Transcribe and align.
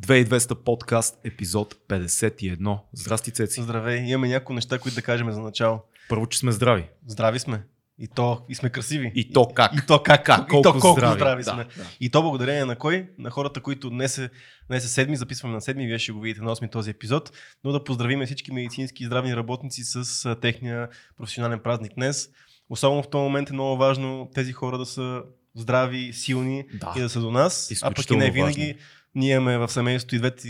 2200 0.00 0.54
подкаст, 0.54 1.18
епизод 1.24 1.74
51. 1.88 2.78
Здрасти, 2.92 3.30
Цеци. 3.30 3.62
Здравей, 3.62 3.98
имаме 3.98 4.28
някои 4.28 4.54
неща, 4.54 4.78
които 4.78 4.94
да 4.94 5.02
кажем 5.02 5.32
за 5.32 5.40
начало. 5.40 5.82
Първо, 6.08 6.26
че 6.26 6.38
сме 6.38 6.52
здрави. 6.52 6.88
Здрави 7.06 7.38
сме. 7.38 7.62
И 7.98 8.08
то, 8.08 8.44
и 8.48 8.54
сме 8.54 8.70
красиви. 8.70 9.12
И 9.14 9.32
то 9.32 9.48
как? 9.48 9.72
И 9.74 9.86
то 9.86 10.02
как? 10.02 10.26
Как? 10.26 10.48
И 10.48 10.62
то 10.62 10.72
колко 10.72 10.92
здрави, 10.92 11.14
здрави, 11.16 11.42
да, 11.44 11.50
сме. 11.52 11.64
да. 11.76 11.84
И 12.00 12.10
то 12.10 12.22
благодарение 12.22 12.64
на 12.64 12.76
кой? 12.76 13.08
На 13.18 13.30
хората, 13.30 13.60
които 13.60 13.90
днес 13.90 14.18
е, 14.18 14.30
днес 14.68 14.84
е 14.84 14.88
седми, 14.88 15.16
записваме 15.16 15.54
на 15.54 15.60
седми, 15.60 15.86
вие 15.86 15.98
ще 15.98 16.12
го 16.12 16.20
видите 16.20 16.42
на 16.42 16.56
8 16.56 16.72
този 16.72 16.90
епизод, 16.90 17.32
но 17.64 17.72
да 17.72 17.84
поздравим 17.84 18.26
всички 18.26 18.52
медицински 18.52 19.02
и 19.02 19.06
здравни 19.06 19.36
работници 19.36 19.82
с 19.84 20.24
а, 20.24 20.40
техния 20.40 20.88
професионален 21.16 21.60
празник 21.60 21.92
днес. 21.94 22.28
Особено 22.70 23.02
в 23.02 23.10
този 23.10 23.22
момент 23.22 23.50
е 23.50 23.52
много 23.52 23.76
важно 23.76 24.30
тези 24.34 24.52
хора 24.52 24.78
да 24.78 24.86
са 24.86 25.22
здрави, 25.54 26.12
силни 26.12 26.64
Да. 26.74 26.94
и 26.96 27.00
да 27.00 27.08
са 27.08 27.20
до 27.20 27.30
нас. 27.30 27.72
А 27.82 27.90
пък 27.90 28.10
и 28.10 28.16
не 28.16 28.30
винаги. 28.30 28.60
важно. 28.66 28.74
Ние 29.14 29.34
имаме 29.34 29.58
в 29.58 29.68
семейството 29.68 30.14
и 30.14 30.18
двете 30.18 30.48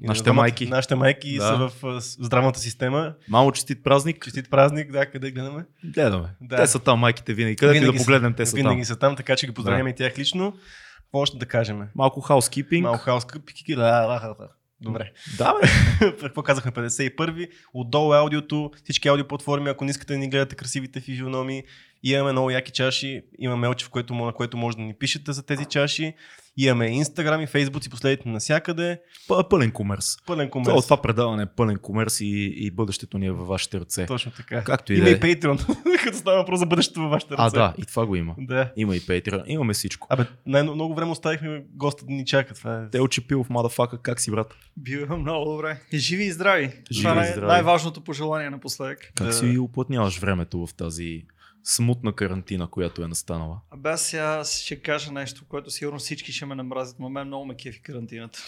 Нашите 0.00 0.24
двамата- 0.24 0.42
майки. 0.42 0.66
Нашите 0.66 0.94
майки 0.94 1.36
Да. 1.36 1.42
са 1.42 1.56
в 1.82 2.00
здравната 2.00 2.58
система. 2.60 3.14
Мамо 3.28 3.52
честит 3.52 3.84
празник. 3.84 4.24
Честит 4.24 4.50
празник, 4.50 4.92
да, 4.92 5.06
къде 5.06 5.30
гледаме? 5.30 5.64
Гледаме. 5.84 6.28
Да. 6.40 6.56
Те 6.56 6.66
са 6.66 6.78
там, 6.78 6.98
майките 6.98 7.34
винаги. 7.34 7.56
Където 7.56 7.76
и 7.76 7.80
да 7.80 7.82
Винаги 7.82 7.98
са- 7.98 8.04
погледнем, 8.04 8.34
те 8.34 8.46
са 8.46 8.56
Винаги 8.56 8.76
там. 8.76 8.84
са 8.84 8.96
там, 8.96 9.16
така 9.16 9.36
че 9.36 9.46
ги 9.46 9.54
поздравяме 9.54 9.84
Да. 9.84 9.90
и 9.90 10.08
тях 10.08 10.18
лично. 10.18 10.54
Какво 10.98 11.18
още 11.18 11.36
да 11.38 11.46
кажем? 11.46 11.82
Малко 11.94 12.20
хаускипинг. 12.20 12.82
Малко. 12.82 13.20
Пики, 13.46 13.74
да, 13.74 14.06
да, 14.06 14.34
да. 14.38 14.48
Добре. 14.80 15.12
Да, 15.38 15.54
бе. 15.54 15.68
Какво 16.20 16.42
казахме? 16.42 16.72
51-ви. 16.72 17.48
Отдолу 17.74 18.14
е 18.14 18.18
аудиото, 18.18 18.70
всички 18.84 19.08
аудиоплатформи, 19.08 19.70
ако 19.70 19.84
не 19.84 19.90
искате 19.90 20.12
да 20.12 20.18
ни 20.18 20.30
гледате 20.30 20.56
красивите 20.56 21.00
физиономии. 21.00 21.62
Имаме 22.02 22.32
много 22.32 22.50
яки 22.50 22.72
чаши. 22.72 23.22
Има 23.38 23.56
мелче, 23.56 23.84
в 23.84 23.90
което, 23.90 24.14
на 24.14 24.32
което 24.32 24.56
може 24.56 24.76
да 24.76 24.82
ни 24.82 24.94
пишете 24.94 25.32
за 25.32 25.42
тези 25.42 25.64
чаши. 25.64 26.14
Имаме 26.56 26.86
Инстаграм 26.86 27.40
и 27.40 27.46
Фейсбук, 27.46 27.82
си 27.82 27.90
последите 27.90 28.28
навсякъде. 28.28 29.00
П- 29.28 29.48
Пълен 29.50 29.70
комерс. 29.70 30.16
Пълен 30.26 30.50
Това, 30.50 30.64
комерс. 30.64 30.84
това 30.84 31.02
предаване 31.02 31.42
е 31.42 31.46
пълен 31.46 31.76
комерс 31.76 32.20
и, 32.20 32.26
и 32.56 32.70
бъдещето 32.70 33.18
ни 33.18 33.26
е 33.26 33.32
във 33.32 33.46
вашите 33.46 33.80
ръце. 33.80 34.06
Точно 34.06 34.32
така. 34.32 34.64
Както 34.64 34.92
и 34.92 34.96
Има 34.96 35.04
да 35.04 35.10
и 35.10 35.14
е. 35.14 35.20
Patreon, 35.20 35.66
като 36.04 36.16
става 36.18 36.36
въпрос 36.36 36.58
за 36.58 36.66
бъдещето 36.66 37.00
във 37.00 37.10
вашите 37.10 37.34
ръце. 37.34 37.42
А, 37.46 37.50
да, 37.52 37.74
и 37.78 37.86
това 37.86 38.06
го 38.06 38.16
има. 38.16 38.34
Да. 38.38 38.72
Има 38.76 38.96
и 38.96 39.00
Patreon, 39.00 39.42
имаме 39.46 39.72
всичко. 39.74 40.06
Абе, 40.10 40.24
най- 40.46 40.62
много 40.62 40.94
време 40.94 41.10
оставихме 41.10 41.64
госта 41.68 42.04
да 42.06 42.12
ни 42.12 42.24
чака. 42.24 42.54
Това 42.54 42.76
е... 42.76 42.90
Те 42.90 43.00
очепил 43.00 43.44
в 43.44 43.50
мадафака, 43.50 43.98
как 43.98 44.20
си 44.20 44.30
брат? 44.30 44.54
Бива 44.76 45.16
много 45.16 45.44
добре. 45.46 45.80
И 45.92 45.98
живи 45.98 46.24
и 46.24 46.32
здрави. 46.32 46.72
Живи 46.92 47.02
Това 47.02 47.10
и 47.10 47.12
е 47.12 47.20
най- 47.20 47.32
здрави. 47.32 47.46
най-важното 47.46 48.00
пожелание 48.00 48.50
напоследък. 48.50 48.98
Как 49.14 49.26
Да. 49.26 49.32
си 49.32 49.58
уплътняваш 49.58 50.18
времето 50.18 50.66
в 50.66 50.74
тази 50.74 51.22
смутна 51.64 52.12
карантина, 52.12 52.70
която 52.70 53.02
е 53.04 53.08
настанала? 53.08 53.60
Абе 53.70 53.88
аз 53.88 54.02
сега 54.02 54.44
ще 54.44 54.76
кажа 54.76 55.12
нещо, 55.12 55.44
което 55.48 55.70
сигурно 55.70 55.98
всички 55.98 56.32
ще 56.32 56.46
ме 56.46 56.54
намразят, 56.54 56.96
но 56.98 57.10
мен 57.10 57.26
много 57.26 57.44
ме 57.44 57.56
кефи 57.56 57.82
карантината. 57.82 58.38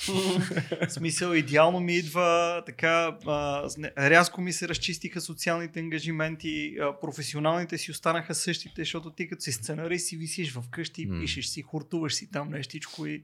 В 0.89 0.91
смисъл, 0.91 1.33
идеално 1.33 1.81
ми 1.81 1.97
идва 1.97 2.63
така, 2.67 3.19
а, 3.27 3.69
рязко 3.99 4.41
ми 4.41 4.53
се 4.53 4.69
разчистиха 4.69 5.21
социалните 5.21 5.81
ангажименти, 5.81 6.77
а, 6.81 7.01
професионалните 7.01 7.79
си 7.79 7.91
останаха 7.91 8.35
същите, 8.35 8.81
защото 8.81 9.11
ти 9.11 9.29
като 9.29 9.43
си 9.43 9.53
сценарист 9.53 10.07
си 10.07 10.17
висиш 10.17 10.53
вкъщи, 10.53 11.07
М. 11.07 11.21
пишеш 11.21 11.47
си, 11.47 11.63
хуртуваш 11.63 12.15
си 12.15 12.31
там 12.31 12.49
нещичко 12.49 13.07
и 13.07 13.23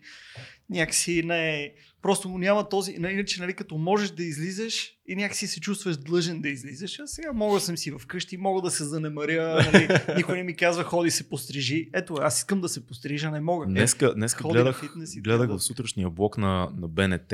някакси 0.72 1.22
не 1.22 1.54
е... 1.54 1.72
Просто 2.02 2.28
няма 2.28 2.68
този... 2.68 2.92
Иначе, 2.92 3.40
нали, 3.40 3.54
като 3.54 3.78
можеш 3.78 4.10
да 4.10 4.22
излизаш 4.22 4.92
и 5.06 5.16
някакси 5.16 5.46
се 5.46 5.60
чувстваш 5.60 5.96
длъжен 5.96 6.40
да 6.40 6.48
излизаш, 6.48 6.98
а 6.98 7.06
сега 7.06 7.32
мога 7.32 7.54
да 7.54 7.60
съм 7.60 7.76
си 7.76 7.92
вкъщи, 7.98 8.36
мога 8.36 8.62
да 8.62 8.70
се 8.70 8.84
занемаря, 8.84 9.70
нали, 9.72 9.88
никой 10.16 10.36
не 10.36 10.42
ми 10.42 10.56
казва 10.56 10.84
ходи 10.84 11.10
се 11.10 11.28
пострижи. 11.28 11.90
Ето, 11.94 12.14
аз 12.20 12.38
искам 12.38 12.60
да 12.60 12.68
се 12.68 12.86
пострижа, 12.86 13.30
не 13.30 13.40
мога. 13.40 13.66
Днеска, 13.66 14.14
днеска 14.14 14.42
Ходи 14.42 14.52
гледах, 14.52 14.80
фитнес 14.80 15.14
гледах 15.16 15.48
така. 15.48 15.58
в 15.58 15.62
сутрешния 15.62 16.10
блок 16.10 16.38
на, 16.38 16.70
на 16.76 16.88
БНТ 16.88 17.32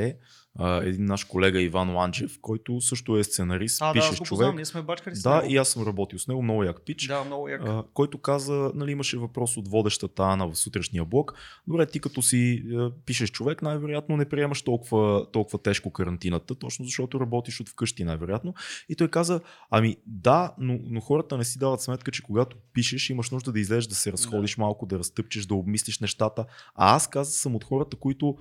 а, 0.59 0.77
един 0.85 1.05
наш 1.05 1.25
колега 1.25 1.61
Иван 1.61 1.95
Ланчев, 1.95 2.39
който 2.41 2.81
също 2.81 3.17
е 3.19 3.25
сценарист, 3.25 3.79
А, 3.83 3.87
да, 3.87 3.93
пише 3.93 4.09
го 4.09 4.15
човек. 4.15 4.29
познавам, 4.29 4.57
ние 4.57 4.65
сме 4.65 4.83
бачкали 4.83 5.17
с 5.17 5.23
Да, 5.23 5.37
него. 5.37 5.53
и 5.53 5.57
аз 5.57 5.69
съм 5.69 5.83
работил 5.87 6.19
с 6.19 6.29
него, 6.29 6.43
много 6.43 6.65
як 6.65 6.85
пич. 6.85 7.07
Да, 7.07 7.25
много 7.25 7.49
як. 7.49 7.61
а, 7.65 7.85
който 7.95 8.19
каза, 8.19 8.71
нали, 8.75 8.91
имаше 8.93 9.19
въпрос 9.19 9.57
от 9.57 9.69
водещата 9.69 10.23
Ана 10.23 10.49
в 10.49 10.57
сутрешния 10.57 11.05
блок. 11.05 11.35
Добре, 11.67 11.87
ти 11.87 12.01
като 12.01 12.23
си 12.23 12.65
е, 12.73 12.77
пишеш 13.07 13.31
човек, 13.31 13.63
най-вероятно 13.63 14.17
не 14.17 14.29
приемаш 14.29 14.63
толкова, 14.63 15.27
толкова 15.33 15.59
тежко 15.59 15.93
карантината, 15.93 16.55
точно 16.55 16.85
защото 16.85 17.21
работиш 17.21 17.61
от 17.61 17.69
вкъщи, 17.69 18.05
най-вероятно. 18.05 18.55
И 18.89 18.97
той 18.97 19.09
каза, 19.09 19.41
ами 19.71 19.97
да, 20.07 20.55
но, 20.59 20.79
но 20.83 21.01
хората 21.01 21.39
не 21.39 21.45
си 21.45 21.59
дават 21.59 21.81
сметка, 21.81 22.11
че 22.11 22.23
когато 22.23 22.57
пишеш, 22.73 23.11
имаш 23.11 23.31
нужда 23.31 23.53
да 23.53 23.61
излезеш, 23.61 23.87
да 23.87 23.95
се 23.95 24.13
разходиш 24.13 24.57
малко, 24.57 24.87
да 24.87 24.99
разтъпчеш, 24.99 25.47
да 25.47 25.55
обмислиш 25.55 25.99
нещата. 26.01 26.45
А 26.75 26.95
аз 26.97 27.09
каза 27.09 27.31
съм 27.31 27.55
от 27.57 27.65
хората, 27.65 27.97
които 27.97 28.37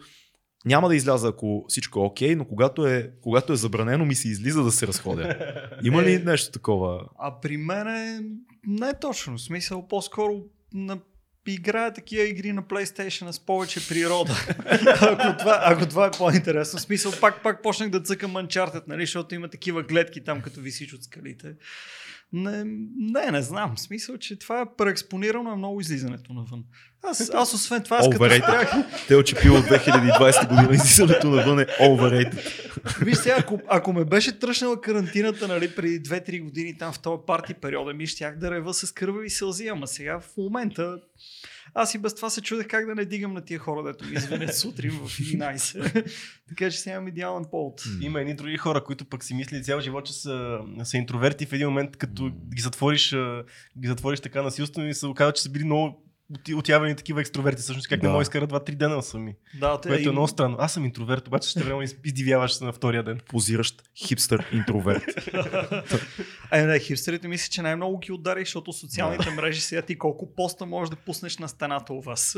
няма 0.68 0.88
да 0.88 0.96
изляза, 0.96 1.28
ако 1.28 1.66
всичко 1.68 2.00
е 2.00 2.04
окей, 2.04 2.36
но 2.36 2.46
когато 2.46 2.88
е, 2.88 3.12
когато 3.22 3.54
е 3.54 3.56
забранено, 3.56 4.06
ми 4.06 4.16
се 4.16 4.28
излиза 4.28 4.64
да 4.64 4.72
се 4.72 4.88
разходя. 4.88 5.36
Има 5.84 6.04
ли 6.04 6.14
Е, 6.14 6.20
нещо 6.20 6.52
такова? 6.52 7.06
А 7.20 7.40
при 7.40 7.58
мен 7.58 7.88
е 7.88 8.20
не 8.68 8.94
точно. 9.02 9.38
В 9.38 9.42
смисъл, 9.42 9.88
по-скоро 9.88 10.42
на 10.74 11.00
играя 11.48 11.94
такива 11.94 12.24
игри 12.24 12.54
на 12.54 12.64
PlayStation 12.64 13.32
с 13.32 13.40
повече 13.40 13.88
природа. 13.88 14.34
ако, 15.02 15.38
това, 15.38 15.62
ако 15.64 15.86
това 15.86 16.06
е 16.06 16.12
по-интересно. 16.12 16.80
В 16.80 16.82
смисъл, 16.82 17.12
пак, 17.22 17.44
пак 17.44 17.64
почнах 17.64 17.90
да 17.90 18.02
цъкам 18.02 18.34
Uncharted, 18.34 18.84
нали, 18.88 19.02
защото 19.02 19.36
има 19.36 19.48
такива 19.48 19.84
гледки 19.84 20.24
там, 20.24 20.42
като 20.42 20.60
висиш 20.60 20.94
от 20.94 21.04
скалите. 21.04 21.54
Не, 22.34 22.64
не, 22.98 23.32
не 23.32 23.42
знам. 23.42 23.76
В 23.76 23.80
смисъл, 23.80 24.18
че 24.18 24.40
това 24.40 24.62
е 24.62 24.66
преекспонирано, 24.78 25.52
е 25.52 25.56
много 25.56 25.82
излизането 25.82 26.34
навън. 26.34 26.64
Аз, 27.04 27.30
аз 27.34 27.54
освен 27.54 27.84
това, 27.84 27.98
аз 27.98 28.10
като 28.10 28.26
спрях, 28.26 28.72
Те 29.08 29.16
очепил 29.16 29.56
от 29.56 29.66
2020 29.66 30.50
година 30.50 30.70
излизането 30.74 31.30
навън 31.30 31.60
е 31.60 31.66
overrated. 31.66 32.66
Виж 33.06 33.18
сега, 33.18 33.36
ако, 33.40 33.60
ако 33.68 33.94
ме 33.94 34.06
беше 34.06 34.40
тръщнала 34.40 34.82
карантината 34.82 35.48
нали, 35.48 35.76
преди 35.76 36.02
2-3 36.02 36.44
години 36.44 36.78
там 36.78 36.94
в 36.94 37.00
този 37.00 37.22
парти 37.28 37.54
периода, 37.54 37.94
ми 37.94 38.08
щях 38.08 38.38
да 38.38 38.52
рева 38.52 38.74
с 38.74 38.92
кървави 38.92 39.30
сълзи, 39.30 39.68
ама 39.68 39.88
сега 39.88 40.20
в 40.20 40.38
момента 40.38 40.98
аз 41.78 41.94
и 41.94 41.98
без 41.98 42.16
това 42.16 42.30
се 42.30 42.42
чудех 42.42 42.68
как 42.68 42.86
да 42.86 42.96
не 42.96 43.06
дигам 43.06 43.34
на 43.34 43.42
тия 43.42 43.60
хора, 43.60 43.84
дето 43.84 44.06
ми 44.06 44.18
звънят 44.20 44.58
сутрин 44.58 44.92
в 44.92 45.20
11. 45.20 46.12
така 46.50 46.72
че 46.72 46.80
сега 46.80 46.96
имам 46.96 47.08
идеален 47.08 47.46
повод. 47.52 47.84
Има 48.02 48.22
едни 48.22 48.36
други 48.36 48.58
хора, 48.58 48.84
които 48.84 49.06
пък 49.06 49.24
си 49.24 49.34
мислили 49.34 49.64
цял 49.64 49.80
живот, 49.80 50.06
че 50.06 50.14
са, 50.14 50.60
са 50.84 50.98
интроверти 50.98 51.46
в 51.46 51.54
един 51.54 51.68
момент, 51.68 51.98
като 51.98 52.32
ги 52.56 52.62
затвориш, 52.62 53.16
ги 53.80 53.88
затвориш 53.88 54.20
така 54.20 54.42
насилствено 54.42 54.88
и 54.88 54.94
се 54.94 55.08
оказва, 55.08 55.34
че 55.34 55.42
са 55.42 55.50
били 55.50 55.64
много 55.64 56.07
отявени 56.56 56.96
такива 56.96 57.22
екстроверти. 57.22 57.62
Всъщност 57.62 57.88
как 57.88 58.02
Да. 58.02 58.08
не 58.10 58.16
да 58.16 58.22
изкарат 58.22 58.50
2-3 58.50 58.76
дена 58.76 59.04
сами. 59.04 59.36
Да, 59.56 59.82
те, 59.82 59.90
Което 59.90 60.02
е 60.02 60.06
им- 60.06 60.12
много 60.12 60.28
странно. 60.28 60.56
Аз 60.60 60.74
съм 60.74 60.86
интроверт, 60.86 61.28
обаче 61.28 61.50
ще 61.50 61.64
време 61.64 61.84
издивяваш 62.06 62.54
се 62.54 62.66
на 62.66 62.74
втория 62.74 63.04
ден. 63.04 63.20
Позиращ 63.28 63.84
хипстър 63.98 64.46
интроверт. 64.54 65.04
Е, 66.52 66.62
не, 66.62 66.80
хипстерите 66.80 67.28
мисля, 67.28 67.50
че 67.50 67.62
най-много 67.62 68.00
ги 68.00 68.12
удари, 68.12 68.40
защото 68.40 68.74
социалните 68.74 69.30
мрежи 69.30 69.62
сега 69.62 69.82
ти 69.82 69.98
колко 69.98 70.36
поста 70.36 70.66
можеш 70.66 70.90
да 70.90 70.96
пуснеш 70.96 71.38
на 71.38 71.48
стената 71.48 71.94
у 71.94 72.02
вас. 72.02 72.38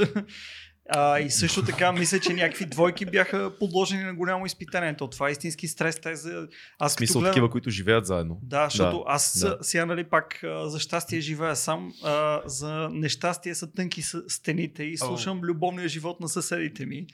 А, 0.91 1.19
и 1.19 1.29
също 1.29 1.63
така 1.63 1.91
мисля, 1.91 2.19
че 2.19 2.33
някакви 2.33 2.65
двойки 2.65 3.05
бяха 3.05 3.51
подложени 3.59 4.03
на 4.03 4.13
голямо 4.13 4.45
изпитание. 4.45 4.95
То 4.95 5.07
това 5.07 5.29
е 5.29 5.31
истински 5.31 5.67
стрес. 5.67 5.99
За... 6.13 6.47
Аз 6.79 6.93
смисъл 6.93 7.21
гледам- 7.21 7.33
такива, 7.33 7.49
които 7.49 7.69
живеят 7.69 8.05
заедно. 8.05 8.39
Да, 8.43 8.65
защото 8.69 8.97
Да, 8.97 9.03
аз 9.07 9.39
да. 9.39 9.57
сега, 9.61 9.85
нали, 9.85 10.03
пак 10.03 10.39
за 10.65 10.79
щастие 10.79 11.19
живея 11.19 11.55
сам, 11.55 11.93
а, 12.03 12.41
за 12.45 12.89
нещастие 12.91 13.55
са 13.55 13.71
тънки 13.71 14.01
стените 14.27 14.83
и 14.83 14.97
слушам 14.97 15.41
любовния 15.41 15.87
живот 15.87 16.19
на 16.19 16.29
съседите 16.29 16.85
ми. 16.85 17.07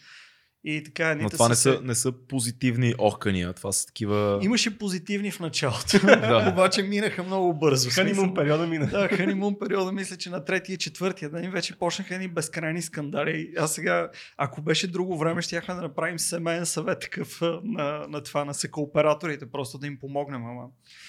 И 0.67 0.83
така, 0.83 1.15
Но 1.15 1.29
това 1.29 1.49
не 1.49 1.55
са, 1.55 1.79
не 1.83 1.95
са 1.95 2.11
позитивни 2.11 2.93
охкания, 2.97 3.53
това 3.53 3.71
са 3.71 3.85
такива... 3.85 4.39
Имаше 4.41 4.77
позитивни 4.77 5.31
в 5.31 5.39
началото, 5.39 5.99
Да. 6.05 6.49
обаче 6.53 6.83
минаха 6.83 7.23
много 7.23 7.53
бързо. 7.53 7.89
Ханимун 7.89 8.33
периода 8.33 8.67
мина. 8.67 8.87
Да, 8.87 9.07
ханимун 9.07 9.59
периода, 9.59 9.91
мисля, 9.91 10.17
че 10.17 10.29
на 10.29 10.45
третия 10.45 10.73
и 10.73 10.77
четвъртия 10.77 11.29
ден 11.29 11.51
вече 11.51 11.79
почнаха 11.79 12.15
едни 12.15 12.27
безкрайни 12.27 12.81
скандали. 12.81 13.53
Аз 13.57 13.73
сега, 13.73 14.09
ако 14.37 14.61
беше 14.61 14.87
друго 14.87 15.17
време, 15.17 15.41
щяхме 15.41 15.73
да 15.73 15.81
направим 15.81 16.19
семейен 16.19 16.65
съвет 16.65 16.99
такъв 16.99 17.41
на, 17.63 18.07
на 18.09 18.23
това, 18.23 18.45
на 18.45 18.53
секооператорите, 18.53 19.45
просто 19.45 19.77
да 19.77 19.87
им 19.87 19.99
помогнем. 19.99 20.45
Ама. 20.45 20.67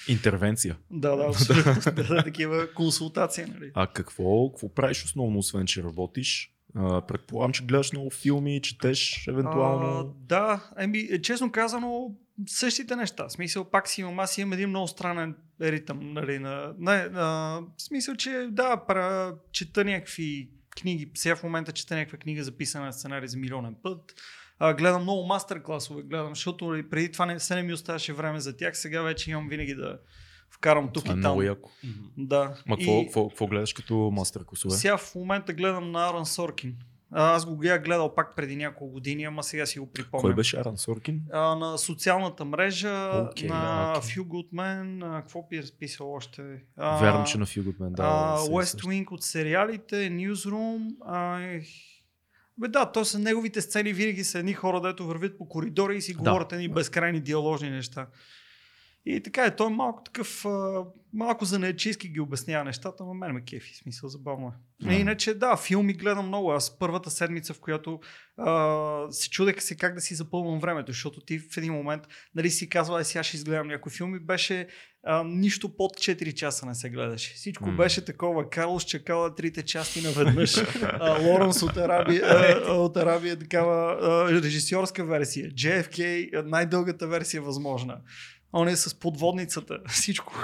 Интервенция. 0.08 0.76
Да, 0.90 1.16
да, 1.16 1.24
абсолютно. 1.28 1.74
да, 1.84 2.04
да, 2.14 2.22
такива 2.24 2.72
консултации, 2.74 3.44
нали? 3.44 3.70
А 3.74 3.86
какво, 3.86 4.50
какво 4.50 4.74
правиш 4.74 5.04
основно, 5.04 5.38
освен 5.38 5.66
че 5.66 5.82
работиш? 5.82 6.55
Предполагам, 7.08 7.52
че 7.52 7.64
гледаш 7.64 7.92
много 7.92 8.10
филми, 8.10 8.62
четеш 8.62 9.26
евентуално. 9.28 9.98
А, 9.98 10.04
да, 10.26 10.70
еми, 10.78 11.22
честно 11.22 11.52
казано, 11.52 12.14
същите 12.46 12.96
неща. 12.96 13.28
В 13.28 13.32
смисъл, 13.32 13.70
пак 13.70 13.88
си 13.88 14.00
имам, 14.00 14.18
аз 14.18 14.38
имам 14.38 14.52
един 14.52 14.68
много 14.68 14.88
странен 14.88 15.34
ритъм, 15.60 15.98
нали, 16.12 16.38
на, 16.38 16.74
не, 16.78 17.08
а, 17.14 17.24
в 17.78 17.82
смисъл, 17.82 18.14
че 18.14 18.48
да, 18.50 18.84
пра, 18.86 19.34
чета 19.52 19.84
някакви 19.84 20.50
книги, 20.80 21.10
сега 21.14 21.36
в 21.36 21.42
момента 21.42 21.72
чета 21.72 21.96
някаква 21.96 22.18
книга 22.18 22.44
записана 22.44 22.86
на 22.86 22.92
сценарий 22.92 23.28
за 23.28 23.38
милионен 23.38 23.76
път. 23.82 24.14
А, 24.58 24.74
гледам 24.74 25.02
много 25.02 25.26
мастер-класове, 25.26 26.02
гледам, 26.02 26.28
защото 26.34 26.70
нали, 26.70 26.88
преди 26.88 27.12
това 27.12 27.26
не, 27.26 27.40
се 27.40 27.54
не 27.54 27.62
ми 27.62 27.72
оставаше 27.72 28.12
време 28.12 28.40
за 28.40 28.56
тях, 28.56 28.78
сега 28.78 29.02
вече 29.02 29.30
имам 29.30 29.48
винаги 29.48 29.74
да 29.74 29.98
вкарам 30.50 30.90
тук 30.94 31.02
Това 31.04 31.14
е 31.14 31.18
и 31.18 31.22
там. 31.22 31.30
много 31.30 31.42
яко. 31.42 31.70
Да. 32.16 32.54
Ма 32.66 32.76
И 32.78 33.08
какво, 33.14 33.46
гледаш 33.46 33.72
като 33.72 34.10
мастер 34.12 34.44
класове? 34.44 34.74
Сега 34.74 34.96
в 34.96 35.14
момента 35.14 35.52
гледам 35.52 35.90
на 35.90 36.08
Аран 36.10 36.26
Соркин. 36.26 36.76
Аз 37.10 37.46
го 37.46 37.56
бях 37.56 37.84
гледал 37.84 38.14
пак 38.14 38.36
преди 38.36 38.56
няколко 38.56 38.92
години, 38.92 39.24
ама 39.24 39.42
сега 39.42 39.66
си 39.66 39.78
го 39.78 39.92
припомням. 39.92 40.22
Кой 40.22 40.34
беше 40.34 40.56
Аран 40.56 40.76
Соркин? 40.78 41.20
А, 41.32 41.54
на 41.54 41.78
социалната 41.78 42.44
мрежа, 42.44 43.10
Окей, 43.30 43.48
на 43.48 43.60
да, 43.92 43.98
окей. 43.98 44.10
Few 44.14 44.20
Good 44.20 44.50
Men, 44.52 45.16
а, 45.18 45.20
какво 45.20 45.46
би 45.50 45.62
разписал 45.62 46.12
още? 46.12 46.42
А, 46.76 47.24
че 47.24 47.38
на 47.38 47.46
Few 47.46 47.62
Good 47.62 47.78
Men, 47.78 47.90
да. 47.90 48.02
а, 48.02 48.38
West. 48.38 48.82
Wing 48.82 49.12
от 49.12 49.22
сериалите, 49.22 49.96
Newsroom. 49.96 50.88
А, 51.06 51.38
бе 52.58 52.68
да, 52.68 52.92
то 52.92 53.04
са 53.04 53.18
неговите 53.18 53.60
сцени 53.60 53.92
винаги 53.92 54.24
са 54.24 54.38
едни 54.38 54.52
хора, 54.52 54.80
дето 54.80 55.06
вървят 55.06 55.38
по 55.38 55.48
коридори 55.48 55.96
и 55.96 56.02
си 56.02 56.12
Да. 56.14 56.18
говорят 56.18 56.52
едни 56.52 56.68
безкрайни 56.68 57.20
диаложни 57.20 57.70
неща. 57.70 58.06
И 59.06 59.22
така 59.22 59.44
е, 59.44 59.56
той 59.56 59.66
е 59.66 59.74
малко 59.74 60.02
такъв, 60.02 60.44
малко 61.12 61.44
за 61.44 61.58
неечийски 61.58 62.08
ги 62.08 62.20
обяснява 62.20 62.64
нещата, 62.64 63.04
но 63.04 63.14
мен 63.14 63.32
ме 63.32 63.44
кефи, 63.44 63.76
смисъл 63.76 64.08
забавно 64.08 64.46
е. 64.46 64.84
Да. 64.84 64.90
Mm. 64.90 65.00
Иначе 65.00 65.34
да, 65.34 65.56
филми 65.56 65.92
гледам 65.92 66.26
много. 66.26 66.52
Аз 66.52 66.78
първата 66.78 67.10
седмица, 67.10 67.54
в 67.54 67.60
която 67.60 68.00
а, 68.36 69.06
се 69.10 69.30
чудех 69.30 69.62
се 69.62 69.76
как 69.76 69.94
да 69.94 70.00
си 70.00 70.14
запълвам 70.14 70.60
времето, 70.60 70.92
защото 70.92 71.20
ти 71.20 71.38
в 71.38 71.56
един 71.56 71.72
момент 71.72 72.02
нали, 72.34 72.50
си 72.50 72.68
казва, 72.68 73.04
сега 73.04 73.22
ще 73.22 73.36
изгледам 73.36 73.68
някой 73.68 73.92
филм 73.92 74.16
и 74.16 74.18
беше 74.18 74.68
а, 75.08 75.24
нищо 75.24 75.76
под 75.76 75.92
4 75.92 76.34
часа 76.34 76.66
не 76.66 76.74
се 76.74 76.90
гледаше. 76.90 77.34
Всичко 77.34 77.64
mm. 77.64 77.76
беше 77.76 78.04
такова. 78.04 78.50
Карлос 78.50 78.84
чакала 78.84 79.34
трите 79.34 79.62
части 79.62 80.02
наведнъж. 80.02 80.56
а, 80.82 81.22
Лоренс 81.22 81.62
от 81.62 81.76
Арабия, 81.76 82.22
а, 82.66 82.72
от 82.72 82.96
Арабия 82.96 83.32
е 83.32 83.38
такава 83.38 83.98
а, 84.02 84.42
режисьорска 84.42 85.04
версия. 85.04 85.50
JFK 85.50 86.42
най-дългата 86.42 87.06
версия 87.06 87.42
възможна. 87.42 88.00
Он 88.52 88.68
е 88.68 88.76
с 88.76 88.94
подводницата. 88.98 89.78
Всичко. 89.88 90.34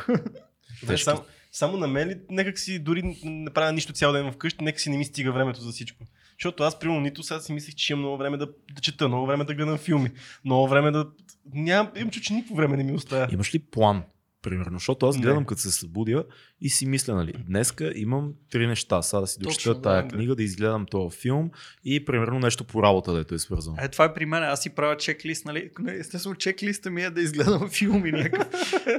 Да, 0.87 0.99
само, 0.99 1.25
само 1.52 1.76
на 1.76 1.87
мен 1.87 2.08
ли, 2.08 2.20
някак 2.31 2.58
си 2.58 2.78
дори 2.78 3.19
не 3.25 3.50
правя 3.50 3.72
нищо 3.72 3.93
цял 3.93 4.12
ден 4.12 4.32
вкъщи, 4.32 4.64
нека 4.64 4.81
си 4.81 4.90
не 4.90 4.96
ми 4.96 5.04
стига 5.04 5.32
времето 5.32 5.60
за 5.60 5.72
всичко. 5.72 6.04
Защото 6.38 6.62
аз, 6.62 6.78
примерно, 6.78 7.00
нито 7.00 7.22
сега 7.22 7.40
си 7.40 7.52
мислех, 7.52 7.75
че 7.75 7.93
имам 7.93 8.00
много 8.00 8.16
време 8.16 8.37
да, 8.37 8.46
да 8.46 8.81
чета, 8.81 9.08
много 9.08 9.26
време 9.26 9.44
да 9.44 9.54
гледам 9.54 9.78
филми, 9.78 10.10
много 10.44 10.69
време 10.69 10.90
да... 10.90 11.06
Нямам, 11.54 11.93
имам 11.96 12.10
чу, 12.10 12.20
че 12.20 12.34
никакво 12.34 12.54
време 12.54 12.76
не 12.76 12.84
ми 12.84 12.93
оставя. 12.93 13.28
Имаш 13.32 13.54
ли 13.54 13.58
план? 13.58 14.02
Примерно, 14.43 14.79
защото 14.79 15.06
аз 15.06 15.17
Не. 15.17 15.23
гледам 15.23 15.44
като 15.44 15.61
се 15.61 15.71
събудя 15.71 16.25
и 16.61 16.71
си 16.71 16.87
мисля, 16.87 17.15
нали, 17.15 17.33
днеска 17.47 17.93
имам 17.94 18.33
три 18.50 18.67
неща. 18.67 19.03
Сега 19.03 19.21
да 19.21 19.27
си 19.27 19.39
дочета 19.41 19.83
тая 19.83 20.03
да, 20.03 20.09
книга, 20.09 20.35
да 20.35 20.43
изгледам 20.43 20.87
този 20.87 21.17
филм 21.17 21.50
и 21.85 22.05
примерно 22.05 22.39
нещо 22.39 22.65
по 22.65 22.83
работа, 22.83 23.15
дето 23.15 23.35
е 23.35 23.39
свързано. 23.39 23.77
Е, 23.81 23.89
това 23.89 24.05
е 24.05 24.15
при 24.15 24.27
мен. 24.27 24.43
Аз 24.43 24.62
си 24.62 24.71
правя 24.71 24.97
чеклист, 24.97 25.44
нали? 25.44 25.71
Естествено, 25.89 26.35
чеклиста 26.35 26.91
ми 26.91 27.03
е 27.03 27.11
да 27.11 27.21
изгледам 27.21 27.69
филми 27.73 28.12
някакъв. 28.12 28.49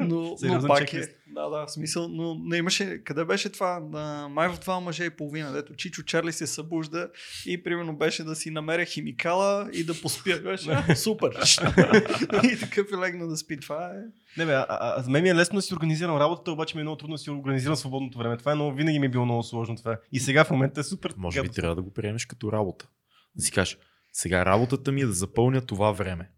Но, 0.02 0.36
но 0.44 0.68
пак 0.68 0.94
е. 0.94 1.16
Да, 1.34 1.50
да, 1.50 1.66
в 1.66 1.72
смисъл. 1.72 2.08
Но 2.08 2.36
не 2.40 2.58
имаше. 2.58 3.04
Къде 3.04 3.26
беше 3.26 3.52
това? 3.52 3.80
На, 3.80 4.28
май 4.30 4.50
в 4.50 4.60
това 4.60 4.80
мъже 4.80 5.06
и 5.06 5.10
половина, 5.10 5.52
дето 5.52 5.76
Чичо 5.76 6.04
Чарли 6.04 6.34
се 6.34 6.48
събужда 6.48 7.10
и 7.46 7.64
примерно 7.64 7.98
беше 7.98 8.24
да 8.24 8.36
си 8.36 8.52
намеря 8.52 8.86
химикала 8.86 9.70
и 9.74 9.84
да 9.84 10.02
поспя. 10.02 10.40
Беше 10.44 10.84
супер. 10.96 11.30
и 12.44 12.60
такъв 12.60 12.88
е 12.94 12.98
легна 12.98 13.28
да 13.28 13.38
спи. 13.38 13.60
Това 13.60 13.86
е. 13.86 14.00
Не 14.38 14.46
бе, 14.46 14.54
а, 14.54 15.02
за 15.02 15.10
мен 15.10 15.24
ми 15.24 15.30
е 15.30 15.36
лесно 15.36 15.56
да 15.56 15.62
си 15.62 15.74
организирам 15.74 16.18
работата, 16.18 16.52
обаче 16.52 16.78
ми 16.78 16.82
е 16.82 16.84
много 16.84 16.98
трудно 16.98 17.14
да 17.14 17.18
си 17.18 17.30
организирам 17.30 17.76
свободното 17.76 18.18
време. 18.18 18.38
Това 18.38 18.52
е 18.52 18.56
много, 18.56 18.76
винаги 18.76 19.00
ми 19.00 19.06
е 19.06 19.10
било 19.10 19.26
много 19.26 19.44
сложно 19.44 19.76
това. 19.76 20.00
И 20.12 20.20
сега 20.20 20.44
в 20.44 20.52
момента 20.52 20.80
е 20.80 20.84
супер. 20.84 21.14
Може 21.18 21.42
би 21.42 21.50
трябва 21.50 21.76
да 21.76 21.82
го 21.82 21.94
приемеш 21.94 22.26
като 22.26 22.52
работа. 22.52 22.88
Да 23.36 23.44
си 23.44 23.52
кажеш, 23.52 23.78
сега 24.12 24.46
работата 24.46 24.92
ми 24.92 25.02
е 25.02 25.06
да 25.06 25.14
запълня 25.14 25.62
това 25.62 25.92
време. 25.92 26.30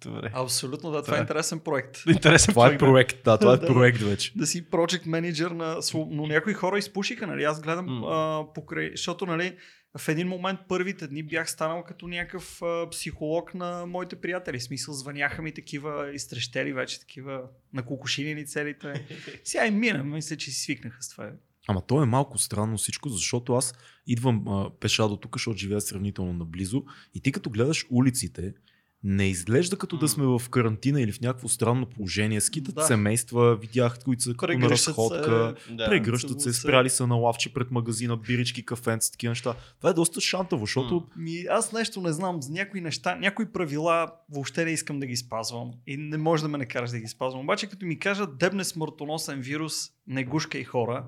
Добре. 0.00 0.30
Абсолютно, 0.34 0.90
да. 0.90 0.96
Това 0.96 1.04
Това 1.04 1.16
е 1.16 1.20
е. 1.20 1.22
интересен 1.22 1.60
проект. 1.60 2.02
Интересен 2.08 2.52
Това 2.54 2.66
е 2.66 2.78
проект, 2.78 2.80
да. 2.80 2.86
проект, 2.86 3.24
да, 3.24 3.38
това 3.38 3.54
е 3.54 3.60
проект 3.74 3.98
вече. 3.98 4.32
да 4.36 4.46
си 4.46 4.70
project 4.70 5.06
менеджер 5.06 5.50
на... 5.50 5.80
Но 6.10 6.26
някои 6.26 6.54
хора 6.54 6.78
изпушиха, 6.78 7.26
нали? 7.26 7.44
Аз 7.44 7.60
гледам 7.60 7.86
М. 7.86 8.06
а, 8.08 8.52
покрай... 8.54 8.90
Защото, 8.90 9.26
нали, 9.26 9.56
в 9.98 10.08
един 10.08 10.28
момент 10.28 10.60
първите 10.68 11.06
дни 11.08 11.22
бях 11.22 11.50
станал 11.50 11.84
като 11.84 12.08
някакъв 12.08 12.62
а, 12.62 12.90
психолог 12.90 13.54
на 13.54 13.86
моите 13.86 14.16
приятели. 14.16 14.58
В 14.58 14.62
смисъл, 14.62 14.94
звъняха 14.94 15.42
ми 15.42 15.54
такива 15.54 16.10
изтрещели 16.14 16.72
вече, 16.72 17.00
такива 17.00 17.42
на 17.72 17.84
кукушинини 17.84 18.46
целите. 18.46 19.06
Сега 19.44 19.66
им 19.66 19.78
мина, 19.78 20.04
мисля, 20.04 20.36
че 20.36 20.50
си 20.50 20.60
свикнаха 20.60 21.02
с 21.02 21.08
това. 21.08 21.30
Ама 21.68 21.86
то 21.86 22.02
е 22.02 22.06
малко 22.06 22.38
странно 22.38 22.76
всичко, 22.76 23.08
защото 23.08 23.54
аз 23.54 23.74
идвам 24.06 24.48
а, 24.48 24.70
пеша 24.80 25.08
до 25.08 25.16
тук, 25.16 25.36
защото 25.36 25.56
живея 25.56 25.80
сравнително 25.80 26.32
наблизо 26.32 26.84
и 27.14 27.20
ти 27.20 27.32
като 27.32 27.50
гледаш 27.50 27.86
улиците, 27.90 28.54
не 29.08 29.28
изглежда 29.28 29.76
като 29.76 29.96
да 29.96 30.08
сме 30.08 30.26
в 30.26 30.42
карантина 30.50 31.00
или 31.00 31.12
в 31.12 31.20
някакво 31.20 31.48
странно 31.48 31.86
положение. 31.86 32.40
Скитат 32.40 32.74
Да. 32.74 32.82
семейства, 32.82 33.56
видях, 33.56 33.98
които 34.04 34.22
са 34.22 34.34
като 34.34 34.58
на 34.58 34.70
разходка, 34.70 35.54
се. 35.66 35.74
Да. 35.74 35.86
прегръщат 35.88 36.40
се, 36.40 36.52
се. 36.52 36.60
спряли 36.60 36.90
са 36.90 37.06
на 37.06 37.14
лавче 37.14 37.54
пред 37.54 37.70
магазина, 37.70 38.16
бирички, 38.16 38.64
кафенца, 38.64 39.12
такива 39.12 39.30
неща. 39.30 39.54
Това 39.78 39.90
е 39.90 39.92
доста 39.92 40.20
шантаво, 40.20 40.66
защото. 40.66 41.06
Ми, 41.16 41.44
аз 41.50 41.72
нещо 41.72 42.00
не 42.00 42.12
знам, 42.12 42.42
за 42.42 42.52
някои 42.52 42.80
неща, 42.80 43.14
някои 43.16 43.52
правила 43.52 44.12
въобще 44.30 44.64
не 44.64 44.70
искам 44.70 45.00
да 45.00 45.06
ги 45.06 45.16
спазвам 45.16 45.70
и 45.86 45.96
не 45.96 46.16
може 46.16 46.42
да 46.42 46.48
ме 46.48 46.58
накараш 46.58 46.90
да 46.90 46.98
ги 46.98 47.08
спазвам. 47.08 47.40
Обаче 47.42 47.66
като 47.66 47.86
ми 47.86 47.98
кажат 47.98 48.38
дебне 48.38 48.64
смъртоносен 48.64 49.40
вирус, 49.40 49.90
не 50.08 50.24
гушкай 50.24 50.64
хора 50.64 51.04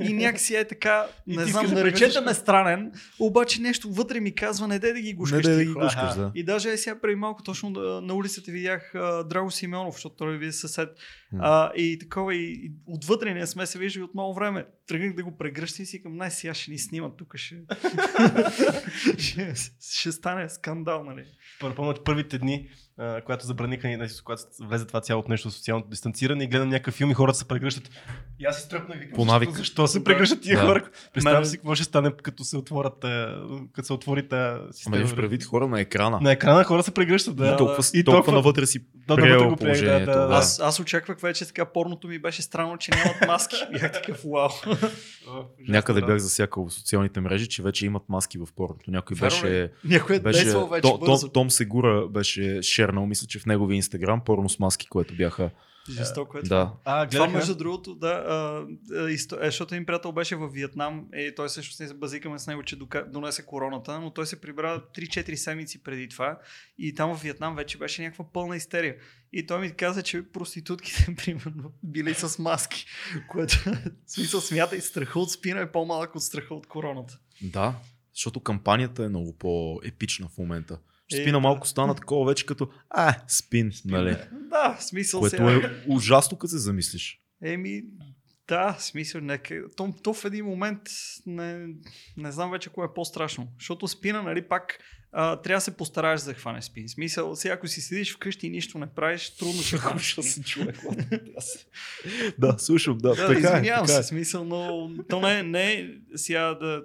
и 0.00 0.12
някакси 0.12 0.54
е 0.54 0.64
така, 0.64 1.06
не 1.26 1.44
знам, 1.44 1.66
да 1.66 1.72
наречете 1.72 2.04
прегърнеш 2.04 2.24
ме 2.24 2.34
странен, 2.34 2.92
обаче 3.20 3.62
нещо 3.62 3.88
вътре 3.90 4.20
ми 4.20 4.34
казва, 4.34 4.68
не 4.68 4.78
дай 4.78 4.92
да 4.92 5.00
ги 5.00 5.14
гушкаш 5.14 5.46
не 5.46 5.54
да 5.54 5.64
ги 5.64 5.72
гушкаш, 5.72 6.14
да. 6.14 6.32
И 6.34 6.44
даже 6.44 6.70
е 6.70 6.76
сега 6.76 7.00
преди 7.00 7.14
малко 7.14 7.42
точно 7.42 7.72
да, 7.72 8.00
на 8.00 8.14
улицата 8.14 8.52
видях 8.52 8.94
а, 8.94 9.24
Драго 9.24 9.50
Симеонов, 9.50 9.94
защото 9.94 10.16
той 10.16 10.38
ви 10.38 10.46
е 10.46 10.52
съсед. 10.52 10.88
А, 11.38 11.72
и 11.76 11.98
такова, 11.98 12.34
и, 12.34 12.52
и 12.52 12.72
отвътре 12.86 13.34
не 13.34 13.46
сме 13.46 13.66
се 13.66 13.78
виждали 13.78 14.04
от 14.04 14.14
много 14.14 14.34
време. 14.34 14.66
Тръгнах 14.86 15.14
да 15.14 15.24
го 15.24 15.36
прегръща 15.36 15.82
и 15.82 15.86
си 15.86 16.02
към, 16.02 16.16
най 16.16 16.30
сега 16.30 16.54
ще 16.54 16.70
ни 16.70 16.78
снимат 16.78 17.16
тук, 17.16 17.36
ще... 17.36 17.56
ще, 19.18 19.54
ще 19.80 20.12
стане 20.12 20.48
скандал, 20.48 21.04
нали? 21.04 21.24
Първо, 21.60 21.94
първите 22.04 22.38
дни, 22.38 22.68
а, 22.98 23.20
когато 23.20 23.46
забраниха, 23.46 23.88
ни, 23.88 23.96
значи, 23.96 24.14
когато 24.24 24.42
влезе 24.60 24.86
това 24.86 25.00
цялото 25.00 25.30
нещо 25.30 25.50
социалното 25.50 25.88
дистанциране 25.88 26.44
и 26.44 26.48
гледам 26.48 26.68
някакъв 26.68 26.94
филм 26.94 27.10
и 27.10 27.14
хората 27.14 27.38
се 27.38 27.44
прегръщат. 27.44 27.90
И 28.38 28.44
аз 28.44 28.56
си 28.56 28.62
стръпнах. 28.62 28.98
По 29.14 29.24
навик. 29.24 29.48
Защо, 29.48 29.58
защо 29.58 29.86
се 29.88 30.04
прегръщат 30.04 30.40
тия 30.42 30.60
Да. 30.60 30.66
хора? 30.66 30.82
Представям 31.14 31.44
си 31.44 31.56
какво 31.56 31.74
ще 31.74 31.84
стане, 31.84 32.12
като 32.12 32.44
се 32.44 32.56
отворят, 32.56 33.04
като 33.72 33.86
се 33.86 33.92
отвори 33.92 34.28
тази 34.28 34.42
Ама 34.54 34.72
система. 34.72 34.96
имаш 34.96 35.14
предвид 35.14 35.44
хора 35.44 35.66
на 35.66 35.80
екрана. 35.80 36.18
На 36.20 36.32
екрана 36.32 36.64
хора 36.64 36.82
се 36.82 36.90
прегръщат, 36.90 37.36
да. 37.36 37.46
и 37.46 37.56
толкова, 37.56 37.84
И 37.94 38.04
толкова, 38.04 38.18
толкова- 38.18 38.32
навътре 38.32 38.66
си 38.66 38.78
Да, 39.08 39.14
приел 39.16 39.28
навътре 39.28 39.48
го 39.48 39.56
приех, 39.56 39.72
да, 39.74 39.80
положението. 39.80 40.12
да, 40.12 40.26
да. 40.26 40.34
Аз, 40.34 40.60
аз 40.60 40.80
очаквах 40.80 41.20
вече 41.20 41.46
така, 41.46 41.64
порното 41.64 42.08
ми 42.08 42.18
беше 42.18 42.42
странно, 42.42 42.78
че 42.78 42.90
нямат 42.90 43.16
маски. 43.26 43.56
Бях 43.72 43.92
такъв, 43.92 44.22
вау. 44.24 44.48
Някъде 45.68 46.00
бях 46.00 46.18
засякал 46.18 46.68
в 46.68 46.72
социалните 46.72 47.20
мрежи, 47.20 47.48
че 47.48 47.62
вече 47.62 47.86
имат 47.86 48.02
маски 48.08 48.38
в 48.38 48.48
порното. 48.56 48.90
Някой 48.90 49.16
беше... 49.16 49.70
Някой 49.84 50.16
е 50.16 50.20
беше 50.20 50.54
Том 51.34 51.50
Сегура 51.50 52.08
беше 52.08 52.62
шернал, 52.82 53.06
мисля, 53.06 53.26
че 53.26 53.38
в 53.38 53.46
неговия 53.46 53.76
инстаграм, 53.76 54.20
порно 54.20 54.48
с 54.48 54.58
маски, 54.58 54.86
което 54.88 55.16
бяха. 55.16 55.50
Жестоко 55.90 56.38
е 56.38 56.42
това. 56.42 56.56
Да. 56.56 56.72
А, 56.84 57.08
Това, 57.08 57.24
гледах, 57.24 57.36
между 57.36 57.54
другото, 57.54 57.94
да, 57.94 58.08
а, 58.08 58.66
исто- 59.08 59.42
е, 59.42 59.44
защото 59.44 59.74
един 59.74 59.86
приятел 59.86 60.12
беше 60.12 60.36
в 60.36 60.48
Виетнам 60.48 61.06
и 61.14 61.32
той 61.36 61.48
също 61.48 61.74
се 61.74 61.94
базикаме 61.94 62.38
с 62.38 62.46
него, 62.46 62.62
че 62.62 62.76
дока- 62.76 63.10
донесе 63.10 63.46
короната, 63.46 64.00
но 64.00 64.10
той 64.10 64.26
се 64.26 64.40
прибра 64.40 64.82
3-4 64.94 65.34
седмици 65.34 65.82
преди 65.82 66.08
това 66.08 66.38
и 66.78 66.94
там 66.94 67.16
в 67.16 67.22
Виетнам 67.22 67.56
вече 67.56 67.78
беше 67.78 68.02
някаква 68.02 68.24
пълна 68.32 68.56
истерия. 68.56 68.96
И 69.32 69.46
той 69.46 69.60
ми 69.60 69.70
каза, 69.70 70.02
че 70.02 70.22
проститутките, 70.22 71.14
примерно, 71.16 71.72
били 71.82 72.14
с 72.14 72.38
маски, 72.38 72.86
което, 73.28 73.64
смисъл, 74.06 74.40
смята 74.40 74.76
и 74.76 74.80
страха 74.80 75.18
от 75.18 75.30
спина 75.30 75.60
е 75.60 75.72
по-малък 75.72 76.14
от 76.14 76.22
страха 76.22 76.54
от 76.54 76.66
короната. 76.66 77.18
Да, 77.42 77.74
защото 78.14 78.40
кампанията 78.40 79.04
е 79.04 79.08
много 79.08 79.32
по-епична 79.32 80.28
в 80.28 80.38
момента. 80.38 80.78
Е, 81.12 81.16
Спина 81.16 81.32
да. 81.32 81.40
малко 81.40 81.66
стана 81.66 81.94
такова 81.94 82.26
вече 82.26 82.46
като 82.46 82.68
а, 82.90 83.14
спин, 83.28 83.70
нали? 83.84 84.16
Да, 84.32 84.76
смисъл 84.80 85.20
Което 85.20 85.36
сега... 85.36 85.52
е 85.52 85.70
ужасно, 85.88 86.38
като 86.38 86.50
се 86.50 86.58
замислиш. 86.58 87.20
Еми, 87.44 87.82
да, 88.48 88.76
смисъл, 88.78 89.20
нека. 89.20 89.64
То, 89.76 89.94
то 90.02 90.14
в 90.14 90.24
един 90.24 90.44
момент 90.44 90.82
не, 91.26 91.66
не 92.16 92.32
знам 92.32 92.50
вече 92.50 92.70
кое 92.70 92.86
е 92.86 92.94
по-страшно. 92.94 93.48
Защото 93.58 93.88
спина, 93.88 94.22
нали, 94.22 94.48
пак 94.48 94.78
а, 95.14 95.36
трябва 95.36 95.56
да 95.56 95.60
се 95.60 95.76
постараеш 95.76 96.20
да 96.20 96.34
хване 96.34 96.62
спин. 96.62 96.88
Смисъл, 96.88 97.36
сега 97.36 97.54
ако 97.54 97.68
си 97.68 97.80
седиш 97.80 98.14
вкъщи 98.14 98.46
и 98.46 98.50
нищо 98.50 98.78
не 98.78 98.86
правиш, 98.86 99.30
трудно 99.30 99.62
ще 99.62 99.76
хванеш 99.76 100.18
спин. 100.20 100.44
човек. 100.44 100.78
да, 102.38 102.58
слушам, 102.58 102.98
да. 102.98 103.08
Да, 103.08 103.26
така 103.26 103.32
е, 103.32 103.38
извинявам 103.38 103.86
така 103.86 103.92
се, 103.94 104.00
е. 104.00 104.02
смисъл, 104.02 104.44
но 104.44 104.90
то 105.08 105.20
не, 105.20 105.38
е- 105.38 105.42
не 105.42 105.72
е 105.72 105.88
сега 106.14 106.54
да... 106.54 106.82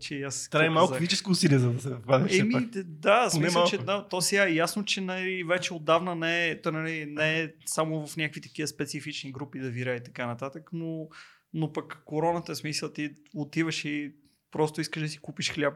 Че, 0.00 0.22
аз 0.22 0.48
Трябва 0.48 0.70
малко 0.70 0.94
физическо 0.94 1.30
усилие, 1.30 1.58
за 1.58 1.72
да 1.72 1.80
се 1.80 1.96
хванеш. 2.02 2.38
Еми, 2.38 2.68
да, 2.84 3.30
смисъл, 3.30 3.64
че 3.66 3.78
да, 3.78 4.08
то 4.08 4.20
сега 4.20 4.48
е 4.48 4.54
ясно, 4.54 4.84
че 4.84 5.00
нали, 5.00 5.44
вече 5.44 5.74
отдавна 5.74 6.14
не 6.14 6.48
е, 6.48 6.60
то, 6.60 6.72
нали, 6.72 7.06
не 7.06 7.40
е 7.40 7.48
само 7.66 8.06
в 8.06 8.16
някакви 8.16 8.40
такива 8.40 8.68
специфични 8.68 9.32
групи 9.32 9.58
да 9.58 9.70
вира 9.70 9.94
и 9.94 10.02
така 10.02 10.26
нататък, 10.26 10.70
но, 10.72 11.08
но 11.54 11.72
пък 11.72 12.02
короната, 12.04 12.56
смисъл, 12.56 12.92
ти 12.92 13.10
отиваш 13.34 13.84
и 13.84 14.12
просто 14.50 14.80
искаш 14.80 15.02
да 15.02 15.08
си 15.08 15.18
купиш 15.18 15.52
хляб. 15.52 15.74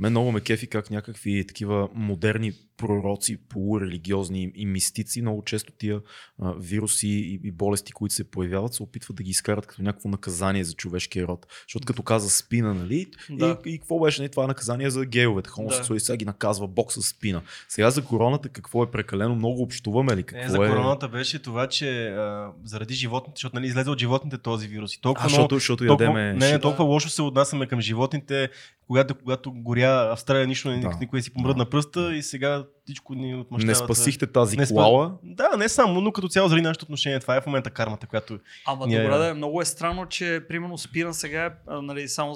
Мен 0.00 0.12
много 0.12 0.32
ме 0.32 0.40
кефи 0.40 0.66
как 0.66 0.90
някакви 0.90 1.46
такива 1.46 1.88
модерни 1.94 2.52
пророци, 2.76 3.38
полурелигиозни 3.48 4.52
и 4.54 4.66
мистици, 4.66 5.22
много 5.22 5.44
често 5.44 5.72
тия 5.78 6.00
а, 6.42 6.52
вируси 6.58 7.08
и, 7.08 7.40
и 7.44 7.50
болести, 7.52 7.92
които 7.92 8.14
се 8.14 8.30
появяват, 8.30 8.74
се 8.74 8.82
опитват 8.82 9.16
да 9.16 9.22
ги 9.22 9.30
изкарат 9.30 9.66
като 9.66 9.82
някакво 9.82 10.08
наказание 10.08 10.64
за 10.64 10.74
човешкия 10.74 11.26
род. 11.26 11.46
Защото 11.68 11.86
като 11.86 12.02
каза 12.02 12.30
спина, 12.30 12.74
нали? 12.74 13.06
Да. 13.30 13.58
И, 13.66 13.70
и 13.70 13.78
какво 13.78 14.00
беше? 14.00 14.22
Не, 14.22 14.28
това 14.28 14.44
е 14.44 14.46
наказание 14.46 14.90
за 14.90 15.04
гейовете. 15.04 15.50
Хомосексуали 15.50 16.00
сега 16.00 16.16
ги 16.16 16.24
наказва 16.24 16.68
Бог 16.68 16.92
с 16.92 17.02
спина. 17.02 17.42
Сега 17.68 17.90
за 17.90 18.04
короната 18.04 18.48
какво 18.48 18.82
е 18.82 18.90
прекалено? 18.90 19.34
Много 19.34 19.62
общуваме 19.62 20.16
ли? 20.16 20.22
Какво 20.22 20.42
Не, 20.42 20.48
за 20.48 20.56
е? 20.56 20.68
короната 20.68 21.08
беше 21.08 21.38
това, 21.38 21.66
че 21.66 22.08
а, 22.08 22.52
заради 22.64 22.94
животните, 22.94 23.36
защото 23.36 23.56
нали, 23.56 23.66
излезе 23.66 23.90
от 23.90 23.98
животните 23.98 24.38
този 24.38 24.68
вирус. 24.68 24.94
И 24.94 25.00
толкова 25.00 25.26
А, 25.26 25.28
защото, 25.28 25.54
защото 25.54 25.86
толкова, 25.86 26.04
ядеме... 26.04 26.32
не, 26.32 26.58
толкова 26.58 26.84
лошо 26.84 27.08
се 27.08 27.22
отнасяме 27.22 27.66
към 27.66 27.80
животните, 27.80 28.48
когато, 28.86 29.14
когато 29.14 29.52
горя 29.52 29.89
Австралия, 29.90 30.46
нищо 30.46 30.70
не, 30.70 30.80
Да. 30.80 30.96
никой 31.00 31.22
си 31.22 31.32
помръдна 31.32 31.66
пръста 31.66 32.16
и 32.16 32.22
сега 32.22 32.64
всичко 32.84 33.14
ни 33.14 33.34
отмъщават. 33.34 33.68
не 33.68 33.84
спасихте 33.84 34.26
тази 34.26 34.56
Не 34.56 34.66
спа- 34.66 34.72
клала. 34.72 35.18
Да, 35.22 35.56
не 35.56 35.68
само, 35.68 36.00
но 36.00 36.12
като 36.12 36.28
цяло 36.28 36.48
заради 36.48 36.62
нашето 36.62 36.84
отношение. 36.84 37.20
Това 37.20 37.36
е 37.36 37.40
в 37.40 37.46
момента 37.46 37.70
кармата, 37.70 38.06
която 38.06 38.38
Ама 38.66 38.86
Ние- 38.86 39.02
добре, 39.02 39.16
да, 39.18 39.26
е, 39.26 39.34
много 39.34 39.62
е 39.62 39.64
странно, 39.64 40.06
че 40.06 40.44
примерно 40.48 40.78
Спина 40.78 41.12
сега 41.12 41.44
е 41.44 41.50
нали, 41.72 42.08
само 42.08 42.34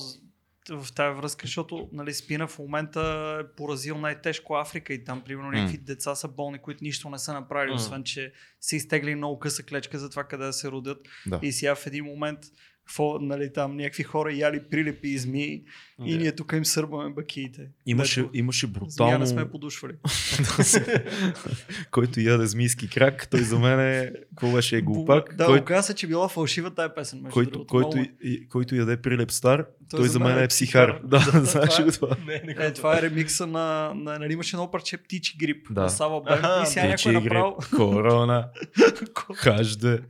в 0.71 0.93
тази 0.93 1.17
връзка, 1.17 1.47
защото 1.47 1.89
нали, 1.93 2.15
Спина 2.15 2.47
в 2.47 2.59
момента 2.59 3.01
е 3.41 3.57
поразил 3.57 3.99
най-тежко 3.99 4.55
Африка 4.55 4.95
и 4.95 5.05
там 5.05 5.21
примерно 5.21 5.49
М. 5.49 5.57
някакви 5.57 5.79
деца 5.79 6.15
са 6.15 6.29
болни, 6.29 6.59
които 6.59 6.85
нищо 6.85 7.11
не 7.11 7.19
са 7.19 7.33
направили, 7.33 7.71
М. 7.71 7.77
освен 7.77 8.05
че 8.05 8.33
са 8.61 8.77
изтегли 8.77 9.15
много 9.15 9.39
къса 9.39 9.63
клечка 9.63 9.99
за 9.99 10.11
това 10.11 10.25
къде 10.25 10.45
да 10.45 10.53
се 10.53 10.71
родят. 10.71 10.99
Да. 11.27 11.39
И 11.43 11.53
сега 11.53 11.75
в 11.75 11.87
един 11.87 12.05
момент 12.05 12.39
какво, 12.87 13.19
нали, 13.19 13.53
там 13.53 13.77
някакви 13.77 14.03
хора 14.03 14.33
яли 14.33 14.61
прилепи 14.71 15.09
и 15.09 15.19
змии 15.19 15.63
и 16.05 16.13
Да. 16.13 16.19
ние 16.19 16.33
тук 16.33 16.53
им 16.53 16.65
сърбаме 16.65 17.15
бакиите. 17.15 17.69
Имаше, 17.87 18.21
Дето 18.21 18.31
имаше 18.35 18.67
Змия 18.67 18.81
брутално... 18.81 19.19
не 19.19 19.27
сме 19.27 19.51
подушвали. 19.51 19.93
който 21.91 22.21
яде 22.21 22.47
змийски 22.47 22.89
крак, 22.89 23.29
той 23.31 23.41
за 23.41 23.59
мен 23.59 23.81
е, 23.81 24.13
какво 24.31 24.53
беше, 24.53 24.77
е 24.77 24.81
глупак, 24.81 25.35
Да, 25.37 25.53
оказа 25.53 25.83
се, 25.87 25.95
че 25.95 26.07
била 26.07 26.29
фалшива 26.29 26.71
тая 26.71 26.95
песен. 26.95 27.23
Който, 27.33 27.67
който, 27.67 27.99
и, 28.23 28.49
който 28.49 28.75
яде 28.75 28.97
прилеп 28.97 29.31
стар, 29.31 29.67
той, 29.97 30.09
за 30.09 30.19
мен 30.21 30.39
е 30.39 30.49
психар. 30.49 31.01
Да, 31.05 31.19
Да, 31.33 31.41
знаеш 31.41 31.83
го 31.83 31.89
е- 31.89 31.93
това? 31.93 32.09
не, 32.27 32.43
не, 32.47 32.55
Е, 32.59 32.73
това 32.73 32.99
е 32.99 33.03
ремикса 33.03 33.47
на, 33.47 33.61
на 33.95 34.19
нали, 34.19 34.33
имаше 34.33 34.57
едно 34.57 34.71
парче 34.71 34.97
Птичи 34.97 35.37
грип 35.39 35.67
Да. 35.71 35.81
на 35.81 35.89
Сава 35.89 36.23
Аха, 36.27 36.61
и 36.63 36.67
сега 36.67 36.87
някой 36.87 37.11
е 37.11 37.15
направил... 37.15 37.57
корона, 37.71 38.49
хажде. 39.35 40.01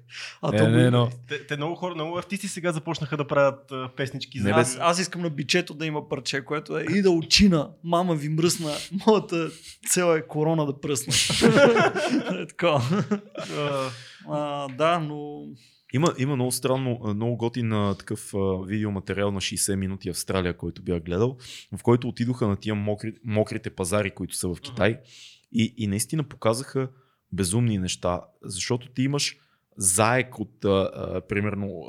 а, 0.42 0.52
то 0.52 0.68
не, 0.68 0.84
го- 0.84 0.90
но. 0.90 1.10
те, 1.28 1.46
те, 1.46 1.56
много 1.56 1.74
хора, 1.74 1.94
много 1.94 2.18
артисти 2.18 2.48
сега 2.48 2.72
започнаха 2.72 3.16
да 3.16 3.26
правят 3.26 3.72
а, 3.72 3.88
песнички 3.88 4.38
за 4.38 4.44
Не, 4.44 4.50
аз, 4.52 4.78
аз 4.80 4.98
искам 4.98 5.22
на 5.22 5.30
бичето 5.30 5.74
да 5.74 5.86
има 5.86 6.08
парче, 6.08 6.40
което 6.40 6.78
е 6.78 6.82
и 6.84 7.02
да 7.02 7.10
очина, 7.10 7.68
мама 7.84 8.14
ви 8.14 8.28
мръсна, 8.28 8.72
моята 9.06 9.50
цел 9.86 10.16
е 10.16 10.22
корона 10.22 10.66
да 10.66 10.80
пръсна. 10.80 11.14
е 12.32 12.46
така. 12.46 12.78
А, 14.28 14.68
да, 14.68 14.98
но 14.98 15.42
Има, 15.94 16.14
има 16.18 16.34
много 16.36 16.52
странно, 16.52 17.00
много 17.14 17.36
готин 17.36 17.94
такъв 17.98 18.32
видеоматериал 18.66 19.30
на 19.30 19.40
60 19.40 19.74
минути 19.74 20.08
Австралия, 20.08 20.56
който 20.56 20.82
бях 20.82 21.02
гледал, 21.02 21.36
в 21.76 21.82
който 21.82 22.08
отидоха 22.08 22.48
на 22.48 22.56
тия 22.56 22.74
мокри, 22.74 23.12
мокрите 23.24 23.70
пазари, 23.70 24.10
които 24.10 24.36
са 24.36 24.48
в 24.48 24.60
Китай 24.60 25.00
и, 25.52 25.74
и 25.76 25.86
наистина 25.86 26.22
показаха 26.22 26.88
безумни 27.32 27.78
неща, 27.78 28.20
защото 28.42 28.88
ти 28.88 29.02
имаш 29.02 29.36
заек 29.76 30.38
от, 30.38 30.64
а, 30.64 30.68
а, 30.94 31.20
примерно, 31.20 31.84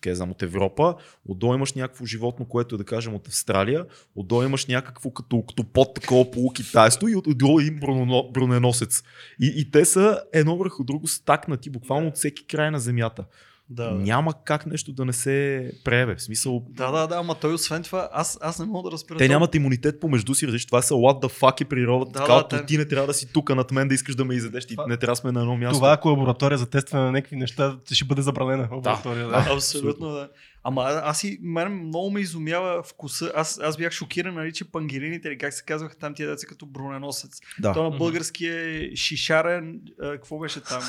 къде 0.00 0.14
знам, 0.14 0.30
от 0.30 0.42
Европа, 0.42 0.94
отдолу 1.28 1.54
имаш 1.54 1.72
някакво 1.72 2.04
животно, 2.04 2.46
което 2.46 2.74
е 2.74 2.78
да 2.78 2.84
кажем 2.84 3.14
от 3.14 3.28
Австралия, 3.28 3.86
отдолу 4.14 4.42
имаш 4.42 4.66
някакво 4.66 5.10
като 5.10 5.36
октопод, 5.36 5.94
такова 5.94 6.30
полукитайство 6.30 7.08
и 7.08 7.16
от- 7.16 7.26
отдолу 7.26 7.60
им 7.60 7.80
бронено- 7.80 8.32
броненосец. 8.32 9.02
И, 9.40 9.52
и 9.56 9.70
те 9.70 9.84
са 9.84 10.22
едно 10.32 10.56
върху 10.56 10.84
друго 10.84 11.08
стакнати, 11.08 11.70
буквално 11.70 12.08
от 12.08 12.16
всеки 12.16 12.46
край 12.46 12.70
на 12.70 12.80
земята. 12.80 13.24
Да, 13.72 13.90
Няма 13.90 14.34
как 14.44 14.66
нещо 14.66 14.92
да 14.92 15.04
не 15.04 15.12
се 15.12 15.70
пребе. 15.84 16.14
В 16.14 16.22
смисъл, 16.22 16.62
да, 16.68 16.90
да, 16.90 17.06
да, 17.06 17.16
ама 17.16 17.34
той 17.34 17.54
освен 17.54 17.82
това, 17.82 18.08
аз, 18.12 18.38
аз 18.42 18.58
не 18.58 18.66
мога 18.66 18.90
да 18.90 18.92
разбера. 18.92 19.18
те 19.18 19.28
нямат 19.28 19.54
имунитет 19.54 20.00
помежду 20.00 20.34
си, 20.34 20.46
разбираш, 20.46 20.66
това 20.66 20.82
са 20.82 20.94
what 20.94 21.26
the 21.26 21.40
fuck 21.40 21.60
е 21.60 21.64
природата. 21.64 22.12
Да, 22.12 22.18
така, 22.18 22.34
да, 22.34 22.42
да, 22.42 22.48
те- 22.48 22.66
ти 22.66 22.78
не 22.78 22.84
трябва 22.84 23.06
да 23.06 23.14
си 23.14 23.32
тук 23.32 23.54
над 23.54 23.70
мен 23.70 23.88
да 23.88 23.94
искаш 23.94 24.14
да 24.14 24.24
ме 24.24 24.34
изедеш, 24.34 24.66
ти 24.66 24.76
Това- 24.76 24.86
не 24.86 24.96
трябва 24.96 25.12
да 25.12 25.16
сме 25.16 25.32
на 25.32 25.40
едно 25.40 25.56
място. 25.56 25.74
това 25.78 25.92
ако 25.92 26.08
е 26.08 26.12
лаборатория 26.12 26.58
за 26.58 26.66
тестване 26.66 27.04
на 27.04 27.12
някакви 27.12 27.36
неща, 27.36 27.76
ще 27.92 28.04
бъде 28.04 28.22
забранена 28.22 28.68
лаборатория. 28.72 29.28
Да, 29.28 29.44
да. 29.44 29.54
Абсолютно, 29.54 30.08
да. 30.08 30.28
Ама 30.64 30.82
аз 30.82 31.24
и 31.24 31.38
мен 31.42 31.72
много 31.72 32.10
ме 32.10 32.20
изумява 32.20 32.82
вкуса. 32.82 33.32
Аз, 33.36 33.60
аз 33.62 33.76
бях 33.76 33.92
шокиран, 33.92 34.34
нали, 34.34 34.52
че 34.52 34.64
пангелините, 34.64 35.28
или 35.28 35.38
как 35.38 35.52
се 35.54 35.64
казваха 35.64 35.96
там 35.96 36.14
тия 36.14 36.28
деца 36.28 36.46
като 36.46 36.66
броненосец. 36.66 37.40
да. 37.58 37.72
То 37.72 37.82
на 37.82 37.90
български 37.90 38.46
е 38.46 38.90
шишарен, 38.96 39.80
а, 40.02 40.10
какво 40.10 40.38
беше 40.38 40.60
там? 40.60 40.82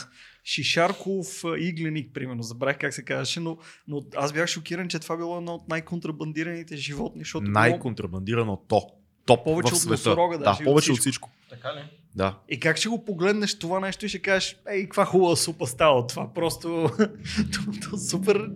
Шишарков 0.45 1.27
игленик, 1.57 2.13
примерно. 2.13 2.43
Забравих 2.43 2.77
как 2.77 2.93
се 2.93 3.03
казваше, 3.05 3.39
но, 3.39 3.57
но 3.87 4.01
аз 4.15 4.33
бях 4.33 4.47
шокиран, 4.47 4.87
че 4.87 4.99
това 4.99 5.17
било 5.17 5.37
едно 5.37 5.53
от 5.53 5.69
най-контрабандираните 5.69 6.75
животни, 6.77 7.21
защото 7.21 7.43
било- 7.43 7.53
Най-контрабандирано 7.53 8.61
то. 8.67 8.87
Топ 9.25 9.43
Повече 9.43 9.73
в 9.73 9.77
от 9.77 9.85
носорога 9.85 10.37
да, 10.37 10.43
даже 10.43 10.63
и 10.63 10.65
от 10.65 10.65
повече 10.65 10.91
от 10.91 10.99
всичко. 10.99 11.29
всичко. 11.29 11.49
Така 11.49 11.75
ли? 11.75 11.83
Да. 12.15 12.37
И 12.49 12.59
как 12.59 12.77
ще 12.77 12.89
го 12.89 13.05
погледнеш 13.05 13.59
това 13.59 13.79
нещо 13.79 14.05
и 14.05 14.09
ще 14.09 14.19
кажеш, 14.19 14.57
ей, 14.69 14.83
каква 14.83 15.05
хубава 15.05 15.35
супа 15.35 15.67
става 15.67 15.99
от 15.99 16.09
това. 16.09 16.33
Просто 16.33 16.89
то, 17.53 17.89
то 17.89 17.97
супер 17.97 18.49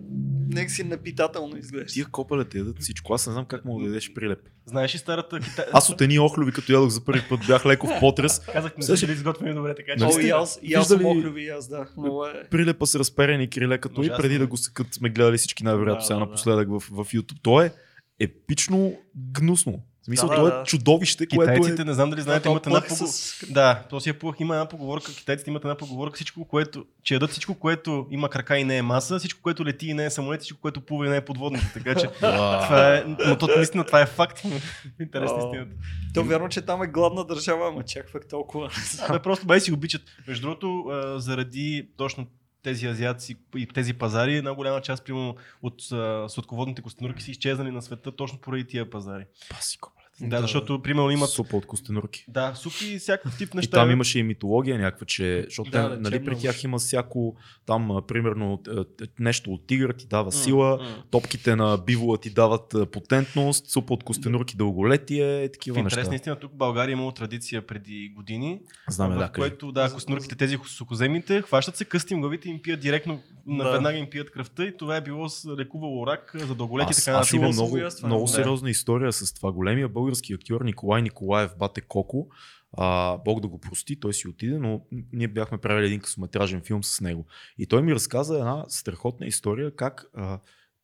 нека 0.48 0.70
си 0.70 0.84
напитателно 0.84 1.56
изглежда. 1.56 1.86
Тия 1.92 2.06
копеле 2.06 2.44
те 2.44 2.58
ядат 2.58 2.80
всичко. 2.80 3.14
Аз 3.14 3.26
не 3.26 3.32
знам 3.32 3.44
как 3.44 3.64
мога 3.64 3.82
да 3.82 3.88
ядеш 3.88 4.12
прилеп. 4.14 4.38
Знаеш 4.66 4.94
ли 4.94 4.98
старата 4.98 5.40
китай... 5.40 5.64
Аз 5.72 5.90
от 5.90 6.00
едни 6.00 6.18
охлюви, 6.18 6.52
като 6.52 6.72
ядох 6.72 6.88
за 6.90 7.04
първи 7.04 7.22
път, 7.28 7.40
бях 7.46 7.66
леко 7.66 7.86
в 7.86 8.00
потрес. 8.00 8.38
Казах, 8.52 8.76
не 8.76 8.82
са 8.82 8.96
ще- 8.96 9.06
били 9.06 9.16
изготвени 9.16 9.54
добре, 9.54 9.74
така 9.74 9.92
че... 9.98 10.04
Нали 10.04 10.14
О, 10.16 10.20
и 10.20 10.30
аз, 10.30 10.58
и 10.62 10.74
аз 10.74 10.88
съм 10.88 11.06
охлюви, 11.06 11.42
и 11.42 11.48
аз, 11.48 11.68
да. 11.68 11.86
Много 11.96 12.26
е... 12.26 12.44
Прилепа 12.50 12.86
с 12.86 12.94
разперени 12.94 13.50
криле, 13.50 13.78
като 13.78 14.00
и 14.00 14.04
Ужасно. 14.04 14.22
преди 14.22 14.38
да 14.38 14.46
го 14.46 14.56
секат 14.56 14.86
сме 14.94 15.10
гледали 15.10 15.36
всички 15.38 15.64
най-вероятно 15.64 16.00
Да, 16.00 16.06
сега 16.06 16.14
да, 16.14 16.20
да. 16.20 16.26
напоследък 16.26 16.68
в, 16.68 16.78
в 16.80 17.04
YouTube. 17.12 17.36
То 17.42 17.62
е 17.62 17.72
епично 18.20 18.94
гнусно. 19.32 19.82
В 20.06 20.08
смисъл, 20.08 20.28
Да, 20.28 20.34
то 20.34 20.42
да, 20.42 20.48
е 20.48 20.50
да. 20.50 20.64
чудовище, 20.64 21.26
което 21.26 21.52
Китайците, 21.52 21.82
е... 21.82 21.84
не 21.84 21.94
знам 21.94 22.10
дали 22.10 22.20
знаете, 22.20 22.48
имат 22.48 22.66
една 22.66 22.80
поговорка. 22.80 23.06
с- 23.08 23.46
Да, 23.50 23.82
то 23.90 24.00
си 24.00 24.10
е 24.10 24.12
плъх. 24.12 24.36
Има 24.40 24.54
една 24.54 24.68
поговорка. 24.68 25.12
Китайците 25.14 25.50
имат 25.50 25.64
една 25.64 25.74
поговорка. 25.74 26.14
Всичко, 26.14 26.44
което, 26.44 26.86
че 27.02 27.14
ядат 27.14 27.30
всичко, 27.30 27.54
което 27.54 28.06
има 28.10 28.28
крака 28.30 28.58
и 28.58 28.64
не 28.64 28.76
е 28.76 28.82
маса, 28.82 29.18
всичко, 29.18 29.40
което 29.42 29.64
лети 29.66 29.86
и 29.86 29.94
не 29.94 30.04
е 30.04 30.10
самолет, 30.10 30.40
всичко, 30.40 30.60
което 30.60 30.80
плува 30.80 31.06
и 31.06 31.10
не 31.10 31.16
е 31.16 31.20
подводник. 31.20 31.62
Така 31.74 31.94
че 31.94 32.06
това 32.10 32.94
е, 32.94 33.04
но 33.26 33.38
то 33.38 33.46
наистина 33.46 33.84
това 33.84 34.00
е 34.00 34.06
факт. 34.06 34.42
Интересна 35.00 35.38
истината. 35.38 35.70
То 36.14 36.24
вярно, 36.24 36.48
че 36.48 36.62
там 36.62 36.82
е 36.82 36.86
гладна 36.86 37.24
държава, 37.24 37.68
ама 37.68 37.82
чак 37.84 38.06
толкова. 38.30 38.70
Абе, 39.00 39.18
просто 39.18 39.46
бай 39.46 39.60
си 39.60 39.72
обичат. 39.72 40.02
Между 40.28 40.42
другото, 40.42 40.84
заради 41.16 41.88
точно 41.96 42.26
тези 42.62 42.86
азиаци 42.86 43.36
и 43.56 43.66
тези 43.66 43.94
пазари, 43.94 44.36
една 44.36 44.54
голяма 44.54 44.80
част 44.80 45.04
примерно, 45.04 45.36
от 45.62 45.92
а, 45.92 46.28
сладководните 46.28 46.82
костенурки 46.82 47.22
са 47.22 47.30
изчезнали 47.30 47.70
на 47.70 47.82
света 47.82 48.12
точно 48.12 48.38
поради 48.38 48.64
тия 48.64 48.90
пазари. 48.90 49.24
Паси 49.50 49.78
копеле. 49.78 49.95
Да, 50.20 50.40
защото 50.40 50.82
примерно 50.82 51.10
имат 51.10 51.30
Супа 51.30 51.56
от 51.56 51.66
костенурки. 51.66 52.24
да, 52.28 52.54
супи 52.54 52.86
и 52.86 52.98
всякакъв 52.98 53.38
тип 53.38 53.48
И 53.54 53.56
неща. 53.56 53.70
там 53.72 53.90
имаше 53.90 54.18
и 54.18 54.22
митология 54.22 54.78
някаква, 54.78 55.06
че, 55.06 55.42
защото 55.44 55.70
Да, 55.70 55.88
да, 55.88 55.96
нали, 56.00 56.18
при 56.18 56.24
черно 56.26 56.38
тях 56.40 56.64
има 56.64 56.78
всяко, 56.78 57.36
там, 57.66 58.00
примерно, 58.08 58.62
е, 58.68 58.72
е, 59.04 59.06
нещо 59.18 59.50
от 59.50 59.66
тигър 59.66 59.92
ти 59.92 60.06
дава 60.06 60.32
сила, 60.32 60.76
м. 60.76 61.02
топките 61.10 61.56
на 61.56 61.76
бивола 61.76 62.18
ти 62.18 62.30
дават 62.30 62.74
потентност, 62.92 63.70
супа 63.70 63.94
от 63.94 64.04
костенурки 64.04 64.56
дълголетие 64.56 65.44
и 65.44 65.48
В 65.48 65.52
такива 65.52 65.78
интерес 65.78 65.96
неща. 65.96 66.10
наистина 66.10 66.36
тук 66.36 66.52
в 66.52 66.56
България 66.56 66.92
имало 66.92 67.12
традиция 67.12 67.66
преди 67.66 68.12
години, 68.16 68.60
Знаме, 68.88 69.14
в 69.14 69.18
да, 69.18 69.28
което 69.28 69.72
да, 69.72 69.90
костенурките, 69.92 70.36
тези 70.36 70.58
сухоземните, 70.66 71.42
хващат 71.42 71.76
се, 71.76 71.84
късти 71.84 72.14
им 72.14 72.20
главите 72.20 72.48
и 72.48 72.52
им 72.52 72.62
пият 72.62 72.80
директно, 72.80 73.20
Да. 73.46 73.52
наведнага 73.54 73.98
им 73.98 74.10
пият 74.10 74.30
кръвта 74.30 74.64
и 74.64 74.76
това 74.76 74.96
е 74.96 75.00
било 75.00 75.26
лекувало 75.58 76.06
рак 76.06 76.32
за 76.38 76.54
дълголетие. 76.54 76.90
Аз, 76.90 77.04
така 77.04 77.16
аз 77.18 77.32
имам 77.32 77.50
много, 77.52 77.78
и 77.78 77.82
много 78.04 78.28
сериозна 78.28 78.70
история 78.70 79.12
с 79.12 79.34
това. 79.34 79.52
Големия 79.52 79.88
български 80.06 80.32
актьор 80.32 80.60
Николай 80.60 81.02
Николаев 81.02 81.56
Бате 81.58 81.80
Коко, 81.80 82.26
а, 82.72 83.18
Бог 83.18 83.40
да 83.40 83.48
го 83.48 83.60
прости, 83.60 84.00
той 84.00 84.14
си 84.14 84.28
отиде, 84.28 84.58
но 84.58 84.80
ние 85.12 85.28
бяхме 85.28 85.58
правили 85.58 85.86
един 85.86 86.00
късометражен 86.00 86.62
филм 86.62 86.84
с 86.84 87.00
него. 87.00 87.26
И 87.58 87.66
той 87.66 87.82
ми 87.82 87.94
разказа 87.94 88.34
една 88.34 88.64
страхотна 88.68 89.26
история, 89.26 89.76
как 89.76 90.04
а, 90.14 90.38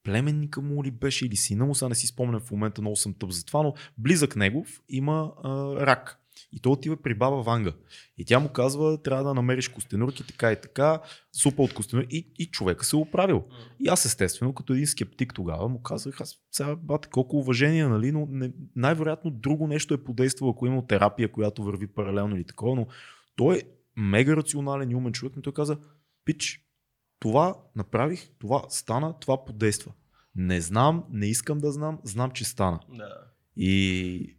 племенника 0.05 0.61
му 0.61 0.85
ли 0.85 0.91
беше 0.91 1.27
или 1.27 1.37
сина 1.37 1.67
му, 1.67 1.75
сега 1.75 1.89
не 1.89 1.95
си 1.95 2.07
спомням 2.07 2.41
в 2.41 2.51
момента, 2.51 2.81
много 2.81 2.97
съм 2.97 3.15
тъп 3.15 3.31
за 3.31 3.45
това, 3.45 3.63
но 3.63 3.75
близък 3.99 4.37
негов 4.37 4.69
има 4.89 5.33
а, 5.45 5.77
рак. 5.87 6.22
И 6.53 6.61
той 6.61 6.73
отива 6.73 6.97
при 6.97 7.15
баба 7.15 7.43
Ванга. 7.43 7.73
И 8.19 8.25
тя 8.25 8.39
му 8.39 8.49
казва, 8.49 9.03
трябва 9.03 9.25
да 9.25 9.35
намериш 9.35 9.69
костенурки, 9.69 10.27
така 10.27 10.53
и 10.53 10.61
така, 10.61 11.01
супа 11.33 11.63
от 11.63 11.75
костенурки. 11.75 12.17
И, 12.17 12.33
и 12.39 12.47
човека 12.47 12.85
се 12.85 12.97
е 12.97 12.99
оправил. 12.99 13.45
И 13.81 13.89
аз 13.89 14.05
естествено, 14.05 14.55
като 14.55 14.73
един 14.73 14.87
скептик 14.87 15.35
тогава, 15.35 15.69
му 15.69 15.83
казах, 15.83 16.21
аз 16.21 16.39
сега 16.51 16.77
бате, 16.77 17.09
колко 17.09 17.37
уважение, 17.37 17.87
нали, 17.89 18.13
но 18.13 18.27
не, 18.31 18.53
най-вероятно 18.77 19.31
друго 19.31 19.67
нещо 19.67 19.95
е 19.95 20.05
подействало, 20.05 20.53
ако 20.53 20.67
има 20.67 20.87
терапия, 20.87 21.33
която 21.33 21.63
върви 21.63 21.87
паралелно 21.87 22.37
или 22.37 22.45
такова, 22.45 22.77
но 22.77 22.87
той 23.37 23.57
е 23.57 23.63
мега 23.97 24.37
рационален 24.37 24.91
и 24.91 24.95
умен 24.95 25.13
човек, 25.13 25.33
но 25.37 25.43
той 25.43 25.53
каза, 25.53 25.79
пич, 26.25 26.61
това 27.19 27.57
направих, 27.77 28.31
това 28.39 28.65
стана, 28.69 29.19
това 29.21 29.45
подейства. 29.45 29.93
Не 30.35 30.61
знам, 30.61 31.05
не 31.11 31.27
искам 31.27 31.59
да 31.59 31.73
знам, 31.73 31.99
знам, 32.05 32.31
че 32.31 32.45
стана. 32.45 32.81
Да. 32.89 33.15
И 33.57 34.37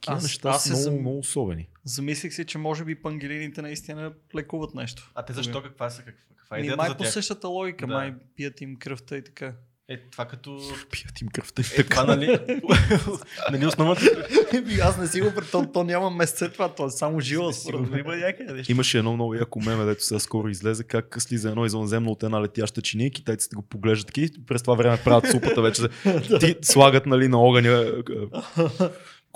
Такива 0.00 0.16
Аз- 0.16 0.22
неща 0.22 0.48
аз 0.48 0.62
са 0.62 0.68
се 0.68 0.74
много, 0.74 0.82
зам- 0.84 1.00
много 1.00 1.18
особени. 1.18 1.68
Замислих 1.84 2.34
се, 2.34 2.44
че 2.44 2.58
може 2.58 2.84
би 2.84 2.94
пангелините 2.94 3.62
наистина 3.62 4.12
лекуват 4.36 4.74
нещо. 4.74 5.10
А 5.14 5.24
те 5.24 5.32
защо? 5.32 5.62
Каква, 5.62 5.90
са, 5.90 6.02
каква, 6.02 6.22
каква 6.38 6.56
е 6.56 6.60
идеята 6.60 6.76
май 6.76 6.88
за 6.88 6.96
по 6.96 7.02
тях? 7.02 7.12
същата 7.12 7.48
логика, 7.48 7.86
Да. 7.86 7.92
май 7.94 8.14
пият 8.36 8.60
им 8.60 8.76
кръвта 8.76 9.16
и 9.16 9.24
така. 9.24 9.52
Е, 9.90 10.00
това 10.10 10.24
като... 10.24 10.60
Пият 10.90 11.20
им 11.20 11.28
кръвта 11.28 11.62
и 11.62 11.64
Е, 11.64 11.76
така. 11.76 11.88
това, 11.90 12.04
нали? 12.06 12.38
нали 13.52 13.66
основната... 13.66 14.26
Аз 14.82 14.98
не 14.98 15.06
си 15.06 15.20
го 15.20 15.34
пред 15.34 15.50
то, 15.50 15.72
то 15.72 15.84
няма 15.84 16.10
месец 16.10 16.52
това, 16.52 16.74
то 16.74 16.86
е 16.86 16.90
само 16.90 17.20
жила. 17.20 17.52
има 17.98 18.16
някъде. 18.16 18.62
Имаше 18.68 18.98
едно 18.98 19.14
много 19.14 19.34
яко 19.34 19.60
меме, 19.60 19.84
дето 19.84 20.04
сега 20.04 20.18
скоро 20.18 20.48
излезе, 20.48 20.84
как 20.84 21.22
слиза 21.22 21.48
едно 21.48 21.66
извънземно 21.66 22.10
от 22.10 22.22
една 22.22 22.42
летяща 22.42 22.82
чиния 22.82 23.10
китайците 23.10 23.56
го 23.56 23.62
поглеждат 23.62 24.06
таки 24.06 24.22
и 24.22 24.46
през 24.46 24.62
това 24.62 24.74
време 24.74 24.98
правят 25.04 25.30
супата 25.30 25.62
вече. 25.62 25.82
Ти 26.40 26.56
слагат 26.62 27.06
нали, 27.06 27.28
на 27.28 27.38
огъня 27.38 27.92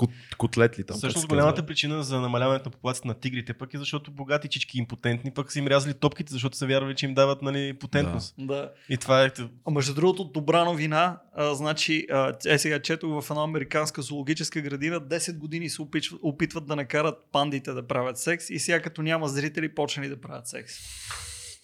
е, 0.03 0.31
кот, 0.37 0.53
котлетли 0.53 0.85
там. 0.85 0.97
Всъщност 0.97 1.29
голямата 1.29 1.67
причина 1.67 2.03
за 2.03 2.21
намаляването 2.21 2.69
на 2.69 2.73
популацията 2.73 3.09
на 3.09 3.15
тигрите 3.15 3.53
пък 3.53 3.75
е 3.75 3.79
защото 3.79 4.11
богати 4.11 4.49
чички 4.49 4.79
импотентни 4.79 5.31
пък 5.31 5.53
са 5.53 5.59
им 5.59 5.67
рязали 5.67 5.95
топките, 5.95 6.33
защото 6.33 6.57
са 6.57 6.67
вярвали, 6.67 6.95
че 6.95 7.07
им 7.07 7.15
дават 7.15 7.43
нали, 7.43 7.73
потентност. 7.73 8.35
Да. 8.39 8.71
И 8.89 8.97
това 8.97 9.25
е... 9.25 9.31
А 9.67 9.71
между 9.71 9.95
другото, 9.95 10.25
добра 10.25 10.65
новина, 10.65 11.21
а, 11.35 11.55
значи, 11.55 12.07
а, 12.11 12.35
е 12.47 12.59
сега 12.59 12.83
четох 12.83 13.23
в 13.23 13.31
една 13.31 13.43
американска 13.43 14.03
зоологическа 14.03 14.61
градина, 14.61 15.01
10 15.01 15.39
години 15.39 15.71
се 15.71 15.83
опитват, 15.83 16.21
опитват 16.23 16.67
да 16.67 16.77
накарат 16.77 17.19
пандите 17.33 17.73
да 17.73 17.87
правят 17.87 18.19
секс 18.19 18.51
и 18.51 18.59
сега 18.59 18.83
като 18.83 19.03
няма 19.03 19.29
зрители, 19.29 19.75
почнали 19.75 20.09
да 20.09 20.21
правят 20.21 20.49
секс. 20.49 20.75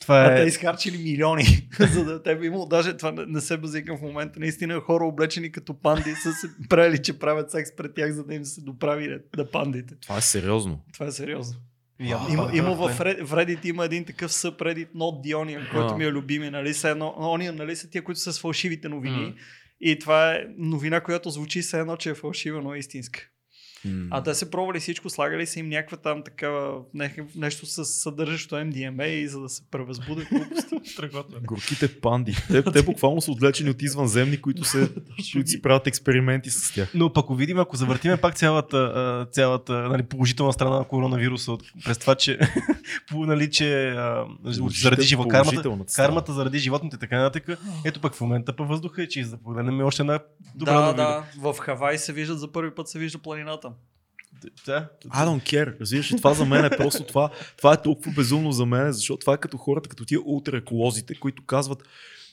Това 0.08 0.24
А 0.24 0.34
те 0.36 0.42
е... 0.42 0.46
изхарчили 0.46 0.98
милиони, 0.98 1.68
за 1.92 2.04
да 2.04 2.22
те 2.22 2.36
би 2.36 2.46
имало, 2.46 2.66
даже 2.66 2.96
това 2.96 3.12
не, 3.12 3.26
не 3.26 3.40
се 3.40 3.56
базикам 3.56 3.98
в 3.98 4.02
момента, 4.02 4.40
наистина 4.40 4.80
хора 4.80 5.04
облечени 5.04 5.52
като 5.52 5.80
панди 5.80 6.14
са 6.14 6.32
се 6.32 6.48
правили, 6.68 7.02
че 7.02 7.18
правят 7.18 7.50
секс 7.50 7.76
пред 7.76 7.94
тях, 7.94 8.12
за 8.12 8.24
да 8.24 8.34
им 8.34 8.44
се 8.44 8.60
доправи 8.60 9.08
да, 9.08 9.18
да 9.36 9.50
пандите. 9.50 9.94
Това 10.00 10.16
е 10.16 10.20
сериозно. 10.20 10.80
Това 10.92 11.06
е 11.06 11.10
сериозно. 11.10 11.58
Явно 12.00 12.32
Има, 12.32 12.42
това 12.42 12.54
е 12.54 12.58
има 12.58 12.74
в, 12.74 12.98
Reddit 12.98 13.66
има 13.66 13.84
един 13.84 14.04
такъв 14.04 14.32
съпредит 14.32 14.88
Not 14.94 15.26
the 15.26 15.34
Onion, 15.34 15.70
който 15.70 15.96
ми 15.96 16.04
е 16.04 16.12
любими, 16.12 16.50
нали? 16.50 16.74
Са 16.74 16.88
едно, 16.88 17.14
Onion, 17.18 17.50
нали 17.50 17.76
са 17.76 17.90
тия, 17.90 18.04
които 18.04 18.20
са 18.20 18.32
с 18.32 18.40
фалшивите 18.40 18.88
новини. 18.88 19.22
М. 19.22 19.32
И 19.80 19.98
това 19.98 20.32
е 20.32 20.44
новина, 20.58 21.00
която 21.00 21.30
звучи 21.30 21.62
все 21.62 21.80
едно, 21.80 21.96
че 21.96 22.10
е 22.10 22.14
фалшива, 22.14 22.62
но 22.62 22.74
е 22.74 22.78
истинска. 22.78 23.28
М. 23.84 24.06
А 24.10 24.22
те 24.22 24.34
са 24.34 24.50
пробвали 24.50 24.80
всичко, 24.80 25.10
слагали 25.10 25.46
са 25.46 25.60
им 25.60 25.68
някаква 25.68 25.96
там 25.96 26.22
такава, 26.22 26.80
нещо 27.36 27.66
с 27.66 27.84
съдържащо 27.84 28.54
MDMA, 28.54 29.06
и 29.06 29.28
за 29.28 29.40
да 29.40 29.48
се 29.48 29.62
превъзбудят 29.70 30.28
глупости. 30.28 30.74
Горките 31.42 32.00
панди. 32.00 32.36
Те, 32.48 32.62
те 32.62 32.82
буквално 32.82 33.20
са 33.20 33.32
отвлечени 33.32 33.70
от 33.70 33.82
извънземни, 33.82 34.40
които, 34.40 34.64
се, 34.64 34.88
които 35.32 35.50
си 35.50 35.62
правят 35.62 35.86
експерименти 35.86 36.50
с 36.50 36.74
тях. 36.74 36.90
Но 36.94 37.12
пък 37.12 37.28
ако 37.28 37.34
видим, 37.34 37.58
ако 37.58 37.76
завъртиме 37.76 38.16
пак 38.16 38.34
цялата, 38.34 39.26
цялата 39.32 39.72
нали, 39.72 40.02
положителна 40.02 40.52
страна 40.52 40.78
на 40.78 40.84
коронавируса, 40.84 41.56
през 41.84 41.98
това, 41.98 42.14
че, 42.14 42.38
по, 43.10 43.26
нали, 43.26 43.50
че 43.50 43.88
а, 43.88 44.26
заради 44.68 45.02
живо, 45.02 45.28
кармата, 45.28 45.76
кармата 45.96 46.32
заради 46.32 46.58
животните 46.58 46.96
и 46.96 46.98
така 46.98 47.18
нататък, 47.18 47.58
ето 47.84 48.00
пък 48.00 48.14
в 48.14 48.20
момента 48.20 48.56
по 48.56 48.66
въздуха 48.66 49.02
е 49.02 49.08
чист. 49.08 49.30
Да 49.30 49.36
погледнем 49.36 49.80
още 49.80 50.02
една 50.02 50.18
добра 50.54 50.72
да, 50.72 50.80
новина. 50.80 51.04
да, 51.04 51.24
в 51.52 51.58
Хавай 51.58 51.98
се 51.98 52.12
виждат 52.12 52.40
за 52.40 52.52
първи 52.52 52.74
път 52.74 52.88
се 52.88 52.98
вижда 52.98 53.18
планината. 53.18 53.67
Да. 54.66 54.88
I 55.06 55.26
don't 55.26 55.42
care. 55.42 55.80
Разбираш 55.80 56.08
това 56.08 56.34
за 56.34 56.44
мен 56.44 56.64
е 56.64 56.70
просто 56.70 57.04
това. 57.04 57.30
Това 57.56 57.72
е 57.72 57.82
толкова 57.82 58.12
безумно 58.12 58.52
за 58.52 58.66
мен, 58.66 58.92
защото 58.92 59.20
това 59.20 59.34
е 59.34 59.38
като 59.38 59.56
хората, 59.56 59.88
като 59.88 60.04
тия 60.04 60.20
ултраеколозите, 60.24 61.14
които 61.14 61.44
казват 61.46 61.82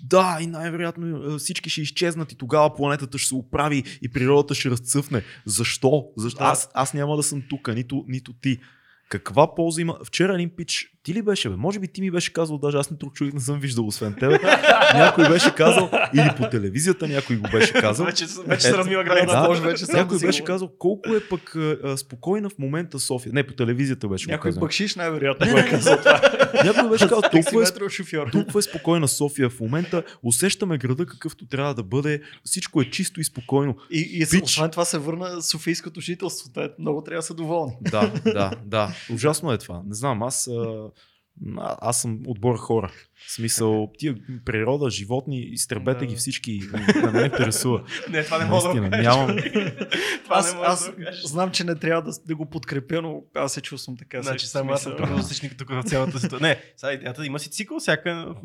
да, 0.03 0.38
и 0.41 0.47
най-вероятно 0.47 1.33
е, 1.35 1.38
всички 1.38 1.69
ще 1.69 1.81
изчезнат 1.81 2.31
и 2.31 2.38
тогава 2.38 2.75
планетата 2.75 3.17
ще 3.17 3.27
се 3.27 3.35
оправи 3.35 3.83
и 4.01 4.12
природата 4.12 4.55
ще 4.55 4.69
разцъфне. 4.69 5.24
Защо? 5.45 6.05
Защо? 6.17 6.39
Да. 6.39 6.45
Аз, 6.45 6.69
аз 6.74 6.93
няма 6.93 7.17
да 7.17 7.24
съм 7.24 7.43
тук, 7.50 7.75
нито, 7.75 8.05
нито 8.07 8.33
ти. 8.33 8.59
Каква 9.09 9.55
полза 9.55 9.81
има? 9.81 9.97
Вчера 10.05 10.33
един 10.33 10.50
пич, 10.55 10.94
ти 11.05 11.13
ли 11.13 11.21
беше, 11.21 11.50
бе? 11.50 11.55
Може 11.55 11.79
би 11.79 11.88
ти 11.88 12.01
ми 12.01 12.12
беше 12.12 12.33
казал, 12.33 12.57
даже 12.57 12.77
аз 12.77 12.91
не 12.91 12.97
друг 12.97 13.13
човек 13.13 13.33
не 13.33 13.39
съм 13.39 13.59
виждал, 13.59 13.88
освен 13.88 14.15
тебе. 14.19 14.39
някой 14.93 15.29
беше 15.29 15.55
казал, 15.55 15.89
или 16.13 16.29
по 16.38 16.50
телевизията 16.50 17.07
някой 17.07 17.35
го 17.35 17.50
беше 17.51 17.74
казал. 17.74 18.05
Вече, 18.05 18.25
вече 18.47 18.62
се 18.62 18.69
Ето, 18.69 18.77
размива 18.77 19.03
границата. 19.03 19.41
да, 19.41 19.47
може 19.47 19.62
вече 19.62 19.85
Някой 19.93 20.19
беше 20.19 20.43
казал 20.43 20.71
колко 20.79 21.09
е 21.15 21.19
пък 21.29 21.55
а, 21.55 21.97
спокойна 21.97 22.50
в 22.50 22.59
момента 22.59 23.00
София. 23.00 23.33
Не, 23.33 23.47
по 23.47 23.53
телевизията 23.53 24.07
беше 24.07 24.29
Някой 24.29 24.50
казал. 24.51 24.62
бакшиш 24.62 24.95
най-вероятно 24.95 25.51
го 25.51 25.57
е 25.57 25.69
казал 25.69 25.97
това. 25.97 26.21
Някой 26.65 26.89
беше 26.89 27.07
казал 27.07 27.21
толкова 27.31 27.63
е, 27.63 28.31
толкова 28.31 28.59
е 28.59 28.61
спокойна 28.61 29.07
София 29.07 29.50
в 29.50 29.59
момента. 29.59 30.03
Усещаме 30.24 30.77
града 30.77 31.05
какъвто 31.05 31.48
трябва 31.48 31.74
да 31.74 31.83
бъде. 31.83 32.22
Всичко 32.44 32.81
е 32.81 32.89
чисто 32.89 33.22
и 33.22 33.24
спокойно. 33.24 33.75
И, 33.91 34.09
и 34.13 34.25
Пич. 34.31 34.44
освен 34.44 34.72
това 34.72 34.85
се 34.85 34.98
върна 34.98 35.41
Софийското 35.41 36.01
жителство. 36.01 36.50
Те 36.53 36.70
много 36.79 37.01
трябва 37.01 37.20
да 37.20 37.24
са 37.25 37.33
доволни. 37.33 37.74
Да, 37.81 38.11
да, 38.25 38.51
да. 38.65 38.96
Ужасно 39.13 39.51
е 39.51 39.57
това. 39.57 39.81
Не 39.87 39.96
знам, 39.96 40.24
аз, 40.24 40.48
а- 40.48 40.87
аз 41.57 42.01
съм 42.01 42.21
отбор 42.27 42.57
хора. 42.57 42.91
В 43.27 43.31
смисъл, 43.31 43.92
тия 43.98 44.16
природа, 44.46 44.90
животни, 44.90 45.40
изтребете 45.40 46.00
Да. 46.00 46.05
ги 46.05 46.16
всички. 46.16 46.61
Не 47.03 47.11
ме 47.11 47.22
интересува. 47.22 47.83
Не, 48.09 48.24
това 48.24 48.38
не 48.38 48.46
мога 48.46 48.81
да 48.81 48.98
нямам- 48.98 49.38
Това 50.24 50.38
Аз, 50.38 50.51
не 50.51 50.55
мога 50.55 50.68
аз 50.68 50.92
да 50.96 51.27
знам, 51.27 51.51
че 51.51 51.64
не 51.64 51.75
трябва 51.75 52.11
да, 52.11 52.18
да 52.27 52.35
го 52.35 52.46
подкрепя, 52.46 53.01
но 53.01 53.22
аз 53.35 53.53
се 53.53 53.61
чувствам 53.61 53.98
така. 53.98 54.22
Значи 54.22 54.48
само 54.48 54.72
аз 54.72 54.81
съм 54.83 54.94
тук 55.57 55.70
в 55.70 55.83
цялата 55.83 56.20
ситуация. 56.20 56.50
Не, 56.50 56.61
сега 56.77 56.94
идеята 56.94 57.25
има 57.25 57.40
си 57.40 57.50
цикъл, 57.51 57.79
всяка 57.79 58.35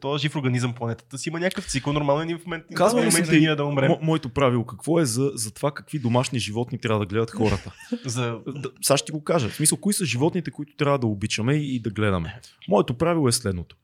този 0.00 0.22
жив 0.22 0.36
организъм 0.36 0.74
планетата 0.74 1.18
си 1.18 1.28
има 1.28 1.40
някакъв 1.40 1.64
цикъл, 1.64 1.92
нормално 1.92 2.22
е 2.22 2.26
ние 2.26 2.36
в 2.36 2.46
момента, 2.46 2.74
Казвам 2.74 3.04
ли 3.04 3.12
си, 3.12 3.46
да 3.56 3.64
умрем. 3.64 3.88
Мо, 3.88 3.98
моето 4.02 4.28
правило 4.28 4.66
какво 4.66 5.00
е 5.00 5.04
за, 5.04 5.30
за 5.34 5.50
това 5.50 5.70
какви 5.74 5.98
домашни 5.98 6.38
животни 6.38 6.78
трябва 6.78 6.98
да 6.98 7.06
гледат 7.06 7.30
хората? 7.30 7.72
За... 8.04 8.38
Да, 8.46 8.70
Сега 8.82 8.96
ще 8.96 9.06
ти 9.06 9.12
го 9.12 9.24
кажа. 9.24 9.48
В 9.48 9.54
смисъл, 9.54 9.78
кои 9.78 9.92
са 9.92 10.04
животните, 10.04 10.50
които 10.50 10.76
трябва 10.76 10.98
да 10.98 11.06
обичаме 11.06 11.54
и, 11.54 11.76
и 11.76 11.80
да 11.80 11.90
гледаме. 11.90 12.40
Моето 12.68 12.94
правило 12.94 13.28
е 13.28 13.32
следното. 13.32 13.76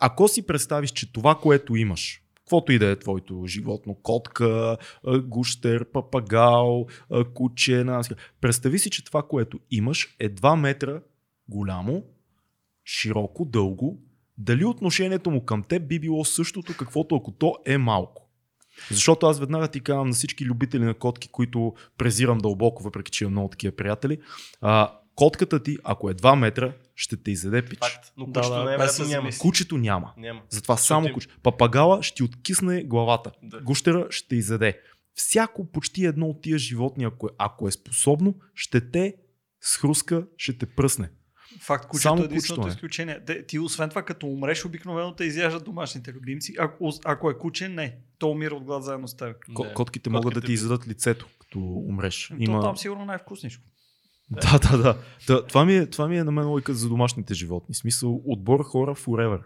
Ако 0.00 0.28
си 0.28 0.46
представиш, 0.46 0.90
че 0.90 1.12
това, 1.12 1.34
което 1.34 1.76
имаш, 1.76 2.22
каквото 2.34 2.72
и 2.72 2.78
да 2.78 2.90
е 2.90 2.98
твоето 2.98 3.44
животно, 3.46 3.94
котка, 3.94 4.76
гущер, 5.22 5.84
папагал, 5.84 6.86
куче, 7.34 7.84
какво, 7.84 8.14
представи 8.40 8.78
си, 8.78 8.90
че 8.90 9.04
това, 9.04 9.22
което 9.22 9.60
имаш 9.70 10.16
е 10.18 10.30
2 10.30 10.60
метра 10.60 11.00
голямо, 11.48 12.04
широко, 12.84 13.44
дълго, 13.44 13.98
дали 14.38 14.64
отношението 14.64 15.30
му 15.30 15.44
към 15.44 15.62
теб 15.62 15.88
би 15.88 15.98
било 15.98 16.24
същото, 16.24 16.76
каквото 16.78 17.16
ако 17.16 17.32
то 17.32 17.56
е 17.66 17.78
малко. 17.78 18.28
Защото 18.90 19.26
аз 19.26 19.40
веднага 19.40 19.68
ти 19.68 19.80
казвам 19.80 20.08
на 20.08 20.14
всички 20.14 20.44
любители 20.44 20.84
на 20.84 20.94
котки, 20.94 21.28
които 21.28 21.74
презирам 21.98 22.38
дълбоко, 22.38 22.82
въпреки 22.82 23.12
че 23.12 23.24
имам 23.24 23.32
много 23.32 23.48
такива 23.48 23.76
приятели, 23.76 24.18
а, 24.60 24.98
котката 25.14 25.62
ти, 25.62 25.76
ако 25.84 26.10
е 26.10 26.14
2 26.14 26.34
метра, 26.34 26.72
ще 26.94 27.16
те 27.16 27.30
изеде 27.30 27.64
пич. 27.64 27.78
Факт. 27.78 28.12
Но 28.16 28.26
Да, 28.26 28.32
кучето 28.32 28.50
да, 28.50 28.56
най-вероятно 28.56 28.84
без 28.98 29.08
да 29.08 29.16
няма. 29.16 29.30
Кучето 29.40 29.78
няма. 29.78 30.12
Няма. 30.16 30.42
Затова 30.48 30.74
Защото 30.74 30.86
само 30.88 31.06
им- 31.06 31.14
куче. 31.14 31.28
Папагала 31.42 32.02
ще 32.02 32.14
ти 32.14 32.22
откисне 32.22 32.84
главата. 32.84 33.30
Да. 33.42 33.60
Гущера 33.60 34.06
ще 34.10 34.28
те 34.28 34.36
изеде. 34.36 34.80
Всяко 35.14 35.66
почти 35.66 36.04
едно 36.04 36.26
от 36.26 36.42
тия 36.42 36.58
животни, 36.58 37.04
ако 37.04 37.26
е, 37.26 37.30
ако 37.38 37.68
е 37.68 37.72
способно, 37.72 38.34
ще 38.54 38.80
те 38.82 39.14
схруска, 39.60 40.26
ще 40.36 40.58
те 40.58 40.66
пръсне. 40.66 41.10
Факт, 41.60 41.86
кучето 41.86 42.02
Само 42.02 42.22
е 42.22 42.24
единственото 42.24 42.60
кучето 42.60 42.68
е. 42.68 42.76
изключение. 42.76 43.24
Те, 43.26 43.46
ти 43.46 43.58
освен 43.58 43.88
това, 43.88 44.02
като 44.02 44.26
умреш, 44.26 44.64
обикновено 44.64 45.14
те 45.14 45.24
изяждат 45.24 45.64
домашните 45.64 46.12
любимци. 46.12 46.54
Ако, 46.58 46.90
ако 47.04 47.30
е 47.30 47.38
куче, 47.38 47.68
не. 47.68 47.98
То 48.18 48.28
умира 48.28 48.54
от 48.54 48.64
глад 48.64 48.84
заедно 48.84 49.08
с 49.08 49.16
теб. 49.16 49.36
Ко- 49.46 49.62
Да. 49.62 49.74
Котките 49.74 50.10
могат 50.10 50.22
да 50.24 50.28
Котките 50.30 50.46
ти 50.46 50.52
изядат 50.52 50.88
лицето, 50.88 51.28
като 51.40 51.58
умреш. 51.60 52.32
Има... 52.38 52.60
То 52.60 52.62
там 52.62 52.76
сигурно 52.76 53.04
най-вкусничко. 53.04 53.62
Да, 54.32 54.58
да, 54.58 54.78
да. 54.78 54.96
Та, 55.26 55.46
това, 55.46 55.64
ми 55.64 55.76
е, 55.76 55.86
това 55.86 56.08
ми 56.08 56.18
е 56.18 56.24
на 56.24 56.32
мен 56.32 56.48
лойка 56.48 56.74
за 56.74 56.88
домашните 56.88 57.34
животни. 57.34 57.74
Смисъл, 57.74 58.22
отбор 58.26 58.64
хора 58.64 58.94
forever. 58.94 59.38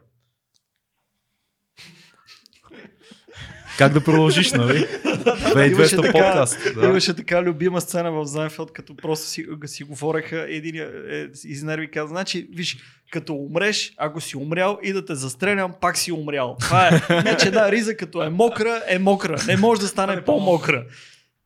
Как 3.78 3.92
да 3.92 4.04
продължиш, 4.04 4.52
нали? 4.52 4.78
2200 4.78 6.12
подкаст. 6.12 6.58
Да. 6.74 6.86
Имаше 6.86 7.16
така 7.16 7.42
любима 7.42 7.80
сцена 7.80 8.12
в 8.12 8.24
Зайнфелд, 8.24 8.72
като 8.72 8.96
просто 8.96 9.26
си, 9.26 9.46
си 9.64 9.84
говореха, 9.84 10.46
един 10.48 10.76
е, 10.76 11.28
изнерви 11.44 11.90
каза, 11.90 12.08
значи, 12.08 12.48
виж, 12.52 12.78
като 13.10 13.34
умреш, 13.34 13.94
ако 13.96 14.20
си 14.20 14.36
умрял 14.36 14.78
и 14.82 14.92
да 14.92 15.04
те 15.04 15.14
застрелям, 15.14 15.72
пак 15.80 15.96
си 15.96 16.12
умрял. 16.12 16.56
Това 16.60 16.88
е, 16.88 17.22
не 17.22 17.36
че 17.36 17.48
една 17.48 17.72
риза 17.72 17.96
като 17.96 18.22
е 18.22 18.30
мокра, 18.30 18.82
е 18.88 18.98
мокра. 18.98 19.36
Не 19.46 19.56
може 19.56 19.80
да 19.80 19.86
стане 19.86 20.24
по-мокра. 20.24 20.84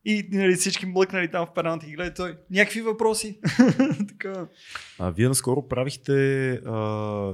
И 0.05 0.29
нали, 0.33 0.55
всички 0.55 0.87
млъкнали 0.87 1.31
там 1.31 1.47
в 1.47 1.55
пераната 1.55 1.87
и 1.87 1.93
гледа 1.93 2.15
той. 2.15 2.37
Някакви 2.51 2.81
въпроси. 2.81 3.41
така. 4.09 4.47
А, 4.99 5.11
вие 5.11 5.29
наскоро 5.29 5.69
правихте 5.69 6.53
а, 6.53 7.33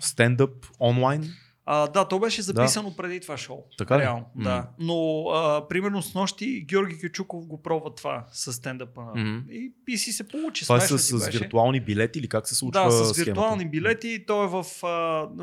стендъп 0.00 0.66
онлайн. 0.80 1.24
А, 1.68 1.86
да, 1.86 2.08
то 2.08 2.18
беше 2.18 2.42
записано 2.42 2.96
преди 2.96 3.20
това 3.20 3.36
шоу. 3.36 3.58
Така 3.78 3.98
ли? 3.98 4.02
Реално, 4.02 4.24
М. 4.34 4.44
да. 4.44 4.68
Но 4.78 5.28
а, 5.28 5.68
примерно 5.68 6.02
с 6.02 6.14
нощи 6.14 6.64
Георги 6.68 6.98
Кючуков 7.00 7.46
го 7.46 7.62
пробва 7.62 7.94
това 7.94 8.26
с 8.32 8.52
стендъпа. 8.52 9.02
Мгм. 9.16 9.38
И, 9.50 9.72
и 9.88 9.98
си 9.98 10.12
се 10.12 10.28
получи. 10.28 10.64
Това 10.64 10.76
е 10.76 10.80
с, 10.80 10.98
с 10.98 11.28
виртуални 11.28 11.80
билети 11.80 12.18
или 12.18 12.28
как 12.28 12.48
се 12.48 12.54
случва 12.54 12.84
Да, 12.84 12.90
с 12.90 13.08
схемата? 13.08 13.30
виртуални 13.30 13.70
билети. 13.70 14.24
Той 14.26 14.44
е 14.44 14.48
в, 14.48 14.64
а, 14.82 14.88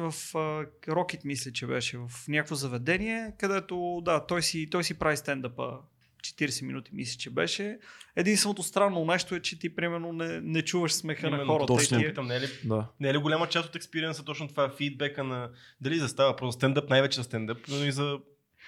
в 0.10 0.36
а, 0.36 0.66
Рокет, 0.88 1.26
мисля, 1.26 1.52
че 1.52 1.68
беше 1.68 1.98
в 1.98 2.10
някакво 2.28 2.56
заведение, 2.56 3.32
където 3.40 4.02
да, 4.06 4.26
той 4.26 4.44
си, 4.44 4.68
той 4.72 4.84
си 4.84 5.00
прави 5.00 5.18
стендъпа 5.18 5.78
40 6.24 6.66
минути, 6.66 6.92
мисля, 6.94 7.18
че 7.20 7.30
беше. 7.30 7.78
Единственото 8.16 8.64
странно 8.64 9.06
нещо 9.06 9.36
е, 9.36 9.40
че 9.40 9.60
ти 9.60 9.76
примерно 9.76 10.14
не, 10.14 10.42
не 10.42 10.62
чуваш 10.62 10.94
смеха 10.94 11.30
на 11.30 11.36
Именно, 11.36 11.54
хората. 11.54 11.68
точно. 11.68 11.98
ти 12.00 12.06
е- 12.06 12.08
Питам, 12.08 12.28
не 12.28 12.36
е 12.36 12.42
ли 12.42 12.48
Да. 12.64 12.88
Не 13.00 13.10
е 13.10 13.14
ли 13.14 13.18
голяма 13.18 13.48
част 13.48 13.70
от 13.70 13.76
експириенса 13.76 14.24
точно 14.24 14.48
това 14.48 14.70
фидбека 14.70 15.24
на 15.24 15.50
дали 15.82 16.00
за 16.00 16.08
става 16.08 16.36
просто 16.36 16.60
стендъп, 16.60 16.90
най-вече 16.90 17.16
за 17.16 17.24
стендъп, 17.24 17.58
но 17.70 17.86
и 17.86 17.92
за 17.92 18.18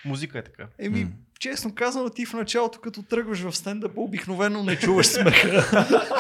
музика 0.06 0.40
е 0.40 0.44
така. 0.44 0.68
Еми, 0.80 1.04
М. 1.04 1.10
честно 1.40 1.76
казано, 1.76 2.10
ти 2.10 2.26
в 2.26 2.34
началото, 2.34 2.80
като 2.80 3.04
тръгваш 3.04 3.40
в 3.40 3.56
стендъпа, 3.56 4.02
обикновено 4.02 4.64
не 4.64 4.76
чуваш 4.76 5.06
смеха. 5.08 5.66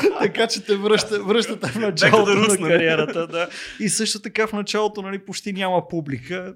така 0.21 0.47
че 0.47 0.65
те 0.65 0.75
връща, 0.75 1.23
връщате 1.23 1.67
в 1.67 1.75
началото 1.75 2.31
на 2.33 2.57
кариерата. 2.57 3.27
Да. 3.27 3.49
И 3.79 3.89
също 3.89 4.19
така 4.19 4.47
в 4.47 4.53
началото 4.53 5.01
нали, 5.01 5.19
почти 5.19 5.53
няма 5.53 5.87
публика. 5.87 6.55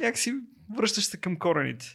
Някакси 0.00 0.34
връщаш 0.76 1.04
се 1.04 1.16
към 1.16 1.38
корените. 1.38 1.86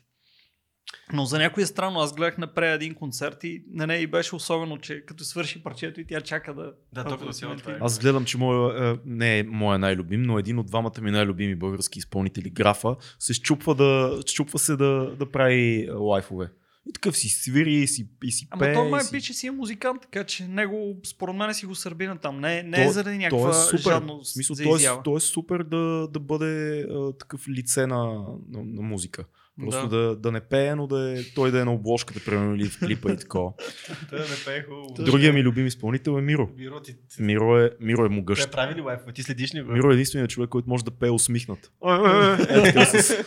Но 1.14 1.26
за 1.26 1.38
някой 1.38 1.64
е 1.64 1.66
странно. 1.66 2.00
Аз 2.00 2.14
гледах 2.14 2.38
напред 2.38 2.76
един 2.76 2.94
концерт 2.94 3.44
и 3.44 3.64
на 3.72 3.88
нея 3.88 4.02
и 4.02 4.08
беше 4.08 4.36
особено, 4.36 4.78
че 4.78 5.06
като 5.06 5.24
свърши 5.24 5.64
парчето 5.64 6.02
и 6.02 6.06
тя 6.06 6.22
чака 6.22 6.54
да... 6.54 6.74
Да, 6.94 7.04
толкова 7.04 7.32
това 7.32 7.72
е. 7.72 7.78
Аз 7.82 8.00
гледам, 8.00 8.26
че 8.26 8.38
моя, 8.38 8.92
е, 8.92 8.98
не 9.06 9.40
е 9.40 9.44
моя 9.44 9.80
най-любим, 9.80 10.22
но 10.22 10.40
един 10.40 10.60
от 10.60 10.68
двамата 10.68 11.02
ми 11.02 11.12
най-любими 11.12 11.56
български 11.56 12.00
изпълнители, 12.00 12.50
Графа, 12.50 12.96
се 13.20 13.34
щупва, 13.34 13.76
да, 13.76 14.20
щупва 14.26 14.60
се 14.60 14.76
да, 14.76 15.16
да 15.20 15.32
прави 15.32 15.88
е, 15.90 15.92
лайфове. 15.92 16.50
И 16.90 16.94
такъв 16.94 17.18
си 17.18 17.30
свири 17.30 17.74
и 17.74 17.88
си, 17.88 18.08
и 18.24 18.32
си 18.32 18.48
Ама 18.52 18.60
пее. 18.60 18.74
той 18.74 18.90
май 18.90 19.04
си... 19.04 19.12
пиче 19.12 19.34
си 19.34 19.48
е 19.48 19.52
музикант, 19.52 20.02
така 20.02 20.24
че 20.24 20.48
него 20.48 20.96
според 21.06 21.36
мен 21.36 21.54
си 21.54 21.66
го 21.66 21.76
сърбина 21.76 22.18
там. 22.18 22.40
Не, 22.40 22.64
не 22.64 22.82
е 22.82 22.84
Той- 22.84 22.94
заради 22.94 23.10
Той 23.10 23.18
някаква 23.18 23.50
е 23.50 23.54
супер. 23.54 23.92
жадност 23.92 24.34
смисъл, 24.34 24.56
за 24.56 24.64
той, 24.64 24.82
е, 24.82 25.04
той 25.04 25.18
е 25.18 25.20
супер 25.20 25.64
да, 25.64 26.08
да 26.08 26.20
бъде 26.20 26.82
а, 26.82 27.14
такъв 27.14 27.48
лице 27.48 27.88
на, 27.88 28.04
на, 28.50 28.64
на 28.64 28.82
музика. 28.82 29.26
Просто 29.62 29.88
да. 29.88 29.98
Да, 29.98 30.16
да 30.16 30.32
не 30.32 30.40
пее, 30.40 30.76
но 30.76 30.88
да 30.88 31.20
е, 31.20 31.24
той 31.36 31.52
да 31.52 31.62
е 31.62 31.66
на 31.66 31.74
обложката, 31.74 32.20
примерно, 32.26 32.56
или 32.56 32.70
в 32.70 32.80
клипа 32.80 33.12
и 33.12 33.18
такова. 33.18 33.52
Той 34.10 34.20
не 34.20 34.26
пее 34.46 34.64
хубаво. 34.64 34.96
Другия 35.00 35.34
ми 35.34 35.44
любим 35.44 35.68
изпълнител 35.68 36.12
е 36.12 36.22
Миро. 36.22 36.50
Миро, 36.58 36.80
ти, 36.80 36.96
Миро 37.20 37.58
е, 37.58 37.72
Миро 37.80 38.06
е 38.06 38.08
той 38.08 38.16
могъщ. 38.16 38.52
прави 38.52 38.76
ли 38.76 38.82
лайфове? 38.82 39.14
Ти 39.14 39.24
следиш 39.24 39.56
ли? 39.56 39.62
Миро 39.62 39.92
е 39.92 39.94
единственият 39.94 40.32
човек, 40.32 40.50
който 40.50 40.70
може 40.70 40.84
да 40.84 40.92
пее 40.92 41.10
усмихнат. 41.10 41.72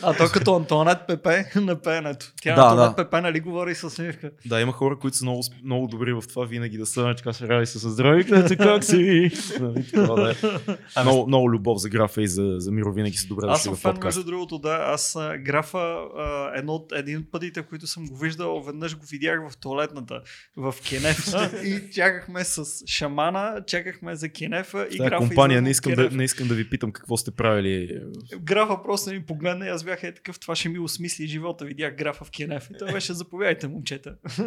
А 0.03 0.17
то 0.17 0.25
като 0.33 0.57
Антонет 0.57 0.99
Пепе 1.07 1.45
на 1.61 1.77
пеенето. 1.83 2.27
Тя 2.43 2.55
Да, 2.55 2.63
Антонет 2.63 2.91
да. 2.91 2.97
Пепе 2.97 3.21
нали 3.21 3.41
говори 3.41 3.75
с 3.75 3.85
усмивка. 3.85 4.31
Да, 4.47 4.61
има 4.61 4.73
хора, 4.73 4.99
които 4.99 5.17
са 5.17 5.25
много, 5.25 5.43
много 5.65 5.87
добри 5.87 6.13
в 6.13 6.23
това 6.29 6.45
винаги 6.47 6.79
да 6.79 6.87
са, 6.87 7.15
така 7.17 7.33
се 7.33 7.49
ради 7.49 7.67
с 7.67 7.91
здрави, 7.91 8.25
клете, 8.25 8.57
как 8.57 8.85
си? 8.85 9.31
Нали, 9.61 9.85
да 9.93 10.35
е. 10.97 11.03
Много, 11.03 11.27
много 11.27 11.51
любов 11.51 11.79
за 11.79 11.89
графа 11.89 12.23
и 12.23 12.29
за, 12.29 12.55
за 12.59 12.73
Миро 12.73 12.93
винаги 12.93 13.17
са 13.17 13.27
добре 13.29 13.47
Аз 13.49 13.59
дошли 13.59 13.63
съм 13.63 13.93
в 13.93 13.95
фен, 13.95 14.05
между 14.05 14.25
другото, 14.25 14.59
да. 14.59 14.79
Аз 14.83 15.19
графа, 15.39 15.99
а, 16.21 16.53
едно, 16.59 16.73
от- 16.73 16.93
един 16.93 17.19
от 17.19 17.31
пътите, 17.31 17.63
които 17.63 17.87
съм 17.87 18.07
го 18.07 18.17
виждал, 18.17 18.63
веднъж 18.63 18.97
го 18.99 19.07
видях 19.07 19.51
в 19.51 19.57
туалетната 19.57 20.23
в 20.57 20.75
Кенефа 20.89 21.51
и 21.65 21.91
чакахме 21.95 22.45
с 22.45 22.65
шамана, 22.87 23.63
чакахме 23.67 24.15
за 24.17 24.29
Кенефа 24.29 24.87
и 24.91 24.97
тази 24.97 25.11
графа 25.11 25.27
компания 25.27 25.63
не 25.63 25.71
искам, 25.71 25.93
да, 25.93 26.11
не 26.11 26.25
искам 26.25 26.49
да 26.49 26.55
ви 26.55 26.71
питам 26.71 26.93
какво 26.93 27.17
сте 27.17 27.31
правили. 27.31 28.01
Графа 28.41 28.83
просто 28.85 29.11
ми 29.11 29.27
погледна 29.27 29.67
и 29.67 29.69
аз 29.69 29.85
бях 29.85 30.03
е 30.03 30.15
такъв, 30.15 30.41
това 30.41 30.57
ще 30.57 30.69
ми 30.69 30.79
осмисли 30.79 31.27
живота. 31.27 31.65
Видях 31.65 31.97
графа 31.97 32.25
в 32.25 32.31
Кенеф 32.31 32.71
и 32.71 32.79
той 32.79 32.93
беше 32.93 33.13
заповядайте, 33.13 33.69
момчета. 33.69 34.15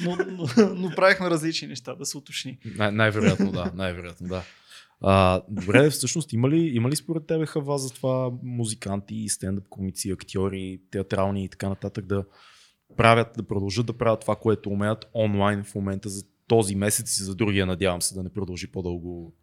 но, 0.00 0.16
но, 0.28 0.74
но, 0.74 0.90
правихме 0.96 1.30
различни 1.30 1.68
неща, 1.68 1.94
да 1.94 2.06
се 2.06 2.18
уточни. 2.18 2.58
Най- 2.64 2.92
най-вероятно 2.92 3.52
да, 3.52 3.72
най-вероятно 3.74 4.28
да. 4.28 4.42
А, 5.00 5.42
добре, 5.48 5.90
всъщност 5.90 6.32
има 6.32 6.48
ли, 6.48 6.60
има 6.74 6.90
ли 6.90 6.96
според 6.96 7.26
тебе 7.26 7.46
хава 7.46 7.78
за 7.78 7.90
това 7.94 8.30
музиканти, 8.42 9.28
стендъп 9.28 9.68
комици, 9.68 10.10
актьори, 10.10 10.80
театрални 10.90 11.44
и 11.44 11.48
така 11.48 11.68
нататък 11.68 12.06
да 12.06 12.24
правят, 12.96 13.28
да 13.36 13.42
продължат 13.42 13.86
да 13.86 13.92
правят 13.92 14.20
това, 14.20 14.36
което 14.36 14.70
умеят 14.70 15.10
онлайн 15.14 15.64
в 15.64 15.74
момента 15.74 16.08
за 16.08 16.22
този 16.46 16.74
месец 16.74 17.18
и 17.18 17.22
за 17.22 17.34
другия, 17.34 17.66
надявам 17.66 18.02
се 18.02 18.14
да 18.14 18.22
не 18.22 18.32
продължи 18.32 18.72
по-дълго 18.72 19.34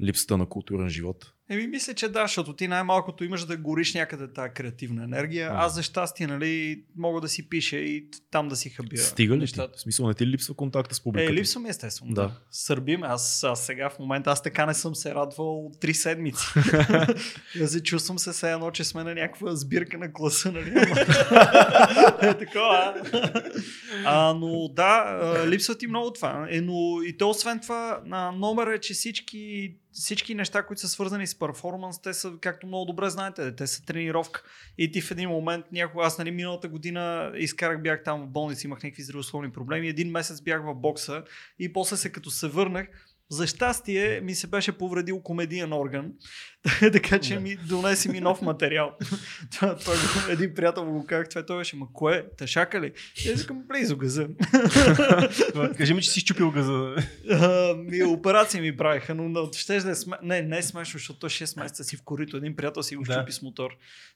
липсата 0.00 0.38
на 0.38 0.46
културен 0.46 0.88
живот. 0.88 1.33
Еми, 1.50 1.66
мисля, 1.66 1.94
че 1.94 2.08
да, 2.08 2.22
защото 2.22 2.52
ти 2.52 2.68
най-малкото 2.68 3.24
имаш 3.24 3.44
да 3.44 3.56
гориш 3.56 3.94
някъде 3.94 4.32
тази 4.32 4.52
креативна 4.54 5.04
енергия. 5.04 5.50
А. 5.52 5.64
Аз 5.64 5.74
за 5.74 5.82
щастие, 5.82 6.26
нали, 6.26 6.82
мога 6.96 7.20
да 7.20 7.28
си 7.28 7.48
пиша 7.48 7.76
и 7.76 8.06
там 8.30 8.48
да 8.48 8.56
си 8.56 8.70
хабя. 8.70 8.96
Стига 8.96 9.34
ли 9.34 9.38
ти? 9.38 9.40
нещата. 9.40 9.78
В 9.78 9.80
смисъл 9.80 10.08
не 10.08 10.14
ти 10.14 10.26
ли 10.26 10.30
липсва 10.30 10.54
контакта 10.54 10.94
с 10.94 11.00
публиката? 11.00 11.32
Е, 11.32 11.34
липсва 11.34 11.60
ми 11.60 11.68
естествено. 11.68 12.14
Да. 12.14 12.40
Сърбим. 12.50 13.02
Аз, 13.02 13.44
аз 13.44 13.66
сега 13.66 13.90
в 13.90 13.98
момента, 13.98 14.30
аз 14.30 14.42
така 14.42 14.66
не 14.66 14.74
съм 14.74 14.94
се 14.94 15.14
радвал 15.14 15.70
три 15.80 15.94
седмици. 15.94 16.46
аз 17.62 17.70
се 17.70 17.82
чувствам 17.82 18.18
се 18.18 18.32
все 18.32 18.52
едно, 18.52 18.70
че 18.70 18.84
сме 18.84 19.04
на 19.04 19.14
някаква 19.14 19.56
сбирка 19.56 19.98
на 19.98 20.12
класа, 20.12 20.52
нали? 20.52 20.70
Е 22.22 22.34
такова. 22.38 22.94
а. 24.04 24.34
но 24.34 24.68
да, 24.68 25.44
липсва 25.46 25.74
ти 25.74 25.86
много 25.86 26.12
това. 26.12 26.46
Е, 26.50 26.60
но 26.60 27.02
и 27.02 27.16
то 27.16 27.30
освен 27.30 27.60
това, 27.60 28.00
на 28.06 28.32
номер 28.32 28.66
е, 28.66 28.80
че 28.80 28.94
всички 28.94 29.74
всички 29.94 30.34
неща, 30.34 30.62
които 30.62 30.80
са 30.80 30.88
свързани 30.88 31.26
с 31.26 31.38
перформанс, 31.38 32.02
те 32.02 32.14
са, 32.14 32.32
както 32.40 32.66
много 32.66 32.84
добре 32.84 33.10
знаете, 33.10 33.56
те 33.56 33.66
са 33.66 33.84
тренировка. 33.84 34.42
И 34.78 34.92
ти 34.92 35.00
в 35.00 35.10
един 35.10 35.28
момент, 35.28 35.66
някога, 35.72 36.04
аз 36.04 36.18
нали 36.18 36.30
миналата 36.30 36.68
година 36.68 37.32
изкарах, 37.36 37.82
бях 37.82 38.02
там 38.04 38.22
в 38.22 38.28
болница, 38.28 38.66
имах 38.66 38.82
някакви 38.82 39.02
здравословни 39.02 39.52
проблеми. 39.52 39.88
Един 39.88 40.10
месец 40.10 40.40
бях 40.40 40.62
в 40.64 40.74
бокса 40.74 41.24
и 41.58 41.72
после 41.72 41.96
се 41.96 42.12
като 42.12 42.30
се 42.30 42.48
върнах, 42.48 42.88
за 43.30 43.46
щастие 43.46 44.20
ми 44.20 44.34
се 44.34 44.46
беше 44.46 44.78
повредил 44.78 45.20
комедиен 45.22 45.72
орган, 45.72 46.12
така 46.92 47.18
че 47.18 47.38
ми 47.38 47.56
донеси 47.56 48.08
ми 48.08 48.20
нов 48.20 48.42
материал. 48.42 48.92
това, 49.58 49.74
го- 49.74 50.30
един 50.32 50.54
приятел 50.54 50.84
го 50.84 51.06
казах, 51.06 51.28
това 51.28 51.46
той 51.46 51.58
беше, 51.58 51.76
ма 51.76 51.86
кое, 51.92 52.26
тъшака 52.38 52.80
ли? 52.80 52.92
И 53.24 53.30
аз 53.30 53.40
викам, 53.40 53.62
близо 53.68 53.96
газа. 53.96 54.28
Кажи 55.76 55.94
ми, 55.94 56.02
че 56.02 56.10
си 56.10 56.20
щупил 56.20 56.50
газа. 56.50 56.94
А, 57.30 57.74
ми, 57.76 58.02
операции 58.04 58.60
ми 58.60 58.76
правиха, 58.76 59.14
но, 59.14 59.48
ще 59.52 59.80
да 59.80 59.90
е 59.90 59.94
сме... 59.94 60.16
Не, 60.22 60.42
не 60.42 60.58
е 60.58 60.62
смешно, 60.62 60.98
защото 60.98 61.18
той 61.18 61.30
6 61.30 61.60
месеца 61.60 61.84
си 61.84 61.96
в 61.96 62.02
корито. 62.04 62.36
Един 62.36 62.56
приятел 62.56 62.82
си 62.82 62.96
го 62.96 63.02
Да. 63.02 63.12
щупи 63.12 63.32
с 63.32 63.42
мотор. 63.42 63.70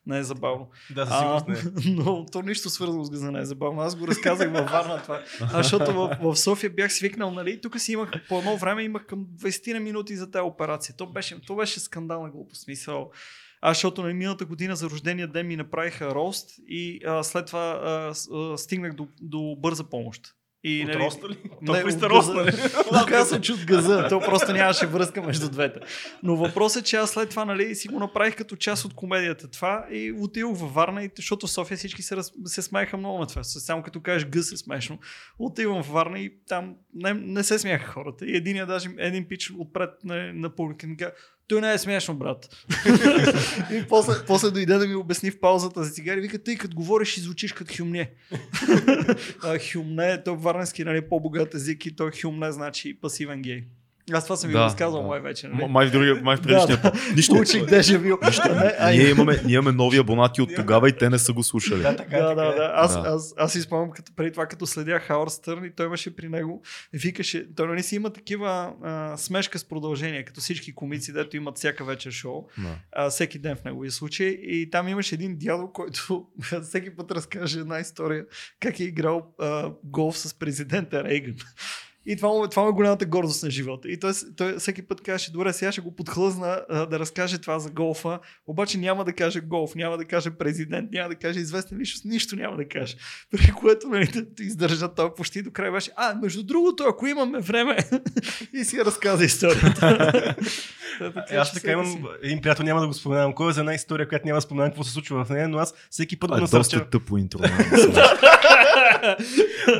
Не 0.07 0.19
е 0.19 0.23
забавно. 0.23 0.71
Да, 0.95 1.07
със 1.07 1.19
сигурност 1.19 1.49
не. 1.49 1.93
но 1.95 2.27
то 2.27 2.43
нищо 2.43 2.71
свързано 2.71 3.05
с 3.05 3.11
газа 3.11 3.33
не 3.33 3.41
е 3.41 3.45
забавно. 3.45 3.81
Аз 3.81 3.97
го 3.97 4.09
разказах 4.09 4.53
във 4.53 4.71
Варна 4.71 5.03
това. 5.03 5.23
А, 5.41 5.63
защото 5.63 5.93
в, 5.93 6.17
в 6.23 6.37
София 6.37 6.71
бях 6.71 6.93
свикнал, 6.93 7.31
нали? 7.31 7.61
Тук 7.61 7.81
си 7.81 7.93
имах 7.93 8.11
по 8.29 8.39
едно 8.39 8.57
време 8.57 8.83
имах 8.83 9.07
към 9.07 9.27
20 9.27 9.73
на 9.73 9.81
минути 9.81 10.17
за 10.17 10.31
тази 10.31 10.43
операция. 10.43 10.95
То 10.97 11.07
беше, 11.07 11.41
то 11.47 11.57
беше 11.57 11.81
скандална 11.81 12.31
глупост. 12.39 12.63
Смисъл. 12.63 13.11
Аз, 13.61 13.77
защото 13.77 14.03
нали, 14.03 14.15
миналата 14.15 14.45
година 14.45 14.77
за 14.77 14.91
рождения 14.91 15.29
ден 15.29 15.47
ми 15.47 15.57
направиха 15.57 16.15
рост 16.15 16.51
и 16.69 17.01
а, 17.07 17.23
след 17.23 17.47
това 17.47 17.81
а, 17.83 18.15
а, 18.37 18.59
стигнах 18.59 18.93
до, 18.93 19.09
до 19.21 19.57
бърза 19.59 19.85
помощ. 19.85 20.35
И, 20.65 20.83
От 20.83 20.89
нали, 20.89 20.99
роста 20.99 21.29
ли? 21.29 21.37
Не, 21.61 21.67
Толкова 21.67 21.93
сте 21.93 22.09
рост, 22.09 22.29
газа. 22.29 22.45
нали? 22.45 22.53
Оказа 23.03 23.25
се, 23.35 23.41
че 23.41 23.53
от 23.53 23.65
газа. 23.65 24.07
То 24.11 24.21
просто 24.21 24.53
нямаше 24.53 24.87
връзка 24.87 25.23
между 25.23 25.51
двете. 25.51 25.81
Но 26.23 26.37
въпросът 26.37 26.83
е, 26.83 26.87
че 26.87 26.97
аз 26.97 27.11
след 27.11 27.31
това 27.31 27.45
нали, 27.45 27.75
си 27.75 27.89
го 27.89 27.99
направих 27.99 28.37
като 28.37 28.57
част 28.57 28.85
от 28.85 28.95
комедията 28.95 29.51
това 29.51 29.87
и 29.91 30.13
отидох 30.13 30.59
във 30.59 30.75
Варна, 30.75 31.05
и, 31.05 31.11
защото 31.17 31.47
в 31.47 31.51
София 31.51 31.77
всички 31.77 32.03
се, 32.03 32.17
раз, 32.17 32.33
се 32.45 32.63
смееха 32.63 32.97
много 32.97 33.19
на 33.19 33.27
това. 33.27 33.45
Само 33.45 33.83
като 33.83 34.01
кажеш 34.01 34.29
гъс 34.29 34.53
е 34.53 34.57
смешно. 34.57 34.99
Отивам 35.39 35.83
в 35.83 35.89
Варна 35.89 36.19
и 36.19 36.33
там 36.49 36.75
не, 36.95 37.15
не 37.15 37.45
се 37.45 37.59
смяха 37.59 37.93
хората. 37.93 38.27
И 38.27 38.37
един, 38.37 38.67
даже, 38.67 38.89
един 38.99 39.29
пич 39.29 39.53
отпред 39.59 39.91
на, 40.05 40.33
на 40.33 40.55
публика 40.55 40.87
ми 40.87 40.97
каза, 40.97 41.13
той 41.49 41.61
не 41.61 41.73
е 41.73 41.79
смешно, 41.79 42.15
брат. 42.15 42.67
и 43.73 43.85
после, 43.89 44.13
после 44.27 44.51
дойде 44.51 44.75
да 44.75 44.87
ми 44.87 44.95
обясни 44.95 45.31
в 45.31 45.41
паузата 45.41 45.85
за 45.85 45.91
цигари. 45.91 46.21
Вика, 46.21 46.43
тъй 46.43 46.57
като 46.57 46.77
говориш 46.77 47.17
и 47.17 47.21
звучиш 47.21 47.53
като 47.53 47.75
хюмне. 47.77 48.11
а, 49.43 49.59
хюмне, 49.73 50.23
той 50.25 50.37
варненски 50.37 50.85
нали, 50.85 51.09
по-богат 51.09 51.55
език 51.55 51.87
и 51.87 51.97
той 51.97 52.11
хюмне 52.23 52.53
значи 52.53 53.01
пасивен 53.01 53.43
гей. 53.43 53.65
Аз 54.13 54.25
това 54.25 54.37
съм 54.37 54.49
ви 54.49 54.53
Да, 54.53 54.59
го 54.59 54.65
разказвал 54.65 55.03
да. 55.03 55.09
май 55.09 55.21
вече. 55.21 55.49
Нали? 55.49 55.67
Май 55.69 55.87
в 55.87 55.91
другия, 55.91 56.15
май 56.23 56.37
в 56.37 56.43
предишния 56.43 56.83
път. 56.83 56.95
Нищо. 57.17 57.35
Учих 57.35 57.65
дежавю. 57.67 58.17
Не, 58.51 58.75
а, 58.79 58.91
Ние 58.91 59.09
имаме, 59.11 59.41
ние 59.45 59.55
имаме 59.55 59.73
нови 59.73 59.99
абонати 59.99 60.43
от 60.43 60.51
тогава 60.57 60.89
и 60.89 60.93
те 60.93 61.11
не 61.11 61.19
са 61.19 61.33
го 61.33 61.43
слушали. 61.43 61.83
Да, 61.83 61.97
така, 61.97 62.19
да, 62.19 62.29
така 62.29 62.35
да, 62.35 62.53
е. 62.53 62.55
да. 62.55 62.73
Аз, 62.75 63.03
Да. 63.03 63.09
аз, 63.09 63.35
аз 63.37 63.53
си 63.53 63.61
спомням 63.61 63.91
като, 63.91 64.13
преди 64.17 64.31
това, 64.33 64.47
като 64.47 64.67
следях 64.67 65.03
Хауър 65.03 65.29
Стърн 65.29 65.65
и 65.65 65.71
той 65.77 65.87
имаше 65.87 66.17
при 66.17 66.29
него, 66.29 66.63
викаше, 66.93 67.55
той 67.57 67.67
нали 67.69 67.83
си 67.83 67.97
има 67.97 68.11
такива 68.11 68.73
а, 68.85 69.17
смешка 69.17 69.59
с 69.59 69.65
продължение, 69.65 70.25
като 70.25 70.41
всички 70.41 70.75
комици, 70.75 71.13
дето 71.13 71.37
имат 71.37 71.57
всяка 71.57 71.85
вечер 71.85 72.11
шоу, 72.11 72.45
Да. 72.59 72.75
а, 72.93 73.11
всеки 73.11 73.39
ден 73.39 73.57
в 73.57 73.65
неговия 73.65 73.91
случай. 73.93 74.27
И 74.27 74.71
там 74.71 74.89
имаше 74.89 75.15
един 75.15 75.37
дядо, 75.39 75.73
който 75.73 76.27
всеки 76.63 76.97
път 76.97 77.13
разкаже 77.13 77.61
една 77.61 77.79
история, 77.79 78.25
как 78.61 78.81
е 78.81 78.85
играл 78.85 79.35
а, 79.41 79.71
голф 79.85 80.19
с 80.19 80.35
президента 80.35 81.05
Рейган. 81.05 81.35
И 82.11 82.17
това, 82.17 82.29
му- 82.29 82.49
това 82.49 82.63
му 82.63 82.69
е 82.69 82.73
голямата 82.73 83.07
гордост 83.07 83.43
на 83.43 83.51
живота. 83.51 83.89
И 83.89 84.01
той, 84.01 84.13
той 84.37 84.59
всеки 84.59 84.83
път 84.83 85.01
каже, 85.01 85.31
добре, 85.33 85.53
сега 85.53 85.73
ще 85.73 85.81
го 85.81 85.97
подхлъзна 85.97 86.61
а, 86.69 86.87
да 86.87 86.99
разкаже 86.99 87.39
това 87.39 87.59
за 87.59 87.71
голфа, 87.71 88.19
обаче 88.47 88.79
няма 88.79 89.05
да 89.05 89.13
каже 89.13 89.41
голф, 89.41 89.75
няма 89.75 89.97
да 89.97 90.05
каже 90.05 90.31
президент, 90.31 90.91
няма 90.93 91.09
да 91.09 91.15
каже 91.15 91.41
известен 91.41 91.79
личност, 91.79 92.05
нищо 92.05 92.37
няма 92.37 92.57
да 92.57 92.69
каже. 92.69 92.97
При 93.31 93.53
което 93.53 93.89
нали, 93.89 94.07
да 94.07 94.45
издържа 94.45 94.95
той 94.95 95.15
почти 95.15 95.43
до 95.43 95.51
края 95.51 95.73
беше, 95.73 95.91
а, 95.97 96.15
между 96.23 96.43
другото, 96.43 96.85
ако 96.89 97.07
имаме 97.07 97.41
време, 97.41 97.77
и 98.55 98.65
си 98.65 98.85
разказа 98.85 99.25
историята. 99.25 100.35
Е, 101.31 101.37
аз 101.37 101.53
така 101.53 101.73
имам 101.73 102.05
един 102.23 102.41
приятел, 102.41 102.65
няма 102.65 102.81
да 102.81 102.87
го 102.87 102.95
споменавам. 102.95 103.35
Кой 103.35 103.51
е 103.51 103.53
за 103.53 103.61
една 103.61 103.75
история, 103.75 104.09
която 104.09 104.27
няма 104.27 104.37
да 104.37 104.41
споменавам 104.41 104.71
какво 104.71 104.85
се 104.85 104.93
случва 104.93 105.25
в 105.25 105.31
нея, 105.31 105.49
но 105.49 105.59
аз 105.59 105.75
всеки 105.91 106.19
път 106.19 106.31
го 106.31 106.37
е 106.37 106.41
доста 106.41 106.59
насърчавам. 106.59 106.89
тъпо 106.91 107.19
интро. 107.19 107.39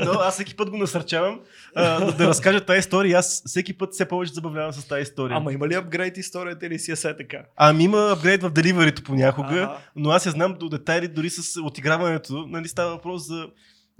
Но 0.05 0.11
аз 0.13 0.35
всеки 0.35 0.57
път 0.57 0.71
го 0.71 0.77
насърчавам 0.77 1.41
а, 1.75 2.13
да, 2.13 2.27
разкажа 2.27 2.61
тази 2.61 2.79
история 2.79 3.19
аз 3.19 3.43
всеки 3.47 3.79
път 3.79 3.93
все 3.93 4.09
повече 4.09 4.33
забавлявам 4.33 4.73
с 4.73 4.89
тази 4.89 5.03
история. 5.03 5.37
Ама 5.37 5.53
има 5.53 5.69
ли 5.69 5.75
апгрейд 5.75 6.17
историята 6.17 6.67
или 6.67 6.79
си 6.79 6.93
е 6.93 6.95
все 6.95 7.17
така? 7.17 7.39
Ами 7.57 7.85
има 7.85 8.11
апгрейд 8.13 8.43
в 8.43 8.51
деливарито 8.51 9.03
понякога, 9.03 9.55
Ага. 9.57 9.79
но 9.97 10.11
аз 10.11 10.27
я 10.27 10.33
знам 10.33 10.55
до 10.61 10.69
детайли, 10.69 11.09
дори 11.09 11.31
с 11.31 11.61
отиграването. 11.61 12.47
Нали, 12.49 12.69
става 12.69 12.91
въпрос 12.91 13.27
за 13.27 13.47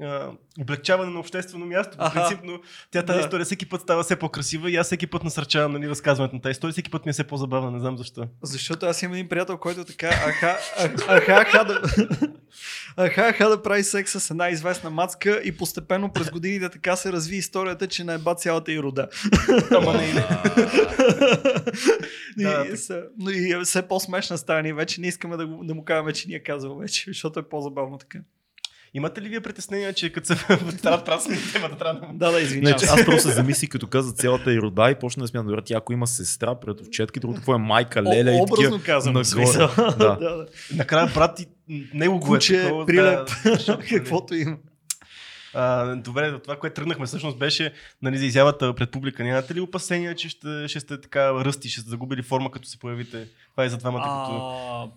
а, 0.03 0.31
облегчаване 0.61 1.11
на 1.13 1.21
обществено 1.21 1.67
място. 1.67 1.97
По 1.99 2.11
принцип, 2.13 2.41
но 2.45 2.61
тя 2.91 3.03
тази 3.03 3.19
Да. 3.19 3.25
история 3.25 3.45
всеки 3.45 3.69
път 3.69 3.81
става 3.81 4.03
все 4.03 4.17
по-красива 4.17 4.71
и 4.71 4.77
аз 4.77 4.87
всеки 4.87 5.07
път 5.07 5.25
насърчавам 5.25 5.73
нали, 5.73 5.89
разказването 5.89 6.35
на 6.37 6.43
тази 6.43 6.51
история. 6.51 6.73
Всеки 6.73 6.91
път 6.91 7.07
ми 7.07 7.11
е 7.11 7.13
все 7.13 7.25
по-забавна, 7.25 7.71
не 7.71 7.81
знам 7.81 7.99
защо. 7.99 8.29
Защото 8.43 8.87
аз 8.87 9.03
имам 9.03 9.15
един 9.15 9.29
приятел, 9.29 9.59
който 9.59 9.85
така 9.85 10.07
аха, 10.07 10.59
аха, 11.07 11.33
аха, 11.33 11.65
да, 11.65 11.83
аха, 12.97 13.23
аха 13.29 13.49
да 13.49 13.63
прави 13.63 13.83
секс 13.83 14.13
с 14.13 14.31
една 14.31 14.49
известна 14.49 14.91
мацка 14.91 15.41
и 15.45 15.57
постепенно 15.57 16.13
през 16.13 16.31
годините 16.31 16.69
така 16.69 16.97
се 16.97 17.13
разви 17.13 17.37
историята, 17.37 17.87
че 17.87 18.05
наеба 18.05 18.35
цялата 18.35 18.73
и 18.73 18.81
рода. 18.81 19.09
Ама 19.71 19.93
не, 19.93 20.13
не. 20.13 20.25
и, 22.39 22.43
Да, 22.43 22.67
и, 22.73 22.77
са, 22.77 23.03
но 23.19 23.31
и 23.31 23.53
е 23.53 23.61
все 23.65 23.89
по-смешна 23.89 24.39
става 24.39 24.63
ни 24.63 24.73
вече. 24.73 25.01
Не 25.01 25.07
искаме 25.07 25.37
да, 25.37 25.47
да 25.63 25.75
му 25.75 25.85
кажем, 25.85 26.13
че 26.15 26.29
ни 26.29 26.35
е 26.35 26.43
казал 26.43 26.77
вече, 26.77 27.05
защото 27.11 27.41
е 27.41 27.49
по-забавно 27.49 27.99
така. 27.99 28.19
Имате 28.95 29.23
ли 29.23 29.29
вие 29.29 29.41
притеснения, 29.41 29.93
че 29.93 30.13
като 30.13 30.27
се 30.27 30.37
трябва 30.83 30.99
да 30.99 31.05
прасме 31.05 31.39
темата, 31.53 31.77
трябва 31.79 32.01
да... 32.01 32.07
Да, 32.13 32.31
да, 32.31 32.39
Не, 32.39 32.45
извинявам. 32.45 32.81
аз 32.89 33.05
просто 33.05 33.29
се 33.29 33.35
замислих, 33.35 33.71
като 33.71 33.87
каза 33.87 34.13
цялата 34.13 34.53
и 34.53 34.61
рода 34.61 34.91
и 34.91 34.95
почна 34.95 35.23
да 35.23 35.29
смятам, 35.29 35.47
добре, 35.47 35.63
тя 35.65 35.77
ако 35.77 35.93
има 35.93 36.07
сестра, 36.07 36.55
братовчетки, 36.55 37.21
другото 37.21 37.41
какво 37.41 37.55
е 37.55 37.59
майка, 37.59 38.03
леля 38.03 38.33
и 38.33 38.41
образно 38.41 38.81
казвам. 38.85 39.15
Да. 39.15 39.23
да, 39.99 40.17
да. 40.17 40.47
Накрая 40.75 41.13
брат 41.15 41.41
и 41.41 41.47
него 41.95 42.19
го 42.19 42.37
е 42.37 42.39
такова, 42.39 42.87
прилеп, 42.87 43.31
нали, 43.45 43.89
каквото 43.89 44.35
има. 44.35 44.57
А, 45.55 45.97
добре, 45.97 46.39
това, 46.39 46.57
което 46.57 46.75
тръгнахме 46.75 47.07
всъщност 47.07 47.39
беше 47.39 47.73
нали, 48.03 48.19
за 48.19 48.25
изявата 48.25 48.75
пред 48.75 48.91
публика. 48.91 49.25
Нямате 49.25 49.55
ли 49.55 49.61
опасения, 49.61 50.15
че 50.15 50.29
ще, 50.29 50.69
ще 50.69 50.81
сте 50.81 51.01
така 51.01 51.33
ръсти, 51.45 51.69
ще 51.69 51.81
сте 51.81 51.91
загубили 51.91 52.23
форма, 52.23 52.51
като 52.51 52.69
се 52.69 52.79
появите? 52.79 53.29
Това 53.51 53.65
е 53.65 53.69
за 53.69 53.77
двамата 53.77 54.03
като... 54.03 54.91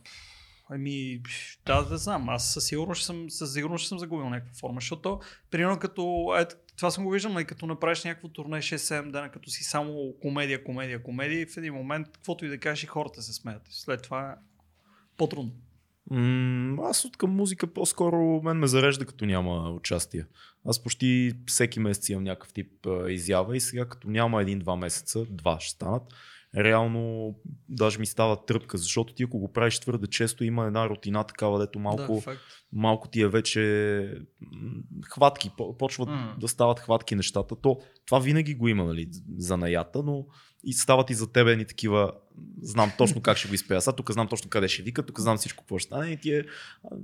Ами, 0.74 1.22
да, 1.66 1.82
да 1.82 1.98
знам. 1.98 2.30
Аз 2.30 2.54
със 2.54 2.66
сигурност 2.66 3.04
съм, 3.04 3.30
със 3.30 3.54
сигурност 3.54 3.88
съм 3.88 4.00
загубил 4.00 4.30
някаква 4.30 4.54
форма, 4.54 4.80
защото, 4.80 5.20
примерно, 5.52 5.80
като, 5.80 6.36
ето, 6.40 6.56
това 6.78 6.92
съм 6.92 7.04
го 7.04 7.12
виждал, 7.12 7.40
и 7.40 7.46
като 7.46 7.66
направиш 7.66 8.04
някакво 8.04 8.28
турне 8.28 8.58
6-7 8.58 9.12
дена, 9.12 9.32
като 9.32 9.50
си 9.50 9.64
само 9.64 10.14
комедия, 10.22 10.64
комедия, 10.64 11.04
комедия, 11.04 11.42
и 11.42 11.46
в 11.46 11.58
един 11.58 11.74
момент, 11.74 12.08
каквото 12.12 12.46
и 12.46 12.50
да 12.50 12.58
кажеш, 12.58 12.84
и 12.84 12.88
хората 12.88 13.22
се 13.22 13.34
смеят. 13.34 13.62
След 13.70 14.02
това 14.02 14.32
е 14.32 14.36
по-трудно. 15.18 15.52
М, 16.10 16.84
аз 16.84 17.06
от 17.06 17.18
към 17.18 17.30
музика 17.36 17.68
по-скоро 17.68 18.42
мен 18.44 18.58
ме 18.58 18.68
зарежда 18.68 19.06
като 19.06 19.26
няма 19.26 19.72
участие. 19.72 20.26
Аз 20.66 20.84
почти 20.84 21.34
всеки 21.48 21.80
месец 21.80 22.10
имам 22.10 22.24
някакъв 22.24 22.54
тип 22.54 22.86
а, 22.86 23.12
изява 23.12 23.58
и 23.58 23.60
сега 23.60 23.86
като 23.86 24.10
няма 24.10 24.42
един-два 24.42 24.76
месеца, 24.76 25.26
два 25.30 25.60
ще 25.60 25.72
станат, 25.72 26.04
реално 26.58 27.36
даже 27.70 28.00
ми 28.00 28.06
става 28.06 28.46
тръпка, 28.46 28.78
защото 28.78 29.14
ти 29.14 29.24
ако 29.24 29.40
го 29.40 29.54
правиш 29.54 29.80
твърде 29.80 30.08
често 30.08 30.44
има 30.44 30.66
една 30.66 30.90
рутина 30.90 31.24
такава, 31.24 31.60
дето 31.60 31.80
малко, 31.80 32.14
Да, 32.16 32.22
факт. 32.22 32.42
малко 32.74 33.08
ти 33.08 33.22
е 33.22 33.28
вече 33.28 34.22
хватки, 35.06 35.52
по- 35.58 35.78
почват 35.78 36.10
М. 36.10 36.36
да 36.40 36.48
стават 36.48 36.80
хватки 36.80 37.16
нещата. 37.16 37.56
То, 37.56 37.80
това 38.06 38.20
винаги 38.20 38.56
го 38.56 38.68
има 38.68 38.86
нали, 38.86 39.10
за 39.38 39.58
наята, 39.58 40.04
но 40.04 40.26
и 40.64 40.74
стават 40.74 41.10
и 41.10 41.14
за 41.14 41.32
тебе 41.32 41.56
ни 41.56 41.66
такива, 41.66 42.12
знам 42.62 42.92
точно 42.98 43.22
как 43.22 43.38
ще 43.38 43.48
го 43.48 43.54
изпея. 43.54 43.82
Сега 43.82 43.96
тук 43.96 44.12
знам 44.12 44.28
точно 44.28 44.50
къде 44.50 44.68
ще 44.68 44.84
вика, 44.84 45.06
тук 45.06 45.20
знам 45.20 45.38
всичко 45.38 45.64
какво 45.64 45.78
ще 45.78 45.88
стане 45.88 46.08
и 46.12 46.18
ти 46.18 46.34
е, 46.36 46.44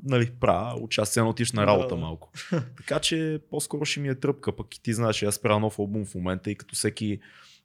нали, 0.03 0.31
правя, 0.39 0.79
участие 0.81 1.21
на 1.23 1.29
отиш 1.29 1.51
на 1.51 1.67
работа 1.67 1.95
малко. 1.95 2.31
Така 2.77 2.99
че 2.99 3.39
по-скоро 3.49 3.85
ще 3.85 3.99
ми 3.99 4.07
е 4.07 4.15
тръпка, 4.15 4.55
пък 4.55 4.75
и 4.75 4.81
ти 4.83 4.93
знаеш, 4.93 5.23
аз 5.23 5.39
правя 5.39 5.59
нов 5.59 5.79
албум 5.79 6.05
в 6.05 6.15
момента 6.15 6.51
и 6.51 6.55
като 6.55 6.75
всеки 6.75 7.19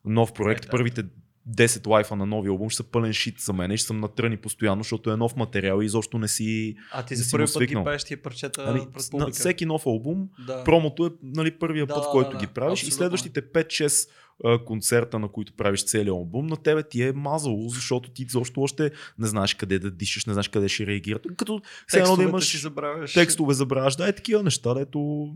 нов 0.04 0.32
проект, 0.32 0.70
първите 0.70 1.04
10 1.50 1.86
лайфа 1.86 2.16
на 2.16 2.26
новия 2.26 2.50
албум 2.50 2.70
ще 2.70 2.76
са 2.76 2.84
пълен 2.90 3.12
шит 3.12 3.40
за 3.40 3.52
мен 3.52 3.70
и 3.70 3.76
ще 3.76 3.86
съм 3.86 4.00
натръни 4.00 4.36
постоянно, 4.36 4.82
защото 4.82 5.10
е 5.10 5.16
нов 5.16 5.36
материал 5.36 5.82
и 5.82 5.84
изобщо 5.84 6.18
не 6.18 6.28
си... 6.28 6.76
А 6.92 7.02
ти 7.04 7.16
за 7.16 7.30
първи 7.30 7.52
път 7.54 7.64
ги 7.66 7.76
пееш 7.84 8.04
тия 8.04 8.22
парчета 8.22 8.72
Нали, 8.72 8.86
пред 8.94 9.12
на 9.12 9.30
всеки 9.30 9.66
нов 9.66 9.86
албум 9.86 10.28
да. 10.46 10.64
Промото 10.64 11.06
е 11.06 11.10
нали, 11.22 11.58
първия 11.58 11.86
Да, 11.86 11.94
път, 11.94 12.04
в 12.04 12.10
който 12.10 12.30
да, 12.30 12.38
ги 12.38 12.46
правиш 12.46 12.82
и 12.82 12.86
Абсолютно. 12.86 12.96
следващите 12.96 13.42
5-6 13.42 14.08
а, 14.44 14.64
концерта, 14.64 15.18
на 15.18 15.28
които 15.28 15.52
правиш 15.52 15.84
целият 15.84 16.08
албум, 16.08 16.46
на 16.46 16.56
тебе 16.56 16.82
ти 16.82 17.02
е 17.02 17.12
мазало, 17.12 17.68
защото 17.68 18.10
ти 18.10 18.26
защо 18.30 18.60
още 18.60 18.90
не 19.18 19.26
знаеш 19.26 19.54
къде 19.54 19.78
да 19.78 19.90
дишаш, 19.90 20.26
не 20.26 20.32
знаеш 20.32 20.48
къде 20.48 20.68
ще 20.68 20.86
реагират. 20.86 21.26
Като 21.36 21.62
все 21.86 21.98
едно 21.98 22.16
да 22.16 22.22
имаш 22.22 22.60
забравяш. 22.62 23.12
текстове 23.12 23.54
забравяш, 23.54 23.96
да 23.96 24.08
е 24.08 24.12
такива 24.12 24.42
неща, 24.42 24.74
дето 24.74 25.28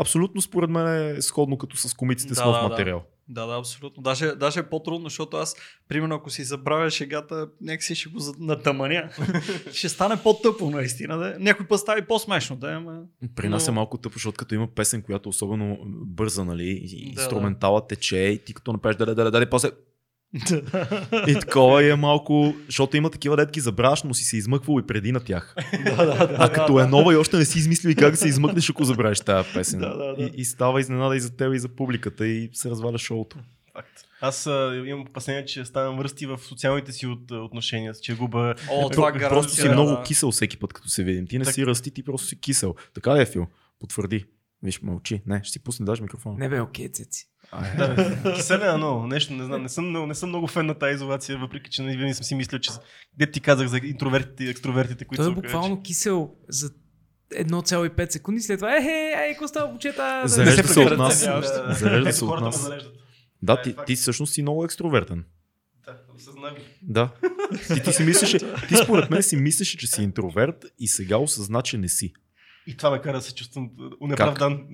абсолютно 0.00 0.42
според 0.42 0.70
мен 0.70 1.16
е 1.16 1.22
сходно 1.22 1.58
като 1.58 1.76
с 1.76 1.94
комиците 1.94 2.34
с 2.34 2.36
Да, 2.36 2.44
нов 2.44 2.54
да, 2.54 2.62
да. 2.62 2.68
материал. 2.68 2.98
Да, 2.98 3.04
да, 3.30 3.56
абсолютно. 3.58 4.02
Даже, 4.02 4.26
даже 4.26 4.60
е 4.60 4.62
по-трудно, 4.62 5.06
защото 5.06 5.36
аз, 5.36 5.56
примерно, 5.88 6.14
ако 6.14 6.30
си 6.30 6.44
забравя 6.44 6.90
шегата, 6.90 7.48
някакси 7.60 7.94
ще 7.94 8.08
го 8.08 8.18
натъманя. 8.38 9.10
ще 9.72 9.88
стане 9.88 10.22
по-тъпо, 10.22 10.70
наистина. 10.70 11.18
Да. 11.18 11.36
Някой 11.38 11.66
път 11.66 11.80
става 11.80 11.98
и 11.98 12.06
по-смешно, 12.06 12.56
да, 12.56 12.68
ама... 12.68 13.02
При 13.34 13.48
нас 13.48 13.66
Но- 13.66 13.72
е 13.72 13.74
малко 13.74 13.98
тъпо, 13.98 14.14
защото 14.14 14.36
като 14.36 14.54
има 14.54 14.68
песен, 14.74 15.02
която 15.02 15.28
е 15.28 15.30
особено 15.30 15.78
бърза, 15.86 16.44
нали, 16.44 16.80
и 16.84 17.14
Да, 17.14 17.22
инструментала 17.22 17.86
тече 17.86 18.18
и 18.18 18.44
ти 18.44 18.54
като 18.54 18.72
направиш 18.72 18.96
да, 18.96 19.06
да, 19.06 19.14
да, 19.14 19.30
да, 19.30 19.50
после 19.50 19.70
И 21.28 21.34
такова 21.40 21.84
е 21.84 21.94
малко, 21.96 22.54
защото 22.66 22.96
има 22.96 23.10
такива 23.10 23.36
детки 23.36 23.60
забравяш, 23.60 24.02
но 24.02 24.14
си 24.14 24.24
се 24.24 24.36
измъквал 24.36 24.80
и 24.80 24.86
преди 24.86 25.12
на 25.12 25.20
тях. 25.20 25.54
да, 25.84 25.96
да, 25.96 26.04
да. 26.04 26.36
А 26.38 26.52
като 26.52 26.80
е 26.80 26.86
нова 26.86 27.12
и 27.12 27.16
още 27.16 27.36
не 27.36 27.44
си 27.44 27.58
измислил 27.58 27.90
и 27.90 27.94
как 27.94 28.10
да 28.10 28.16
се 28.16 28.28
измъкнеш, 28.28 28.70
ако 28.70 28.84
забравиш 28.84 29.20
тази 29.20 29.48
песен. 29.54 29.78
Да, 29.78 29.96
да, 29.96 30.14
да. 30.14 30.22
И, 30.22 30.30
и 30.34 30.44
става 30.44 30.80
изненада 30.80 31.16
и 31.16 31.20
за 31.20 31.36
теб, 31.36 31.54
и 31.54 31.58
за 31.58 31.68
публиката, 31.68 32.26
и 32.26 32.50
се 32.52 32.70
разваля 32.70 32.98
шоуто. 32.98 33.38
Факт. 33.72 34.04
Аз 34.20 34.46
а, 34.46 34.82
имам 34.86 35.00
опасение, 35.00 35.44
че 35.44 35.64
ставам 35.64 35.98
връсти 35.98 36.26
в 36.26 36.38
социалните 36.38 36.92
си 36.92 37.06
от, 37.06 37.30
отношения, 37.30 37.94
че 38.02 38.16
губа... 38.16 38.54
О, 38.70 38.90
това 38.90 39.12
гаранция. 39.12 39.30
Просто 39.30 39.52
си 39.52 39.68
да, 39.68 39.72
много 39.72 39.90
да. 39.90 40.02
кисел 40.02 40.30
всеки 40.30 40.56
път, 40.56 40.72
като 40.72 40.88
се 40.88 41.04
видим. 41.04 41.26
Ти 41.26 41.38
не 41.38 41.44
Так. 41.44 41.54
си 41.54 41.66
расти, 41.66 41.90
ти 41.90 42.02
просто 42.02 42.26
си 42.26 42.40
кисел. 42.40 42.74
Така 42.94 43.16
ли 43.16 43.20
е, 43.20 43.26
Фил? 43.26 43.46
Потвърди. 43.80 44.24
Виж, 44.62 44.82
мълчи. 44.82 45.22
Не, 45.26 45.40
ще 45.42 45.52
си 45.52 45.58
пусне 45.58 45.86
даже 45.86 46.02
микрофон. 46.02 46.36
Не 46.38 46.48
бе, 46.48 46.60
окей, 46.60 46.88
цеци. 46.88 47.26
Да, 48.48 48.78
но 48.78 49.06
нещо 49.06 49.32
не 49.32 49.44
знам. 49.44 49.62
Не 49.62 49.68
съм, 49.68 49.88
много- 49.88 50.06
не 50.06 50.14
съм 50.14 50.28
много 50.28 50.46
фен 50.46 50.66
на 50.66 50.74
тази 50.74 50.94
изолация, 50.94 51.38
въпреки 51.38 51.70
че 51.70 51.82
не 51.82 51.96
винаги 51.96 52.14
съм 52.14 52.24
си 52.24 52.34
мислил, 52.34 52.58
че 52.58 52.70
де 53.18 53.30
ти 53.30 53.40
казах 53.40 53.68
за 53.68 53.80
интровертите 53.84 54.44
и 54.44 54.48
екстровертите, 54.48 55.04
които 55.04 55.22
Той 55.22 55.32
е 55.32 55.34
са 55.34 55.40
буквално 55.40 55.82
кисел 55.82 56.30
за 56.48 56.70
1,5 57.34 58.10
секунди 58.12 58.40
след 58.40 58.58
това. 58.58 58.76
Ехе, 58.76 59.14
ай, 59.16 59.28
какво 59.30 59.48
става? 59.48 59.78
Зарежда 60.28 60.62
Не 60.62 60.68
се 60.68 60.74
се 60.74 60.80
от 60.80 60.98
нас. 60.98 61.24
да. 61.24 61.74
Зарежда 61.74 62.12
се 62.12 62.24
от 62.24 62.30
хората 62.30 62.44
ме 62.44 62.46
нас. 62.46 62.84
Да, 63.42 63.56
Това 63.56 63.60
е 63.60 63.62
ти, 63.62 63.76
ти 63.86 63.96
всъщност 63.96 64.32
си 64.32 64.42
много 64.42 64.64
екстровертен. 64.64 65.24
Да, 65.86 65.96
осъзнах. 66.16 66.52
Да. 66.82 67.10
Ти, 67.74 67.82
ти 67.82 67.92
си 67.92 68.02
мислеше, 68.02 68.38
ти 68.68 68.76
според 68.84 69.10
мен 69.10 69.22
си 69.22 69.36
мислеше, 69.36 69.78
че 69.78 69.86
си 69.86 70.02
интроверт 70.02 70.64
и 70.78 70.88
сега 70.88 71.16
осъзна, 71.16 71.62
че 71.62 71.78
не 71.78 71.88
си. 71.88 72.12
И 72.66 72.76
това 72.76 72.90
ме 72.90 73.00
кара 73.00 73.16
да 73.16 73.22
се 73.22 73.34
чувствам 73.34 73.70
унеправдан. 74.00 74.66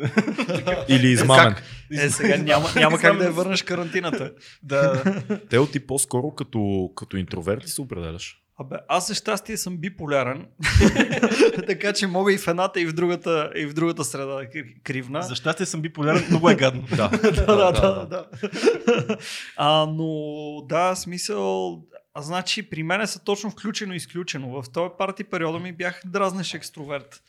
Или 0.89 1.09
измамен. 1.09 1.55
Как? 1.55 1.63
Е, 1.93 2.11
сега 2.11 2.37
няма, 2.37 2.69
няма 2.77 2.99
как 2.99 3.19
да 3.19 3.25
я 3.25 3.31
върнеш 3.33 3.63
карантината. 3.63 4.33
Да. 4.63 5.03
Тео 5.51 5.67
ти 5.67 5.87
по-скоро 5.87 6.35
като, 6.35 6.91
като 6.97 7.17
интроверт 7.17 7.61
ти 7.61 7.71
се 7.71 7.81
определяш. 7.81 8.43
Абе, 8.59 8.77
аз 8.89 9.09
за 9.09 9.15
щастие 9.15 9.57
съм 9.57 9.79
биполярен, 9.79 10.47
така 11.67 11.93
че 11.93 12.07
мога 12.07 12.33
и 12.33 12.39
в 12.39 12.49
едната, 12.49 12.81
и 12.81 12.87
в 12.87 12.93
другата, 12.93 13.51
и 13.57 13.67
в 13.67 13.75
другата 13.75 14.05
среда 14.05 14.35
да 14.35 14.43
е 14.43 14.47
кри- 14.47 14.83
кривна. 14.83 15.23
За 15.23 15.35
щастие 15.35 15.67
съм 15.67 15.83
биполярен, 15.83 16.27
много 16.29 16.51
е 16.51 16.55
гадно. 16.55 16.85
Да, 16.97 17.09
да, 17.09 17.73
да, 17.73 17.73
да, 17.73 18.07
да. 18.07 18.27
а, 19.57 19.87
но 19.87 20.07
да, 20.69 20.95
смисъл. 20.95 21.83
А 22.15 22.23
значи 22.23 22.71
при 22.71 22.83
мен 22.83 23.07
са 23.07 23.25
точно 23.25 23.51
включено 23.51 23.93
и 23.93 23.97
изключено. 23.97 24.63
В 24.63 24.73
този 24.73 24.91
парти 24.99 25.25
периода 25.25 25.59
ми 25.59 25.73
бях 25.73 26.01
дразнеш 26.07 26.55
екстроверт. 26.55 27.23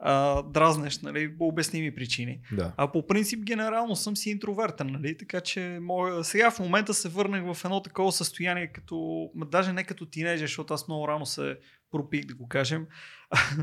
А, 0.00 0.42
дразнеш, 0.42 0.98
нали, 0.98 1.38
по 1.38 1.48
обясними 1.48 1.94
причини. 1.94 2.40
да. 2.52 2.72
А 2.76 2.92
по 2.92 3.06
принцип 3.06 3.44
генерално 3.44 3.96
съм 3.96 4.16
си 4.16 4.30
интровертен, 4.30 4.86
нали? 4.86 5.16
Така 5.16 5.40
че 5.40 5.78
мога... 5.82 6.24
сега 6.24 6.50
в 6.50 6.58
момента 6.58 6.94
се 6.94 7.08
върнах 7.08 7.54
в 7.54 7.64
едно 7.64 7.82
такова 7.82 8.12
състояние, 8.12 8.66
като, 8.66 9.28
даже 9.36 9.72
не 9.72 9.84
като 9.84 10.06
тинейджер, 10.06 10.46
защото 10.46 10.74
аз 10.74 10.88
много 10.88 11.08
рано 11.08 11.26
се 11.26 11.56
пропих, 11.90 12.24
да 12.24 12.34
го 12.34 12.48
кажем, 12.48 12.86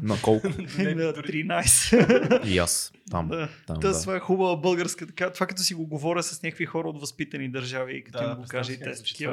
На 0.02 0.22
колко? 0.22 0.48
Не, 0.78 0.96
на 0.96 1.14
дори- 1.14 1.48
13. 1.48 2.46
И 2.46 2.58
аз. 2.58 2.94
Там. 3.12 3.28
да. 3.28 3.50
там 3.68 3.80
Та, 3.82 3.92
да. 3.92 4.02
това 4.02 4.16
е 4.16 4.20
хубава 4.20 4.56
българска 4.56 5.08
така. 5.08 5.32
Това 5.32 5.48
като 5.48 5.62
си 5.62 5.74
го 5.74 5.88
говоря 5.88 6.24
с 6.24 6.44
някакви 6.44 6.66
хора 6.66 6.90
от 6.90 7.00
възпитани 7.00 7.52
държави 7.52 7.98
и 7.98 8.04
като 8.04 8.18
Да, 8.18 8.30
им 8.30 8.36
го 8.36 8.44
кажа 8.48 8.74
и 8.74 8.80
как 8.80 8.94
те. 9.18 9.28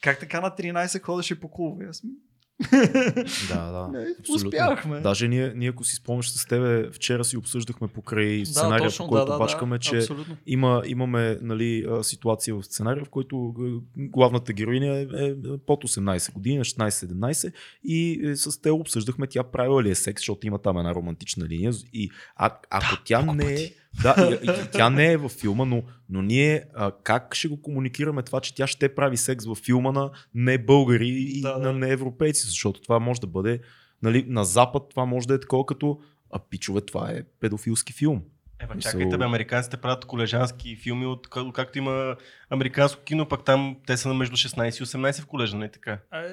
Как 0.00 0.20
така 0.20 0.40
на 0.40 0.50
13 0.50 1.02
ходеше 1.02 1.40
по 1.40 1.50
клубове? 1.50 1.86
Аз 1.90 2.02
Да, 3.48 3.70
да. 3.72 3.88
Не, 3.92 4.06
абсолютно. 4.20 4.48
успяхме. 4.48 5.00
Даже 5.00 5.28
ние, 5.28 5.52
ние, 5.56 5.68
ако 5.68 5.84
си 5.84 5.96
спомняш 5.96 6.30
с 6.30 6.46
тебе, 6.46 6.90
вчера 6.92 7.24
си 7.24 7.36
обсъждахме 7.36 7.88
покрай 7.88 8.38
да, 8.38 8.46
сценария, 8.46 8.88
точно, 8.88 9.04
по 9.04 9.08
който 9.08 9.26
да, 9.26 9.32
да, 9.32 9.38
бачкаме, 9.38 9.76
да, 9.76 9.78
че 9.78 9.96
Абсолютно. 9.96 10.36
има, 10.46 10.82
имаме 10.86 11.38
нали, 11.42 11.86
ситуация 12.02 12.54
в 12.54 12.62
сценария, 12.62 13.04
в 13.04 13.08
който 13.08 13.54
главната 13.96 14.52
героиня 14.52 14.96
е, 14.96 15.02
е 15.02 15.34
под 15.66 15.84
18 15.84 16.32
години, 16.32 16.58
на 16.58 16.64
16-17 16.64 17.52
и 17.84 18.20
е, 18.24 18.36
с 18.36 18.62
те 18.62 18.70
обсъждахме 18.70 19.26
тя 19.26 19.42
правила 19.42 19.82
ли 19.82 19.90
е 19.90 19.94
секс, 19.94 20.20
защото 20.20 20.46
има 20.46 20.58
там 20.58 20.78
една 20.78 20.94
романтична 20.94 21.46
линия 21.46 21.72
и 21.92 22.10
а, 22.36 22.58
ако 22.70 23.02
тя 23.04 23.22
не 23.22 23.54
е 23.54 23.70
да, 24.02 24.38
и, 24.42 24.46
и, 24.46 24.70
тя 24.72 24.90
не 24.90 25.12
е 25.12 25.16
във 25.16 25.32
филма, 25.32 25.64
но, 25.64 25.82
но 26.08 26.22
ние 26.22 26.64
а, 26.74 26.92
как 26.94 27.34
ще 27.34 27.48
го 27.48 27.62
комуникираме 27.62 28.22
това, 28.22 28.40
че 28.40 28.54
тя 28.54 28.66
ще 28.66 28.94
прави 28.94 29.16
секс 29.16 29.46
във 29.46 29.58
филма 29.58 29.92
на 29.92 30.10
не 30.34 30.58
българи 30.58 31.08
и 31.08 31.40
Да, 31.40 31.52
на 31.52 31.58
да. 31.62 31.72
не 31.72 31.90
европейци, 31.90 32.46
защото 32.46 32.80
това 32.80 32.98
може 32.98 33.20
да 33.20 33.26
бъде 33.26 33.60
нали, 34.02 34.24
на 34.28 34.44
Запад, 34.44 34.82
това 34.90 35.04
може 35.04 35.28
да 35.28 35.34
е 35.34 35.40
такова 35.40 35.66
като 35.66 35.98
а 36.30 36.38
пичове, 36.40 36.80
това 36.80 37.10
е 37.10 37.22
педофилски 37.40 37.92
филм. 37.92 38.22
Ева, 38.60 38.74
Мисъл- 38.74 38.82
чакайте, 38.82 39.16
бе, 39.18 39.24
американците 39.24 39.76
правят 39.76 40.04
колежански 40.04 40.76
филми, 40.76 41.06
от, 41.06 41.28
как- 41.28 41.52
както 41.52 41.78
има 41.78 42.16
американско 42.50 43.02
кино, 43.02 43.26
пък 43.26 43.44
там 43.44 43.76
те 43.86 43.96
са 43.96 44.08
на 44.08 44.14
между 44.14 44.36
16 44.36 44.68
и 44.68 44.86
18 44.86 45.20
в 45.20 45.26
колежа, 45.26 45.56
не 45.56 45.70
така? 45.70 45.98
Е, 46.14 46.28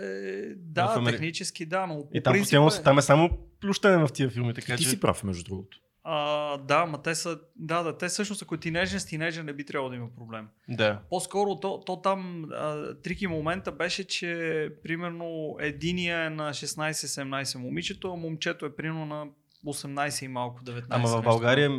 да, 0.56 0.88
В 0.88 0.98
Амери- 0.98 1.12
технически 1.12 1.66
да, 1.66 1.88
но 1.88 2.04
И 2.14 2.22
там 2.24 2.32
принцип 2.34 2.44
постоянно 2.44 2.68
е- 2.70 2.84
там 2.84 2.98
е 2.98 3.02
само 3.02 3.30
плющане 3.62 3.98
в 3.98 4.10
тия 4.10 4.30
филми, 4.30 4.54
така 4.54 4.76
Ти 4.78 4.84
че... 4.84 4.90
си 4.90 5.00
прав, 5.00 5.24
между 5.24 5.44
другото. 5.44 5.78
А, 6.08 6.58
да, 6.58 6.86
ма 6.86 7.02
те 7.02 7.16
са, 7.16 7.40
да, 7.56 7.84
да, 7.84 7.98
те 7.98 8.08
всъщност 8.08 8.42
ако 8.42 8.56
е 8.56 8.58
тинейджър 8.58 9.00
с 9.00 9.06
тинейджър 9.06 9.44
не 9.44 9.54
би 9.54 9.66
трябвало 9.66 9.90
да 9.90 9.96
има 9.96 10.08
проблем. 10.16 10.48
Да. 10.70 11.02
По-скоро 11.10 11.60
то, 11.60 11.80
то 11.80 12.02
там 12.02 12.46
а, 12.52 12.94
трики 13.04 13.28
момента 13.28 13.72
беше, 13.72 14.04
че 14.04 14.70
примерно 14.84 15.56
единия 15.60 16.26
е 16.26 16.30
на 16.30 16.50
16-17 16.50 17.58
момичето, 17.58 18.14
а 18.14 18.16
момчето 18.16 18.66
е 18.66 18.76
примерно 18.76 19.06
на 19.06 19.28
18 19.66 20.26
и 20.26 20.28
малко 20.28 20.64
19. 20.64 20.84
Ама 20.90 21.08
в 21.08 21.22
България, 21.22 21.70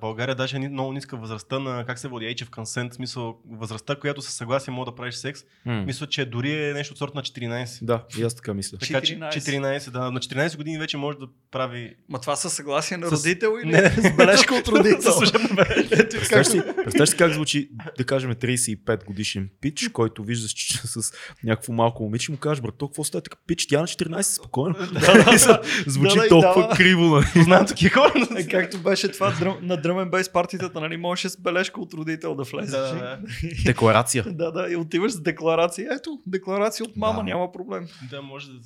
България 0.00 0.34
даже 0.34 0.56
е 0.56 0.60
много 0.60 0.92
ниска 0.92 1.16
възрастта 1.16 1.58
на 1.58 1.84
как 1.86 1.98
се 1.98 2.08
води 2.08 2.24
Age 2.26 2.44
of 2.44 2.50
Consent, 2.50 2.94
смисъл 2.94 3.38
възрастта, 3.50 3.96
която 3.96 4.22
със 4.22 4.34
съгласие 4.34 4.74
мога 4.74 4.90
да 4.90 4.94
правиш 4.94 5.14
секс. 5.14 5.40
М. 5.64 5.82
Мисля, 5.86 6.06
че 6.06 6.24
дори 6.24 6.68
е 6.68 6.72
нещо 6.72 6.92
от 6.92 6.98
сорта 6.98 7.12
на 7.14 7.22
14. 7.22 7.84
Да, 7.84 8.04
и 8.18 8.22
аз 8.22 8.34
така 8.34 8.54
мисля. 8.54 8.78
Така 8.78 9.00
че 9.00 9.18
14. 9.18 9.30
14, 9.30 9.90
да. 9.90 10.10
На 10.10 10.20
14 10.20 10.56
години 10.56 10.78
вече 10.78 10.96
може 10.96 11.18
да 11.18 11.26
прави 11.50 11.94
Ма 12.08 12.20
това 12.20 12.36
със 12.36 12.52
съгласие 12.52 12.96
на 12.96 13.06
С- 13.08 13.12
родител 13.12 13.54
или 13.64 13.70
Не, 13.72 13.90
с 13.90 14.16
бележка 14.16 14.54
от 14.54 14.68
родител? 14.68 15.12
Представяш 16.10 16.46
си, 16.46 16.62
представяш 16.84 17.08
си 17.08 17.16
как 17.16 17.32
звучи, 17.32 17.70
да 17.98 18.04
кажем, 18.04 18.32
35 18.32 19.04
годишен 19.04 19.50
пич, 19.60 19.88
който 19.88 20.24
виждаш 20.24 20.50
че 20.52 20.78
с 20.78 21.12
някакво 21.44 21.72
малко 21.72 22.02
момиче, 22.02 22.32
му 22.32 22.38
кажеш, 22.38 22.62
брат, 22.62 22.74
то 22.78 22.88
какво 22.88 23.04
става 23.04 23.22
така? 23.22 23.36
Пич, 23.46 23.66
тя 23.66 23.80
на 23.80 23.86
14, 23.86 24.22
спокойно. 24.22 24.76
Звучи 25.86 26.14
Да, 26.14 26.20
да, 26.20 26.26
и 26.26 26.28
толкова 26.28 26.68
криво. 26.76 27.20
Познавам 27.34 27.66
такива 27.66 27.90
хора. 27.94 28.26
Е, 28.36 28.46
както 28.46 28.78
беше 28.78 29.12
това 29.12 29.30
дръм, 29.38 29.56
на 29.62 29.76
дръмен 29.76 30.10
бейс 30.10 30.28
партитата, 30.32 30.80
нали, 30.80 30.96
можеше 30.96 31.28
с 31.28 31.36
бележка 31.40 31.80
от 31.80 31.94
родител 31.94 32.34
да 32.34 32.42
влезеш. 32.42 32.70
Да, 32.70 32.94
да. 32.94 33.18
Декларация. 33.64 34.24
да, 34.28 34.52
да, 34.52 34.68
и 34.70 34.76
отиваш 34.76 35.12
с 35.12 35.20
декларация. 35.20 35.88
Ето, 35.98 36.18
декларация 36.26 36.84
от 36.86 36.96
мама, 36.96 37.18
Да. 37.18 37.22
няма 37.22 37.52
проблем. 37.52 37.86
Да, 38.10 38.22
може 38.22 38.46
да. 38.46 38.58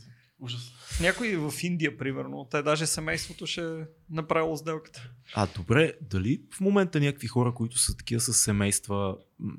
Ужас. 0.42 0.72
Някой 1.00 1.37
в 1.37 1.52
Индия, 1.62 1.98
примерно, 1.98 2.46
те 2.50 2.62
даже 2.62 2.87
семейството 2.87 3.46
ще 3.46 3.85
направило 4.11 4.57
сделката. 4.57 5.11
А 5.35 5.46
добре, 5.57 5.92
дали 6.00 6.42
в 6.55 6.61
момента 6.61 7.00
някакви 7.00 7.26
хора, 7.26 7.55
които 7.55 7.78
са 7.78 7.96
такива 7.96 8.20
с 8.20 8.33
семейства, 8.33 9.16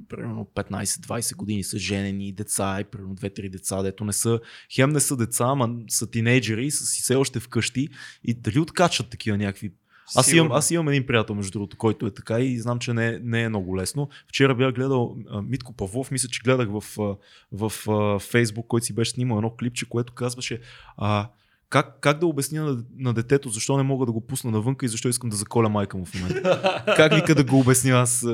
примерно 0.09 0.49
15-20 0.55 1.35
години 1.35 1.63
са 1.63 1.77
женени, 1.77 2.33
деца 2.33 2.77
и 2.81 2.83
примерно 2.83 3.15
2-3 3.15 3.49
деца, 3.49 3.83
дето 3.83 4.05
не 4.05 4.13
са, 4.13 4.39
хем 4.75 4.89
не 4.89 4.99
са 4.99 5.17
деца, 5.17 5.45
ама 5.47 5.75
са 5.89 6.11
тинейджери, 6.11 6.71
са 6.71 6.85
си 6.85 7.01
все 7.01 7.15
още 7.15 7.39
вкъщи 7.39 7.89
и 8.23 8.33
дали 8.33 8.59
откачат 8.59 9.09
такива 9.09 9.37
някакви 9.37 9.73
аз 10.15 10.33
имам, 10.33 10.51
аз 10.51 10.71
имам 10.71 10.89
един 10.89 11.05
приятел, 11.05 11.35
между 11.35 11.51
другото, 11.51 11.77
който 11.77 12.05
е 12.05 12.13
така 12.13 12.39
и 12.39 12.59
знам, 12.59 12.79
че 12.79 12.93
не, 12.93 13.19
не 13.23 13.43
е 13.43 13.49
много 13.49 13.77
лесно. 13.77 14.09
Вчера 14.27 14.55
бях 14.55 14.73
гледал 14.73 15.17
а, 15.29 15.41
Митко 15.41 15.73
Павлов, 15.73 16.11
мисля, 16.11 16.29
че 16.29 16.41
гледах 16.43 16.69
в, 16.69 16.83
а, 16.99 17.15
в 17.51 17.89
а, 17.89 18.19
Фейсбук, 18.19 18.67
който 18.67 18.85
си 18.85 18.95
беше 18.95 19.11
снимал 19.11 19.35
едно 19.37 19.55
клипче, 19.55 19.89
което 19.89 20.13
казваше 20.13 20.59
а, 20.97 21.29
как, 21.73 21.99
как 22.01 22.19
да 22.19 22.27
обясня 22.27 22.63
на, 22.63 22.83
на 22.97 23.13
детето 23.13 23.49
защо 23.49 23.77
не 23.77 23.83
мога 23.83 24.05
да 24.05 24.11
го 24.11 24.27
пусна 24.27 24.51
навънка 24.51 24.85
и 24.85 24.89
защо 24.89 25.09
искам 25.09 25.29
да 25.29 25.35
заколя 25.35 25.69
майка 25.69 25.97
му 25.97 26.05
в 26.05 26.13
момента. 26.13 26.83
как 26.95 27.15
вика 27.15 27.35
да 27.35 27.43
го 27.43 27.59
обясня 27.59 27.91
аз? 27.91 28.25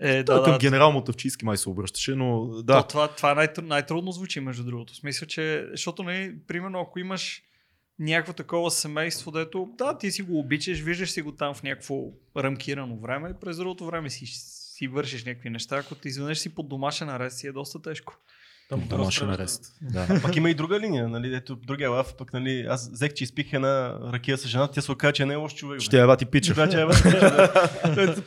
Е, 0.00 0.24
Той 0.24 0.38
да, 0.38 0.42
към 0.42 0.52
да. 0.52 0.58
генерал 0.58 0.92
Мотавчийски 0.92 1.44
май 1.44 1.56
се 1.56 1.68
обръщаше, 1.68 2.14
но 2.14 2.46
Да. 2.46 2.82
То, 2.82 2.88
това, 2.88 3.08
това 3.08 3.32
е 3.32 3.34
най- 3.34 3.48
най-трудно 3.62 4.12
звучи, 4.12 4.40
между 4.40 4.64
другото. 4.64 4.92
В 4.92 4.96
смисъл, 4.96 5.28
че, 5.28 5.66
защото, 5.70 6.02
нали, 6.02 6.34
примерно, 6.46 6.80
ако 6.80 6.98
имаш 6.98 7.42
някакво 7.98 8.32
такова 8.32 8.70
семейство, 8.70 9.30
дето, 9.30 9.74
да, 9.78 9.98
ти 9.98 10.10
си 10.10 10.22
го 10.22 10.38
обичаш, 10.38 10.80
виждаш 10.80 11.10
си 11.10 11.22
го 11.22 11.32
там 11.32 11.54
в 11.54 11.62
някакво 11.62 11.94
рамкирано 12.36 12.96
време 12.96 13.30
и 13.30 13.40
през 13.40 13.56
другото 13.56 13.86
време 13.86 14.10
си, 14.10 14.26
си 14.26 14.88
вършиш 14.88 15.24
някакви 15.24 15.50
неща, 15.50 15.76
ако 15.76 15.94
ти 15.94 16.08
изведнъж 16.08 16.38
си 16.38 16.54
под 16.54 16.68
домашен 16.68 17.08
арест, 17.08 17.38
си 17.38 17.46
е 17.46 17.52
доста 17.52 17.82
тежко. 17.82 18.14
Там 18.68 18.82
Домашен 18.88 19.30
арест. 19.30 19.64
Да. 19.82 20.20
Пак 20.22 20.36
има 20.36 20.50
и 20.50 20.54
друга 20.54 20.80
линия, 20.80 21.08
нали? 21.08 21.34
Ето 21.34 21.56
другия 21.56 21.90
лав, 21.90 22.14
пък 22.18 22.32
нали, 22.32 22.66
аз 22.68 22.90
взех, 22.92 23.12
че 23.14 23.24
изпих 23.24 23.52
една 23.52 23.94
ракия 24.12 24.38
с 24.38 24.48
жена, 24.48 24.68
тя 24.68 24.80
се 24.80 24.92
оказа, 24.92 25.12
че 25.12 25.26
не 25.26 25.32
е 25.32 25.36
лош 25.36 25.54
човек. 25.54 25.80
Ще 25.80 25.98
я 25.98 26.06
бати 26.06 26.26
пича. 26.26 26.52
Ще 26.52 26.80
я 26.80 26.86
бати 26.86 27.02
пича, 27.02 27.20
да. 27.20 28.16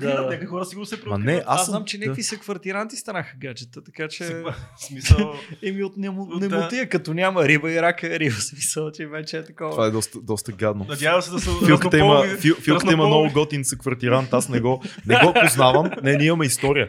Да. 0.00 0.22
някакви 0.22 0.46
хора 0.46 0.64
сигурно 0.64 0.86
се 0.86 0.96
Ма 0.96 1.02
преоткриват. 1.02 1.26
не, 1.26 1.42
Аз, 1.46 1.66
знам, 1.66 1.84
че 1.84 1.98
да. 1.98 2.04
някакви 2.04 2.22
са 2.22 2.36
квартиранти 2.36 2.96
станаха 2.96 3.36
гаджета, 3.40 3.84
така 3.84 4.08
че... 4.08 4.42
Смисъл... 4.86 5.34
Еми 5.62 5.84
от 5.84 5.96
немо, 5.96 6.22
От, 6.22 6.40
немотия, 6.40 6.88
като 6.88 7.14
няма 7.14 7.48
риба 7.48 7.72
и 7.72 7.82
рака 7.82 8.14
е 8.14 8.18
риба, 8.18 8.36
смисъл, 8.36 8.90
че 8.90 9.06
вече 9.06 9.38
е 9.38 9.44
такова. 9.44 9.70
Това 9.70 9.86
е 9.86 9.90
доста, 9.90 10.20
доста 10.20 10.52
гадно. 10.52 10.86
Надявам 10.88 11.22
се 11.22 11.30
да 11.30 11.40
са 11.40 11.50
Филката 11.66 11.98
има, 11.98 12.24
филката 12.62 12.96
много 12.96 13.30
готин 13.32 13.64
съквартирант, 13.64 14.32
аз 14.32 14.48
не 14.48 14.60
го, 14.60 14.82
не 15.06 15.18
го 15.24 15.34
познавам. 15.42 15.90
Не, 16.02 16.16
ние 16.16 16.26
имаме 16.26 16.44
история. 16.44 16.88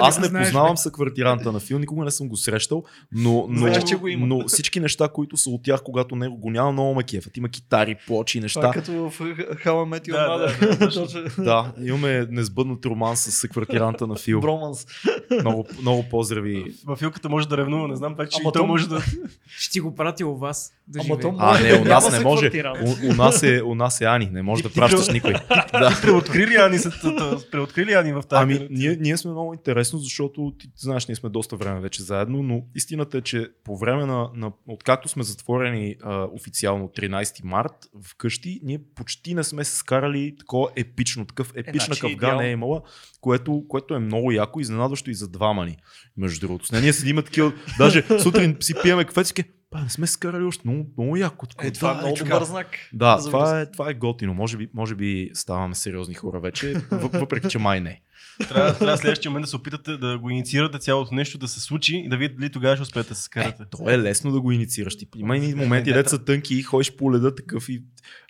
Аз 0.00 0.20
го 0.20 0.36
не 0.36 0.44
познавам 0.44 0.76
съквартиранта 0.76 1.52
на 1.52 1.60
Фил, 1.60 1.78
никога 1.78 2.04
не 2.04 2.10
съм 2.10 2.28
го 2.28 2.36
срещал, 2.42 2.82
но, 3.12 3.46
но, 3.48 3.58
Знаеш, 3.58 3.84
че 3.84 3.96
го 3.96 4.08
има. 4.08 4.26
но 4.26 4.48
всички 4.48 4.80
неща, 4.80 5.08
които 5.08 5.36
са 5.36 5.50
от 5.50 5.62
тях, 5.62 5.82
когато 5.82 6.16
него 6.16 6.36
го 6.36 6.50
няма, 6.50 6.72
много 6.72 6.94
ме 6.94 7.02
кефят. 7.02 7.36
Има 7.36 7.48
китари, 7.48 7.96
плочи, 8.06 8.38
Това 8.38 8.42
неща. 8.42 8.68
е 8.68 8.72
като 8.72 8.92
в 8.92 9.18
Met 9.62 10.08
Your 10.08 10.12
Да, 10.12 10.38
да, 10.78 11.06
да. 11.36 11.44
Да, 11.44 11.72
имаме 11.82 12.26
несбъднат 12.30 12.86
роман 12.86 13.16
с 13.16 13.30
съквартиранта 13.32 14.06
на 14.06 14.16
Фил. 14.16 14.40
Броманс. 14.40 14.86
Много, 15.32 15.66
много 15.80 16.04
поздрави. 16.04 16.64
Във 16.86 16.98
филката 16.98 17.28
може 17.28 17.48
да 17.48 17.56
ревнува, 17.56 17.88
не 17.88 17.96
знам, 17.96 18.14
вече 18.14 18.38
Ама 18.40 18.48
и 18.48 18.52
той 18.52 18.62
то- 18.62 18.66
може 18.66 18.88
да... 18.88 19.00
Ще 19.48 19.72
ти 19.72 19.80
го 19.80 19.94
пратя 19.94 20.26
у 20.26 20.36
вас 20.36 20.72
да 20.88 20.98
Ама 20.98 21.04
живее. 21.04 21.20
то 21.20 21.34
А, 21.38 21.60
не, 21.60 21.74
у 21.74 21.84
нас 21.84 22.12
не 22.12 22.20
може. 22.20 22.50
У, 22.82 23.10
у, 23.10 23.14
нас 23.14 23.42
е, 23.42 23.62
у 23.62 23.74
нас 23.74 24.00
е 24.00 24.04
Ани, 24.04 24.26
не 24.26 24.42
може 24.42 24.62
да 24.62 24.70
пращаш 24.70 25.08
никой. 25.08 25.34
Да. 25.72 25.98
Преоткри 26.02 26.46
ли 26.46 26.56
Ани, 26.56 26.78
са- 26.78 26.90
т- 26.92 27.16
т- 27.16 27.50
преоткри 27.50 27.86
ли 27.86 27.92
Ани 27.92 28.12
в 28.12 28.22
тази 28.22 28.42
Ами, 28.42 28.66
ние, 28.70 28.96
ние 28.96 29.16
сме 29.16 29.30
много 29.30 29.54
интересно, 29.54 29.98
защото 29.98 30.52
ти 30.58 30.68
знаеш, 30.76 31.08
ние 31.08 31.16
сме 31.16 31.28
доста 31.28 31.56
време 31.56 31.80
вече 31.80 32.02
заедно, 32.02 32.31
но 32.32 32.62
истината 32.74 33.18
е, 33.18 33.20
че 33.20 33.50
по 33.64 33.78
време 33.78 34.06
на, 34.06 34.30
на 34.34 34.52
откакто 34.66 35.08
сме 35.08 35.22
затворени 35.22 35.96
а, 36.02 36.28
официално 36.32 36.88
13 36.88 37.44
март 37.44 37.72
вкъщи, 38.02 38.60
ние 38.62 38.78
почти 38.94 39.34
не 39.34 39.44
сме 39.44 39.64
се 39.64 39.76
скарали 39.76 40.36
такова 40.38 40.68
епично, 40.76 41.26
такъв 41.26 41.52
епична 41.56 41.84
значи 41.86 42.00
къвга 42.00 42.12
идеално. 42.12 42.40
не 42.40 42.48
е 42.48 42.52
имала, 42.52 42.82
което, 43.20 43.64
което 43.68 43.94
е 43.94 43.98
много 43.98 44.32
яко, 44.32 44.60
изненадващо 44.60 45.10
и 45.10 45.14
за 45.14 45.28
двама 45.28 45.66
ни, 45.66 45.76
между 46.16 46.46
другото. 46.46 46.66
С 46.66 46.80
ние 46.80 46.92
седим 46.92 47.16
такива, 47.16 47.52
даже 47.78 48.04
сутрин 48.22 48.56
си 48.60 48.74
пиеме 48.82 49.04
кафе, 49.04 49.24
си 49.24 49.34
ке, 49.34 49.44
па, 49.70 49.82
не 49.82 49.88
сме 49.88 50.06
се 50.06 50.12
скарали 50.12 50.44
още, 50.44 50.68
много, 50.68 50.86
много 50.98 51.16
яко. 51.16 51.46
Е, 51.62 51.70
това 51.70 51.92
е 51.92 51.94
много 51.94 52.16
добър 52.16 52.44
знак. 52.44 52.66
Да, 52.92 53.18
това 53.24 53.60
е, 53.60 53.70
това 53.70 53.90
е 53.90 53.94
готино. 53.94 54.34
Може 54.34 54.56
би, 54.56 54.68
може 54.74 54.94
би 54.94 55.30
ставаме 55.34 55.74
сериозни 55.74 56.14
хора 56.14 56.40
вече, 56.40 56.74
въп- 56.74 57.20
въпреки 57.20 57.48
че 57.48 57.58
май 57.58 57.80
не. 57.80 58.00
Трябва, 58.48 58.74
трябва 58.74 58.96
следващия 58.98 59.30
момент 59.30 59.44
да 59.44 59.50
се 59.50 59.56
опитате 59.56 59.96
да 59.96 60.18
го 60.18 60.30
инициирате 60.30 60.78
цялото 60.78 61.14
нещо 61.14 61.38
да 61.38 61.48
се 61.48 61.60
случи 61.60 61.96
и 61.96 62.08
да 62.08 62.16
видите 62.16 62.40
дали 62.40 62.50
тогава 62.50 62.76
ще 62.76 62.82
успеете 62.82 63.08
да 63.08 63.14
се 63.14 63.22
скарате. 63.22 63.62
То 63.70 63.90
е 63.90 63.98
лесно 63.98 64.32
да 64.32 64.40
го 64.40 64.52
инициираш. 64.52 64.96
Ти 64.96 65.06
има 65.16 65.36
и 65.36 65.54
моменти, 65.54 65.90
Не, 65.90 65.96
дето 65.96 66.10
са 66.10 66.24
тънки 66.24 66.54
и 66.54 66.62
ходиш 66.62 66.92
по 66.92 67.12
леда 67.12 67.34
такъв 67.34 67.68
и 67.68 67.82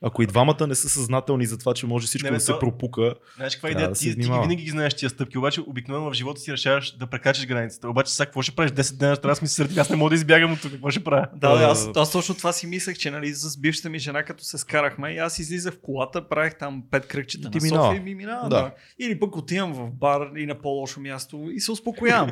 ако 0.02 0.22
и 0.22 0.26
двамата 0.26 0.66
не 0.66 0.74
са 0.74 0.88
съзнателни 0.88 1.46
за 1.46 1.58
това, 1.58 1.74
че 1.74 1.86
може 1.86 2.06
всичко 2.06 2.26
Не, 2.26 2.30
бе, 2.30 2.36
да 2.36 2.40
се 2.40 2.52
то- 2.52 2.58
пропука, 2.58 3.14
Знаеш 3.36 3.54
каква 3.54 3.68
Трябва 3.68 3.82
идея? 3.82 3.88
да 3.88 3.98
Ти, 3.98 4.14
ти 4.16 4.40
винаги 4.40 4.62
ги 4.64 4.70
знаеш 4.70 4.94
тия 4.94 5.10
стъпки, 5.10 5.38
обаче 5.38 5.60
обикновено 5.60 6.10
в 6.10 6.14
живота 6.14 6.40
си 6.40 6.52
решаваш 6.52 6.96
да 6.96 7.06
прекачаш 7.06 7.46
границата. 7.46 7.88
Обаче 7.88 8.12
сега 8.12 8.26
какво 8.26 8.42
ще 8.42 8.52
правиш 8.52 8.70
10 8.72 8.96
дена, 8.96 9.16
трябва 9.16 9.40
да 9.40 9.48
се 9.48 9.54
сърди, 9.54 9.78
аз 9.80 9.90
не 9.90 9.96
мога 9.96 10.08
да 10.10 10.14
избягам 10.14 10.52
от 10.52 10.60
тук, 10.62 10.72
какво 10.72 10.90
ще 10.90 11.04
правя? 11.04 11.26
Да, 11.34 11.48
да, 11.48 11.64
А, 11.64 11.70
аз, 11.70 11.88
аз 11.96 12.12
точно 12.12 12.34
това 12.34 12.52
си 12.52 12.66
мислех, 12.66 12.98
че 12.98 13.10
нали, 13.10 13.34
с 13.34 13.56
бившата 13.58 13.90
ми 13.90 13.98
жена, 13.98 14.22
като 14.22 14.44
се 14.44 14.58
скарахме, 14.58 15.10
и 15.10 15.18
аз 15.18 15.38
излизах 15.38 15.74
в 15.74 15.78
колата, 15.82 16.28
правих 16.28 16.54
там 16.54 16.82
пет 16.90 17.06
кръгчета 17.06 17.50
Ти 17.50 17.58
на. 17.58 17.68
София 17.68 17.96
и 17.96 18.00
ми 18.00 18.14
минава. 18.14 18.48
Да. 18.48 18.74
Или 18.98 19.20
пък 19.20 19.36
отивам 19.36 19.72
в 19.74 19.90
бар 19.92 20.31
и 20.37 20.46
на 20.46 20.61
по-лошо 20.61 21.00
място 21.00 21.50
и 21.52 21.61
се 21.61 21.72
успокоявам. 21.72 22.31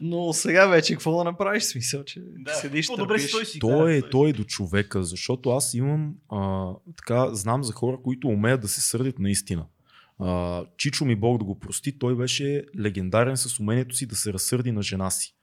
Но 0.00 0.32
сега 0.32 0.66
вече 0.66 0.92
какво 0.92 1.18
да 1.18 1.24
направиш? 1.24 1.62
Смисъл, 1.62 2.04
че 2.04 2.22
да, 2.38 2.54
седиш, 2.54 2.86
по-добре 2.86 3.14
търпиш. 3.16 3.30
той 3.32 3.44
си. 3.44 3.58
то 3.58 3.84
да, 3.84 3.94
е, 3.96 4.00
той 4.00 4.10
то 4.10 4.26
е 4.26 4.32
до 4.32 4.44
човека, 4.44 5.02
защото 5.02 5.50
аз 5.50 5.74
имам, 5.74 6.14
а, 6.28 6.68
така, 6.96 7.34
знам 7.34 7.64
за 7.64 7.72
хора, 7.72 7.98
които 8.04 8.28
умеят 8.28 8.60
да 8.60 8.68
се 8.68 8.80
сърдят 8.80 9.18
наистина. 9.18 9.66
А, 10.18 10.62
Чичо 10.76 11.04
ми 11.04 11.16
Бог 11.16 11.38
да 11.38 11.44
го 11.44 11.58
прости, 11.58 11.98
той 11.98 12.16
беше 12.16 12.64
легендарен 12.80 13.36
с 13.36 13.60
умението 13.60 13.96
си 13.96 14.06
да 14.06 14.16
се 14.16 14.32
разсърди 14.32 14.72
на 14.72 14.82
жена 14.82 15.10
си. 15.10 15.34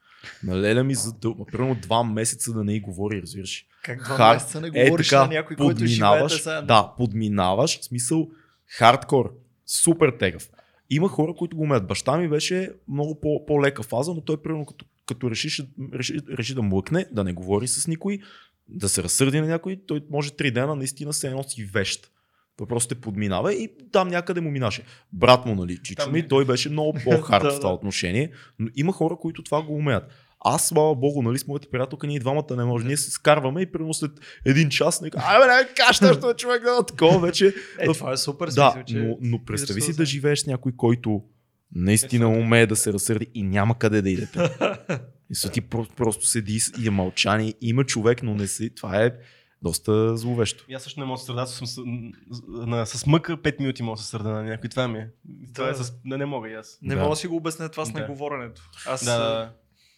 Налеля 0.42 0.84
ми 0.84 0.94
за 0.94 1.12
дъл... 1.12 1.46
примерно 1.52 1.74
два 1.74 2.04
месеца 2.04 2.52
да 2.52 2.64
не 2.64 2.74
й 2.74 2.80
говори, 2.80 3.22
разбираш. 3.22 3.66
Как 3.82 4.04
два 4.04 4.16
Хар- 4.18 4.34
месеца 4.34 4.60
не 4.60 4.70
Е, 4.74 4.84
говориш 4.84 5.08
така, 5.08 5.22
на 5.22 5.28
някой, 5.28 5.56
който 5.56 5.78
живеете 5.78 6.00
подминаваш, 6.00 6.42
заедно? 6.42 6.66
да, 6.66 6.92
подминаваш, 6.96 7.80
в 7.80 7.84
смисъл 7.84 8.28
хардкор, 8.78 9.34
супер 9.66 10.10
тегъв. 10.10 10.48
Има 10.90 11.08
хора, 11.08 11.34
които 11.34 11.56
го 11.56 11.62
умеят. 11.62 11.86
Баща 11.86 12.16
ми 12.16 12.28
беше 12.28 12.70
много 12.88 13.20
по- 13.20 13.46
по-лека 13.46 13.82
фаза, 13.82 14.14
но 14.14 14.20
той 14.20 14.42
примерно 14.42 14.66
като, 14.66 14.84
като 15.06 15.30
реши, 15.30 15.68
реши, 15.94 16.18
реши 16.38 16.54
да 16.54 16.62
млъкне, 16.62 17.06
да 17.12 17.24
не 17.24 17.32
говори 17.32 17.68
с 17.68 17.86
никой, 17.86 18.18
да 18.68 18.88
се 18.88 19.02
разсърди 19.02 19.40
на 19.40 19.46
някой, 19.46 19.80
той 19.86 20.00
може 20.10 20.30
три 20.30 20.50
дена 20.50 20.76
наистина 20.76 21.12
се 21.12 21.30
носи 21.30 21.64
вещ. 21.64 22.10
Той 22.56 22.66
просто 22.66 22.94
те 22.94 23.00
подминава 23.00 23.54
и 23.54 23.68
там 23.92 24.08
някъде 24.08 24.40
му 24.40 24.50
минаше. 24.50 24.82
Брат 25.12 25.46
му, 25.46 25.54
нали, 25.54 25.78
Чичо 25.82 26.10
ми, 26.10 26.28
той 26.28 26.44
беше 26.44 26.70
много 26.70 26.98
по-хард 27.04 27.52
в 27.52 27.60
това 27.60 27.74
отношение, 27.74 28.30
но 28.58 28.68
има 28.76 28.92
хора, 28.92 29.16
които 29.20 29.42
това 29.42 29.62
го 29.62 29.74
умеят. 29.74 30.10
Аз, 30.40 30.68
слава 30.68 30.94
богу, 30.94 31.22
нали, 31.22 31.38
с 31.38 31.46
моята 31.46 31.70
приятелка, 31.70 32.06
ние 32.06 32.18
двамата 32.18 32.56
не 32.56 32.64
може. 32.64 32.86
Ние 32.86 32.96
се 32.96 33.10
скарваме 33.10 33.60
и 33.60 33.72
примерно 33.72 33.94
след 33.94 34.10
един 34.44 34.68
час, 34.68 35.00
нека, 35.00 35.18
ай, 35.26 35.38
бе, 35.40 35.46
не, 35.46 36.08
нещо, 36.08 36.34
човек, 36.36 36.62
да, 36.62 36.82
такова 36.86 37.18
вече. 37.18 37.54
Е, 37.78 37.84
това 37.84 38.12
е 38.12 38.16
супер 38.16 38.46
Да, 38.46 38.70
смисъл, 38.72 38.82
че... 38.84 38.96
но, 38.98 39.16
но 39.20 39.44
представи 39.44 39.80
си 39.80 39.96
да 39.96 40.04
живееш 40.04 40.38
с 40.38 40.46
някой, 40.46 40.72
който 40.76 41.22
наистина 41.74 42.24
Е, 42.24 42.38
умее 42.38 42.66
да 42.66 42.76
се 42.76 42.92
разсърди 42.92 43.26
и 43.34 43.42
няма 43.42 43.78
къде 43.78 44.02
да 44.02 44.10
идете. 44.10 44.38
И 45.30 45.34
са 45.34 45.50
ти 45.50 45.60
просто, 45.60 45.94
просто 45.94 46.26
седи 46.26 46.58
и 46.82 46.86
е 46.88 46.90
мълчание, 46.90 47.54
има 47.60 47.84
човек, 47.84 48.22
но 48.22 48.34
не 48.34 48.46
си. 48.46 48.74
Това 48.74 49.04
е 49.04 49.10
доста 49.62 50.16
зловещо. 50.16 50.64
И 50.68 50.74
аз 50.74 50.82
също 50.82 51.00
не 51.00 51.06
мога 51.06 51.16
да 51.16 51.20
се 51.20 51.26
сърда, 51.26 51.46
съм 51.46 51.66
с, 51.66 51.80
на, 52.48 52.86
с 52.86 53.06
мъка 53.06 53.36
5 53.36 53.60
минути 53.60 53.82
мога 53.82 53.96
да 53.96 54.02
се 54.02 54.08
сърда 54.08 54.28
на 54.28 54.42
някой. 54.42 54.70
Това 54.70 54.88
ми 54.88 54.98
е. 54.98 55.08
Това 55.54 55.68
е 55.68 55.72
Да. 55.72 55.84
с... 55.84 55.92
Не, 56.04 56.16
не 56.16 56.26
мога 56.26 56.48
и 56.48 56.54
аз. 56.54 56.78
Не 56.82 56.94
Да. 56.94 57.00
мога 57.00 57.10
да 57.12 57.16
си 57.16 57.26
го 57.26 57.36
обясня 57.36 57.68
това 57.68 57.84
с 57.84 57.92
Да. 57.92 58.00
неговоренето. 58.00 58.62
Аз 58.86 59.04
да, 59.04 59.52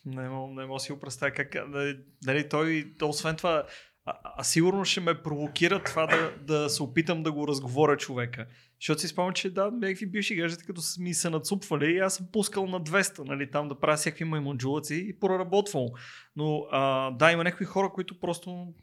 не 0.05 0.29
мога, 0.29 0.55
не 0.55 0.67
мога 0.67 0.77
да 0.77 0.81
си 0.81 0.93
го 0.93 1.01
представя 1.01 1.33
как... 1.33 1.71
Дали, 1.71 1.99
дали 2.25 2.49
той, 2.49 2.95
то, 2.99 3.09
освен 3.09 3.37
това, 3.37 3.67
а, 4.05 4.19
а 4.37 4.45
сигурно 4.45 4.85
ще 4.85 5.01
ме 5.01 5.23
провокира 5.23 5.83
това 5.83 6.07
да, 6.07 6.33
да 6.41 6.71
се 6.71 6.83
опитам 6.83 7.23
да 7.23 7.33
го 7.33 7.49
разговоря 7.49 7.97
човека. 7.97 8.47
Защото 8.81 9.01
си 9.01 9.09
спомням, 9.09 9.35
че 9.35 9.51
да, 9.51 9.71
някакви 9.71 10.07
бивши 10.07 10.37
гаджети, 10.37 10.67
като 10.67 10.81
ми 11.01 11.15
се 11.15 11.31
нацупвали 11.31 11.93
и 11.93 11.99
аз 11.99 12.15
съм 12.15 12.27
пускал 12.33 12.67
на 12.67 12.81
200, 12.81 13.19
нали, 13.19 13.51
там 13.51 13.69
да 13.69 13.81
правя 13.81 13.97
всякакви 13.97 14.25
маймунджулаци 14.25 14.95
и 15.09 15.19
проработвал. 15.19 15.89
Но 16.37 16.67
а, 16.71 17.11
да, 17.11 17.33
има 17.33 17.45
някакви 17.45 17.65
хора, 17.65 17.91
които 17.95 18.21
просто 18.21 18.75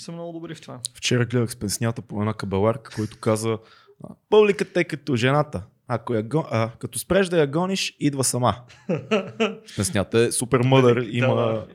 са 0.00 0.12
много 0.12 0.32
добри 0.32 0.54
в 0.54 0.60
това. 0.60 0.80
Вчера 0.94 1.24
гледах 1.24 1.50
с 1.50 1.56
песнята 1.56 2.02
по 2.02 2.20
една 2.20 2.34
кабеларка, 2.34 2.94
който 2.94 3.18
каза 3.20 3.58
«А, 4.04 4.14
публиката 4.30 4.80
е 4.80 4.84
като 4.84 5.16
жената. 5.16 5.66
Ако 5.88 6.14
я, 6.14 6.22
го- 6.22 6.46
а, 6.50 6.70
като 6.70 6.98
спреш 6.98 7.26
да 7.26 7.40
я 7.40 7.46
гониш, 7.46 7.96
идва 8.00 8.24
сама. 8.24 8.56
Песнята 9.76 10.18
е 10.18 10.32
супер 10.32 10.60
мъдър, 10.60 11.06
има 11.10 11.66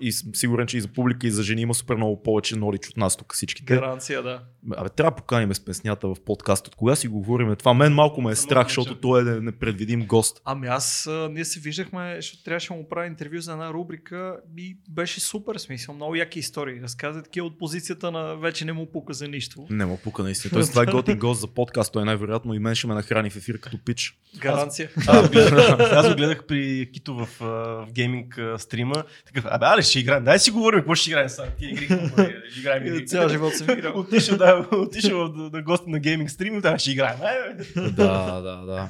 и 0.00 0.12
сигурен, 0.12 0.66
че 0.66 0.76
и 0.76 0.80
за 0.80 0.88
публика, 0.88 1.26
и 1.26 1.30
за 1.30 1.42
жени 1.42 1.62
има 1.62 1.74
супер 1.74 1.94
много 1.94 2.22
повече 2.22 2.56
норич 2.56 2.88
от 2.88 2.96
нас 2.96 3.16
тук 3.16 3.34
всичките. 3.34 3.74
Гаранция, 3.74 4.22
да. 4.22 4.40
Абе, 4.76 4.88
трябва 4.88 5.10
да 5.10 5.16
поканим 5.16 5.54
с 5.54 5.64
песнята 5.64 6.08
в 6.08 6.16
подкаст. 6.26 6.66
От 6.66 6.74
кога 6.74 6.96
си 6.96 7.08
го 7.08 7.18
говорим? 7.18 7.56
Това 7.56 7.74
мен 7.74 7.94
малко 7.94 8.22
ме 8.22 8.32
е 8.32 8.34
страх, 8.34 8.66
защото 8.66 8.94
той 8.94 9.20
е 9.20 9.40
непредвидим 9.40 10.06
гост. 10.06 10.40
Ами 10.44 10.66
аз, 10.66 11.06
а, 11.06 11.28
ние 11.32 11.44
се 11.44 11.60
виждахме, 11.60 12.16
защото 12.16 12.44
трябваше 12.44 12.68
да 12.68 12.74
му 12.74 12.88
правя 12.88 13.06
интервю 13.06 13.40
за 13.40 13.52
една 13.52 13.72
рубрика 13.72 14.36
и 14.58 14.76
беше 14.88 15.20
супер 15.20 15.56
смисъл, 15.56 15.94
много 15.94 16.14
яки 16.14 16.38
истории. 16.38 16.82
Разказа 16.82 17.22
такива 17.22 17.46
от 17.46 17.58
позицията 17.58 18.10
на 18.10 18.36
вече 18.36 18.64
не 18.64 18.72
му 18.72 18.92
пука 18.92 19.14
за 19.14 19.28
нищо. 19.28 19.66
Не 19.70 19.86
му 19.86 19.98
пука 20.04 20.22
наистина. 20.22 20.50
Тоест, 20.52 20.70
това 20.70 20.82
е 20.82 20.86
готин 20.86 21.18
гост 21.18 21.40
за 21.40 21.46
подкаст. 21.46 21.92
Той 21.92 22.04
най-вероятно 22.04 22.54
и 22.54 22.58
мен 22.58 22.74
ще 22.74 22.86
ме 22.86 22.94
нахрани 22.94 23.30
в 23.30 23.36
ефир 23.36 23.60
като 23.60 23.78
пич. 23.84 24.18
Гаранция. 24.38 24.90
Аз, 25.08 25.30
гледах, 25.30 25.80
аз 25.80 26.08
го 26.08 26.16
гледах 26.16 26.46
при 26.46 26.90
Кито 26.92 27.14
в, 27.14 27.28
в 27.40 27.86
гейминг 27.92 28.40
стрима. 28.58 29.04
Такъв, 29.26 29.44
абе, 29.48 29.66
али 29.66 29.82
ще 29.82 29.98
играем. 29.98 30.24
Дай 30.24 30.38
си 30.38 30.50
говорим, 30.50 30.80
какво 30.80 30.94
ще 30.94 31.10
играем 31.10 31.28
сега. 31.28 31.48
Ти 31.58 31.64
игри, 31.64 31.88
какво 31.88 32.22
е, 32.22 32.42
ще 32.50 32.60
играем 32.60 32.86
игри. 32.86 33.06
Цял 33.06 33.28
живот 33.28 33.54
съм 33.54 33.70
играл. 33.70 33.98
Отишъл, 33.98 34.38
да, 34.38 34.53
отишъл 34.72 35.28
на, 35.28 35.62
гости 35.62 35.90
на 35.90 35.98
гейминг 35.98 36.30
стрим, 36.30 36.60
да, 36.60 36.78
ще 36.78 36.90
играем. 36.90 37.18
Бе. 37.18 37.90
да, 37.90 38.40
да, 38.40 38.56
да. 38.66 38.88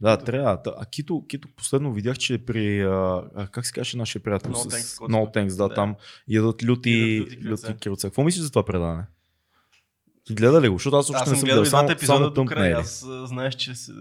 Да, 0.00 0.16
трябва. 0.16 0.58
А 0.78 0.86
Кито, 0.86 1.26
Кито 1.28 1.48
последно 1.56 1.92
видях, 1.92 2.18
че 2.18 2.34
е 2.34 2.38
при, 2.38 2.82
а, 2.82 3.48
как 3.52 3.66
се 3.66 3.72
каже 3.72 3.96
нашия 3.96 4.22
приятел? 4.22 4.50
No 4.50 4.54
с 4.54 4.66
Thanks, 4.66 5.08
No. 5.08 5.34
Thanks, 5.34 5.56
да, 5.56 5.68
Да. 5.68 5.74
там 5.74 5.94
ядат 6.28 6.64
люти, 6.64 7.16
Ядат 7.16 7.32
люти 7.32 7.48
люти 7.48 7.80
крилца. 7.80 8.06
Какво 8.06 8.24
мислиш 8.24 8.42
за 8.42 8.50
това 8.50 8.64
предаване? 8.64 9.04
Гледа 10.30 10.60
ли 10.60 10.68
го? 10.68 10.74
Защото 10.74 10.96
аз 10.96 11.10
още 11.10 11.30
не 11.30 11.36
съм 11.36 11.46
гледал 11.46 11.62
и 11.62 11.66
Само, 11.66 11.90
епизода 11.90 12.32
само 12.34 12.46
до 12.46 12.54
е 12.54 12.68
ли? 12.68 12.72
Аз 12.72 13.06
знаеш, 13.24 13.54
че 13.54 13.74
се, 13.74 13.92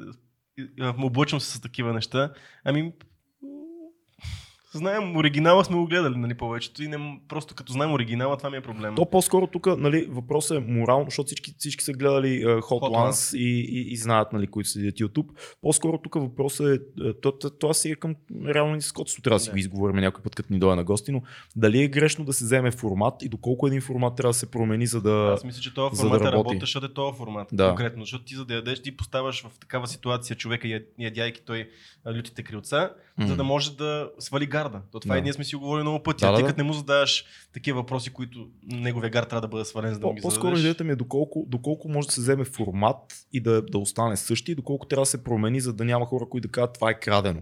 му 0.97 1.07
облъчвам 1.07 1.41
се 1.41 1.57
с 1.57 1.61
такива 1.61 1.93
неща. 1.93 2.33
Ами, 2.63 2.93
знаем, 4.77 5.17
оригинала 5.17 5.65
сме 5.65 5.77
го 5.77 5.85
гледали, 5.85 6.17
нали, 6.17 6.33
повечето. 6.33 6.83
И 6.83 6.87
не, 6.87 7.21
просто 7.27 7.55
като 7.55 7.73
знаем 7.73 7.93
оригинала, 7.93 8.37
това 8.37 8.49
ми 8.49 8.57
е 8.57 8.61
проблем. 8.61 8.95
То 8.95 9.09
по-скоро 9.09 9.47
тук 9.47 9.67
нали, 9.77 10.07
въпросът 10.09 10.57
е 10.57 10.71
морално, 10.71 11.05
защото 11.05 11.27
всички, 11.27 11.55
всички 11.57 11.83
са 11.83 11.93
гледали 11.93 12.45
uh, 12.45 12.61
Hot, 12.61 12.81
Hot 12.81 13.09
Ones 13.09 13.37
и, 13.37 13.59
и, 13.59 13.93
и, 13.93 13.97
знаят, 13.97 14.33
нали, 14.33 14.47
които 14.47 14.69
седят 14.69 14.95
YouTube. 14.95 15.27
По-скоро 15.61 15.97
тук 15.97 16.15
въпросът 16.15 16.67
е, 16.67 16.73
е, 17.07 17.13
то, 17.21 17.31
то, 17.31 17.49
това 17.49 17.73
си 17.73 17.91
е 17.91 17.95
към 17.95 18.15
реално 18.47 18.75
нискотство, 18.75 19.21
трябва 19.21 19.35
да 19.35 19.43
си 19.43 19.49
го 19.49 19.57
изговорим 19.57 19.95
някой 19.95 20.23
път, 20.23 20.35
като 20.35 20.53
ни 20.53 20.59
дойде 20.59 20.75
на 20.75 20.83
гости, 20.83 21.11
но 21.11 21.21
дали 21.55 21.83
е 21.83 21.87
грешно 21.87 22.25
да 22.25 22.33
се 22.33 22.45
вземе 22.45 22.71
формат 22.71 23.13
и 23.21 23.29
доколко 23.29 23.67
един 23.67 23.81
формат 23.81 24.15
трябва 24.15 24.29
да 24.29 24.37
се 24.37 24.51
промени, 24.51 24.87
за 24.87 25.01
да... 25.01 25.31
Аз 25.33 25.43
мисля, 25.43 25.61
че 25.61 25.73
този 25.73 25.95
за 25.95 26.03
да 26.03 26.09
формат 26.09 26.27
е 26.27 26.31
работи. 26.31 26.59
защото 26.59 26.85
е 26.85 26.93
този 26.93 27.17
формат. 27.17 27.47
Да. 27.51 27.67
Конкретно. 27.67 28.03
Защото 28.03 28.23
ти 28.23 28.35
за 28.35 28.45
да 28.45 28.53
ядеш, 28.53 28.81
ти 28.81 28.97
поставяш 28.97 29.43
в 29.43 29.59
такава 29.59 29.87
ситуация 29.87 30.35
човека, 30.35 30.81
ядяйки 30.99 31.41
той 31.45 31.69
лютите 32.17 32.43
крилца, 32.43 32.93
М. 33.17 33.27
за 33.27 33.35
да 33.35 33.43
може 33.43 33.77
да 33.77 34.11
свали 34.19 34.45
гарда. 34.63 34.81
То 34.91 34.99
това 34.99 35.15
Да. 35.15 35.19
и 35.19 35.21
ние 35.21 35.33
сме 35.33 35.43
си 35.43 35.55
го 35.55 35.61
говорили 35.61 35.83
много 35.83 36.03
пъти. 36.03 36.21
Да, 36.25 36.31
а 36.31 36.35
ти 36.35 36.41
да. 36.41 36.47
като 36.47 36.57
не 36.57 36.63
му 36.63 36.73
задаваш 36.73 37.25
такива 37.53 37.81
въпроси, 37.81 38.13
които 38.13 38.47
неговия 38.63 39.09
гард 39.09 39.29
трябва 39.29 39.41
да 39.41 39.47
бъде 39.47 39.65
свален, 39.65 39.93
за 39.93 39.99
да 39.99 40.07
му 40.07 40.13
ги 40.13 40.21
по-скоро 40.21 40.57
идеята 40.57 40.83
ми 40.83 40.91
е 40.91 40.95
доколко, 40.95 41.45
доколко 41.47 41.89
може 41.89 42.07
да 42.07 42.13
се 42.13 42.21
вземе 42.21 42.45
формат 42.45 43.25
и 43.33 43.39
да, 43.39 43.61
да 43.61 43.77
остане 43.77 44.17
същи, 44.17 44.51
и 44.51 44.55
доколко 44.55 44.85
трябва 44.87 45.01
да 45.01 45.05
се 45.05 45.23
промени, 45.23 45.61
за 45.61 45.73
да 45.73 45.85
няма 45.85 46.05
хора, 46.05 46.25
които 46.29 46.47
да 46.47 46.51
кажат 46.51 46.73
това 46.73 46.89
е 46.89 46.99
крадено. 46.99 47.41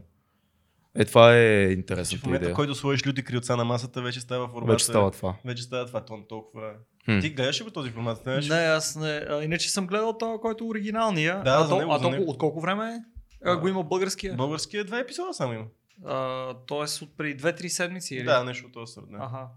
Е, 0.96 1.06
това 1.06 1.38
е 1.38 1.76
Че 1.86 2.18
в 2.18 2.24
момента, 2.26 2.44
идея. 2.46 2.56
който 2.56 2.76
сложиш 2.76 3.08
люти 3.08 3.24
крилца 3.24 3.58
на 3.58 3.66
масата, 3.66 4.02
вече 4.02 4.20
става 4.20 4.48
формата. 4.48 4.72
Вече 4.74 4.86
става 4.86 5.12
това. 5.12 5.36
Вече 5.46 5.64
става 5.64 5.86
това 5.86 6.06
тон 6.06 6.24
толкова. 6.30 6.72
Хм. 7.06 7.20
Ти 7.20 7.30
гледаш 7.30 7.60
ли 7.62 7.64
го 7.64 7.72
този 7.72 7.90
формат? 7.90 8.18
Знаеш? 8.18 8.50
Не, 8.50 8.56
аз 8.56 8.96
не. 8.96 9.26
А, 9.30 9.44
иначе 9.44 9.72
съм 9.72 9.88
гледал 9.88 10.18
това, 10.18 10.38
който 10.42 10.64
е 10.64 10.68
оригиналния. 10.68 11.42
Да, 11.44 11.52
а 11.52 11.64
за 11.64 11.70
то, 11.70 11.78
него, 11.80 11.92
а 11.92 12.00
за 12.00 12.10
него. 12.10 12.32
от 12.32 12.38
колко 12.38 12.62
време 12.62 12.96
е? 12.96 13.00
А, 13.46 13.58
го 13.58 13.68
има 13.68 13.84
българския. 13.84 14.36
Българския 14.36 14.86
два 14.86 15.00
епизода 15.00 15.34
само 15.34 15.54
има. 15.54 15.66
А, 16.06 16.54
тоест 16.68 17.02
от 17.02 17.18
преди 17.18 17.44
2-3 17.44 17.68
седмици. 17.68 18.16
Или? 18.16 18.24
Да, 18.24 18.44
нещо 18.44 18.66
от 18.68 18.74
този. 18.74 19.00
Аха. 19.20 19.48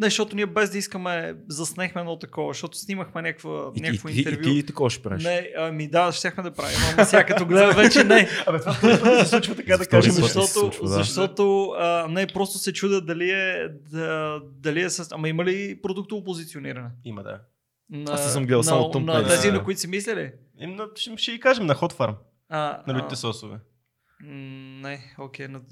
Не, 0.00 0.06
защото 0.06 0.36
ние 0.36 0.46
без 0.46 0.70
да 0.70 0.78
искаме, 0.78 1.34
заснехме 1.48 2.00
едно 2.00 2.18
такова, 2.18 2.52
защото 2.52 2.78
снимахме 2.78 3.22
някаква, 3.22 3.70
И, 3.74 3.80
някакво 3.80 4.08
и, 4.08 4.12
и, 4.12 4.18
интервю. 4.18 4.40
и, 4.40 4.42
ти, 4.42 4.50
и 4.50 4.66
такова 4.66 4.90
ще 4.90 5.02
правиш. 5.02 5.24
Не, 5.24 5.50
ами 5.56 5.88
да, 5.88 6.12
щяхме 6.12 6.42
да 6.42 6.50
правим, 6.50 6.76
ама 6.94 7.06
сега 7.06 7.26
като 7.26 7.46
гледа 7.46 7.72
вече 7.72 8.04
не. 8.04 8.28
Абе, 8.46 8.58
това 8.58 8.72
се 9.18 9.26
случва 9.26 9.54
така 9.54 9.76
да 9.76 9.86
кажем. 9.86 10.12
защото- 10.12 10.46
случва, 10.46 10.82
да. 10.82 10.94
защото 10.94 11.70
а, 11.78 12.06
не, 12.08 12.26
просто 12.26 12.58
се 12.58 12.72
чуда 12.72 13.00
дали 13.00 13.30
е, 13.30 13.68
да, 13.90 14.40
дали 14.44 14.80
е 14.82 14.90
с... 14.90 15.12
Ама 15.12 15.28
има 15.28 15.44
ли 15.44 15.80
продуктово 15.82 16.24
позициониране? 16.24 16.88
Има, 17.04 17.22
да. 17.22 17.40
На, 17.90 18.12
Аз 18.12 18.24
не 18.24 18.30
съм 18.30 18.42
гледал, 18.42 18.58
на, 18.58 18.64
само 18.64 18.84
на, 18.84 18.90
тъмпнели 18.90 19.28
тези, 19.28 19.50
на 19.50 19.64
които 19.64 19.80
си 19.80 19.86
мислили? 19.88 20.32
Е, 20.60 20.66
но 20.66 20.84
ще, 20.94 21.16
ще 21.16 21.32
ги 21.32 21.40
кажем 21.40 21.66
на 21.66 21.74
Hot 21.74 21.92
Farm, 21.92 22.14
А, 22.48 22.58
на 22.58 22.82
а, 22.86 22.94
лютите 22.94 23.16
сосове. 23.16 23.56
Не, 24.20 25.00
окей. 25.16 25.48
На... 25.48 25.64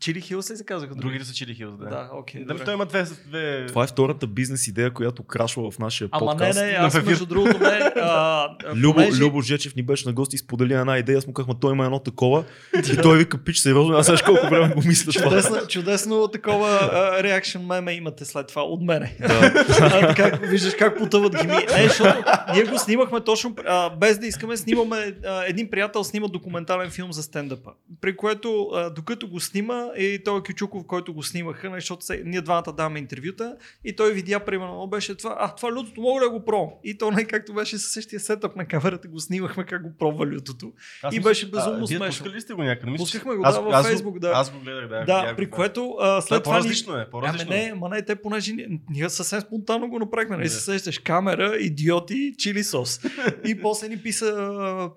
Чили 0.00 0.20
Хилс 0.20 0.50
ли 0.50 0.56
се 0.56 0.64
казаха? 0.64 0.94
Другите 0.94 1.24
са 1.24 1.32
Chili 1.32 1.58
Hills, 1.60 1.76
да. 1.76 1.90
Да, 1.90 2.10
окей. 2.12 2.44
Да, 2.44 2.52
добре. 2.52 2.64
той 2.64 2.74
има 2.74 2.86
две... 2.86 3.02
две... 3.26 3.66
Това 3.66 3.84
е 3.84 3.86
втората 3.86 4.26
бизнес 4.26 4.68
идея, 4.68 4.90
която 4.90 5.22
крашва 5.22 5.70
в 5.70 5.78
нашия 5.78 6.08
Ама 6.12 6.26
не, 6.26 6.38
подкаст. 6.38 6.60
не, 6.60 6.72
на 6.72 6.86
аз 6.86 7.02
между 7.04 7.26
другото 7.26 7.58
не. 7.58 7.92
А, 8.02 8.48
Любо, 8.74 8.94
понеже- 8.98 9.20
Любо 9.20 9.40
Жечев 9.42 9.74
ни 9.76 9.82
беше 9.82 10.08
на 10.08 10.12
гости 10.12 10.36
и 10.36 10.38
сподели 10.38 10.74
една 10.74 10.98
идея. 10.98 11.18
Аз 11.18 11.26
му 11.26 11.32
казахме, 11.32 11.54
той 11.60 11.72
има 11.72 11.84
едно 11.84 11.98
такова. 11.98 12.44
И 12.92 12.96
той 12.96 13.18
вика, 13.18 13.38
пич, 13.38 13.58
сериозно, 13.58 13.96
аз 13.96 14.06
знаеш 14.06 14.22
колко 14.22 14.46
време 14.46 14.74
го 14.74 14.82
мисля 14.86 15.12
това. 15.12 15.24
Чудесно, 15.28 15.56
чудесно 15.68 16.28
такова 16.28 16.78
реакшн 17.22 17.58
меме 17.58 17.92
имате 17.92 18.24
след 18.24 18.46
това 18.46 18.62
от 18.62 18.82
мене. 18.82 19.16
Да. 19.20 19.64
А, 19.92 20.14
как, 20.14 20.46
виждаш 20.50 20.74
как 20.74 20.98
потъват 20.98 21.36
гими. 21.40 21.52
Не, 21.52 21.88
защото 21.88 22.14
ние 22.54 22.64
го 22.64 22.78
снимахме 22.78 23.20
точно, 23.20 23.54
а, 23.66 23.90
без 23.96 24.18
да 24.18 24.26
искаме, 24.26 24.56
снимаме, 24.56 25.14
а, 25.26 25.44
един 25.46 25.70
приятел 25.70 26.04
снима 26.04 26.28
документален 26.28 26.90
филм 26.90 27.12
за 27.12 27.22
стендъпа. 27.22 27.70
При 28.00 28.16
което, 28.16 28.68
а, 28.74 28.90
докато 28.90 29.28
го 29.28 29.40
снима, 29.40 29.84
и 29.98 30.22
той 30.24 30.42
Кючуков, 30.42 30.86
който 30.86 31.14
го 31.14 31.22
снимаха, 31.22 31.70
не, 31.70 31.76
защото 31.76 32.04
се, 32.04 32.22
ние 32.24 32.40
двамата 32.40 32.72
даваме 32.76 32.98
интервюта, 32.98 33.56
и 33.84 33.96
той 33.96 34.12
видя, 34.12 34.40
примерно, 34.40 34.86
беше 34.86 35.16
това, 35.16 35.36
а, 35.38 35.54
това 35.54 35.72
лютото 35.72 36.00
мога 36.00 36.20
ли 36.20 36.24
да 36.24 36.30
го 36.30 36.44
пробвам? 36.44 36.70
И 36.84 36.98
то 36.98 37.10
не 37.10 37.24
както 37.24 37.54
беше 37.54 37.78
със 37.78 37.92
същия 37.92 38.20
сетъп 38.20 38.56
на 38.56 38.66
камерата, 38.66 39.08
го 39.08 39.20
снимахме 39.20 39.64
как 39.64 39.82
го 39.82 39.92
пробва 39.98 40.26
лютото. 40.26 40.72
Аз 41.02 41.14
и 41.14 41.18
мисля, 41.18 41.30
беше 41.30 41.50
безумно 41.50 41.84
а, 41.84 41.86
смешно. 41.86 42.06
Пускали 42.06 42.34
ли 42.34 42.40
сте 42.40 42.52
го 42.54 42.62
някъде? 42.62 42.90
Мисля, 42.90 43.02
Пускахме 43.02 43.34
го, 43.36 43.42
аз, 43.44 43.54
да, 43.54 43.60
във 43.60 43.74
аз 43.74 43.86
Фейсбук, 43.86 44.18
да. 44.18 44.32
Аз 44.34 44.50
го 44.52 44.58
гледах, 44.60 44.88
да. 44.88 45.04
Да, 45.04 45.34
при 45.36 45.46
го, 45.46 45.50
което 45.50 45.96
а, 46.00 46.04
Това 46.04 46.20
след 46.20 46.40
е 46.40 46.42
това 46.42 46.54
по-различно 46.54 46.92
е, 46.92 46.96
Ами 46.96 47.10
по-различно 47.10 47.54
е. 47.54 47.56
не, 47.56 47.74
ма 47.74 47.88
не, 47.88 48.04
те 48.04 48.16
понеже 48.16 48.52
ни- 48.52 48.66
ние 48.90 49.10
съвсем 49.10 49.40
спонтанно 49.40 49.88
го 49.88 49.98
направихме, 49.98 50.36
нали 50.36 50.46
Да. 50.46 50.50
се 50.50 50.60
сещаш 50.60 50.98
камера, 50.98 51.56
идиоти, 51.56 52.34
чили 52.38 52.64
сос. 52.64 53.00
и 53.46 53.60
после 53.62 53.88
ни 53.88 53.98
писа 53.98 54.26
а, 54.26 54.94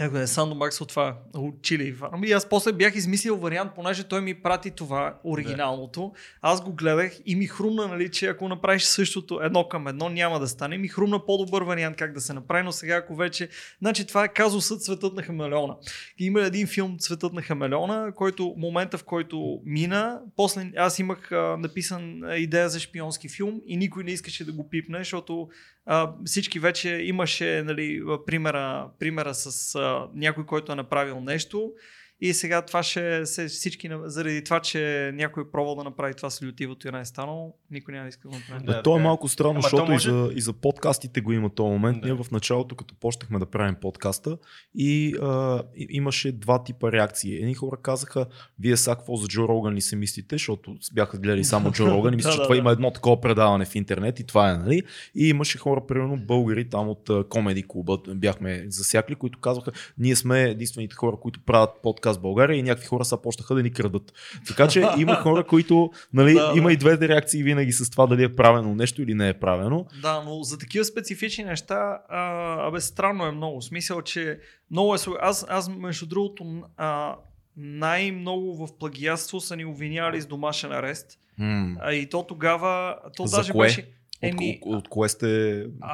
Ако 0.00 0.16
е 0.16 0.26
Sandbox 0.26 0.80
от 0.80 0.88
това, 0.88 1.16
от 1.34 1.54
Chili 1.54 1.96
Farm. 1.96 2.26
И 2.26 2.32
аз 2.32 2.48
после 2.48 2.72
бях 2.72 2.94
измислил 2.94 3.36
вариант, 3.36 3.72
понеже 3.74 4.04
той 4.04 4.20
ми 4.20 4.34
прати 4.42 4.70
това, 4.70 5.18
оригиналното. 5.24 6.12
Аз 6.42 6.64
го 6.64 6.72
гледах 6.72 7.12
и 7.26 7.36
ми 7.36 7.46
хрумна, 7.46 7.88
нали, 7.88 8.10
че 8.10 8.26
ако 8.26 8.48
направиш 8.48 8.82
същото 8.82 9.40
едно 9.42 9.68
към 9.68 9.88
едно, 9.88 10.08
няма 10.08 10.40
да 10.40 10.48
стане. 10.48 10.78
Ми 10.78 10.88
хрумна 10.88 11.26
по-добър 11.26 11.62
вариант 11.62 11.96
как 11.96 12.12
да 12.12 12.20
се 12.20 12.32
направи, 12.32 12.64
но 12.64 12.72
сега 12.72 12.96
ако 12.96 13.16
вече... 13.16 13.48
Значи 13.80 14.06
това 14.06 14.24
е 14.24 14.32
казусът 14.32 14.82
Цветът 14.82 15.14
на 15.14 15.22
хамелеона. 15.22 15.76
Има 16.18 16.42
един 16.42 16.66
филм 16.66 16.98
Цветът 16.98 17.32
на 17.32 17.42
хамелеона, 17.42 18.12
който 18.14 18.54
момента 18.56 18.98
в 18.98 19.04
който 19.04 19.60
мина, 19.64 20.20
после 20.36 20.72
аз 20.76 20.98
имах 20.98 21.32
а, 21.32 21.56
написан 21.58 22.22
идея 22.36 22.68
за 22.68 22.80
шпионски 22.80 23.28
филм 23.28 23.60
и 23.66 23.76
никой 23.76 24.04
не 24.04 24.10
искаше 24.10 24.44
да 24.44 24.52
го 24.52 24.68
пипне, 24.68 24.98
защото 24.98 25.48
а, 25.86 26.12
всички 26.24 26.58
вече 26.58 26.90
имаше 26.90 27.62
нали, 27.66 28.02
примера, 28.26 28.88
примера 28.98 29.34
с 29.34 29.74
някой, 30.14 30.46
който 30.46 30.72
е 30.72 30.74
направил 30.74 31.20
нещо 31.20 31.72
и 32.20 32.34
сега 32.34 32.62
това 32.62 32.82
ще 32.82 33.26
се 33.26 33.48
всички, 33.48 33.90
заради 34.04 34.44
това, 34.44 34.60
че 34.60 35.10
някой 35.14 35.42
е 35.42 35.50
пробвал 35.52 35.74
да 35.74 35.84
направи 35.84 36.14
това 36.14 36.30
с 36.30 36.42
лютивото 36.42 36.88
и 36.88 36.90
не 36.90 37.00
е 37.00 37.04
станало, 37.04 37.54
никой 37.70 37.94
няма 37.94 38.04
да 38.04 38.08
иска 38.08 38.22
да 38.22 38.28
го 38.28 38.34
направи. 38.34 38.64
Да, 38.64 38.72
Да, 38.72 38.82
то 38.82 38.96
е 38.96 39.00
е. 39.00 39.02
малко 39.02 39.28
странно, 39.28 39.50
Ама 39.50 39.60
то 39.60 39.62
защото 39.66 39.92
може- 39.92 40.08
и, 40.08 40.12
за, 40.12 40.30
и 40.34 40.40
за 40.40 40.52
подкастите 40.52 41.20
го 41.20 41.32
има 41.32 41.50
този 41.50 41.70
момент. 41.70 42.00
Да. 42.00 42.06
Ние 42.06 42.14
в 42.14 42.30
началото, 42.30 42.76
като 42.76 42.94
почнахме 42.94 43.38
да 43.38 43.46
правим 43.46 43.74
подкаста, 43.74 44.38
и 44.74 45.14
а, 45.22 45.62
и- 45.76 45.86
имаше 45.90 46.32
два 46.32 46.64
типа 46.64 46.92
реакции. 46.92 47.36
Едни 47.36 47.54
хора 47.54 47.76
казаха, 47.82 48.26
вие 48.58 48.76
са 48.76 48.90
какво 48.90 49.16
за 49.16 49.28
Джо 49.28 49.48
Роган 49.48 49.74
ли 49.74 49.80
се 49.80 49.96
мислите, 49.96 50.34
защото 50.34 50.76
бяха 50.92 51.18
гледали 51.18 51.44
само 51.44 51.72
Джо 51.72 51.86
Роган 51.86 52.12
и 52.12 52.16
мисля, 52.16 52.28
Да, 52.28 52.32
че 52.32 52.38
да, 52.38 52.42
това 52.42 52.54
да. 52.54 52.58
има 52.58 52.72
едно 52.72 52.90
такова 52.90 53.20
предаване 53.20 53.64
в 53.64 53.74
интернет 53.74 54.20
и 54.20 54.24
това 54.24 54.50
е, 54.50 54.54
нали? 54.54 54.82
И 55.14 55.28
имаше 55.28 55.58
хора, 55.58 55.86
примерно 55.88 56.16
българи 56.18 56.68
там 56.68 56.88
от 56.88 57.10
Комеди 57.28 57.64
клуба, 57.68 57.98
бяхме 58.08 58.64
засякли, 58.68 59.14
които 59.14 59.40
казваха, 59.40 59.72
ние 59.98 60.16
сме 60.16 60.42
единствените 60.42 60.94
хора, 60.94 61.16
които 61.16 61.40
правят 61.40 61.70
подкаст 61.82 62.03
в 62.12 62.20
България 62.20 62.58
и 62.58 62.62
някакви 62.62 62.86
хора 62.86 63.04
са 63.04 63.22
почнаха 63.22 63.54
да 63.54 63.62
ни 63.62 63.72
крадат. 63.72 64.12
Така 64.46 64.68
че 64.68 64.84
има 64.98 65.14
хора, 65.14 65.44
които, 65.44 65.90
нали, 66.12 66.34
Да, 66.34 66.46
да. 66.52 66.58
има 66.58 66.72
и 66.72 66.76
двете 66.76 67.08
реакции 67.08 67.42
винаги 67.42 67.72
с 67.72 67.90
това 67.90 68.06
дали 68.06 68.24
е 68.24 68.34
правено 68.34 68.74
нещо 68.74 69.02
или 69.02 69.14
не 69.14 69.28
е 69.28 69.34
правено. 69.34 69.86
Да, 70.02 70.22
но 70.22 70.42
за 70.42 70.58
такива 70.58 70.84
специфични 70.84 71.44
неща, 71.44 71.98
а, 72.08 72.20
абе, 72.68 72.80
странно 72.80 73.26
е 73.26 73.32
много. 73.32 73.62
Смисъл, 73.62 74.02
че 74.02 74.38
много 74.70 74.94
е... 74.94 74.98
Аз, 75.20 75.46
аз 75.48 75.68
между 75.68 76.06
другото, 76.06 76.62
а, 76.76 77.16
най-много 77.56 78.66
в 78.66 78.78
плагиатство 78.78 79.40
са 79.40 79.56
ни 79.56 79.64
обвинявали 79.64 80.20
с 80.20 80.26
домашен 80.26 80.72
арест. 80.72 81.06
М. 81.38 81.76
А, 81.80 81.92
и 81.92 82.08
то 82.08 82.22
тогава... 82.22 82.96
То 83.16 83.26
За 83.26 83.36
даже 83.36 83.52
кое? 83.52 83.66
беше... 83.66 83.80
От, 83.80 83.86
Еми, 84.30 84.58
от, 84.62 84.76
от 84.76 84.88
кое 84.88 85.08
сте 85.08 85.26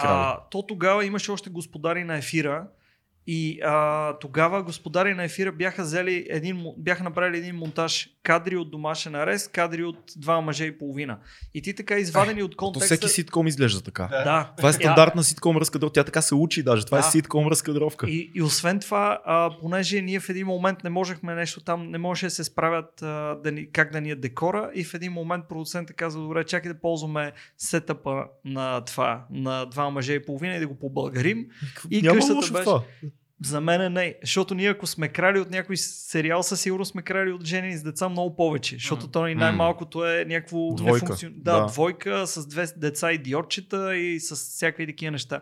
крали? 0.01 0.13
а, 0.13 0.41
то 0.51 0.63
тогава 0.63 1.05
имаше 1.05 1.31
още 1.31 1.51
господари 1.51 2.05
на 2.05 2.17
ефира 2.17 2.67
и 3.33 3.61
а, 3.65 4.19
тогава 4.19 4.63
господари 4.63 5.15
на 5.15 5.25
ефира 5.25 5.53
бяха, 5.53 5.83
взели 5.83 6.27
един, 6.31 6.65
бяха 6.79 7.05
направили 7.05 7.39
един 7.39 7.57
монтаж 7.57 8.09
кадри 8.23 8.57
от 8.57 8.71
домашен 8.71 9.15
арест, 9.15 9.53
кадри 9.53 9.85
от 9.85 9.97
два 10.17 10.41
мъже 10.41 10.65
и 10.65 10.79
половина. 10.79 11.19
И 11.55 11.63
ти 11.63 11.75
така 11.75 11.99
извадени 11.99 12.43
от 12.43 12.51
То 12.51 12.57
контекста... 12.57 12.87
всеки 12.87 13.09
ситком 13.09 13.47
изглежда 13.47 13.81
така. 13.81 14.09
Да. 14.11 14.25
Да. 14.25 14.53
Това 14.57 14.69
е 14.69 14.73
стандартна 14.73 15.23
ситком 15.25 15.57
разкадровка. 15.57 15.93
Тя 15.93 16.05
така 16.05 16.23
се 16.23 16.35
учи 16.35 16.63
даже. 16.63 16.87
Това 16.87 17.01
Да. 17.01 17.07
е 17.07 17.11
ситком 17.11 17.49
разкадровка. 17.49 18.07
И, 18.11 18.31
и 18.35 18.43
освен 18.43 18.81
това, 18.81 19.21
а, 19.25 19.51
понеже 19.61 20.03
ние 20.03 20.21
в 20.21 20.29
един 20.29 20.47
момент 20.47 20.85
не 20.85 20.91
можехме 20.91 21.35
нещо 21.35 21.61
там, 21.61 21.91
не 21.91 21.99
можеше 21.99 22.27
да 22.27 22.31
се 22.31 22.45
справят 22.45 23.03
а, 23.03 23.07
да 23.45 23.53
ни, 23.53 23.71
как 23.73 23.93
да 23.93 24.01
ни 24.01 24.11
е 24.11 24.17
декора 24.17 24.71
и 24.75 24.85
в 24.85 24.95
един 24.95 25.13
момент 25.13 25.45
продуцентът 25.49 25.97
каза, 25.97 26.19
добре, 26.19 26.45
чакай 26.45 26.73
да 26.73 26.81
ползваме 26.81 27.33
сетъпа 27.59 28.25
на 28.45 28.85
това, 28.85 29.25
на 29.31 29.65
два 29.67 29.91
мъже 29.91 30.13
и 30.13 30.25
половина 30.25 30.57
и 30.57 30.61
да 30.61 30.69
го 30.69 30.79
побългарим. 30.79 31.47
И 31.91 32.03
Няма 32.03 32.15
къщата 32.17 32.35
беше- 32.41 32.65
това. 32.65 32.83
За 33.43 33.61
мен 33.61 33.93
не, 33.93 34.15
защото 34.23 34.55
ние 34.55 34.69
ако 34.69 34.87
сме 34.87 35.09
крали 35.09 35.39
от 35.39 35.51
някой 35.51 35.77
сериал, 35.77 36.43
със 36.43 36.61
сигурност 36.61 36.91
сме 36.91 37.03
крали 37.03 37.33
от 37.33 37.45
жени 37.45 37.77
с 37.77 37.83
деца 37.83 38.09
много 38.09 38.37
повече, 38.37 38.75
защото 38.75 39.09
то 39.09 39.27
ни 39.27 39.35
най-малкото 39.35 40.07
е 40.07 40.25
някакво 40.25 40.75
Двойка. 40.75 41.07
нефункцион- 41.07 41.33
Да, 41.37 41.61
Да. 41.61 41.67
двойка 41.67 42.27
с 42.27 42.47
две 42.47 42.67
деца 42.77 43.13
идиотчета 43.13 43.97
и 43.97 44.21
с 44.21 44.35
всякакви 44.37 44.87
такива 44.87 45.11
неща. 45.11 45.41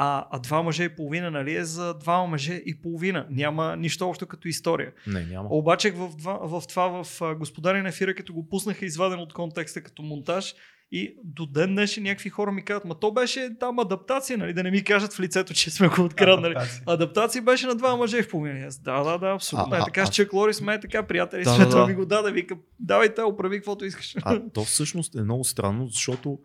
А, 0.00 0.26
а 0.30 0.38
два 0.38 0.62
мъже 0.62 0.84
и 0.84 0.88
половина, 0.88 1.30
нали, 1.30 1.54
е 1.54 1.64
за 1.64 1.94
два 1.94 2.26
мъже 2.26 2.62
и 2.66 2.80
половина. 2.82 3.26
Няма 3.30 3.76
нищо 3.76 4.08
общо 4.08 4.26
като 4.26 4.48
история. 4.48 4.92
Не, 5.06 5.24
няма. 5.24 5.48
Обаче 5.50 5.90
в, 5.90 6.08
два, 6.16 6.38
в 6.42 6.62
това 6.68 7.04
в 7.04 7.06
Господари 7.34 7.82
на 7.82 7.88
ефира, 7.88 8.14
като 8.14 8.32
го 8.34 8.48
пуснаха 8.48 8.84
изваден 8.84 9.18
от 9.18 9.32
контекста 9.32 9.82
като 9.82 10.02
монтаж, 10.02 10.54
и 10.92 11.16
до 11.24 11.46
ден 11.46 11.74
днешен 11.74 12.02
някакви 12.02 12.30
хора 12.30 12.52
ми 12.52 12.62
казват, 12.64 12.84
ма 12.84 12.94
то 12.94 13.12
беше 13.12 13.50
там 13.60 13.78
адаптация, 13.78 14.38
нали, 14.38 14.52
да 14.52 14.62
не 14.62 14.70
ми 14.70 14.84
кажат 14.84 15.12
в 15.12 15.20
лицето, 15.20 15.54
че 15.54 15.70
сме 15.70 15.88
го 15.88 16.02
откраднали. 16.02 16.52
Адаптация. 16.52 16.82
Адаптация 16.86 17.42
беше 17.42 17.66
на 17.66 17.74
два 17.74 17.96
мъже 17.96 18.22
в 18.22 18.28
половина. 18.28 18.68
Да, 18.82 19.02
да, 19.02 19.18
да, 19.18 19.26
абсолютно. 19.26 19.74
А, 19.74 19.76
е 19.76 19.80
а, 19.80 19.84
така, 19.84 20.00
а- 20.00 20.06
с 20.06 20.10
Чак 20.10 20.32
Лори 20.32 20.54
сме 20.54 20.74
е 20.74 20.80
така, 20.80 21.02
приятели, 21.02 21.44
Да, 21.44 21.50
да, 21.50 21.56
да, 21.56 21.62
сме, 21.62 21.70
той 21.72 21.80
да. 21.80 21.86
ми 21.86 21.94
го 21.94 22.06
даде, 22.06 22.32
вика, 22.32 22.56
давай 22.80 23.14
те, 23.14 23.22
оправи 23.22 23.56
каквото 23.56 23.84
искаш. 23.84 24.14
А 24.22 24.40
то 24.54 24.64
всъщност 24.64 25.14
е 25.14 25.22
много 25.22 25.44
странно, 25.44 25.86
защото 25.86 26.38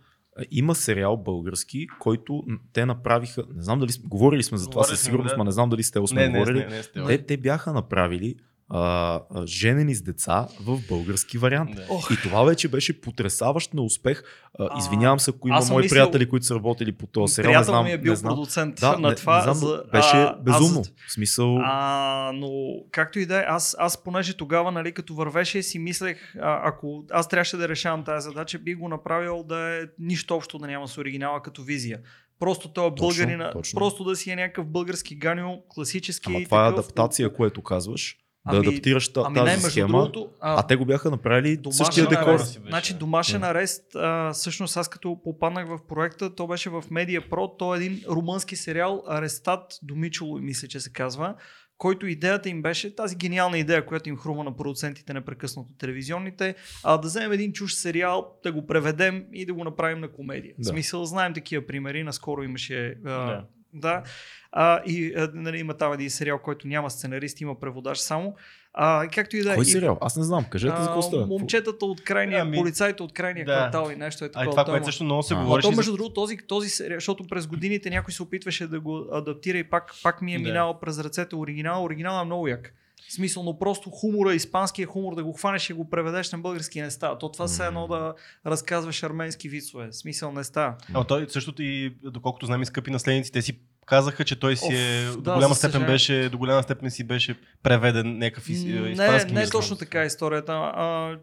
има 0.52 0.76
сериал 0.76 1.18
български, 1.18 1.88
който 2.00 2.44
те 2.74 2.86
направиха, 2.86 3.44
не 3.56 3.64
знам 3.64 3.80
дали 3.80 3.92
сме, 3.92 4.04
говорили 4.08 4.44
сме 4.44 4.58
за 4.58 4.70
това 4.70 4.84
със 4.84 5.02
сигурност, 5.02 5.34
да. 5.34 5.38
но 5.38 5.44
не 5.44 5.52
знам 5.52 5.70
дали 5.70 5.84
сте 5.84 6.00
Не, 6.00 6.08
сме 6.08 6.28
не, 6.28 6.40
говорили. 6.40 6.60
не, 6.60 6.66
не, 6.66 6.84
сте. 6.84 7.04
Те, 7.08 7.26
те 7.26 7.38
бяха 7.38 7.74
направили 7.74 8.36
а, 8.70 9.20
женени 9.46 9.96
с 9.96 10.02
деца 10.02 10.48
в 10.62 10.80
български 10.90 11.38
вариант. 11.38 11.76
Да. 11.76 11.86
И 12.14 12.18
това 12.24 12.44
вече 12.44 12.68
беше 12.68 13.02
потрясаващ 13.02 13.74
на 13.74 13.82
успех. 13.82 14.24
А, 14.60 14.80
извинявам 14.80 15.20
се, 15.20 15.32
ако 15.32 15.48
има 15.48 15.60
мои 15.62 15.82
мислил- 15.84 15.90
приятели, 15.90 16.30
които 16.30 16.46
са 16.46 16.56
работили 16.56 16.92
по 16.92 17.08
този 17.08 17.34
сериал. 17.34 17.50
Не 17.50 17.54
приятел 17.54 17.74
знам, 17.74 17.86
ми 17.86 17.92
е 17.92 17.98
бил 17.98 18.12
не 18.12 18.16
знам. 18.16 18.30
продуцент 18.30 18.76
Да, 18.76 18.98
на 18.98 19.10
не, 19.10 19.16
това. 19.16 19.38
не 19.38 19.44
знам, 19.44 19.56
за, 19.56 19.84
беше 19.92 20.16
а, 20.16 20.36
безумно. 20.36 20.80
Аз, 20.80 20.92
В 21.08 21.14
смисъл, 21.14 21.58
А, 21.58 22.32
но 22.36 22.50
както 22.92 23.20
и 23.20 23.26
да 23.26 23.40
е, 23.40 23.46
аз, 23.48 23.76
аз 23.80 24.04
понеже 24.04 24.34
тогава, 24.34 24.72
нали, 24.72 24.92
като 24.92 25.16
вървеше, 25.16 25.64
си 25.64 25.80
мислех, 25.80 26.36
а, 26.36 26.62
ако 26.64 27.04
аз 27.12 27.28
трябваше 27.28 27.58
да 27.58 27.70
решавам 27.70 28.04
тази 28.04 28.24
задача, 28.24 28.60
би 28.60 28.76
го 28.76 28.90
направил 28.90 29.44
да 29.44 29.78
е 29.78 29.82
нищо 30.00 30.36
общо 30.36 30.58
да 30.58 30.68
няма 30.68 30.88
с 30.88 30.98
оригинала 30.98 31.42
като 31.42 31.64
визия. 31.64 32.00
Просто 32.40 32.70
той 32.70 32.88
е 32.88 32.90
Точно, 32.90 33.08
българина, 33.08 33.52
точно. 33.52 33.78
просто 33.78 34.04
да 34.04 34.16
си 34.16 34.32
е 34.32 34.36
някакъв 34.36 34.66
български 34.66 35.16
ганю, 35.16 35.62
класически. 35.70 36.26
ама 36.28 36.44
това 36.44 36.66
е 36.66 36.70
адаптация, 36.70 37.34
което 37.34 37.62
казваш. 37.62 38.18
Да 38.46 38.58
Ами- 38.58 38.68
адаптираш 38.68 39.12
Ами 39.18 39.34
не, 39.34 39.40
тази 39.40 39.52
между 39.56 39.70
схема. 39.70 39.88
другото, 39.98 40.30
а, 40.42 40.60
А 40.60 40.68
те 40.68 40.76
го 40.76 40.86
бяха 40.86 41.12
направили 41.12 41.58
Домашен 41.58 41.86
същия 41.86 42.08
декор. 42.08 42.30
арест. 42.30 42.60
Значи 42.68 42.94
да. 42.94 43.00
домашен 43.00 43.44
арест, 43.44 43.96
а, 43.96 44.34
всъщност 44.34 44.78
аз 44.78 44.90
като 44.90 45.22
попаднах 45.24 45.68
в 45.68 45.80
проекта, 45.88 46.36
то 46.36 46.48
беше 46.48 46.70
в 46.70 46.82
Media 46.84 47.30
Pro, 47.30 47.60
то 47.60 47.76
е 47.76 47.78
един 47.78 48.02
румънски 48.10 48.56
сериал 48.56 49.04
Арестат 49.08 49.74
Домичоло, 49.84 50.38
мисля, 50.38 50.68
че 50.68 50.80
се 50.80 50.94
казва, 50.94 51.36
който 51.78 52.08
идеята 52.08 52.50
им 52.50 52.62
беше, 52.62 52.96
тази 52.96 53.16
гениална 53.16 53.58
идея, 53.58 53.86
която 53.86 54.10
им 54.10 54.18
хрума 54.18 54.44
на 54.44 54.56
продуцентите 54.56 55.14
непрекъснато 55.14 55.70
телевизионните, 55.78 56.56
а 56.84 56.98
да 56.98 57.08
вземем 57.08 57.32
един 57.32 57.54
чуж 57.54 57.74
сериал, 57.74 58.34
да 58.44 58.52
го 58.52 58.66
преведем 58.66 59.26
и 59.34 59.46
да 59.46 59.54
го 59.54 59.64
направим 59.64 60.00
на 60.00 60.12
комедия. 60.12 60.54
Да. 60.58 60.64
В 60.64 60.68
смисъл, 60.68 61.06
знаем 61.06 61.34
такива 61.34 61.66
примери, 61.66 62.04
наскоро 62.04 62.44
имаше 62.44 62.88
а, 63.06 63.10
Да. 63.26 63.46
Да. 63.74 64.04
А, 64.52 64.82
и 64.86 65.14
а, 65.14 65.30
нали, 65.34 65.58
има 65.58 65.74
там 65.74 65.94
един 65.94 66.10
сериал, 66.10 66.40
който 66.40 66.68
няма 66.68 66.90
сценарист, 66.90 67.42
има 67.42 67.60
преводач 67.60 67.98
само. 67.98 68.36
А, 68.74 69.08
както 69.08 69.38
и 69.38 69.42
да 69.42 69.52
е. 69.52 69.56
Кой 69.56 69.62
и- 69.62 69.66
сериал? 69.66 69.98
Аз 70.02 70.18
не 70.18 70.24
знам. 70.24 70.46
Кажете 70.46 70.76
за 70.76 70.84
какво 70.84 71.00
а, 71.00 71.04
става. 71.04 71.26
Момчетата 71.26 71.86
от 71.86 72.04
крайния, 72.04 72.42
Ами, 72.42 72.58
полицайите 72.58 73.04
от 73.04 73.14
крайния 73.14 73.46
да. 73.46 73.52
квартал 73.54 73.92
и 73.92 73.96
нещо 73.96 74.26
е 74.26 74.28
А 74.28 74.32
такова. 74.32 74.52
това, 74.52 74.66
Той 74.66 74.74
което 74.74 74.86
също 74.86 75.04
много 75.04 75.24
се 75.24 75.34
А. 75.34 75.38
а, 75.38 75.44
говореше. 75.44 75.68
то, 75.68 75.72
за- 75.72 75.78
между 75.78 75.92
другото, 75.92 76.14
този, 76.14 76.38
този 76.38 76.70
сериал, 76.70 76.98
защото 76.98 77.24
през 77.24 77.48
годините 77.48 77.90
някой 77.90 78.14
се 78.14 78.24
опитваше 78.24 78.68
да 78.68 78.80
го 78.80 79.06
адаптира 79.12 79.58
и 79.58 79.64
пак, 79.64 79.92
пак 80.04 80.22
ми 80.22 80.34
е 80.34 80.38
Да. 80.38 80.44
минал 80.44 80.80
през 80.80 81.00
ръцете 81.00 81.36
оригинал. 81.36 81.84
Оригинал 81.84 82.22
е 82.22 82.26
много 82.26 82.48
як. 82.48 82.74
В 83.14 83.16
смисъл, 83.16 83.44
но 83.44 83.60
просто 83.60 83.90
хумора, 83.90 84.34
испанския 84.34 84.88
хумор, 84.88 85.16
да 85.16 85.24
го 85.24 85.34
хванеш 85.34 85.70
и 85.70 85.74
го 85.74 85.90
преведеш 85.90 86.32
на 86.32 86.38
български 86.38 86.82
не 86.82 86.92
става. 86.92 87.18
То 87.18 87.32
това 87.32 87.48
все 87.48 87.66
едно 87.66 87.88
да 87.88 88.14
разказваш 88.46 89.04
арменски 89.04 89.50
вицове. 89.50 89.88
В 89.88 89.96
Смисъл 89.96 90.32
не 90.32 90.44
става. 90.44 90.76
А 90.94 91.04
той 91.04 91.26
същото 91.30 91.64
и, 91.64 91.96
доколкото 92.04 92.46
знам 92.46 92.62
и 92.62 92.66
скъпи 92.66 92.92
наследници, 92.92 93.32
те 93.32 93.42
си 93.42 93.60
казаха, 93.86 94.24
че 94.24 94.40
той 94.40 94.58
си 94.58 94.74
е, 94.74 95.10
Оф, 95.10 95.22
до 95.22 95.34
голяма 95.34 95.56
степен 95.56 95.86
беше, 95.86 96.30
до 96.30 96.38
голяма 96.38 96.64
степен 96.64 96.92
си 96.92 97.04
беше 97.04 97.36
преведен 97.64 98.18
някакъв 98.18 98.50
из- 98.50 98.64
не, 98.64 98.90
испански. 98.90 99.34
не 99.34 99.42
е 99.42 99.46
знам. 99.46 99.62
точно 99.62 99.76
така 99.76 100.06
историята. 100.06 100.52
А, 100.54 101.18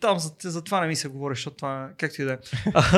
там 0.00 0.18
за, 0.18 0.32
за 0.42 0.64
това 0.64 0.80
не 0.80 0.86
ми 0.86 0.96
се 0.96 1.08
говори, 1.08 1.34
защото 1.34 1.56
това, 1.56 1.90
както 1.98 2.22
и 2.22 2.24
да 2.24 2.32
е. 2.32 2.38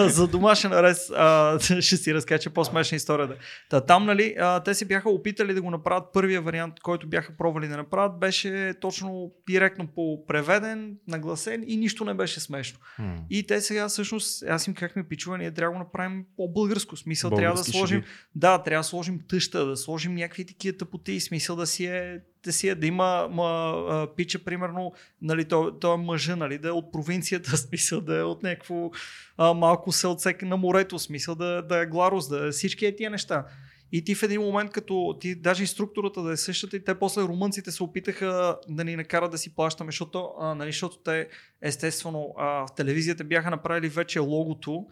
За 0.08 0.28
домашен 0.28 0.72
арест 0.72 1.12
а, 1.16 1.58
ще 1.60 1.96
си 1.96 2.14
разкажа, 2.14 2.50
е 2.50 2.52
по-смешна 2.52 2.96
история. 2.96 3.28
Да. 3.28 3.36
Та, 3.70 3.80
там, 3.80 4.06
нали, 4.06 4.34
а, 4.38 4.62
те 4.62 4.74
си 4.74 4.84
бяха 4.84 5.10
опитали 5.10 5.54
да 5.54 5.62
го 5.62 5.70
направят. 5.70 6.04
Първия 6.12 6.42
вариант, 6.42 6.80
който 6.80 7.06
бяха 7.06 7.36
пробвали 7.38 7.68
да 7.68 7.76
направят, 7.76 8.18
беше 8.18 8.74
точно 8.80 9.32
директно 9.46 9.86
по 9.86 10.26
преведен, 10.26 10.96
нагласен 11.08 11.64
и 11.66 11.76
нищо 11.76 12.04
не 12.04 12.14
беше 12.14 12.40
смешно. 12.40 12.78
М. 12.98 13.16
И 13.30 13.46
те 13.46 13.60
сега 13.60 13.88
всъщност, 13.88 14.42
аз 14.42 14.66
им 14.66 14.74
как 14.74 14.96
ми 14.96 15.04
пичува, 15.04 15.38
ние 15.38 15.50
трябва 15.50 15.72
да 15.72 15.78
го 15.78 15.84
направим 15.84 16.24
по-българско. 16.36 16.96
Смисъл, 16.96 17.30
трябва 17.30 17.42
да 17.42 17.48
Български 17.48 17.78
сложим, 17.78 18.00
шеги. 18.00 18.12
да, 18.34 18.62
трябва 18.62 18.80
да 18.80 18.84
сложим 18.84 19.20
тъща, 19.28 19.66
да 19.66 19.76
сложим 19.76 20.14
някакви 20.14 20.46
такива 20.46 20.76
тъпоти, 20.76 21.20
смисъл 21.20 21.56
да 21.56 21.66
си 21.66 21.86
е, 21.86 22.20
си 22.50 22.68
е, 22.68 22.74
да 22.74 22.86
има 22.86 23.28
ма, 23.30 23.74
а, 23.88 24.14
пича, 24.16 24.44
примерно, 24.44 24.92
нали, 25.22 25.44
той, 25.44 25.78
той 25.80 25.94
е 25.94 25.96
мъжа, 25.96 26.36
нали, 26.36 26.58
да 26.58 26.68
е 26.68 26.72
от 26.72 26.92
провинцията, 26.92 27.56
смисъл 27.56 28.00
да 28.00 28.18
е 28.18 28.22
от 28.22 28.42
някакво 28.42 28.90
а, 29.36 29.54
малко 29.54 29.92
селцек 29.92 30.42
на 30.42 30.56
морето, 30.56 30.98
смисъл 30.98 31.34
да, 31.34 31.62
да 31.62 31.82
е 31.82 31.86
гларус, 31.86 32.28
да 32.28 32.46
е 32.48 32.50
всички 32.50 32.86
е 32.86 32.96
тия 32.96 33.10
неща. 33.10 33.46
И 33.94 34.04
ти 34.04 34.14
в 34.14 34.22
един 34.22 34.40
момент, 34.40 34.70
като 34.70 35.16
ти 35.20 35.34
даже 35.34 35.64
и 35.64 35.66
структурата 35.66 36.22
да 36.22 36.32
е 36.32 36.36
същата, 36.36 36.76
и 36.76 36.84
те 36.84 36.98
после 36.98 37.22
румънците 37.22 37.70
се 37.70 37.82
опитаха 37.82 38.56
да 38.68 38.84
ни 38.84 38.96
накарат 38.96 39.30
да 39.30 39.38
си 39.38 39.54
плащаме, 39.54 39.90
защото, 39.90 40.30
а, 40.40 40.54
нали, 40.54 40.68
защото 40.68 40.98
те 40.98 41.28
естествено 41.62 42.34
а, 42.38 42.66
в 42.66 42.74
телевизията 42.76 43.24
бяха 43.24 43.50
направили 43.50 43.88
вече 43.88 44.18
логото. 44.18 44.86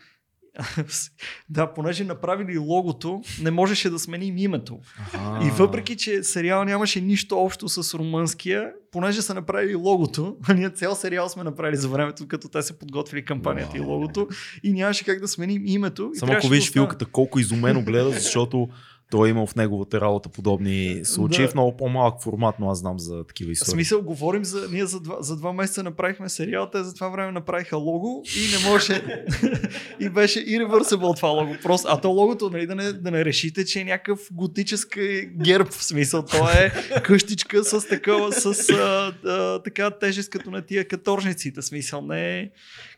да, 1.50 1.74
понеже 1.74 2.04
направили 2.04 2.58
логото, 2.58 3.22
не 3.42 3.50
можеше 3.50 3.90
да 3.90 3.98
сменим 3.98 4.38
името. 4.38 4.78
Аха. 4.98 5.46
И 5.46 5.50
въпреки, 5.50 5.96
че 5.96 6.22
сериал 6.22 6.64
нямаше 6.64 7.00
нищо 7.00 7.38
общо 7.38 7.68
с 7.68 7.98
румънския, 7.98 8.72
понеже 8.92 9.22
са 9.22 9.34
направили 9.34 9.74
логото, 9.74 10.36
а 10.48 10.54
ние 10.54 10.70
цял 10.70 10.94
сериал 10.94 11.28
сме 11.28 11.44
направили 11.44 11.76
за 11.76 11.88
времето, 11.88 12.28
като 12.28 12.48
те 12.48 12.62
се 12.62 12.78
подготвили 12.78 13.24
кампанията 13.24 13.76
и 13.76 13.80
логото, 13.80 14.28
и 14.62 14.72
нямаше 14.72 15.04
как 15.04 15.20
да 15.20 15.28
сменим 15.28 15.62
името. 15.66 16.10
Само 16.14 16.32
ако 16.32 16.48
видиш 16.48 16.72
филката 16.72 17.06
колко 17.06 17.38
изумено 17.38 17.82
гледа, 17.82 18.10
защото 18.10 18.68
той 19.10 19.28
е 19.28 19.30
имал 19.30 19.46
в 19.46 19.54
неговата 19.56 20.00
работа 20.00 20.28
подобни 20.28 21.00
случаи 21.04 21.44
Да. 21.44 21.50
в 21.50 21.54
много 21.54 21.76
по-малък 21.76 22.22
формат, 22.22 22.54
но 22.60 22.70
аз 22.70 22.78
знам 22.78 22.98
за 22.98 23.24
такива 23.24 23.48
В 23.48 23.52
истории. 23.52 23.70
смисъл, 23.72 24.02
говорим 24.02 24.44
за... 24.44 24.68
Ние 24.72 24.86
за 24.86 25.00
два, 25.00 25.16
за 25.20 25.36
два 25.36 25.52
месеца 25.52 25.82
направихме 25.82 26.28
сериал, 26.28 26.68
те 26.72 26.82
за 26.82 26.94
това 26.94 27.08
време 27.08 27.32
направиха 27.32 27.76
лого 27.76 28.22
и 28.36 28.56
не 28.56 28.70
можеше... 28.70 29.24
и 30.00 30.08
беше 30.08 30.38
irreversible 30.46 31.16
това 31.16 31.28
лого. 31.28 31.54
Просто, 31.62 31.88
а 31.90 32.00
то 32.00 32.10
логото, 32.10 32.50
нали, 32.50 32.66
да 32.66 32.74
не, 32.74 32.92
да 32.92 33.10
не 33.10 33.24
решите, 33.24 33.64
че 33.64 33.80
е 33.80 33.84
някакъв 33.84 34.20
готическа 34.32 35.00
герб. 35.44 35.68
В 35.72 35.84
смисъл, 35.84 36.24
то 36.24 36.48
е 36.50 36.72
къщичка 37.02 37.64
с 37.64 37.88
такова, 37.88 38.32
с 38.32 38.70
а, 38.70 39.12
а, 39.28 39.62
така 39.62 39.90
тежест 39.90 40.30
като 40.30 40.50
на 40.50 40.62
тия 40.62 40.88
каторжниците. 40.88 41.60
В 41.60 41.64
смисъл, 41.64 42.02
не 42.02 42.38
е... 42.38 42.50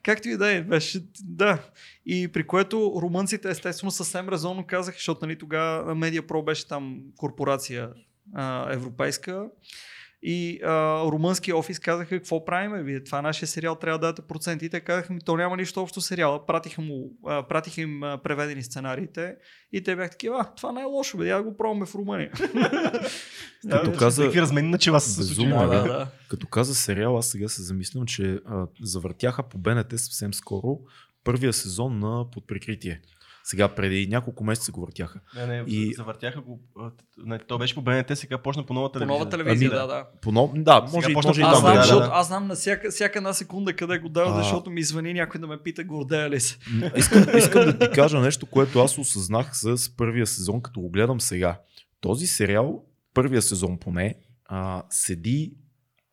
Както 0.02 0.28
и 0.28 0.36
да 0.36 0.52
е, 0.52 0.62
беше... 0.62 1.00
Да. 1.20 1.58
И 2.06 2.28
при 2.28 2.46
което 2.46 2.92
румънците 3.02 3.50
естествено 3.50 3.90
съвсем 3.90 4.28
резонно 4.28 4.66
казаха, 4.66 4.96
защото 4.96 5.26
нали, 5.26 5.38
тогава 5.38 5.94
Pro 5.94 6.44
беше 6.44 6.68
там 6.68 7.02
корпорация 7.16 7.90
а, 8.34 8.72
европейска. 8.72 9.46
И 10.24 10.60
а, 10.64 11.02
румънски 11.04 11.52
офис 11.52 11.78
казаха, 11.78 12.10
какво 12.10 12.44
правиме, 12.44 12.82
вие, 12.82 13.04
това 13.04 13.22
нашия 13.22 13.48
сериал 13.48 13.74
трябва 13.74 13.98
да 13.98 14.06
дадете 14.06 14.22
проценти. 14.22 14.64
И 14.64 14.68
те 14.68 14.80
казаха, 14.80 15.12
ми, 15.12 15.20
то 15.20 15.36
няма 15.36 15.56
нищо 15.56 15.82
общо 15.82 16.00
с 16.00 16.06
сериала. 16.06 16.46
Пратиха, 16.46 16.82
му, 16.82 17.10
а, 17.26 17.42
пратиха 17.42 17.80
им 17.80 18.02
а, 18.02 18.18
преведени 18.18 18.62
сценариите 18.62 19.34
и 19.72 19.82
те 19.82 19.96
бяха 19.96 20.10
такива, 20.10 20.36
а, 20.40 20.54
това 20.54 20.72
не 20.72 20.80
е 20.80 20.84
лошо, 20.84 21.16
бе, 21.16 21.28
я 21.28 21.36
да 21.36 21.42
го 21.42 21.56
пробваме 21.56 21.86
в 21.86 21.94
Румъния. 21.94 22.30
Като 23.70 23.92
каза- 23.92 24.24
Какви 24.24 24.40
размени 24.40 24.68
начала 24.68 25.00
са. 25.00 25.20
Безумно, 25.20 25.56
да, 25.56 25.66
да. 25.66 25.82
да. 25.82 26.06
Като 26.28 26.46
каза 26.46 26.74
сериал, 26.74 27.18
аз 27.18 27.26
сега 27.26 27.48
се 27.48 27.62
замислям, 27.62 28.06
че 28.06 28.40
а, 28.46 28.66
завъртяха 28.82 29.42
по 29.42 29.58
БНТ 29.58 29.90
съвсем 29.96 30.34
скоро 30.34 30.78
първия 31.24 31.52
сезон 31.52 31.98
на 31.98 32.30
Под 32.30 32.46
прикритие. 32.46 33.00
Сега 33.44 33.68
преди 33.68 34.06
няколко 34.06 34.44
месеца 34.44 34.72
го 34.72 34.80
въртяха. 34.80 35.20
Не, 35.36 35.46
не, 35.46 35.64
И- 35.66 35.82
и... 35.82 35.94
завъртяха 35.94 36.40
го. 36.40 36.60
Не, 37.18 37.38
то 37.38 37.58
беше 37.58 37.74
по 37.74 37.82
БНТ, 37.82 38.06
сега 38.14 38.38
почна 38.38 38.66
по 38.66 38.74
нова 38.74 38.88
По 38.88 38.92
телевизия. 38.92 39.18
нова 39.18 39.30
телевизия, 39.30 39.70
Ами, 39.70 39.78
да, 39.80 39.86
да. 39.86 40.06
По 40.22 40.32
нов... 40.32 40.50
Да, 40.54 40.74
Сега 40.80 40.96
може, 40.96 41.10
и- 41.10 41.14
почна 41.14 41.28
може 41.28 41.40
и 41.40 41.44
по- 41.44 41.48
Аз 41.48 41.52
там 41.52 41.60
знам, 41.60 41.74
да, 41.74 41.82
защото, 41.82 42.00
да. 42.00 42.10
аз 42.12 42.26
знам 42.26 42.46
на 42.46 42.54
всяка, 42.54 42.90
всяка 42.90 43.18
една 43.18 43.32
секунда 43.32 43.76
къде 43.76 43.98
го 43.98 44.08
дават, 44.08 44.30
А. 44.30 44.42
защото 44.42 44.70
ми 44.70 44.82
звъни 44.82 45.12
някой 45.12 45.40
да 45.40 45.46
ме 45.46 45.58
пита 45.58 45.84
гордея 45.84 46.30
ли 46.30 46.40
се. 46.40 46.58
Искам, 46.96 47.24
искам 47.38 47.64
да 47.64 47.78
ти 47.78 47.90
кажа 47.90 48.20
нещо, 48.20 48.46
което 48.46 48.80
аз 48.80 48.98
осъзнах 48.98 49.50
с 49.52 49.96
първия 49.96 50.26
сезон, 50.26 50.62
като 50.62 50.80
го 50.80 50.90
гледам 50.90 51.20
сега. 51.20 51.60
Този 52.00 52.26
сериал, 52.26 52.84
първия 53.14 53.42
сезон 53.42 53.78
поне, 53.78 54.14
а, 54.46 54.82
седи 54.90 55.52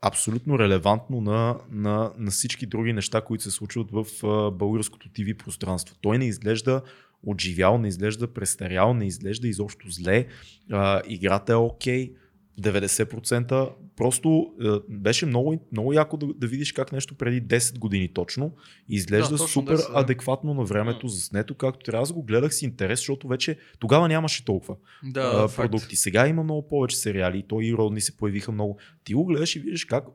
абсолютно 0.01 0.59
релевантно 0.59 1.21
на, 1.21 1.57
на, 1.71 2.11
на 2.17 2.31
всички 2.31 2.65
други 2.65 2.93
неща, 2.93 3.21
които 3.21 3.43
се 3.43 3.51
случват 3.51 3.87
в 3.91 4.05
а, 4.23 4.51
българското 4.51 5.09
ТВ 5.09 5.37
пространство. 5.37 5.95
Той 6.01 6.17
не 6.17 6.25
изглежда 6.25 6.81
отживял, 7.23 7.77
не 7.77 7.87
изглежда 7.87 8.33
престарял, 8.33 8.93
не 8.93 9.05
изглежда 9.05 9.47
изобщо 9.47 9.89
зле. 9.89 10.25
А, 10.71 11.01
играта 11.07 11.51
е 11.53 11.55
окей. 11.55 12.13
90%. 12.61 13.69
Просто 13.95 14.53
е, 14.63 14.67
беше 14.89 15.25
много, 15.25 15.67
много 15.71 15.93
яко 15.93 16.17
да, 16.17 16.27
да 16.27 16.47
видиш 16.47 16.71
как 16.71 16.91
нещо 16.91 17.15
преди 17.15 17.41
10 17.43 17.79
години 17.79 18.13
точно 18.13 18.51
изглежда 18.89 19.29
Да, 19.29 19.37
точно 19.37 19.47
супер 19.47 19.77
10, 19.77 19.93
да. 19.93 19.99
адекватно 19.99 20.53
на 20.53 20.63
времето 20.63 21.07
заснето, 21.07 21.55
както 21.55 21.85
трябва. 21.85 22.03
Аз 22.03 22.11
го 22.11 22.23
гледах 22.23 22.53
с 22.53 22.61
интерес, 22.61 22.99
защото 22.99 23.27
вече 23.27 23.57
тогава 23.79 24.07
нямаше 24.07 24.45
толкова 24.45 24.75
Да, 25.03 25.31
а, 25.35 25.47
факт. 25.47 25.71
продукти. 25.71 25.95
Сега 25.95 26.27
има 26.27 26.43
много 26.43 26.67
повече 26.67 26.97
сериали, 26.97 27.43
то 27.47 27.61
и 27.61 27.73
родни 27.73 28.01
се 28.01 28.17
появиха 28.17 28.51
много. 28.51 28.77
Ти 29.03 29.13
го 29.13 29.25
гледаш 29.25 29.55
и 29.55 29.59
виждаш 29.59 29.85
как 29.85 30.05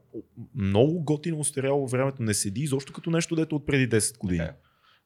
много 0.55 1.01
готино 1.01 1.39
остаряло 1.39 1.81
във 1.81 1.91
времето 1.91 2.23
не 2.23 2.35
седи, 2.35 2.61
изобщо 2.63 2.93
като 2.93 3.11
нещо, 3.11 3.37
дето 3.37 3.57
от 3.57 3.67
преди 3.67 3.89
10 3.89 4.19
години. 4.19 4.45
Е. 4.45 4.51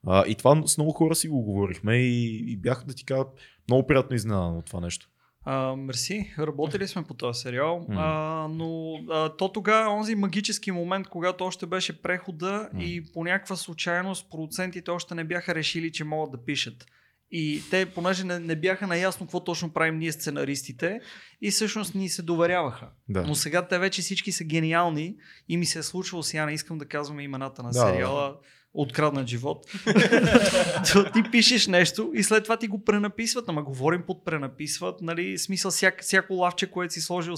А, 0.06 0.24
и 0.26 0.34
това 0.34 0.62
с 0.66 0.78
много 0.78 0.92
хора 0.92 1.14
си 1.14 1.28
го 1.28 1.42
говорихме 1.42 1.96
и, 1.96 2.52
и 2.52 2.56
бях 2.56 2.84
да 2.84 2.94
ти 2.94 3.04
кажа 3.04 3.24
много 3.68 3.86
приятно 3.86 4.16
изненадан 4.16 4.56
от 4.56 4.66
това 4.66 4.80
нещо. 4.80 5.08
А, 5.44 5.76
мерси, 5.76 6.34
работили 6.38 6.88
сме 6.88 7.02
по 7.02 7.14
този 7.14 7.40
сериал, 7.40 7.86
М. 7.88 7.96
а, 7.98 8.48
но 8.48 8.94
а, 9.10 9.36
то 9.36 9.52
тогава 9.52 9.94
онзи 9.94 10.14
магически 10.14 10.70
момент, 10.70 11.08
когато 11.08 11.44
още 11.44 11.66
беше 11.66 12.02
прехода 12.02 12.68
М. 12.72 12.82
и 12.82 13.04
по 13.14 13.24
някаква 13.24 13.56
случайност 13.56 14.30
продуцентите 14.30 14.90
още 14.90 15.14
не 15.14 15.24
бяха 15.24 15.54
решили, 15.54 15.92
че 15.92 16.04
могат 16.04 16.30
да 16.32 16.44
пишат. 16.44 16.86
И 17.30 17.62
те, 17.70 17.86
понеже 17.86 18.24
не, 18.24 18.38
не 18.38 18.56
бяха 18.56 18.86
наясно 18.86 19.26
какво 19.26 19.44
точно 19.44 19.72
правим 19.72 19.98
ние 19.98 20.12
сценаристите, 20.12 21.00
и 21.42 21.50
всъщност 21.50 21.94
ни 21.94 22.08
се 22.08 22.22
доверяваха. 22.22 22.90
Да. 23.08 23.22
Но 23.22 23.34
сега 23.34 23.68
те 23.68 23.78
вече 23.78 24.02
всички 24.02 24.32
са 24.32 24.44
гениални 24.44 25.16
и 25.48 25.56
ми 25.56 25.66
се 25.66 25.78
е 25.78 25.82
случвало 25.82 26.22
сега, 26.22 26.46
не 26.46 26.52
искам 26.52 26.78
да 26.78 26.88
казваме 26.88 27.22
имената 27.22 27.62
на 27.62 27.70
Да, 27.70 27.78
сериала, 27.78 28.36
откраднат 28.74 29.26
живот. 29.26 29.66
Ти 31.12 31.30
пишеш 31.32 31.66
нещо 31.66 32.10
и 32.14 32.22
след 32.22 32.44
това 32.44 32.56
ти 32.56 32.68
го 32.68 32.84
пренаписват, 32.84 33.48
ама 33.48 33.62
говорим 33.62 34.02
под 34.06 34.24
пренаписват, 34.24 35.00
нали, 35.00 35.38
смисъл 35.38 35.70
всяк, 35.70 36.02
всяко 36.02 36.34
лавче, 36.34 36.70
което 36.70 36.94
си 36.94 37.00
сложил, 37.00 37.34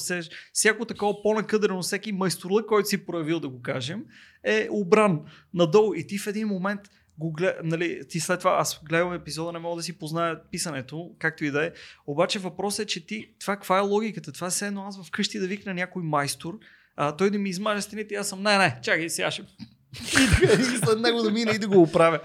всяко 0.52 0.84
такова 0.84 1.22
по-накъдрено, 1.22 1.82
всеки 1.82 2.12
майсторлък, 2.12 2.66
който 2.66 2.88
си 2.88 3.06
проявил, 3.06 3.40
да 3.40 3.48
го 3.48 3.62
кажем, 3.62 4.04
е 4.44 4.68
обран 4.70 5.20
надолу 5.54 5.94
и 5.94 6.06
ти 6.06 6.18
в 6.18 6.26
един 6.26 6.48
момент 6.48 6.80
го 7.18 7.32
глед, 7.32 7.56
нали, 7.64 8.00
ти 8.08 8.20
след 8.20 8.38
това, 8.38 8.56
аз 8.60 8.80
гледам 8.84 9.14
епизода, 9.14 9.52
не 9.52 9.58
мога 9.58 9.76
да 9.76 9.82
си 9.82 9.98
позная 9.98 10.50
писането, 10.50 11.10
както 11.18 11.44
и 11.44 11.50
да 11.50 11.64
е. 11.66 11.72
Обаче 12.06 12.38
въпросът 12.38 12.84
е, 12.84 12.86
че 12.86 13.06
ти, 13.06 13.34
това 13.40 13.56
каква 13.56 13.78
е 13.78 13.80
логиката? 13.80 14.32
Това 14.32 14.46
е 14.46 14.50
все 14.50 14.66
едно 14.66 14.82
аз 14.82 15.06
вкъщи 15.06 15.38
да 15.38 15.46
викна 15.46 15.74
някой 15.74 16.02
майстор, 16.02 16.58
а, 16.96 17.16
той 17.16 17.30
да 17.30 17.38
ми 17.38 17.48
измаже 17.48 17.82
стените 17.82 18.14
аз 18.14 18.28
съм, 18.28 18.42
не, 18.42 18.58
не, 18.58 18.78
чакай 18.82 19.10
сега 19.10 19.30
ще... 19.30 19.42
и, 20.42 20.46
да, 20.46 20.52
и 20.52 20.78
след 20.78 21.00
него 21.00 21.22
да 21.22 21.30
мина 21.30 21.52
и 21.54 21.58
да 21.58 21.68
го 21.68 21.82
оправя. 21.82 22.20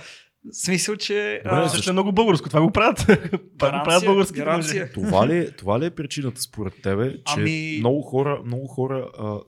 В 0.51 0.55
смисъл, 0.55 0.95
че... 0.95 1.41
Добре, 1.43 1.57
а, 1.57 1.69
Също 1.69 1.89
е 1.89 1.93
много 1.93 2.11
българско. 2.11 2.49
Това 2.49 2.61
го 2.61 2.71
правят. 2.71 2.97
Това 3.57 3.71
го 3.71 3.83
правят 3.83 4.05
български 4.05 4.37
гаранция. 4.37 4.91
Това 4.91 5.27
ли, 5.27 5.37
е- 5.37 5.51
това 5.51 5.79
ли 5.79 5.85
е 5.85 5.89
причината 5.89 6.41
според 6.41 6.73
тебе, 6.83 7.11
че 7.13 7.33
Ами- 7.37 7.77
много 7.79 8.01
хора, 8.01 8.41
много 8.45 8.67
хора 8.67 9.07
а, 9.19 9.39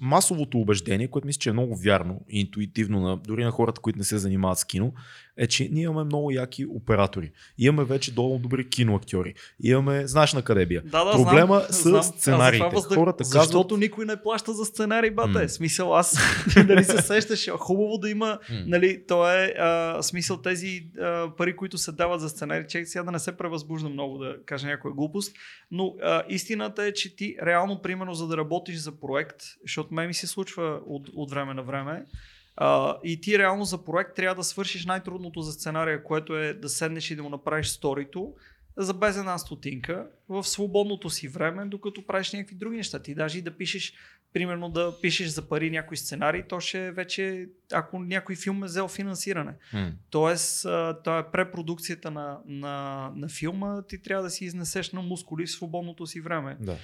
масовото 0.00 0.58
убеждение, 0.58 1.08
което 1.08 1.26
мисля, 1.26 1.38
че 1.38 1.48
е 1.48 1.52
много 1.52 1.76
вярно 1.76 2.20
и 2.28 2.40
интуитивно, 2.40 3.00
на, 3.00 3.16
дори 3.16 3.44
на 3.44 3.50
хората, 3.50 3.80
които 3.80 3.98
не 3.98 4.04
се 4.04 4.18
занимават 4.18 4.58
с 4.58 4.64
кино, 4.64 4.92
е, 5.40 5.46
че 5.46 5.68
ние 5.68 5.82
имаме 5.82 6.04
много 6.04 6.30
яки 6.30 6.66
оператори. 6.66 7.30
Имаме 7.58 7.84
вече 7.84 8.12
долу 8.12 8.38
добри 8.38 8.68
киноактьори. 8.68 9.34
Имаме, 9.62 10.06
знаеш 10.06 10.32
на 10.32 10.42
къде 10.42 10.66
бия. 10.66 10.82
Да, 10.82 11.04
да, 11.04 11.12
Проблема 11.12 11.56
знам, 11.58 11.72
са 11.72 11.82
знам. 11.82 11.94
Аз 11.94 12.08
сценариите. 12.08 12.56
затова 12.58 12.80
въздъх- 12.80 12.94
Хората 12.94 13.24
Защото 13.24 13.58
казват- 13.60 13.80
никой 13.80 14.04
не 14.04 14.16
плаща 14.18 14.52
за 14.52 14.64
сценарий, 14.64 15.10
бате. 15.10 15.30
М. 15.32 15.48
Смисъл, 15.50 15.94
аз 15.94 16.18
нали 16.58 16.84
се 16.84 16.98
сещаш, 16.98 17.48
хубаво 17.50 17.98
да 17.98 18.10
има, 18.10 18.26
М. 18.50 18.56
нали, 18.66 19.04
то 19.06 19.30
е 19.30 19.54
а, 19.58 19.70
смисъл 20.02 20.36
тези 20.38 20.68
а, 21.00 21.30
пари, 21.30 21.56
които 21.56 21.78
се 21.78 21.92
дават 21.92 22.20
за 22.20 22.28
сценарий, 22.28 22.66
че 22.66 22.84
сега 22.84 23.04
да 23.04 23.10
не 23.10 23.18
се 23.18 23.32
превъзбужда 23.32 23.88
много 23.88 24.18
да 24.18 24.36
кажа 24.40 24.66
някоя 24.66 24.94
глупост, 24.94 25.36
но 25.70 25.94
а, 26.02 26.22
истината 26.28 26.84
е, 26.84 26.92
че 26.92 27.16
ти 27.16 27.36
реално, 27.42 27.82
примерно, 27.82 28.14
за 28.14 28.26
да 28.26 28.36
работиш 28.36 28.76
за 28.76 28.92
проект, 28.92 29.36
защото 29.62 29.94
мен 29.94 30.06
ми 30.06 30.14
се 30.14 30.26
случва 30.26 30.80
от, 30.86 31.08
от 31.10 31.30
време 31.30 31.54
на 31.54 31.62
време, 31.62 32.04
а, 32.62 32.98
и 33.04 33.20
ти 33.20 33.38
реално 33.38 33.64
за 33.64 33.84
проект 33.84 34.16
трябва 34.16 34.34
да 34.34 34.44
свършиш 34.44 34.86
най-трудното 34.86 35.40
за 35.40 35.52
сценария, 35.52 36.04
което 36.04 36.36
е 36.36 36.54
да 36.54 36.68
седнеш 36.68 37.10
и 37.10 37.16
да 37.16 37.22
му 37.22 37.28
направиш 37.28 37.68
сторито, 37.68 38.34
за 38.76 38.94
без 38.94 39.16
една 39.16 39.38
стотинка 39.38 40.06
в 40.28 40.44
свободното 40.44 41.10
си 41.10 41.28
време, 41.28 41.64
докато 41.64 42.06
правиш 42.06 42.32
някакви 42.32 42.54
други 42.54 42.76
неща. 42.76 42.98
Ти 42.98 43.14
даже 43.14 43.38
и 43.38 43.42
да 43.42 43.56
пишеш, 43.56 43.92
примерно 44.32 44.68
да 44.68 45.00
пишеш 45.02 45.28
за 45.28 45.48
пари 45.48 45.70
някой 45.70 45.96
сценарий, 45.96 46.42
то 46.48 46.60
ще 46.60 46.86
е 46.86 46.92
вече, 46.92 47.48
ако 47.72 47.98
някой 47.98 48.36
филм 48.36 48.64
е 48.64 48.66
взел 48.66 48.88
финансиране. 48.88 49.54
М. 49.72 49.92
Тоест, 50.10 50.64
а, 50.64 51.02
то 51.04 51.18
е 51.18 51.30
препродукцията 51.30 52.10
на, 52.10 52.38
на, 52.46 53.10
на 53.16 53.28
филма, 53.28 53.82
ти 53.82 54.02
трябва 54.02 54.24
да 54.24 54.30
си 54.30 54.44
изнесеш 54.44 54.92
на 54.92 55.02
мускули 55.02 55.46
в 55.46 55.50
свободното 55.50 56.06
си 56.06 56.20
време. 56.20 56.56
Да. 56.60 56.76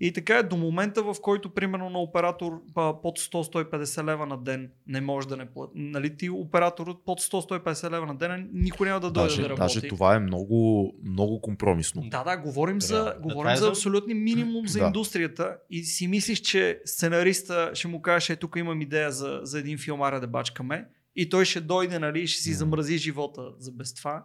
И 0.00 0.12
така 0.12 0.36
е 0.36 0.42
до 0.42 0.56
момента, 0.56 1.02
в 1.02 1.16
който 1.22 1.50
примерно 1.50 1.90
на 1.90 1.98
оператор 1.98 2.62
под 2.74 3.18
100-150 3.18 4.04
лева 4.04 4.26
на 4.26 4.38
ден 4.38 4.70
не 4.86 5.00
може 5.00 5.28
да 5.28 5.36
не 5.36 5.46
плати. 5.46 5.72
Нали 5.74 6.16
ти 6.16 6.30
оператор 6.30 6.86
от 6.86 7.04
под 7.04 7.20
100-150 7.20 7.90
лева 7.90 8.06
на 8.06 8.14
ден 8.16 8.50
никой 8.52 8.88
няма 8.88 9.00
да 9.00 9.10
дойде 9.10 9.28
Даже, 9.28 9.42
да 9.42 9.48
работи. 9.48 9.60
даже 9.60 9.88
това 9.88 10.14
е 10.14 10.18
много, 10.18 10.92
много 11.04 11.40
компромисно. 11.40 12.02
Да, 12.02 12.24
да, 12.24 12.36
говорим 12.36 12.80
за, 12.80 12.94
Реално. 12.94 13.10
Да, 13.12 13.20
говорим 13.20 13.56
за 13.56 13.62
за- 13.64 13.68
абсолютни 13.68 14.14
минимум 14.14 14.68
за 14.68 14.78
Да. 14.80 14.86
индустрията 14.86 15.56
и 15.70 15.82
си 15.84 16.08
мислиш, 16.08 16.40
че 16.40 16.80
сценариста 16.84 17.70
ще 17.74 17.88
му 17.88 18.02
каже, 18.02 18.32
е, 18.32 18.36
тук 18.36 18.56
имам 18.56 18.80
идея 18.80 19.12
за, 19.12 19.40
за 19.42 19.58
един 19.58 19.78
филм, 19.78 20.02
аре 20.02 20.20
да 20.20 20.26
бачкаме 20.26 20.86
и 21.16 21.28
той 21.28 21.44
ще 21.44 21.60
дойде, 21.60 21.98
нали, 21.98 22.20
и 22.20 22.26
ще 22.26 22.42
си 22.42 22.52
замрази 22.52 22.98
живота 22.98 23.42
за 23.58 23.72
без 23.72 23.94
това. 23.94 24.24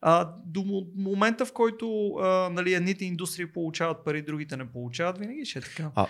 А, 0.00 0.34
до 0.46 0.60
мо- 0.60 0.90
момента, 0.96 1.46
в 1.46 1.52
който 1.52 2.08
а, 2.08 2.50
нали, 2.52 2.74
едните 2.74 3.04
индустрии 3.04 3.46
получават 3.46 4.04
пари, 4.04 4.22
другите 4.22 4.56
не 4.56 4.66
получават, 4.66 5.18
винаги 5.18 5.44
ще 5.44 5.58
е 5.58 5.62
така. 5.62 5.90
А, 5.94 6.06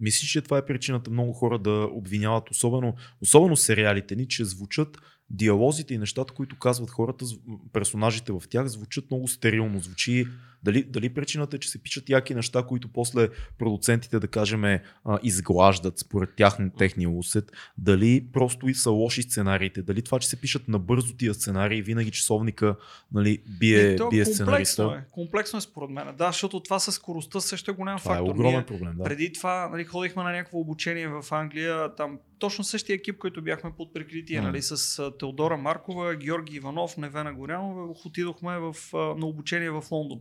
мислиш, 0.00 0.30
че 0.30 0.42
това 0.42 0.58
е 0.58 0.64
причината 0.64 1.10
много 1.10 1.32
хора 1.32 1.58
да 1.58 1.88
обвиняват, 1.92 2.50
особено, 2.50 2.94
особено 3.20 3.56
сериалите 3.56 4.16
ни, 4.16 4.28
че 4.28 4.44
звучат 4.44 4.98
диалозите 5.30 5.94
и 5.94 5.98
нещата, 5.98 6.34
които 6.34 6.58
казват 6.58 6.90
хората, 6.90 7.24
персонажите 7.72 8.32
в 8.32 8.42
тях, 8.50 8.66
звучат 8.66 9.10
много 9.10 9.28
стерилно. 9.28 9.80
Звучи 9.80 10.26
дали, 10.62 10.82
дали 10.82 11.14
причината 11.14 11.56
е, 11.56 11.60
че 11.60 11.68
се 11.68 11.82
пишат 11.82 12.08
яки 12.08 12.34
неща, 12.34 12.62
които 12.62 12.88
после 12.88 13.28
продуцентите, 13.58 14.20
да 14.20 14.28
кажем, 14.28 14.64
а, 14.64 14.80
изглаждат 15.22 15.98
според 15.98 16.30
тях, 16.36 16.56
техния 16.78 17.10
усет, 17.10 17.52
дали 17.78 18.26
просто 18.32 18.68
и 18.68 18.74
са 18.74 18.90
лоши 18.90 19.22
сценариите, 19.22 19.82
дали 19.82 20.02
това, 20.02 20.18
че 20.18 20.28
се 20.28 20.40
пишат 20.40 20.68
набързо 20.68 21.16
тия 21.16 21.34
сценарии, 21.34 21.82
винаги 21.82 22.10
часовника 22.10 22.76
нали, 23.12 23.42
бие, 23.58 23.96
то 23.96 24.08
бие 24.08 24.24
комплексно 24.24 24.34
сценариста. 24.34 25.02
е. 25.02 25.10
Комплексно 25.10 25.56
е 25.56 25.60
според 25.60 25.90
мен. 25.90 26.16
Да, 26.18 26.26
защото 26.26 26.60
това 26.60 26.78
с 26.78 26.92
скоростта 26.92 27.40
също 27.40 27.70
е 27.70 27.74
голям 27.74 27.98
Това 27.98 28.14
е 28.14 28.16
фактор. 28.16 28.30
огромен 28.30 28.54
Ние, 28.54 28.66
проблем. 28.66 28.92
Да. 28.96 29.04
Преди 29.04 29.32
това 29.32 29.68
нали, 29.68 29.84
ходихме 29.84 30.22
на 30.22 30.30
някакво 30.30 30.58
обучение 30.58 31.08
в 31.08 31.24
Англия, 31.30 31.94
там 31.94 32.18
точно 32.40 32.64
същия 32.64 32.94
екип, 32.94 33.18
който 33.18 33.42
бяхме 33.42 33.72
под 33.76 33.94
прикритие, 33.94 34.40
М. 34.40 34.46
нали, 34.46 34.62
с 34.62 35.10
Теодора 35.18 35.56
Маркова, 35.56 36.16
Георги 36.16 36.56
Иванов, 36.56 36.96
Невена 36.96 37.34
Горянова, 37.34 37.94
отидохме 38.04 38.58
в, 38.58 38.74
на 38.92 39.26
обучение 39.26 39.70
в 39.70 39.84
Лондон. 39.90 40.20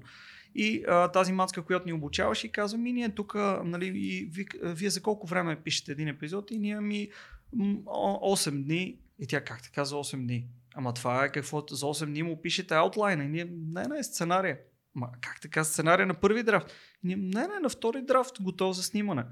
И 0.56 0.84
а, 0.88 1.08
тази 1.08 1.34
мацка, 1.34 1.62
която 1.62 1.86
ни 1.86 1.94
обучаваше, 1.94 2.48
и 2.48 2.52
казва 2.52 2.78
ми, 2.78 2.94
ние 2.94 3.10
тук, 3.10 3.36
нали, 3.64 3.86
и 3.88 4.26
ви, 4.32 4.46
вие 4.64 4.90
за 4.90 5.02
колко 5.02 5.28
време 5.28 5.56
пишете 5.56 5.92
един 5.92 6.08
епизод? 6.08 6.52
И 6.52 6.60
ние 6.60 6.80
ми 6.82 7.10
м, 7.54 7.78
о- 7.86 8.36
8 8.36 8.64
дни. 8.64 8.98
И 9.20 9.28
тя 9.28 9.44
как 9.44 9.64
така 9.64 9.86
за 9.86 9.96
8 9.96 10.26
дни? 10.26 10.48
Ама 10.76 10.94
това 10.94 11.26
е 11.26 11.32
какво 11.32 11.64
за 11.72 11.86
8 11.86 12.06
дни 12.06 12.24
му 12.24 12.42
пишете 12.42 12.74
аутлайна. 12.74 13.24
И 13.24 13.28
ние, 13.28 13.46
не, 13.52 13.84
не, 13.84 14.04
сценария. 14.04 14.58
Ма 14.96 15.10
как 15.22 15.42
така 15.42 15.64
сценария 15.64 16.08
на 16.08 16.14
първи 16.14 16.44
драфт? 16.44 16.72
И 17.04 17.08
ние, 17.08 17.16
не, 17.16 17.42
не, 17.48 17.60
на 17.62 17.70
втори 17.70 18.02
драфт, 18.02 18.42
готов 18.42 18.76
за 18.76 18.84
снимане. 18.84 19.24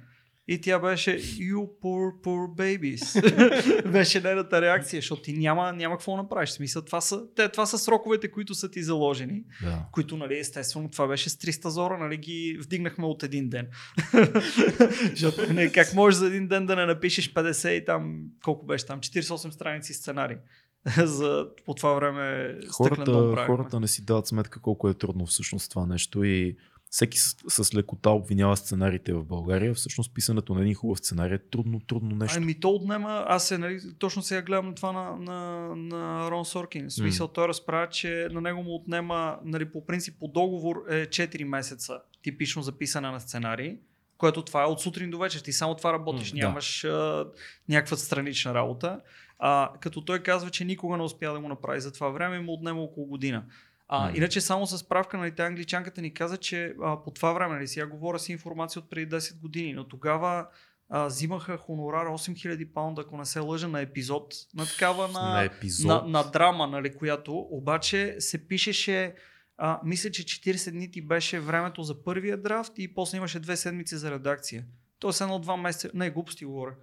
И 0.49 0.61
тя 0.61 0.79
беше 0.79 1.19
You 1.19 1.69
poor, 1.81 2.21
poor 2.23 2.55
babies. 2.55 3.91
беше 3.91 4.21
нейната 4.21 4.61
реакция, 4.61 4.97
защото 4.97 5.21
ти 5.21 5.33
няма, 5.33 5.73
няма 5.73 5.95
какво 5.95 6.17
направиш. 6.17 6.49
Смисъл, 6.49 6.81
това 6.81 7.01
са, 7.01 7.33
те, 7.35 7.49
това 7.49 7.65
са 7.65 7.77
сроковете, 7.77 8.31
които 8.31 8.55
са 8.55 8.71
ти 8.71 8.83
заложени, 8.83 9.43
Да. 9.63 9.85
които, 9.91 10.17
нали, 10.17 10.39
естествено, 10.39 10.89
това 10.89 11.07
беше 11.07 11.29
с 11.29 11.37
300 11.37 11.67
зора, 11.67 11.97
нали, 11.97 12.17
ги 12.17 12.57
вдигнахме 12.61 13.05
от 13.05 13.23
един 13.23 13.49
ден. 13.49 13.67
защото, 15.09 15.53
не, 15.53 15.71
как 15.71 15.93
можеш 15.93 16.17
за 16.19 16.27
един 16.27 16.47
ден 16.47 16.65
да 16.65 16.75
не 16.75 16.85
напишеш 16.85 17.33
50 17.33 17.69
и 17.69 17.85
там, 17.85 18.23
колко 18.43 18.65
беше 18.65 18.85
там, 18.85 18.99
48 18.99 19.49
страници 19.49 19.93
сценарий. 19.93 20.37
за 21.03 21.47
по 21.65 21.73
това 21.73 21.93
време 21.93 22.55
Хората, 22.71 23.45
хората 23.45 23.79
не 23.79 23.87
си 23.87 24.05
дават 24.05 24.27
сметка 24.27 24.59
колко 24.61 24.89
е 24.89 24.93
трудно 24.93 25.25
всъщност 25.25 25.69
това 25.69 25.85
нещо 25.85 26.23
и 26.23 26.55
всеки 26.89 27.17
с, 27.17 27.35
с 27.49 27.75
лекота 27.75 28.09
обвинява 28.09 28.57
сценариите 28.57 29.13
в 29.13 29.23
България. 29.23 29.73
Всъщност 29.73 30.13
писането 30.13 30.53
на 30.53 30.61
един 30.61 30.73
хубав 30.73 30.97
сценарий 30.97 31.35
е 31.35 31.37
трудно, 31.37 31.79
трудно 31.79 32.15
нещо. 32.15 32.37
Ами 32.37 32.59
то 32.59 32.69
отнема, 32.69 33.25
аз 33.27 33.47
се, 33.47 33.57
нали, 33.57 33.79
точно 33.99 34.21
сега 34.21 34.41
гледам 34.41 34.75
това 34.75 34.91
на, 34.91 35.17
на, 35.17 35.69
на 35.75 36.31
Рон 36.31 36.45
Соркин. 36.45 36.89
В 36.89 36.93
смисъл, 36.93 37.27
той 37.27 37.47
разправя, 37.47 37.89
че 37.89 38.27
на 38.31 38.41
него 38.41 38.63
му 38.63 38.75
отнема, 38.75 39.39
нали, 39.45 39.71
по 39.71 39.85
принцип, 39.85 40.19
по 40.19 40.27
договор 40.27 40.83
е 40.89 41.07
4 41.07 41.43
месеца 41.43 41.99
типично 42.23 42.61
за 42.61 42.71
писане 42.71 43.09
на 43.09 43.19
сценарий, 43.19 43.77
което 44.17 44.41
това 44.41 44.63
е 44.63 44.65
от 44.65 44.81
сутрин 44.81 45.09
до 45.09 45.17
вечер. 45.17 45.39
Ти 45.39 45.53
само 45.53 45.75
това 45.75 45.93
работиш, 45.93 46.31
да. 46.31 46.37
нямаш 46.37 46.83
а, 46.83 47.25
някаква 47.69 47.97
странична 47.97 48.53
работа. 48.53 48.99
А, 49.39 49.71
като 49.79 50.01
той 50.01 50.19
казва, 50.19 50.49
че 50.49 50.65
никога 50.65 50.97
не 50.97 51.03
успя 51.03 51.33
да 51.33 51.39
го 51.39 51.47
направи 51.47 51.81
за 51.81 51.93
това 51.93 52.09
време, 52.09 52.39
му 52.39 52.53
отнема 52.53 52.81
около 52.81 53.07
година. 53.07 53.43
А. 53.87 54.11
Иначе 54.15 54.41
само 54.41 54.67
с 54.67 54.77
справка, 54.77 55.17
нали, 55.17 55.33
англичанката 55.39 56.01
ни 56.01 56.13
каза, 56.13 56.37
че 56.37 56.75
а, 56.83 57.03
по 57.03 57.11
това 57.11 57.33
време, 57.33 57.55
нали, 57.55 57.67
сега 57.67 57.85
говоря 57.85 58.19
си 58.19 58.31
информация 58.31 58.79
от 58.79 58.89
преди 58.89 59.15
10 59.15 59.39
години, 59.41 59.73
но 59.73 59.87
тогава 59.87 60.47
а, 60.89 61.05
взимаха 61.05 61.57
хонорар 61.57 62.07
8000 62.07 62.73
паунда, 62.73 63.01
ако 63.01 63.17
не 63.17 63.25
се 63.25 63.39
лъжа, 63.39 63.67
на 63.67 63.81
епизод, 63.81 64.33
на 64.55 64.65
такава 64.65 65.07
на, 65.07 65.33
на 65.33 65.43
епизод. 65.43 65.87
на, 65.87 66.09
на 66.09 66.23
драма, 66.23 66.67
нали, 66.67 66.95
която 66.95 67.37
обаче 67.37 68.15
се 68.19 68.47
пишеше, 68.47 69.15
а, 69.57 69.79
мисля, 69.85 70.11
че 70.11 70.23
40 70.23 70.71
дни 70.71 70.91
ти 70.91 71.01
беше 71.01 71.39
времето 71.39 71.83
за 71.83 72.03
първия 72.03 72.37
драфт 72.37 72.73
и 72.77 72.93
после 72.93 73.17
имаше 73.17 73.39
две 73.39 73.57
седмици 73.57 73.97
за 73.97 74.11
редакция. 74.11 74.65
Тоест 74.99 75.21
едно-два 75.21 75.57
месеца, 75.57 75.89
не, 75.93 76.09
глупости 76.09 76.45
говоря. 76.45 76.73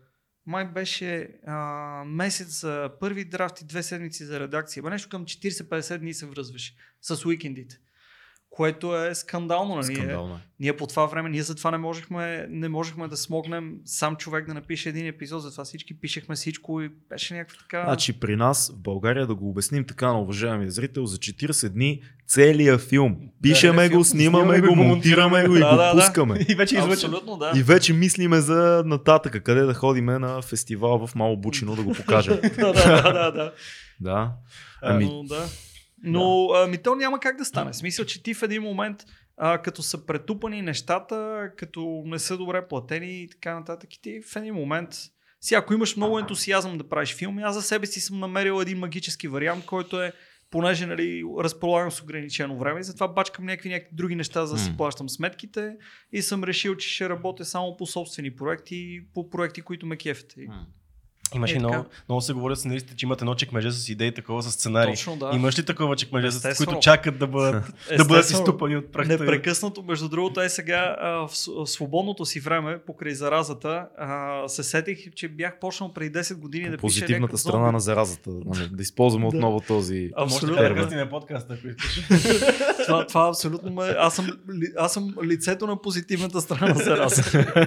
Май 0.46 0.64
беше 0.64 1.30
а, 1.46 2.04
месец 2.06 2.60
за 2.60 2.90
първи 3.00 3.24
драфт 3.24 3.60
и 3.60 3.64
две 3.64 3.82
седмици 3.82 4.24
за 4.24 4.40
редакция. 4.40 4.82
Ба 4.82 4.90
нещо 4.90 5.08
към 5.08 5.24
40-50 5.24 5.98
дни 5.98 6.14
се 6.14 6.26
връзваше 6.26 6.74
с 7.02 7.26
уикендите. 7.26 7.78
Което 8.54 8.96
е 8.96 9.14
скандално. 9.14 9.74
Нали? 9.74 9.96
Скандално 9.96 10.34
е. 10.34 10.38
Ние 10.60 10.76
по 10.76 10.86
това 10.86 11.06
време, 11.06 11.30
ние 11.30 11.42
затова 11.42 11.70
не 11.70 11.78
можехме, 11.78 12.46
не 12.50 12.68
можехме 12.68 13.08
да 13.08 13.16
смогнем 13.16 13.74
сам 13.84 14.16
човек 14.16 14.46
да 14.46 14.54
напише 14.54 14.88
един 14.88 15.06
епизод, 15.06 15.42
затова 15.42 15.64
всички 15.64 16.00
пишехме 16.00 16.34
всичко 16.34 16.82
и 16.82 16.90
беше 17.08 17.34
някаква 17.34 17.58
така... 17.58 17.84
Значи 17.84 18.20
при 18.20 18.36
нас 18.36 18.72
в 18.74 18.82
България, 18.82 19.26
да 19.26 19.34
го 19.34 19.48
обясним 19.50 19.84
така 19.84 20.06
на 20.06 20.20
уважаемия 20.20 20.70
зрител, 20.70 21.06
за 21.06 21.16
40 21.16 21.68
дни 21.68 22.02
целият 22.26 22.80
филм. 22.80 23.16
Пишеме 23.42 23.76
Целият 23.76 23.92
го, 23.92 23.94
филм, 23.94 24.04
снимаме 24.04 24.60
го, 24.60 24.76
монтираме 24.76 25.48
го 25.48 25.56
и 25.56 25.60
Да, 25.60 25.70
го 25.70 25.76
да, 25.76 25.94
да. 25.94 26.00
пускаме. 26.00 26.46
И 26.48 26.54
вече. 26.54 26.76
Абсолютно, 26.76 27.36
да. 27.36 27.52
И 27.56 27.62
вече 27.62 27.92
мислиме 27.92 28.40
за 28.40 28.82
нататъка, 28.86 29.40
къде 29.40 29.62
да 29.62 29.74
ходиме 29.74 30.18
на 30.18 30.42
фестивал 30.42 31.06
в 31.06 31.14
Мало 31.14 31.36
Бучино 31.36 31.76
да 31.76 31.82
го 31.82 31.92
покажем. 31.92 32.38
да, 32.58 32.72
да, 32.72 32.72
да, 32.72 33.12
да, 33.12 33.30
да. 33.30 33.52
да. 34.00 34.32
Ами, 34.82 35.04
Ами, 35.04 35.04
но, 35.04 35.22
да. 35.22 35.44
Но 36.12 36.48
ами, 36.54 36.78
то 36.82 36.94
няма 36.94 37.20
как 37.20 37.36
да 37.36 37.44
стане. 37.44 37.72
В 37.72 37.76
смисъл, 37.76 38.04
че 38.04 38.22
ти 38.22 38.34
в 38.34 38.42
един 38.42 38.62
момент, 38.62 39.04
а, 39.36 39.58
като 39.58 39.82
са 39.82 40.06
претупани 40.06 40.62
нещата, 40.62 41.50
като 41.56 42.02
не 42.06 42.18
са 42.18 42.36
добре 42.36 42.68
платени 42.68 43.22
и 43.22 43.28
така 43.28 43.54
нататък, 43.54 43.94
и 43.94 44.02
ти 44.02 44.20
в 44.32 44.36
един 44.36 44.54
момент, 44.54 44.88
сега 45.40 45.58
ако 45.58 45.74
имаш 45.74 45.96
много 45.96 46.18
ентусиазъм 46.18 46.78
да 46.78 46.88
правиш 46.88 47.14
филми, 47.14 47.42
аз 47.42 47.54
за 47.54 47.62
себе 47.62 47.86
си 47.86 48.00
съм 48.00 48.20
намерил 48.20 48.60
един 48.60 48.78
магически 48.78 49.28
вариант, 49.28 49.64
който 49.64 50.02
е 50.02 50.12
понеже 50.50 50.86
нали, 50.86 51.22
разполагам 51.38 51.90
с 51.90 52.02
ограничено 52.02 52.58
време 52.58 52.80
и 52.80 52.84
затова 52.84 53.08
бачкам 53.08 53.44
някакви, 53.44 53.68
някакви 53.68 53.96
други 53.96 54.14
неща, 54.16 54.46
за 54.46 54.54
да 54.54 54.60
си 54.60 54.76
плащам 54.76 55.08
сметките 55.08 55.76
и 56.12 56.22
съм 56.22 56.44
решил, 56.44 56.76
че 56.76 56.88
ще 56.88 57.08
работя 57.08 57.44
само 57.44 57.76
по 57.76 57.86
собствени 57.86 58.36
проекти 58.36 59.00
по 59.14 59.30
проекти, 59.30 59.62
които 59.62 59.86
ме 59.86 59.96
кефят. 59.96 60.34
И- 60.36 60.46
Имаше 61.34 61.54
Е, 61.54 61.56
така. 61.56 61.68
много, 61.68 61.88
много 62.08 62.20
се 62.20 62.32
говорят 62.32 62.58
сценаристите, 62.58 62.96
че 62.96 63.06
имат 63.06 63.20
едно 63.20 63.34
чекмеже 63.34 63.70
с 63.70 63.88
идеи 63.88 64.12
такова 64.12 64.42
с 64.42 64.50
сценарий. 64.50 64.94
Точно, 64.94 65.16
да. 65.16 65.30
Имаш 65.34 65.58
ли 65.58 65.64
такова 65.64 65.96
чекмеже, 65.96 66.30
с 66.30 66.56
които 66.56 66.78
чакат 66.80 67.18
да 67.18 67.26
бъдат, 67.26 67.64
да 67.96 68.04
бъдат 68.04 68.30
изтупани 68.30 68.76
от 68.76 68.92
прахта? 68.92 69.12
Непрекъснато, 69.18 69.82
между 69.82 70.08
другото, 70.08 70.40
е 70.40 70.48
сега 70.48 70.96
а, 71.00 71.10
в, 71.10 71.30
свободното 71.66 72.26
си 72.26 72.40
време, 72.40 72.78
покрай 72.86 73.14
заразата, 73.14 73.86
а, 73.98 74.48
се 74.48 74.62
сетих, 74.62 75.14
че 75.14 75.28
бях 75.28 75.58
почнал 75.60 75.92
преди 75.92 76.18
10 76.18 76.34
години 76.34 76.64
да 76.64 76.70
пиша 76.70 76.80
позитивната 76.80 77.20
някакъв 77.20 77.40
страна 77.40 77.72
на 77.72 77.80
заразата. 77.80 78.30
нали, 78.30 78.68
Да 78.72 78.82
използваме 78.82 79.26
отново 79.34 79.60
този 79.60 80.10
А, 80.16 80.20
Може 80.20 80.34
Абсолютно. 80.34 80.56
така 80.56 80.96
да 80.96 81.08
подкаста, 81.08 81.54
ако 81.54 81.68
искаш. 81.68 82.08
това, 82.86 83.06
това 83.06 83.28
абсолютно 83.28 83.72
ме... 83.72 83.82
Аз 83.98 84.14
съм, 84.14 84.26
аз 84.78 84.92
съм 84.92 85.14
лицето 85.24 85.66
на 85.66 85.82
позитивната 85.82 86.40
страна 86.40 86.74
на 86.74 86.80
заразата. 86.84 87.66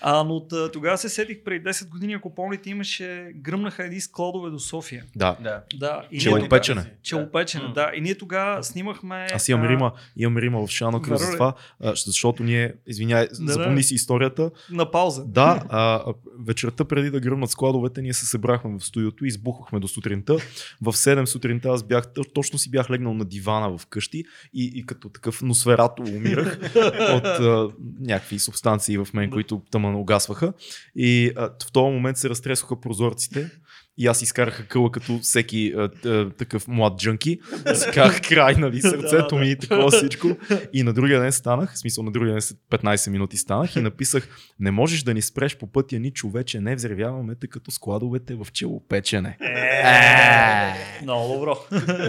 А, 0.00 0.24
но 0.24 0.46
тогава 0.72 0.98
се 0.98 1.08
сетих 1.08 1.44
преди 1.44 1.64
10 1.64 1.88
години, 1.88 2.12
ако 2.12 2.34
помните, 2.34 2.70
имаше, 2.70 3.30
гръмнаха 3.34 3.84
едни 3.84 4.00
складове 4.00 4.50
до 4.50 4.58
София. 4.58 5.04
Да. 5.16 5.36
Да. 5.42 5.62
Да, 5.76 6.02
и 6.10 6.20
Челопечене. 6.20 6.92
Челопечене, 7.02 7.64
М. 7.64 7.72
да. 7.72 7.90
И 7.94 8.00
ние 8.00 8.14
тогава 8.14 8.64
снимахме... 8.64 9.26
Аз 9.32 9.48
имам 9.48 9.66
а, 9.66 9.68
Рима, 9.68 9.92
имам 10.16 10.38
Рима 10.38 10.66
в 10.66 10.70
Шанокра 10.70 11.18
за 11.18 11.24
Верно 11.24 11.32
ли? 11.32 11.36
това, 11.36 11.54
защото 12.06 12.42
ние, 12.42 12.74
извиняй, 12.86 13.26
да. 13.40 13.52
запомни 13.52 13.82
си 13.82 13.94
историята. 13.94 14.50
На 14.70 14.90
пауза. 14.90 15.24
Да, 15.26 15.62
а, 15.68 16.04
вечерта 16.38 16.84
преди 16.84 17.10
да 17.10 17.20
гръмнат 17.20 17.50
складовете, 17.50 18.02
ние 18.02 18.12
се 18.14 18.26
събрахме 18.26 18.78
в 18.78 18.84
студиото 18.84 19.24
и 19.24 19.28
избухахме 19.28 19.80
до 19.80 19.88
сутринта. 19.88 20.36
В 20.82 20.92
7 20.92 21.24
сутринта 21.24 21.68
аз 21.68 21.82
бях, 21.82 22.04
точно 22.34 22.58
си 22.58 22.70
бях 22.70 22.90
легнал 22.90 23.14
на 23.14 23.24
дивана 23.24 23.78
в 23.78 23.86
къщи 23.86 24.24
и, 24.54 24.72
и 24.74 24.86
като 24.86 25.08
такъв 25.08 25.42
носверато 25.42 26.02
умирах 26.02 26.58
от 27.14 27.24
а, 27.24 27.68
някакви 28.00 28.38
субстанции 28.38 28.98
в 28.98 29.08
мен, 29.14 29.30
Да. 29.30 29.34
които 29.34 29.59
тъмън 29.70 29.94
угасваха. 29.94 30.52
И 30.94 31.32
а, 31.36 31.50
в 31.68 31.72
този 31.72 31.92
момент 31.92 32.16
се 32.16 32.28
разтресоха 32.28 32.80
прозорците. 32.80 33.50
И 33.98 34.06
аз 34.06 34.22
изкараха 34.22 34.66
къла 34.66 34.92
като 34.92 35.18
всеки 35.18 35.72
а, 35.76 35.88
а, 36.08 36.30
такъв 36.30 36.68
млад 36.68 36.98
джънки. 36.98 37.40
Си 37.74 37.90
казах 37.94 38.20
край, 38.28 38.54
нали, 38.54 38.80
сърцето 38.80 39.36
ми 39.36 39.50
и 39.50 39.56
такова 39.56 39.90
всичко. 39.90 40.28
И 40.72 40.82
на 40.82 40.92
другия 40.92 41.20
ден 41.20 41.32
станах, 41.32 41.74
в 41.74 41.78
смисъл 41.78 42.04
на 42.04 42.10
другия 42.10 42.32
ден 42.32 42.42
след 42.42 42.58
15 42.70 43.10
минути 43.10 43.36
станах 43.36 43.76
и 43.76 43.80
написах 43.80 44.28
не 44.60 44.70
можеш 44.70 45.02
да 45.02 45.14
ни 45.14 45.22
спреш 45.22 45.56
по 45.56 45.66
пътя 45.66 45.98
ни 45.98 46.10
човече, 46.10 46.60
не 46.60 46.74
взревяваме 46.74 47.34
те 47.34 47.46
като 47.46 47.70
складовете 47.70 48.34
в 48.34 48.46
челопечене. 48.52 49.36
Е, 49.40 51.02
Много 51.02 51.34
добро. 51.34 51.58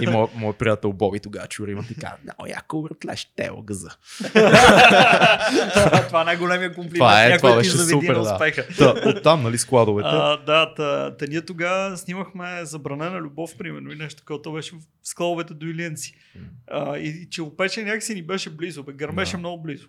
И 0.01 0.07
моят 0.35 0.57
приятел 0.57 0.93
Боби 0.93 1.19
тогава 1.19 1.47
чури 1.47 1.71
има 1.71 1.83
така, 1.87 2.15
много 2.23 2.47
яко 2.47 2.81
въртлеш, 2.81 3.31
те 3.35 3.49
газа. 3.63 3.89
това 6.07 6.21
е 6.21 6.25
най-големия 6.25 6.73
комплимент. 6.73 6.99
Това 6.99 7.25
е, 7.25 7.37
това 7.37 7.55
беше 7.55 7.77
супер, 7.77 8.15
да. 8.77 8.95
оттам, 9.05 9.43
нали, 9.43 9.57
складовете. 9.57 10.09
Да, 10.45 10.73
та 11.19 11.25
ние 11.29 11.41
тогава 11.41 11.70
снимахме 11.97 12.65
Забранена 12.65 13.21
любов, 13.21 13.57
примерно, 13.57 13.91
и 13.91 13.95
нещо 13.95 14.19
такова. 14.19 14.41
То 14.41 14.51
беше 14.51 14.75
в 14.75 14.79
скловете 15.03 15.53
до 15.53 15.65
Илиенци. 15.65 16.13
А, 16.67 16.97
и, 16.97 17.29
че 17.29 17.41
опече 17.41 17.83
някакси 17.83 18.15
ни 18.15 18.23
беше 18.23 18.49
близо, 18.49 18.83
бе, 18.83 18.93
гърмеше 18.93 19.31
Да. 19.31 19.37
много 19.37 19.61
близо. 19.63 19.87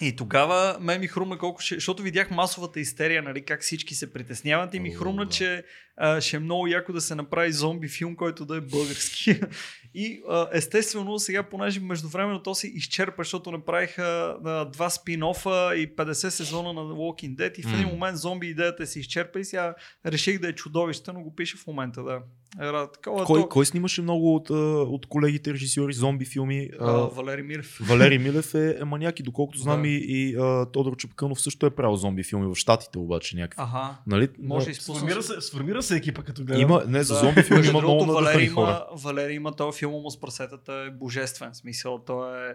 И 0.00 0.16
тогава 0.16 0.76
ме 0.80 0.98
ми 0.98 1.06
хрумна 1.06 1.38
колко 1.38 1.60
ще, 1.60 1.74
защото 1.74 2.02
видях 2.02 2.30
масовата 2.30 2.80
истерия, 2.80 3.22
нали, 3.22 3.44
как 3.44 3.62
всички 3.62 3.94
се 3.94 4.12
притесняват 4.12 4.74
и 4.74 4.80
ми 4.80 4.90
хрумна, 4.90 5.24
да. 5.24 5.30
че 5.30 5.64
а, 5.96 6.20
ще 6.20 6.36
е 6.36 6.40
много 6.40 6.66
яко 6.66 6.92
да 6.92 7.00
се 7.00 7.14
направи 7.14 7.52
зомби 7.52 7.88
филм, 7.88 8.16
който 8.16 8.44
да 8.44 8.56
е 8.56 8.60
български. 8.60 9.40
И 9.94 10.22
а, 10.28 10.48
естествено 10.52 11.18
сега, 11.18 11.42
понеже 11.42 11.80
междувременно 11.80 12.42
то 12.42 12.54
се 12.54 12.66
изчерпа, 12.66 13.14
защото 13.22 13.50
направиха 13.50 14.36
а, 14.44 14.64
два 14.64 14.90
спин-офа 14.90 15.74
и 15.74 15.96
50 15.96 16.12
сезона 16.28 16.72
на 16.72 16.80
The 16.80 16.92
Walking 16.92 17.36
Dead 17.36 17.58
и 17.58 17.62
в 17.62 17.74
един 17.74 17.88
момент 17.88 18.18
зомби 18.18 18.46
идеята 18.46 18.86
се 18.86 19.00
изчерпа 19.00 19.40
и 19.40 19.44
сега 19.44 19.74
реших 20.06 20.40
да 20.40 20.48
е 20.48 20.52
чудовище, 20.52 21.12
но 21.12 21.22
го 21.22 21.34
пише 21.34 21.56
в 21.56 21.66
момента, 21.66 22.02
да. 22.02 22.20
Ера, 22.60 22.90
такова, 22.92 23.24
Кой, 23.24 23.40
то, 23.40 23.48
кой 23.48 23.66
снимаше 23.66 24.02
много 24.02 24.34
от, 24.34 24.50
от 24.90 25.06
колегите 25.06 25.52
режисьори 25.52 25.92
зомби 25.92 26.24
филми? 26.24 26.70
а, 26.80 26.90
А, 26.90 27.06
Валери 27.06 27.42
Мирев. 27.42 27.78
Валери 27.80 28.18
Милев 28.18 28.54
е, 28.54 28.76
е 28.80 28.84
маняк 28.84 29.20
и 29.20 29.22
доколкото 29.22 29.58
знам 29.58 29.82
Да. 29.82 29.88
и, 29.88 30.04
и 30.08 30.36
а, 30.36 30.66
Тодор 30.66 30.96
Чупканов 30.96 31.40
също 31.40 31.66
е 31.66 31.70
правил 31.70 31.96
зомби 31.96 32.22
филми 32.22 32.46
в 32.46 32.54
Штатите 32.54 32.98
обаче 32.98 33.36
някакви. 33.36 33.62
Ага. 33.62 33.96
Нали? 34.06 34.28
Може 34.42 34.66
Да. 34.66 34.74
Сформира 34.74 35.22
се, 35.22 35.40
сформира 35.40 35.81
се 35.82 35.96
екипа 35.96 36.22
като 36.22 36.44
гледам. 36.44 36.62
Има, 36.62 36.82
не, 36.86 37.02
за 37.02 37.14
зомби 37.14 37.42
филми 37.42 37.58
Между 37.58 37.70
има 37.70 37.80
много 37.80 38.04
Валери 38.12 38.46
хора. 38.46 38.86
има, 38.90 39.00
Валери 39.02 39.32
има 39.34 39.56
този 39.56 39.78
филм 39.78 39.92
му 39.92 40.10
с 40.10 40.20
прасетата 40.20 40.72
е 40.72 40.90
божествен. 40.90 41.54
Смисъл, 41.54 41.98
той 42.06 42.50
е... 42.50 42.54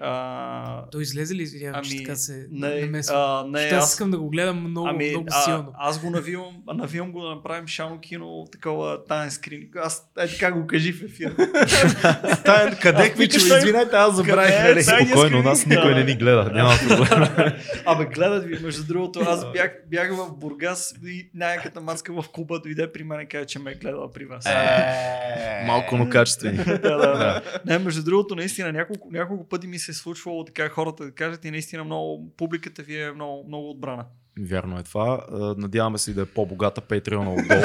А, 0.00 0.84
Той 0.90 1.02
излезе 1.02 1.34
ли, 1.34 1.42
извинявам, 1.42 1.84
че 1.84 1.90
Ами, 1.96 2.04
така 2.04 2.16
се 2.16 2.46
не, 2.50 2.80
намесва? 2.80 3.14
а, 3.16 3.46
не, 3.48 3.60
аз 3.60 3.72
аз, 3.72 3.92
искам 3.92 4.10
да 4.10 4.18
го 4.18 4.30
гледам 4.30 4.70
много, 4.70 4.88
ами, 4.88 5.10
много 5.10 5.26
а, 5.30 5.40
силно. 5.42 5.72
аз 5.78 6.00
го 6.00 6.10
навивам, 6.10 6.54
навивам 6.74 7.12
го 7.12 7.22
да 7.22 7.28
направим 7.28 7.66
шано 7.66 8.00
кино, 8.00 8.44
такова 8.52 9.04
таен 9.04 9.30
скрин. 9.30 9.68
Аз 9.76 10.10
е 10.18 10.28
така 10.28 10.52
го 10.52 10.66
кажи 10.66 10.92
в 10.92 11.02
ефир. 11.02 11.34
Тайн, 12.44 12.76
къде 12.82 13.12
Квичо, 13.12 13.36
извинете, 13.36 13.96
аз 13.96 14.16
забравих. 14.16 14.56
Къде 14.56 14.70
е 14.70 14.74
нали? 14.74 15.08
Спокойно, 15.08 15.42
нас 15.42 15.66
никой 15.66 15.94
не 15.94 16.04
ни 16.04 16.14
гледа. 16.14 16.50
Няма 16.54 16.70
проблем. 16.88 17.52
Абе, 17.86 18.04
гледат 18.04 18.44
ви, 18.44 18.58
между 18.62 18.84
другото, 18.84 19.20
аз 19.20 19.52
бях, 19.52 19.70
бях 19.90 20.16
в 20.16 20.36
Бургас 20.36 20.94
и 21.06 21.30
някаката 21.34 21.80
маска 21.80 22.22
в 22.22 22.24
клуба 22.32 22.60
дойде 22.74 22.92
при 22.92 23.04
мен 23.04 23.20
и 23.20 23.26
каза, 23.26 23.46
че 23.46 23.58
ме 23.58 23.70
е 23.70 23.74
гледала 23.74 24.12
при 24.12 24.24
вас. 24.24 24.46
Е. 24.46 25.64
Малко, 25.66 25.96
но 25.96 26.08
качествени. 26.08 26.56
да, 26.64 26.78
да, 26.78 26.98
да. 26.98 27.42
Не, 27.66 27.78
между 27.78 28.02
другото, 28.02 28.34
наистина, 28.34 28.72
няколко, 28.72 29.08
няколко 29.12 29.48
пъти 29.48 29.66
ми 29.66 29.78
се 29.78 29.90
е 29.90 29.94
случвало 29.94 30.44
така 30.44 30.68
хората 30.68 31.04
да 31.04 31.12
кажат 31.12 31.44
и 31.44 31.50
наистина 31.50 31.84
много, 31.84 32.32
публиката 32.36 32.82
ви 32.82 33.02
е 33.02 33.12
много, 33.12 33.44
много 33.48 33.70
отбрана. 33.70 34.04
Вярно 34.40 34.78
е 34.78 34.82
това. 34.82 35.20
Надяваме 35.58 35.98
се 35.98 36.10
и 36.10 36.14
да 36.14 36.22
е 36.22 36.24
по-богата 36.24 36.80
Patreon 36.80 37.18
отдолу. 37.28 37.62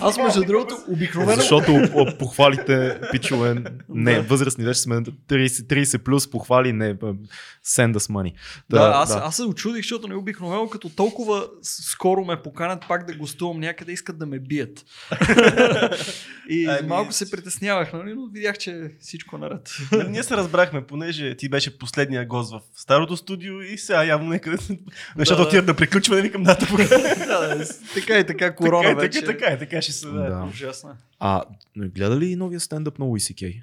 Аз, 0.00 0.18
между 0.18 0.44
другото, 0.44 0.74
обикновено... 0.88 1.40
Защото 1.40 1.72
похвалите, 2.18 3.00
пичове, 3.12 3.62
не, 3.88 4.14
Да. 4.14 4.22
възрастни 4.22 4.64
вече 4.64 4.80
сме 4.80 4.94
30, 4.94 5.46
30 5.48 5.98
плюс, 5.98 6.30
похвали, 6.30 6.72
не, 6.72 6.94
send 6.94 7.96
us 7.96 7.98
money. 7.98 8.32
Да, 8.70 8.78
да, 8.78 8.92
аз, 8.94 9.16
аз 9.16 9.36
се 9.36 9.42
очудих, 9.42 9.82
защото 9.82 10.08
не 10.08 10.14
обикновено, 10.14 10.68
като 10.68 10.88
толкова 10.88 11.46
скоро 11.62 12.24
ме 12.24 12.42
поканят 12.42 12.84
пак 12.88 13.06
да 13.06 13.14
гостувам 13.14 13.60
някъде, 13.60 13.92
искат 13.92 14.18
да 14.18 14.26
ме 14.26 14.38
бият. 14.38 14.84
и 16.48 16.66
Ами- 16.66 16.88
малко 16.88 17.12
се 17.12 17.30
притеснявах, 17.30 17.92
нали, 17.92 18.14
но 18.14 18.26
видях, 18.26 18.58
че 18.58 18.90
всичко 19.00 19.36
е 19.36 19.38
наред. 19.38 19.70
Ние 20.08 20.22
се 20.22 20.36
разбрахме, 20.36 20.86
понеже 20.86 21.34
ти 21.36 21.48
беше 21.48 21.78
последния 21.78 22.26
гост 22.26 22.52
в 22.52 22.60
старото 22.76 23.16
студио 23.16 23.60
и 23.60 23.78
сега 23.78 24.04
явно 24.04 24.28
някъде 24.28 24.56
нещата 25.16 25.35
да. 25.36 25.42
отиват 25.42 25.66
да 25.66 25.74
приключваме, 25.74 26.22
викам 26.22 26.42
да, 26.42 26.58
така 27.94 28.18
и 28.18 28.26
така, 28.26 28.54
корона 28.54 28.88
така, 28.88 28.90
е, 28.90 28.94
вече. 28.94 29.20
така, 29.20 29.38
така, 29.38 29.52
е, 29.52 29.58
така 29.58 29.82
ще 29.82 29.92
се 29.92 30.06
да. 30.06 30.12
Да. 30.12 30.48
Ужасно. 30.50 30.90
е. 30.90 30.92
А, 31.20 31.42
гледа 31.76 32.16
ли 32.16 32.36
новия 32.36 32.60
стендъп 32.60 32.98
на 32.98 33.04
Луиси 33.04 33.34
Кей? 33.34 33.60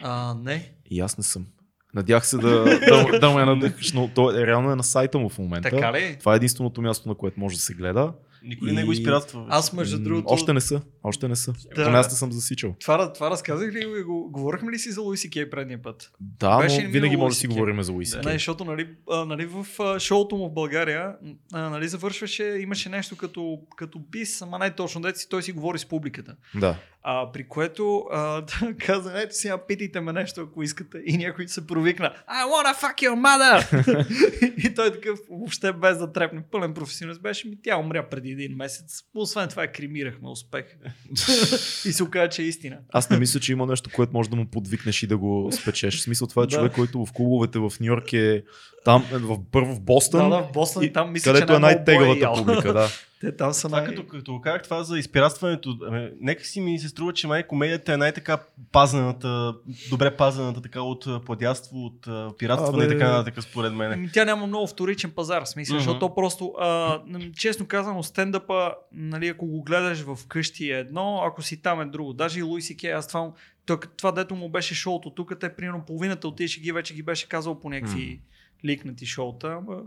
А, 0.00 0.34
не. 0.34 0.72
И 0.90 1.00
аз 1.00 1.18
не 1.18 1.24
съм. 1.24 1.46
Надях 1.94 2.26
се 2.26 2.36
да, 2.36 2.64
да, 2.88 3.18
да 3.18 3.30
ме 3.30 3.44
надъхаш, 3.44 3.92
но 3.92 4.10
то 4.14 4.30
е 4.30 4.46
реално 4.46 4.70
е 4.70 4.76
на 4.76 4.82
сайта 4.84 5.18
му 5.18 5.28
в 5.28 5.38
момента. 5.38 5.70
Така 5.70 5.92
ли? 5.92 6.16
Това 6.20 6.32
е 6.32 6.36
единственото 6.36 6.82
място, 6.82 7.08
на 7.08 7.14
което 7.14 7.40
може 7.40 7.56
да 7.56 7.62
се 7.62 7.74
гледа. 7.74 8.12
Никой 8.44 8.72
не 8.72 8.84
го 8.84 8.92
изпиратства. 8.92 9.46
Аз, 9.48 9.72
между 9.72 9.98
другото... 9.98 10.26
Още 10.28 10.52
не 10.52 10.60
са. 10.60 10.80
Още 11.04 11.28
не 11.28 11.36
са. 11.36 11.52
Да. 11.52 11.84
Поне 11.84 11.98
аз 11.98 12.10
не 12.10 12.16
съм 12.16 12.32
засичал. 12.32 12.74
Това, 12.80 13.12
това 13.12 13.30
разказах 13.30 13.72
ли 13.72 14.02
го? 14.02 14.30
Говорихме 14.30 14.72
ли 14.72 14.78
си 14.78 14.90
за 14.90 15.00
Луиси 15.00 15.30
Кей 15.30 15.50
предния 15.50 15.82
път? 15.82 16.12
Да, 16.20 16.58
Беше 16.58 16.82
но 16.82 16.90
винаги 16.90 17.16
може 17.16 17.34
да 17.34 17.40
си 17.40 17.46
говорим 17.46 17.82
за 17.82 17.92
Луиси 17.92 18.18
Кей. 18.22 18.32
защото 18.32 18.64
нали, 18.64 18.88
а, 19.10 19.24
нали, 19.24 19.46
в 19.46 19.66
а, 19.80 20.00
шоуто 20.00 20.36
му 20.36 20.48
в 20.48 20.52
България 20.52 21.16
а, 21.52 21.70
нали, 21.70 21.88
завършваше, 21.88 22.44
имаше 22.44 22.88
нещо 22.88 23.16
като, 23.16 23.60
като 23.76 23.98
бис, 23.98 24.42
ама 24.42 24.58
не 24.58 24.70
точно, 24.70 25.00
дете 25.00 25.18
си, 25.18 25.28
той 25.28 25.42
си 25.42 25.52
говори 25.52 25.78
с 25.78 25.86
публиката. 25.86 26.36
Да. 26.54 26.76
А, 27.02 27.32
при 27.32 27.48
което 27.48 28.04
а, 28.12 28.40
да, 28.60 28.74
каза, 28.78 29.20
ето 29.22 29.34
сега 29.36 29.66
питайте 29.66 30.00
ме 30.00 30.12
нещо, 30.12 30.40
ако 30.40 30.62
искате. 30.62 30.98
И 31.06 31.16
някой 31.18 31.48
се 31.48 31.66
провикна, 31.66 32.14
I 32.28 32.46
wanna 32.46 32.74
fuck 32.82 33.08
your 33.08 33.14
mother! 33.14 34.66
и 34.70 34.74
той 34.74 34.92
такъв, 34.92 35.18
въобще 35.30 35.72
без 35.72 35.98
да 35.98 36.12
трепне, 36.12 36.42
пълен 36.50 36.74
професионалист 36.74 37.22
беше, 37.22 37.48
ми 37.48 37.58
тя 37.62 37.76
умря 37.76 38.08
преди 38.08 38.30
един 38.30 38.56
месец. 38.56 39.02
Освен 39.14 39.48
това 39.48 39.66
кремирахме 39.66 40.28
успех. 40.28 40.64
и 41.84 41.92
се 41.92 42.02
оказа, 42.02 42.28
че 42.28 42.42
е 42.42 42.44
истина. 42.44 42.76
Аз 42.92 43.10
не 43.10 43.18
мисля, 43.18 43.40
че 43.40 43.52
има 43.52 43.66
нещо, 43.66 43.90
което 43.94 44.12
може 44.12 44.30
да 44.30 44.36
му 44.36 44.46
подвикнеш 44.46 45.02
и 45.02 45.06
да 45.06 45.16
го 45.16 45.50
спечеш. 45.52 45.98
В 45.98 46.02
смисъл 46.02 46.26
това 46.26 46.42
е 46.42 46.46
Да. 46.46 46.50
човек, 46.56 46.72
който 46.72 47.06
в 47.06 47.12
клубовете 47.12 47.58
в 47.58 47.72
Нью 47.80 47.86
Йорк 47.86 48.12
е 48.12 48.42
там, 48.84 49.04
е 49.12 49.16
в, 49.18 49.38
първо 49.52 49.74
в 49.74 49.80
Бостън, 49.80 50.30
Да, 50.30 50.36
да, 50.36 50.42
в 50.42 50.52
Бостън, 50.52 50.82
и 50.82 50.92
там 50.92 51.12
мисля, 51.12 51.30
че 51.30 51.34
където 51.34 51.52
е 51.52 51.56
бой 51.60 51.70
е 51.70 51.74
най-тегалата 51.74 52.20
ял. 52.20 52.34
публика. 52.34 52.72
Да. 52.72 52.88
Те 53.22 53.36
там 53.36 53.52
са 53.52 53.68
Това 53.68 53.80
най... 53.80 53.88
като, 53.88 54.06
като 54.06 54.32
го 54.32 54.40
казах 54.40 54.62
това 54.62 54.82
за 54.84 54.98
изпиратстването, 54.98 55.78
ами, 55.86 56.10
нека 56.20 56.44
си 56.44 56.60
ми 56.60 56.78
се 56.78 56.88
струва, 56.88 57.12
че 57.12 57.26
май 57.26 57.46
комедията 57.46 57.92
е 57.92 57.96
най-така 57.96 58.38
пазената, 58.72 59.54
добре 59.90 60.16
пазената 60.16 60.62
така 60.62 60.80
от 60.80 61.06
а, 61.06 61.20
плагиатство, 61.20 61.76
от 61.84 62.08
пиратстване 62.38 62.84
и 62.84 62.88
така 62.88 63.10
нататък 63.10 63.44
според 63.44 63.72
мен. 63.72 63.92
Ами, 63.92 64.10
Тя 64.12 64.24
няма 64.24 64.46
много 64.46 64.66
вторичен 64.66 65.10
пазар, 65.10 65.44
смисъл, 65.44 65.74
Мгм. 65.74 65.80
защото 65.80 65.98
то 65.98 66.14
просто, 66.14 66.54
а, 66.60 67.00
честно 67.36 67.66
казано, 67.66 68.02
стендъпа, 68.02 68.74
нали, 68.92 69.28
ако 69.28 69.46
го 69.46 69.62
гледаш 69.62 70.00
в 70.00 70.18
къщи 70.28 70.70
е 70.70 70.78
едно, 70.78 71.22
ако 71.26 71.42
си 71.42 71.62
там 71.62 71.80
е 71.80 71.84
друго. 71.84 72.12
Даже 72.12 72.38
и 72.38 72.42
Луиси 72.42 72.76
Кей, 72.76 72.92
аз 72.92 73.08
това, 73.08 73.32
той, 73.66 73.76
това 73.96 74.12
дето 74.12 74.34
му 74.34 74.48
беше 74.48 74.74
шоуто, 74.74 75.10
тук 75.10 75.32
те 75.40 75.54
примерно 75.56 75.84
половината 75.86 76.28
от 76.28 76.36
тия 76.36 76.48
ги 76.60 76.72
вече 76.72 76.94
ги 76.94 77.02
беше 77.02 77.28
казал 77.28 77.60
по 77.60 77.70
някакви 77.70 78.20
ликнати 78.64 79.06
шоута, 79.06 79.48
ама 79.48 79.82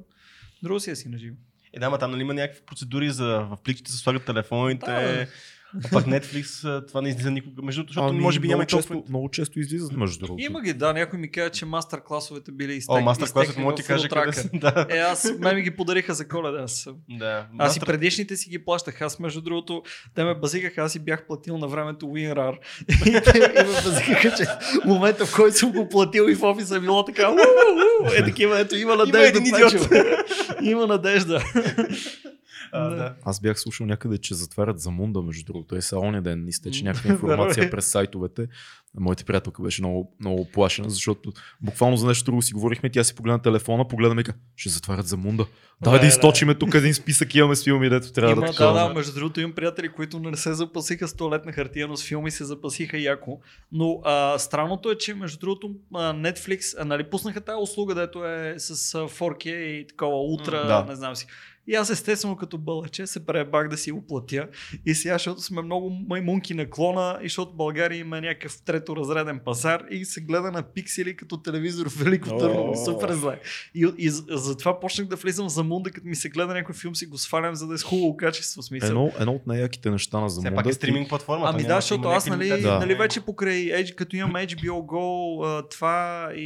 друго 0.64 0.80
си 0.80 0.92
е 0.92 0.96
си 0.96 1.10
наживо. 1.10 1.36
Е, 1.76 1.80
да, 1.80 1.90
ма 1.90 1.98
там 1.98 2.12
нали 2.12 2.22
има 2.22 2.34
някакви 2.34 2.62
процедури 2.66 3.12
за 3.12 3.40
в 3.40 3.58
пликчета 3.64 3.92
се 3.92 3.98
слагат 3.98 4.26
телефоните. 4.26 4.86
Да. 4.86 5.28
А 5.86 5.90
пак 5.90 6.06
Netflix 6.06 6.48
това 6.88 7.02
не 7.02 7.10
излиза 7.10 7.32
никога. 7.32 7.62
Между 7.62 7.80
другото, 7.82 7.94
защото 7.94 8.10
Ами, 8.10 8.20
може 8.20 8.40
би 8.40 8.48
няма 8.48 8.58
много, 8.58 8.64
и 8.64 8.72
толкова... 8.72 8.96
често, 8.96 9.10
много 9.10 9.30
често 9.30 9.60
излизат, 9.60 9.92
между 9.94 10.20
другото. 10.20 10.44
Има 10.44 10.62
ги, 10.62 10.74
да, 10.74 10.94
някой 10.94 11.20
ми 11.20 11.32
каза, 11.32 11.50
че 11.50 11.66
мастер 11.66 12.02
класовете 12.06 12.52
били 12.52 12.72
О, 12.72 12.76
изтекли. 12.76 13.04
мастер 13.04 13.32
класът 13.32 13.58
мога 13.58 13.74
да 13.74 13.76
ти 13.76 13.84
кажа 13.84 14.10
къде 14.10 14.34
са. 14.34 14.50
Да. 14.54 14.88
Е, 14.90 14.98
аз, 14.98 15.32
мен 15.40 15.56
ми 15.56 15.62
ги 15.62 15.72
подариха 15.72 16.14
за 16.14 16.28
коледа. 16.28 16.64
Аз, 16.64 16.88
да. 17.10 17.48
Аз 17.58 17.76
и 17.76 17.80
Мастер- 17.80 17.86
предишните 17.86 18.38
си 18.38 18.50
ги 18.50 18.66
плащах. 18.66 19.02
Аз, 19.02 19.20
между 19.20 19.42
другото, 19.42 19.84
те 20.16 20.24
ме 20.24 20.36
базикаха, 20.36 20.82
аз 20.82 20.92
си 20.92 21.00
бях 21.00 21.28
платил 21.28 21.58
на 21.58 21.68
времето 21.68 22.06
WinRAR. 22.06 22.58
и 23.06 23.22
те 23.32 23.38
и 23.38 23.64
ме 23.64 23.82
базикаха, 23.84 24.34
че 24.38 24.46
в 24.46 24.86
момента, 24.86 25.26
в 25.26 25.36
който 25.36 25.58
съм 25.58 25.72
го 25.72 25.90
платил 25.90 26.26
и 26.30 26.36
в 26.36 26.44
офиса 26.44 26.76
е 26.76 26.80
било 26.80 27.06
така, 27.06 27.30
«Уу, 27.30 27.36
уу, 28.02 28.08
е 28.14 28.24
такива, 28.24 28.60
ето 28.60 28.76
има 28.76 28.96
надежда. 28.96 29.40
има 30.62 30.88
надежда. 30.88 31.44
А, 32.76 32.90
да. 32.90 33.16
Аз 33.24 33.40
бях 33.40 33.60
слушал 33.60 33.86
някъде, 33.86 34.18
че 34.18 34.34
затварят 34.34 34.80
за 34.80 34.92
Мунда, 34.92 35.22
между 35.22 35.46
другото. 35.46 35.76
Е, 35.76 35.82
са 35.82 36.00
оня 36.00 36.22
ден 36.22 36.48
изтече 36.48 36.84
някаква 36.84 37.10
информация 37.12 37.64
е. 37.66 37.70
през 37.70 37.86
сайтовете. 37.86 38.48
Моята 39.00 39.26
приятелка 39.26 39.64
беше 39.64 39.82
много, 39.82 40.16
много 40.20 40.42
оплашена, 40.42 40.90
защото 40.90 41.34
буквално 41.62 41.98
за 41.98 42.08
нещо 42.08 42.26
друго 42.26 42.42
си 42.42 42.54
говорихме. 42.54 42.90
Тя 42.90 43.04
си 43.04 43.16
погледна 43.16 43.42
телефона, 43.42 43.88
погледна 43.88 44.22
и 44.22 44.24
ка, 44.24 44.34
ще 44.56 44.70
затварят 44.70 45.08
за 45.08 45.18
Мунда. 45.18 45.46
Дай 45.82 45.94
Бе, 45.94 45.98
да 45.98 46.02
да. 46.02 46.08
източиме 46.08 46.56
тук 46.56 46.74
един 46.74 46.94
списък, 46.94 47.36
имаме 47.36 47.56
с 47.56 47.64
филми, 47.64 47.90
дето 47.90 48.12
трябва 48.12 48.32
Има, 48.32 48.46
да 48.46 48.54
да, 48.54 48.88
да, 48.88 48.94
между 48.94 49.14
другото 49.14 49.42
имам 49.42 49.54
приятели, 49.54 49.90
които 49.90 50.20
не 50.20 50.38
се 50.38 50.54
запасиха 50.54 51.08
с 51.08 51.14
туалетна 51.14 51.52
хартия, 51.52 51.88
но 51.88 51.98
с 51.98 52.04
филми 52.04 52.32
се 52.32 52.44
запасиха 52.46 52.98
яко. 52.98 53.40
Но 53.72 54.02
а, 54.04 54.40
странното 54.40 54.92
е, 54.92 54.98
че 54.98 55.14
между 55.14 55.40
другото 55.40 55.72
а, 55.94 56.14
Netflix 56.14 56.82
а, 56.82 56.86
нали, 56.86 57.04
пуснаха 57.04 57.42
тази 57.42 57.62
услуга, 57.62 57.96
дето 57.96 58.26
е 58.26 58.56
с 58.58 58.96
а, 58.96 58.98
4K 58.98 59.48
и 59.48 59.88
такова 59.88 60.16
ултра, 60.16 60.68
Да. 60.68 60.86
не 60.90 60.96
знам 60.96 61.16
си. 61.16 61.28
И 61.68 61.76
аз 61.76 61.90
естествено 61.90 62.36
като 62.36 62.58
бълъче 62.58 63.08
се 63.08 63.26
пребах 63.26 63.68
да 63.68 63.78
си 63.78 63.92
го 63.92 64.02
платя. 64.02 64.48
И 64.86 64.96
сега, 64.96 65.14
защото 65.14 65.42
сме 65.42 65.62
много 65.62 65.90
маймунки 66.10 66.54
на 66.54 66.70
клона, 66.70 67.20
и 67.22 67.26
защото 67.26 67.54
България 67.54 67.98
има 67.98 68.22
някакъв 68.22 68.62
трето 68.62 68.96
разреден 68.96 69.40
пазар 69.40 69.84
и 69.92 70.06
се 70.06 70.22
гледа 70.22 70.52
на 70.52 70.64
пиксели 70.64 71.16
като 71.16 71.38
телевизор 71.38 71.90
в 71.90 71.98
Велико 71.98 72.30
О. 72.30 72.38
Търново. 72.38 72.76
Супер 72.86 73.12
зле. 73.12 73.40
И, 73.76 73.88
и, 73.98 74.10
за- 74.10 74.24
затова 74.30 74.80
почнах 74.80 75.08
да 75.08 75.16
влизам 75.16 75.50
за 75.50 75.64
Мунда, 75.64 75.92
като 75.92 76.08
ми 76.08 76.16
се 76.16 76.30
гледа 76.30 76.54
някой 76.54 76.76
филм, 76.76 76.96
си 76.96 77.06
го 77.06 77.18
свалям, 77.18 77.56
за 77.56 77.68
да 77.68 77.74
е 77.74 77.78
с 77.78 77.84
хубаво 77.84 78.18
качество. 78.18 78.62
Смисъл. 78.62 78.88
Едно, 78.88 79.12
едно 79.20 79.32
от 79.34 79.48
най-яките 79.48 79.92
неща 79.92 80.20
на 80.20 80.28
Все 80.28 80.36
Замонда. 80.36 80.56
пак 80.56 80.66
е 80.66 80.70
ти- 80.70 80.76
стриминг 80.76 81.10
платформа. 81.10 81.46
Ами 81.48 81.64
да, 81.64 81.76
защото 81.76 82.08
аз, 82.08 82.26
нали, 82.28 82.62
Да. 82.62 82.80
нали 82.80 82.96
вече 82.96 83.22
покрай, 83.22 83.66
Edge, 83.66 83.96
като 83.96 84.16
имам 84.16 84.32
HBO 84.34 84.70
Go, 84.72 85.36
това 85.70 86.30
и, 86.36 86.42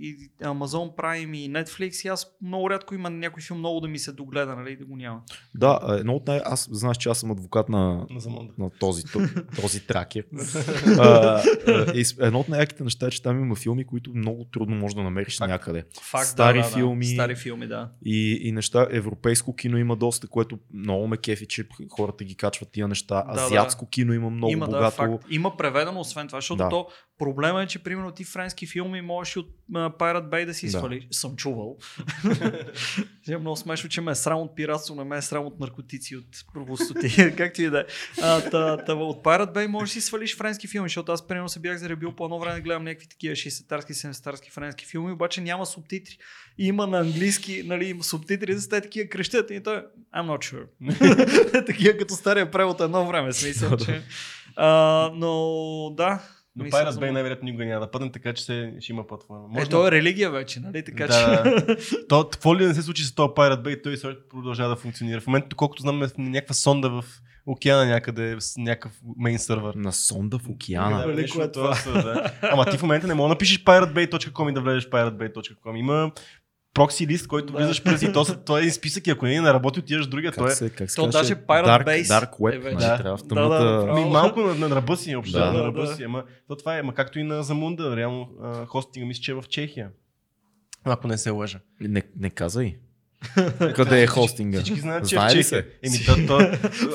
и 0.00 0.16
Amazon 0.40 0.96
Prime 0.96 1.36
и 1.36 1.50
Netflix, 1.50 2.04
и 2.04 2.08
аз 2.08 2.26
много 2.42 2.70
рядко 2.70 2.94
има 2.94 3.10
някой 3.10 3.42
филм 3.42 3.58
много 3.58 3.80
да 3.80 3.88
ми 3.88 3.98
се 3.98 4.12
догледа, 4.12 4.41
нали, 4.46 4.76
да 4.76 4.84
го 4.84 4.96
няма. 4.96 5.20
Да, 5.54 5.96
едно 6.00 6.12
от 6.14 6.26
най... 6.26 6.40
Аз 6.44 6.68
знаеш, 6.72 6.96
че 6.96 7.08
аз 7.08 7.18
съм 7.20 7.30
адвокат 7.30 7.68
на, 7.68 8.06
На 8.58 8.70
този, 8.70 9.02
този 9.60 9.86
тракер. 9.86 10.24
а, 10.98 11.42
едно 12.20 12.40
от 12.40 12.48
най-яките 12.48 12.84
неща 12.84 13.06
е, 13.06 13.10
че 13.10 13.22
там 13.22 13.40
има 13.40 13.54
филми, 13.56 13.84
които 13.86 14.10
много 14.14 14.44
трудно 14.44 14.76
можеш 14.76 14.94
да 14.94 15.02
намериш 15.02 15.38
Факт. 15.38 15.50
някъде. 15.50 15.84
Факт, 16.02 16.26
Стари 16.26 16.58
да, 16.58 16.64
да, 16.64 16.70
филми. 16.70 17.06
Да. 17.06 17.12
Стари 17.12 17.36
филми, 17.36 17.66
да. 17.66 17.90
И, 18.04 18.38
и 18.42 18.52
неща, 18.52 18.86
европейско 18.90 19.56
кино 19.56 19.78
има 19.78 19.96
доста, 19.96 20.26
което 20.28 20.58
много 20.74 21.06
ме 21.06 21.16
кефи, 21.16 21.46
че 21.48 21.64
хората 21.90 22.24
ги 22.24 22.34
качват 22.34 22.68
тия 22.72 22.88
неща. 22.88 23.24
Да, 23.34 23.42
Азиатско 23.42 23.88
кино 23.88 24.12
има 24.12 24.30
много 24.30 24.52
има, 24.52 24.66
да, 24.66 24.76
богато. 24.76 24.96
факт. 24.96 25.24
Има 25.30 25.56
преведено, 25.56 26.00
освен 26.00 26.26
това, 26.26 26.36
защото 26.40 26.58
Да. 26.58 26.68
то 26.68 26.86
проблема 27.18 27.62
е, 27.62 27.66
че 27.66 27.78
примерно 27.78 28.10
ти 28.10 28.24
френски 28.24 28.66
филми 28.66 29.00
можеш 29.00 29.36
и 29.36 29.38
от 29.38 29.48
а, 29.74 29.90
Pirate 29.90 30.28
Bay 30.28 30.46
да 30.46 30.54
си 30.54 30.66
Да. 30.66 30.72
свалиш. 30.72 31.04
Съм 31.10 31.36
чувал. 31.36 31.76
Е 33.28 33.36
много 33.36 33.56
смешно, 33.56 33.90
че 33.90 34.00
ме 34.00 34.10
е 34.10 34.14
срам 34.14 34.31
от 34.40 34.56
пиратство, 34.56 34.94
не 34.94 35.04
ме 35.04 35.16
е 35.16 35.22
срам 35.22 35.46
от 35.46 35.60
наркотици, 35.60 36.16
от 36.16 36.26
простоти. 36.54 37.34
как 37.36 37.52
ти 37.52 37.70
да 37.70 37.80
е. 37.80 37.84
От 38.92 39.24
Pirate 39.24 39.52
Bay 39.54 39.66
можеш 39.66 39.94
да 39.94 40.00
си 40.00 40.06
свалиш 40.06 40.36
френски 40.36 40.68
филми, 40.68 40.88
защото 40.88 41.12
аз 41.12 41.26
примерно 41.26 41.48
се 41.48 41.60
бях 41.60 41.76
заребил 41.76 42.12
по 42.12 42.24
едно 42.24 42.38
време 42.38 42.54
да 42.54 42.60
гледам 42.60 42.84
някакви 42.84 43.08
такива 43.08 43.34
60-тарски, 43.34 43.92
70-тарски 43.92 44.50
френски 44.50 44.86
филми, 44.86 45.12
обаче 45.12 45.40
няма 45.40 45.66
субтитри. 45.66 46.18
И 46.58 46.66
има 46.66 46.86
на 46.86 46.98
английски, 46.98 47.62
нали, 47.66 47.84
има 47.84 48.04
субтитри, 48.04 48.54
за 48.54 48.68
те 48.68 48.80
такива 48.80 49.08
крещят 49.08 49.50
и 49.50 49.62
той 49.62 49.84
I'm 50.16 50.26
not 50.26 50.52
sure. 50.52 51.66
такива 51.66 51.98
като 51.98 52.14
стария 52.14 52.50
превод 52.50 52.80
едно 52.80 53.06
време, 53.06 53.32
смисъл, 53.32 53.76
че... 53.76 54.02
А, 54.56 55.10
но 55.14 55.94
да. 55.96 56.22
Но 56.56 56.64
мисля, 56.64 56.78
Pirate 56.78 56.90
съм- 56.90 57.02
Bay 57.02 57.10
най-вероятно 57.10 57.46
никога 57.46 57.64
няма 57.64 57.80
да 57.80 57.90
падне, 57.90 58.12
така 58.12 58.32
че 58.32 58.44
се, 58.44 58.74
ще 58.80 58.92
има 58.92 59.06
платформа. 59.06 59.62
Е, 59.62 59.66
то 59.66 59.86
е 59.86 59.90
религия 59.90 60.30
вече, 60.30 60.60
нали? 60.60 60.84
Така 60.84 61.06
Да, 61.06 61.44
че... 61.76 61.76
То, 62.08 62.28
какво 62.28 62.56
ли 62.56 62.66
не 62.66 62.74
се 62.74 62.82
случи 62.82 63.04
с 63.04 63.14
този 63.14 63.28
Pirate 63.28 63.62
Bay, 63.62 63.82
той 63.82 63.96
също 63.96 64.20
продължава 64.30 64.68
да 64.68 64.76
функционира. 64.76 65.20
В 65.20 65.26
момента, 65.26 65.56
колкото 65.56 65.82
знам, 65.82 66.02
е 66.02 66.08
в 66.08 66.18
някаква 66.18 66.54
сонда 66.54 66.90
в 66.90 67.04
океана 67.46 67.86
някъде, 67.86 68.36
с 68.40 68.56
някакъв 68.56 68.92
мейн 69.16 69.38
сървър. 69.38 69.74
На 69.74 69.92
сонда 69.92 70.38
в 70.38 70.48
океана. 70.48 70.98
Да, 70.98 71.06
Велико 71.06 71.38
нещо 71.38 71.52
това. 71.52 71.74
са, 71.74 71.92
да. 71.92 72.32
Ама 72.42 72.66
ти 72.66 72.78
в 72.78 72.82
момента 72.82 73.06
не 73.06 73.14
мога 73.14 73.28
да 73.28 73.34
напишеш 73.34 73.64
piratebay.com 73.64 74.50
и 74.50 74.54
да 74.54 74.60
влезеш 74.60 74.86
в 74.86 74.90
piratebay.com. 74.90 75.78
Има 75.78 76.10
прокси 76.74 77.06
лист, 77.06 77.26
който 77.26 77.52
влизаш 77.52 77.82
през 77.82 78.02
и 78.02 78.12
то, 78.12 78.44
то 78.44 78.56
е 78.56 78.60
един 78.60 78.72
списък 78.72 79.06
и 79.06 79.10
ако 79.10 79.26
не, 79.26 79.40
не 79.40 79.52
работи, 79.52 79.80
отиваш 79.80 80.06
другия. 80.06 80.32
То 80.32 80.44
Как 80.44 80.52
е 80.52 80.54
се, 80.54 80.70
как 80.70 80.90
се 80.90 80.96
То 80.96 81.06
даже 81.06 81.34
Pirate 81.34 81.66
Dark, 81.66 81.84
Base 81.84 82.02
Dark 82.02 82.38
Web, 82.38 82.54
е 82.54 82.58
вече. 82.58 82.74
нали? 82.74 82.86
Да. 82.86 82.98
Трябва 82.98 83.16
в 83.16 83.22
Да, 83.26 83.48
да. 83.48 83.92
Ми, 83.92 84.04
малко 84.04 84.40
на, 84.40 84.54
на, 84.54 84.76
ръба 84.76 84.96
си, 84.96 85.16
общо. 85.16 85.38
Да. 85.38 85.52
На 85.52 85.64
ръба 85.64 85.86
си. 85.86 86.02
Ама, 86.02 86.24
то 86.48 86.56
това 86.56 86.76
е, 86.76 86.80
ама 86.80 86.94
както 86.94 87.18
и 87.18 87.22
на 87.22 87.42
Замунда, 87.42 87.96
реално 87.96 88.28
а, 88.42 88.66
хостинга 88.66 89.06
мисля, 89.06 89.22
че 89.22 89.30
е 89.30 89.34
в 89.34 89.44
Чехия. 89.48 89.90
Ако 90.84 91.08
не 91.08 91.18
се 91.18 91.30
лъжа. 91.30 91.58
Не, 91.80 92.02
не 92.16 92.30
казай. 92.30 92.76
Къде 93.74 94.02
е 94.02 94.06
хостинга? 94.06 94.58
Всички 94.58 94.80
знаят, 94.80 95.08
че 95.08 95.14
е 95.14 95.18
в 95.18 95.20
Знае 95.20 95.30
ли 95.30 95.42
Чехия. 95.42 95.64
Еми, 95.82 95.98
то, 96.06 96.16
то, 96.26 96.50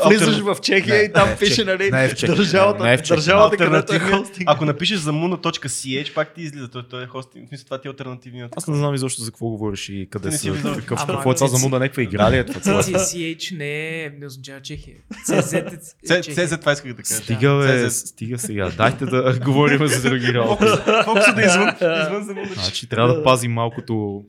Влизаш 0.08 0.38
в 0.38 0.58
Чехия 0.62 0.96
Не, 0.96 1.02
и 1.02 1.14
там 1.14 1.28
не 1.28 1.34
е 1.34 1.36
в 1.36 1.40
пише, 1.40 1.64
нали, 1.64 1.92
Не 1.92 2.06
е 2.06 2.10
в 2.10 2.16
Чехия. 2.16 2.36
държавата, 2.36 2.84
Не 2.84 2.94
е 2.94 2.98
в 2.98 3.02
Чехия. 3.02 3.16
държавата 3.16 3.58
където 3.58 3.74
е 3.94 3.96
Алтернативния- 3.96 4.18
хостинг. 4.18 4.44
Ако 4.46 4.66
напишеш 4.66 5.00
за 5.00 5.12
muna.ch, 5.12 6.14
пак 6.14 6.34
ти 6.34 6.42
излиза. 6.42 6.68
Той, 6.68 6.84
той 6.84 7.04
е 7.04 7.08
хостинг. 7.08 7.46
В 7.46 7.50
смисъл, 7.50 7.66
това 7.66 7.78
ти 7.78 7.88
е 7.88 7.92
альтернативният. 7.92 8.54
Аз 8.58 8.68
не 8.68 8.76
знам 8.76 8.96
изобщо 8.96 9.22
за 9.22 9.32
какво 9.32 9.48
говориш 9.48 9.90
и 9.90 10.08
къде 10.12 10.30
не 10.30 10.38
си. 10.38 10.52
Какъв, 10.78 11.06
какво 11.08 11.32
е 11.32 11.36
това 11.36 11.48
за 11.48 11.58
муда, 11.60 11.80
някаква 11.80 12.04
игра 12.04 12.32
ли 12.32 12.38
е 12.38 12.46
това? 12.46 12.60
е? 12.72 12.84
CCH 12.84 13.58
не, 13.58 14.04
е, 14.04 14.10
не 14.10 14.26
означава 14.26 14.62
Чехия. 14.62 14.96
CZ 15.30 15.74
е. 16.04 16.22
CZ, 16.24 16.60
това 16.60 16.72
исках 16.72 16.94
да 16.94 17.04
кажа. 17.04 17.14
Стига, 17.16 17.58
бе, 17.58 17.90
стига 17.90 18.40
сега. 18.40 18.70
Дайте 18.70 19.06
да 19.06 19.40
говорим 19.46 19.88
за 19.88 20.10
други 20.10 20.34
работи. 20.34 20.64
Колко 21.06 21.22
са 21.22 21.34
да 21.34 21.42
извън, 21.42 21.70
извън 22.02 22.24
за 22.24 22.34
Муна. 22.34 22.50
Значи 22.54 22.90
трябва 22.90 23.14
да 23.14 23.24
пазим 23.24 23.52
малкото, 23.52 24.24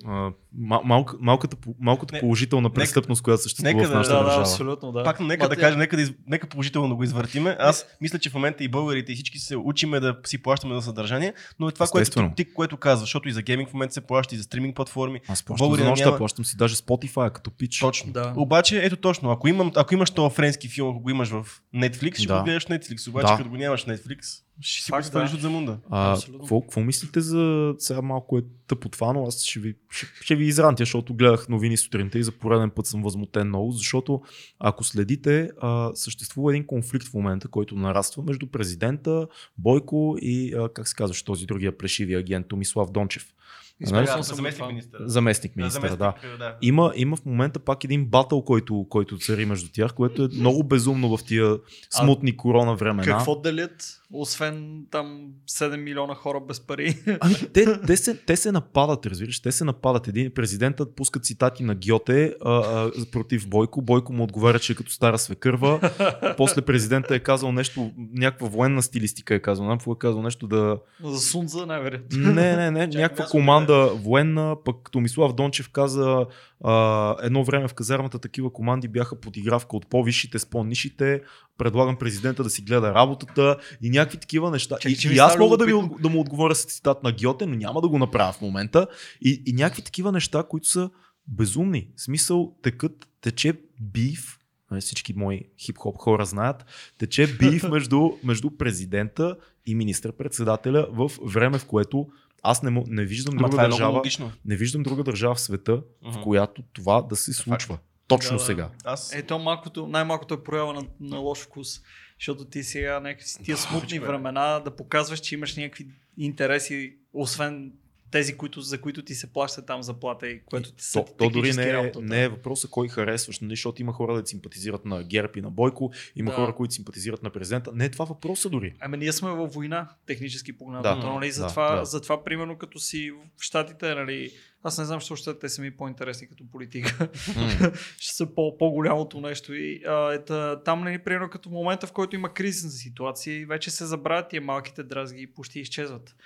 мал, 0.55 0.82
малката, 1.20 1.57
малкото 1.80 2.14
Не, 2.14 2.20
положителна 2.20 2.70
престъпност, 2.70 3.22
която 3.22 3.42
съществува 3.42 3.72
нека 3.72 3.88
в 3.88 3.90
да- 3.90 3.96
нашата 3.96 4.12
Да, 4.12 4.18
да, 4.18 4.24
държава. 4.24 4.42
абсолютно, 4.42 4.92
да. 4.92 5.05
Пак 5.05 5.20
нека 5.20 5.44
Ма 5.44 5.49
да 5.49 5.57
кажем, 5.57 5.78
нека, 5.78 5.96
да 5.96 6.03
из... 6.03 6.12
нека 6.26 6.46
положително 6.46 6.88
да 6.88 6.94
го 6.94 7.05
извъртиме. 7.05 7.57
Аз 7.61 7.86
мисля, 8.01 8.18
че 8.18 8.30
в 8.30 8.34
момента 8.34 8.64
и 8.64 8.68
българите 8.68 9.12
и 9.12 9.14
всички 9.14 9.38
се 9.38 9.57
учиме 9.57 10.01
да 10.01 10.16
си 10.26 10.38
плащаме 10.38 10.74
за 10.74 10.82
съдържание, 10.82 11.32
но 11.59 11.68
е 11.68 11.72
това, 11.72 11.86
което 11.86 12.30
ти, 12.36 12.44
което 12.46 12.76
казва, 12.76 13.01
защото 13.01 13.28
и 13.28 13.32
за 13.32 13.42
гейминг 13.42 13.68
в 13.68 13.72
момента 13.72 13.94
се 13.94 14.01
плаща, 14.01 14.34
и 14.34 14.38
за 14.38 14.44
стриминг 14.44 14.76
платформи. 14.76 15.20
Аз 15.28 15.42
плащам 15.42 15.74
за 15.74 15.84
нощта, 15.84 16.05
няма- 16.05 16.16
плащам 16.18 16.44
си 16.44 16.57
даже 16.57 16.76
Spotify 16.76 17.30
като 17.30 17.51
пич. 17.51 17.78
Точно. 17.78 18.12
Да. 18.12 18.32
Обаче, 18.36 18.78
ето 18.78 18.96
точно, 18.96 19.30
ако, 19.30 19.49
имам, 19.49 19.72
ако 19.76 19.94
имаш 19.94 20.11
този 20.11 20.34
френски 20.34 20.68
филм, 20.68 20.90
ако 20.90 21.01
го 21.01 21.11
имаш 21.11 21.28
в 21.28 21.46
Netflix, 21.74 22.14
ще 22.16 22.26
Да. 22.26 22.38
го 22.38 22.44
гледаш 22.44 22.66
Netflix. 22.66 23.09
Обаче, 23.09 23.26
Да. 23.26 23.36
като 23.36 23.51
го 23.51 23.57
нямаш 23.57 23.84
Netflix, 23.84 24.42
ще 24.61 24.83
си 24.83 24.87
свалиш 24.87 25.09
да. 25.09 25.31
от 25.35 25.41
замунда. 25.41 25.79
А, 25.91 26.13
Абсолютно. 26.13 26.41
какво, 26.41 26.61
какво 26.61 26.81
мислите 26.81 27.21
за 27.21 27.75
сега 27.79 28.03
малко 28.03 28.39
е 28.39 28.43
тъпо 28.69 28.89
това, 28.89 29.13
но 29.13 29.27
аз 29.27 29.43
ще 29.43 29.61
ви, 29.61 29.75
ще, 29.91 30.07
ще 30.21 30.37
ви 30.37 30.45
изрантя, 30.45 30.83
защото 30.83 31.15
гледах 31.15 31.49
новини 31.49 31.77
сутринта 31.77 32.19
и 32.19 32.23
за 32.23 32.33
пореден 32.33 32.71
път 32.71 32.87
съм 32.87 33.03
възмутен 33.03 33.49
много, 33.49 33.73
защото 33.73 34.23
ако 34.59 34.85
следите, 34.85 35.51
а, 35.61 35.91
съществува 35.95 36.53
един 36.53 36.67
конфликт 36.67 37.07
в 37.07 37.15
момента, 37.15 37.49
който 37.49 37.75
нараства 37.75 38.23
между 38.23 38.47
президента, 38.47 39.27
Бойко 39.59 40.17
и, 40.21 40.55
а, 40.55 40.69
как 40.69 40.89
се 40.89 40.95
казваше 40.95 41.25
този 41.25 41.47
другия 41.47 41.79
плешивия 41.79 42.19
агент, 42.19 42.49
Томислав 42.49 42.91
Дончев. 42.91 43.35
Нали? 43.81 44.07
съм 44.07 44.23
заместник 44.23 44.69
министър. 44.69 45.01
Заместник 45.05 45.57
министър, 45.57 45.91
да. 45.91 46.15
да. 46.39 46.57
Има, 46.63 46.93
има 46.97 47.17
в 47.17 47.25
момента 47.25 47.59
пак 47.59 47.85
един 47.85 48.07
батъл, 48.07 48.45
който, 48.45 48.87
който 48.89 49.19
цари 49.19 49.47
между 49.47 49.69
тях, 49.73 49.95
което 49.95 50.25
е 50.25 50.29
много 50.33 50.65
безумно 50.65 51.17
в 51.17 51.25
тия 51.25 51.57
смутни 51.91 52.37
корона 52.37 52.77
времена. 52.77 53.03
Какво 53.03 53.41
делят, 53.41 53.97
освен 54.13 54.87
там 54.91 55.29
7 55.51 55.77
милиона 55.77 56.15
хора 56.15 56.41
без 56.41 56.61
пари? 56.61 56.99
Ами, 57.21 57.35
те, 57.35 57.81
те, 57.87 57.97
се, 57.97 58.15
те 58.15 58.37
се 58.37 58.53
нападат, 58.53 59.07
разбираш, 59.07 59.41
те 59.41 59.53
се 59.53 59.65
нападат. 59.65 60.09
Един 60.09 60.35
президентът 60.35 60.97
пуска 60.97 61.21
цитати 61.21 61.65
на 61.65 61.75
Гьоте 61.75 62.35
а, 62.45 62.53
а, 62.53 62.91
против 63.13 63.49
Бойко. 63.49 63.83
Бойко 63.83 64.13
му 64.13 64.25
отговаря, 64.25 64.59
че 64.59 64.73
е 64.73 64.77
като 64.77 64.91
стара 64.91 65.19
свекърва. 65.19 65.91
После 66.37 66.63
президента 66.63 67.15
е 67.15 67.19
казал 67.19 67.53
нещо, 67.53 67.93
някаква 68.13 68.49
военна 68.49 68.83
стилистика 68.83 69.35
е 69.35 69.41
казал. 69.41 69.69
Какво 69.69 69.93
е 69.93 69.99
казал, 69.99 70.23
нещо 70.23 70.47
да... 70.47 70.79
За 71.05 71.19
Сунза, 71.19 71.67
най-вероятно. 71.67 72.19
Не, 72.19 72.57
не, 72.57 72.71
не, 72.71 72.87
някаква 72.95 73.25
команда 73.25 73.91
военна, 73.95 74.57
пък 74.65 74.77
Томислав 74.93 75.33
Дончев 75.33 75.71
каза 75.71 76.27
а, 76.65 77.17
едно 77.23 77.45
време 77.45 77.69
в 77.69 77.75
казармата 77.75 78.19
такива 78.19 78.53
команди 78.53 78.89
бяха 78.89 79.21
подигравка 79.21 79.77
от 79.77 79.87
по-висшите 79.87 80.39
с 80.39 80.47
по-нишите, 80.47 81.23
предлагам 81.59 81.97
президента 81.97 82.43
да 82.43 82.51
си 82.51 82.63
гледа 82.63 82.95
работата 82.95 83.57
и 83.83 83.91
някакви 83.91 84.19
такива 84.19 84.51
неща. 84.51 84.75
Чакай, 84.75 84.93
и, 84.93 84.97
че 84.97 85.13
и 85.13 85.19
аз 85.19 85.39
мога 85.39 85.57
да, 85.57 85.67
ви, 85.67 85.73
да 86.01 86.09
му 86.09 86.21
отговоря 86.21 86.55
с 86.55 86.65
цитат 86.65 87.03
на 87.03 87.13
Гьоте, 87.13 87.47
но 87.47 87.55
няма 87.55 87.81
да 87.81 87.89
го 87.89 87.99
направя 87.99 88.33
в 88.33 88.41
момента. 88.41 88.87
И, 89.21 89.43
и 89.47 89.53
някакви 89.53 89.83
такива 89.83 90.13
неща, 90.13 90.45
които 90.49 90.69
са 90.69 90.91
безумни. 91.27 91.89
В 91.97 92.03
смисъл, 92.03 92.57
текът, 92.63 93.09
тече 93.21 93.53
биф, 93.81 94.39
нали, 94.71 94.81
всички 94.81 95.13
мои 95.17 95.41
хип-хоп 95.59 95.97
хора 95.99 96.25
знаят, 96.25 96.65
тече 96.99 97.37
биф 97.37 97.63
между, 97.71 98.11
между 98.25 98.51
президента 98.51 99.37
и 99.67 99.75
министър-председателя 99.75 100.87
в 100.91 101.11
време, 101.23 101.59
в 101.59 101.67
което 101.67 102.09
аз 102.43 102.62
не, 102.62 102.84
не 102.86 103.05
виждам 103.05 103.34
Ама 103.34 103.39
друга 103.39 103.51
това 103.51 103.64
е 103.64 103.68
държава, 103.68 104.03
не 104.45 104.57
виждам 104.57 104.82
друга 104.82 105.05
държава 105.05 105.34
в 105.34 105.41
света, 105.41 105.76
в 105.76 106.09
Мгм. 106.09 106.22
която 106.22 106.62
това 106.72 107.03
да 107.03 107.16
се 107.16 107.32
случва. 107.32 107.78
Точно 108.09 108.36
Да, 108.36 108.39
да. 108.43 108.47
сега. 108.47 108.70
Аз 108.84 109.14
Ето 109.14 109.39
малкото, 109.39 109.86
най-малкото 109.86 110.34
е 110.34 110.43
проява 110.45 110.72
на, 110.74 110.82
на 111.01 111.16
лош 111.18 111.39
вкус. 111.39 111.80
Защото 112.20 112.45
ти 112.45 112.62
сега 112.62 113.01
някакви 113.01 113.26
си 113.28 113.43
тия 113.43 113.57
смутни 113.57 114.01
бе. 114.01 114.07
времена 114.07 114.61
да 114.61 114.76
показваш, 114.76 115.20
че 115.20 115.34
имаш 115.34 115.57
някакви 115.57 115.86
интереси, 116.16 116.97
освен 117.12 117.72
тези, 118.11 118.37
които, 118.37 118.61
за 118.61 118.81
които 118.81 119.03
ти 119.03 119.15
се 119.15 119.33
плаща 119.33 119.67
там 119.67 119.83
заплата 119.83 120.29
и 120.29 120.41
което 120.45 120.73
ти 120.73 120.85
са 120.85 121.05
То, 121.05 121.13
то 121.19 121.31
дори 121.31 121.53
не 121.53 121.71
е, 121.71 121.93
не 122.01 122.23
е 122.23 122.29
въпроса 122.29 122.69
кой 122.69 122.89
харесваш, 122.89 123.41
нали, 123.41 123.53
защото 123.53 123.83
има 123.83 123.93
хора 123.93 124.21
да 124.23 124.27
симпатизират 124.27 124.85
на 124.85 125.05
ГЕРБ 125.05 125.33
и 125.37 125.41
на 125.41 125.51
Бойко, 125.51 125.93
има 126.17 126.31
Да. 126.31 126.37
хора, 126.37 126.55
които 126.55 126.75
симпатизират 126.75 127.23
на 127.23 127.31
президента. 127.31 127.73
Не 127.75 127.85
е 127.85 127.91
това 127.91 128.05
въпроса 128.05 128.51
дори. 128.51 128.75
Ами 128.81 128.97
ние 128.97 129.13
сме 129.13 129.31
във 129.31 129.53
война, 129.55 129.89
технически 130.07 130.53
погледнато. 130.59 131.01
Да, 131.01 131.07
Да, 131.07 131.13
нали? 131.15 131.27
да, 131.27 131.33
затова, 131.33 131.77
да. 131.77 131.85
затова, 131.85 132.25
примерно, 132.25 132.59
като 132.59 132.79
си 132.79 133.11
в 133.37 133.43
Штатите, 133.43 133.95
нали, 133.95 134.31
аз 134.63 134.79
не 134.79 134.85
знам, 134.85 134.99
защо 135.01 135.17
ще 135.17 135.39
те 135.39 135.49
са 135.49 135.63
ми 135.63 135.71
по-интересни 135.71 136.29
като 136.29 136.45
политика. 136.53 137.09
ще 137.99 138.15
са 138.15 138.35
по- 138.35 138.59
по-голямото 138.59 139.21
нещо. 139.21 139.55
И, 139.55 139.83
а, 139.87 140.13
ета, 140.13 140.61
там, 140.65 140.85
нали, 140.85 140.99
примерно, 140.99 141.31
като 141.31 141.51
момента, 141.51 141.87
в 141.87 141.93
който 141.93 142.17
има 142.17 142.35
кризисна 142.35 142.71
ситуация 142.71 143.37
и 143.37 143.45
вече 143.45 143.71
се 143.71 143.87
забравят 143.87 144.29
тия 144.29 144.43
малките 144.43 144.83
дразги 144.83 145.23
и 145.23 145.27
почти 145.27 145.61
изчезват. 145.61 146.17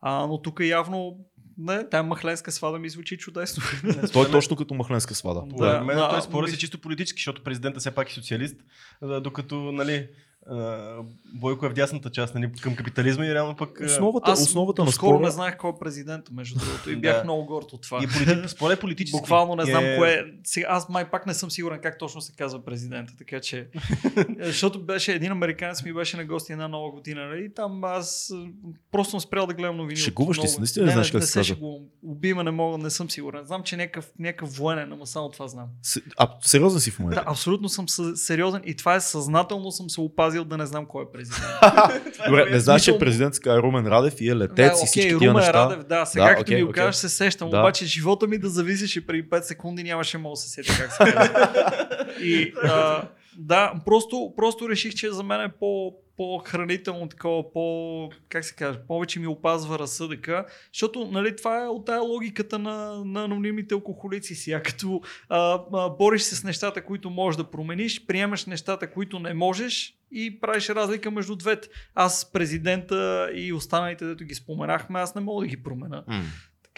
А, 0.00 0.26
но 0.26 0.42
тук 0.42 0.60
явно 0.60 1.16
не, 1.58 1.88
тая 1.88 2.02
махленска 2.02 2.52
свада 2.52 2.78
ми 2.78 2.88
звучи 2.88 3.18
чудесно. 3.18 3.62
Той 4.12 4.28
е 4.28 4.30
точно 4.30 4.56
като 4.56 4.74
махленска 4.74 5.14
свада. 5.14 5.42
Да. 5.46 5.72
Да, 5.72 5.84
мен 5.84 5.98
той 5.98 6.22
според 6.22 6.50
се 6.50 6.58
чисто 6.58 6.80
политически, 6.80 7.20
защото 7.20 7.44
президента 7.44 7.80
все 7.80 7.90
пак 7.90 8.10
е 8.10 8.14
социалист, 8.14 8.56
докато 9.02 9.72
нали, 9.72 10.08
Бойко 11.34 11.66
е 11.66 11.68
в 11.68 11.72
дясната 11.72 12.10
част 12.10 12.34
нали, 12.34 12.52
към 12.52 12.76
капитализма 12.76 13.26
и 13.26 13.34
реално 13.34 13.56
пък... 13.56 13.80
Основата, 13.84 14.32
основата 14.32 14.84
на 14.84 14.92
скоро 14.92 15.20
не 15.20 15.30
знаех 15.30 15.56
кой 15.56 15.70
е 15.70 15.74
президент, 15.80 16.30
между 16.30 16.58
другото, 16.64 16.90
и 16.90 16.94
Да. 16.94 17.00
бях 17.00 17.24
много 17.24 17.44
горд 17.44 17.72
от 17.72 17.82
това. 17.82 18.00
И 18.02 18.06
полити... 18.06 18.48
според 18.54 18.80
политически. 18.80 19.20
Буквално 19.20 19.56
не 19.56 19.64
знам 19.64 19.84
е... 19.84 19.96
кое 19.96 20.10
е. 20.10 20.22
Сега, 20.44 20.66
аз 20.70 20.88
май 20.88 21.10
пак 21.10 21.26
не 21.26 21.34
съм 21.34 21.50
сигурен 21.50 21.80
как 21.82 21.98
точно 21.98 22.20
се 22.20 22.32
казва 22.32 22.64
президента, 22.64 23.12
така 23.18 23.40
че. 23.40 23.68
Защото 24.40 24.84
беше 24.84 25.12
един 25.12 25.32
американец 25.32 25.82
ми 25.82 25.92
беше 25.92 26.16
на 26.16 26.24
гости 26.24 26.52
една 26.52 26.68
нова 26.68 26.90
година, 26.90 27.26
нали, 27.26 27.44
и 27.44 27.54
там 27.54 27.84
аз 27.84 28.32
просто 28.92 29.10
съм 29.10 29.20
спрял 29.20 29.46
да 29.46 29.54
гледам 29.54 29.76
новини. 29.76 29.96
Шегуваш 29.96 30.38
ли 30.38 30.48
се? 30.48 30.58
Наистина 30.60 30.86
не 30.86 30.92
знаеш 30.92 31.10
как 31.10 31.24
се 31.24 31.38
казва? 31.38 31.56
Убима 32.02 32.44
не 32.44 32.50
мога, 32.50 32.78
не 32.78 32.90
съм 32.90 33.10
сигурен. 33.10 33.44
Знам, 33.44 33.62
че 33.62 33.76
някакъв, 33.76 34.10
някакъв 34.18 34.56
военен, 34.56 34.92
ама 34.92 35.06
само 35.06 35.28
това 35.30 35.48
знам. 35.48 35.66
А, 36.16 36.28
сериозен 36.40 36.80
си 36.80 36.90
в 36.90 36.98
момента. 36.98 37.24
Да, 37.24 37.30
абсолютно 37.30 37.68
съм 37.68 37.88
съ- 37.88 38.14
сериозен 38.14 38.62
и 38.64 38.76
това 38.76 38.94
е 38.94 39.00
съзнателно 39.00 39.72
съм 39.72 39.90
се 39.90 40.00
опазил 40.00 40.37
да 40.40 40.56
не 40.56 40.66
знам 40.66 40.86
кой 40.86 41.02
е 41.02 41.12
президент. 41.12 41.42
Добре, 42.26 42.50
не 42.50 42.60
знаеш, 42.60 42.82
че 42.82 42.84
смисъл- 42.84 42.98
президент 42.98 43.34
се 43.34 43.40
казва 43.40 43.62
Румен 43.62 43.86
Радев 43.86 44.20
и 44.20 44.28
е 44.28 44.36
летец 44.36 44.56
да, 44.56 44.72
и 44.74 44.86
всички 44.86 45.00
тия 45.00 45.14
Румен 45.20 45.32
неща. 45.34 45.52
Радев, 45.54 45.84
да, 45.84 46.06
сега 46.06 46.24
Да, 46.24 46.30
като 46.30 46.40
окей, 46.42 46.56
ми 46.56 46.62
го 46.62 46.70
окей. 46.70 46.82
кажеш 46.82 46.96
се 46.96 47.08
сещам, 47.08 47.50
Да. 47.50 47.58
обаче 47.58 47.86
живота 47.86 48.26
ми 48.26 48.38
да 48.38 48.48
зависеше 48.48 49.06
преди 49.06 49.22
5 49.24 49.40
секунди 49.40 49.82
нямаше 49.82 50.18
мога 50.18 50.32
да 50.32 50.36
се 50.36 50.48
сетя 50.48 50.72
как 50.78 50.92
се 50.92 51.04
казва. 51.04 51.28
И 52.20 52.52
а, 52.64 53.02
да, 53.38 53.72
просто, 53.84 54.32
просто 54.36 54.68
реших, 54.68 54.94
че 54.94 55.10
за 55.10 55.22
мен 55.22 55.40
е 55.40 55.48
по, 55.50 55.92
по-хранително 56.18 57.08
такова, 57.08 57.52
по, 57.52 58.10
как 58.28 58.44
се 58.44 58.54
каже, 58.54 58.78
повече 58.88 59.20
ми 59.20 59.26
опазва 59.26 59.78
разсъдъка, 59.78 60.46
защото 60.72 61.08
нали, 61.12 61.36
това 61.36 61.64
е 61.64 61.66
от 61.66 61.86
тая 61.86 62.02
логиката 62.02 62.58
на, 62.58 63.04
на 63.04 63.24
анонимните 63.24 63.74
алкохолици 63.74 64.34
сега, 64.34 64.62
като 64.62 65.00
а, 65.28 65.60
а, 65.72 65.90
бориш 65.90 66.22
се 66.22 66.36
с 66.36 66.44
нещата, 66.44 66.84
които 66.84 67.10
можеш 67.10 67.36
да 67.36 67.50
промениш, 67.50 68.06
приемаш 68.06 68.46
нещата, 68.46 68.90
които 68.90 69.18
не 69.18 69.34
можеш 69.34 69.94
и 70.12 70.40
правиш 70.40 70.68
разлика 70.68 71.10
между 71.10 71.36
двете. 71.36 71.68
Аз 71.94 72.32
президента 72.32 73.30
и 73.34 73.52
останалите, 73.52 74.04
дето 74.04 74.24
ги 74.24 74.34
споменахме, 74.34 75.00
аз 75.00 75.14
не 75.14 75.20
мога 75.20 75.40
да 75.40 75.46
ги 75.46 75.62
променя. 75.62 76.04
М. 76.06 76.22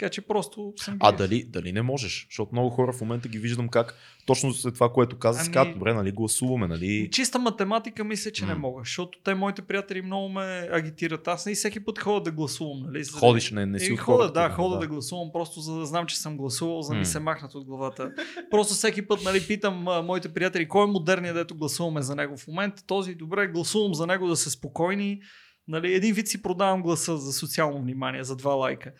Така 0.01 0.09
че 0.09 0.21
просто 0.21 0.73
съм 0.77 0.97
А 0.99 1.11
дали, 1.11 1.43
дали 1.43 1.71
не 1.71 1.81
можеш? 1.81 2.25
Защото 2.29 2.49
много 2.51 2.69
хора 2.69 2.93
в 2.93 3.01
момента 3.01 3.27
ги 3.27 3.37
виждам 3.39 3.69
как 3.69 3.95
точно 4.25 4.53
след 4.53 4.73
това, 4.73 4.89
което 4.89 5.17
каза, 5.17 5.41
Ами- 5.41 5.53
казват, 5.53 5.73
добре, 5.73 5.93
нали, 5.93 6.11
гласуваме, 6.11 6.67
нали? 6.67 7.09
Чиста 7.11 7.39
математика 7.39 8.03
мисля, 8.03 8.31
че 8.31 8.45
не 8.45 8.53
М. 8.53 8.59
мога, 8.59 8.81
защото 8.81 9.19
те, 9.23 9.35
моите 9.35 9.61
приятели, 9.61 10.01
много 10.01 10.29
ме 10.29 10.69
агитират. 10.71 11.27
Аз 11.27 11.45
и 11.45 11.55
всеки 11.55 11.79
път 11.79 11.99
ходя 11.99 12.21
да 12.21 12.31
гласувам. 12.31 12.83
Нали? 12.83 13.03
За 13.03 13.11
да- 13.11 13.17
Ходиш, 13.17 13.51
не, 13.51 13.65
не 13.65 13.79
си 13.79 13.89
и 13.89 13.93
от 13.93 13.99
хода, 13.99 14.31
да, 14.31 14.49
хода 14.49 14.79
да. 14.79 14.87
гласувам, 14.87 15.29
просто 15.33 15.59
за 15.59 15.75
да 15.75 15.85
знам, 15.85 16.05
че 16.05 16.17
съм 16.19 16.37
гласувал, 16.37 16.81
за 16.81 16.93
да 16.93 16.99
ми 16.99 17.05
се 17.05 17.19
махнат 17.19 17.55
от 17.55 17.65
главата. 17.65 18.11
Просто 18.51 18.73
всеки 18.73 19.07
път 19.07 19.23
нали, 19.23 19.47
питам 19.47 19.87
а, 19.87 20.01
моите 20.01 20.33
приятели, 20.33 20.67
кой 20.67 20.83
е 20.83 20.91
модерният, 20.91 21.35
дето 21.35 21.55
гласуваме 21.55 22.01
за 22.01 22.15
него 22.15 22.37
в 22.37 22.47
момента. 22.47 22.83
Този, 22.85 23.15
добре, 23.15 23.47
гласувам 23.47 23.93
за 23.93 24.07
него 24.07 24.27
да 24.27 24.35
са 24.35 24.49
спокойни. 24.49 25.21
Нали, 25.67 25.93
един 25.93 26.13
вид 26.13 26.27
си 26.27 26.41
продавам 26.41 26.81
гласа 26.81 27.17
за 27.17 27.33
социално 27.33 27.81
внимание, 27.81 28.23
за 28.23 28.35
два 28.35 28.53
лайка. 28.53 28.91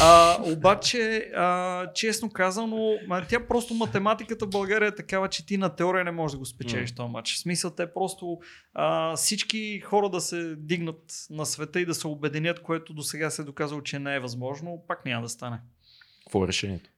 А, 0.00 0.38
обаче, 0.52 1.30
а, 1.36 1.92
честно 1.92 2.30
казано, 2.30 2.98
тя 3.28 3.46
просто 3.46 3.74
математиката 3.74 4.46
в 4.46 4.50
България 4.50 4.88
е 4.88 4.94
такава, 4.94 5.28
че 5.28 5.46
ти 5.46 5.56
на 5.56 5.76
теория 5.76 6.04
не 6.04 6.10
можеш 6.10 6.32
да 6.32 6.38
го 6.38 6.44
спечелиш 6.44 6.94
този 6.94 7.12
матч. 7.12 7.34
В 7.34 7.38
смисъл 7.38 7.70
те 7.70 7.92
просто 7.92 8.38
а, 8.74 9.16
всички 9.16 9.80
хора 9.80 10.10
да 10.10 10.20
се 10.20 10.56
дигнат 10.56 11.02
на 11.30 11.46
света 11.46 11.80
и 11.80 11.86
да 11.86 11.94
се 11.94 12.06
обединят, 12.06 12.62
което 12.62 12.94
до 12.94 13.02
сега 13.02 13.30
се 13.30 13.42
е 13.42 13.44
доказало, 13.44 13.80
че 13.80 13.98
не 13.98 14.14
е 14.14 14.20
възможно, 14.20 14.84
пак 14.88 15.04
няма 15.04 15.22
да 15.22 15.28
стане. 15.28 15.60
Какво 16.24 16.44
е 16.44 16.48
решението? 16.48 16.90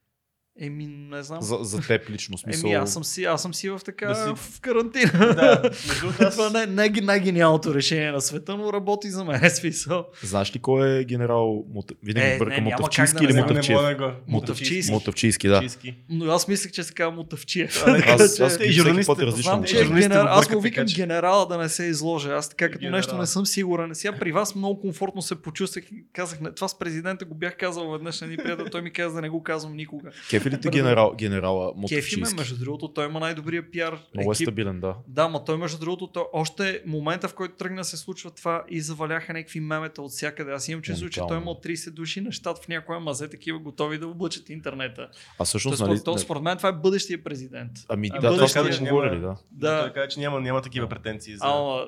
Еми, 0.61 0.87
не 0.87 1.23
знам. 1.23 1.43
За, 1.43 1.59
за 1.61 1.81
теб 1.81 2.11
лично 2.11 2.39
смисъл. 2.39 2.69
Еми, 2.69 2.75
аз 2.75 2.93
съм 2.93 3.05
си, 3.05 3.25
аз 3.25 3.43
съм 3.43 3.55
си 3.55 3.69
в 3.69 3.81
така, 3.85 4.07
Да 4.07 4.15
си- 4.15 4.33
в 4.37 4.61
карантина. 4.61 5.13
Да, 5.13 5.71
аз- 6.21 6.37
Това 6.37 6.51
не, 6.51 6.67
не, 6.67 6.85
е 6.89 7.01
най-гениалното 7.03 7.75
решение 7.75 8.13
на 8.13 8.21
света, 8.21 8.57
но 8.57 8.73
работи 8.73 9.11
за 9.11 9.25
мен, 9.25 9.51
смисъл. 9.51 10.07
Знаеш 10.23 10.57
ли 10.57 10.61
кой 10.61 10.99
е 10.99 11.05
генерал 11.05 11.65
Мут... 11.75 11.93
Винаги 12.03 12.27
Е, 12.27 12.39
бърка 12.39 12.55
да 12.55 13.25
или 13.25 13.33
не 13.33 13.41
Мотавчиев? 13.41 13.77
мога 13.77 13.89
да 13.89 13.95
го... 13.97 14.11
Мотавчийски. 14.29 14.93
Мотавчийски, 14.93 15.49
да. 15.49 15.55
Мотавчийски. 15.55 15.95
Но 16.09 16.33
аз 16.33 16.49
мислех, 16.49 16.73
че 16.73 16.83
се 16.83 16.95
казва 16.95 17.11
Мотавчиев. 17.13 17.85
Аз, 17.87 18.41
аз 18.41 18.55
и 18.55 18.57
всеки 18.57 18.73
журналистите, 18.73 19.07
път 19.07 19.19
различно. 19.21 19.53
Е 19.53 20.09
аз 20.13 20.51
му 20.51 20.61
викам 20.61 20.85
генерала 20.87 21.47
да 21.47 21.59
не 21.59 21.69
се 21.69 21.85
изложа. 21.85 22.33
Аз 22.33 22.49
така 22.49 22.67
като 22.67 22.79
Генерал. 22.79 22.97
нещо 22.97 23.19
не 23.19 23.27
съм 23.27 23.47
сигурен. 23.47 23.95
Сега 23.95 24.19
при 24.19 24.33
вас 24.33 24.55
много 24.55 24.81
комфортно 24.81 25.23
се 25.23 25.43
почувствах 25.43 25.85
и 25.85 26.05
казах, 26.13 26.41
не, 26.41 26.53
това 26.53 26.69
с 26.69 26.79
президента 26.79 27.25
го 27.25 27.35
бях 27.35 27.57
казал 27.57 27.91
веднъж 27.91 28.21
на 28.21 28.27
един 28.27 28.37
приятел, 28.37 28.65
той 28.65 28.83
ми 28.83 28.93
каза 28.93 29.15
да 29.15 29.21
не 29.21 29.29
го 29.29 29.43
казвам 29.43 29.77
никога. 29.77 30.11
Кефи 30.43 30.51
ли 30.51 30.57
Бързо. 30.57 30.71
генерал, 30.71 31.13
генерала 31.15 31.73
Кефи 31.89 32.21
ме, 32.21 32.29
между 32.37 32.59
другото, 32.59 32.89
той 32.89 33.07
има 33.07 33.21
най-добрия 33.21 33.71
пиар 33.71 33.99
Много 34.15 34.31
е 34.31 34.33
екип. 34.33 34.45
стабилен, 34.45 34.81
да. 34.81 34.95
Да, 35.09 35.29
ма 35.29 35.45
той 35.45 35.57
между 35.57 35.79
другото, 35.79 36.07
той, 36.07 36.25
още 36.33 36.83
момента 36.87 37.29
в 37.29 37.35
който 37.35 37.55
тръгна 37.55 37.85
се 37.85 37.97
случва 37.97 38.31
това 38.31 38.65
и 38.69 38.81
заваляха 38.81 39.33
някакви 39.33 39.61
мемета 39.61 40.03
от 40.03 40.11
всякъде. 40.11 40.53
Аз 40.53 40.69
имам 40.69 40.83
чувство, 40.83 41.09
че 41.09 41.21
той 41.29 41.37
има 41.37 41.51
от 41.51 41.65
30 41.65 41.91
души 41.91 42.21
на 42.21 42.33
щат 42.33 42.59
в 42.59 42.69
някоя 42.69 43.01
мазе, 43.01 43.29
такива 43.29 43.59
готови 43.59 43.99
да 43.99 44.07
облъчат 44.07 44.49
интернета. 44.49 45.09
А 45.39 45.45
всъщност, 45.45 45.79
Тоест, 45.79 45.91
нали... 45.91 46.05
то, 46.05 46.19
според 46.19 46.43
мен 46.43 46.57
това 46.57 46.69
е 46.69 46.73
бъдещия 46.73 47.25
президент. 47.25 47.73
Ами 47.89 48.09
А, 48.09 48.13
да, 48.13 48.19
това 48.19 48.31
бъдещия 48.31 48.65
сме 48.65 48.79
го 48.79 48.85
няма- 48.85 48.91
говорили, 48.91 49.21
да. 49.21 49.37
Да. 49.53 49.71
Да. 49.71 49.81
Той 49.83 49.93
каза, 49.93 50.09
че 50.09 50.21
няма, 50.21 50.41
няма 50.41 50.63
такива 50.63 50.89
претенции 50.89 51.37
за 51.37 51.45
Ама, 51.45 51.87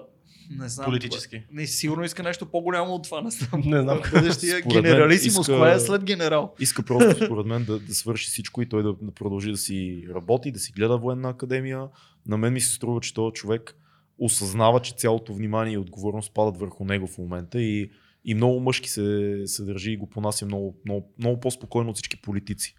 не 0.51 0.69
знам. 0.69 0.85
политически. 0.85 1.43
Не, 1.53 1.67
сигурно 1.67 2.05
иска 2.05 2.23
нещо 2.23 2.47
по-голямо 2.47 2.95
от 2.95 3.05
това. 3.05 3.21
Не 3.21 3.31
знам. 3.31 3.63
Не 3.65 3.83
знам. 3.83 4.01
Бъдещия 4.13 4.61
генералисимус, 4.61 5.49
иска- 5.49 5.59
кое 5.59 5.75
е 5.75 5.81
след 5.81 6.05
генерал? 6.05 6.55
Иска 6.61 6.83
просто, 6.83 7.25
според 7.27 7.47
мен, 7.47 7.65
да, 7.65 7.79
да 7.79 7.95
свърши 7.95 8.27
всичко 8.27 8.63
и 8.63 8.69
той 8.69 8.83
да, 8.83 8.95
да 9.03 9.13
продължи 9.13 9.51
да 9.51 9.57
си 9.57 10.05
работи, 10.15 10.53
да 10.53 10.59
си 10.59 10.73
гледа 10.73 10.99
военна 10.99 11.29
академия. 11.29 11.89
На 12.27 12.37
мен 12.37 12.53
ми 12.53 12.61
се 12.61 12.75
струва, 12.75 13.01
че 13.01 13.15
този 13.15 13.33
човек 13.33 13.77
осъзнава, 14.19 14.81
че 14.81 14.95
цялото 14.95 15.35
внимание 15.35 15.75
и 15.75 15.79
отговорност 15.79 16.35
падат 16.35 16.61
върху 16.61 16.85
него 16.85 17.07
в 17.07 17.19
момента 17.19 17.61
и, 17.61 17.91
и 18.25 18.35
много 18.35 18.61
мъжки 18.61 18.91
се, 18.91 19.43
се 19.47 19.65
държи 19.65 19.93
и 19.93 19.97
го 19.97 20.11
понася 20.11 20.47
много, 20.47 20.77
много, 20.85 21.13
много 21.19 21.41
по-спокойно 21.41 21.91
от 21.91 21.97
всички 21.97 22.23
политици. 22.23 22.75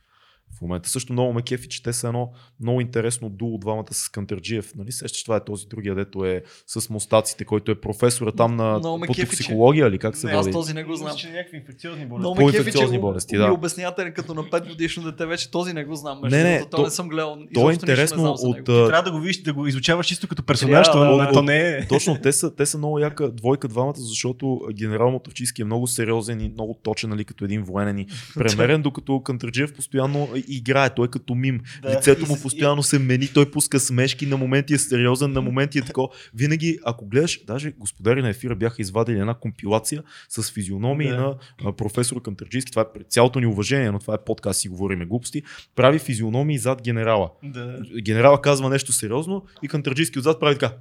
В 0.58 0.62
момента 0.62 0.90
също 0.90 1.14
много 1.14 1.34
ме 1.34 1.42
кефи, 1.42 1.70
че 1.70 1.84
те 1.84 1.94
са 1.94 2.08
едно 2.08 2.32
много 2.62 2.82
интересно 2.82 3.30
дуо 3.30 3.58
двамата 3.58 3.94
с 3.94 4.10
Кантърджиев. 4.10 4.76
Нали? 4.76 4.92
Сещаш, 4.92 5.24
това 5.24 5.36
е 5.36 5.44
този 5.44 5.68
другия, 5.68 5.96
дето 5.96 6.26
е 6.26 6.44
с 6.68 6.90
мустаците, 6.90 7.46
който 7.46 7.72
е 7.72 7.82
професора 7.82 8.32
там 8.32 8.56
на 8.56 8.82
по 8.82 9.14
токсикология 9.14 9.88
или 9.88 10.00
как 10.00 10.18
се 10.18 10.28
Не, 10.28 10.34
аз 10.34 10.46
води? 10.46 10.54
този 10.54 10.74
не 10.74 10.84
го 10.84 10.96
знам. 10.96 11.18
че 11.18 11.30
някакви 11.30 11.58
инфекциозни 11.58 12.06
болести. 12.06 12.20
Много 12.20 12.46
ме 12.46 12.52
кефи, 12.52 12.72
че 12.72 13.00
болести, 13.00 13.38
да. 13.38 13.52
обяснявате 13.52 14.14
като 14.14 14.34
на 14.34 14.44
5 14.44 14.68
годишно 14.68 15.04
дете, 15.04 15.26
вече 15.26 15.52
този 15.52 15.74
не 15.74 15.86
го 15.86 15.96
знам. 15.96 16.20
Не, 16.24 16.44
не, 16.44 16.66
то, 16.72 16.84
не 16.84 16.90
съм 16.90 17.10
гледал. 17.10 17.38
То 17.54 17.70
е 17.70 17.74
интересно 17.74 18.36
от... 18.40 18.70
а, 18.70 18.88
Трябва 18.88 19.04
да 19.04 19.12
го 19.12 19.20
видиш, 19.20 19.42
да 19.42 19.54
го 19.54 19.68
изучаваш 19.68 20.08
чисто 20.08 20.28
като 20.28 20.44
персонаж, 20.44 20.88
Трябва, 20.88 21.06
то, 21.06 21.18
да, 21.18 21.26
да. 21.26 21.32
то 21.32 21.42
не 21.42 21.70
е... 21.70 21.88
Точно, 21.90 22.18
те 22.22 22.32
са, 22.32 22.56
те 22.56 22.66
са 22.66 22.78
много 22.78 23.00
яка 23.00 23.32
двойка 23.32 23.68
двамата, 23.68 23.98
защото 23.98 24.62
генерал 24.74 25.12
Мотовчийски 25.12 25.62
е 25.62 25.66
много 25.66 25.88
сериозен 25.88 26.42
и 26.42 26.50
много 26.50 26.80
точен, 26.84 27.10
нали, 27.10 27.26
като 27.26 27.46
един 27.46 27.64
военен 27.64 27.98
и 28.00 28.08
премерен, 28.36 28.82
докато 28.82 29.24
Кантърджиев 29.24 29.74
постоянно 29.74 30.30
играе, 30.48 30.90
той 30.90 31.06
е 31.06 31.10
като 31.10 31.36
мим. 31.36 31.62
Да. 31.82 31.98
Лицето 31.98 32.26
му 32.28 32.42
постоянно 32.42 32.84
се 32.84 33.00
мени, 33.00 33.28
той 33.34 33.52
пуска 33.52 33.80
смешки, 33.80 34.26
на 34.26 34.38
моменти 34.38 34.74
е 34.74 34.78
сериозен, 34.78 35.32
на 35.32 35.42
моменти 35.42 35.78
е 35.78 35.82
тако. 35.82 36.10
Винаги, 36.34 36.80
ако 36.86 37.06
гледаш, 37.06 37.46
даже 37.48 37.72
господари 37.72 38.22
на 38.22 38.30
ефира 38.30 38.56
бяха 38.56 38.82
извадили 38.82 39.20
една 39.20 39.34
компилация 39.34 40.04
с 40.30 40.52
физиономии 40.52 41.10
Да. 41.10 41.38
на 41.64 41.74
професор 41.76 42.22
Кантърджийски. 42.22 42.72
Това 42.72 42.82
е 42.82 42.94
при 42.94 43.04
цялото 43.04 43.40
ни 43.40 43.46
уважение, 43.46 43.92
но 43.92 44.00
това 44.00 44.14
е 44.14 44.24
подкаст, 44.26 44.60
си 44.60 44.70
говориме 44.70 45.06
глупости. 45.06 45.44
Прави 45.76 46.00
физиономии 46.00 46.58
зад 46.58 46.82
генерала. 46.82 47.30
Да. 47.44 47.80
Генерала 48.02 48.42
казва 48.42 48.70
нещо 48.70 48.92
сериозно 48.92 49.44
и 49.64 49.68
Кантърджийски 49.68 50.20
отзад 50.20 50.40
прави 50.40 50.54
така. 50.58 50.74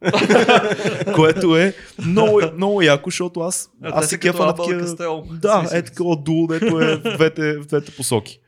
Което 1.14 1.56
е 1.56 1.74
много, 2.06 2.40
много 2.56 2.82
яко, 2.82 3.10
защото 3.10 3.40
аз, 3.40 3.70
А, 3.82 3.98
аз 3.98 4.08
се 4.08 4.18
кефа 4.18 4.46
на 4.46 4.54
такива... 4.54 4.96
Да, 5.30 5.68
е 5.72 5.82
такова 5.82 6.16
дул, 6.16 6.46
дето 6.46 6.80
е 6.80 6.96
в 6.96 7.16
двете, 7.16 7.58
в 7.58 7.66
двете 7.66 7.92
посоки. 7.96 8.40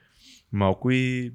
Малко 0.53 0.91
и 0.91 1.33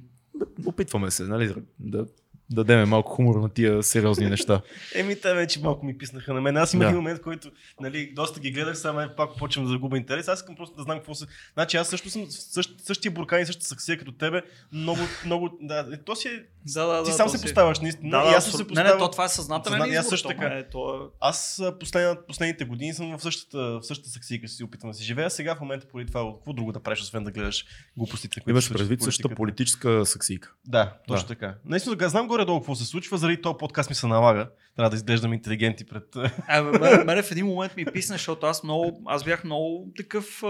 опитваме 0.65 1.11
се, 1.11 1.23
нали, 1.23 1.55
да 1.79 2.05
дадеме 2.49 2.85
малко 2.85 3.11
хумор 3.11 3.35
на 3.35 3.49
тия 3.49 3.83
сериозни 3.83 4.25
неща. 4.25 4.61
Еми, 4.95 5.19
те 5.21 5.33
вече 5.33 5.59
малко 5.59 5.85
ми 5.85 5.97
писнаха 5.97 6.33
на 6.33 6.41
мен. 6.41 6.57
Аз 6.57 6.73
имах 6.73 6.85
Да. 6.85 6.89
един 6.89 6.97
момент, 6.97 7.21
който 7.21 7.51
нали, 7.81 8.11
доста 8.13 8.39
ги 8.39 8.51
гледах, 8.51 8.77
сега 8.77 9.13
пак 9.17 9.29
почвам 9.37 9.65
да 9.65 9.71
загубя 9.71 9.97
интерес. 9.97 10.27
Аз 10.27 10.39
искам 10.39 10.55
просто 10.55 10.75
да 10.75 10.83
знам 10.83 10.97
какво 10.97 11.15
се. 11.15 11.25
Значи 11.53 11.77
аз 11.77 11.87
също 11.87 12.09
съм 12.09 12.25
същ, 12.29 12.75
същия 12.77 13.11
буркан 13.11 13.41
и 13.41 13.45
същата 13.45 13.67
саксия 13.67 13.97
като 13.97 14.11
тебе. 14.11 14.41
Много, 14.71 14.99
много. 15.25 15.49
Да, 15.61 15.87
е, 15.93 15.97
то 15.97 16.15
си 16.15 16.27
е. 16.27 16.43
Да, 16.65 16.85
да, 16.85 17.03
Ти 17.03 17.09
да, 17.09 17.15
сам 17.15 17.29
се 17.29 17.37
си- 17.37 17.43
поставяш, 17.43 17.79
наистина. 17.79 18.09
Да, 18.11 18.17
и 18.19 18.31
да, 18.31 18.35
аз 18.35 18.43
съм 18.43 18.51
се 18.51 18.55
абсолютно. 18.55 18.83
Не, 18.83 18.91
не, 18.91 18.97
то 18.97 19.11
това 19.11 19.25
е 19.25 19.29
съзнателен 19.29 19.79
Съзна- 19.79 19.95
аз 19.95 20.07
също 20.07 20.27
то 20.27 20.33
така. 20.33 20.45
е, 20.47 20.69
то 20.69 20.95
е- 20.95 20.99
Аз 21.19 21.63
последна, 21.79 22.17
последните 22.27 22.65
години 22.65 22.93
съм 22.93 23.17
в 23.17 23.21
същата, 23.21 23.57
в 23.57 23.83
същата 23.83 24.09
саксийка, 24.09 24.47
си 24.47 24.63
опитвам 24.63 24.91
да 24.91 24.97
си 24.97 25.03
живея. 25.03 25.29
Сега 25.29 25.55
в 25.55 25.61
момента 25.61 25.87
поради 25.87 26.07
това, 26.07 26.33
какво 26.35 26.53
друго 26.53 26.71
да 26.71 26.79
правиш, 26.79 27.01
освен 27.01 27.23
да 27.23 27.31
гледаш 27.31 27.65
глупостите, 27.97 28.33
които 28.33 28.49
Имаш 28.49 28.69
предвид 28.69 29.01
същата 29.01 29.35
политическа 29.35 30.05
саксийка. 30.05 30.53
Да, 30.65 30.93
точно 31.07 31.23
Да. 31.23 31.27
така. 31.27 31.55
Наистина, 31.65 32.09
знам 32.09 32.27
горе 32.27 32.36
горе-долу 32.37 32.59
какво 32.59 32.75
се 32.75 32.85
случва, 32.85 33.17
заради 33.17 33.41
този 33.41 33.57
подкаст 33.59 33.89
ми 33.89 33.95
се 33.95 34.07
налага. 34.07 34.49
Трябва 34.75 34.89
да 34.89 34.95
изглеждам 34.95 35.33
интелигенти 35.33 35.85
пред... 35.85 36.03
А, 36.47 36.61
мене, 37.03 37.23
в 37.23 37.31
един 37.31 37.45
момент 37.45 37.75
ми 37.75 37.85
писна, 37.85 38.13
защото 38.13 38.45
аз 38.45 38.63
много, 38.63 39.01
аз 39.05 39.23
бях 39.23 39.43
много 39.43 39.91
такъв, 39.97 40.43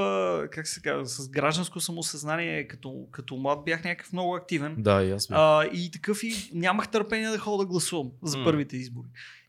как 0.51 0.67
се 0.67 0.81
казва, 0.81 1.05
с 1.05 1.29
гражданско 1.29 1.79
самосъзнание, 1.79 2.67
като, 2.67 3.07
като 3.11 3.35
млад 3.35 3.65
бях 3.65 3.83
някакъв 3.83 4.13
много 4.13 4.35
активен. 4.35 4.75
Да, 4.77 5.03
и 5.03 5.11
аз 5.11 5.27
бях. 5.27 5.37
А, 5.39 5.65
и 5.73 5.91
такъв 5.91 6.23
и 6.23 6.49
нямах 6.53 6.87
търпение 6.87 7.29
да 7.29 7.37
ходя 7.37 7.63
да 7.63 7.65
гласувам 7.65 8.11
за 8.23 8.43
първите 8.43 8.77
избори. 8.77 9.07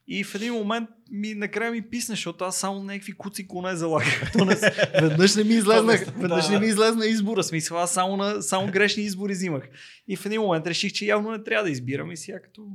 И 0.09 0.25
в 0.25 0.35
един 0.35 0.53
момент 0.53 0.89
ми, 1.11 1.35
накрая 1.35 1.71
ми 1.73 1.83
писна, 1.83 2.13
защото 2.13 2.45
аз 2.45 2.57
само 2.57 2.83
някакви 2.83 3.13
куци 3.13 3.47
коне 3.47 3.77
залагах. 3.77 4.35
Не 4.37 4.57
веднъж 5.01 5.35
не 5.35 5.45
ми 5.45 5.55
излезна, 5.55 5.93
Да. 5.95 6.13
веднъж 6.13 6.49
не 6.49 6.59
ми 6.59 6.67
излезна 6.67 7.07
избора. 7.07 7.43
Смисъл, 7.43 7.79
аз 7.79 7.93
само, 7.93 8.17
на, 8.17 8.43
само 8.43 8.73
грешни 8.73 9.03
избори 9.03 9.33
взимах. 9.33 9.63
И 10.09 10.17
в 10.17 10.27
един 10.27 10.41
момент 10.41 10.67
реших, 10.67 10.93
че 10.93 11.07
явно 11.07 11.31
не 11.31 11.45
трябва 11.45 11.65
да 11.65 11.71
избирам 11.71 12.11
и 12.13 12.17
сега 12.17 12.41
като... 12.41 12.67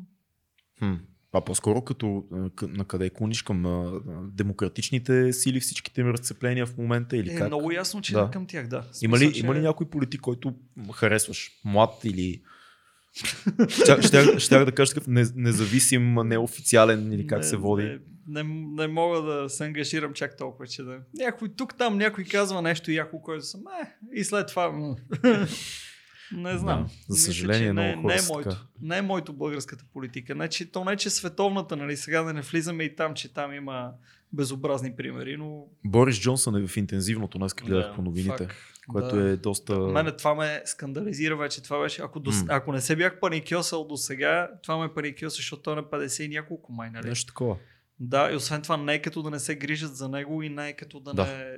Хм. 0.79 0.93
А 1.33 1.41
по-скоро 1.41 1.81
като 1.81 2.23
на 2.61 2.85
къде 2.85 3.09
клониш 3.09 3.41
към 3.41 3.65
а, 3.65 4.01
демократичните 4.33 5.33
сили, 5.33 5.59
всичките 5.59 6.01
им 6.01 6.07
разцепления 6.07 6.65
в 6.65 6.77
момента 6.77 7.17
или 7.17 7.29
Е, 7.29 7.35
как? 7.35 7.47
много 7.47 7.71
ясно, 7.71 8.01
че 8.01 8.13
Да. 8.13 8.29
към 8.33 8.45
тях, 8.47 8.67
да. 8.67 8.83
Има 9.01 9.17
ли, 9.17 9.19
Смисъл, 9.19 9.33
че- 9.33 9.39
има 9.39 9.55
ли 9.55 9.59
някой 9.59 9.89
политик, 9.89 10.21
който 10.21 10.53
харесваш? 10.93 11.51
Млад 11.65 11.89
или... 12.03 12.41
Щях, 13.69 14.01
щях, 14.01 14.39
щях 14.39 14.65
да 14.65 14.71
кажа 14.71 14.93
такъв 14.93 15.07
не- 15.07 15.31
независим, 15.35 16.13
неофициален 16.13 17.13
или 17.13 17.27
как 17.27 17.39
не, 17.39 17.43
се 17.43 17.57
води. 17.57 17.83
Не, 17.83 17.99
не, 18.27 18.43
не, 18.73 18.87
мога 18.87 19.21
да 19.21 19.49
се 19.49 19.65
ангажирам 19.65 20.13
чак 20.13 20.37
толкова, 20.37 20.67
че 20.67 20.83
да... 20.83 20.99
Някой 21.13 21.49
тук, 21.57 21.77
там, 21.77 21.97
някой 21.97 22.23
казва 22.23 22.61
нещо 22.61 22.91
яко, 22.91 23.21
който 23.21 23.45
съм... 23.45 23.61
Е, 23.83 23.95
и 24.19 24.23
след 24.23 24.47
това... 24.47 24.71
не 26.31 26.57
знам. 26.57 26.83
Да, 26.83 26.89
за 27.09 27.13
Мисля, 27.13 27.25
съжаление, 27.25 27.67
че 27.67 27.73
не, 27.73 27.95
много 27.95 28.01
хора 28.01 28.13
не 28.13 28.19
е 28.19 28.25
моето. 28.33 28.49
така. 28.49 28.61
Не 28.81 28.97
е 28.97 29.01
моето 29.01 29.33
българската 29.33 29.85
политика. 29.93 30.35
Не, 30.35 30.47
че, 30.47 30.71
то 30.71 30.85
не, 30.85 30.95
че 30.95 31.09
световната, 31.09 31.75
нали, 31.75 31.97
сега 31.97 32.21
да 32.21 32.33
не 32.33 32.41
влизаме 32.41 32.83
и 32.83 32.95
там, 32.95 33.13
че 33.13 33.33
там 33.33 33.53
има 33.53 33.91
безобразни 34.33 34.95
примери, 34.95 35.37
но... 35.37 35.65
Борис 35.85 36.19
Джонсън 36.19 36.55
е 36.55 36.67
в 36.67 36.77
интензивното, 36.77 37.37
днес 37.37 37.53
гледах 37.53 37.87
Да, 37.87 37.93
по 37.95 38.01
новините, 38.01 38.47
фак, 38.47 38.55
което 38.91 39.15
да. 39.15 39.29
е 39.29 39.37
доста... 39.37 39.79
Мене 39.79 40.11
това 40.11 40.35
ме 40.35 40.61
скандализира 40.65 41.35
вече. 41.35 41.63
Това 41.63 41.81
беше, 41.81 42.01
ако, 42.01 42.19
до, 42.19 42.31
М. 42.31 42.45
ако 42.49 42.71
не 42.71 42.81
се 42.81 42.95
бях 42.95 43.19
паникьосал 43.19 43.87
до 43.87 43.97
сега, 43.97 44.49
това 44.63 44.77
ме 44.77 44.93
паникьоса, 44.93 45.35
защото 45.35 45.61
той 45.61 45.73
е 45.73 45.75
на 45.75 45.83
50 45.83 46.23
и 46.23 46.27
няколко 46.27 46.73
май, 46.73 46.89
нали? 46.89 47.07
Нещо 47.09 47.27
такова. 47.27 47.57
Да, 47.99 48.31
и 48.31 48.35
освен 48.35 48.61
това 48.61 48.77
не 48.77 48.93
е 48.93 49.01
като 49.01 49.21
да 49.21 49.29
не 49.29 49.39
се 49.39 49.55
грижат 49.55 49.95
за 49.95 50.09
него 50.09 50.43
и 50.43 50.49
не 50.49 50.69
е 50.69 50.73
като 50.73 50.99
да, 50.99 51.13
Да. 51.13 51.25
не... 51.25 51.55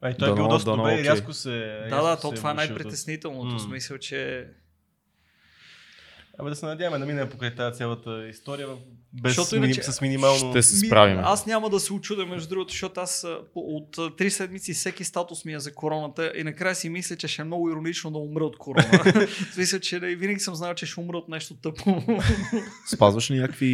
Ай, 0.00 0.16
той 0.16 0.32
е 0.32 0.34
бил 0.34 0.48
доста 0.48 0.70
добре 0.70 0.90
и 0.90 0.94
окей. 0.94 1.10
рязко 1.10 1.32
се... 1.32 1.50
Да, 1.50 1.96
рязко 1.96 2.06
да, 2.06 2.16
се 2.16 2.22
то 2.22 2.32
това 2.32 2.50
е 2.50 2.52
да. 2.52 2.56
най-притеснителното. 2.56 3.58
В 3.58 3.62
смисъл, 3.62 3.98
че... 3.98 4.48
Абе 6.38 6.50
да 6.50 6.56
се 6.56 6.66
надяваме 6.66 6.98
да 6.98 7.06
минем 7.06 7.30
покрай 7.30 7.54
тази 7.54 7.78
цялата 7.78 8.28
история 8.28 8.68
без 9.14 9.30
Защото 9.30 9.56
иначе- 9.56 9.82
с 9.82 10.00
минимално... 10.00 10.50
Ще 10.50 10.62
се 10.62 10.76
справим. 10.78 11.18
Аз 11.18 11.46
няма 11.46 11.70
да 11.70 11.80
се 11.80 11.92
очудя, 11.92 12.26
между 12.26 12.48
другото, 12.48 12.70
защото 12.70 13.00
аз 13.00 13.26
от 13.54 14.16
три 14.16 14.30
седмици 14.30 14.72
всеки 14.72 15.04
статус 15.04 15.44
ми 15.44 15.54
е 15.54 15.60
за 15.60 15.74
короната 15.74 16.32
и 16.36 16.44
накрая 16.44 16.74
си 16.74 16.88
мисля, 16.88 17.16
че 17.16 17.28
ще 17.28 17.42
е 17.42 17.44
много 17.44 17.70
иронично 17.70 18.10
да 18.10 18.18
умра 18.18 18.44
от 18.44 18.58
корона. 18.58 19.02
смисъл, 19.52 19.80
че 19.80 19.98
винаги 19.98 20.40
съм 20.40 20.54
знал, 20.54 20.74
че 20.74 20.86
ще 20.86 21.00
умра 21.00 21.16
от 21.16 21.28
нещо 21.28 21.54
тъпо. 21.54 22.02
Спазваш 22.86 23.30
ли 23.30 23.36
някакви 23.36 23.68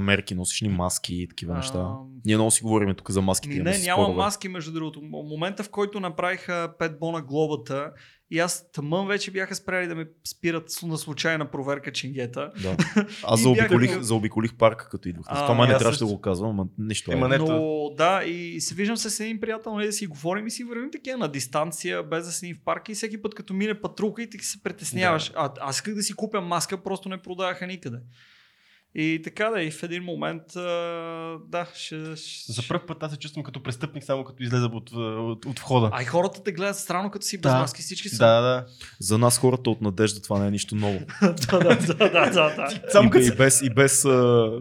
мерки, 0.00 0.34
носиш 0.34 0.62
ли 0.62 0.68
маски 0.68 1.14
и 1.14 1.28
такива 1.28 1.54
неща? 1.54 1.78
А, 1.78 1.94
Ние 2.24 2.36
много 2.36 2.50
си 2.50 2.62
говорим 2.62 2.94
тук 2.94 3.10
за 3.10 3.22
маските. 3.22 3.54
Не, 3.54 3.74
си 3.74 3.86
няма 3.86 4.02
спорове. 4.02 4.16
маски, 4.16 4.48
между 4.48 4.72
другото. 4.72 5.00
Момента, 5.02 5.62
в 5.62 5.70
който 5.70 6.00
направиха 6.00 6.74
5 6.80 6.98
бона 6.98 7.22
глобата 7.22 7.92
и 8.30 8.38
аз 8.38 8.72
тъмън 8.72 9.06
вече 9.06 9.30
бяха 9.30 9.54
спряли 9.54 9.86
да 9.86 9.94
ме 9.94 10.04
спират 10.26 10.64
на 10.82 10.98
случайна 10.98 11.50
проверка 11.50 11.92
ченгета. 11.92 12.50
Да. 12.62 12.76
Аз 13.22 13.40
заобиколих, 13.40 13.90
бях- 13.90 14.00
заобиколих 14.00 14.54
парка, 14.72 14.88
като 14.88 15.08
идвах. 15.08 15.26
А, 15.28 15.42
Това 15.42 15.54
май 15.54 15.68
не 15.68 15.78
трябваше 15.78 15.98
да 15.98 16.04
също. 16.04 16.16
го 16.16 16.20
казвам, 16.20 16.50
ама 16.50 16.66
нищо. 16.78 17.12
Ема 17.12 17.34
е. 17.34 17.38
Но 17.38 17.90
да, 17.96 18.24
и 18.24 18.60
се 18.60 18.74
виждам 18.74 18.96
с 18.96 19.20
един 19.20 19.40
приятел, 19.40 19.74
нали, 19.74 19.86
да 19.86 19.92
си 19.92 20.06
говорим 20.06 20.46
и 20.46 20.50
си 20.50 20.64
вървим 20.64 20.90
такива 20.90 21.18
на 21.18 21.28
дистанция, 21.28 22.02
без 22.02 22.26
да 22.26 22.32
си 22.32 22.54
в 22.54 22.64
парка 22.64 22.92
и 22.92 22.94
всеки 22.94 23.22
път 23.22 23.34
като 23.34 23.54
мине 23.54 23.80
патрулка 23.80 24.22
и 24.22 24.30
ти 24.30 24.38
се 24.38 24.62
притесняваш. 24.62 25.32
А, 25.36 25.52
аз 25.60 25.76
исках 25.76 25.94
да 25.94 26.02
си 26.02 26.12
купя 26.12 26.40
маска, 26.40 26.82
просто 26.82 27.08
не 27.08 27.22
продаваха 27.22 27.66
никъде. 27.66 27.98
И 28.94 29.20
така 29.24 29.44
да, 29.46 29.62
и 29.62 29.70
в 29.70 29.82
един 29.82 30.02
момент, 30.02 30.56
а, 30.56 30.60
да, 31.46 31.66
ще... 31.74 32.16
ще... 32.16 32.52
За 32.52 32.62
първ 32.68 32.80
път 32.86 33.02
аз 33.02 33.10
се 33.12 33.18
чувствам 33.18 33.42
като 33.44 33.62
престъпник, 33.62 34.04
само 34.04 34.24
като 34.24 34.42
излеза 34.42 34.66
от, 34.66 34.92
от, 34.92 35.46
от 35.46 35.58
входа. 35.58 35.90
А 35.92 36.02
и 36.02 36.06
хората 36.06 36.42
те 36.42 36.52
гледат 36.52 36.76
странно, 36.76 37.10
като 37.10 37.26
си 37.26 37.38
без 37.38 37.52
Да. 37.52 37.58
маски, 37.58 37.82
всички 37.82 38.08
са. 38.08 38.18
Да, 38.18 38.40
да. 38.40 38.66
За 39.00 39.18
нас 39.18 39.38
хората 39.38 39.70
от 39.70 39.80
надежда 39.80 40.22
това 40.22 40.38
не 40.38 40.46
е 40.46 40.50
нищо 40.50 40.74
ново. 40.74 40.98
да, 41.22 41.32
да, 41.50 41.76
да, 41.76 41.94
да, 41.94 42.08
да, 42.08 42.30
да. 42.30 42.80
Само 42.88 43.08
и, 43.08 43.10
като 43.10 43.24
и 43.24 43.30
без, 43.30 43.62
и 43.62 43.70
без 43.70 44.06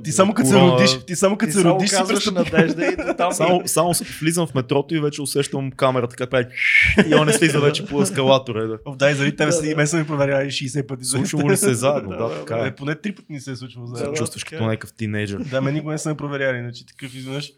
Ти 0.03 0.11
само 0.11 0.33
като 0.33 0.49
се 0.49 0.55
родиш, 0.55 0.99
ти 1.07 1.15
само 1.15 1.37
като 1.37 1.51
Ти 1.51 1.57
се 1.57 1.63
родиш 1.63 1.89
си 1.89 1.95
престъпник. 2.07 2.53
надежда 2.53 2.85
и 2.85 3.15
там. 3.17 3.31
Само, 3.33 3.61
само 3.65 3.93
се 3.93 4.03
влизам 4.21 4.47
в 4.47 4.55
метрото 4.55 4.95
и 4.95 4.99
вече 4.99 5.21
усещам 5.21 5.71
камерата 5.71 6.15
как 6.15 6.29
прави 6.29 6.45
и 7.07 7.15
он 7.15 7.25
не 7.25 7.33
слиза 7.33 7.59
вече 7.59 7.85
по 7.85 8.01
ескалатора. 8.01 8.59
е, 8.59 8.67
Да. 8.67 8.77
О, 8.85 8.95
да, 8.95 9.11
и 9.11 9.13
заради 9.13 9.35
тебе 9.35 9.45
Да, 9.45 9.51
са 9.51 9.61
да. 9.61 9.69
и 9.69 9.75
мен 9.75 9.87
са 9.87 9.97
ми 9.97 10.07
проверяли 10.07 10.45
60 10.45 10.87
пъти. 10.87 11.05
Случвало 11.05 11.51
ли 11.51 11.57
се 11.57 11.73
заедно? 11.73 12.09
Да, 12.09 12.17
Да, 12.17 12.29
да, 12.29 12.39
така 12.39 12.57
Е, 12.57 12.67
е. 12.67 12.75
поне 12.75 12.95
три 12.95 13.11
пъти 13.11 13.25
ни 13.29 13.39
се 13.39 13.51
е 13.51 13.55
случвало 13.55 13.87
Да, 13.87 13.95
заедно. 13.95 14.20
Чувстваш 14.21 14.43
така 14.43 14.55
като 14.55 14.65
някакъв 14.65 14.93
тинейджър. 14.93 15.39
Да, 15.43 15.61
ме 15.61 15.71
никога 15.71 15.91
не 15.91 15.97
са 15.97 16.09
ме 16.09 16.17
проверяли, 16.17 16.57
иначе 16.57 16.85
такъв 16.85 17.15
изведнъж. 17.15 17.51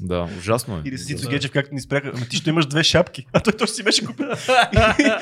Да, 0.00 0.28
ужасно 0.38 0.76
е. 0.76 0.82
Или 0.84 0.98
с 0.98 1.06
Цицо 1.06 1.24
Да. 1.24 1.30
Гечев, 1.30 1.50
както 1.50 1.74
ни 1.74 1.80
спряха. 1.80 2.12
Ама 2.14 2.26
ти 2.26 2.36
ще 2.36 2.50
имаш 2.50 2.66
две 2.66 2.84
шапки. 2.84 3.26
А 3.32 3.40
той 3.40 3.52
точно 3.52 3.74
си 3.74 3.82
беше 3.82 4.04
купил. 4.06 4.26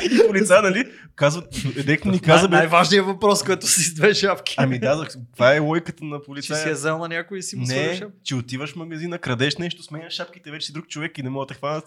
и, 0.02 0.14
и 0.14 0.26
полица, 0.26 0.62
нали? 0.62 0.84
Казват, 1.16 1.44
директно 1.74 2.12
ни 2.12 2.20
каза, 2.20 2.42
Най- 2.42 2.50
бе. 2.50 2.56
най-важният 2.56 3.06
въпрос, 3.06 3.42
който 3.42 3.66
си 3.66 3.82
с 3.82 3.94
две 3.94 4.14
шапки. 4.14 4.54
Ами 4.58 4.78
да, 4.78 5.06
това 5.34 5.54
е 5.54 5.58
лойката 5.58 6.04
на 6.04 6.18
че 6.18 6.24
полицая. 6.26 6.62
си 6.62 6.68
е 6.68 6.72
взел 6.72 6.98
на 6.98 7.08
някой 7.08 7.38
и 7.38 7.42
си 7.42 7.56
му 7.56 7.66
Не, 7.66 8.02
че 8.24 8.34
отиваш 8.34 8.72
в 8.72 8.76
магазина, 8.76 9.18
крадеш 9.18 9.56
нещо, 9.56 9.82
сменяш 9.82 10.12
шапките, 10.12 10.50
вече 10.50 10.66
си 10.66 10.72
друг 10.72 10.88
човек 10.88 11.18
и 11.18 11.22
не 11.22 11.30
могат 11.30 11.48
да 11.48 11.54
те 11.54 11.58
хванат. 11.58 11.84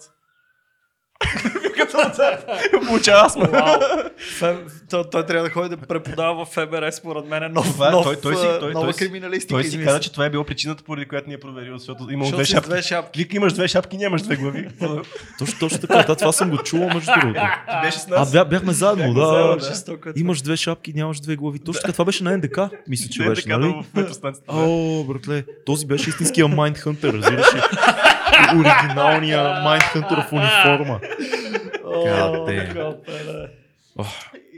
Получава 2.86 3.26
астма. 3.26 3.48
Той, 4.90 5.04
той 5.10 5.26
трябва 5.26 5.42
да 5.42 5.50
ходи 5.50 5.68
да 5.68 5.76
преподава 5.78 6.44
в 6.44 6.48
ФБР, 6.48 6.90
според 6.90 7.26
мен 7.26 7.42
е 7.42 7.48
нов, 7.48 7.66
Това 7.66 7.88
е- 7.88 7.90
нов, 7.90 8.04
той- 8.04 8.16
той 8.16 8.34
той- 8.60 8.72
нова 8.72 8.86
той 8.86 8.92
си- 8.92 8.98
криминалистика. 8.98 9.54
Той 9.54 9.64
си 9.64 9.84
каза, 9.84 10.00
че 10.00 10.12
това 10.12 10.24
е 10.24 10.30
било 10.30 10.44
причината, 10.44 10.84
поради 10.84 11.06
която 11.06 11.28
ни 11.28 11.34
е 11.34 11.40
проверил, 11.40 11.78
защото 11.78 12.06
имал 12.10 12.30
две 12.30 12.44
шапки. 12.44 12.68
две 12.68 12.82
шапки. 12.82 13.18
Вика, 13.18 13.36
имаш 13.36 13.52
две 13.52 13.68
шапки, 13.68 13.96
нямаш 13.96 14.22
две 14.22 14.36
глави. 14.36 14.68
Точно, 15.38 15.58
точно 15.60 15.78
така, 15.78 15.94
да, 15.96 16.14
това 16.16 16.32
съм 16.32 16.50
го 16.50 16.58
чувал 16.58 16.88
между 16.88 17.10
другото. 17.12 17.40
Ти 17.70 17.76
беше 17.82 17.98
с 17.98 18.06
А, 18.06 18.10
нас. 18.10 18.32
бя, 18.32 18.44
бяхме 18.44 18.72
заедно, 18.72 19.04
Бяхме 19.04 19.20
да. 19.20 19.26
заедно, 19.26 20.00
е 20.06 20.12
Имаш 20.16 20.42
две 20.42 20.56
шапки, 20.56 20.92
нямаш 20.92 21.20
две 21.20 21.36
глави. 21.36 21.58
Точно 21.58 21.80
така, 21.80 21.92
това 21.92 22.04
беше 22.04 22.24
на 22.24 22.36
НДК, 22.36 22.58
мисля, 22.88 23.08
че 23.10 23.22
беше, 23.22 23.48
нали? 23.48 23.74
О, 24.48 25.04
братле, 25.04 25.44
този 25.66 25.86
беше 25.86 26.10
истинския 26.10 26.46
Mindhunter, 26.46 27.12
разбираш 27.12 27.46
Оригиналния 28.50 29.38
Mindhunter 29.64 30.28
в 30.28 30.32
униформа. 30.32 31.00
Ох. 33.96 34.08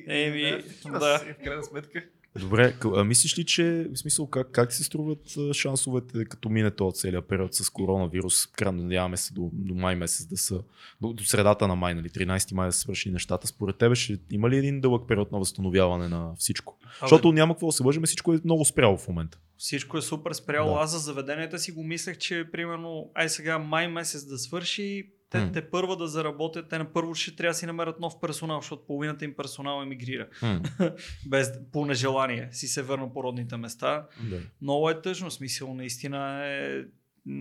Еми, 0.09 0.62
да. 0.85 1.19
В 1.19 1.44
крайна 1.44 1.62
сметка. 1.62 2.02
Добре, 2.40 2.74
а 2.94 3.05
мислиш 3.05 3.39
ли, 3.39 3.44
че 3.44 3.89
в 3.94 3.98
смисъл 3.98 4.27
как, 4.27 4.51
как 4.51 4.73
се 4.73 4.85
струват 4.85 5.20
шансовете 5.52 6.24
като 6.24 6.48
мине 6.48 6.70
този 6.70 7.01
целият 7.01 7.28
период 7.28 7.55
с 7.55 7.70
коронавирус? 7.70 8.47
Крайно 8.47 8.82
надяваме 8.82 9.16
се 9.16 9.35
до, 9.35 9.51
до 9.52 9.74
май 9.74 9.97
месец 9.97 10.27
да 10.27 10.36
са, 10.36 10.61
до, 11.01 11.12
до 11.12 11.24
средата 11.24 11.69
на 11.69 11.77
май, 11.77 11.94
нали, 11.94 12.09
13 12.09 12.55
май 12.55 12.69
да 12.69 12.73
се 12.73 12.81
свърши 12.81 13.11
нещата. 13.11 13.47
Според 13.47 13.78
тебе 13.78 13.94
ще 13.94 14.19
има 14.31 14.51
ли 14.51 14.56
един 14.56 14.81
дълъг 14.81 15.09
период 15.09 15.32
на 15.32 15.39
възстановяване 15.39 16.09
на 16.09 16.35
всичко? 16.39 16.78
Защото 17.01 17.32
няма 17.32 17.55
какво 17.55 17.66
да 17.66 17.73
се 17.73 17.82
лъжим, 17.82 18.02
всичко 18.02 18.35
е 18.35 18.40
много 18.44 18.65
спряло 18.65 18.97
в 18.97 19.09
момента. 19.09 19.39
Всичко 19.56 19.98
е 19.98 20.02
супер 20.02 20.32
спряло. 20.32 20.74
Да. 20.74 20.81
Аз 20.81 20.90
за 20.90 20.98
заведенията 20.98 21.59
си 21.59 21.73
го 21.73 21.85
мислех, 21.85 22.19
че 22.19 22.44
примерно, 22.52 23.11
ай 23.15 23.28
сега 23.28 23.59
май 23.59 23.89
месец 23.89 24.24
да 24.24 24.39
свърши, 24.39 25.11
те, 25.35 25.40
М. 25.40 25.52
те 25.52 25.70
първа 25.70 25.97
да 25.97 26.09
заработят, 26.09 26.69
те 26.69 26.78
на 26.78 26.93
първо 26.93 27.15
ще 27.15 27.36
трябва 27.36 27.51
да 27.51 27.55
си 27.55 27.66
намерят 27.66 28.01
нов 28.01 28.20
персонал, 28.20 28.61
защото 28.61 28.86
половината 28.86 29.24
им 29.24 29.35
персонал 29.36 29.82
емигрира. 29.82 30.28
Без, 31.27 31.52
по 31.73 31.86
нежелание 31.86 32.48
си 32.52 32.69
се 32.69 32.82
върна 32.82 33.12
по 33.12 33.23
родните 33.23 33.56
места. 33.56 34.06
да. 34.31 34.40
Много 34.62 34.90
е 34.90 35.02
тъжно, 35.02 35.31
смисъл, 35.31 35.74
наистина 35.74 36.47
е... 36.47 36.82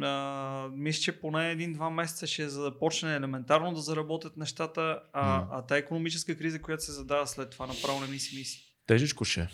А, 0.02 0.68
мисля, 0.74 1.02
че 1.02 1.20
поне 1.20 1.52
един-два 1.52 1.90
месеца 1.90 2.28
ще 2.28 2.44
е 2.44 2.50
за 2.50 2.64
да 2.64 2.80
почне 2.80 3.16
елементарно 3.16 3.74
да 3.74 3.82
заработят 3.82 4.38
нещата, 4.38 5.00
а, 5.14 5.38
М. 5.38 5.48
а 5.52 5.62
та 5.62 5.78
економическа 5.78 6.38
криза, 6.38 6.62
която 6.62 6.84
се 6.84 6.92
задава 6.92 7.28
след 7.28 7.50
това, 7.50 7.68
направо 7.68 8.02
не 8.02 8.08
ми 8.08 8.20
си 8.20 8.38
мисли. 8.38 8.60
Тежичко 8.88 9.26
ще. 9.26 9.48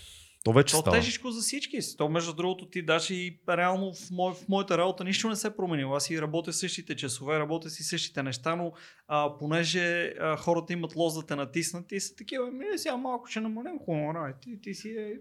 То 0.43 0.51
вече 0.53 0.71
То 0.71 0.77
става. 0.81 0.97
тежичко 0.97 1.31
за 1.31 1.41
всички. 1.41 1.77
То 1.97 2.09
между 2.09 2.33
другото 2.33 2.65
ти 2.69 2.81
даже 2.81 3.13
и 3.13 3.39
реално 3.49 3.93
в, 3.93 4.11
мой, 4.11 4.33
в 4.33 4.47
моята 4.49 4.77
работа 4.77 5.03
нищо 5.03 5.29
не 5.29 5.35
се 5.35 5.47
е 5.47 5.55
променило. 5.55 5.95
Аз 5.95 6.03
си 6.03 6.21
работя 6.21 6.53
същите 6.53 6.95
часове, 6.95 7.39
работя 7.39 7.69
си 7.69 7.83
същите 7.83 8.23
неща, 8.23 8.55
но 8.55 8.71
а, 9.07 9.37
понеже 9.37 10.13
а, 10.19 10.37
хората 10.37 10.73
имат 10.73 10.95
лоз 10.95 11.15
да 11.15 11.25
те 11.25 11.35
натиснат 11.35 11.91
и 11.91 11.99
са 11.99 12.15
такива, 12.15 12.51
ми 12.51 12.65
сега 12.77 12.97
малко 12.97 13.27
ще 13.27 13.39
намалим 13.39 13.79
хумора. 13.85 14.33
Ти, 14.41 14.61
ти 14.61 14.73
си 14.73 14.89
е, 14.89 15.13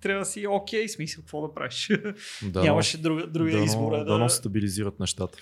трябва 0.00 0.18
да 0.18 0.24
си 0.24 0.46
окей, 0.46 0.88
смисъл, 0.88 1.22
какво 1.22 1.48
да 1.48 1.54
правиш. 1.54 1.90
Да, 2.42 2.62
Нямаше 2.62 2.98
друга, 2.98 3.26
другия 3.26 3.52
дано, 3.54 3.64
избор. 3.64 3.92
е 3.92 4.04
дано 4.04 4.24
Да, 4.24 4.30
се 4.30 4.36
стабилизират 4.36 5.00
нещата. 5.00 5.38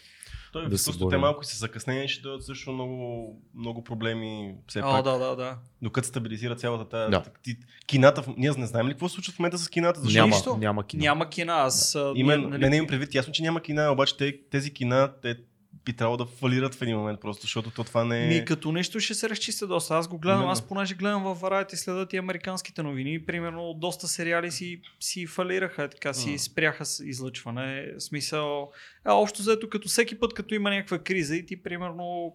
Той 0.53 0.63
да 0.63 0.69
да 0.69 0.79
се 0.79 0.93
те 1.11 1.17
малко 1.17 1.43
и 1.43 1.47
с 1.47 1.59
закъснение 1.59 2.09
ще 2.09 2.23
дадат 2.23 2.45
също 2.45 2.73
много, 2.73 3.37
много 3.55 3.85
проблеми. 3.85 4.55
Все 4.69 4.79
А, 4.79 4.83
пак, 4.83 5.05
да, 5.05 5.19
да, 5.19 5.37
да. 5.37 5.57
докато 5.83 6.09
стабилизира 6.09 6.57
цялата 6.57 6.89
тази... 6.89 7.11
Да. 7.11 7.23
ти- 7.43 7.57
Кината, 7.87 8.25
ние 8.37 8.51
не 8.51 8.67
знаем 8.67 8.87
ли 8.89 8.93
какво 8.93 9.09
се 9.09 9.15
случва 9.15 9.33
в 9.33 9.39
момента 9.39 9.59
с 9.59 9.69
кината? 9.69 10.01
Защо 10.01 10.19
Няма, 10.19 10.35
нищо? 10.35 10.57
няма 10.57 10.85
кино. 10.85 11.01
Няма 11.01 11.29
кина. 11.29 11.53
Аз. 11.53 11.95
а, 11.95 12.13
Именно, 12.17 12.49
ние, 12.49 12.59
не, 12.59 12.69
не 12.69 12.77
имам 12.77 12.87
предвид, 12.87 13.15
ясно, 13.15 13.33
че 13.33 13.43
няма 13.43 13.61
кина, 13.61 13.91
обаче 13.91 14.17
те, 14.17 14.41
тези 14.51 14.73
кина, 14.73 15.13
те 15.23 15.37
би 15.85 15.93
трябвало 15.93 16.17
да 16.17 16.27
фалират 16.27 16.75
в 16.75 16.83
един 16.83 16.97
момент 16.97 17.21
просто, 17.21 17.43
защото 17.43 17.71
то 17.71 17.85
това 17.85 18.05
не 18.05 18.25
е... 18.25 18.29
Ми 18.29 18.45
като 18.45 18.73
нещо 18.73 19.01
ще 19.01 19.15
се 19.15 19.29
разчистя 19.29 19.67
доста. 19.67 19.95
Аз 19.95 20.09
го 20.09 20.19
гледам, 20.19 20.39
Именно. 20.39 20.53
аз 20.53 20.63
понеже 20.63 20.95
гледам 20.95 21.23
във 21.23 21.41
Variety 21.41 21.75
следят 21.75 22.13
и 22.13 22.17
американските 22.17 22.83
новини. 22.83 23.27
Примерно 23.27 23.75
доста 23.75 24.09
сериали 24.09 24.51
си, 24.51 24.81
си 25.01 25.27
фалираха, 25.27 25.89
така 25.89 26.15
си 26.15 26.31
М. 26.31 26.39
спряха 26.39 26.85
с 26.85 27.03
излъчване. 27.05 27.87
Смисъл, 27.99 28.71
а, 29.05 29.13
общо 29.13 29.43
взето 29.43 29.69
като 29.69 29.89
всеки 29.89 30.19
път, 30.19 30.35
като 30.35 30.55
има 30.55 30.71
някаква 30.71 30.99
криза 30.99 31.37
и 31.37 31.47
ти 31.47 31.63
примерно 31.63 32.35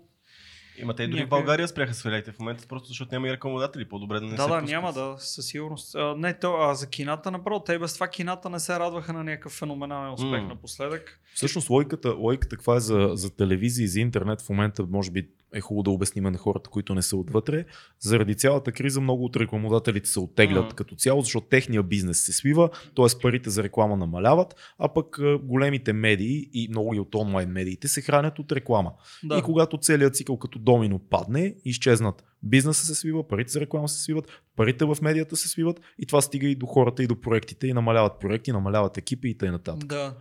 Има 0.77 0.95
те 0.95 1.03
и 1.03 1.07
дори 1.07 1.25
в 1.25 1.29
България 1.29 1.67
спряха 1.67 1.93
свалите 1.93 2.31
в 2.31 2.39
момента, 2.39 2.67
просто 2.67 2.87
защото 2.87 3.15
няма 3.15 3.27
и 3.27 3.31
рекламодатели. 3.31 3.85
По-добре 3.85 4.19
да 4.19 4.25
не 4.25 4.35
да, 4.35 4.43
се 4.43 4.49
да, 4.49 4.59
пускат. 4.59 4.69
няма 4.69 4.93
да, 4.93 5.15
със 5.17 5.45
сигурност. 5.45 5.95
А, 5.95 6.15
не, 6.17 6.39
то, 6.39 6.55
а 6.59 6.75
за 6.75 6.89
кината 6.89 7.31
направо, 7.31 7.59
те 7.59 7.79
без 7.79 7.93
това 7.93 8.07
кината 8.07 8.49
не 8.49 8.59
се 8.59 8.79
радваха 8.79 9.13
на 9.13 9.23
някакъв 9.23 9.51
феноменален 9.51 10.13
успех 10.13 10.41
М. 10.41 10.47
напоследък. 10.47 11.19
Всъщност 11.35 11.69
логиката, 11.69 12.09
логиката 12.13 12.55
каква 12.55 12.75
е 12.75 12.79
за, 12.79 13.09
за 13.13 13.35
телевизия 13.35 13.83
и 13.83 13.87
за 13.87 13.99
интернет 13.99 14.41
в 14.41 14.49
момента, 14.49 14.83
може 14.89 15.11
би 15.11 15.29
е 15.55 15.61
хубаво 15.61 15.83
да 15.83 15.89
обясним 15.89 16.23
на 16.23 16.37
хората, 16.37 16.69
които 16.69 16.95
не 16.95 17.01
са 17.01 17.17
отвътре. 17.17 17.65
Заради 17.99 18.35
цялата 18.35 18.71
криза 18.71 19.01
много 19.01 19.25
от 19.25 19.35
рекламодателите 19.35 20.09
се 20.09 20.19
оттеглят 20.19 20.65
Мгм. 20.65 20.75
като 20.75 20.95
цяло, 20.95 21.21
защото 21.21 21.47
техния 21.47 21.83
бизнес 21.83 22.25
се 22.25 22.33
свива, 22.33 22.69
т.е. 22.95 23.21
парите 23.21 23.49
за 23.49 23.63
реклама 23.63 23.97
намаляват, 23.97 24.55
а 24.79 24.93
пък 24.93 25.19
големите 25.43 25.93
медии 25.93 26.49
и 26.53 26.67
много 26.69 26.93
и 26.93 26.99
от 26.99 27.15
онлайн 27.15 27.49
медиите 27.49 27.87
се 27.87 28.01
хранят 28.01 28.39
от 28.39 28.51
реклама. 28.51 28.91
Да. 29.23 29.37
И 29.37 29.41
когато 29.41 29.77
целият 29.77 30.15
цикъл 30.15 30.37
като 30.37 30.59
домино 30.59 30.99
падне, 30.99 31.55
изчезнат. 31.65 32.23
Бизнесът 32.43 32.85
се 32.85 32.95
свива, 32.95 33.27
парите 33.27 33.51
за 33.51 33.59
реклама 33.59 33.89
се 33.89 34.01
свиват, 34.01 34.27
парите 34.55 34.85
в 34.85 34.97
медията 35.01 35.35
се 35.35 35.47
свиват 35.47 35.81
и 35.99 36.05
това 36.05 36.21
стига 36.21 36.47
и 36.47 36.55
до 36.55 36.65
хората 36.65 37.03
и 37.03 37.07
до 37.07 37.21
проектите 37.21 37.67
и 37.67 37.73
намаляват 37.73 38.19
проекти, 38.19 38.51
намаляват 38.51 38.97
екипи 38.97 39.29
и 39.29 39.37
т.н. 39.37 39.59
Да. 39.75 40.13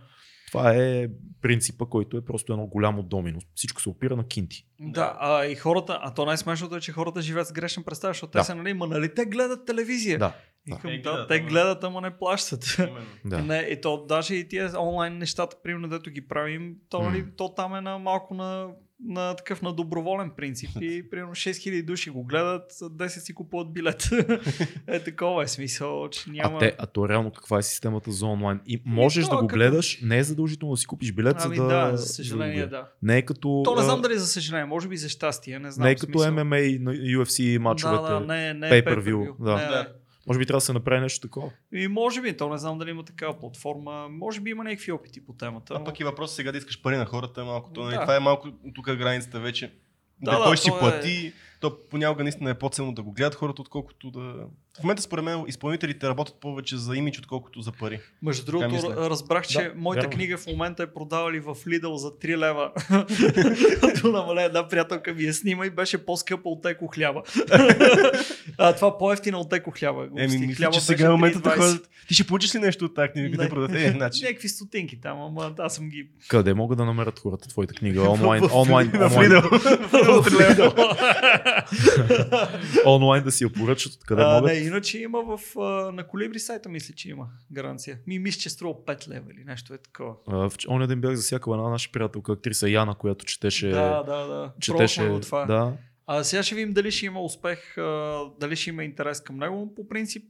Това 0.47 0.73
е 0.73 1.07
принципа, 1.41 1.85
който 1.85 2.17
е 2.17 2.25
просто 2.25 2.53
едно 2.53 2.65
голямо 2.65 3.03
домино. 3.03 3.39
Всичко 3.55 3.81
се 3.81 3.89
опира 3.89 4.15
на 4.15 4.23
кинти. 4.23 4.65
Да, 4.79 5.17
а 5.19 5.45
и 5.45 5.55
хората, 5.55 5.99
а 6.01 6.13
то 6.13 6.25
най-смешното 6.25 6.75
е, 6.75 6.81
че 6.81 6.91
хората 6.91 7.21
живеят 7.21 7.47
с 7.47 7.53
грешен 7.53 7.83
представа, 7.83 8.09
защото 8.09 8.31
Да. 8.31 8.39
те 8.39 8.45
са, 8.45 8.55
нали, 8.55 8.73
ма 8.73 8.87
нали 8.87 9.13
те 9.15 9.25
гледат 9.25 9.65
телевизия. 9.65 10.19
Да. 10.19 10.35
И 10.67 10.71
да. 10.71 10.77
към, 10.77 10.91
Те 10.91 10.97
да, 10.99 11.01
гледат, 11.03 11.27
те 11.27 11.35
ама- 11.35 11.49
гледат, 11.49 11.83
ама 11.83 12.01
не 12.01 12.11
плащат. 12.11 12.75
Именно. 12.79 13.05
Да. 13.25 13.41
Не, 13.41 13.57
и 13.57 13.81
то 13.81 14.05
даже 14.05 14.35
и 14.35 14.47
тия 14.47 14.79
онлайн 14.79 15.17
нещата, 15.17 15.57
примерно, 15.63 15.87
дето 15.89 16.09
ги 16.09 16.27
правим, 16.27 16.75
то, 16.89 17.01
нали, 17.01 17.17
М. 17.17 17.27
то 17.37 17.49
там 17.49 17.75
е 17.75 17.81
на 17.81 17.97
малко 17.99 18.33
на, 18.33 18.67
на 19.03 19.33
такъв 19.35 19.61
на 19.61 19.73
доброволен 19.73 20.31
принцип 20.37 20.69
и 20.81 21.09
примерно 21.11 21.31
6000 21.31 21.85
души 21.85 22.09
го 22.09 22.23
гледат, 22.23 22.71
10 22.73 23.07
си 23.07 23.33
купуват 23.33 23.73
билет. 23.73 24.09
е 24.87 24.99
такова 24.99 25.43
е 25.43 25.47
смисъл, 25.47 26.09
че 26.09 26.29
няма... 26.29 26.57
А, 26.57 26.59
те, 26.59 26.75
а 26.77 26.85
то 26.85 27.09
реално 27.09 27.31
каква 27.31 27.59
е 27.59 27.63
системата 27.63 28.11
за 28.11 28.25
онлайн? 28.25 28.59
И 28.67 28.81
можеш 28.85 29.25
то, 29.25 29.29
да 29.29 29.35
го 29.35 29.47
като- 29.47 29.55
гледаш, 29.55 29.99
не 30.01 30.17
е 30.17 30.23
задължително 30.23 30.73
да 30.73 30.77
си 30.77 30.87
купиш 30.87 31.11
билет, 31.11 31.37
Ами 31.39 31.55
за 31.55 31.63
да... 31.63 31.91
да, 31.91 31.97
за 31.97 32.05
съжаление 32.05 32.61
да. 32.61 32.67
да. 32.67 32.87
Не 33.01 33.17
е 33.17 33.21
като... 33.21 33.61
То 33.65 33.75
не 33.75 33.83
знам 33.83 34.01
дали 34.01 34.17
за 34.17 34.27
съжаление, 34.27 34.65
може 34.65 34.87
би 34.87 34.97
за 34.97 35.09
щастие, 35.09 35.59
не 35.59 35.71
знам. 35.71 35.85
не 35.85 35.91
е 35.91 35.95
като 35.95 36.19
смисъл. 36.19 36.31
MMA 36.35 36.61
и 36.61 36.79
на 36.79 36.91
UFC 36.91 37.57
мачовете. 37.57 38.01
Да, 38.03 38.19
да, 38.19 38.19
не, 38.19 38.53
не 38.53 38.67
е 38.67 38.71
pay-per-view, 38.71 39.03
pay-per-view. 39.03 39.43
да. 39.43 39.55
Не, 39.55 39.77
не. 39.77 39.87
Може 40.27 40.39
би 40.39 40.45
трябва 40.45 40.57
да 40.57 40.61
се 40.61 40.73
направи 40.73 41.01
нещо 41.01 41.21
такова. 41.21 41.51
И 41.73 41.87
може 41.87 42.21
би, 42.21 42.37
то 42.37 42.49
не 42.49 42.57
знам 42.57 42.77
дали 42.79 42.89
има 42.89 43.03
такава 43.03 43.39
платформа, 43.39 44.07
може 44.09 44.41
би 44.41 44.49
има 44.49 44.63
някакви 44.63 44.91
опити 44.91 45.25
по 45.25 45.33
темата. 45.33 45.73
А 45.73 45.79
но- 45.79 45.85
пък 45.85 45.99
и 45.99 46.03
въпрос 46.03 46.35
сега 46.35 46.51
да 46.51 46.57
искаш 46.57 46.81
пари 46.81 46.97
на 46.97 47.05
хората 47.05 47.41
е 47.41 47.43
малко. 47.43 47.69
То, 47.73 47.83
нали, 47.83 47.95
Да. 47.95 48.01
Това 48.01 48.15
е 48.15 48.19
малко 48.19 48.51
тук 48.75 48.87
е 48.87 48.95
границата 48.95 49.39
вече. 49.39 49.73
Да, 50.21 50.31
Да, 50.31 50.37
да, 50.37 50.43
кой 50.45 50.55
ще 50.57 50.63
си 50.63 50.69
е- 50.75 50.79
плати, 50.79 51.33
то 51.65 51.77
понякога 51.89 52.23
наистина 52.23 52.49
е 52.49 52.53
по-ценно 52.53 52.93
да 52.93 53.03
го 53.03 53.11
гледат 53.11 53.35
хората, 53.35 53.61
отколкото 53.61 54.11
да... 54.11 54.19
В 54.79 54.83
момента 54.83 55.01
според 55.01 55.25
мен 55.25 55.43
изпълнителите 55.47 56.07
работят 56.09 56.35
повече 56.41 56.77
за 56.77 56.95
имидж, 56.95 57.19
отколкото 57.19 57.61
за 57.61 57.71
пари. 57.71 57.99
Между 58.21 58.45
другото, 58.45 59.09
разбрах, 59.09 59.47
че 59.47 59.63
Да, 59.63 59.71
моята 59.75 60.01
вярно. 60.01 60.11
книга 60.17 60.37
в 60.37 60.47
момента 60.47 60.83
е 60.83 60.87
продавали 60.87 61.39
в 61.39 61.55
Lidl 61.55 61.95
за 61.95 62.11
3 62.11 62.37
лева. 62.37 62.71
Като 63.93 64.11
намаля 64.11 64.43
една 64.43 64.67
приятелка 64.67 65.13
ми 65.13 65.23
я 65.23 65.33
снима 65.33 65.65
и 65.65 65.69
беше 65.69 66.05
по-скъпа 66.05 66.49
от 66.49 66.61
теко 66.61 66.87
хляба. 66.87 67.21
а, 68.57 68.73
това 68.75 68.97
по-ефтина 68.97 69.37
от 69.37 69.49
теко 69.49 69.71
хляба. 69.71 70.07
Еми, 70.17 70.37
мисля, 70.37 70.55
Хляба 70.55 70.73
че 70.73 70.81
сега 70.81 71.05
е 71.05 71.09
момента 71.09 71.39
да 71.39 71.49
3,20. 71.49 71.57
ходят. 71.57 71.89
Ти 72.07 72.13
ще 72.13 72.27
получиш 72.27 72.55
ли 72.55 72.59
нещо 72.59 72.85
от 72.85 72.95
тази 72.95 73.09
книга, 73.11 73.43
Не. 73.43 73.49
продаде? 73.49 73.85
Е, 73.85 73.91
значи. 73.91 74.23
Някакви 74.23 74.49
стотинки 74.49 75.01
там, 75.01 75.21
ама 75.21 75.53
аз 75.59 75.75
съм 75.75 75.89
ги... 75.89 76.07
Къде 76.27 76.53
могат 76.53 76.77
да 76.77 76.85
намерят 76.85 77.19
хората 77.19 77.47
твоята 77.47 77.73
книга? 77.73 78.01
Онлайн, 78.09 78.43
онлайн, 78.53 78.91
В 78.91 79.17
онлайн. 79.17 79.31
онлайн 82.85 83.23
да 83.23 83.31
си 83.31 83.43
я 83.43 83.49
поръчат, 83.49 83.93
откъде 83.93 84.21
а, 84.21 84.35
могат? 84.35 84.51
не, 84.51 84.57
иначе 84.57 84.99
има 84.99 85.23
в, 85.37 85.55
на 85.93 86.07
Колибри 86.07 86.39
сайта, 86.39 86.69
мисля, 86.69 86.93
че 86.93 87.09
има 87.09 87.27
гаранция. 87.51 87.97
Ми 88.07 88.19
мисля, 88.19 88.39
че 88.39 88.49
струва 88.49 88.73
5 88.73 89.07
лева 89.07 89.25
или 89.31 89.43
нещо 89.45 89.73
е 89.73 89.77
такова. 89.77 90.13
А, 90.27 90.49
В 90.49 90.57
оня 90.69 90.87
ден 90.87 91.01
бях 91.01 91.15
засякал 91.15 91.53
една 91.53 91.69
наша 91.69 91.91
приятелка, 91.91 92.31
актриса 92.31 92.69
Яна, 92.69 92.95
която 92.95 93.25
четеше... 93.25 93.69
Да, 93.69 94.03
да, 94.03 94.25
да. 94.27 94.53
четеше 94.59 95.07
го 95.07 95.19
това. 95.19 95.45
да, 95.45 95.73
А 96.07 96.23
сега 96.23 96.43
ще 96.43 96.55
видим 96.55 96.73
дали 96.73 96.91
ще 96.91 97.05
има 97.05 97.21
успех, 97.21 97.73
дали 98.39 98.55
ще 98.55 98.69
има 98.69 98.83
интерес 98.83 99.21
към 99.21 99.37
него. 99.37 99.75
По 99.75 99.87
принцип, 99.87 100.23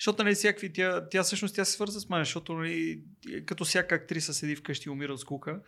защото 0.00 0.24
нали, 0.24 0.34
всякакви, 0.34 0.72
тя, 0.72 1.08
тя 1.10 1.22
всъщност 1.22 1.54
тя 1.54 1.64
се 1.64 1.72
свърза 1.72 2.00
с 2.00 2.08
мен, 2.08 2.20
защото 2.20 2.54
нали, 2.54 3.00
като 3.46 3.64
всяка 3.64 3.94
актриса 3.94 4.34
седи 4.34 4.56
вкъщи 4.56 4.88
и 4.88 4.90
умира 4.90 5.12
от 5.12 5.20
скука. 5.20 5.60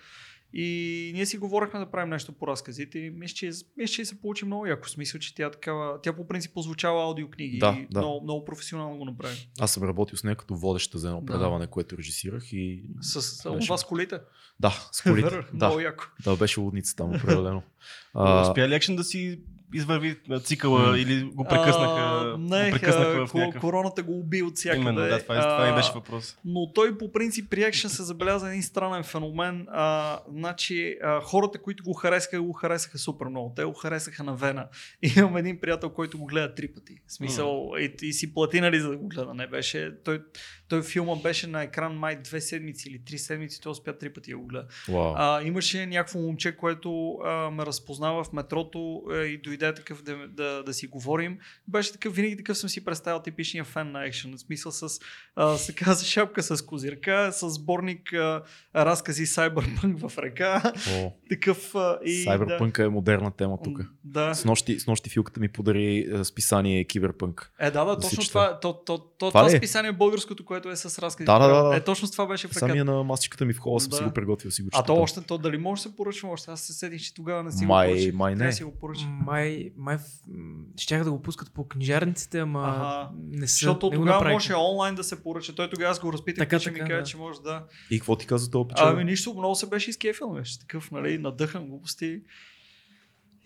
И 0.52 0.66
ние 1.14 1.26
си 1.26 1.38
говорихме 1.38 1.78
да 1.80 1.86
правим 1.86 2.10
нещо 2.10 2.32
по 2.32 2.46
разказите 2.46 2.98
и 2.98 3.10
мисля, 3.10 3.34
че, 3.34 3.46
мисля, 3.76 3.94
че 3.94 4.04
се 4.04 4.20
получи 4.20 4.44
много 4.44 4.66
яко. 4.66 4.88
Смисъл, 4.88 5.20
че 5.20 5.34
тя 5.34 5.50
такава, 5.50 6.00
тя 6.02 6.12
по 6.12 6.28
принцип 6.28 6.56
озвучава 6.56 7.02
аудиокниги 7.02 7.58
Да, 7.58 7.76
и 7.80 7.86
да. 7.90 8.00
Много, 8.00 8.24
много 8.24 8.44
професионално 8.44 8.96
го 8.98 9.04
направи. 9.04 9.48
аз 9.60 9.72
съм 9.72 9.82
работил 9.82 10.16
с 10.18 10.24
нея 10.24 10.36
като 10.36 10.54
водеща 10.56 10.98
за 10.98 11.08
едно 11.08 11.20
Да. 11.20 11.26
предаване, 11.26 11.66
което 11.66 11.98
режисирах 11.98 12.52
и... 12.52 12.82
С, 13.00 13.22
с 13.22 13.50
Беше- 13.52 13.66
това 13.66 13.78
с 13.78 13.84
колите. 13.84 14.18
Да, 14.60 14.88
с 14.92 15.02
колите. 15.02 15.40
Много 15.52 15.76
да, 15.76 15.82
яко. 15.82 16.04
да, 16.24 16.36
беше 16.36 16.60
лудница 16.60 16.96
там, 16.96 17.14
определено. 17.16 17.62
А, 18.14 18.42
Успя 18.42 18.68
ли 18.68 18.74
екшен 18.74 18.96
да 18.96 19.04
си 19.04 19.40
извърви 19.74 20.16
цикъла 20.44 20.90
М. 20.90 20.98
или 20.98 21.22
го 21.22 21.44
прекъснаха, 21.44 22.00
А, 22.00 22.36
не, 22.38 22.70
го 22.70 22.78
прекъснаха 22.78 23.10
а, 23.10 23.26
в 23.26 23.34
някакъв... 23.34 23.60
Короната 23.60 24.02
го 24.02 24.18
уби 24.18 24.42
от 24.42 24.56
всякъде. 24.56 24.80
Именно, 24.80 25.00
да, 25.00 25.22
това, 25.22 25.36
е, 25.36 25.40
това 25.40 25.64
ми 25.64 25.70
А, 25.70 25.74
беше 25.74 25.92
въпрос. 25.94 26.36
Но 26.44 26.72
той 26.72 26.98
по 26.98 27.12
принцип 27.12 27.50
при 27.50 27.62
екшен 27.62 27.90
се 27.90 28.02
забеляза 28.02 28.48
един 28.48 28.62
странен 28.62 29.02
феномен. 29.02 29.66
А, 29.70 30.18
значи, 30.28 30.96
а, 31.02 31.20
хората, 31.20 31.62
които 31.62 31.84
го 31.84 31.92
харесаха, 31.92 32.42
го 32.42 32.52
харесаха 32.52 32.98
супер 32.98 33.26
много. 33.26 33.52
Те 33.56 33.64
го 33.64 33.72
харесаха 33.72 34.24
на 34.24 34.36
Вена. 34.36 34.66
И 35.02 35.12
имам 35.16 35.36
един 35.36 35.60
приятел, 35.60 35.90
който 35.90 36.18
го 36.18 36.26
гледа 36.26 36.54
три 36.54 36.68
пъти. 36.68 37.00
В 37.06 37.12
смисъл, 37.12 37.72
и, 37.78 37.94
и, 38.02 38.12
си 38.12 38.34
плати 38.34 38.60
нали 38.60 38.80
за 38.80 38.88
да 38.88 38.96
го 38.96 39.08
гледа. 39.08 39.34
Не 39.34 39.46
беше, 39.46 39.92
той, 40.04 40.22
той 40.68 40.82
филма 40.82 41.16
беше 41.16 41.46
на 41.46 41.62
екран 41.62 41.94
май 41.94 42.16
две 42.22 42.40
седмици 42.40 42.88
или 42.88 43.04
три 43.04 43.18
седмици, 43.18 43.60
той 43.60 43.72
успя 43.72 43.98
три 43.98 44.12
пъти 44.12 44.30
да 44.30 44.38
го 44.38 44.46
гледа. 44.46 44.66
Вау. 44.88 45.14
А, 45.16 45.42
имаше 45.42 45.86
някакво 45.86 46.18
момче, 46.18 46.56
което 46.56 47.18
а, 47.24 47.50
ме 47.50 47.66
разпознава 47.66 48.24
в 48.24 48.32
метрото 48.32 49.02
а, 49.10 49.16
и 49.16 49.38
дойде 49.38 49.57
такъв 49.58 50.02
да, 50.02 50.28
да, 50.28 50.62
да 50.62 50.74
си 50.74 50.86
говорим. 50.86 51.38
Беше 51.68 51.92
такъв, 51.92 52.14
винаги 52.14 52.36
такъв 52.36 52.58
съм 52.58 52.68
си 52.70 52.84
представил 52.84 53.20
типичния 53.22 53.64
фен 53.64 53.92
на 53.92 54.06
екшен. 54.06 54.36
В 54.36 54.40
смисъл 54.40 54.72
с, 54.72 55.00
а, 55.36 55.56
се 55.56 55.74
каза, 55.74 56.04
шапка 56.06 56.42
с 56.42 56.62
козирка, 56.66 57.30
с 57.32 57.50
сборник 57.50 58.12
а, 58.12 58.42
разкази 58.76 59.26
Cyberpunk 59.26 60.08
в 60.08 60.18
ръка. 60.18 60.72
О, 60.94 61.12
Такъв 61.30 61.74
а, 61.74 61.98
и... 62.04 62.24
Cyberpunk 62.26 62.78
е 62.78 62.88
модерна 62.88 63.30
тема 63.30 63.58
тук. 63.64 63.80
Да. 64.04 64.34
С 64.34 64.44
нощи, 64.44 64.80
с 64.80 64.86
нощи 64.86 65.10
филката 65.10 65.40
ми 65.40 65.48
подари 65.48 66.08
е, 66.12 66.24
списание 66.24 66.84
Киберпънк. 66.84 67.52
Е, 67.60 67.70
да, 67.70 67.84
да, 67.84 67.96
Да 67.96 68.00
точно 68.00 68.24
това, 68.24 68.60
то, 68.60 68.72
то, 68.72 68.98
то, 68.98 69.28
Това 69.28 69.30
това, 69.30 69.54
е? 69.54 69.58
списание 69.58 69.92
българското, 69.92 70.44
което 70.44 70.70
е 70.70 70.76
с 70.76 70.98
разкази. 70.98 71.24
Да, 71.26 71.38
да, 71.38 71.48
да, 71.48 71.68
да. 71.68 71.76
Е, 71.76 71.80
точно 71.80 72.10
това 72.10 72.26
беше 72.26 72.46
в 72.46 72.50
ръката. 72.50 72.66
Самия 72.66 72.84
на 72.84 73.02
масичката 73.04 73.44
ми 73.44 73.52
в 73.52 73.58
хола 73.58 73.80
съм 73.80 73.90
Да. 73.90 73.96
си 73.96 74.02
го 74.02 74.10
приготвил, 74.10 74.50
си 74.50 74.62
го 74.62 74.68
А 74.72 74.82
то 74.82 74.96
още, 74.96 75.20
то 75.20 75.38
дали 75.38 75.58
може 75.58 75.82
да 75.82 75.88
се 75.88 75.96
поръчва 75.96 76.28
още? 76.28 76.50
Аз 76.50 76.60
се 76.60 76.72
седих, 76.72 77.02
че 77.02 77.14
тогава 77.14 77.42
не 77.42 77.52
си 77.52 77.66
Май- 77.66 77.88
го 77.88 77.94
поръчах. 77.94 78.14
май 78.14 78.32
Трябва 78.32 78.44
не. 78.44 78.50
да 78.50 78.56
си 78.56 78.64
го 78.64 78.78
поръча. 78.78 79.06
Май, 79.06 79.47
май 79.76 79.96
в- 79.96 80.00
м, 80.28 80.64
щяха 80.76 81.04
да 81.04 81.10
го 81.10 81.22
пускат 81.22 81.52
по 81.52 81.68
книжарниците, 81.68 82.38
ама 82.38 82.62
Ага. 82.66 83.10
не 83.22 83.46
са. 83.46 83.52
Защото 83.52 83.90
не 83.90 83.96
тогава 83.96 84.30
можеше 84.30 84.54
онлайн 84.54 84.94
да 84.94 85.04
се 85.04 85.22
поръча. 85.22 85.54
Той 85.54 85.70
тогава 85.70 85.90
аз 85.90 86.00
го 86.00 86.12
разпитах, 86.12 86.38
Така, 86.38 86.48
така, 86.50 86.60
че 86.60 86.70
ми 86.70 86.78
така, 86.78 86.88
каза, 86.88 86.98
да. 86.98 87.04
че 87.04 87.16
може 87.16 87.40
да. 87.40 87.64
И 87.90 87.98
какво 87.98 88.16
ти 88.16 88.26
каза 88.26 88.50
този 88.50 88.68
пича? 88.68 88.82
Ами 88.84 89.04
нищо, 89.04 89.34
много 89.34 89.54
се 89.54 89.68
беше 89.68 89.90
изкефил, 89.90 90.30
беше 90.30 90.58
такъв, 90.60 90.90
нали, 90.90 91.18
надъхан 91.18 91.66
глупости. 91.66 92.20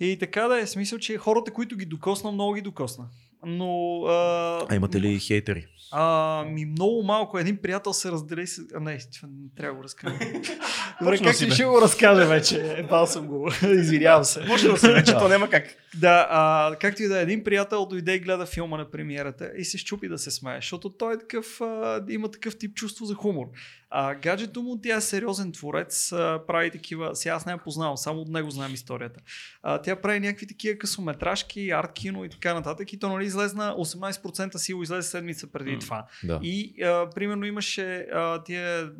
И 0.00 0.16
така 0.18 0.42
да 0.42 0.60
е, 0.60 0.66
смисъл, 0.66 0.98
че 0.98 1.16
хората, 1.18 1.50
които 1.50 1.76
ги 1.76 1.84
докосна, 1.86 2.32
много 2.32 2.52
ги 2.54 2.60
докосна. 2.60 3.08
Но... 3.46 4.02
А, 4.04 4.66
А 4.68 4.74
имате 4.74 5.00
ли 5.00 5.18
хейтери? 5.18 5.66
А, 5.94 6.44
ми 6.44 6.64
много 6.64 7.02
малко. 7.02 7.38
Един 7.38 7.56
приятел 7.56 7.92
се 7.92 8.10
раздели 8.10 8.46
с... 8.46 8.62
А, 8.74 8.80
не, 8.80 8.98
това 8.98 9.28
не 9.28 9.48
трябва 9.56 9.72
да 9.72 9.76
го 9.76 9.84
разкажа. 9.84 10.14
Добре, 11.00 11.12
Почнал 11.12 11.30
как 11.30 11.36
си, 11.36 11.50
ще 11.50 11.64
го 11.64 11.82
разкажа 11.82 12.26
вече? 12.26 12.74
Ебал 12.76 13.06
съм 13.06 13.26
го. 13.26 13.50
Извинявам 13.62 14.24
се. 14.24 14.44
Може 14.44 14.68
да 14.68 14.76
се 14.76 14.92
вече, 14.92 15.12
то 15.12 15.28
няма 15.28 15.50
как. 15.50 15.64
Да, 15.94 16.26
а, 16.30 16.76
както 16.80 17.02
и 17.02 17.08
да 17.08 17.18
е, 17.18 17.22
един 17.22 17.44
приятел 17.44 17.86
дойде 17.86 18.14
и 18.14 18.18
гледа 18.18 18.46
филма 18.46 18.76
на 18.76 18.90
премиерата 18.90 19.50
и 19.56 19.64
се 19.64 19.78
щупи 19.78 20.08
да 20.08 20.18
се 20.18 20.30
смее, 20.30 20.56
защото 20.56 20.90
той 20.90 21.14
е 21.14 21.18
такъв, 21.18 21.60
а, 21.60 22.04
има 22.08 22.30
такъв 22.30 22.58
тип 22.58 22.74
чувство 22.74 23.04
за 23.04 23.14
хумор. 23.14 23.46
А 23.94 24.14
гаджето 24.14 24.62
му, 24.62 24.80
тя 24.82 24.96
е 24.96 25.00
сериозен 25.00 25.52
творец, 25.52 26.12
а, 26.12 26.40
прави 26.46 26.70
такива, 26.70 27.16
сега 27.16 27.34
аз 27.34 27.46
не 27.46 27.52
я 27.52 27.58
познавам, 27.58 27.96
само 27.96 28.20
от 28.20 28.28
него 28.28 28.50
знам 28.50 28.74
историята. 28.74 29.20
А, 29.62 29.78
тя 29.82 29.96
прави 29.96 30.20
някакви 30.20 30.46
такива 30.46 30.78
късометражки, 30.78 31.70
арт 31.70 31.92
кино 31.92 32.24
и 32.24 32.28
така 32.28 32.54
нататък 32.54 32.92
и 32.92 32.98
то 32.98 33.08
нали 33.08 33.24
излезна 33.24 33.74
18% 33.78 34.56
сила 34.56 34.82
излезе 34.82 35.08
седмица 35.08 35.46
преди 35.52 35.72
М. 35.72 35.78
това. 35.78 36.06
Да. 36.24 36.40
И 36.42 36.82
а, 36.82 37.10
примерно 37.14 37.44
имаше 37.46 38.06
а, 38.12 38.42
тия 38.42 38.92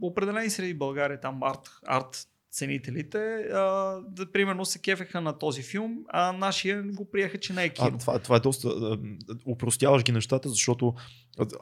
определени 0.00 0.50
среди 0.50 0.74
България 0.74 1.20
там 1.20 1.42
арт, 1.42 1.70
арт 1.86 2.26
ценителите, 2.52 3.18
а, 3.52 3.60
да, 4.08 4.32
примерно 4.32 4.64
се 4.64 4.78
кефеха 4.78 5.20
на 5.20 5.38
този 5.38 5.62
филм, 5.62 5.98
а 6.08 6.32
нашия 6.32 6.82
го 6.82 7.10
приеха, 7.10 7.38
че 7.38 7.52
не 7.52 7.64
е 7.64 7.68
кино. 7.68 7.90
А, 7.94 7.98
това, 7.98 8.18
това 8.18 8.36
е 8.36 8.40
доста. 8.40 8.68
а, 8.68 8.98
Упростяваш 9.46 10.02
ги 10.02 10.12
нещата, 10.12 10.48
защото 10.48 10.94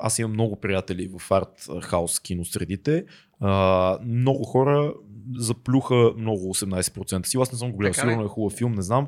аз 0.01 0.19
имам 0.19 0.33
много 0.33 0.57
приятели 0.57 1.11
в 1.19 1.31
арт 1.31 1.83
хаус 1.83 2.21
киносредите. 2.21 3.05
А, 3.41 3.99
много 4.05 4.45
хора 4.45 4.93
заплюха 5.37 6.13
много 6.19 6.55
18% 6.55 7.27
си. 7.27 7.37
Аз 7.41 7.53
не 7.53 7.59
съм 7.59 7.71
го 7.71 7.77
гледал. 7.79 7.93
Така 7.93 8.07
ли? 8.07 8.11
Сигурно 8.11 8.27
е 8.27 8.31
хубав 8.31 8.53
филм, 8.53 8.73
не 8.73 8.83
знам. 8.83 9.07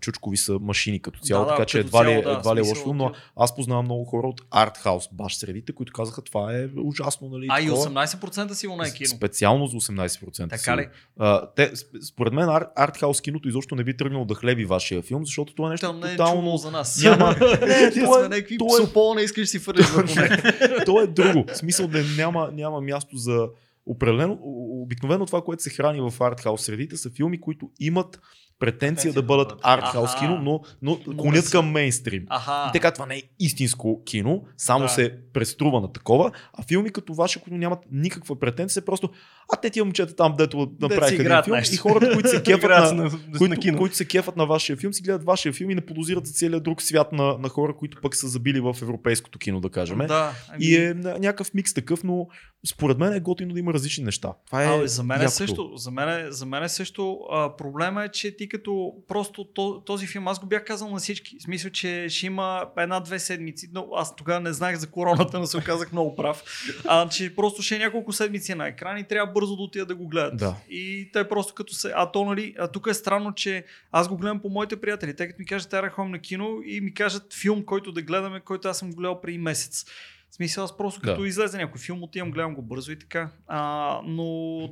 Чучкови 0.00 0.36
са 0.36 0.58
машини 0.60 1.02
като 1.02 1.20
цяло, 1.20 1.44
Да, 1.44 1.50
да, 1.50 1.56
така 1.56 1.66
че 1.66 1.78
едва 1.78 2.04
ли, 2.04 2.08
цяло, 2.08 2.22
да, 2.22 2.30
едва 2.32 2.56
ли 2.56 2.60
е 2.60 2.64
смисъл, 2.64 2.78
лош 2.78 2.84
филм, 2.84 2.96
но 2.96 3.12
аз 3.36 3.56
познавам 3.56 3.84
много 3.84 4.04
хора 4.04 4.26
от 4.28 4.40
арт 4.50 4.78
хаус 4.78 5.08
баш 5.12 5.36
средите, 5.36 5.72
които 5.72 5.92
казаха 5.92 6.22
това 6.22 6.56
е 6.56 6.68
ужасно. 6.76 7.28
Нали, 7.28 7.46
А 7.50 7.60
и 7.60 7.66
такова. 7.66 7.84
18% 7.84 8.52
сигурно 8.52 8.82
е 8.82 8.90
кино. 8.90 9.08
Специално 9.08 9.66
за 9.66 9.76
18%. 9.76 10.48
Така 10.48 10.76
ли? 10.76 10.88
А, 11.18 11.46
те, 11.46 11.72
сп- 11.72 12.02
според 12.02 12.32
мен 12.32 12.44
ар- 12.44 12.68
артхаус 12.76 13.20
киното 13.20 13.48
изобщо 13.48 13.74
не 13.74 13.84
би 13.84 13.96
тръгнало 13.96 14.24
да 14.24 14.34
хлеби 14.34 14.64
вашия 14.64 15.02
филм, 15.02 15.24
защото 15.24 15.54
това 15.54 15.68
е 15.68 15.70
нещо 15.70 15.86
Там 15.86 16.00
не 16.00 16.08
е 16.08 16.16
тотално... 16.16 16.56
за 16.56 16.70
нас. 16.70 17.02
Няма... 17.02 17.36
Ние 17.66 17.90
то 18.06 18.18
е- 18.18 18.20
сме 18.20 18.28
някакви 18.28 18.58
то 18.58 19.12
е- 19.12 19.14
не 19.16 19.22
искаш 19.22 19.42
да 19.42 19.46
си 19.46 19.58
фърлиш 19.58 19.86
то 20.86 21.00
е 21.02 21.06
друго. 21.06 21.44
В 21.52 21.56
смисъл 21.56 21.88
да 21.88 22.02
няма, 22.16 22.50
няма 22.52 22.80
място 22.80 23.16
за 23.16 23.48
определено. 23.90 24.38
Обикновено 24.82 25.26
това, 25.26 25.42
което 25.42 25.62
се 25.62 25.70
храни 25.70 26.00
в 26.00 26.20
артхаус 26.20 26.62
средите 26.62 26.96
са 26.96 27.10
филми, 27.10 27.40
които 27.40 27.70
имат 27.80 28.20
претенция 28.58 29.12
да 29.12 29.22
бъдат 29.22 29.52
артхаус 29.62 30.10
кино, 30.14 30.38
но, 30.42 30.60
но 30.82 31.16
клонят 31.16 31.50
към 31.50 31.70
мейнстрим. 31.70 32.24
Аха. 32.28 32.66
И 32.68 32.72
така 32.72 32.90
това 32.90 33.06
не 33.06 33.14
е 33.14 33.22
истинско 33.40 34.02
кино, 34.04 34.42
само 34.56 34.82
Да. 34.82 34.88
се 34.88 35.16
преструва 35.32 35.80
на 35.80 35.92
такова, 35.92 36.30
а 36.54 36.62
филми 36.62 36.90
като 36.90 37.14
ваше, 37.14 37.42
които 37.42 37.56
нямат 37.56 37.78
никаква 37.92 38.38
претенция, 38.38 38.84
просто 38.84 39.10
а 39.52 39.56
те 39.56 39.70
тия 39.70 39.84
момчета 39.84 40.16
там, 40.16 40.34
дето 40.38 40.72
направиха 40.80 41.22
един 41.22 41.42
филм 41.44 41.56
нещо. 41.56 41.74
и 41.74 41.78
хората, 41.78 42.12
които 42.12 42.28
се 42.28 42.42
кефат 42.44 42.70
на, 42.70 42.92
на, 42.94 43.10
които, 43.38 43.48
на 43.48 43.56
кино. 43.56 43.78
които 43.78 43.96
се 43.96 44.04
кефат 44.04 44.36
на 44.36 44.46
вашия 44.46 44.76
филм, 44.76 44.92
си 44.92 45.02
гледат 45.02 45.24
вашия 45.24 45.52
филм 45.52 45.70
и 45.70 45.74
не 45.74 45.80
подозират 45.80 46.26
за 46.26 46.32
целият 46.32 46.62
друг 46.62 46.82
свят 46.82 47.12
на, 47.12 47.38
на 47.38 47.48
хора, 47.48 47.76
които 47.76 47.98
пък 48.02 48.16
са 48.16 48.28
забили 48.28 48.60
в 48.60 48.76
европейското 48.82 49.38
кино, 49.38 49.60
да 49.60 49.68
кажем. 49.70 49.98
Да, 49.98 50.32
ами, 50.48 50.64
И 50.64 50.76
е 50.76 50.94
ня- 50.94 51.18
някакъв 51.18 51.54
микс 51.54 51.74
такъв, 51.74 52.04
но 52.04 52.26
според 52.66 52.98
мен 52.98 53.12
е 53.12 53.20
готино 53.20 53.52
да 53.54 53.60
има 53.60 53.72
различни 53.80 54.04
неща. 54.04 54.32
Това 54.46 54.64
е 54.64 54.66
А, 54.66 54.88
за 54.88 55.02
мен 55.02 55.20
е 55.20 55.22
якото. 55.22 55.36
също, 55.36 55.72
за 55.76 55.90
мен 55.90 56.08
е, 56.08 56.30
за 56.30 56.46
мен 56.46 56.62
е 56.62 56.68
също 56.68 57.20
а, 57.30 57.56
проблема 57.56 58.04
е, 58.04 58.08
че 58.08 58.36
ти 58.36 58.48
като 58.48 58.94
просто 59.08 59.44
то, 59.44 59.80
този 59.80 60.06
филм, 60.06 60.28
аз 60.28 60.40
го 60.40 60.46
бях 60.46 60.64
казал 60.64 60.90
на 60.90 60.98
всички, 60.98 61.36
в 61.38 61.42
смисъл, 61.42 61.70
че 61.70 62.06
ще 62.08 62.26
има 62.26 62.66
една-две 62.78 63.18
седмици, 63.18 63.70
но 63.72 63.88
аз 63.96 64.16
тогава 64.16 64.40
не 64.40 64.52
знаех 64.52 64.76
за 64.76 64.86
короната, 64.86 65.38
но 65.38 65.46
се 65.46 65.56
оказах 65.56 65.92
много 65.92 66.16
прав, 66.16 66.42
а, 66.84 67.08
че 67.08 67.36
просто 67.36 67.62
ще 67.62 67.76
е 67.76 67.78
няколко 67.78 68.12
седмици 68.12 68.54
на 68.54 68.68
екран 68.68 68.98
и 68.98 69.04
трябва 69.04 69.32
бързо 69.32 69.56
да 69.56 69.62
отида 69.62 69.86
да 69.86 69.94
го 69.94 70.08
гледат. 70.08 70.36
Да. 70.36 70.56
И 70.70 71.10
те 71.12 71.28
просто 71.28 71.54
като 71.54 71.74
се, 71.74 71.92
а 71.96 72.10
то 72.12 72.24
нали, 72.24 72.54
а 72.58 72.68
тук 72.68 72.86
е 72.86 72.94
странно, 72.94 73.34
че 73.34 73.64
аз 73.92 74.08
го 74.08 74.16
гледам 74.16 74.40
по 74.40 74.48
моите 74.48 74.80
приятели, 74.80 75.16
те 75.16 75.26
като 75.26 75.36
ми 75.38 75.46
кажат, 75.46 75.70
тя 75.70 75.90
ходим 75.90 76.12
на 76.12 76.18
кино 76.18 76.58
и 76.66 76.80
ми 76.80 76.94
кажат 76.94 77.34
филм, 77.34 77.64
който 77.64 77.92
да 77.92 78.02
гледаме, 78.02 78.40
който 78.40 78.68
аз 78.68 78.78
съм 78.78 78.90
гледал 78.90 79.20
преди 79.20 79.38
месец. 79.38 79.84
В 80.30 80.34
смисъл, 80.34 80.64
аз 80.64 80.76
просто 80.76 81.00
като 81.00 81.20
Да. 81.20 81.28
излезе 81.28 81.58
някой 81.58 81.80
филм, 81.80 82.02
отивам, 82.02 82.30
гледам 82.30 82.54
го 82.54 82.62
бързо 82.62 82.92
и 82.92 82.98
така. 82.98 83.30
А, 83.46 84.00
но 84.04 84.24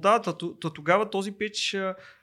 да, 0.03 0.23
та, 0.23 0.33
тогава 0.75 1.11
този 1.11 1.33
пич 1.33 1.77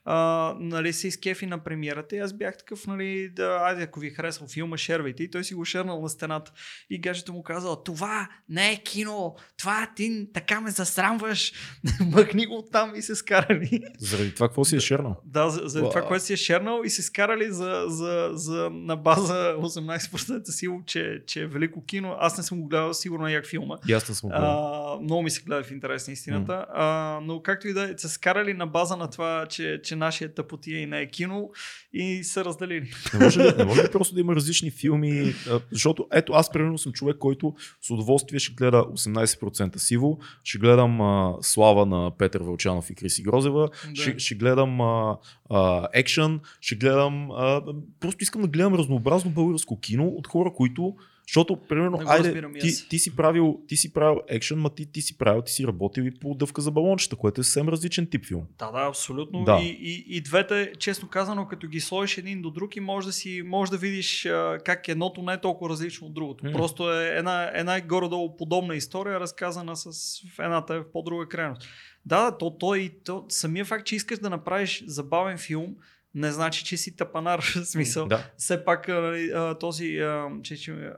а, 0.06 0.56
нали, 0.60 0.94
се 0.94 1.07
изкефи 1.07 1.45
на 1.45 1.64
премиерата 1.64 2.15
и 2.15 2.19
аз 2.19 2.34
бях 2.34 2.57
такъв, 2.57 2.88
нали, 2.88 3.30
да, 3.30 3.60
айде, 3.61 3.84
ако 3.84 3.99
ви 3.99 4.07
е 4.07 4.10
харесал 4.10 4.48
филма, 4.48 4.77
шервайте. 4.77 5.23
И 5.23 5.32
той 5.32 5.44
си 5.44 5.53
го 5.53 5.65
шернал 5.65 6.02
на 6.02 6.10
стената. 6.10 6.52
И 6.90 6.99
гаджето 6.99 7.34
му 7.34 7.44
казал, 7.44 7.76
това 7.76 8.30
не 8.49 8.72
е 8.72 8.77
кино, 8.77 9.36
това 9.57 9.91
ти 9.95 10.27
така 10.34 10.61
ме 10.61 10.72
засрамваш, 10.72 11.53
махни 12.11 12.45
го 12.45 12.57
оттам 12.57 12.95
и 12.95 13.02
се 13.02 13.15
скарали. 13.15 13.82
Заради 13.99 14.34
това 14.34 14.48
какво 14.48 14.65
си 14.65 14.76
е 14.76 14.80
шернал? 14.80 15.22
Да, 15.26 15.49
за, 15.49 15.61
за 15.65 15.80
това, 15.80 16.02
което 16.02 16.26
си 16.26 16.34
е 16.34 16.38
шернал 16.38 16.82
и 16.86 16.90
се 16.90 17.02
скарали 17.02 17.52
за, 17.52 17.84
за, 17.88 18.30
за, 18.34 18.69
на 18.72 18.95
база 18.95 19.56
18% 19.57 20.49
сила, 20.49 20.80
че, 20.86 21.23
че 21.27 21.41
е 21.41 21.48
велико 21.48 21.86
кино. 21.86 22.15
Аз 22.19 22.38
не 22.38 22.44
съм 22.44 22.61
го 22.61 22.68
гледал, 22.68 22.94
сигурно 22.94 23.27
е 23.27 23.32
як 23.32 23.48
филма. 23.48 23.77
И 23.88 23.94
аз 23.94 24.10
не 24.10 24.15
съм 24.15 24.30
гледал. 24.30 24.95
А, 24.95 24.99
много 25.02 25.22
ми 25.22 25.30
се 25.30 25.41
гледа 25.41 25.64
в 25.64 25.72
интерес 25.72 26.07
на 26.07 26.14
истината. 26.14 26.65
А, 26.73 27.19
но 27.23 27.41
както 27.41 27.68
и 27.68 27.73
да 27.73 27.94
се 27.98 28.10
скарали 28.10 28.53
на 28.53 28.68
база 28.68 28.98
на 28.98 29.10
това, 29.10 29.45
че, 29.49 29.82
че 29.84 29.94
нашия 29.95 30.34
тъпотия 30.34 30.80
и 30.80 30.85
не 30.85 31.01
е 31.01 31.07
кино 31.07 31.51
и 31.93 32.23
се 32.23 32.45
разделили. 32.45 32.91
Не 33.13 33.19
може, 33.19 33.39
ли, 33.39 33.53
не 33.57 33.65
може 33.65 33.84
ли 33.84 33.88
просто 33.91 34.15
да 34.15 34.22
има 34.22 34.35
различни 34.35 34.72
филми? 34.72 35.34
Защото 35.72 36.07
ето 36.11 36.34
аз 36.34 36.51
примерно 36.51 36.77
съм 36.77 36.91
човек, 36.91 37.17
който 37.17 37.53
с 37.81 37.89
удоволствие 37.89 38.39
ще 38.39 38.53
гледа 38.53 38.77
18% 38.77 39.77
сиво, 39.77 40.19
ще 40.43 40.57
гледам 40.57 41.01
а, 41.01 41.34
Слава 41.41 41.85
на 41.85 42.11
Петър 42.17 42.41
Вълчанов 42.41 42.89
и 42.89 42.95
Криси 42.95 43.23
Грозева, 43.23 43.69
Да. 43.89 44.01
ще, 44.01 44.19
ще 44.19 44.35
гледам 44.35 44.81
а, 44.81 45.17
а, 45.49 45.88
екшен, 45.93 46.39
ще 46.61 46.76
гледам... 46.76 47.31
А, 47.31 47.61
просто 47.99 48.23
искам 48.23 48.41
да 48.41 48.47
гледам 48.47 48.76
разнообразно 48.76 49.31
българско 49.31 49.80
кино 49.80 50.07
от 50.07 50.27
хора, 50.27 50.53
които 50.55 50.95
защото, 51.27 51.56
примерно, 51.56 51.99
айде, 52.06 52.43
ти, 52.60 52.89
ти, 52.89 52.99
си 52.99 53.15
правил, 53.15 53.60
ти 53.68 53.77
си 53.77 53.93
правил 53.93 54.22
екшен, 54.27 54.60
ма 54.60 54.69
ти, 54.69 54.91
ти 54.91 55.02
си 55.02 55.18
правил, 55.18 55.41
ти 55.41 55.52
си 55.52 55.68
работил 55.68 56.02
и 56.02 56.19
по 56.19 56.34
дъвка 56.34 56.61
за 56.61 56.72
балончета, 56.72 57.15
което 57.15 57.41
е 57.41 57.43
съвсем 57.43 57.69
различен 57.69 58.07
тип 58.07 58.26
филм. 58.26 58.43
Да, 58.60 58.72
да, 58.72 58.88
абсолютно. 58.88 59.43
Да. 59.43 59.60
И, 59.61 59.68
и, 59.68 60.18
и 60.18 60.22
двете, 60.22 60.72
честно 60.80 61.10
казано, 61.10 61.47
като 61.47 61.68
ги 61.68 61.80
сложиш 61.80 62.18
един 62.18 62.41
до 62.41 62.52
друг 62.52 62.76
и 62.76 62.80
може 62.80 63.07
да, 63.07 63.14
си, 63.14 63.41
може 63.45 63.72
да 63.72 63.77
видиш 63.77 64.26
а, 64.26 64.60
как 64.65 64.88
едното 64.88 65.22
не 65.22 65.34
е 65.34 65.41
толкова 65.41 65.69
различно 65.69 66.07
от 66.07 66.14
другото. 66.14 66.45
М. 66.45 66.52
Просто 66.52 66.93
е 66.93 67.07
една, 67.07 67.52
една 67.53 67.81
горе-долу 67.81 68.38
подобна 68.38 68.76
история, 68.76 69.19
разказана 69.19 69.76
с 69.76 70.19
едната 70.39 70.76
е 70.76 70.80
в 70.80 70.91
по-друга 70.91 71.27
крайност. 71.27 71.68
Да, 72.06 72.23
да, 72.23 72.38
то, 72.38 72.57
то 72.57 72.76
и 72.76 72.91
то, 73.03 73.26
самия 73.30 73.65
факт, 73.65 73.85
че 73.85 73.95
искаш 73.95 74.19
да 74.19 74.30
направиш 74.30 74.84
забавен 74.88 75.38
филм, 75.38 75.76
не 76.16 76.32
значи, 76.32 76.66
че 76.66 76.78
си 76.78 76.96
тапанар. 76.96 77.40
Смисъл. 77.64 78.08
Да. 78.08 78.30
Все 78.38 78.66
пак 78.66 78.90
а, 78.90 79.58
този, 79.60 80.00
че, 80.44 80.58
че, 80.58 80.92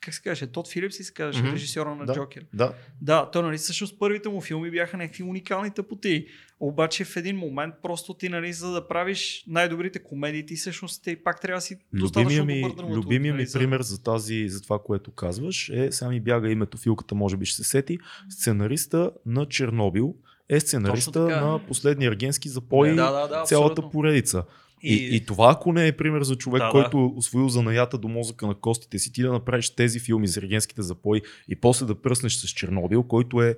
как 0.00 0.14
се 0.14 0.22
каже, 0.22 0.46
Тод 0.46 0.68
Филипс 0.68 0.96
си 0.96 1.04
се 1.04 1.12
казваше, 1.12 1.42
Мгм. 1.42 1.52
режисьора 1.52 1.94
на 1.94 2.06
Да. 2.06 2.14
Джокер. 2.14 2.44
Да. 2.54 2.74
Да, 3.00 3.30
то 3.30 3.42
нали 3.42 3.58
всъщност 3.58 3.98
първите 3.98 4.28
му 4.28 4.40
филми 4.40 4.70
бяха 4.70 4.96
някакви 4.96 5.22
уникални 5.22 5.70
тъпоти. 5.70 6.26
Обаче 6.60 7.04
в 7.04 7.16
един 7.16 7.36
момент 7.36 7.74
просто 7.82 8.14
ти, 8.14 8.28
нали, 8.28 8.52
за 8.52 8.70
да 8.72 8.88
правиш 8.88 9.44
най-добрите 9.48 9.98
комедии, 9.98 10.46
ти 10.46 10.56
всъщност 10.56 11.04
те 11.04 11.22
пак 11.22 11.40
трябва 11.40 11.56
да 11.56 11.60
си 11.60 11.78
достатъчно 11.92 12.44
ми, 12.44 12.60
добър 12.60 12.76
драматург, 12.76 13.04
любимия 13.04 13.34
ми 13.34 13.42
нали, 13.42 13.52
пример 13.52 13.80
за, 13.82 14.02
тази, 14.02 14.48
за 14.48 14.62
това, 14.62 14.78
което 14.78 15.10
казваш 15.10 15.68
е, 15.68 15.92
сега 15.92 16.08
ми 16.08 16.20
бяга 16.20 16.50
името 16.50 16.78
Филката, 16.78 17.14
може 17.14 17.36
би 17.36 17.46
ще 17.46 17.56
се 17.56 17.70
сети, 17.70 17.98
сценариста 18.30 19.10
на 19.26 19.46
Чернобил 19.48 20.14
е 20.48 20.60
сценариста 20.60 21.20
на 21.20 21.60
последния 21.68 22.10
аргенски 22.10 22.48
запой 22.48 22.88
Да, 22.88 23.10
да, 23.10 23.28
да, 23.28 23.42
цялата 23.42 23.72
абсолютно. 23.72 23.90
поредица. 23.90 24.44
И, 24.82 24.94
И- 24.94 25.16
и, 25.16 25.24
това, 25.24 25.50
ако 25.50 25.72
не 25.72 25.86
е 25.86 25.92
пример 25.92 26.22
за 26.22 26.36
човек, 26.36 26.58
Да, 26.58 26.66
да. 26.66 26.70
който 26.72 27.06
освоил 27.06 27.48
занаята 27.48 27.98
до 27.98 28.08
мозъка 28.08 28.46
на 28.46 28.54
костите 28.54 28.98
си, 28.98 29.12
ти 29.12 29.22
да 29.22 29.32
направиш 29.32 29.70
тези 29.70 30.00
филми 30.00 30.28
за 30.28 30.42
регенските 30.42 30.82
запои 30.82 31.20
и 31.48 31.56
после 31.56 31.86
да 31.86 31.94
пръснеш 31.94 32.34
с 32.34 32.48
Чернобил, 32.48 33.02
който 33.02 33.42
е 33.42 33.56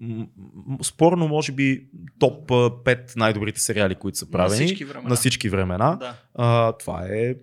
м- 0.00 0.26
м- 0.66 0.78
спорно, 0.82 1.28
може 1.28 1.52
би, 1.52 1.86
топ 2.18 2.48
5 2.48 3.16
най-добрите 3.16 3.60
сериали, 3.60 3.94
които 3.94 4.18
са 4.18 4.30
правени 4.30 4.60
На 4.60 4.66
всички 4.66 4.84
времена. 4.84 5.08
на 5.08 5.16
всички 5.16 5.48
времена. 5.48 5.96
Да. 5.96 6.14
А, 6.34 6.72
това 6.72 7.06
е 7.06 7.34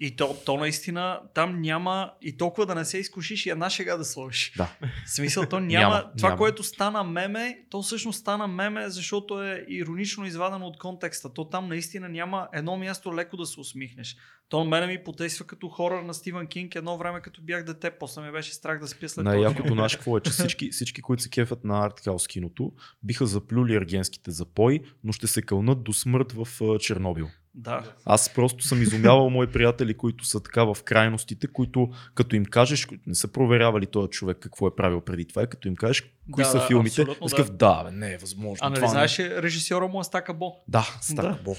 И 0.00 0.16
то, 0.16 0.36
то 0.44 0.56
наистина 0.56 1.20
там 1.34 1.60
няма 1.60 2.12
и 2.22 2.36
толкова 2.36 2.66
да 2.66 2.74
не 2.74 2.84
се 2.84 2.98
изкушиш 2.98 3.46
и 3.46 3.50
една 3.50 3.70
шега 3.70 3.96
да 3.96 4.04
сложиш. 4.04 4.52
Да. 4.56 4.76
В 5.06 5.10
смисъл, 5.10 5.46
то 5.46 5.60
няма. 5.60 5.94
Няма, 5.94 6.12
това, 6.16 6.28
няма. 6.28 6.38
което 6.38 6.62
стана 6.62 7.04
меме, 7.04 7.58
то 7.70 7.82
всъщност 7.82 8.20
стана 8.20 8.46
меме, 8.46 8.88
защото 8.88 9.42
е 9.42 9.64
иронично 9.68 10.26
извадено 10.26 10.66
от 10.66 10.78
контекста. 10.78 11.34
То 11.34 11.48
там 11.48 11.68
наистина 11.68 12.08
няма 12.08 12.48
едно 12.52 12.76
място 12.76 13.16
леко 13.16 13.36
да 13.36 13.46
се 13.46 13.60
усмихнеш. 13.60 14.16
То 14.48 14.64
мене 14.64 14.86
ми 14.86 15.04
потейства 15.04 15.46
като 15.46 15.68
хорър 15.68 16.02
на 16.02 16.14
Стивън 16.14 16.46
Кинг 16.46 16.74
едно 16.74 16.98
време 16.98 17.20
като 17.20 17.42
бях 17.42 17.64
дете, 17.64 17.90
после 17.90 18.22
ме 18.22 18.32
беше 18.32 18.54
страх 18.54 18.80
да 18.80 18.88
спя 18.88 19.08
след 19.08 19.24
този 19.24 19.36
Най-якото 19.36 19.74
наше 19.74 19.96
какво 19.96 20.18
е, 20.18 20.20
че 20.20 20.30
всички, 20.30 20.70
всички, 20.70 21.02
които 21.02 21.22
се 21.22 21.30
кефят 21.30 21.64
на 21.64 21.86
артхаус 21.86 22.26
киното, 22.26 22.72
биха 23.02 23.26
заплюли 23.26 23.76
аргенските 23.76 24.30
запои, 24.30 24.80
но 25.04 25.12
ще 25.12 25.26
се 25.26 25.42
кълнат 25.42 25.82
до 25.82 25.92
смърт 25.92 26.32
в 26.32 26.48
Чернобил. 26.78 27.28
Да. 27.58 27.82
Аз 28.04 28.28
просто 28.34 28.64
съм 28.64 28.82
изумявал 28.82 29.30
мои 29.30 29.46
приятели, 29.46 29.94
които 29.94 30.24
са 30.24 30.42
така 30.42 30.64
в 30.64 30.76
крайностите, 30.84 31.46
които 31.46 31.88
като 32.14 32.36
им 32.36 32.44
кажеш, 32.44 32.86
които 32.86 33.02
не 33.06 33.14
са 33.14 33.28
проверявали 33.28 33.86
този 33.86 34.10
човек 34.10 34.36
какво 34.40 34.66
е 34.66 34.76
правил 34.76 35.00
преди 35.00 35.24
това, 35.24 35.42
и 35.42 35.46
като 35.46 35.68
им 35.68 35.76
кажеш 35.76 36.12
кои 36.32 36.44
Да, 36.44 36.50
са 36.50 36.58
да, 36.58 36.66
филмите, 36.66 37.02
абсолютно, 37.02 37.56
да, 37.56 37.84
бе, 37.84 37.90
не 37.90 38.12
е 38.12 38.16
възможно. 38.18 38.56
А 38.60 38.70
нали 38.70 38.74
това 38.74 38.86
не 38.86 38.90
е». 38.90 38.90
знаеш, 38.90 39.18
ли, 39.18 39.42
режисьора 39.42 39.88
му 39.88 40.00
е 40.00 40.04
Стака 40.04 40.34
Бо. 40.34 40.56
Да, 40.68 40.98
стака 41.00 41.28
Да. 41.28 41.54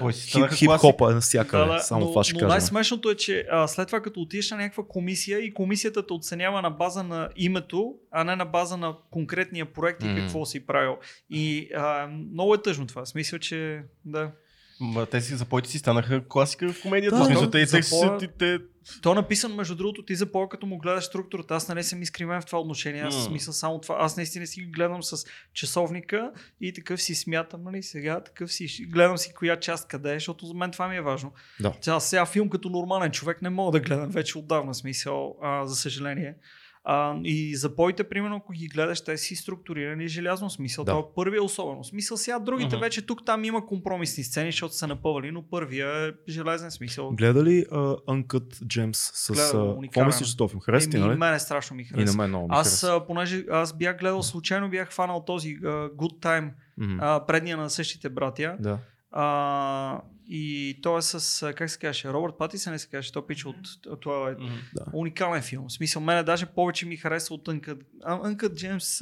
Което 0.00 0.08
е 0.08 0.12
си 0.12 0.22
Хип, 0.22 0.30
станаха 0.30 0.54
хип 0.56 0.68
класик. 0.68 0.80
хопа 0.80 1.10
е 1.10 1.14
навсякъде. 1.14 1.64
Да, 1.64 1.72
да, 1.72 1.80
Само 1.80 2.04
но, 2.04 2.10
това 2.10 2.24
ще 2.24 2.32
но 2.34 2.40
кажа. 2.40 2.48
най-смешното 2.48 3.10
е, 3.10 3.14
че 3.14 3.46
а, 3.50 3.68
след 3.68 3.86
това 3.88 4.00
като 4.00 4.20
отидеш 4.20 4.50
на 4.50 4.56
някаква 4.56 4.84
комисия 4.88 5.38
и 5.38 5.54
комисията 5.54 6.06
те 6.06 6.12
оценява 6.12 6.62
на 6.62 6.70
база 6.70 7.02
на 7.02 7.28
името, 7.36 7.94
а 8.10 8.24
не 8.24 8.36
на 8.36 8.44
база 8.44 8.76
на 8.76 8.96
конкретния 9.10 9.72
проект 9.72 10.02
и 10.02 10.14
какво 10.16 10.44
си 10.44 10.66
правил. 10.66 10.96
И 11.30 11.70
а, 11.76 12.06
много 12.06 12.54
е 12.54 12.62
тъжно 12.62 12.86
това. 12.86 13.06
Смисъл, 13.06 13.38
че 13.38 13.82
да. 14.04 14.30
Ма 14.80 15.06
тези 15.06 15.36
запойти 15.36 15.70
си 15.70 15.78
станаха 15.78 16.28
класика 16.28 16.72
в 16.72 16.82
комедията. 16.82 17.18
Да, 17.18 17.24
смисъл, 17.24 17.50
те, 17.50 17.66
те, 17.66 17.82
запоя- 17.82 18.18
те, 18.18 18.28
те, 18.28 18.58
То 19.02 19.12
е 19.12 19.14
написан, 19.14 19.54
между 19.54 19.74
другото, 19.74 20.04
ти 20.04 20.14
за 20.14 20.32
по 20.32 20.48
като 20.48 20.66
му 20.66 20.78
гледаш 20.78 21.04
структурата. 21.04 21.54
Аз 21.54 21.68
нали 21.68 21.82
съм 21.82 22.02
изкривен 22.02 22.40
в 22.40 22.46
това 22.46 22.60
отношение. 22.60 23.02
Аз 23.02 23.24
смисъл 23.24 23.54
само 23.54 23.80
това. 23.80 23.96
Аз 24.00 24.16
наистина 24.16 24.46
си 24.46 24.60
ги 24.60 24.66
гледам 24.66 25.02
с 25.02 25.26
часовника 25.52 26.32
и 26.60 26.72
такъв 26.72 27.02
си 27.02 27.14
смятам, 27.14 27.62
нали, 27.62 27.82
сега 27.82 28.20
такъв 28.20 28.52
си. 28.52 28.86
Гледам 28.90 29.18
си 29.18 29.34
коя 29.34 29.60
част 29.60 29.88
къде 29.88 30.10
е, 30.10 30.14
защото 30.14 30.46
за 30.46 30.54
мен 30.54 30.70
това 30.70 30.88
ми 30.88 30.96
е 30.96 31.00
важно. 31.00 31.32
Да. 31.60 31.72
Тя 31.80 32.00
сега 32.00 32.26
филм 32.26 32.48
като 32.48 32.68
нормален 32.68 33.10
човек 33.10 33.42
не 33.42 33.50
мога 33.50 33.72
да 33.72 33.80
гледам 33.80 34.08
вече 34.10 34.38
отдавна 34.38 34.74
смисъл, 34.74 35.36
а, 35.42 35.66
за 35.66 35.76
съжаление. 35.76 36.34
А, 36.86 37.16
и 37.24 37.56
запоите, 37.56 38.04
примерно, 38.04 38.36
ако 38.36 38.52
ги 38.52 38.66
гледаш, 38.68 39.00
те 39.00 39.16
си 39.16 39.36
структурирани 39.36 40.08
желязно 40.08 40.50
смисъл. 40.50 40.84
Да. 40.84 40.92
Това 40.92 41.00
е 41.00 41.14
първия 41.16 41.42
особено. 41.42 41.84
Смисъл 41.84 42.16
сега 42.16 42.38
другите 42.38 42.76
Мгм. 42.76 42.84
вече 42.84 43.06
тук 43.06 43.24
там 43.26 43.44
има 43.44 43.66
компромисни 43.66 44.24
сцени, 44.24 44.48
защото 44.48 44.74
са 44.74 44.86
напъвали, 44.86 45.30
но 45.30 45.42
първия 45.42 46.08
е 46.08 46.12
железен 46.28 46.70
смисъл. 46.70 47.10
Гледа 47.10 47.44
ли 47.44 47.64
uh, 47.64 48.04
Uncut 48.04 48.54
Gems 48.54 48.92
с... 49.14 49.32
Гледам, 49.32 49.80
какво 49.82 50.04
мислиш 50.04 50.28
за 50.28 50.36
този 50.36 50.50
филм? 50.50 50.60
Хареса 50.60 50.90
ти, 50.90 50.98
нали? 50.98 51.18
Мене 51.18 51.38
страшно 51.38 51.76
ми 51.76 51.82
И 51.82 51.84
хареса. 51.84 52.12
на 52.12 52.22
мен 52.22 52.28
много 52.30 52.44
ми 52.44 52.54
Аз, 52.54 52.80
хареса. 52.80 53.00
понеже 53.06 53.44
аз 53.50 53.76
бях 53.78 53.98
гледал, 53.98 54.22
случайно 54.22 54.70
бях 54.70 54.92
фанал 54.92 55.24
този 55.24 55.48
uh, 55.48 55.90
Good 55.90 56.18
Time, 56.20 56.50
Мгм. 56.78 56.98
а, 57.00 57.26
предния 57.26 57.56
на 57.56 57.70
същите 57.70 58.08
братя. 58.08 58.56
Да. 58.60 58.78
А, 59.10 60.00
и 60.28 60.78
той 60.82 60.98
е 60.98 61.02
с, 61.02 61.52
как 61.56 61.70
се 61.70 61.78
каже, 61.78 62.08
Робърт 62.08 62.34
Патисън 62.38 62.72
не 62.72 62.78
се 62.78 62.88
каже, 62.88 63.12
той 63.12 63.26
пича 63.26 63.48
от 63.48 63.56
от 63.90 64.00
това 64.00 64.28
е 64.28 64.32
Мгм. 64.32 64.52
уникален 64.92 65.42
филм. 65.42 65.64
В 65.68 65.72
смисъл, 65.72 66.02
мене 66.02 66.22
даже 66.22 66.46
повече 66.46 66.86
ми 66.86 66.96
хареса 66.96 67.34
от 67.34 67.48
Uncut, 67.48 67.78
Uncut 68.08 68.54
Джеймс. 68.54 69.00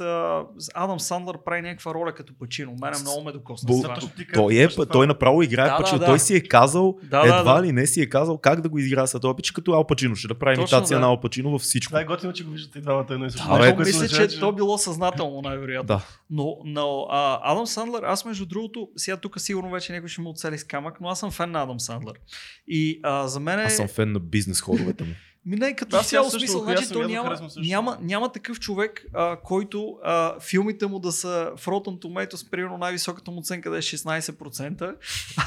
Адам 0.73 0.99
Сандлър 0.99 1.37
прави 1.45 1.61
някаква 1.61 1.93
роля 1.93 2.13
като 2.13 2.33
Пачино. 2.39 2.75
Мене 2.81 2.97
много 3.01 3.23
ме 3.23 3.31
докосна. 3.31 3.81
Казваш, 3.83 4.05
Той, 4.33 4.55
е, 4.55 4.67
той 4.91 5.07
направо 5.07 5.43
играе 5.43 5.65
Да, 5.65 5.71
да, 5.71 5.77
да, 5.77 5.83
Пачино. 5.83 5.99
да. 5.99 6.05
Той 6.05 6.19
си 6.19 6.35
е 6.35 6.41
казал, 6.41 6.97
Да, 7.03 7.21
да, 7.27 7.37
едва 7.39 7.53
да. 7.53 7.63
ли 7.63 7.71
не 7.71 7.87
си 7.87 8.01
е 8.01 8.09
казал 8.09 8.37
как 8.37 8.61
да 8.61 8.69
го 8.69 8.79
изиграе 8.79 9.07
след 9.07 9.21
това. 9.21 9.35
Пича 9.35 9.53
като 9.53 9.71
Ал 9.73 9.87
Пачино. 9.87 10.15
Ще 10.15 10.27
направи 10.27 10.55
Точно, 10.55 10.75
имитация 10.77 10.97
да. 10.97 11.01
на 11.01 11.07
Ал 11.07 11.19
Пачино 11.21 11.51
във 11.51 11.61
всичко. 11.61 11.89
Това 11.89 12.01
е 12.01 12.05
готино, 12.05 12.33
че 12.33 12.43
го 12.43 12.51
виждате 12.51 12.79
и 12.79 12.81
двамата 12.81 13.05
едно 13.09 13.25
и 13.25 13.31
също. 13.31 13.47
Да, 13.47 13.53
Нещо, 13.53 13.63
Много 13.65 13.75
което 13.77 13.87
мисля, 13.89 14.05
означава, 14.05 14.27
че 14.27 14.39
то 14.39 14.51
било 14.51 14.77
съзнателно, 14.77 15.41
най-вероятно. 15.41 15.87
Да. 15.87 16.05
Но, 16.35 16.57
но 16.65 17.07
а, 17.09 17.51
Адам 17.51 17.67
Сандлър, 17.67 18.03
аз 18.03 18.25
между 18.25 18.45
другото, 18.45 18.89
сега 18.95 19.17
тук 19.17 19.39
сигурно 19.39 19.71
вече 19.71 19.93
някой 19.93 20.09
ще 20.09 20.21
му 20.21 20.29
оцели 20.29 20.57
с 20.57 20.63
камък, 20.63 21.01
но 21.01 21.07
аз 21.07 21.19
съм 21.19 21.31
фен 21.31 21.51
на 21.51 21.63
Адам 21.63 21.79
Сандлър. 21.79 22.19
И 22.67 22.99
а, 23.03 23.27
за 23.27 23.39
мен 23.39 23.59
е... 23.59 23.63
Аз 23.63 23.75
съм 23.75 23.87
фен 23.87 24.11
на 24.11 24.19
бизнес 24.19 24.61
ходовете 24.61 25.03
му. 25.03 25.13
Ми 25.45 25.55
не, 25.55 25.75
като 25.75 26.03
цяло 26.03 26.29
смисъл, 26.29 26.61
значи 26.61 26.89
то 26.89 27.07
няма, 27.07 27.39
няма, 27.57 27.97
няма 28.01 28.31
такъв 28.31 28.59
човек, 28.59 29.05
а, 29.13 29.39
който 29.43 29.97
а, 30.03 30.39
филмите 30.39 30.87
му 30.87 30.99
да 30.99 31.11
са 31.11 31.51
в 31.57 31.65
Rotten 31.65 32.01
Tomatoes, 32.01 32.49
примерно 32.49 32.77
най-високата 32.77 33.31
му 33.31 33.39
оценка 33.39 33.69
да 33.69 33.77
е 33.77 33.81
16%, 33.81 34.95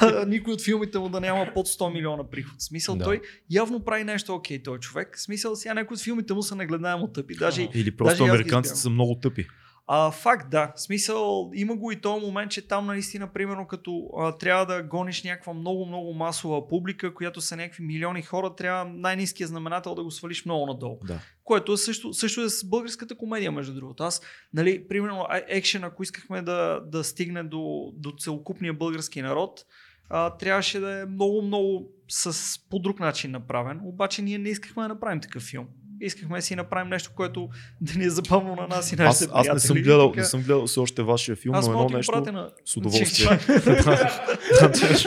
а 0.00 0.26
никой 0.26 0.52
от 0.52 0.62
филмите 0.62 0.98
му 0.98 1.08
да 1.08 1.20
няма 1.20 1.50
под 1.54 1.66
100 1.66 1.92
милиона 1.92 2.24
приход. 2.30 2.60
Смисъл, 2.62 2.96
Да. 2.96 3.04
той 3.04 3.20
явно 3.50 3.80
прави 3.80 4.04
нещо 4.04 4.34
окей, 4.34 4.62
той 4.62 4.78
човек. 4.78 5.18
Смисъл, 5.18 5.56
сега 5.56 5.74
някои 5.74 5.94
от 5.94 6.00
филмите 6.00 6.34
му 6.34 6.42
са 6.42 6.54
нагледаемо 6.54 7.08
тъпи. 7.08 7.34
Даже, 7.34 7.68
Или 7.74 7.96
просто 7.96 8.18
Даже 8.18 8.30
американците 8.30 8.78
са 8.78 8.90
много 8.90 9.14
тъпи. 9.14 9.46
А, 9.88 10.10
факт, 10.10 10.50
да. 10.50 10.72
В 10.76 10.80
смисъл, 10.80 11.50
има 11.54 11.76
го 11.76 11.92
и 11.92 12.00
този 12.00 12.26
момент, 12.26 12.50
че 12.50 12.68
там 12.68 12.86
наистина, 12.86 13.32
примерно, 13.32 13.66
като 13.66 14.10
а, 14.18 14.32
трябва 14.32 14.66
да 14.66 14.82
гониш 14.82 15.22
някаква 15.22 15.54
много-много 15.54 16.14
масова 16.14 16.68
публика, 16.68 17.14
която 17.14 17.40
са 17.40 17.56
някакви 17.56 17.84
милиони 17.84 18.22
хора, 18.22 18.54
трябва 18.56 18.84
най-низкият 18.84 19.50
знаменател 19.50 19.94
да 19.94 20.04
го 20.04 20.10
свалиш 20.10 20.44
много 20.44 20.66
надолу. 20.66 20.98
Да. 21.04 21.20
Което 21.44 21.72
е 21.72 21.76
също, 21.76 22.14
също 22.14 22.40
е 22.40 22.48
с 22.48 22.68
българската 22.68 23.16
комедия, 23.16 23.52
между 23.52 23.74
другото. 23.74 24.02
Аз, 24.02 24.22
нали, 24.54 24.88
примерно, 24.88 25.26
екшен, 25.48 25.84
ако 25.84 26.02
искахме 26.02 26.42
да, 26.42 26.80
да 26.80 27.04
стигне 27.04 27.42
до, 27.42 27.92
до 27.94 28.12
целокупния 28.18 28.74
български 28.74 29.22
народ, 29.22 29.64
а, 30.10 30.30
трябваше 30.36 30.80
да 30.80 31.00
е 31.00 31.06
много-много 31.06 31.88
с 32.08 32.58
по 32.70 32.78
друг 32.78 33.00
начин 33.00 33.30
направен. 33.30 33.80
Обаче 33.84 34.22
ние 34.22 34.38
не 34.38 34.48
искахме 34.48 34.82
да 34.82 34.88
направим 34.88 35.20
такъв 35.20 35.42
филм. 35.42 35.66
Искахме 36.01 36.36
да 36.39 36.43
си 36.43 36.56
направим 36.56 36.89
нещо, 36.89 37.10
което 37.16 37.48
да 37.81 37.98
ни 37.98 38.05
е 38.05 38.10
забавно 38.10 38.55
на 38.55 38.66
нас 38.66 38.93
и 38.93 38.97
нашите 38.97 39.24
Аз, 39.32 39.48
аз 39.48 39.55
не 39.55 39.60
съм 39.60 39.74
приятели. 39.74 39.82
гледал, 39.82 40.10
Така- 40.10 40.20
не 40.20 40.27
съм 40.27 40.40
гледал 40.40 40.66
все 40.66 40.81
още 40.81 41.02
вашия 41.02 41.36
филм, 41.36 41.55
аз 41.55 41.66
но 41.68 41.73
едно 41.73 41.97
нещо 41.97 42.20
на... 42.32 42.51
с 42.64 42.77
удоволствие. 42.77 43.28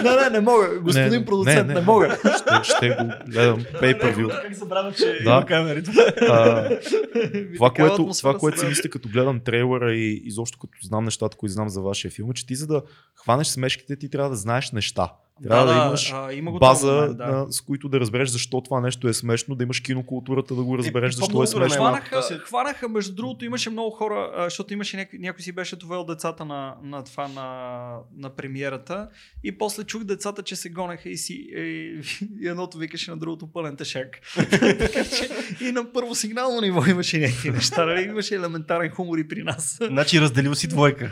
не, 0.04 0.16
не, 0.16 0.30
не 0.30 0.40
мога. 0.40 0.80
Господин 0.80 1.10
Не, 1.12 1.26
продуцент, 1.26 1.68
не, 1.68 1.74
не, 1.74 1.80
не. 1.80 1.86
мога. 1.86 2.18
ще, 2.38 2.74
ще 2.74 2.90
го 2.90 2.96
гледам 3.28 3.60
pay 3.82 4.02
per 4.02 4.16
view. 4.16 4.42
Как 4.42 4.54
забравя, 4.54 4.92
че 4.92 5.06
Да. 5.24 5.32
има 5.32 5.46
камери. 5.46 5.84
А, 6.22 6.70
това, 7.56 7.70
което, 7.74 8.10
това, 8.20 8.38
което 8.38 8.60
си 8.60 8.66
мисля 8.66 8.90
като 8.90 9.10
гледам 9.10 9.40
трейлера 9.40 9.94
и 9.96 10.22
изобщо 10.26 10.60
като 10.60 10.78
знам 10.82 11.06
нещата, 11.06 11.38
които 11.38 11.54
знам 11.54 11.70
за 11.70 11.82
вашия 11.82 12.12
филм, 12.12 12.32
е, 12.32 12.34
че 12.34 12.46
ти 12.46 12.56
за 12.56 12.68
да 12.68 12.82
хванеш 13.16 13.48
смешките, 13.48 13.96
ти 13.96 14.10
трябва 14.10 14.30
да 14.30 14.36
знаеш 14.36 14.72
неща. 14.72 15.14
Трябва 15.44 15.74
да, 15.74 15.86
имаш 15.88 16.14
а, 16.14 16.34
има 16.34 16.52
го 16.52 16.60
база, 16.60 16.92
момент, 16.92 17.18
да. 17.18 17.28
на, 17.28 17.52
с 17.52 17.62
които 17.62 17.90
да 17.90 18.00
разбереш 18.00 18.30
защо 18.30 18.62
това 18.62 18.82
нещо 18.82 19.08
е 19.08 19.14
смешно, 19.14 19.56
да 19.56 19.64
имаш 19.64 19.80
кинокултурата 19.80 20.56
да 20.56 20.64
го 20.64 20.78
разбереш 20.78 21.14
и 21.14 21.16
защо 21.16 21.44
е 21.44 21.48
смешно. 21.48 21.76
Хванаха, 21.76 22.22
хванаха, 22.40 22.90
между 22.90 23.16
другото, 23.16 23.46
имаше 23.46 23.70
много 23.70 23.92
хора, 23.92 24.32
защото 24.44 24.74
имаше 24.74 24.98
някой, 24.98 25.20
някой 25.20 25.42
си 25.42 25.52
беше 25.52 25.76
довел 25.76 26.04
децата 26.04 26.46
на, 26.46 26.76
на 26.84 27.04
това 27.04 27.28
на, 27.28 27.90
на 28.18 28.30
премиерата 28.30 29.10
и 29.44 29.58
после 29.58 29.84
чух 29.84 30.04
децата, 30.04 30.44
че 30.44 30.56
се 30.56 30.70
гонеха 30.70 31.10
и 31.10 31.18
си 31.18 31.34
и, 31.34 32.02
и 32.42 32.48
едното 32.48 32.78
викаше 32.78 33.12
на 33.12 33.18
другото 33.18 33.48
пълен 33.48 33.76
тъшак. 33.76 34.20
и 35.62 35.72
на 35.72 35.94
първо 35.94 36.16
сигнално 36.16 36.62
ниво 36.62 36.86
имаше 36.86 37.20
някакви 37.20 37.52
неща, 37.52 37.86
нали? 37.86 38.02
имаше 38.02 38.36
елементарен 38.36 38.90
хумор 38.90 39.18
и 39.18 39.28
при 39.28 39.44
нас. 39.44 39.78
Значи 39.82 40.22
разделил 40.22 40.56
си 40.56 40.68
двойка. 40.68 41.12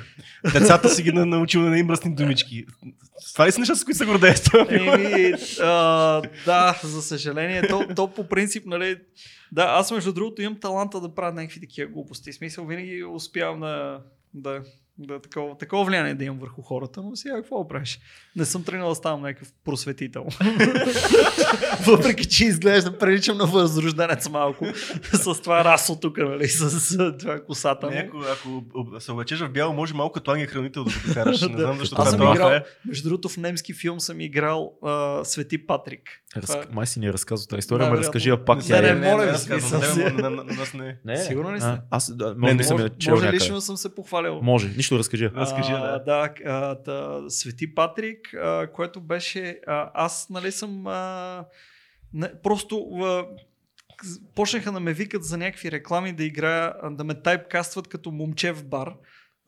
Децата 0.54 0.90
си 0.90 1.04
ги 1.04 1.12
на- 1.12 1.26
научил 1.26 1.62
да 1.62 1.70
не 1.70 1.80
им 1.80 1.86
мръсни 1.86 2.16
думички. 2.16 2.66
Това 3.34 3.48
ли 3.48 3.52
са 3.52 3.60
нещата, 3.60 3.80
с 3.80 3.84
които 3.84 3.98
се 3.98 4.06
гордее 4.06 4.36
с 4.36 4.44
това 4.44 4.66
филм? 4.66 4.90
Еми, 4.90 5.34
а, 5.62 6.22
да, 6.46 6.80
за 6.84 7.02
съжаление, 7.02 7.68
то, 7.68 7.88
то 7.96 8.14
по 8.14 8.28
принцип, 8.28 8.66
нали, 8.66 8.98
да, 9.52 9.64
аз 9.64 9.92
между 9.92 10.14
другото 10.14 10.42
имам 10.42 10.60
таланта 10.60 11.02
да 11.02 11.16
правя 11.16 11.34
някакви 11.34 11.60
такива 11.60 11.92
глупости. 11.92 12.34
Смисъл, 12.34 12.66
винаги 12.66 13.04
успявам 13.04 13.60
да, 13.60 14.02
да, 14.34 14.64
да 15.00 15.22
такова, 15.22 15.58
такова 15.58 15.86
влияние 15.86 16.14
да 16.14 16.24
имам 16.24 16.40
върху 16.40 16.62
хората, 16.62 17.02
но 17.02 17.16
сега 17.16 17.36
какво 17.36 17.68
правиш? 17.68 18.00
Не 18.36 18.46
съм 18.46 18.64
тръгнал 18.64 18.90
да 18.90 18.96
ставам 18.96 19.22
някакъв 19.22 19.54
просветител. 19.66 20.26
Въпреки, 21.88 22.26
че 22.30 22.46
изглеждам, 22.46 22.96
приличам 23.00 23.38
на 23.38 23.46
възрожденец 23.46 24.30
малко 24.30 24.66
с 25.14 25.42
това 25.42 25.64
расо 25.64 26.00
тук, 26.00 26.18
нали, 26.18 26.48
с, 26.48 26.80
с 26.80 27.18
това 27.18 27.40
косата. 27.44 27.90
Не, 27.90 28.10
му. 28.14 28.22
ако, 28.34 28.64
ако 28.80 29.00
се 29.02 29.12
облечеш 29.12 29.40
в 29.40 29.50
бяло, 29.50 29.74
може 29.74 29.94
малко 29.94 30.14
като 30.14 30.32
ангел 30.32 30.48
хранител 30.48 30.84
да 30.84 30.90
го 30.92 31.08
докараш. 31.08 31.42
Не 31.42 31.58
знам 31.58 31.78
защо 31.78 31.96
Аз 31.96 32.00
това 32.00 32.12
съм 32.12 32.20
това 32.20 32.34
играл, 32.34 32.50
е. 32.50 32.64
между 32.86 33.10
другото, 33.10 33.30
в 33.30 33.38
немски 33.38 33.74
филм 33.74 34.00
съм 34.00 34.22
играл 34.22 34.74
а, 34.84 35.26
Свети 35.26 35.68
Патрик. 35.68 36.02
Раз... 36.38 36.46
Това- 36.46 36.66
Май 36.72 36.88
си 36.88 37.00
ни 37.00 37.08
е 37.08 37.14
разказал 37.14 37.48
тази 37.48 37.60
история, 37.60 37.86
Да, 37.86 37.92
ме 37.92 37.98
разкажи 37.98 38.30
я 38.30 38.46
пак. 38.46 38.70
Не, 38.70 38.82
не, 38.82 38.88
е... 38.88 38.96
не, 38.96 39.12
моля 39.12 39.26
ви, 39.26 39.38
смисъл 39.38 39.82
Сигурно 41.28 41.56
ли 41.56 41.60
сте? 41.60 41.70
А, 41.70 41.82
аз 41.92 42.14
Не, 42.38 42.64
съм 42.64 42.78
Може, 43.10 43.32
лично 43.32 43.62
съм 43.62 43.78
се 43.78 43.96
похвалил. 43.96 44.40
Може, 44.42 44.68
нищо 44.88 45.00
разкажи. 45.00 45.30
Разкажи, 45.36 45.72
а, 45.72 45.80
да. 45.80 46.00
да 46.00 46.34
а, 46.46 46.76
та, 46.76 47.30
Свети 47.30 47.76
Патрик, 47.76 48.34
а, 48.34 48.72
което 48.74 49.02
беше... 49.02 49.60
А, 49.68 49.92
аз, 49.94 50.30
нали 50.30 50.52
съм... 50.52 50.88
А, 50.88 51.46
не, 52.14 52.42
просто... 52.42 52.90
А, 53.02 53.26
почнаха 54.36 54.72
да 54.72 54.80
ме 54.80 54.94
викат 54.94 55.24
за 55.24 55.38
някакви 55.38 55.72
реклами 55.72 56.14
да 56.14 56.24
играя, 56.24 56.74
да 56.92 57.04
ме 57.04 57.22
тайпкастват 57.22 57.88
като 57.88 58.12
момче 58.12 58.52
в 58.52 58.66
бар. 58.66 58.94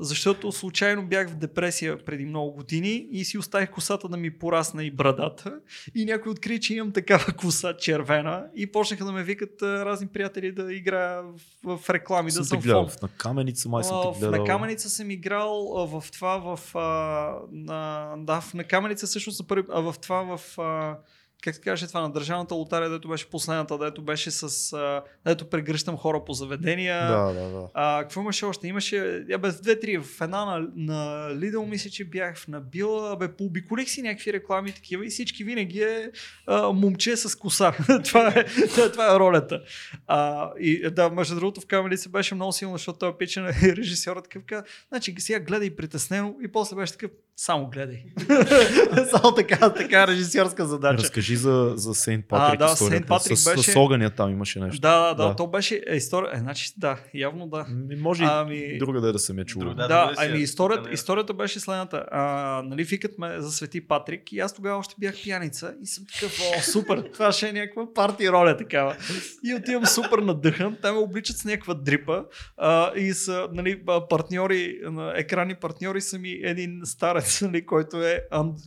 Защото 0.01 0.51
случайно 0.51 1.05
бях 1.05 1.29
в 1.29 1.35
депресия 1.35 2.05
преди 2.05 2.25
много 2.25 2.51
години 2.51 3.07
и 3.11 3.25
си 3.25 3.37
оставих 3.37 3.71
косата 3.71 4.09
да 4.09 4.17
ми 4.17 4.31
порасне 4.31 4.83
и 4.83 4.91
брадата. 4.91 5.59
И 5.95 6.05
някой 6.05 6.31
откри, 6.31 6.59
че 6.59 6.73
имам 6.75 6.91
такава 6.91 7.25
коса 7.33 7.77
червена 7.77 8.45
и 8.55 8.71
почнаха 8.71 9.05
да 9.05 9.11
ме 9.11 9.23
викат 9.23 9.61
а, 9.61 9.85
разни 9.85 10.07
приятели 10.07 10.51
да 10.51 10.73
играя 10.73 11.23
в, 11.63 11.77
в 11.77 11.89
реклами, 11.89 12.27
да 12.27 12.35
Съм 12.35 12.43
съм 12.43 12.57
те 12.57 12.63
гледал. 12.63 12.87
В 12.87 13.01
на 13.01 13.07
каменица 13.17 13.69
май 13.69 13.83
съм 13.83 14.01
те 14.01 14.17
в- 14.17 14.19
гледал. 14.19 14.41
На 14.41 14.47
каменица 14.47 14.89
съм 14.89 15.11
играл 15.11 15.73
а, 15.77 15.99
в 15.99 16.11
това 16.11 16.37
в... 16.37 16.75
А, 16.75 17.35
на, 17.51 18.13
да, 18.17 18.41
в, 18.41 18.53
на 18.53 18.63
каменица 18.63 19.07
всъщност 19.07 19.49
в 19.49 19.95
това 20.01 20.37
в... 20.37 20.59
А, 20.59 20.97
как 21.43 21.55
се 21.55 21.61
каже 21.61 21.87
това, 21.87 22.01
на 22.01 22.11
държавната 22.11 22.55
лотария, 22.55 22.89
дето 22.89 23.07
беше 23.07 23.29
последната, 23.29 23.77
дето 23.77 24.01
беше 24.01 24.31
с, 24.31 24.73
а, 24.73 25.03
дето 25.25 25.49
прегръщам 25.49 25.97
хора 25.97 26.25
по 26.25 26.33
заведения. 26.33 27.07
Да, 27.07 27.33
да, 27.33 27.49
да. 27.49 27.67
А, 27.73 28.01
какво 28.01 28.21
имаше 28.21 28.45
още? 28.45 28.67
Имаше, 28.67 29.25
я 29.29 29.37
без 29.37 29.61
две-три, 29.61 29.97
в 29.97 30.21
една 30.21 30.45
на, 30.45 30.67
на 30.75 31.29
Lidl 31.35 31.69
мисля, 31.69 31.89
че 31.89 32.05
бях 32.05 32.37
в 32.37 32.47
Набила, 32.47 33.17
бе, 33.17 33.35
пообиколих 33.35 33.89
си 33.89 34.01
някакви 34.01 34.33
реклами 34.33 34.71
такива 34.71 35.05
и 35.05 35.09
всички 35.09 35.43
винаги 35.43 35.81
е 35.81 36.11
а, 36.47 36.71
момче 36.71 37.17
с 37.17 37.35
коса. 37.35 37.71
това, 38.05 38.27
е, 38.27 38.45
това 38.91 39.15
е 39.15 39.19
ролята. 39.19 39.61
А, 40.07 40.51
и 40.59 40.89
да, 40.89 41.09
между 41.09 41.35
другото 41.35 41.61
в 41.61 41.65
камерите 41.65 42.09
беше 42.09 42.35
много 42.35 42.51
силно, 42.51 42.77
защото 42.77 42.99
той 42.99 43.17
пичен 43.17 43.47
е 43.47 43.53
режисьорът 43.77 44.29
такъв 44.29 44.63
значи 44.89 45.15
сега 45.19 45.39
гледай 45.39 45.75
притеснено 45.75 46.35
и 46.41 46.51
после 46.51 46.75
беше 46.75 46.91
такъв, 46.91 47.11
само 47.41 47.69
гледай. 47.69 48.03
само 49.09 49.35
така, 49.35 49.73
така 49.73 50.07
режисьорска 50.07 50.65
задача. 50.65 51.03
Разкажи 51.03 51.35
за, 51.35 51.73
за 51.75 51.93
Сейнт 51.95 52.25
Патрик 52.27 52.61
А, 52.61 52.67
да. 52.67 52.75
Сейнт 52.75 53.07
Патрик 53.07 53.37
с, 53.37 53.55
беше- 53.55 53.71
с 53.71 53.75
огъня 53.75 54.09
там 54.09 54.31
имаше 54.31 54.59
нещо. 54.59 54.81
Да, 54.81 54.99
да, 54.99 55.13
да, 55.23 55.29
Да. 55.29 55.35
то 55.35 55.47
беше 55.47 55.81
е, 55.87 55.95
история. 55.95 56.31
Е, 56.33 56.37
значи, 56.39 56.73
да, 56.77 56.97
явно 57.13 57.47
да. 57.47 57.65
Може 57.97 58.23
Ами- 58.27 58.55
и 58.55 58.77
друга 58.77 59.01
да 59.01 59.09
е 59.09 59.11
да 59.11 59.19
съм 59.19 59.39
я 59.39 59.45
чул. 59.45 59.59
Друга, 59.59 59.75
Да, 59.75 59.87
Да, 59.87 60.13
ами 60.17 60.37
историята, 60.39 60.91
историята 60.91 61.33
беше 61.33 61.59
следната. 61.59 62.05
А, 62.11 62.21
нали, 62.65 62.83
викат 62.83 63.17
ме 63.17 63.35
за 63.37 63.51
Свети 63.51 63.87
Патрик 63.87 64.31
и 64.31 64.39
аз 64.39 64.53
тогава 64.53 64.77
още 64.77 64.95
бях 64.99 65.15
пияница 65.23 65.73
и 65.83 65.87
съм 65.87 66.03
такъв, 66.13 66.39
о, 66.57 66.61
супер, 66.61 67.03
това 67.13 67.31
ще 67.31 67.49
е 67.49 67.53
някаква 67.53 67.93
парти 67.93 68.29
роля 68.29 68.57
такава. 68.57 68.95
И 69.43 69.55
отивам 69.55 69.85
супер 69.85 70.17
надъхан, 70.17 70.77
те 70.81 70.91
ме 70.91 70.97
обличат 70.97 71.37
с 71.37 71.45
някаква 71.45 71.73
дрипа 71.73 72.23
а, 72.57 72.95
и 72.95 73.13
са 73.13 73.47
нали, 73.53 73.81
партньори, 74.09 74.79
на 74.83 75.13
екранни 75.15 75.55
партньори 75.55 76.01
са 76.01 76.19
ми 76.19 76.39
един 76.43 76.81
старец, 76.83 77.28
нали, 77.41 77.65
който, 77.65 78.03
е, 78.03 78.21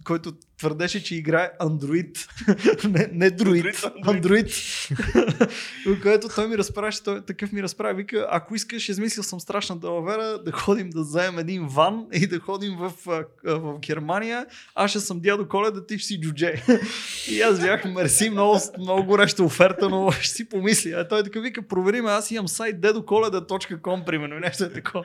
който 0.05 0.33
твърдеше, 0.63 1.05
че 1.05 1.15
играе 1.17 1.51
андроид, 1.61 2.29
не, 2.85 3.09
не 3.13 3.31
друид, 3.31 3.67
Андроид, 3.85 4.07
андроид. 4.07 4.47
Което 6.03 6.29
той 6.29 6.49
ми 6.49 6.59
разправяше, 6.59 7.03
той 7.03 7.21
такъв 7.21 7.53
ми 7.53 7.63
разправя, 7.63 7.95
вика, 7.95 8.27
ако 8.31 8.55
искаш, 8.55 8.89
измислил 8.89 9.23
съм 9.23 9.41
страшна 9.41 9.77
далавера, 9.77 10.39
да 10.45 10.53
ходим 10.53 10.91
да 10.91 11.01
вземем 11.01 11.39
един 11.39 11.67
ван 11.67 12.07
и 12.13 12.27
да 12.27 12.41
ходим 12.41 12.77
в, 12.77 12.93
а, 13.09 13.25
в 13.45 13.79
Германия, 13.79 14.47
аз 14.75 14.91
ще 14.91 15.01
съм 15.01 15.21
дядо 15.21 15.49
Коледа, 15.49 15.87
ти 15.87 15.99
ще 15.99 16.07
си 16.07 16.21
джудже. 16.21 16.63
И 17.31 17.41
аз 17.43 17.61
бях, 17.61 17.85
мерси, 17.85 18.31
много, 18.31 18.59
много 18.79 19.05
гореща 19.05 19.45
оферта, 19.45 19.89
но 19.89 20.11
ще 20.21 20.35
си 20.35 20.49
помисля. 20.49 20.91
А 20.91 21.09
той 21.09 21.23
така 21.23 21.41
вика, 21.41 21.63
провери 21.63 22.01
ме, 22.01 22.11
аз 22.11 22.31
имам 22.31 22.49
сайт 22.49 22.81
dedokoleda.com, 22.81 24.05
примерно, 24.05 24.39
нещо 24.39 24.65
е 24.65 24.73
такова. 24.73 25.05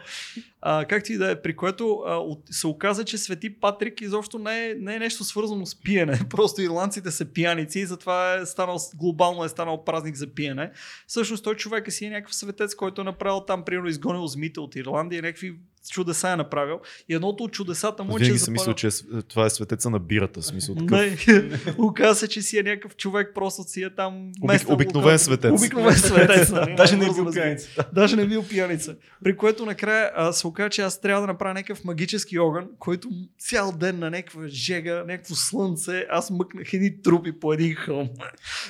А, 0.62 0.86
както 0.86 1.12
и 1.12 1.18
да 1.18 1.32
е, 1.32 1.42
при 1.42 1.56
което 1.56 2.04
а, 2.06 2.16
от, 2.16 2.40
се 2.52 2.68
оказа, 2.68 3.06
че 3.06 3.18
Свети 3.18 3.60
Патрик 3.60 4.02
изобщо 4.02 4.40
не 4.40 4.70
е, 4.70 4.74
не 4.74 4.96
е 4.96 5.00
нещо 5.00 5.24
свързано 5.24 5.47
с 5.65 5.82
пиене. 5.82 6.19
Просто 6.30 6.61
ирландците 6.61 7.11
са 7.11 7.26
пияници 7.26 7.80
и 7.80 7.86
затова 7.86 8.34
е 8.34 8.45
станал, 8.45 8.78
глобално 8.95 9.44
е 9.44 9.49
станал 9.49 9.84
празник 9.84 10.15
за 10.15 10.28
пиене. 10.28 10.72
Всъщност 11.07 11.44
той 11.44 11.56
човека 11.56 11.91
си 11.91 12.06
е 12.06 12.10
някакъв 12.10 12.36
светец, 12.36 12.76
който 12.76 13.02
е 13.02 13.03
направил 13.03 13.40
там, 13.40 13.64
примерно 13.65 13.90
изгонил 13.90 14.28
змите 14.28 14.60
от 14.60 14.76
Ирландия, 14.76 15.22
някакви 15.22 15.60
чудеса 15.89 16.30
е 16.30 16.35
направил. 16.35 16.80
И 17.09 17.14
едното 17.14 17.43
от 17.43 17.51
чудесата 17.51 18.03
му 18.03 18.18
е, 18.18 18.19
че 18.19 18.23
Винаги 18.23 18.39
съм 18.39 18.51
мислил, 18.51 18.73
че 18.73 18.88
е 18.88 19.22
това 19.27 19.45
е 19.45 19.49
светеца 19.49 19.89
на 19.89 19.99
бирата. 19.99 20.41
Смисъл, 20.43 20.76
такъв, 20.88 21.27
не, 21.27 21.57
оказа 21.77 22.15
се, 22.15 22.27
че 22.27 22.41
си 22.41 22.57
е 22.57 22.64
някакъв 22.64 22.95
човек, 22.95 23.31
просто 23.35 23.64
си 23.64 23.84
е 23.84 23.95
там. 23.95 24.31
Местен 24.47 24.73
обикновен 24.73 25.05
локал. 25.05 25.18
светец. 25.18 25.51
Обикновен 25.51 25.95
светец. 25.97 26.51
нали? 26.51 26.76
Даже 26.76 26.95
не 26.95 27.05
е 27.05 27.14
бил 27.14 27.31
пияница. 27.31 27.85
Даже 27.93 28.15
не 28.15 28.22
е 28.22 28.27
бил 28.27 28.43
пияница. 28.43 28.95
При 29.23 29.38
което 29.38 29.65
накрая 29.65 30.11
а, 30.15 30.34
се 30.34 30.47
оказа, 30.47 30.69
че 30.69 30.81
аз 30.81 31.01
трябва 31.01 31.22
да 31.22 31.27
направя 31.27 31.53
някакъв 31.53 31.84
магически 31.84 32.39
огън, 32.39 32.68
който 32.80 33.09
цял 33.39 33.72
ден 33.72 33.99
на 33.99 34.09
някаква 34.09 34.47
жега, 34.47 35.03
някакво 35.07 35.35
слънце, 35.35 36.05
аз 36.09 36.30
мъкнах 36.30 36.73
едни 36.73 37.01
трупи 37.01 37.39
по 37.39 37.53
един 37.53 37.76
хълм. 37.76 38.09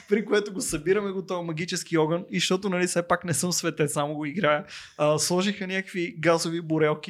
При 0.10 0.26
което 0.26 0.54
го 0.54 0.62
събираме 0.62 1.12
го 1.12 1.26
този 1.26 1.46
магически 1.46 1.98
огън 1.98 2.26
и 2.32 2.40
защото 2.40 2.70
нали 2.70 2.88
все 2.88 3.08
пак 3.08 3.26
не 3.26 3.34
съм 3.34 3.52
светец, 3.52 3.94
само 3.94 4.16
го 4.16 4.26
играя, 4.26 4.66
а, 4.98 5.20
сложиха 5.20 5.68
някакви 5.68 6.16
газови 6.20 6.62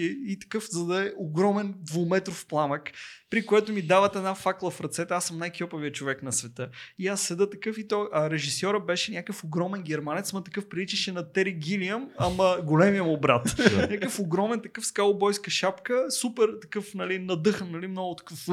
и 0.03 0.39
такъв, 0.39 0.67
за 0.71 0.85
да 0.85 1.07
е 1.07 1.11
огромен 1.17 1.75
двуметров 1.77 2.45
пламък 2.49 2.91
при 3.29 3.45
което 3.45 3.73
ми 3.73 3.81
дават 3.81 4.15
една 4.15 4.35
факла 4.35 4.71
в 4.71 4.81
ръцете. 4.81 5.13
Аз 5.13 5.25
съм 5.25 5.37
най-кьопавия 5.37 5.91
човек 5.91 6.23
на 6.23 6.31
света. 6.31 6.69
И 6.99 7.07
аз 7.07 7.21
седа 7.21 7.49
такъв 7.49 7.77
и 7.77 7.87
то, 7.87 8.09
а 8.13 8.29
режисьора 8.29 8.79
беше 8.79 9.11
някакъв 9.11 9.43
огромен 9.43 9.81
германец, 9.81 10.33
ма 10.33 10.43
такъв 10.43 10.69
приличаше 10.69 11.11
на 11.11 11.31
Тери 11.31 11.53
Гилиам, 11.53 12.09
ама 12.17 12.57
големия 12.63 13.03
му 13.03 13.19
брат. 13.19 13.55
някакъв 13.75 14.19
огромен, 14.19 14.61
такъв 14.61 14.85
с 14.85 14.91
каубойска 14.91 15.51
шапка, 15.51 16.11
супер 16.11 16.49
такъв, 16.61 16.93
нали, 16.93 17.19
надъхан, 17.19 17.71
нали, 17.71 17.87
много 17.87 18.15
такъв. 18.15 18.47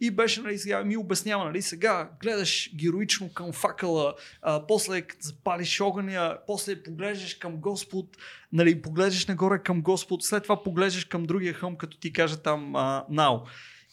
И 0.00 0.10
беше, 0.10 0.40
нали, 0.40 0.58
сега 0.58 0.84
ми 0.84 0.96
обяснява, 0.96 1.44
нали, 1.44 1.62
сега 1.62 2.10
гледаш 2.22 2.70
героично 2.76 3.32
към 3.34 3.52
факъла, 3.52 4.14
а, 4.42 4.66
после 4.66 5.02
запалиш 5.20 5.80
огъня, 5.80 6.38
после 6.46 6.82
поглеждаш 6.82 7.34
към 7.34 7.56
Господ, 7.56 8.06
нали, 8.52 8.82
поглеждаш 8.82 9.26
нагоре 9.26 9.62
към 9.62 9.82
Господ, 9.82 10.24
след 10.24 10.42
това 10.42 10.62
поглеждаш 10.62 11.04
към 11.04 11.24
другия 11.24 11.54
хълм, 11.54 11.76
като 11.76 11.98
ти 11.98 12.12
каже 12.12 12.36
там 12.36 12.76
а, 12.76 13.04
Нау. 13.10 13.38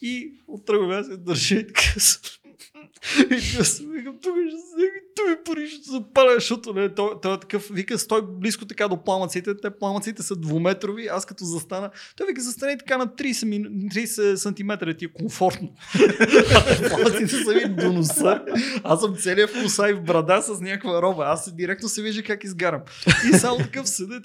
И 0.02 0.32
оттръгваме 0.46 1.04
се 1.04 1.16
държи 1.16 1.66
и 3.30 3.40
си 3.40 3.86
викам, 3.86 4.14
тук 4.22 4.34
ще 4.48 4.56
се, 4.56 4.90
тук 5.16 5.28
ми 5.28 5.36
пари 5.44 5.68
ще 5.68 5.90
запаля, 5.90 6.34
защото 6.34 6.72
не, 6.72 6.94
той, 6.94 7.10
той 7.22 7.34
е 7.34 7.40
такъв, 7.40 7.68
вика, 7.72 7.98
стой 7.98 8.22
близко 8.22 8.66
така 8.66 8.88
до 8.88 9.04
пламъците, 9.04 9.56
те 9.56 9.70
пламъците 9.70 10.22
са 10.22 10.36
двуметрови, 10.36 11.06
аз 11.06 11.26
като 11.26 11.44
застана, 11.44 11.90
той 12.16 12.26
вика, 12.26 12.40
застане 12.40 12.78
така 12.78 12.98
на 12.98 13.06
30, 13.06 13.44
мину, 13.44 13.68
30 13.68 14.34
см, 14.34 14.90
ти 14.98 15.04
е 15.04 15.08
комфортно. 15.08 15.74
пламъците 16.88 17.44
са 17.44 17.54
ми 17.54 17.74
до 17.74 17.92
носа, 17.92 18.44
аз 18.84 19.00
съм 19.00 19.16
целият 19.16 19.50
в 19.50 19.62
носа 19.62 19.90
и 19.90 19.92
в 19.92 20.02
брада 20.02 20.42
с 20.42 20.60
някаква 20.60 21.02
роба, 21.02 21.24
аз 21.26 21.54
директно 21.54 21.88
се 21.88 22.02
вижда 22.02 22.22
как 22.22 22.44
изгарам. 22.44 22.80
И 23.32 23.36
само 23.36 23.58
такъв 23.58 23.88
седа, 23.88 24.20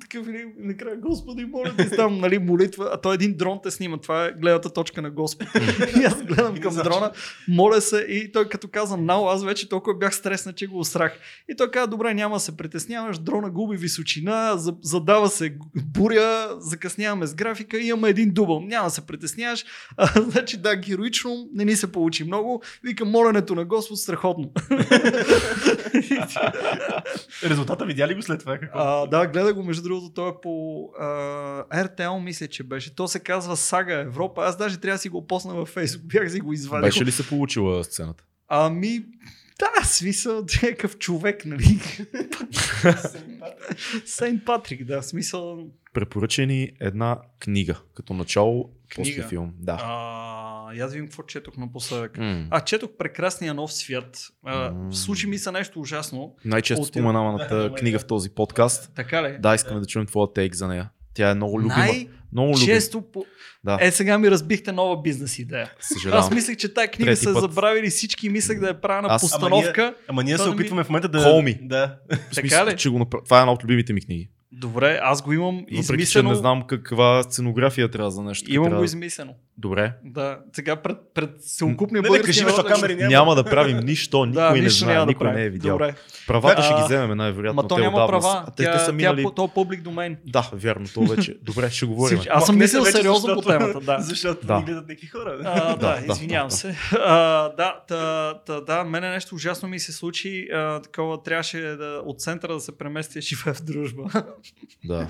такъв 0.00 0.20
такъв 0.20 0.26
накрая, 0.58 0.96
Господи, 0.96 1.44
моля 1.44 1.76
ти, 1.76 1.90
там, 1.90 2.18
нали, 2.18 2.38
молитва, 2.38 2.90
а 2.92 3.00
той 3.00 3.14
един 3.14 3.36
дрон 3.36 3.60
те 3.62 3.70
снима, 3.70 3.96
това 3.96 4.24
е 4.24 4.32
гледната 4.32 4.72
точка 4.72 5.02
на 5.02 5.10
Господ. 5.10 5.48
и 6.00 6.04
аз 6.04 6.22
гледам 6.22 6.56
към 6.60 6.69
дрона, 6.74 7.12
моля 7.48 7.80
се 7.80 7.96
и 8.08 8.32
той 8.32 8.48
като 8.48 8.68
каза 8.68 8.96
нау, 8.96 9.28
аз 9.28 9.44
вече 9.44 9.68
толкова 9.68 9.94
бях 9.98 10.14
стреснат, 10.14 10.56
че 10.56 10.66
го 10.66 10.78
усрах. 10.78 11.12
И 11.48 11.56
той 11.56 11.70
каза, 11.70 11.86
добре, 11.86 12.14
няма 12.14 12.36
да 12.36 12.40
се 12.40 12.56
притесняваш, 12.56 13.18
дрона 13.18 13.50
губи 13.50 13.76
височина, 13.76 14.54
за- 14.56 14.74
задава 14.82 15.28
се 15.28 15.54
буря, 15.76 16.56
закъсняваме 16.58 17.26
с 17.26 17.34
графика, 17.34 17.78
имаме 17.78 18.08
един 18.08 18.30
дубъл, 18.30 18.60
няма 18.60 18.84
да 18.86 18.90
се 18.90 19.06
притесняваш. 19.06 19.64
А, 19.96 20.22
значи 20.22 20.56
да, 20.56 20.76
героично 20.76 21.48
не 21.54 21.64
ни 21.64 21.76
се 21.76 21.92
получи 21.92 22.24
много. 22.24 22.62
Вика, 22.84 23.04
моленето 23.04 23.54
на 23.54 23.64
Господ 23.64 23.98
страхотно. 23.98 24.52
Резултата 27.44 27.84
видя 27.84 28.08
ли 28.08 28.14
го 28.14 28.22
след 28.22 28.40
това? 28.40 28.58
Какво? 28.58 28.78
А, 28.78 29.06
да, 29.06 29.26
гледа 29.26 29.54
го, 29.54 29.62
между 29.62 29.82
другото, 29.82 30.12
той 30.14 30.28
е 30.28 30.32
по 30.42 30.84
а, 30.98 31.04
RTL, 31.84 32.24
мисля, 32.24 32.46
че 32.46 32.62
беше. 32.62 32.94
То 32.94 33.08
се 33.08 33.20
казва 33.20 33.56
Сага 33.56 33.94
Европа. 33.94 34.44
Аз 34.44 34.56
даже 34.56 34.80
трябва 34.80 34.94
да 34.94 35.00
си 35.00 35.08
го 35.08 35.26
посна 35.26 35.54
във 35.54 35.74
Facebook. 35.74 36.06
Бях 36.06 36.32
си 36.32 36.40
го 36.40 36.52
извадил. 36.60 36.86
Беше 36.86 37.04
ли 37.04 37.12
се 37.12 37.28
получила 37.28 37.84
сцената? 37.84 38.24
Ами, 38.48 39.04
да, 39.58 39.84
смисъл, 39.84 40.44
някакъв 40.62 40.98
човек, 40.98 41.44
нали? 41.46 41.80
Сейнт 44.06 44.44
Патрик, 44.44 44.84
да, 44.86 45.02
смисъл. 45.02 45.66
Препоръча 45.94 46.46
ни 46.46 46.70
една 46.80 47.18
книга, 47.40 47.80
като 47.94 48.14
начало, 48.14 48.70
после 48.96 49.12
Книга? 49.12 49.28
филм. 49.28 49.52
Да. 49.58 49.78
А, 49.82 50.74
аз 50.80 50.92
видим 50.92 51.06
какво 51.06 51.22
четох 51.22 51.56
напоследък. 51.56 52.18
М. 52.18 52.46
А, 52.50 52.60
четох 52.60 52.90
Прекрасния 52.98 53.54
нов 53.54 53.72
свят. 53.72 54.18
А, 54.44 54.70
М. 54.70 54.92
случи 54.92 55.26
ми 55.26 55.38
се 55.38 55.52
нещо 55.52 55.80
ужасно. 55.80 56.34
Най-често 56.44 56.82
От- 56.82 56.88
споменаваната 56.88 57.72
книга 57.78 57.98
в 57.98 58.06
този 58.06 58.30
подкаст. 58.30 58.92
Така 58.94 59.22
ли? 59.22 59.38
Да, 59.38 59.54
искаме 59.54 59.80
да 59.80 59.86
чуем 59.86 60.06
твоя 60.06 60.32
тейк 60.32 60.54
за 60.54 60.68
нея. 60.68 60.90
Тя 61.14 61.30
е 61.30 61.34
много 61.34 61.58
любима. 61.58 61.76
Най- 61.76 62.08
Много 62.32 62.48
любима. 62.48 62.66
Често 62.66 63.02
по... 63.02 63.24
Да. 63.64 63.78
Е, 63.80 63.90
сега 63.90 64.18
ми 64.18 64.30
разбихте 64.30 64.72
нова 64.72 65.02
бизнес 65.02 65.38
идея. 65.38 65.72
Съжалявам. 65.80 66.20
Аз 66.20 66.30
мислех, 66.30 66.56
че 66.56 66.74
тази 66.74 66.88
книга 66.88 67.06
Трети 67.06 67.20
са 67.20 67.32
път. 67.32 67.40
забравили 67.42 67.90
всички 67.90 68.26
и 68.26 68.30
мислех 68.30 68.60
да 68.60 68.68
е 68.68 68.74
правена 68.74 69.08
Аз- 69.10 69.22
постановка. 69.22 69.94
Ама 70.08 70.24
ние 70.24 70.34
Това 70.34 70.44
се 70.44 70.48
не 70.48 70.54
ми- 70.54 70.60
опитваме 70.60 70.84
в 70.84 70.88
момента 70.88 71.08
да... 71.08 71.18
Call 71.18 71.42
me. 71.44 71.58
Да. 71.62 71.96
В 72.30 72.34
смисъл, 72.34 72.58
Така 72.58 72.72
ли? 72.72 72.76
че 72.76 72.88
го 72.90 72.98
направ... 72.98 73.24
Това 73.24 73.38
е 73.38 73.40
една 73.40 73.52
от 73.52 73.64
любимите 73.64 73.92
ми 73.92 74.00
книги. 74.00 74.30
Добре, 74.52 75.00
аз 75.02 75.22
го 75.22 75.32
имам 75.32 75.56
Въпреки, 75.56 75.76
че 75.76 75.82
измислено. 75.82 76.28
не 76.28 76.34
знам 76.34 76.62
каква 76.62 77.22
сценография 77.22 77.88
трябва 77.88 78.10
за 78.10 78.22
нещо. 78.22 78.52
Имам 78.52 78.64
трябва... 78.64 78.78
го 78.78 78.84
измислено. 78.84 79.34
Добре. 79.60 79.92
Да, 80.04 80.38
сега 80.52 80.76
пред, 80.76 80.96
пред 81.14 81.30
не, 81.92 82.08
български 82.08 82.26
кажи, 82.26 82.44
народ. 82.44 82.56
да 82.58 82.64
камери 82.64 82.94
няма. 82.94 83.10
Няма 83.10 83.34
да 83.34 83.44
правим 83.44 83.76
нищо, 83.78 84.26
никой 84.26 84.42
да, 84.42 84.50
не 84.50 84.60
нищо 84.60 84.78
знае, 84.78 84.94
да 84.96 85.06
никой 85.06 85.26
прави. 85.26 85.36
не 85.36 85.46
е 85.46 85.50
видял. 85.50 85.74
Добре. 85.74 85.94
Правата 86.26 86.62
ще 86.62 86.74
А, 86.74 86.76
ги 86.78 86.84
вземем 86.84 87.16
най-вероятно. 87.16 87.62
Ма 87.62 87.68
то 87.68 87.74
те 87.74 87.80
няма 87.80 87.96
отдавна 87.96 88.20
права. 88.20 88.44
са- 88.46 88.52
Те, 88.52 88.64
тя, 88.64 88.72
те 88.72 88.78
са 88.78 88.92
минали... 88.92 89.16
тя, 89.16 89.22
по- 89.22 89.34
то 89.34 89.44
е 89.44 89.48
публик 89.48 89.82
домейн. 89.82 90.16
Да, 90.26 90.50
вярно, 90.52 90.86
то 90.94 91.00
вече. 91.00 91.36
Добре, 91.42 91.70
ще 91.70 91.86
говорим. 91.86 92.18
Всички- 92.18 92.32
Аз 92.32 92.46
съм 92.46 92.58
мислил 92.58 92.84
сериозно 92.84 93.34
по 93.34 93.42
защото- 93.42 93.48
темата, 93.48 93.80
да. 93.80 93.96
Защото 94.00 94.46
Да. 94.46 94.56
ни 94.56 94.64
гледат 94.64 94.88
някакви 94.88 95.06
хора. 95.06 95.40
А, 95.44 95.76
да, 95.76 96.00
да, 96.00 96.12
извинявам 96.12 96.48
да, 96.48 96.54
се. 96.54 96.76
А, 96.94 97.14
да, 97.48 97.80
та, 97.88 98.34
та, 98.36 98.60
да, 98.60 98.84
мене 98.84 99.10
нещо 99.10 99.34
ужасно 99.34 99.68
ми 99.68 99.80
се 99.80 99.92
случи. 99.92 100.48
А, 100.48 100.80
такова 100.80 101.22
трябваше 101.22 101.58
да, 101.60 102.02
от 102.04 102.20
центъра 102.20 102.54
да 102.54 102.60
се 102.60 102.78
премести 102.78 103.20
живея 103.20 103.54
в 103.54 103.62
дружба. 103.62 104.02
Да. 104.84 105.08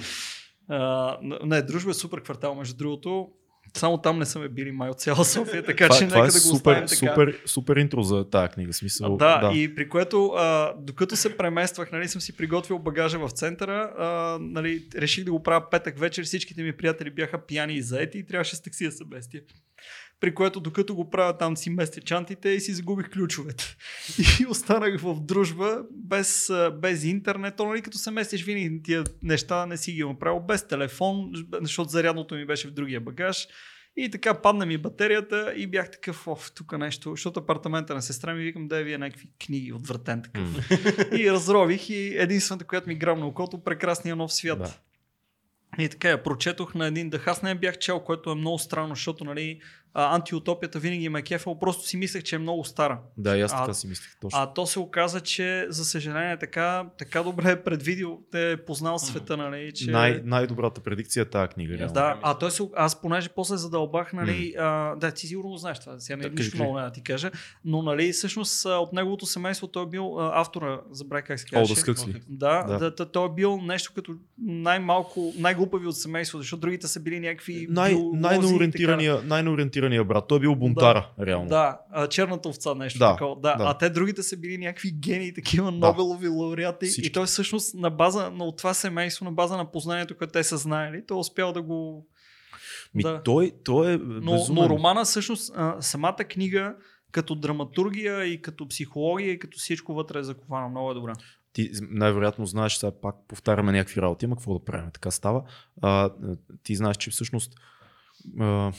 А, 0.68 1.16
не, 1.42 1.62
дружба 1.62 1.90
е 1.90 1.94
супер 1.94 2.20
квартал, 2.20 2.54
между 2.54 2.76
другото. 2.76 3.28
Само 3.76 3.98
там 3.98 4.18
не 4.18 4.26
са 4.26 4.38
ме 4.38 4.48
били 4.48 4.72
май 4.72 4.90
от 4.90 5.00
цяла 5.00 5.24
София, 5.24 5.64
така 5.64 5.88
това, 5.88 5.98
че 5.98 6.08
това 6.08 6.18
нека 6.18 6.28
е 6.28 6.40
да 6.40 6.48
го 6.48 6.56
супер, 6.56 6.56
оставим 6.56 6.88
така. 6.88 6.96
супер, 6.96 7.40
супер 7.46 7.76
интро 7.76 8.02
за 8.02 8.30
тази 8.30 8.48
книга. 8.48 8.72
Смисъл, 8.72 9.16
Да, 9.16 9.38
да, 9.38 9.58
и 9.58 9.74
при 9.74 9.88
което, 9.88 10.26
а, 10.26 10.74
докато 10.78 11.16
се 11.16 11.36
премествах, 11.36 11.92
нали, 11.92 12.08
съм 12.08 12.20
си 12.20 12.36
приготвил 12.36 12.78
багажа 12.78 13.18
в 13.18 13.30
центъра, 13.30 13.92
а, 13.98 14.38
нали, 14.40 14.88
реших 14.96 15.24
да 15.24 15.30
го 15.30 15.42
правя 15.42 15.70
петък 15.70 15.98
вечер, 15.98 16.24
всичките 16.24 16.62
ми 16.62 16.76
приятели 16.76 17.10
бяха 17.10 17.46
пияни 17.46 17.74
и 17.74 17.82
заети 17.82 18.18
и 18.18 18.26
трябваше 18.26 18.56
с 18.56 18.62
такси 18.62 18.84
да 18.84 18.92
се 18.92 19.04
местя. 19.10 19.38
При 20.20 20.34
което 20.34 20.60
докато 20.60 20.94
го 20.94 21.10
правя 21.10 21.38
там 21.38 21.56
си 21.56 21.70
местя 21.70 22.00
чантите 22.00 22.48
и 22.48 22.60
си 22.60 22.72
загубих 22.72 23.10
ключовете. 23.10 23.76
И 24.40 24.46
останах 24.46 25.00
в 25.00 25.20
дружба 25.20 25.82
без, 25.90 26.50
без 26.80 27.04
интернет. 27.04 27.56
То, 27.56 27.66
нали, 27.66 27.82
като 27.82 27.98
се 27.98 28.10
местиш 28.10 28.44
винаги 28.44 28.82
тия 28.82 29.04
неща 29.22 29.66
не 29.66 29.76
си 29.76 29.92
ги 29.92 29.98
имам 29.98 30.18
правил 30.18 30.40
без 30.40 30.68
телефон, 30.68 31.32
защото 31.60 31.90
зарядното 31.90 32.34
ми 32.34 32.46
беше 32.46 32.68
в 32.68 32.72
другия 32.72 33.00
багаж. 33.00 33.48
И 33.96 34.10
така 34.10 34.34
падна 34.34 34.66
ми 34.66 34.78
батерията 34.78 35.52
и 35.56 35.66
бях 35.66 35.90
такъв, 35.90 36.28
оф, 36.28 36.52
тук 36.52 36.78
нещо, 36.78 37.10
защото 37.10 37.40
апартамента 37.40 37.94
на 37.94 38.02
сестра 38.02 38.34
ми 38.34 38.42
викам 38.42 38.68
да 38.68 38.78
е 38.78 38.84
вие 38.84 38.98
някакви 38.98 39.30
книги, 39.46 39.72
отвратен 39.72 40.22
такъв. 40.22 40.42
М, 40.42 40.62
И 41.18 41.32
разрових 41.32 41.90
и 41.90 42.16
единствената, 42.16 42.64
която 42.64 42.88
ми 42.88 42.94
грабна 42.94 43.26
окото, 43.26 43.64
прекрасния 43.64 44.16
нов 44.16 44.32
свят. 44.32 44.58
Да. 44.58 44.74
И 45.78 45.88
така 45.88 46.08
я 46.08 46.22
прочетох 46.22 46.74
на 46.74 46.86
един 46.86 47.10
дъх. 47.10 47.26
Аз 47.26 47.42
не 47.42 47.54
бях 47.54 47.78
чел, 47.78 48.00
което 48.00 48.30
е 48.30 48.34
много 48.34 48.58
странно, 48.58 48.94
защото 48.94 49.24
нали, 49.24 49.60
а, 49.94 50.14
антиутопията 50.14 50.78
винаги 50.78 51.08
ме 51.08 51.18
е 51.18 51.22
кефал. 51.22 51.58
Просто 51.58 51.86
си 51.86 51.96
мислех, 51.96 52.22
че 52.22 52.36
е 52.36 52.38
много 52.38 52.64
стара. 52.64 52.98
Да, 53.16 53.36
и 53.36 53.40
аз 53.40 53.52
А- 53.52 53.60
така 53.60 53.74
си 53.74 53.86
мислех. 53.86 54.16
Точно. 54.20 54.38
А 54.38 54.52
то 54.52 54.66
се 54.66 54.78
оказа, 54.78 55.20
че 55.20 55.66
за 55.68 55.84
съжаление 55.84 56.38
така, 56.38 56.86
така 56.98 57.22
добре 57.22 57.50
е 57.50 57.62
предвидил, 57.62 58.18
те 58.30 58.52
е 58.52 58.56
познал 58.56 58.98
света, 58.98 59.36
нали, 59.36 59.72
че... 59.72 59.90
Най- 59.90 60.20
най-добрата 60.24 60.80
предикция 60.80 61.22
е 61.22 61.24
тази 61.24 61.48
книга. 61.48 61.78
реално. 61.78 61.92
Да, 61.94 62.18
а 62.22 62.38
той 62.38 62.50
се, 62.50 62.62
аз 62.76 63.00
понеже 63.00 63.28
после 63.28 63.56
задълбах, 63.56 64.12
нали, 64.12 64.54
а, 64.58 64.96
да, 64.96 65.10
ти 65.10 65.26
сигурно 65.26 65.56
знаеш 65.56 65.80
това, 65.80 65.98
сега 65.98 66.16
не, 66.16 66.28
Да, 66.28 66.34
нищо 66.34 66.56
много 66.56 66.76
не 66.76 66.82
да 66.82 66.92
ти 66.92 67.02
кажа, 67.02 67.30
но 67.64 67.82
нали, 67.82 68.12
всъщност 68.12 68.66
а, 68.66 68.68
от 68.68 68.92
неговото 68.92 69.26
семейство 69.26 69.66
той 69.66 69.82
е 69.82 69.88
бил 69.88 70.20
а, 70.20 70.40
автора, 70.40 70.80
забравя 70.90 71.22
как 71.22 71.40
се. 71.40 71.46
Скъксли. 71.76 72.22
Да, 72.28 72.62
Да. 72.62 72.78
да. 72.78 72.90
да, 72.90 73.12
той 73.12 73.26
е 73.26 73.32
бил 73.36 73.60
нещо 73.60 73.92
като 73.94 74.14
най-малко, 74.38 75.32
най-глупави 75.38 75.86
от 75.86 75.96
семейството, 75.96 76.42
защото 76.42 76.60
другите 76.60 76.88
са 76.88 77.00
били 77.00 77.20
някакви 77.20 77.66
Най- 77.70 77.90
биолози 77.94 78.16
и 78.78 79.79
най-наориентирания 79.80 80.04
брат. 80.04 80.28
Той 80.28 80.36
е 80.36 80.40
бил 80.40 80.54
бунтара, 80.54 81.10
реално. 81.20 81.48
Да, 81.48 81.78
черната 82.10 82.48
овца 82.48 82.74
нещо 82.74 82.98
Да, 82.98 83.12
такова. 83.12 83.40
Да, 83.40 83.56
да. 83.56 83.64
А 83.64 83.78
те 83.78 83.90
другите 83.90 84.22
са 84.22 84.36
били 84.36 84.58
някакви 84.58 84.92
гении, 84.92 85.34
такива 85.34 85.70
Нобелови 85.72 86.28
лауреати. 86.28 86.86
Всички. 86.86 87.08
И 87.08 87.12
той 87.12 87.26
всъщност 87.26 87.74
на 87.74 87.90
база 87.90 88.30
на 88.30 88.44
от 88.44 88.56
това 88.58 88.74
семейство, 88.74 89.24
на 89.24 89.32
база 89.32 89.56
на 89.56 89.70
познанието, 89.70 90.16
което 90.16 90.32
те 90.32 90.44
са 90.44 90.56
знаели, 90.56 91.04
той 91.06 91.16
е 91.16 91.20
успял 91.20 91.52
да 91.52 91.62
го... 91.62 92.06
Ми, 92.94 93.02
да. 93.02 93.22
той, 93.22 93.52
той 93.64 93.92
е 93.92 93.98
Но, 93.98 94.32
безумен. 94.32 94.62
но 94.62 94.68
романа 94.68 95.04
всъщност, 95.04 95.52
а, 95.56 95.76
самата 95.80 96.16
книга, 96.16 96.74
като 97.12 97.34
драматургия 97.34 98.24
и 98.24 98.42
като 98.42 98.68
психология 98.68 99.32
и 99.32 99.38
като 99.38 99.58
всичко 99.58 99.94
вътре 99.94 100.18
е 100.18 100.22
заковано. 100.22 100.68
Много 100.68 100.90
е 100.90 100.94
добра. 100.94 101.12
ти 101.52 101.70
най-вероятно 101.90 102.46
знаеш, 102.46 102.74
сега 102.74 102.92
пак 103.02 103.14
повтаряме 103.28 103.72
някакви 103.72 104.02
работи, 104.02 104.24
има 104.24 104.36
какво 104.36 104.58
да 104.58 104.64
правим, 104.64 104.90
така 104.94 105.10
става. 105.10 105.42
А, 105.82 106.10
ти 106.62 106.74
знаеш, 106.76 106.96
че 106.96 107.10
всъщност 107.10 107.52
а, 108.40 108.72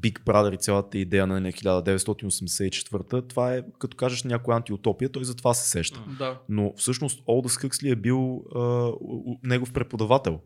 Big 0.00 0.20
Brother 0.20 0.54
и 0.54 0.58
цялата 0.58 0.98
идея 0.98 1.26
на 1.26 1.40
1984, 1.40 3.28
това 3.28 3.54
е, 3.54 3.62
като 3.78 3.96
кажеш 3.96 4.24
някоя 4.24 4.56
антиутопия, 4.56 5.08
той 5.08 5.24
за 5.24 5.36
това 5.36 5.54
се 5.54 5.68
сеща. 5.68 6.04
Да. 6.18 6.38
Но 6.48 6.72
всъщност 6.76 7.22
Олдъс 7.26 7.56
Хъксли 7.56 7.90
е 7.90 7.96
бил 7.96 8.44
а, 8.54 8.92
негов 9.42 9.72
преподавател. 9.72 10.40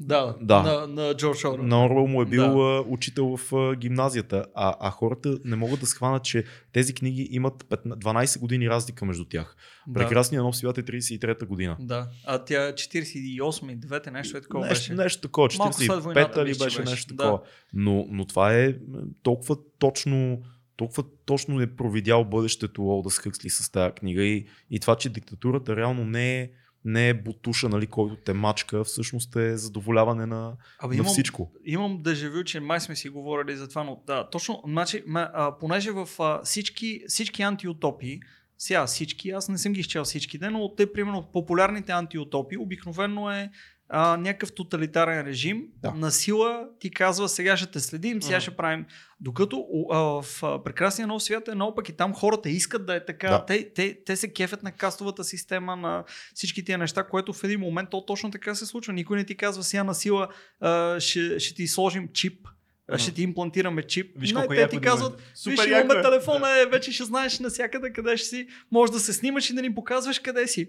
Да, 0.00 0.36
Да. 0.40 0.62
На, 0.62 0.86
на 0.86 1.14
Джордж 1.14 1.44
Орвел. 1.44 1.66
На 1.66 1.86
Орвел 1.86 2.06
му 2.06 2.22
е 2.22 2.26
бил 2.26 2.42
Да. 2.42 2.84
учител 2.86 3.36
в 3.36 3.74
гимназията, 3.76 4.46
а, 4.54 4.74
а 4.80 4.90
хората 4.90 5.38
не 5.44 5.56
могат 5.56 5.80
да 5.80 5.86
схванат, 5.86 6.24
че 6.24 6.44
тези 6.72 6.94
книги 6.94 7.28
имат 7.30 7.64
15, 7.64 7.96
12 7.98 8.38
години 8.40 8.70
разлика 8.70 9.04
между 9.04 9.24
тях. 9.24 9.56
Да. 9.86 10.00
Прекрасният 10.00 10.44
нов 10.44 10.56
свят 10.56 10.78
е 10.78 10.82
33-та 10.82 11.46
година. 11.46 11.76
Да. 11.80 12.08
А 12.26 12.38
тя 12.38 12.72
48 12.72 13.72
и 13.72 13.80
9 13.80 14.10
нещо 14.10 14.36
е 14.36 14.40
такова 14.40 14.66
нещо, 14.66 14.80
беше. 14.90 14.94
нещо 14.94 15.20
такова, 15.22 15.48
Малко 15.58 15.72
след 15.74 15.88
45 15.88 15.98
войната 16.00 16.44
ли 16.44 16.48
мисля, 16.48 16.58
че 16.60 16.64
беше 16.64 16.78
беше. 16.80 16.90
нещо 16.90 17.14
Да. 17.14 17.22
такова. 17.24 17.40
Но, 17.72 18.06
но 18.10 18.24
това 18.26 18.54
е 18.54 18.74
толкова 19.22 19.56
точно 19.78 20.42
толкова 20.76 21.04
точно 21.26 21.60
е 21.60 21.66
провидял 21.76 22.24
бъдещето 22.24 22.88
Олдъс 22.88 23.18
Хъксли 23.18 23.50
с 23.50 23.70
тази 23.72 23.92
книга 23.92 24.22
и, 24.22 24.46
и 24.70 24.80
това, 24.80 24.96
че 24.96 25.08
диктатурата 25.08 25.76
реално 25.76 26.04
не 26.04 26.40
е, 26.40 26.50
не 26.84 27.08
е 27.08 27.14
бутуша, 27.14 27.68
нали, 27.68 27.86
който 27.86 28.16
те 28.16 28.32
мачка, 28.32 28.84
всъщност 28.84 29.36
е 29.36 29.56
задоволяване 29.56 30.26
на, 30.26 30.56
Абе, 30.78 30.94
на 30.94 31.00
имам, 31.00 31.12
всичко. 31.12 31.52
имам 31.64 32.02
дежавю, 32.02 32.44
че 32.44 32.60
май 32.60 32.80
сме 32.80 32.96
си 32.96 33.08
говорили 33.08 33.56
за 33.56 33.68
това, 33.68 33.84
но 33.84 34.02
да, 34.06 34.30
точно, 34.30 34.62
значи, 34.66 35.02
а, 35.14 35.58
понеже 35.58 35.90
в 35.90 36.08
а, 36.18 36.42
всички, 36.44 37.02
всички 37.08 37.42
антиутопии, 37.42 38.20
сега 38.58 38.86
всички, 38.86 39.30
аз 39.30 39.48
не 39.48 39.58
съм 39.58 39.72
ги 39.72 39.80
изчел 39.80 40.04
всичките, 40.04 40.50
но 40.50 40.74
те, 40.74 40.92
примерно, 40.92 41.28
популярните 41.32 41.92
антиутопии 41.92 42.58
обикновено 42.58 43.30
е 43.30 43.50
а, 43.88 44.16
някакъв 44.16 44.54
тоталитарен 44.54 45.26
режим, 45.26 45.62
Да. 45.82 45.90
на 45.90 46.10
сила 46.10 46.68
ти 46.80 46.90
казва 46.90 47.28
сега 47.28 47.56
ще 47.56 47.70
те 47.70 47.80
следим, 47.80 48.22
сега 48.22 48.40
ще 48.40 48.56
правим. 48.56 48.86
Докато 49.20 49.66
а, 49.92 49.98
в 49.98 50.42
а, 50.42 50.62
прекрасния 50.64 51.06
нов 51.06 51.22
свят 51.22 51.48
е 51.48 51.54
много 51.54 51.74
пък 51.74 51.88
и 51.88 51.96
там 51.96 52.14
хората 52.14 52.50
искат 52.50 52.86
да 52.86 52.94
е 52.94 53.04
така. 53.04 53.30
Да. 53.30 53.44
Те, 53.46 53.70
те, 53.74 54.04
те 54.06 54.16
се 54.16 54.32
кефят 54.32 54.62
на 54.62 54.72
кастовата 54.72 55.24
система, 55.24 55.76
на 55.76 56.04
всички 56.34 56.64
тия 56.64 56.78
неща, 56.78 57.04
което 57.04 57.32
в 57.32 57.44
един 57.44 57.60
момент 57.60 57.90
то 57.90 58.06
точно 58.06 58.30
така 58.30 58.54
се 58.54 58.66
случва. 58.66 58.92
Никой 58.92 59.16
не 59.16 59.24
ти 59.24 59.36
казва 59.36 59.62
сега 59.62 59.84
на 59.84 59.94
сила 59.94 60.28
а, 60.60 61.00
ще, 61.00 61.38
ще 61.40 61.54
ти 61.54 61.66
сложим 61.66 62.08
чип. 62.12 62.48
А, 62.88 62.98
Ще 62.98 63.12
ти 63.12 63.22
имплантираме 63.22 63.82
чип. 63.82 64.12
Виж 64.16 64.32
не, 64.32 64.34
колко 64.34 64.48
те 64.48 64.60
яко 64.60 64.70
ти 64.70 64.76
е 64.76 64.80
казват, 64.80 65.12
да. 65.12 65.22
Супер 65.34 65.50
виж, 65.54 65.66
имаме 65.66 65.94
е. 65.94 66.02
телефона, 66.02 66.50
е, 66.52 66.66
вече 66.66 66.92
ще 66.92 67.04
знаеш 67.04 67.38
навсякъде 67.38 67.92
къде 67.92 68.16
ще 68.16 68.26
си. 68.28 68.46
Може 68.72 68.92
да 68.92 69.00
се 69.00 69.12
снимаш 69.12 69.50
и 69.50 69.54
да 69.54 69.62
ни 69.62 69.74
показваш 69.74 70.18
къде 70.18 70.46
си. 70.46 70.68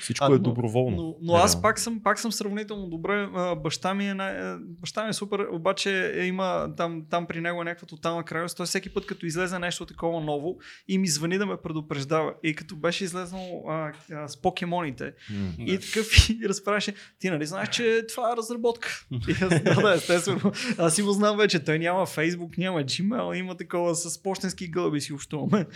Всичко 0.00 0.24
А, 0.24 0.28
е 0.28 0.30
но- 0.30 0.38
доброволно. 0.38 0.96
Но, 0.96 1.16
но 1.22 1.34
аз 1.34 1.62
пак 1.62 1.78
съм, 1.78 2.00
пак 2.02 2.18
съм 2.18 2.32
сравнително 2.32 2.86
добре. 2.86 3.28
Баща 3.56 3.94
ми 3.94 4.08
е, 4.08 4.14
най- 4.14 4.36
а, 4.36 4.58
баща 4.60 5.04
ми 5.04 5.10
е 5.10 5.12
супер, 5.12 5.46
обаче 5.52 6.12
е, 6.14 6.24
има 6.24 6.74
там, 6.76 7.02
там 7.10 7.26
при 7.26 7.40
него 7.40 7.60
е 7.60 7.64
някаква 7.64 7.86
тотална 7.86 8.24
крайност. 8.24 8.56
Той 8.56 8.66
всеки 8.66 8.94
път, 8.94 9.06
като 9.06 9.26
излезе 9.26 9.58
нещо 9.58 9.86
такова 9.86 10.20
ново 10.20 10.58
и 10.88 10.98
ми 10.98 11.08
звъни 11.08 11.38
да 11.38 11.46
ме 11.46 11.56
предупреждава. 11.56 12.34
И 12.42 12.54
като 12.54 12.76
беше 12.76 13.04
излезнал 13.04 13.64
а, 13.68 13.92
а, 14.12 14.28
с 14.28 14.36
покемоните, 14.36 15.04
М. 15.30 15.50
и 15.58 15.78
такъв 15.80 16.06
и 16.30 16.48
разправяше, 16.48 16.94
ти 17.18 17.30
нали 17.30 17.46
знаеш, 17.46 17.68
че 17.68 18.04
това 18.08 18.32
е 18.32 18.36
разработка. 18.36 18.88
И 19.28 19.32
аз, 19.32 19.62
да, 19.62 19.74
да, 19.74 19.94
естествено. 19.94 20.52
Аз 20.78 20.94
си 20.94 21.02
го 21.02 21.12
знам 21.12 21.23
вече. 21.32 21.64
Той 21.64 21.78
няма 21.78 22.06
Facebook, 22.06 22.58
няма 22.58 22.80
Gmail, 22.80 23.34
има 23.34 23.56
такова 23.56 23.94
с 23.94 24.22
почтенски 24.22 24.68
гълъби 24.68 25.00
си 25.00 25.12
общуваме. 25.12 25.66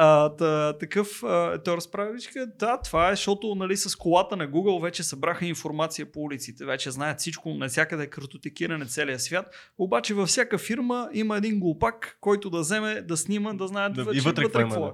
А, 0.00 0.28
та, 0.36 0.72
такъв, 0.78 1.22
а, 1.22 1.62
той 1.62 1.76
разправя, 1.76 2.12
вика, 2.12 2.46
да, 2.58 2.80
това 2.84 3.08
е, 3.08 3.12
защото 3.12 3.54
нали, 3.54 3.76
с 3.76 3.96
колата 3.96 4.36
на 4.36 4.48
Google 4.48 4.82
вече 4.82 5.02
събраха 5.02 5.46
информация 5.46 6.12
по 6.12 6.20
улиците, 6.20 6.64
вече 6.64 6.90
знаят 6.90 7.18
всичко, 7.18 7.54
навсякъде 7.54 8.02
е 8.02 8.06
картотекиране 8.06 8.86
целия 8.86 9.18
свят, 9.18 9.54
обаче 9.78 10.14
във 10.14 10.28
всяка 10.28 10.58
фирма 10.58 11.08
има 11.12 11.36
един 11.36 11.60
глупак, 11.60 12.18
който 12.20 12.50
да 12.50 12.60
вземе, 12.60 13.02
да 13.02 13.16
снима, 13.16 13.52
да 13.52 13.66
знаят 13.68 13.94
Да, 13.94 14.02
и 14.02 14.04
вече 14.04 14.20
вътре 14.20 14.44
какво 14.52 14.86
е. 14.86 14.90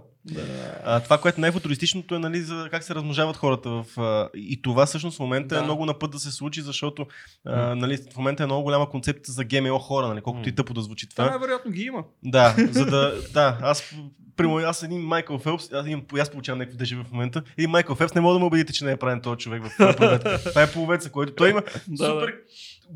А, 0.84 1.00
това, 1.00 1.18
което 1.18 1.40
най-футуристичното 1.40 2.14
е 2.14 2.18
нали, 2.18 2.40
за 2.40 2.68
как 2.70 2.84
се 2.84 2.94
размножават 2.94 3.36
хората. 3.36 3.70
В, 3.70 3.86
а, 3.98 4.28
и 4.34 4.62
това 4.62 4.86
всъщност 4.86 5.16
в 5.16 5.20
момента 5.20 5.54
Да. 5.54 5.60
е 5.60 5.64
много 5.64 5.86
на 5.86 5.98
път 5.98 6.10
да 6.10 6.18
се 6.18 6.30
случи, 6.30 6.60
защото 6.62 7.06
а, 7.44 7.74
нали, 7.74 7.96
в 7.96 8.16
момента 8.16 8.42
е 8.42 8.46
много 8.46 8.62
голяма 8.62 8.90
концепция 8.90 9.32
за 9.32 9.44
ГМО 9.44 9.78
хора, 9.78 10.08
нали, 10.08 10.20
колкото 10.20 10.48
и 10.48 10.54
тъпо 10.54 10.74
да 10.74 10.82
звучи 10.82 11.08
Това 11.08 11.24
това. 11.24 11.30
най-вероятно 11.30 11.70
ги 11.70 11.82
има. 11.82 12.04
Да, 12.22 12.54
за 12.70 12.86
да. 12.86 13.14
Да, 13.32 13.58
аз. 13.62 13.94
Прямо 14.36 14.56
аз 14.56 14.82
един 14.82 15.00
Майкъл 15.00 15.38
Фелпс, 15.38 15.72
аз, 15.72 15.86
имам, 15.86 16.04
аз 16.20 16.30
получавам 16.30 16.58
някакви 16.58 16.78
дежави 16.78 17.04
в 17.04 17.12
момента. 17.12 17.42
Един 17.58 17.70
Майкъл 17.70 17.96
Фелпс 17.96 18.14
не 18.14 18.20
мога 18.20 18.32
да 18.34 18.38
ме 18.38 18.46
убедите, 18.46 18.72
че 18.72 18.84
не 18.84 18.92
е 18.92 18.96
правен 18.96 19.20
този 19.20 19.38
човек 19.38 19.62
в 19.64 19.70
това 19.72 19.92
половеца. 19.92 20.38
Това 20.48 20.62
е 20.62 20.72
половеца, 20.72 21.10
който 21.10 21.34
той 21.34 21.50
има 21.50 21.62
Да, 21.88 22.06
супер 22.06 22.34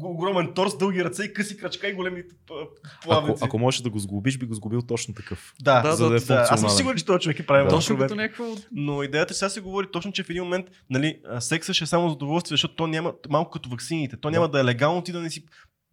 огромен 0.01 0.53
торс, 0.55 0.79
дълги 0.79 1.05
ръце 1.05 1.25
и 1.25 1.33
къси 1.33 1.57
крачка 1.57 1.89
и 1.89 1.93
големи 1.93 2.23
п- 2.23 2.55
Ако, 2.55 3.03
плавници. 3.05 3.45
ако 3.45 3.59
можеш 3.59 3.81
да 3.81 3.91
го 3.91 3.99
сгубиш, 3.99 4.39
би 4.39 4.47
го 4.47 4.55
сгубил 4.55 4.83
точно 4.83 5.15
такъв. 5.15 5.55
Да, 5.61 5.83
Да, 5.83 5.97
за 5.97 6.09
да 6.09 6.17
е 6.17 6.37
Аз 6.39 6.61
съм 6.61 6.71
сигурен, 6.71 6.97
че 6.97 7.05
този 7.05 7.21
човек 7.21 7.39
е 7.39 7.47
правил 7.47 7.65
Да. 7.65 7.71
Точно 7.71 7.99
като 7.99 8.15
някакво 8.15 8.45
Но 8.73 9.03
идеята 9.03 9.35
сега 9.35 9.49
се 9.49 9.61
говори 9.61 9.87
точно, 9.93 10.13
че 10.13 10.23
в 10.23 10.31
един 10.31 10.43
момент 10.43 10.67
нали, 10.91 11.19
секса 11.41 11.75
ще 11.75 11.85
е 11.85 11.87
само 11.87 12.11
задоволствие, 12.11 12.55
защото 12.55 12.75
то 12.75 12.87
няма, 12.87 13.13
малко 13.31 13.51
като 13.51 13.69
ваксините, 13.69 14.17
то 14.17 14.31
няма 14.31 14.49
да, 14.49 14.61
е 14.61 14.65
легално 14.65 15.03
ти 15.03 15.13
да 15.13 15.21
не 15.21 15.31
си 15.31 15.45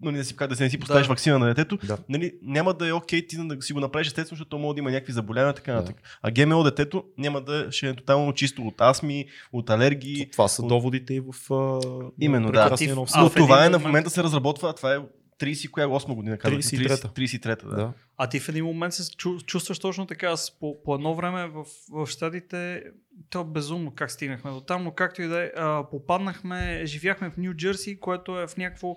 нали, 0.01 0.17
да, 0.17 0.25
си, 0.25 0.35
да 0.39 0.55
се 0.55 0.63
не 0.63 0.69
си 0.69 0.79
поставиш 0.79 1.07
Да. 1.07 1.09
вакцина 1.09 1.39
на 1.39 1.45
детето, 1.45 1.77
Да. 1.77 1.97
нали, 2.09 2.33
няма 2.41 2.73
да 2.73 2.87
е 2.87 2.93
окей 2.93 3.27
ти 3.27 3.37
да 3.37 3.61
си 3.61 3.73
го 3.73 3.79
направиш 3.79 4.07
естествено, 4.07 4.35
защото 4.35 4.49
то 4.49 4.57
може 4.57 4.75
да 4.75 4.79
има 4.79 4.91
някакви 4.91 5.13
заболявания 5.13 5.51
и 5.51 5.55
така 5.55 5.71
Да. 5.71 5.77
нататък. 5.77 6.01
А 6.21 6.31
ГМО 6.31 6.63
детето 6.63 7.03
няма 7.17 7.41
да 7.41 7.67
ще 7.71 7.89
е 7.89 7.93
тотално 7.93 8.33
чисто 8.33 8.61
от 8.61 8.81
астми, 8.81 9.25
от 9.53 9.69
алергии. 9.69 10.29
Това 10.31 10.47
са 10.47 10.61
от- 10.61 10.67
доводите 10.67 11.13
и 11.13 11.19
в 11.21 11.53
а, 11.53 11.79
Именно, 12.19 12.51
да. 12.51 12.69
А, 13.13 13.19
Но 13.19 13.29
това 13.29 13.57
е 13.57 13.69
на 13.69 13.69
момент- 13.69 13.83
момента 13.83 14.09
се 14.09 14.23
разработва, 14.23 14.73
това 14.73 14.93
е 14.93 14.97
30, 15.39 15.69
коя 15.69 15.87
8 15.87 16.15
година? 16.15 16.37
казвате? 16.37 16.67
33-та. 16.67 17.07
33-та, 17.07 17.67
да. 17.67 17.75
Да. 17.75 17.93
А 18.17 18.29
ти 18.29 18.39
в 18.39 18.49
един 18.49 18.65
момент 18.65 18.93
се 18.93 19.03
чу- 19.03 19.45
чувстваш 19.45 19.79
точно 19.79 20.05
така. 20.05 20.27
Аз 20.27 20.59
по, 20.59 20.83
по 20.83 20.95
едно 20.95 21.15
време 21.15 21.47
в, 21.47 21.65
в 21.91 22.07
щатите, 22.07 22.83
то 23.29 23.41
е 23.41 23.45
безумно 23.45 23.91
как 23.91 24.11
стигнахме 24.11 24.51
до 24.51 24.61
там, 24.61 24.83
но 24.83 24.91
както 24.91 25.21
и 25.21 25.27
да 25.27 25.43
е, 25.43 25.51
попаднахме, 25.91 26.81
живяхме 26.85 27.29
в 27.29 27.37
Нью 27.37 27.53
Джерси, 27.53 27.99
което 27.99 28.39
е 28.39 28.47
в 28.47 28.57
някакво 28.57 28.95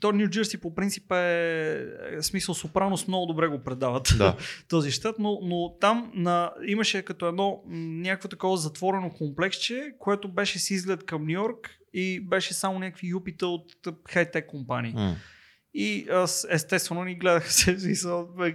то 0.00 0.12
Нью 0.12 0.28
Джерси 0.28 0.60
по 0.60 0.74
принцип 0.74 1.12
е, 1.12 1.86
е 2.18 2.22
смисъл 2.22 2.54
Сопранос 2.54 3.08
много 3.08 3.26
добре 3.26 3.48
го 3.48 3.58
предават 3.58 4.14
Да. 4.18 4.36
този 4.68 4.90
щат, 4.90 5.18
но, 5.18 5.38
но 5.42 5.76
там 5.80 6.12
на, 6.14 6.52
имаше 6.66 7.02
като 7.02 7.26
едно 7.26 7.62
някакво 7.66 8.28
такова 8.28 8.56
затворено 8.56 9.10
комплексче, 9.10 9.92
което 9.98 10.28
беше 10.28 10.58
с 10.58 10.70
изглед 10.70 11.04
към 11.04 11.26
Нью 11.26 11.40
Йорк 11.40 11.70
и 11.94 12.20
беше 12.20 12.54
само 12.54 12.78
някакви 12.78 13.08
юпита 13.08 13.46
от 13.46 13.72
хай-тек 14.08 14.46
компании. 14.46 14.92
М. 14.92 15.16
И 15.74 16.06
аз, 16.10 16.46
естествено 16.50 17.04
ни 17.04 17.14
гледаха 17.14 17.52
се, 17.52 17.78
смисъл, 17.80 18.28
е, 18.40 18.54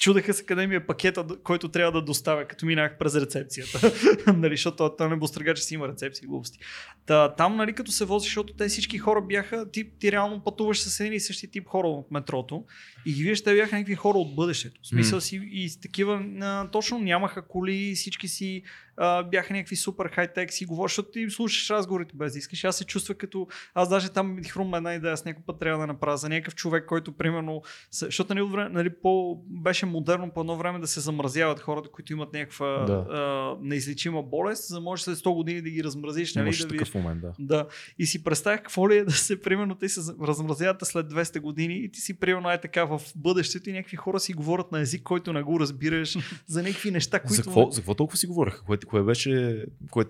чудеха 0.00 0.34
се 0.34 0.46
къде 0.46 0.66
ми 0.66 0.74
е 0.74 0.86
пакета, 0.86 1.26
който 1.42 1.68
трябва 1.68 1.92
да 1.92 2.02
доставя, 2.02 2.44
като 2.44 2.66
минах 2.66 2.98
през 2.98 3.14
рецепцията. 3.14 3.92
нали, 4.36 4.52
защото 4.52 4.94
той 4.98 5.08
не 5.08 5.54
че 5.54 5.62
си 5.62 5.74
има 5.74 5.88
рецепции 5.88 6.26
глупости. 6.26 6.58
Та, 7.06 7.34
там, 7.34 7.56
нали, 7.56 7.72
като 7.72 7.92
се 7.92 8.04
возиш, 8.04 8.28
защото 8.28 8.54
те 8.54 8.68
всички 8.68 8.98
хора 8.98 9.22
бяха, 9.22 9.70
ти, 9.70 9.90
ти 9.98 10.12
реално 10.12 10.44
пътуваш 10.44 10.80
с 10.80 11.00
един 11.00 11.12
и 11.12 11.20
същи 11.20 11.50
тип 11.50 11.68
хора 11.68 11.88
от 11.88 12.10
метрото 12.10 12.64
и 13.06 13.12
ги 13.12 13.22
виждаш, 13.22 13.42
те 13.42 13.54
бяха 13.54 13.76
някакви 13.76 13.94
хора 13.94 14.18
от 14.18 14.34
бъдещето. 14.34 14.80
В 14.82 14.88
смисъл 14.88 15.20
си 15.20 15.40
и 15.52 15.68
с 15.68 15.80
такива, 15.80 16.24
а, 16.40 16.70
точно 16.70 16.98
нямаха 16.98 17.46
коли, 17.48 17.94
всички 17.94 18.28
си 18.28 18.62
а, 18.96 19.22
бяха 19.22 19.54
някакви 19.54 19.76
супер 19.76 20.10
хай-тек, 20.12 20.52
си 20.52 20.64
говориш, 20.64 20.92
защото 20.92 21.10
ти 21.10 21.30
слушаш 21.30 21.70
разговорите 21.70 22.14
без 22.16 22.32
да 22.32 22.38
искаш. 22.38 22.64
Аз 22.64 22.76
се 22.76 22.84
чувства 22.84 23.14
като, 23.14 23.46
аз 23.74 23.88
даже 23.88 24.08
там 24.08 24.38
хрумна 24.48 24.76
една 24.76 24.94
идея, 24.94 25.12
аз 25.12 25.24
някой 25.24 25.42
път 25.46 25.58
трябва 25.58 25.80
да 25.80 25.86
направя 25.86 26.16
за 26.16 26.28
някакъв 26.28 26.54
човек, 26.54 26.84
който 26.86 27.12
примерно, 27.12 27.62
защото 27.90 28.34
нали, 28.34 28.46
време, 28.46 28.70
нали, 28.70 28.90
по, 29.02 29.42
беше 29.46 29.86
модерно 29.86 30.30
по 30.30 30.40
едно 30.40 30.56
време 30.56 30.78
да 30.78 30.86
се 30.86 31.00
замразяват 31.00 31.60
хората, 31.60 31.88
които 31.88 32.12
имат 32.12 32.32
някаква 32.32 32.66
Да. 32.66 32.92
а, 32.92 33.56
неизлечима 33.62 34.22
болест, 34.22 34.68
за 34.68 34.74
да 34.74 34.80
можеш 34.80 35.04
след 35.04 35.18
100 35.18 35.34
години 35.34 35.62
да 35.62 35.70
ги 35.70 35.84
размразиш, 35.84 36.34
нали, 36.34 36.46
Имаше 36.46 36.62
да 36.62 36.68
такъв 36.68 36.94
момент, 36.94 37.20
да. 37.20 37.32
Да. 37.38 37.66
И 37.98 38.06
си 38.06 38.24
представях 38.24 38.62
какво 38.62 38.90
ли 38.90 38.96
е 38.96 39.04
да 39.04 39.12
се, 39.12 39.40
примерно, 39.40 39.74
те 39.74 39.88
се 39.88 40.00
размразяват 40.22 40.76
след 40.82 41.06
200 41.06 41.40
години 41.40 41.74
и 41.74 41.90
ти 41.90 42.00
си, 42.00 42.18
примерно, 42.18 42.50
е 42.50 42.60
така 42.60 42.84
в 42.84 43.02
бъдещето 43.16 43.70
и 43.70 43.72
някакви 43.72 43.96
хора 43.96 44.20
си 44.20 44.32
говорят 44.32 44.72
на 44.72 44.80
език, 44.80 45.02
който 45.02 45.32
не 45.32 45.42
го 45.42 45.60
разбираш, 45.60 46.16
за 46.46 46.62
някакви 46.62 46.90
неща, 46.90 47.20
които... 47.20 47.34
За 47.34 47.42
какво, 47.42 47.70
за 47.70 47.80
какво 47.80 47.94
толкова 47.94 48.16
си 48.16 48.26
говореха? 48.26 48.62
Кое, 48.62 48.76
кое 48.86 49.02
беше, 49.02 49.66
кое, 49.90 50.04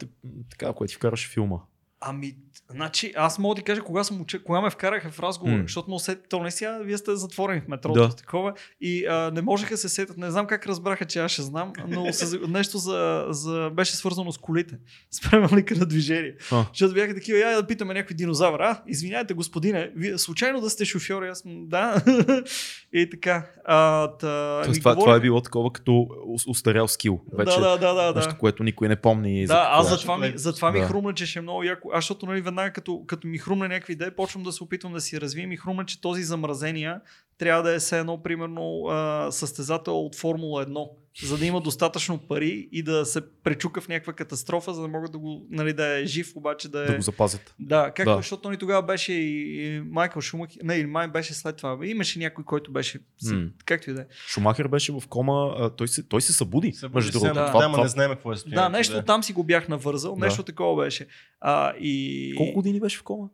така, 0.51 0.73
кое 0.73 0.87
ти 0.87 0.95
вкараше 0.95 1.29
филма? 1.29 1.67
Ами, 2.01 2.35
значи, 2.71 3.13
аз 3.17 3.39
мога 3.39 3.55
да 3.55 3.61
ти 3.61 3.65
кажа 3.65 3.81
кога, 3.81 4.05
съм 4.05 4.21
уча, 4.21 4.43
кога 4.43 4.61
ме 4.61 4.71
вкараха 4.71 5.11
в 5.11 5.21
разговор, 5.21 5.53
М. 5.53 5.63
защото 5.63 5.91
му 5.91 5.99
се, 5.99 6.17
то 6.19 6.41
не 6.41 6.51
сега, 6.51 6.79
вие 6.79 6.99
сте 6.99 7.17
затворени 7.17 7.61
в 7.61 7.69
метрото, 7.69 8.01
Да. 8.01 8.09
такова, 8.09 8.53
и 8.81 9.07
а, 9.07 9.31
не 9.31 9.43
можеха 9.43 9.71
да 9.71 9.79
се 9.79 9.89
сетят, 9.89 10.17
не 10.17 10.31
знам 10.31 10.47
как 10.47 10.67
разбраха, 10.67 11.05
че 11.05 11.19
аз 11.19 11.31
ще 11.31 11.43
знам, 11.43 11.73
но 11.89 12.13
се, 12.13 12.39
нещо 12.49 12.79
за, 12.79 13.27
за, 13.29 13.71
беше 13.71 13.97
свързано 13.97 14.33
с 14.33 14.39
колите, 14.39 14.75
с 15.11 15.21
правилника 15.21 15.75
на 15.75 15.87
движение. 15.87 16.35
А. 16.53 16.65
Защото 16.69 16.95
бяха 16.95 17.15
такива, 17.15 17.39
я 17.41 17.57
да 17.57 17.67
питаме 17.67 17.95
някой 17.95 18.17
динозавър, 18.17 18.61
а, 18.61 18.83
извиняйте 18.87 19.35
господине, 19.35 19.91
вие 19.97 20.19
случайно 20.19 20.61
да 20.61 20.71
сте 20.71 20.85
шофьор, 20.85 21.23
аз 21.23 21.43
да, 21.47 22.03
и 22.93 23.11
така. 23.11 23.47
А, 23.65 24.07
та, 24.09 24.55
Тоест, 24.57 24.71
ми 24.71 24.81
това, 24.81 24.93
говорех- 24.93 25.05
това 25.05 25.15
е 25.17 25.21
било 25.21 25.41
такова 25.41 25.73
като 25.73 25.93
ус- 26.27 26.47
устарял 26.47 26.89
скил. 26.89 27.21
Вече 27.33 27.55
да, 27.55 27.61
да, 27.61 27.79
да, 27.79 27.95
да, 27.95 28.13
да. 28.13 28.15
нещо, 28.17 28.35
което 28.39 28.63
никой 28.63 28.89
не 28.89 28.97
помни. 28.97 29.47
за 29.47 29.55
Да, 29.55 29.61
какво 29.61 29.81
аз 29.81 29.89
затова 29.91 30.19
ми, 30.19 30.33
затова 30.37 30.73
ми 30.73 30.81
Да. 30.81 30.87
хрумна, 30.87 31.15
че 31.15 31.27
ще 31.27 31.39
е 31.39 31.43
много 31.43 31.63
яко. 31.63 31.86
Аз 31.93 32.05
защото 32.05 32.27
нали, 32.27 32.41
веднага 32.41 32.73
като, 32.73 33.05
като 33.07 33.29
ми 33.29 33.39
хрумне 33.39 33.69
някакви 33.69 33.93
идеи, 33.93 34.11
почвам 34.11 34.43
да 34.43 34.53
се 34.53 34.65
опитвам 34.65 34.93
да 34.93 35.01
си 35.01 35.21
развием 35.21 35.53
и 35.53 35.57
хрумна, 35.57 35.85
че 35.85 36.01
този 36.01 36.23
замразения 36.23 37.01
трябва 37.39 37.63
да 37.63 37.75
е 37.75 37.79
все 37.79 37.99
едно, 37.99 38.23
примерно, 38.23 38.83
а, 38.83 39.29
състезател 39.31 40.01
от 40.01 40.17
Формула 40.17 40.67
1, 40.67 40.89
за 41.23 41.39
да 41.39 41.47
има 41.47 41.61
достатъчно 41.61 42.19
пари 42.19 42.69
и 42.73 42.83
да 42.83 43.07
се 43.07 43.21
пречука 43.35 43.81
в 43.81 43.89
някаква 43.89 44.13
катастрофа, 44.13 44.75
за 44.75 44.83
да 44.83 44.89
могат 44.89 45.13
да 45.13 45.19
го, 45.19 45.47
нали, 45.51 45.73
да 45.73 45.99
е 45.99 46.07
жив, 46.07 46.33
обаче 46.35 46.69
да 46.69 46.83
е... 46.83 46.87
Да 46.87 46.97
го 46.97 47.03
запазят. 47.03 47.55
Да, 47.59 47.85
както 47.87 48.11
Да. 48.11 48.17
защото 48.17 48.49
нали, 48.49 48.59
тогава 48.59 48.83
беше 48.83 49.13
и, 49.13 49.83
Майкъл 49.87 50.23
Шумах, 50.23 50.49
не, 50.63 50.75
или 50.75 50.87
май 50.87 51.09
беше 51.09 51.35
след 51.35 51.57
това. 51.57 51.79
Имаше 51.85 52.19
някой, 52.19 52.45
който 52.45 52.73
беше, 52.73 52.99
с- 53.19 53.33
М. 53.33 53.47
както 53.65 53.91
и 53.91 53.95
да 53.95 54.01
е. 54.01 54.05
Шумахер 54.29 54.69
беше 54.69 54.93
в 54.93 55.03
кома, 55.09 55.33
а, 55.59 55.71
той, 55.71 55.89
се, 55.89 56.03
той 56.03 56.21
се 56.21 56.33
събуди. 56.33 56.73
Събуди 56.73 56.95
между 56.95 57.13
другото. 57.13 57.35
да. 57.35 57.47
Това, 57.47 57.61
да, 57.61 57.67
това, 57.67 57.83
не 57.83 57.89
знаем 57.89 58.11
какво 58.11 58.31
е 58.31 58.35
Да, 58.35 58.37
състоянието. 58.37 58.73
нещо 58.73 59.03
там 59.03 59.23
си 59.23 59.33
го 59.33 59.45
бях 59.45 59.69
навързал, 59.69 60.15
Да. 60.15 60.25
нещо 60.25 60.43
такова 60.43 60.85
беше. 60.85 61.07
А, 61.41 61.73
и... 61.81 62.35
Колко 62.37 62.53
години 62.53 62.81
беше 62.81 62.99
в 62.99 63.03
кома? 63.03 63.29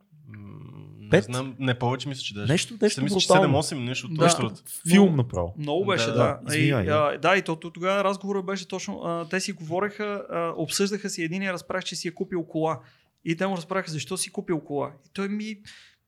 М, 1.13 1.17
Не 1.17 1.21
Пет? 1.21 1.23
знам, 1.25 1.55
не 1.59 1.79
повече 1.79 2.09
мисля, 2.09 2.21
че 2.21 2.33
даже. 2.33 2.51
Нещо, 2.51 2.73
нещо 2.81 3.03
Мисля, 3.03 3.19
че 3.19 3.27
брутално. 3.27 3.63
7-8, 3.63 3.75
нещо 3.79 4.07
от 4.07 4.13
Да. 4.13 4.37
род. 4.41 4.63
Филм 4.89 5.15
направо. 5.15 5.53
Много 5.57 5.85
беше, 5.85 6.05
Да, 6.05 6.39
да. 6.43 6.57
И, 6.57 6.71
а, 6.71 7.17
да, 7.21 7.37
и 7.37 7.41
то, 7.41 7.55
то 7.55 7.69
тогава 7.71 8.03
разговора 8.03 8.41
беше 8.41 8.67
точно. 8.67 9.01
А, 9.03 9.27
те 9.29 9.39
си 9.39 9.51
говореха, 9.51 10.23
а, 10.29 10.53
обсъждаха 10.57 11.09
си 11.09 11.23
един 11.23 11.43
и 11.43 11.53
разправях, 11.53 11.83
че 11.83 11.95
си 11.95 12.07
е 12.07 12.11
купил 12.11 12.43
кола. 12.43 12.79
И 13.25 13.37
те 13.37 13.47
му 13.47 13.57
разправяха 13.57 13.91
защо 13.91 14.17
си 14.17 14.31
купил 14.31 14.59
кола. 14.59 14.91
И 15.05 15.09
той 15.13 15.27
ми. 15.29 15.55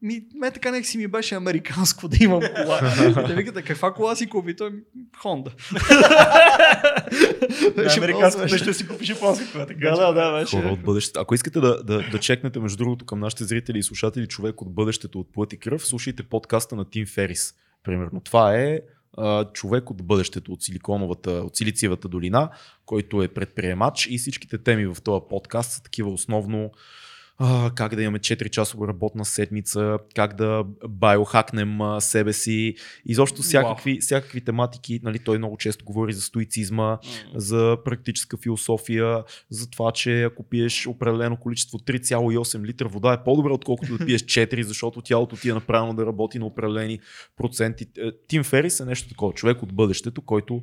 Ми, 0.06 0.22
ме 0.36 0.52
така 0.52 0.72
нека 0.72 0.88
си 0.88 0.98
ми 0.98 1.08
беше 1.08 1.36
американско 1.36 2.08
да 2.08 2.18
имам 2.24 2.42
кола. 2.56 2.80
И 3.10 3.14
те 3.28 3.34
викат, 3.36 3.58
«А 3.58 3.62
каква 3.62 3.94
кола 3.94 4.16
си 4.16 4.28
купи? 4.28 4.56
Той 4.56 4.72
Хонда. 5.18 5.52
Американско 7.98 8.42
нещо 8.42 8.74
си 8.74 8.88
купиш 8.88 9.10
японска 9.10 9.52
кола. 9.52 9.66
така 9.66 9.90
Да, 9.90 9.96
да, 9.96 10.14
да, 10.14 10.40
беше. 10.40 10.58
Хора 10.58 10.68
от 10.68 10.82
бъдещето. 10.82 11.20
Ако 11.20 11.36
искате 11.36 11.60
да, 11.60 11.84
да, 11.84 12.10
да 12.12 12.20
чекнете, 12.20 12.60
между 12.60 12.78
другото, 12.78 13.06
към 13.06 13.20
нашите 13.20 13.44
зрители 13.44 13.80
и 13.80 13.84
слушатели, 13.84 14.28
човек 14.28 14.62
от 14.62 14.76
бъдещето 14.76 15.20
от 15.20 15.34
плът 15.34 15.54
и 15.54 15.58
кръв, 15.58 15.86
слушайте 15.88 16.24
подкаста 16.24 16.76
на 16.76 16.90
Тим 16.90 17.06
Ферис. 17.06 17.54
Примерно. 17.84 18.22
Това 18.22 18.56
е 18.56 18.80
човек 19.54 19.90
от 19.90 20.04
бъдещето, 20.04 20.52
от 20.52 20.64
Силиконовата, 20.64 21.32
от 21.32 21.56
Силициевата 21.56 22.08
долина, 22.08 22.50
който 22.86 23.24
е 23.24 23.28
предприемач 23.28 24.08
и 24.10 24.18
всичките 24.18 24.58
теми 24.58 24.86
в 24.86 24.98
този 25.04 25.22
подкаст 25.30 25.72
са 25.72 25.84
такива 25.84 26.10
основно 26.10 26.72
а, 27.38 27.72
как 27.76 27.96
да 27.96 28.02
имаме 28.02 28.20
4 28.20 28.50
часова 28.50 28.88
работна 28.88 29.26
седмица, 29.26 29.98
как 30.16 30.36
да 30.36 30.64
байохакнем 30.90 31.82
а, 31.82 32.02
себе 32.02 32.34
си, 32.34 32.76
изобщо 33.06 33.42
всякакви, 33.42 34.00
всякакви 34.02 34.42
тематики. 34.42 35.00
Нали, 35.04 35.20
той 35.20 35.38
много 35.38 35.58
често 35.58 35.86
говори 35.86 36.14
за 36.14 36.22
стоицизма, 36.22 36.98
за 37.36 37.78
практическа 37.86 38.38
философия, 38.38 39.24
за 39.50 39.70
това, 39.70 39.92
че 39.92 40.24
ако 40.24 40.44
пиеш 40.44 40.88
определено 40.88 41.38
количество 41.38 41.78
3,8 41.78 42.66
литра 42.66 42.88
вода 42.88 43.14
е 43.14 43.24
по-добре, 43.24 43.52
отколкото 43.52 43.98
да 43.98 44.06
пиеш 44.06 44.22
4, 44.22 44.62
защото 44.62 45.02
тялото 45.02 45.36
ти 45.36 45.50
е 45.50 45.54
направено 45.54 45.94
да 45.94 46.06
работи 46.06 46.40
на 46.40 46.46
определени 46.46 47.00
проценти. 47.38 47.86
Е, 47.98 48.12
Тим 48.28 48.44
Ферис 48.44 48.80
е 48.80 48.86
нещо 48.86 49.10
такова, 49.10 49.34
човек 49.34 49.64
от 49.64 49.74
бъдещето, 49.74 50.22
който 50.22 50.62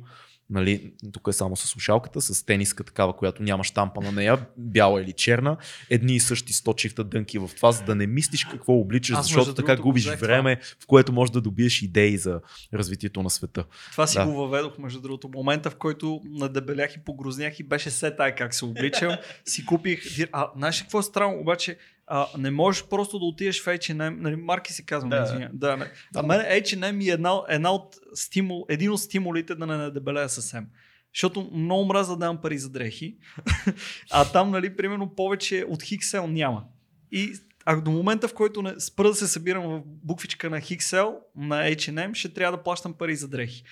Нали, 0.53 0.93
тук 1.11 1.27
е 1.29 1.33
само 1.33 1.55
с 1.55 1.67
слушалката, 1.67 2.21
с 2.21 2.45
тениска 2.45 2.83
такава, 2.83 3.13
която 3.15 3.43
няма 3.43 3.63
штампа 3.63 4.01
на 4.01 4.11
нея, 4.11 4.45
бяла 4.57 5.01
или 5.01 5.13
черна. 5.13 5.57
Едни 5.89 6.15
и 6.15 6.19
същи 6.19 6.53
100 6.53 6.75
чифта 6.75 7.03
дънки 7.03 7.39
в 7.39 7.49
това, 7.55 7.71
за 7.71 7.83
да 7.83 7.95
не 7.95 8.07
мислиш 8.07 8.45
какво 8.45 8.73
обличаш, 8.73 9.17
Аз, 9.17 9.25
защото 9.25 9.53
така 9.53 9.75
губиш 9.75 10.05
взех 10.05 10.19
време, 10.19 10.59
в 10.79 10.87
което 10.87 11.13
можеш 11.13 11.31
да 11.31 11.41
добиеш 11.41 11.81
идеи 11.81 12.17
за 12.17 12.41
развитието 12.73 13.23
на 13.23 13.29
света. 13.29 13.65
Това 13.91 14.07
си 14.07 14.17
Да. 14.17 14.25
го 14.25 14.31
въведох, 14.31 14.77
между 14.77 15.01
другото. 15.01 15.29
Момента, 15.35 15.69
в 15.69 15.75
който 15.75 16.21
надебелях 16.25 16.95
и 16.95 16.99
погрознях 16.99 17.59
и 17.59 17.63
беше 17.63 17.91
се 17.91 18.15
тая 18.15 18.35
как 18.35 18.53
се 18.53 18.65
обличам, 18.65 19.17
си 19.45 19.65
купих... 19.65 20.19
А, 20.31 20.47
знаеш 20.57 20.81
какво 20.81 20.99
е 20.99 21.03
странно? 21.03 21.39
Обаче 21.39 21.77
а, 22.07 22.27
не 22.37 22.51
можеш 22.51 22.83
просто 22.89 23.19
да 23.19 23.25
отидеш 23.25 23.61
в 23.61 23.65
H&M, 23.65 24.19
нали, 24.19 24.35
марки 24.35 24.73
си 24.73 24.85
казвам, 24.85 25.09
Да. 25.09 25.17
да. 25.17 25.23
извиня. 25.23 25.49
Да, 25.53 25.77
не. 25.77 25.91
А 26.15 26.23
мен 26.23 26.39
H&M 26.39 27.09
е 27.09 27.13
една, 27.13 27.41
една 27.49 27.71
от 27.71 27.95
стимул, 28.13 28.65
един 28.69 28.91
от 28.91 28.99
стимулите 28.99 29.55
да 29.55 29.65
не 29.65 29.77
надебелея 29.77 30.29
съвсем. 30.29 30.67
Защото 31.15 31.51
много 31.53 31.85
мраза 31.85 32.11
да 32.13 32.25
дам 32.25 32.41
пари 32.41 32.57
за 32.57 32.69
дрехи, 32.69 33.17
а 34.11 34.31
там, 34.31 34.51
нали, 34.51 34.75
примерно 34.75 35.15
повече 35.15 35.65
от 35.69 35.83
Хиксел 35.83 36.27
няма. 36.27 36.63
И 37.11 37.33
а 37.65 37.81
до 37.81 37.91
момента, 37.91 38.27
в 38.27 38.33
който 38.33 38.61
не 38.61 38.79
спра 38.79 39.07
да 39.07 39.15
се 39.15 39.27
събирам 39.27 39.63
в 39.63 39.81
буквичка 39.85 40.49
на 40.49 40.61
Хиксел, 40.61 41.17
на 41.35 41.55
H&M, 41.55 42.13
ще 42.13 42.33
трябва 42.33 42.57
да 42.57 42.63
плащам 42.63 42.93
пари 42.93 43.15
за 43.15 43.27
дрехи. 43.27 43.63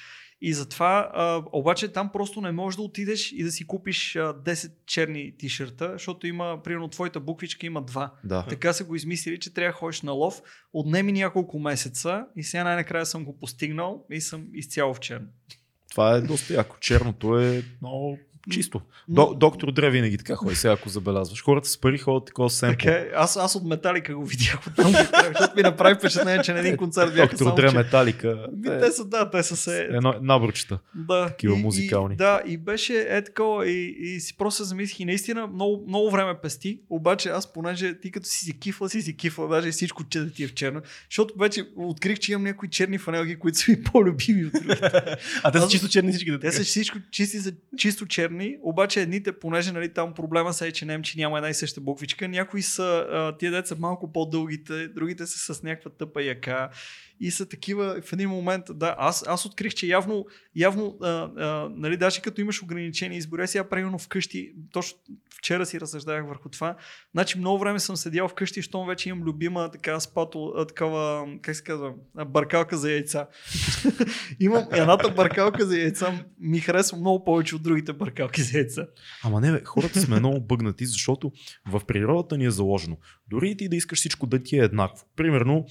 И 0.42 0.54
затова, 0.54 1.12
а, 1.14 1.44
обаче 1.52 1.88
там 1.88 2.12
просто 2.12 2.42
не 2.42 2.52
можеш 2.52 2.76
да 2.76 2.82
отидеш 2.82 3.32
и 3.32 3.44
да 3.44 3.52
си 3.52 3.68
купиш 3.68 4.16
а, 4.16 4.20
10 4.20 4.72
черни 4.86 5.38
тишърта, 5.38 5.90
защото 5.92 6.28
има, 6.28 6.60
примерно 6.64 6.88
твоята 6.88 7.20
буквичка 7.20 7.66
има 7.66 7.82
два. 7.82 8.14
Да. 8.24 8.46
Така 8.50 8.74
са 8.74 8.84
го 8.84 8.96
измислили, 8.96 9.40
че 9.40 9.54
трябва 9.54 9.72
да 9.72 9.78
ходиш 9.78 10.02
на 10.02 10.12
лов. 10.12 10.42
Отнеми 10.74 11.12
няколко 11.12 11.60
месеца 11.60 12.26
и 12.36 12.44
сега 12.44 12.64
най-накрая 12.64 13.06
съм 13.06 13.26
го 13.26 13.40
постигнал 13.40 14.06
и 14.12 14.22
съм 14.22 14.48
изцяло 14.54 14.94
в 14.94 15.00
черно. 15.00 15.28
Това 15.92 16.16
е 16.16 16.22
доста 16.22 16.54
яко. 16.54 16.78
Черното 16.80 17.40
е 17.40 17.64
много 17.82 18.18
чисто. 18.50 18.82
До, 19.08 19.34
доктор 19.34 19.72
Дре 19.72 19.90
винаги 19.90 20.18
така 20.18 20.36
ходи, 20.36 20.56
сега 20.56 20.74
ако 20.74 20.90
забелязваш. 20.90 21.44
Хората 21.44 21.70
с 21.70 21.78
пари 21.78 21.98
ходят 21.98 22.26
такова. 22.26 22.50
Така, 22.60 22.92
е. 22.92 23.10
аз, 23.16 23.38
аз 23.38 23.56
от 23.56 23.64
Металика 23.66 24.16
го 24.16 24.26
видях 24.26 24.60
защото 24.78 25.56
ми 25.56 25.62
направи 25.62 25.96
впечатление, 25.96 26.42
че 26.44 26.54
на 26.54 26.60
един 26.60 26.78
концерт 26.78 27.14
бяха 27.14 27.28
Доктор 27.28 27.46
само, 27.46 27.56
Дре 27.56 27.70
че... 27.70 27.76
Металика. 27.76 28.48
Ми, 28.54 28.80
те 28.80 28.92
са, 28.92 29.06
да, 29.06 29.30
те 29.30 29.44
са 29.44 29.56
се... 29.56 29.88
Едно, 29.92 30.14
наборчета. 30.22 30.80
Да, 30.96 31.28
Такива 31.28 31.56
и, 31.56 31.62
музикални. 31.62 32.14
И, 32.14 32.18
да, 32.18 32.42
и 32.48 32.58
беше 32.58 33.08
е 33.10 33.24
такова 33.24 33.68
и, 33.68 33.96
и 34.00 34.20
си 34.20 34.38
просто 34.38 34.64
се 34.64 34.70
замислих 34.70 35.00
и 35.00 35.06
наистина 35.06 35.48
много, 35.48 35.86
много 35.88 36.12
време 36.12 36.34
пести, 36.42 36.80
обаче 36.90 37.30
аз 37.30 37.54
понеже 37.54 38.00
ти 38.00 38.12
като 38.12 38.28
си 38.28 38.46
си 38.46 38.60
кифла, 38.60 38.90
си 38.90 39.02
си 39.02 39.18
кифла, 39.18 39.48
даже 39.48 39.68
и 39.68 39.72
всичко 39.72 40.04
че 40.04 40.20
да 40.20 40.32
ти 40.32 40.44
е 40.44 40.48
в 40.48 40.54
черно, 40.54 40.82
защото 41.10 41.34
вече 41.40 41.66
открих, 41.76 42.20
че 42.20 42.32
имам 42.32 42.44
някои 42.44 42.70
черни 42.70 42.98
фанелки, 42.98 43.36
които 43.36 43.58
са 43.58 43.72
ми 43.72 43.84
по-любими 43.84 44.46
от 44.46 44.52
другите. 44.54 44.92
А 45.44 45.52
те 45.52 45.60
са 45.60 45.66
Аз- 45.66 45.72
чисто 45.72 45.88
черни 45.88 46.12
всички. 46.12 46.40
Те 46.42 46.52
са 46.52 46.64
всичко 46.64 46.98
чисти 47.12 47.38
за 47.38 47.54
чисто 47.78 48.06
черни 48.06 48.41
правилни, 48.42 48.58
обаче 48.64 49.02
едните, 49.02 49.32
понеже 49.32 49.72
нали, 49.72 49.94
там 49.94 50.14
проблема 50.14 50.54
са 50.54 50.68
е, 50.68 50.72
че 50.72 50.86
немчи 50.86 51.18
няма 51.18 51.38
една 51.38 51.50
и 51.50 51.54
съща 51.54 51.82
буквичка, 51.82 52.28
някои 52.28 52.62
са, 52.62 53.08
а, 53.12 53.38
тия 53.38 53.52
деца 53.52 53.76
малко 53.80 54.12
по-дългите, 54.12 54.88
другите 54.88 55.26
са 55.26 55.54
с 55.54 55.64
някаква 55.64 55.92
тъпа 55.92 56.24
яка 56.24 56.70
и 57.22 57.32
са 57.32 57.50
такива 57.50 58.02
в 58.06 58.14
един 58.14 58.30
момент, 58.30 58.66
да, 58.74 58.96
аз, 58.98 59.24
аз 59.28 59.46
открих, 59.46 59.74
че 59.74 59.88
явно, 59.88 60.26
явно 60.56 60.98
а, 61.02 61.08
а, 61.08 61.70
нали, 61.76 61.98
даже 61.98 62.22
като 62.22 62.42
имаш 62.42 62.64
ограничени 62.64 63.18
избори, 63.18 63.48
сега 63.48 63.70
правилно 63.70 64.00
вкъщи, 64.00 64.54
точно 64.72 64.98
вчера 65.38 65.66
си 65.66 65.80
разсъждавах 65.80 66.28
върху 66.28 66.50
това, 66.50 66.76
значи 67.12 67.38
много 67.38 67.60
време 67.60 67.80
съм 67.80 67.96
седял 67.96 68.28
вкъщи, 68.28 68.62
щом 68.62 68.88
вече 68.88 69.10
имам 69.10 69.24
любима 69.24 69.72
така 69.72 70.00
спато, 70.00 70.66
такава, 70.68 71.28
как 71.42 71.56
се 71.56 71.64
казва, 71.64 71.94
бъркалка 72.28 72.78
за 72.78 72.92
яйца. 72.92 73.28
имам 74.40 74.68
едната 74.72 75.10
бъркалка 75.10 75.66
за 75.66 75.78
яйца, 75.78 76.26
ми 76.40 76.60
харесва 76.60 76.98
много 76.98 77.24
повече 77.24 77.56
от 77.56 77.64
другите 77.64 77.94
бъркалки 77.94 78.42
за 78.42 78.58
яйца. 78.58 78.88
Ама 79.24 79.42
не, 79.42 79.52
бе, 79.52 79.62
хората 79.66 80.00
сме 80.00 80.20
много 80.20 80.42
бъгнати, 80.42 80.86
защото 80.86 81.32
в 81.70 81.82
природата 81.88 82.38
ни 82.38 82.46
е 82.46 82.52
заложено. 82.52 82.98
Дори 83.30 83.50
и 83.50 83.58
ти 83.58 83.70
да 83.70 83.76
искаш 83.76 84.00
всичко 84.00 84.28
да 84.28 84.44
ти 84.44 84.56
е 84.60 84.64
еднакво. 84.64 85.06
Примерно 85.16 85.66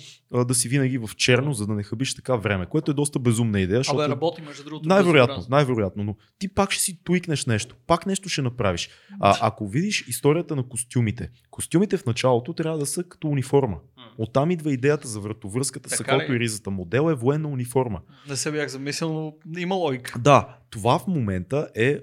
да 0.46 0.54
си 0.54 0.68
винаги 0.68 0.98
в 0.98 1.10
черно, 1.40 1.54
за 1.54 1.66
да 1.66 1.74
не 1.74 1.82
хабиш 1.82 2.14
така 2.14 2.36
време, 2.36 2.66
което 2.66 2.90
е 2.90 2.94
доста 2.94 3.18
безумна 3.18 3.60
идея. 3.60 3.78
Защото... 3.78 3.98
Абе, 3.98 4.08
работи 4.08 4.42
между 4.42 4.64
другото. 4.64 4.88
Най-вероятно, 4.88 5.46
най-вероятно, 5.50 6.04
но 6.04 6.16
ти 6.38 6.54
пак 6.54 6.72
ще 6.72 6.82
си 6.82 7.00
туикнеш 7.04 7.46
нещо, 7.46 7.76
пак 7.86 8.06
нещо 8.06 8.28
ще 8.28 8.42
направиш. 8.42 8.90
А, 9.20 9.38
ако 9.40 9.68
видиш 9.68 10.04
историята 10.08 10.56
на 10.56 10.68
костюмите, 10.68 11.30
костюмите 11.50 11.96
в 11.96 12.06
началото 12.06 12.52
трябва 12.52 12.78
да 12.78 12.86
са 12.86 13.04
като 13.04 13.28
униформа. 13.28 13.76
Оттам 14.18 14.50
идва 14.50 14.72
идеята 14.72 15.08
за 15.08 15.20
вратовръзката, 15.20 15.90
сакото 15.90 16.32
и 16.32 16.40
ризата. 16.40 16.70
Модел 16.70 17.10
е 17.10 17.14
военна 17.14 17.48
униформа. 17.48 18.00
Не 18.28 18.36
се 18.36 18.52
бях 18.52 18.68
замислил, 18.68 19.12
но 19.46 19.58
има 19.58 19.74
логика. 19.74 20.18
Да, 20.18 20.56
това 20.70 20.98
в 20.98 21.06
момента 21.06 21.68
е 21.74 21.98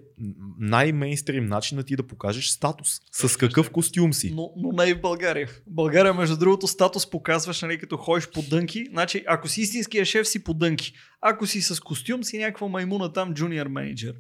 най-мейнстрим 0.60 1.46
начин 1.46 1.78
на 1.78 1.84
ти 1.84 1.96
да 1.96 2.08
покажеш 2.08 2.48
статус. 2.48 3.00
С 3.12 3.38
какъв 3.38 3.72
костюм 3.72 4.14
си. 4.14 4.34
Но, 4.36 4.54
но 4.58 4.72
не 4.72 4.90
и 4.90 4.94
в 4.94 5.02
България. 5.02 5.48
В 5.48 5.62
България, 5.68 6.14
между 6.14 6.38
другото, 6.38 6.68
статус 6.68 7.10
показваш, 7.10 7.62
нали, 7.62 7.78
като 7.78 7.98
ходиш 7.98 8.30
по 8.34 8.42
дънки. 8.42 8.86
Значи, 8.92 9.24
ако 9.28 9.48
си 9.48 9.62
истинския 9.62 10.06
шеф, 10.06 10.28
си 10.28 10.44
по 10.44 10.54
дънки. 10.54 10.94
Ако 11.22 11.48
си 11.48 11.62
с 11.62 11.80
костюм, 11.80 12.24
си 12.24 12.38
някаква 12.38 12.68
маймуна 12.68 13.14
там, 13.14 13.34
джуниор 13.34 13.68
менеджер. 13.68 14.14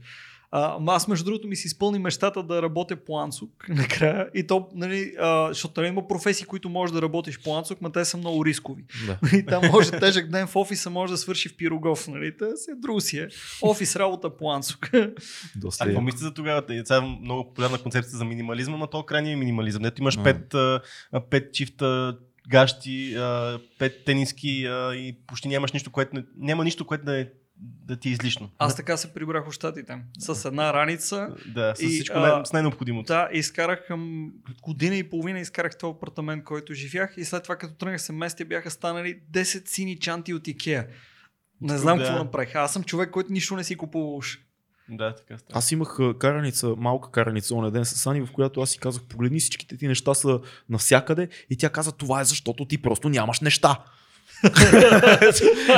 А, 0.51 0.77
аз, 0.87 1.07
между 1.07 1.25
другото, 1.25 1.47
ми 1.47 1.55
си 1.55 1.67
изпълни 1.67 1.99
мечтата 1.99 2.43
да 2.43 2.61
работя 2.61 2.95
по 2.95 3.19
Ансук 3.19 3.65
накрая. 3.69 4.29
И 4.33 4.47
то, 4.47 4.67
нали, 4.75 5.13
а, 5.19 5.47
защото 5.47 5.81
нали, 5.81 5.89
има 5.89 6.07
професии, 6.07 6.45
които 6.45 6.69
можеш 6.69 6.93
да 6.93 7.01
работиш 7.01 7.39
по 7.43 7.57
Ансук, 7.57 7.77
но 7.81 7.91
те 7.91 8.05
са 8.05 8.17
много 8.17 8.45
рискови. 8.45 8.83
Да. 9.05 9.19
И 9.37 9.45
там 9.45 9.63
може 9.71 9.91
тежък 9.91 10.29
ден 10.31 10.47
в 10.47 10.55
офиса, 10.55 10.89
може 10.89 11.11
да 11.11 11.17
свърши 11.17 11.49
в 11.49 11.57
Пирогов. 11.57 12.07
Нали? 12.07 12.37
Та 12.37 12.55
си 12.55 12.71
е 12.71 12.75
друго 12.75 13.01
си 13.01 13.17
е. 13.17 13.27
Офис 13.61 13.95
работа 13.95 14.37
по 14.37 14.51
Ансук. 14.51 14.89
А 14.93 15.11
Доста 15.55 15.85
какво 15.85 15.99
е. 15.99 16.03
мислите 16.03 16.23
за 16.23 16.33
тогава? 16.33 16.65
Те- 16.65 16.83
Това 16.83 16.97
е 16.97 17.01
много 17.21 17.47
популярна 17.47 17.77
концепция 17.77 18.17
за 18.17 18.25
минимализма, 18.25 18.77
но 18.77 18.87
то 18.87 19.03
крайния 19.03 19.33
е 19.33 19.35
минимализъм. 19.35 19.81
Дето 19.83 20.01
имаш 20.01 20.23
пет, 20.23 20.53
а, 20.53 20.81
а, 21.11 21.19
пет 21.29 21.53
чифта 21.53 22.17
гащи, 22.49 23.15
а, 23.15 23.59
пет 23.79 24.05
тениски 24.05 24.65
а, 24.65 24.93
и 24.95 25.17
почти 25.27 25.47
нямаш 25.47 25.71
нищо, 25.71 25.91
което 25.91 26.15
не, 26.15 26.23
няма 26.37 26.63
нищо, 26.63 26.85
което 26.85 27.05
да, 27.05 27.19
е, 27.19 27.27
да 27.59 27.97
ти 27.97 28.09
е 28.09 28.11
излишно. 28.11 28.49
Аз 28.57 28.75
така 28.75 28.97
се 28.97 29.13
прибрах 29.13 29.49
в 29.49 29.51
щатите. 29.51 29.97
С 30.19 30.45
една 30.45 30.73
раница. 30.73 31.29
Да, 31.55 31.73
с 31.75 31.81
И, 31.81 31.87
всичко 31.87 32.17
а, 32.17 32.19
най- 32.19 32.45
с 32.45 32.53
най-необходимото. 32.53 33.07
Да, 33.07 33.29
изкарах 33.33 33.87
към 33.87 34.31
година 34.61 34.95
и 34.95 35.09
половина, 35.09 35.39
изкарах 35.39 35.77
този 35.77 35.91
апартамент, 35.97 36.43
който 36.43 36.73
живях 36.73 37.13
и 37.17 37.25
след 37.25 37.43
това 37.43 37.55
като 37.55 37.73
тръгнах 37.73 38.01
се 38.01 38.13
местя 38.13 38.45
бяха 38.45 38.71
станали 38.71 39.19
10 39.31 39.67
сини 39.67 39.99
чанти 39.99 40.33
от 40.33 40.47
Икеа. 40.47 40.87
Не 41.61 41.77
знам 41.77 41.97
Да. 41.97 42.03
какво 42.05 42.23
направих. 42.23 42.55
Аз 42.55 42.73
съм 42.73 42.83
човек, 42.83 43.09
който 43.11 43.31
нищо 43.31 43.55
не 43.55 43.63
си 43.63 43.75
купува 43.75 44.15
уж. 44.15 44.39
Да, 44.89 45.15
така 45.15 45.37
става. 45.37 45.57
Аз 45.57 45.71
имах 45.71 45.97
караница, 46.19 46.75
малка 46.77 47.11
караница 47.11 47.55
онен 47.55 47.71
ден 47.71 47.85
с 47.85 48.07
Ани, 48.07 48.21
в 48.21 48.31
която 48.31 48.61
аз 48.61 48.69
си 48.69 48.79
казах, 48.79 49.03
погледни 49.03 49.39
всичките 49.39 49.77
ти 49.77 49.87
неща 49.87 50.13
са 50.13 50.39
навсякъде 50.69 51.27
и 51.49 51.57
тя 51.57 51.69
каза, 51.69 51.91
това 51.91 52.21
е 52.21 52.25
защото 52.25 52.65
ти 52.65 52.81
просто 52.81 53.09
нямаш 53.09 53.39
неща. 53.39 53.83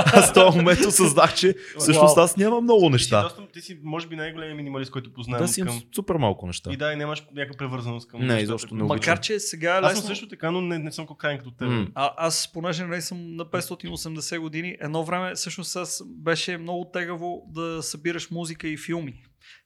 аз 0.05 0.29
в 0.29 0.33
този 0.33 0.57
момент 0.57 0.79
осъзнах, 0.85 1.35
че 1.35 1.55
всъщност 1.79 2.17
аз 2.17 2.37
нямам 2.37 2.63
много 2.63 2.79
Ти 2.79 2.85
си, 2.85 2.91
неща. 2.91 3.21
доста, 3.21 3.47
ти 3.47 3.61
си, 3.61 3.79
може 3.83 4.07
би, 4.07 4.15
най-големият 4.15 4.57
минималист, 4.57 4.91
който 4.91 5.13
познавам. 5.13 5.45
Да 5.45 5.53
си 5.53 5.59
имам 5.59 5.79
към... 5.79 5.87
супер 5.95 6.15
малко 6.15 6.47
неща. 6.47 6.71
И 6.73 6.77
да, 6.77 6.93
и 6.93 6.95
нямаш 6.95 7.23
някаква 7.35 7.57
превързаност 7.57 8.07
към 8.07 8.25
Не, 8.27 8.39
изобщо 8.39 8.75
не. 8.75 8.83
Макар, 8.83 9.19
че 9.19 9.39
сега 9.39 9.75
е 9.75 9.79
Аз 9.79 9.85
съм 9.85 9.91
лесно. 9.91 10.07
също 10.07 10.27
така, 10.27 10.51
но 10.51 10.61
не, 10.61 10.79
не 10.79 10.91
съм 10.91 11.07
крайен 11.19 11.37
като 11.37 11.51
теб. 11.51 11.67
М. 11.67 11.87
А, 11.95 12.13
аз, 12.17 12.51
понеже 12.53 12.85
нали 12.85 13.01
съм 13.01 13.35
на 13.35 13.45
580 13.45 14.39
години, 14.39 14.77
едно 14.81 15.03
време 15.03 15.35
всъщност 15.35 15.75
аз 15.75 16.03
беше 16.05 16.57
много 16.57 16.85
тегаво 16.93 17.43
да 17.47 17.83
събираш 17.83 18.31
музика 18.31 18.67
и 18.67 18.77
филми. 18.77 19.13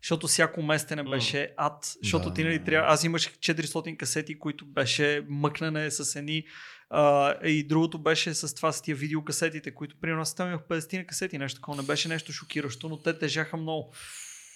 Защото 0.01 0.27
всяко 0.27 0.63
местене 0.63 1.03
беше 1.03 1.49
ад. 1.57 1.93
Защото 2.03 2.27
Да. 2.29 2.33
ти 2.33 2.43
нали 2.43 2.63
трябва. 2.63 2.93
Аз 2.93 3.03
имаш 3.03 3.29
400 3.29 3.97
касети, 3.97 4.39
които 4.39 4.65
беше 4.65 5.25
мъкнене 5.29 5.91
с 5.91 6.15
едни. 6.15 6.43
А, 6.95 7.35
и 7.43 7.63
другото 7.63 7.99
беше 7.99 8.33
с 8.33 8.55
това 8.55 8.71
с 8.71 8.81
тия 8.81 8.95
видеокасетите, 8.95 9.71
които 9.71 9.95
примерно 10.01 10.21
аз 10.21 10.35
там 10.35 10.47
имах 10.47 10.61
50 10.61 10.97
на 10.97 11.05
касети, 11.05 11.37
нещо 11.37 11.59
такова. 11.59 11.81
Не 11.81 11.87
беше 11.87 12.09
нещо 12.09 12.33
шокиращо, 12.33 12.89
но 12.89 12.97
те 12.97 13.19
тежаха 13.19 13.57
много. 13.57 13.93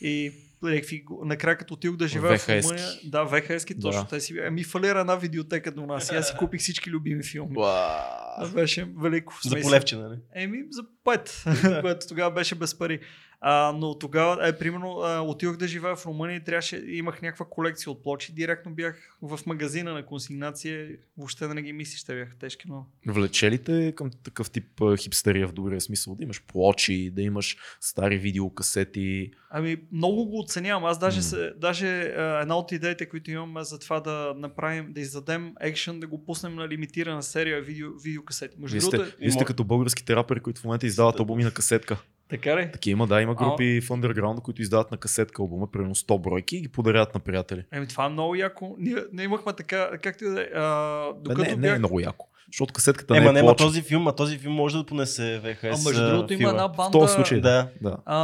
И 0.02 0.32
някакви, 0.62 1.06
накрая 1.26 1.58
като 1.58 1.74
отидох 1.74 1.96
да 1.96 2.08
живея 2.08 2.38
в. 2.40 2.50
Румъния, 2.50 2.88
да, 3.04 3.26
VHS-ки, 3.26 3.82
точно 3.82 4.02
Да. 4.02 4.08
те 4.08 4.20
си. 4.20 4.40
Ами 4.48 4.64
фалира 4.64 5.00
една 5.00 5.16
видеотека 5.16 5.72
до 5.72 5.86
нас. 5.86 6.12
И 6.12 6.16
аз 6.16 6.28
си 6.28 6.34
купих 6.40 6.62
всички 6.62 6.90
любими 6.90 7.24
филми. 7.24 7.54
Това 7.54 8.52
беше 8.54 8.88
велико. 8.98 9.34
За 9.44 9.62
полевче, 9.62 9.96
нали? 9.96 10.16
Еми, 10.36 10.58
за 10.72 10.84
пет, 11.04 11.44
което 11.82 12.08
тогава 12.08 12.32
беше 12.32 12.56
без 12.56 12.78
пари. 12.78 13.00
А, 13.42 13.74
но 13.78 14.00
тогава, 14.00 14.48
е, 14.48 14.58
примерно, 14.58 15.00
а, 15.00 15.22
отидох 15.22 15.58
да 15.58 15.68
живея 15.68 15.96
в 15.96 16.06
Румъния 16.06 16.36
и 16.36 16.44
трябваше, 16.44 16.84
имах 16.88 17.22
някаква 17.22 17.46
колекция 17.46 17.92
от 17.92 18.04
плочи. 18.04 18.34
Директно 18.34 18.72
бях 18.72 19.18
в 19.22 19.40
магазина 19.46 19.94
на 19.94 20.06
консигнация. 20.06 20.90
Въобще 21.18 21.48
да 21.48 21.54
не 21.54 21.62
ги 21.62 21.74
мислиш, 21.74 22.04
те 22.04 22.16
бяха 22.16 22.38
тежки, 22.38 22.68
но... 22.70 22.86
Влече 23.08 23.52
ли 23.52 23.64
те 23.64 23.94
към 23.96 24.12
такъв 24.24 24.52
тип 24.52 24.82
хипстерия 24.98 25.48
в 25.48 25.54
добрия 25.54 25.82
смисъл? 25.82 26.16
Да 26.16 26.24
имаш 26.24 26.44
плочи, 26.48 27.12
да 27.14 27.22
имаш 27.22 27.58
стари 27.82 28.18
видеокасети. 28.18 29.32
Ами, 29.50 29.78
много 29.92 30.26
го 30.26 30.40
оценявам. 30.40 30.86
Аз 30.86 31.00
даже, 31.00 31.22
се, 31.22 31.54
даже 31.58 31.88
а, 31.88 32.42
една 32.42 32.58
от 32.58 32.72
идеите, 32.72 33.10
които 33.10 33.32
имам 33.32 33.58
е 33.58 33.64
за 33.64 33.80
това 33.80 34.00
да 34.00 34.34
направим, 34.38 34.94
да 34.94 35.02
издадем 35.02 35.54
екшен, 35.60 36.00
да 36.00 36.08
го 36.08 36.26
пуснем 36.26 36.56
на 36.56 36.68
лимитирана 36.68 37.24
серия 37.24 37.62
видео, 37.62 37.90
видеокасети. 38.04 38.56
Между 38.60 38.74
Вие 38.74 38.82
сте, 38.82 38.98
другото, 38.98 39.18
вие 39.20 39.32
сте 39.32 39.46
като 39.46 39.64
българските 39.64 40.16
рапери, 40.16 40.40
които 40.40 40.62
в 40.62 40.64
момента 40.64 40.86
издават 40.86 41.20
албуми 41.20 41.44
на 41.44 41.52
касетка. 41.52 41.98
Така 42.30 42.58
ли? 42.58 42.70
Такива 42.72 42.92
има, 42.92 43.08
да, 43.08 43.22
има 43.22 43.36
групи 43.36 43.82
в 43.82 43.88
underground, 43.88 44.42
които 44.42 44.62
издават 44.62 44.92
на 44.92 44.98
касетка 44.98 45.42
албума, 45.42 45.72
примерно 45.72 45.96
100 45.96 46.22
бройки 46.22 46.58
и 46.58 46.62
ги 46.62 46.68
подаряват 46.68 47.14
на 47.14 47.20
приятели. 47.20 47.64
Еми, 47.72 47.88
това 47.88 48.06
е 48.06 48.10
много 48.10 48.36
яко. 48.36 48.76
Ние, 48.80 48.96
ние 49.14 49.26
имахме 49.26 49.54
така, 49.54 49.90
както 50.04 50.26
и 50.26 50.30
да 50.30 50.42
е. 50.42 50.48
а, 50.56 51.14
Докато 51.16 51.42
не, 51.42 51.50
не 51.50 51.56
бях... 51.58 51.76
е 51.76 51.80
много 51.80 52.00
яко. 52.00 52.28
Защото 52.52 52.74
касетката 52.74 53.18
Ема, 53.18 53.24
не 53.24 53.30
е 53.30 53.34
няма 53.34 53.48
плоча. 53.48 53.64
този 53.64 53.82
филм, 53.82 54.08
а 54.08 54.12
този 54.12 54.38
филм 54.38 54.54
може 54.54 54.78
да 54.78 54.86
понесе 54.86 55.42
VHS. 55.44 55.64
А 55.82 55.90
между 55.90 56.10
другото 56.10 56.34
има 56.34 56.50
една 56.50 56.68
В 56.68 56.76
банда... 56.76 56.92
този 56.92 57.14
случай, 57.14 57.42
да. 57.42 57.70
Да. 57.82 57.98
А, 58.06 58.18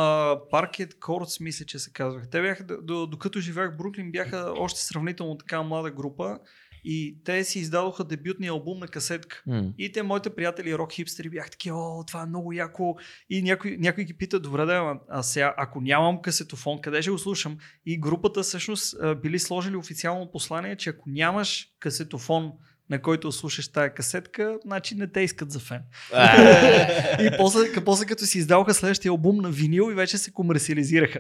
Parket 0.52 0.94
Courts, 0.94 1.42
мисля, 1.42 1.66
че 1.66 1.80
се 1.80 1.92
казваха. 1.92 2.30
Те 2.30 2.42
бяха, 2.42 2.64
до- 2.64 2.78
до, 2.82 3.08
докато 3.08 3.40
живеях 3.40 3.74
в 3.74 3.78
Бруклин, 3.78 4.12
бяха 4.12 4.54
още 4.58 4.82
сравнително 4.82 5.38
така 5.38 5.62
млада 5.62 5.92
група 5.92 6.38
и 6.84 7.18
те 7.24 7.44
си 7.44 7.60
издадоха 7.60 8.04
дебютния 8.04 8.52
албум 8.52 8.80
на 8.80 8.88
касетка. 8.88 9.44
М. 9.48 9.74
И 9.78 9.92
те, 9.92 10.04
моите 10.04 10.30
приятели, 10.30 10.78
рок 10.78 10.92
хипстери, 10.92 11.30
бяха 11.30 11.50
такива, 11.50 11.78
о, 11.78 12.04
това 12.06 12.22
е 12.22 12.26
много 12.26 12.54
яко. 12.54 12.96
И 13.30 13.42
някой, 13.42 13.78
някой 13.80 14.04
ги 14.04 14.14
пита, 14.14 14.40
добре 14.40 14.66
да, 14.66 15.00
а 15.10 15.24
сега, 15.24 15.54
ако 15.58 15.82
нямам 15.82 16.22
касетофон, 16.22 16.82
къде 16.82 17.02
ще 17.02 17.12
го 17.12 17.18
слушам? 17.18 17.58
И 17.86 18.00
групата 18.00 18.44
всъщност 18.44 18.96
били 19.22 19.40
сложили 19.40 19.76
официално 19.76 20.32
послание, 20.32 20.76
че 20.76 20.90
ако 20.90 21.10
нямаш 21.10 21.68
касетофон, 21.80 22.52
на 22.90 23.02
който 23.02 23.32
слушаш 23.32 23.68
тая 23.68 23.94
касетка, 23.94 24.58
значи 24.66 24.96
не 24.96 25.08
те 25.08 25.22
искат 25.22 25.52
за 25.52 25.60
фен. 25.60 25.82
и 27.20 27.38
после, 27.38 27.84
после 27.86 28.06
като 28.06 28.26
си 28.26 28.38
издаваха 28.38 28.74
следващия 28.74 29.10
албум 29.10 29.38
на 29.38 29.50
винил 29.50 29.90
и 29.92 29.94
вече 29.94 30.18
се 30.18 30.32
комерциализираха. 30.32 31.20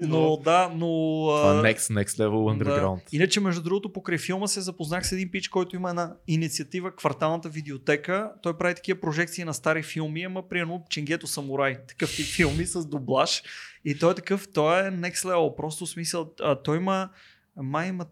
но 0.00 0.36
да, 0.36 0.70
но... 0.74 0.86
Това 1.26 1.68
е 1.68 1.74
next, 1.74 2.04
next 2.04 2.18
level 2.18 2.58
underground. 2.58 2.96
да. 2.96 3.02
Иначе, 3.12 3.40
между 3.40 3.62
другото, 3.62 3.92
покрай 3.92 4.18
филма 4.18 4.46
се 4.46 4.60
запознах 4.60 5.06
с 5.06 5.12
един 5.12 5.30
пич, 5.30 5.48
който 5.48 5.76
има 5.76 5.90
една 5.90 6.14
инициатива, 6.28 6.96
кварталната 6.96 7.48
видеотека. 7.48 8.30
Той 8.42 8.58
прави 8.58 8.74
такива 8.74 9.00
прожекции 9.00 9.44
на 9.44 9.54
стари 9.54 9.82
филми, 9.82 10.22
ама 10.22 10.48
примерно 10.48 10.84
Ченгето 10.90 11.26
Самурай, 11.26 11.78
такъв 11.88 12.16
тип 12.16 12.26
филми 12.26 12.66
с 12.66 12.86
дублаж. 12.86 13.42
И 13.84 13.98
той 13.98 14.12
е 14.12 14.14
такъв, 14.14 14.48
той 14.54 14.80
е 14.80 14.90
next 14.90 15.14
level, 15.14 15.56
просто 15.56 15.86
в 15.86 15.88
смисъл, 15.88 16.32
а, 16.40 16.62
той 16.62 16.76
има, 16.76 17.08
май 17.56 17.88
има 17.88 18.06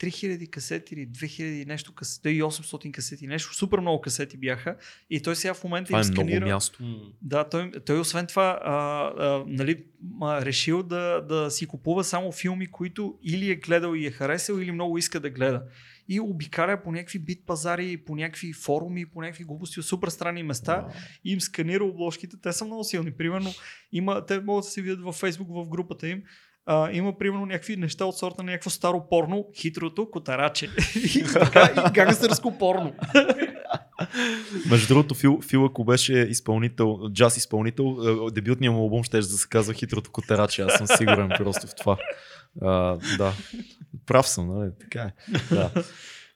3000 0.00 0.50
касети 0.50 0.94
или 0.94 1.08
2000 1.08 1.66
нещо 1.66 1.94
касети, 1.94 2.28
и 2.28 2.42
800 2.42 2.90
касети, 2.92 3.26
нещо, 3.26 3.54
супер 3.54 3.78
много 3.78 4.00
касети 4.00 4.36
бяха. 4.36 4.76
И 5.10 5.22
той 5.22 5.36
сега 5.36 5.54
в 5.54 5.64
момента 5.64 5.86
Това 5.86 5.98
им 5.98 6.04
е 6.04 6.10
много 6.10 6.28
сканира. 6.28 6.46
място. 6.46 6.82
М. 6.82 6.96
Да, 7.22 7.48
той, 7.48 7.72
той 7.86 8.00
освен 8.00 8.26
това 8.26 8.60
а, 8.62 8.74
а, 9.18 9.44
нали, 9.46 9.84
а, 10.22 10.44
решил 10.44 10.82
да, 10.82 11.20
да 11.20 11.50
си 11.50 11.66
купува 11.66 12.04
само 12.04 12.32
филми, 12.32 12.66
които 12.66 13.18
или 13.22 13.50
е 13.50 13.54
гледал 13.54 13.94
и 13.94 14.06
е 14.06 14.10
харесал, 14.10 14.54
или 14.54 14.72
много 14.72 14.98
иска 14.98 15.20
да 15.20 15.30
гледа. 15.30 15.62
И 16.08 16.20
обикаля 16.20 16.82
по 16.82 16.92
някакви 16.92 17.18
бит 17.18 17.46
пазари, 17.46 17.96
по 17.96 18.16
някакви 18.16 18.52
форуми, 18.52 19.06
по 19.06 19.22
някакви 19.22 19.44
глупости 19.44 19.80
от 19.80 19.86
супер 19.86 20.08
странни 20.08 20.42
места 20.42 20.86
и 21.24 21.32
им 21.32 21.40
сканира 21.40 21.84
обложките. 21.84 22.36
Те 22.42 22.52
са 22.52 22.64
много 22.64 22.84
силни. 22.84 23.12
Примерно, 23.12 23.50
има, 23.92 24.26
те 24.26 24.40
могат 24.40 24.64
да 24.64 24.70
се 24.70 24.82
видят 24.82 25.00
във 25.00 25.20
Facebook 25.20 25.64
в 25.64 25.68
групата 25.68 26.08
им. 26.08 26.22
а, 26.66 26.90
има 26.92 27.18
примерно 27.18 27.46
някакви 27.46 27.76
неща 27.76 28.04
от 28.04 28.18
сорта 28.18 28.42
на 28.42 28.50
някакво 28.50 28.70
старо 28.70 29.08
порно, 29.10 29.46
хитрото 29.56 30.10
котараче. 30.10 30.68
и 31.14 31.24
така, 31.32 31.70
и 31.76 31.92
гангстърско 31.92 32.58
порно. 32.58 32.92
Между 34.70 34.88
другото, 34.88 35.14
Фил, 35.14 35.40
Фил 35.40 35.64
ако 35.64 35.84
беше 35.84 36.12
изпълнител, 36.12 36.98
джаз 37.12 37.36
изпълнител, 37.36 37.96
е, 38.06 38.30
дебютният 38.30 38.74
му 38.74 38.80
албум 38.80 39.04
ще 39.04 39.16
да 39.16 39.22
се 39.22 39.48
казва 39.48 39.74
Хитрото 39.74 40.10
котараче. 40.12 40.62
Аз 40.62 40.72
съм 40.72 40.86
сигурен 40.86 41.30
просто 41.38 41.66
в 41.66 41.74
това. 41.74 41.96
А, 42.62 42.98
да. 43.18 43.32
Прав 44.06 44.28
съм, 44.28 44.58
нали? 44.58 44.70
Така 44.80 45.00
е. 45.00 45.12
Да. 45.54 45.70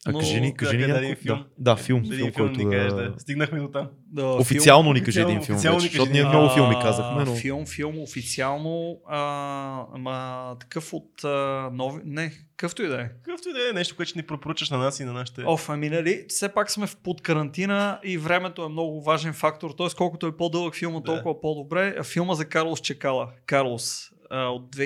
А 0.08 0.12
Но, 0.12 0.18
кажи 0.18 0.40
ни, 0.40 0.54
кажи 0.54 0.76
ни 0.76 0.86
някой... 0.86 1.04
един 1.04 1.16
филм. 1.16 1.44
Да, 1.58 1.74
да, 1.74 1.76
филм. 1.76 1.98
Един 1.98 2.16
филм, 2.16 2.32
филм 2.32 2.46
който 2.46 2.64
ни 2.64 2.70
кажеш, 2.74 2.92
да... 2.92 3.14
Стигнахме 3.18 3.60
до 3.60 3.68
там. 3.68 3.88
Да, 4.06 4.26
Официално 4.26 4.92
ни 4.92 5.02
кажи 5.04 5.20
един 5.20 5.42
филм, 5.42 5.56
официално 5.56 5.80
вече, 5.80 5.92
защото 5.92 6.12
ние 6.12 6.24
много 6.24 6.54
филми 6.54 6.74
казахме, 6.82 7.24
но... 7.24 7.34
Филм, 7.34 7.66
филм, 7.66 7.98
официално, 7.98 9.00
а, 9.08 9.84
ама, 9.94 10.56
такъв 10.60 10.92
от 10.92 11.24
а, 11.24 11.70
нови... 11.72 12.00
Не, 12.04 12.32
какъвто 12.56 12.82
и 12.82 12.86
да 12.86 13.00
е. 13.00 13.08
Какъвто 13.08 13.48
и 13.48 13.52
да 13.52 13.70
е 13.70 13.72
нещо, 13.72 13.96
което 13.96 14.10
ще 14.10 14.18
ни 14.18 14.26
пропоръчаш 14.26 14.70
на 14.70 14.78
нас 14.78 15.00
и 15.00 15.04
на 15.04 15.12
нашите... 15.12 15.42
Оф, 15.46 15.68
ами 15.68 15.90
нали, 15.90 16.24
все 16.28 16.48
пак 16.48 16.70
сме 16.70 16.86
в 16.86 16.96
под 16.96 17.20
карантина 17.20 18.00
и 18.04 18.18
времето 18.18 18.64
е 18.64 18.68
много 18.68 19.02
важен 19.02 19.32
фактор. 19.32 19.70
Т.е. 19.78 19.86
колкото 19.96 20.26
е 20.26 20.36
по-дълъг 20.36 20.74
филма, 20.74 21.00
Да. 21.00 21.04
толкова 21.04 21.40
по-добре. 21.40 22.02
Филма 22.04 22.34
за 22.34 22.44
Карлос 22.44 22.80
Чекала. 22.80 23.28
Карлос 23.46 24.10
а, 24.30 24.44
от 24.46 24.76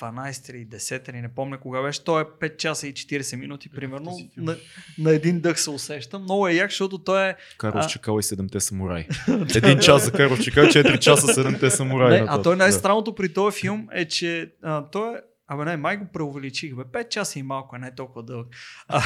2012 0.00 0.50
или 0.50 0.66
10 0.66 1.10
или 1.10 1.20
не 1.20 1.28
помня 1.28 1.58
кога 1.58 1.82
беше. 1.82 2.04
Той 2.04 2.22
е 2.22 2.24
5 2.24 2.56
часа 2.56 2.86
и 2.86 2.92
40 2.94 3.36
минути, 3.36 3.68
примерно. 3.68 4.10
този 4.10 4.30
филм. 4.34 4.46
На, 4.46 4.56
на 4.98 5.10
един 5.10 5.40
дъх 5.40 5.60
се 5.60 5.70
усещам. 5.70 6.22
Много 6.22 6.48
е 6.48 6.52
як, 6.52 6.70
защото 6.70 6.98
той 6.98 7.28
е 7.28 7.34
Карлос 7.58 7.84
А- 7.84 7.88
Чекала 7.88 8.20
и 8.20 8.22
седемте 8.22 8.60
самураи. 8.60 9.08
Един 9.54 9.78
час 9.78 10.04
за 10.04 10.12
Карлос 10.12 10.40
Чекала, 10.40 10.66
4 10.66 10.98
часа 10.98 11.34
седемте 11.34 11.70
самураи. 11.70 12.20
Не, 12.20 12.26
а 12.28 12.42
той 12.42 12.56
най-странното 12.56 13.14
при 13.14 13.32
този 13.32 13.60
филм 13.60 13.88
е, 13.92 14.04
че 14.04 14.50
а, 14.62 14.84
той 14.90 15.14
е 15.14 15.20
Абе 15.52 15.64
не, 15.64 15.76
май 15.76 15.96
го 15.96 16.06
преувеличих, 16.12 16.74
бе. 16.74 16.82
5 16.82 17.08
часа 17.08 17.38
и 17.38 17.42
малко, 17.42 17.76
е 17.76 17.78
не 17.78 17.86
е 17.86 17.94
толкова 17.94 18.22
дълъг. 18.22 18.46
А, 18.88 19.02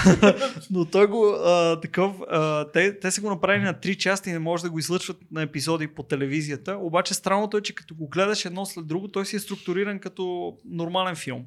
но 0.70 0.84
той 0.84 1.06
го 1.06 1.26
а, 1.26 1.80
такъв, 1.80 2.12
а, 2.30 2.70
те, 2.72 2.98
те 2.98 3.10
са 3.10 3.20
го 3.20 3.30
направили 3.30 3.64
на 3.64 3.74
3 3.74 3.96
части 3.96 4.30
и 4.30 4.32
не 4.32 4.38
може 4.38 4.62
да 4.62 4.70
го 4.70 4.78
излъчват 4.78 5.16
на 5.30 5.42
епизоди 5.42 5.86
по 5.86 6.02
телевизията. 6.02 6.76
Обаче 6.76 7.14
странното 7.14 7.56
е, 7.56 7.60
че 7.60 7.74
като 7.74 7.94
го 7.94 8.08
гледаш 8.08 8.44
едно 8.44 8.66
след 8.66 8.86
друго, 8.86 9.08
той 9.08 9.26
си 9.26 9.36
е 9.36 9.38
структуриран 9.38 9.98
като 9.98 10.54
нормален 10.64 11.16
филм. 11.16 11.44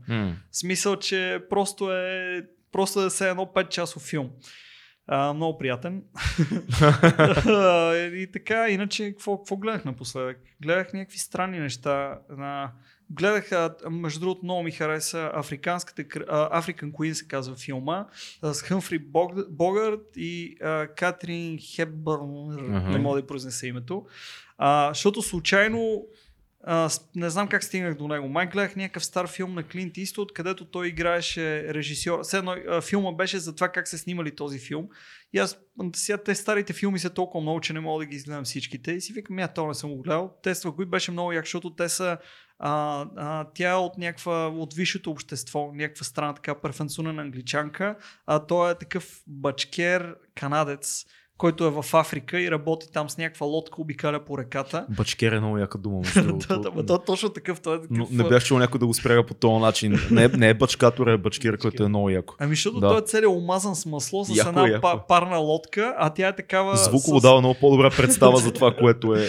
В 0.51 0.57
смисъл, 0.57 0.95
че 0.95 1.39
просто 1.49 1.93
е 1.93 2.43
просто 2.71 3.05
е 3.05 3.09
все 3.09 3.29
едно 3.29 3.45
5 3.45 3.69
часов 3.69 4.03
филм. 4.03 4.29
А, 5.07 5.33
много 5.33 5.57
приятен. 5.57 6.03
А, 7.47 7.95
и 7.95 8.31
така, 8.31 8.69
иначе, 8.69 9.11
какво, 9.11 9.37
какво 9.37 9.57
гледах 9.57 9.85
напоследък? 9.85 10.37
Гледах 10.61 10.93
някакви 10.93 11.17
странни 11.17 11.59
неща. 11.59 12.19
На... 12.37 12.71
Гледах, 13.11 13.49
между 13.89 14.19
другото, 14.19 14.41
много 14.43 14.63
ми 14.63 14.71
хареса 14.71 15.31
африканската, 15.33 16.03
African 16.03 16.91
Queen 16.91 17.13
се 17.13 17.27
казва 17.27 17.55
филма, 17.55 18.05
с 18.43 18.61
Хъмфри 18.61 18.99
Бог- 18.99 19.49
Богърт 19.49 20.01
и 20.15 20.57
а, 20.61 20.87
Катрин 20.87 21.57
Хепбърн, 21.61 22.51
Аха. 22.75 22.89
не 22.89 22.97
мога 22.97 23.21
да 23.21 23.27
произнеса 23.27 23.67
името. 23.67 24.05
А, 24.57 24.89
защото 24.89 25.21
случайно 25.21 26.05
а, 26.69 26.89
не 27.15 27.29
знам 27.29 27.47
как 27.47 27.63
стигнах 27.63 27.97
до 27.97 28.07
него. 28.07 28.29
Май 28.29 28.47
гледах 28.47 28.75
някакъв 28.75 29.05
стар 29.05 29.27
филм 29.27 29.53
на 29.53 29.63
Клинт 29.63 29.97
Иствуд, 29.97 30.33
където 30.33 30.65
той 30.65 30.87
играеше 30.87 31.73
режисьор. 31.73 32.23
Все 32.23 32.37
едно, 32.37 32.55
а, 32.67 32.81
филма 32.81 33.11
беше 33.11 33.39
за 33.39 33.55
това 33.55 33.69
как 33.69 33.87
се 33.87 33.97
снимали 33.97 34.35
този 34.35 34.59
филм. 34.59 34.87
И 35.33 35.39
аз 35.39 35.59
сега 35.95 36.17
те 36.17 36.35
старите 36.35 36.73
филми 36.73 36.99
са 36.99 37.09
толкова 37.09 37.41
много, 37.41 37.61
че 37.61 37.73
не 37.73 37.79
мога 37.79 38.05
да 38.05 38.05
ги 38.05 38.15
изгледам 38.15 38.43
всичките. 38.43 38.91
И 38.91 39.01
си 39.01 39.13
викам, 39.13 39.39
я 39.39 39.47
то 39.47 39.67
не 39.67 39.73
съм 39.73 39.89
го 39.89 40.01
гледал. 40.01 40.33
Тества 40.43 40.75
кои 40.75 40.85
беше 40.85 41.11
много 41.11 41.31
як, 41.31 41.45
защото 41.45 41.75
те 41.75 41.89
са 41.89 42.17
а, 42.59 43.05
а, 43.15 43.47
тя 43.53 43.71
е 43.71 43.75
от 43.75 43.97
някаква, 43.97 44.47
от 44.47 44.73
висшето 44.73 45.11
общество, 45.11 45.71
някаква 45.73 46.03
страна 46.03 46.33
така 46.33 46.61
перфенсунена 46.61 47.21
англичанка, 47.21 47.95
а 48.25 48.45
той 48.45 48.71
е 48.71 48.75
такъв 48.75 49.21
бачкер 49.27 50.15
канадец, 50.35 51.05
който 51.37 51.65
е 51.65 51.69
в 51.69 51.85
Африка 51.93 52.41
и 52.41 52.51
работи 52.51 52.87
там 52.93 53.09
с 53.09 53.17
някаква 53.17 53.47
лодка, 53.47 53.81
обикаля 53.81 54.19
по 54.19 54.37
реката. 54.37 54.85
Бачкер 54.89 55.31
е 55.31 55.39
много 55.39 55.57
яка 55.57 55.77
дума. 55.77 56.01
да, 56.15 56.59
да, 56.59 56.85
той 56.85 56.95
е 56.95 56.99
точно 57.05 57.29
такъв. 57.29 57.59
Той 57.61 57.75
е 57.75 57.81
такъв 57.81 57.97
Но 57.97 58.07
не 58.11 58.23
бях 58.23 58.43
чул 58.43 58.57
някой 58.57 58.79
да 58.79 58.87
го 58.87 58.93
спряга 58.93 59.25
по 59.25 59.33
този 59.33 59.61
начин. 59.61 59.99
Не 60.11 60.23
е, 60.23 60.27
не 60.27 60.49
е 60.49 60.53
бачкатор, 60.53 61.07
е 61.07 61.17
бачкир, 61.17 61.57
който 61.57 61.83
е 61.83 61.87
много 61.87 62.09
яко. 62.09 62.35
Ами 62.39 62.55
защото 62.55 62.79
Да. 62.79 62.89
той 62.89 62.97
е 62.97 63.01
целият 63.01 63.31
омазан 63.31 63.75
с 63.75 63.85
масло 63.85 64.25
с 64.25 64.35
Яко 64.37 64.49
една 64.49 64.67
яко 64.67 64.81
па- 64.81 65.07
парна 65.07 65.37
лодка, 65.37 65.95
а 65.97 66.09
тя 66.09 66.27
е 66.27 66.35
такава... 66.35 66.77
Звуково 66.77 67.19
с... 67.19 67.21
дава 67.21 67.39
много 67.39 67.55
по-добра 67.59 67.89
представа 67.89 68.37
за 68.37 68.53
това, 68.53 68.75
което 68.79 69.15
е. 69.15 69.27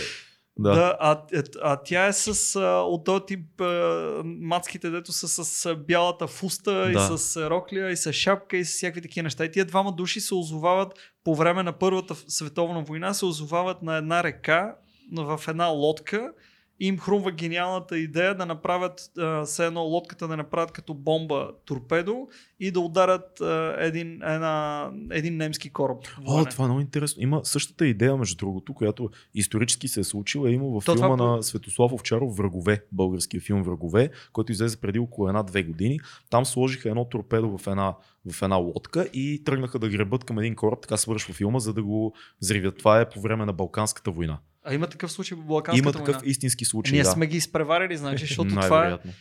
Да. 0.59 0.75
Да, 0.75 0.97
а, 1.01 1.23
а, 1.35 1.43
а 1.63 1.77
тя 1.85 2.07
е 2.07 2.13
с 2.13 2.57
а, 2.57 2.83
от 2.83 3.05
този 3.05 3.25
тип 3.27 3.61
а, 3.61 4.23
мацките, 4.25 4.91
дето 4.91 5.13
са 5.13 5.45
с 5.45 5.67
а, 5.67 5.77
бялата 5.77 6.27
фуста 6.27 6.73
Да. 6.73 6.91
и 6.91 7.19
с 7.19 7.37
а, 7.37 7.51
роклия 7.51 7.91
и 7.91 7.97
с 7.97 8.13
шапка 8.13 8.57
и 8.57 8.65
с 8.65 8.69
всякакви 8.69 9.03
такива 9.03 9.23
неща. 9.23 9.45
И 9.45 9.51
тия 9.51 9.65
двама 9.65 9.93
души 9.93 10.21
се 10.21 10.35
озовават 10.35 10.93
по 11.25 11.35
време 11.35 11.63
на 11.63 11.73
Първата 11.73 12.15
световна 12.15 12.83
война, 12.83 13.15
се 13.15 13.25
озовават 13.25 13.83
на 13.83 13.97
една 13.97 14.25
река, 14.25 14.75
в 15.17 15.41
една 15.49 15.67
лодка 15.67 16.33
им 16.81 16.99
хрумва 16.99 17.33
гениалната 17.33 17.99
идея 17.99 18.35
да 18.35 18.47
направят 18.47 19.11
а, 19.19 19.45
все 19.45 19.67
едно 19.67 19.81
лодката 19.81 20.29
да 20.29 20.37
направят 20.37 20.73
като 20.73 20.95
бомба 20.95 21.51
торпедо 21.65 22.29
и 22.61 22.71
да 22.71 22.81
ударят 22.81 23.41
а, 23.41 23.77
един, 23.79 24.23
една, 24.23 24.91
един 25.11 25.37
немски 25.37 25.71
кораб. 25.71 25.99
О, 26.27 26.45
това 26.45 26.65
е 26.65 26.69
много 26.69 26.81
интересно. 26.81 27.23
Има 27.23 27.41
същата 27.45 27.87
идея, 27.87 28.17
между 28.17 28.37
другото, 28.37 28.75
която 28.75 29.11
исторически 29.35 29.89
се 29.89 30.01
е 30.01 30.05
случила. 30.05 30.51
Има 30.51 30.81
в 30.81 30.85
То 30.85 30.93
филма 30.93 31.17
това- 31.17 31.37
на 31.37 31.43
Светослав 31.43 31.93
Овчаров 31.93 32.37
Врагове, 32.37 32.85
българския 32.93 33.41
филм 33.41 33.63
Врагове, 33.63 34.11
който 34.33 34.53
излезе 34.53 34.77
преди 34.77 34.99
около 34.99 35.29
една-две 35.29 35.63
години. 35.63 36.01
Там 36.31 36.47
сложиха 36.47 36.89
едно 36.89 37.05
торпедо 37.05 37.59
в 37.59 37.67
една, 37.67 37.95
в 38.33 38.43
една 38.43 38.57
лодка 38.57 39.09
и 39.13 39.43
тръгнаха 39.45 39.79
да 39.79 39.89
гребат 39.89 40.25
към 40.25 40.39
един 40.39 40.55
кораб, 40.55 40.81
така 40.83 40.97
свършва 40.97 41.35
филма, 41.35 41.59
за 41.59 41.73
да 41.75 41.83
го 41.83 42.15
взривят. 42.43 42.79
Това 42.79 43.01
е 43.01 43.09
по 43.09 43.21
време 43.21 43.47
на 43.47 43.53
Балканската 43.53 44.11
война. 44.11 44.39
А 44.69 44.75
има 44.75 44.87
такъв 44.87 45.13
случай 45.13 45.39
по 45.39 45.45
Балканската 45.45 45.79
Има 45.79 45.93
такъв 45.93 46.07
война? 46.07 46.31
истински 46.31 46.65
случай. 46.65 46.93
Ние 46.93 47.03
да. 47.03 47.11
сме 47.11 47.27
ги 47.27 47.37
изпреварили, 47.37 47.97
значи, 47.97 48.27
защото 48.27 48.51
това 48.51 48.67
е, 48.67 48.71
Най-вероятно. 48.71 49.13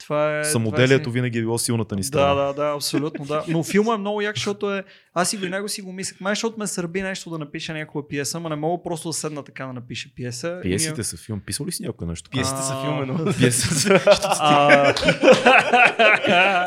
Това 0.00 0.40
е... 0.40 0.44
Самоделието 0.44 1.02
това 1.02 1.10
е 1.10 1.14
винаги 1.14 1.38
е 1.38 1.42
било 1.42 1.58
силната 1.58 1.96
ни 1.96 2.04
страна. 2.04 2.34
Да, 2.34 2.46
да, 2.46 2.52
да, 2.52 2.72
абсолютно, 2.74 3.24
да. 3.24 3.44
Но 3.48 3.62
филма 3.62 3.94
е 3.94 3.98
много 3.98 4.20
як, 4.20 4.36
защото 4.36 4.74
е... 4.74 4.84
Аз 5.14 5.32
и 5.32 5.36
винаги 5.36 5.68
си 5.68 5.82
го 5.82 5.92
мислех. 5.92 6.20
Май, 6.20 6.30
защото 6.30 6.58
ме 6.58 6.66
сърби 6.66 7.02
нещо 7.02 7.30
да 7.30 7.38
напиша 7.38 7.72
някаква 7.72 8.08
пиеса, 8.08 8.38
ама 8.38 8.48
не 8.48 8.56
мога 8.56 8.82
просто 8.82 9.08
да 9.08 9.12
седна 9.12 9.42
така 9.42 9.66
да 9.66 9.72
напиша 9.72 10.08
пиеса. 10.16 10.48
И 10.48 10.52
ми 10.52 10.58
е- 10.58 10.62
Пиесите 10.62 11.04
са 11.04 11.16
филм. 11.16 11.40
Писал 11.46 11.66
ли 11.66 11.72
си 11.72 11.82
някой 11.82 12.06
нещо? 12.06 12.30
Пиесите 12.30 12.62
са 12.62 12.80
филм 12.82 13.02
едно. 13.02 13.32
Пиесите 13.38 13.74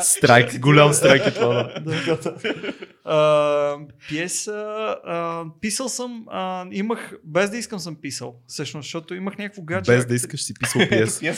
Страйк, 0.00 0.60
голям 0.60 0.92
страйк 0.92 1.26
е 1.26 1.30
това. 1.30 1.74
пиеса... 4.08 4.96
Писал 5.60 5.88
съм... 5.88 6.26
Имах... 6.72 7.12
Без 7.24 7.50
да 7.50 7.56
искам 7.56 7.78
съм 7.78 7.96
писал. 7.96 8.34
Всъщност, 8.46 8.86
защото 8.86 9.14
имах 9.14 9.38
някакво 9.38 9.62
гадже. 9.62 9.92
Без 9.92 10.06
да 10.06 10.14
искаш 10.14 10.42
си 10.42 10.54
писал 10.54 10.88
пиеса. 10.88 11.26
Е 11.26 11.34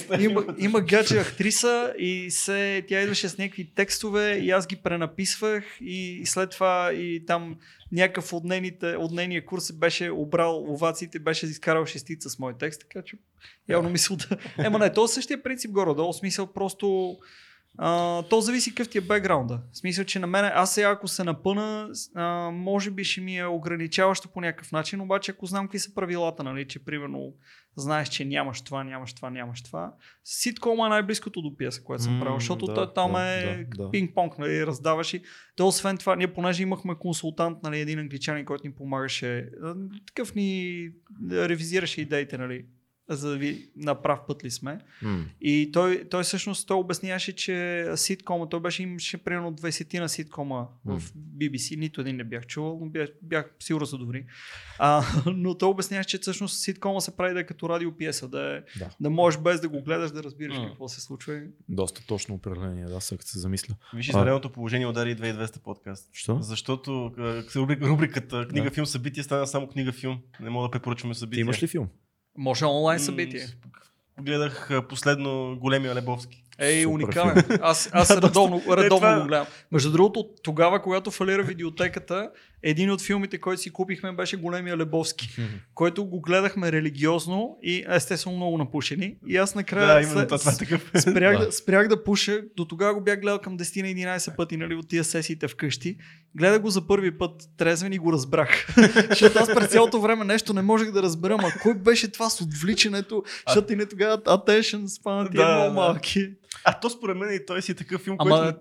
има 0.59 0.81
гадже 0.81 1.19
актриса 1.19 1.86
и 1.99 2.31
се, 2.31 2.85
тя 2.89 3.03
идваше 3.03 3.29
с 3.29 3.39
някакви 3.39 3.71
текстове 3.75 4.33
и 4.33 4.51
аз 4.51 4.67
ги 4.67 4.77
пренаписвах 4.77 5.65
и 5.81 6.23
след 6.25 6.51
това 6.51 6.93
и 6.93 7.27
там 7.27 7.57
някакъв 7.93 8.33
от, 8.33 8.45
нейните, 8.45 8.87
от 8.87 9.13
нейния 9.13 9.47
курс 9.47 9.73
беше 9.73 10.11
обрал 10.11 10.65
овациите, 10.73 11.19
беше 11.19 11.47
изкарал 11.47 11.87
шестица 11.87 12.31
с 12.31 12.39
мой 12.39 12.55
текст, 12.59 12.81
така 12.81 13.03
че 13.03 13.17
явно 13.69 13.91
мисля 13.91 14.17
да... 14.17 14.37
Ема 14.65 14.79
не, 14.79 14.93
то 14.93 15.05
е 15.05 15.09
същия 15.09 15.43
принцип 15.43 15.71
горе-долу, 15.71 16.13
смисъл 16.13 16.53
просто... 16.53 17.17
А, 17.79 18.23
то 18.23 18.41
зависи 18.41 18.71
какъв 18.71 18.89
ти 18.89 18.99
е 18.99 19.01
бекграунда. 19.01 19.61
В 19.73 19.79
смисъл, 19.79 20.05
че 20.05 20.19
на 20.19 20.27
мен, 20.27 20.45
аз 20.55 20.75
сега 20.75 20.91
ако 20.91 21.09
се 21.09 21.25
напъна, 21.25 21.91
а, 22.15 22.51
може 22.51 22.91
би 22.91 23.05
ще 23.05 23.21
ми 23.21 23.39
е 23.39 23.47
ограничаващо 23.47 24.29
по 24.29 24.41
някакъв 24.41 24.73
начин, 24.73 25.01
обаче 25.01 25.31
ако 25.31 25.47
знам 25.47 25.67
какви 25.67 25.79
са 25.79 25.95
правилата, 25.95 26.43
нали, 26.43 26.69
че 26.69 26.85
примерно 26.85 27.33
знаеш, 27.77 28.09
че 28.09 28.25
нямаш 28.25 28.61
това, 28.61 28.85
нямаш 28.85 29.13
това, 29.13 29.31
нямаш 29.31 29.63
това. 29.63 29.93
Ситкома 30.25 30.87
е 30.87 30.89
най-близкото 30.89 31.43
до 31.43 31.57
пиеса, 31.57 31.83
което 31.83 32.03
съм 32.03 32.21
правил, 32.21 32.41
защото 32.41 32.67
да, 32.67 32.75
той 32.75 32.93
там 32.95 33.13
да, 33.13 33.23
е 33.23 33.65
да, 33.65 33.91
пинг-понг, 33.91 34.39
нали, 34.39 34.67
раздаваш 34.67 35.15
и 35.15 35.23
то 35.57 35.67
освен 35.67 35.99
това, 35.99 36.17
ние 36.17 36.33
понеже 36.33 36.63
имахме 36.63 36.95
консултант, 36.95 37.59
нали, 37.63 37.81
един 37.81 37.99
англичанин, 37.99 38.45
който 38.45 38.67
ни 38.67 38.75
помагаше, 38.75 39.49
такъв 40.07 40.35
ни 40.35 40.91
ревизираше 41.31 42.01
идеите, 42.01 42.39
нали, 42.39 42.65
за 43.09 43.31
да 43.31 43.37
ви 43.37 43.69
на 43.77 43.95
прав 43.95 44.21
път 44.29 44.45
ли 44.45 44.51
сме. 44.51 44.79
М. 45.03 45.25
И 45.41 45.71
той, 45.73 46.05
той 46.11 46.23
всъщност 46.23 46.69
той 46.69 46.77
обясняваше, 46.77 47.33
че 47.35 47.87
ситкома, 47.97 48.49
той 48.49 48.61
беше 48.61 48.83
имаше 48.83 49.19
примерно 49.19 49.53
20 49.53 49.99
на 49.99 50.09
ситкома 50.09 50.67
в 50.85 51.03
BBC, 51.39 51.77
нито 51.77 52.01
един 52.01 52.17
не 52.17 52.25
бях 52.25 52.47
чувал, 52.47 52.79
но 52.81 52.87
бях, 52.87 53.09
бях 53.23 53.51
сигурно 53.61 53.87
са 53.87 53.99
добри. 53.99 54.27
А, 54.79 55.03
но 55.27 55.55
той 55.55 55.69
обясняваше, 55.69 56.09
че 56.09 56.19
всъщност 56.19 56.61
ситкома 56.61 57.01
се 57.01 57.17
прави 57.17 57.35
да 57.35 57.41
е 57.41 57.47
като 57.47 57.69
радиопиеса, 57.69 58.29
да, 58.29 58.57
е, 58.57 58.79
Да. 58.79 58.91
да 59.01 59.11
можеш 59.11 59.41
без 59.41 59.61
да 59.61 59.69
го 59.69 59.83
гледаш 59.83 60.11
да 60.11 60.23
разбираш 60.23 60.57
М. 60.57 60.67
какво 60.69 60.89
се 60.89 61.01
случва. 61.01 61.41
Доста 61.69 62.07
точно 62.07 62.35
определение, 62.35 62.85
да, 62.85 63.01
сега 63.01 63.23
се 63.23 63.39
замисля. 63.39 63.75
Виж, 63.95 64.09
извънредното 64.09 64.51
положение 64.51 64.87
удари 64.87 65.17
2200 65.17 65.59
подкаст. 65.59 66.09
Що? 66.13 66.39
Защото 66.41 67.13
рубриката 67.83 68.49
книга, 68.49 68.65
Да. 68.65 68.71
филм, 68.71 68.87
събитие 68.87 69.23
стана 69.23 69.47
само 69.47 69.67
книга, 69.67 69.93
филм. 69.93 70.19
Не 70.41 70.51
мога 70.51 70.67
да 70.67 70.73
препоръчваме 70.73 71.15
Ти 71.15 71.21
събития. 71.21 71.41
имаш 71.41 71.63
ли 71.63 71.67
филм? 71.67 71.89
Може 72.39 72.65
онлайн 72.65 73.01
събитие. 73.01 73.47
Гледах 74.21 74.71
последно 74.89 75.57
големия 75.61 75.95
Лебовски. 75.95 76.45
Ей, 76.59 76.83
Супер 76.83 76.95
уникален. 76.95 77.45
Аз, 77.63 77.89
аз 77.93 78.11
редовно, 78.13 78.63
редовно 78.69 78.89
това- 78.99 79.21
го 79.21 79.27
гледам. 79.27 79.47
Между 79.73 79.93
другото, 79.93 80.29
тогава, 80.43 80.83
когато 80.83 81.11
фалира 81.11 81.43
видеотеката, 81.43 82.31
един 82.63 82.91
от 82.91 83.01
филмите, 83.01 83.39
който 83.39 83.63
си 83.63 83.71
купихме, 83.71 84.13
беше 84.13 84.37
Големия 84.37 84.77
Лебовски, 84.77 85.29
който 85.75 86.05
го 86.05 86.21
гледахме 86.21 86.73
религиозно 86.73 87.59
и 87.63 87.85
естествено 87.89 88.37
много 88.37 88.59
напушени. 88.59 89.17
И 89.27 89.37
аз 89.37 89.55
накрая 89.55 90.01
Да, 90.01 90.09
след- 90.09 90.29
това, 90.29 90.39
това 90.39 90.53
е 90.53 90.57
такъв. 90.57 90.91
спрях, 91.01 91.39
Да. 91.39 91.47
да. 91.47 91.53
спрях 91.53 91.89
да 91.89 92.05
пуша. 92.05 92.41
До 92.57 92.65
тогава 92.65 92.95
го 92.95 93.01
бях 93.01 93.21
гледал 93.21 93.39
към 93.39 93.59
10 93.59 93.83
на 93.83 93.89
11 94.11 94.37
пъти 94.37 94.57
нали, 94.57 94.75
от 94.75 94.89
тия 94.89 95.05
сесиите 95.05 95.49
вкъщи. 95.49 95.97
Гледах 96.35 96.63
го 96.63 96.71
за 96.71 96.87
първи 96.87 97.19
път 97.19 97.33
трезвен 97.57 97.93
и 97.93 97.99
го 97.99 98.13
разбрах. 98.13 98.67
Защото 99.09 99.39
аз 99.39 99.49
през 99.49 99.69
цялото 99.69 100.01
време 100.01 100.25
нещо 100.25 100.53
не 100.53 100.63
можех 100.63 100.91
да 100.91 101.03
разбера. 101.03 101.37
Ма 101.37 101.49
кой 101.63 101.75
беше 101.75 102.13
това 102.13 102.31
с 102.31 102.41
отвличането? 102.41 103.23
Защото 103.47 103.73
и 103.73 103.77
не 103.77 103.87
тогава 103.87 104.19
attention 104.19 104.85
span 104.85 105.31
ти 105.31 105.37
е 105.37 105.41
Да, 105.41 105.49
много 105.49 105.67
да. 105.67 105.73
малки. 105.73 106.29
А 106.65 106.81
то 106.81 106.91
според 106.91 107.17
мен 107.17 107.35
и 107.35 107.47
той 107.47 107.63
си 107.63 107.75
такъв 107.75 108.01
филм, 108.01 108.17
Ама- 108.19 108.43
който... 108.43 108.59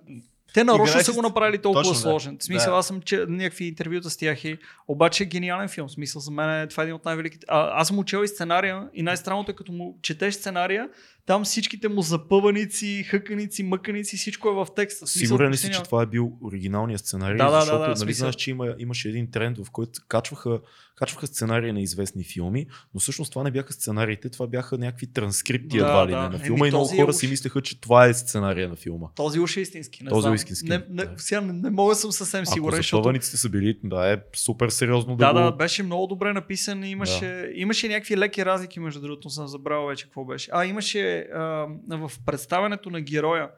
Те 0.54 0.64
нарочно 0.64 1.02
са 1.02 1.14
го 1.14 1.22
направили 1.22 1.58
толкова 1.58 1.82
Точно, 1.84 1.94
да. 1.94 2.00
сложен. 2.00 2.38
В 2.40 2.44
смисъл, 2.44 2.74
Да. 2.74 2.80
аз 2.80 2.88
съм 2.88 3.02
че 3.02 3.26
някакви 3.28 3.66
интервюта 3.66 4.10
с 4.10 4.18
тях 4.18 4.44
и 4.46 4.58
обаче 4.88 5.24
е 5.24 5.28
гениален 5.28 5.68
филм. 5.70 5.88
В 5.88 5.92
смисъл, 5.92 6.22
за 6.22 6.32
мен 6.32 6.62
е, 6.62 6.68
това 6.68 6.84
е 6.84 6.86
един 6.86 6.96
от 6.96 7.06
най-великите. 7.06 7.46
А, 7.50 7.82
аз 7.82 7.88
съм 7.88 8.00
учил 8.00 8.24
и 8.24 8.28
сценария 8.28 8.90
и 8.94 9.04
най-странното 9.04 9.52
е 9.52 9.56
като 9.56 9.72
му 9.72 10.00
четеш 10.02 10.34
сценария, 10.34 10.90
там 11.26 11.43
всичките 11.43 11.88
му 11.88 12.02
запъваници, 12.02 13.03
хъканици, 13.03 13.64
мъканици, 13.64 14.18
всичко 14.18 14.49
е 14.49 14.53
в 14.53 14.68
текста. 14.76 15.07
Сигурен 15.07 15.52
ли 15.52 15.57
си, 15.57 15.72
че 15.72 15.84
това 15.84 16.02
е 16.02 16.06
бил 16.06 16.31
оригиналният 16.43 17.02
сценарий? 17.02 17.38
Да, 17.38 17.45
да, 17.45 17.52
да, 17.52 17.60
защото, 17.60 17.80
да, 17.80 17.88
нали, 17.88 17.97
смисъл. 17.97 18.18
знаеш, 18.18 18.35
че 18.35 18.49
има, 18.52 18.76
имаше 18.80 19.10
един 19.10 19.31
тренд, 19.31 19.57
в 19.57 19.72
който 19.72 19.99
качваха, 20.07 20.60
качваха 20.95 21.27
сценарии 21.27 21.72
на 21.72 21.81
известни 21.81 22.23
филми, 22.23 22.65
но 22.93 22.99
всъщност 22.99 23.31
това 23.31 23.43
не 23.43 23.52
бяха 23.52 23.73
сценариите, 23.73 24.30
това 24.30 24.47
бяха 24.47 24.77
някакви 24.77 25.07
транскрипти 25.07 25.77
Да, 25.77 25.85
едва 25.85 26.07
ли 26.07 26.11
да. 26.11 26.18
не 26.18 26.30
на 26.30 26.35
Еми, 26.35 26.43
филма 26.43 26.68
и 26.68 26.72
много 26.72 26.85
този 26.85 26.95
е 26.95 27.02
хора 27.02 27.10
уж- 27.10 27.15
си 27.15 27.27
мислеха, 27.27 27.61
че 27.61 27.81
това 27.81 28.06
е 28.06 28.14
сценария 28.14 28.69
на 28.69 28.76
филма. 28.76 29.07
Този 29.15 29.39
уж 29.39 29.57
е 29.57 29.61
истински. 29.61 30.03
Не 30.03 30.10
Този 30.10 30.22
знам. 30.22 30.35
истински, 30.35 30.69
Не, 30.69 30.77
не, 30.89 31.06
да. 31.06 31.14
сега 31.18 31.41
не, 31.41 31.53
не 31.53 31.69
мога 31.69 31.91
да 31.91 31.95
съм 31.95 32.11
съвсем 32.11 32.45
сигурен, 32.45 32.76
Ако 32.76 32.77
защото 32.77 33.22
са 33.22 33.49
били, 33.49 33.80
да, 33.84 34.14
е 34.14 34.18
супер 34.35 34.69
сериозно 34.69 35.15
да, 35.15 35.26
Да, 35.27 35.34
го... 35.34 35.39
да, 35.39 35.52
беше 35.52 35.84
много 35.84 36.07
добре 36.07 36.34
написан. 36.34 36.84
Имаше, 36.84 37.52
имаше 37.56 37.88
някакви 37.88 38.18
леки 38.18 38.45
разлики, 38.45 38.80
между 38.80 39.02
другото, 39.02 39.30
съм 39.30 39.47
забрал 39.47 39.88
вече 39.88 40.03
какво 40.03 40.26
беше. 40.26 40.49
А, 40.53 40.65
имаше 40.65 41.15
а, 41.34 41.68
в 41.90 42.12
представянето 42.26 42.90
на 42.90 43.02
героя, 43.02 43.50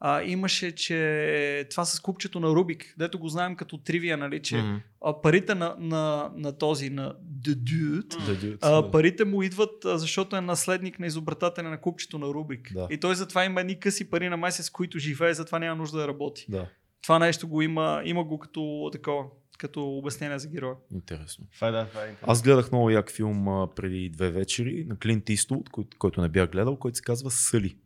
а, 0.00 0.22
имаше, 0.22 0.74
че 0.74 1.66
това 1.70 1.84
с 1.84 2.00
купчето 2.00 2.40
на 2.40 2.48
Рубик, 2.48 2.94
дето 2.98 3.18
го 3.18 3.28
знаем 3.28 3.56
като 3.56 3.78
тривия, 3.78 4.16
нали, 4.16 4.42
че 4.42 4.64
а, 5.04 5.20
парите 5.20 5.54
на, 5.54 5.76
на, 5.78 6.30
на 6.36 6.58
този, 6.58 6.90
на 6.90 7.14
The 7.40 7.54
Dude, 7.54 8.26
Да, 8.26 8.46
да, 8.48 8.56
а, 8.62 8.82
да. 8.82 8.90
парите 8.90 9.24
му 9.24 9.42
идват, 9.42 9.84
а, 9.84 9.98
защото 9.98 10.36
е 10.36 10.40
наследник 10.40 10.98
на 10.98 11.06
изобретателя 11.06 11.70
на 11.70 11.80
купчето 11.80 12.18
на 12.18 12.26
Рубик. 12.26 12.72
Да. 12.74 12.86
И 12.90 13.00
той 13.00 13.14
затова 13.14 13.44
има 13.44 13.60
едни 13.60 13.80
къси 13.80 14.10
пари 14.10 14.28
на 14.28 14.36
месец, 14.36 14.66
с 14.66 14.70
които 14.70 14.98
живее, 14.98 15.34
затова 15.34 15.58
няма 15.58 15.76
нужда 15.76 15.98
да 15.98 16.08
работи. 16.08 16.46
Да, 16.48 16.68
Това 17.02 17.18
нещо 17.18 17.48
го 17.48 17.62
има, 17.62 18.02
има 18.04 18.24
го 18.24 18.38
като 18.38 18.88
такова, 18.92 19.24
като 19.56 19.88
обяснение 19.88 20.38
за 20.38 20.48
героя. 20.48 20.74
интересно. 20.92 21.46
Това 21.54 21.68
е, 21.68 21.70
да, 21.70 21.86
това 21.86 22.00
е 22.00 22.04
интересно. 22.04 22.32
Аз 22.32 22.42
гледах 22.42 22.72
много 22.72 22.90
як 22.90 23.12
филм 23.12 23.48
а, 23.48 23.68
преди 23.68 24.08
две 24.08 24.30
вечери 24.30 24.84
на 24.84 24.96
Клинт 24.96 25.28
Иствуд, 25.28 25.68
който, 25.68 25.96
който 25.98 26.20
не 26.20 26.28
бях 26.28 26.50
гледал, 26.50 26.76
който 26.76 26.96
се 26.96 27.02
казва 27.02 27.30
Съли. 27.30 27.76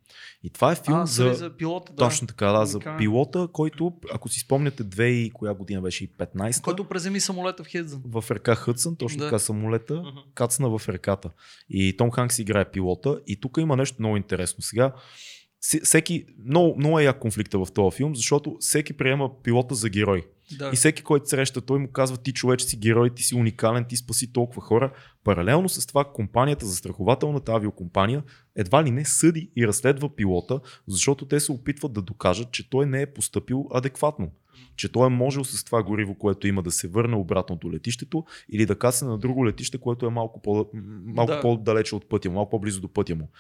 И 0.43 0.51
това 0.51 0.73
е 0.73 0.77
филм 0.77 0.97
а, 0.97 1.07
за... 1.07 1.33
за, 1.35 1.51
пилота, 1.51 1.93
да. 1.93 1.97
Точно 1.99 2.27
така, 2.27 2.47
да, 2.49 2.67
за 2.67 2.81
пилота, 2.99 3.49
който, 3.53 3.93
ако 4.13 4.29
си 4.29 4.41
спомняте, 4.41 4.85
две 4.85 5.07
и 5.07 5.31
коя 5.31 5.55
година 5.55 5.83
беше 5.83 6.05
и 6.05 6.09
15 6.09 6.63
Който 6.63 6.85
преземи 6.85 7.21
самолета 7.21 7.65
в 7.65 7.67
Хидзън. 7.67 8.03
в 8.05 8.25
река 8.31 8.55
Хътсън, 8.55 8.97
точно 8.97 9.19
Да. 9.19 9.25
така 9.25 9.39
самолета, 9.39 9.95
Мгм. 9.95 10.19
кацна 10.35 10.79
в 10.79 10.89
реката. 10.89 11.31
И 11.69 11.97
Том 11.97 12.11
Ханкс 12.11 12.39
играе 12.39 12.71
пилота. 12.71 13.21
И 13.27 13.41
тук 13.41 13.57
има 13.59 13.77
нещо 13.77 13.97
много 13.99 14.17
интересно. 14.17 14.63
Сега, 14.63 14.93
се- 15.17 15.40
всеки, 15.61 16.27
много, 16.45 16.77
много 16.79 17.01
е 17.01 17.05
як 17.05 17.19
конфликта 17.19 17.59
в 17.59 17.73
този 17.75 17.97
филм, 17.97 18.17
защото 18.17 18.57
всеки 18.61 18.93
приема 18.93 19.43
пилота 19.43 19.75
за 19.75 19.89
герой. 19.89 20.27
Да. 20.59 20.71
И 20.73 20.77
всеки, 20.77 21.03
който 21.03 21.29
среща, 21.29 21.61
той 21.61 21.79
му 21.79 21.89
казва, 21.89 22.17
ти 22.17 22.33
човече 22.33 22.67
си 22.67 22.77
герой, 22.77 23.15
ти 23.15 23.23
си 23.23 23.35
уникален, 23.35 23.85
ти 23.89 23.97
спаси 23.97 24.33
толкова 24.33 24.63
хора. 24.63 24.93
Паралелно 25.25 25.69
с 25.69 25.87
това, 25.87 26.05
компанията, 26.05 26.67
застрахователната 26.67 27.53
авиокомпания, 27.53 28.23
едва 28.57 28.85
ли 28.85 28.91
не 28.91 29.05
съди 29.05 29.51
и 29.57 29.67
разследва 29.67 30.17
пилота, 30.17 30.61
защото 30.89 31.27
те 31.27 31.41
се 31.41 31.53
опитват 31.53 31.93
да 31.93 32.03
докажат, 32.03 32.53
че 32.53 32.71
той 32.71 32.87
не 32.87 33.03
е 33.03 33.13
поступил 33.13 33.69
адекватно. 33.75 34.31
Че 34.77 34.93
той 34.93 35.07
е 35.07 35.11
можел 35.11 35.45
с 35.45 35.65
това 35.65 35.83
гориво, 35.83 36.15
което 36.15 36.47
има 36.47 36.63
да 36.63 36.71
се 36.71 36.89
върне 36.89 37.17
обратно 37.17 37.57
до 37.57 37.73
летището 37.73 38.25
или 38.53 38.67
да 38.67 38.79
касне 38.79 39.09
на 39.09 39.19
друго 39.19 39.47
летище, 39.47 39.79
което 39.79 40.07
е 40.07 40.11
малко, 40.11 40.43
по, 40.43 40.67
малко 41.05 41.33
Да. 41.33 41.41
по-далече 41.41 41.95
от 41.95 42.09
пътя 42.09 42.29
му, 42.29 42.35
малко 42.35 42.51
по-близо 42.51 42.81
до 42.81 42.89
пътя 42.89 43.15
му. 43.15 43.31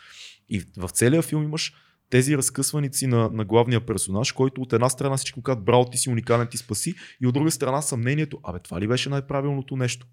И 0.49 0.63
в 0.77 0.89
целия 0.89 1.23
филм 1.23 1.43
имаш 1.43 1.75
тези 2.11 2.37
разкъсваници 2.37 3.07
на, 3.07 3.31
на 3.32 3.45
главния 3.45 3.87
персонаж, 3.87 4.32
който 4.32 4.61
от 4.61 4.73
една 4.73 4.89
страна 4.89 5.16
всички 5.16 5.39
му 5.39 5.43
казват, 5.43 5.65
браво, 5.65 5.91
ти 5.91 5.99
си 5.99 6.11
уникален, 6.11 6.47
ти 6.47 6.57
спаси, 6.57 6.95
и 7.23 7.27
от 7.27 7.35
друга 7.35 7.51
страна 7.51 7.82
съмнението, 7.82 8.39
абе 8.43 8.59
това 8.59 8.81
ли 8.81 8.89
беше 8.89 9.09
най-правилното 9.09 9.77
нещо? 9.77 10.07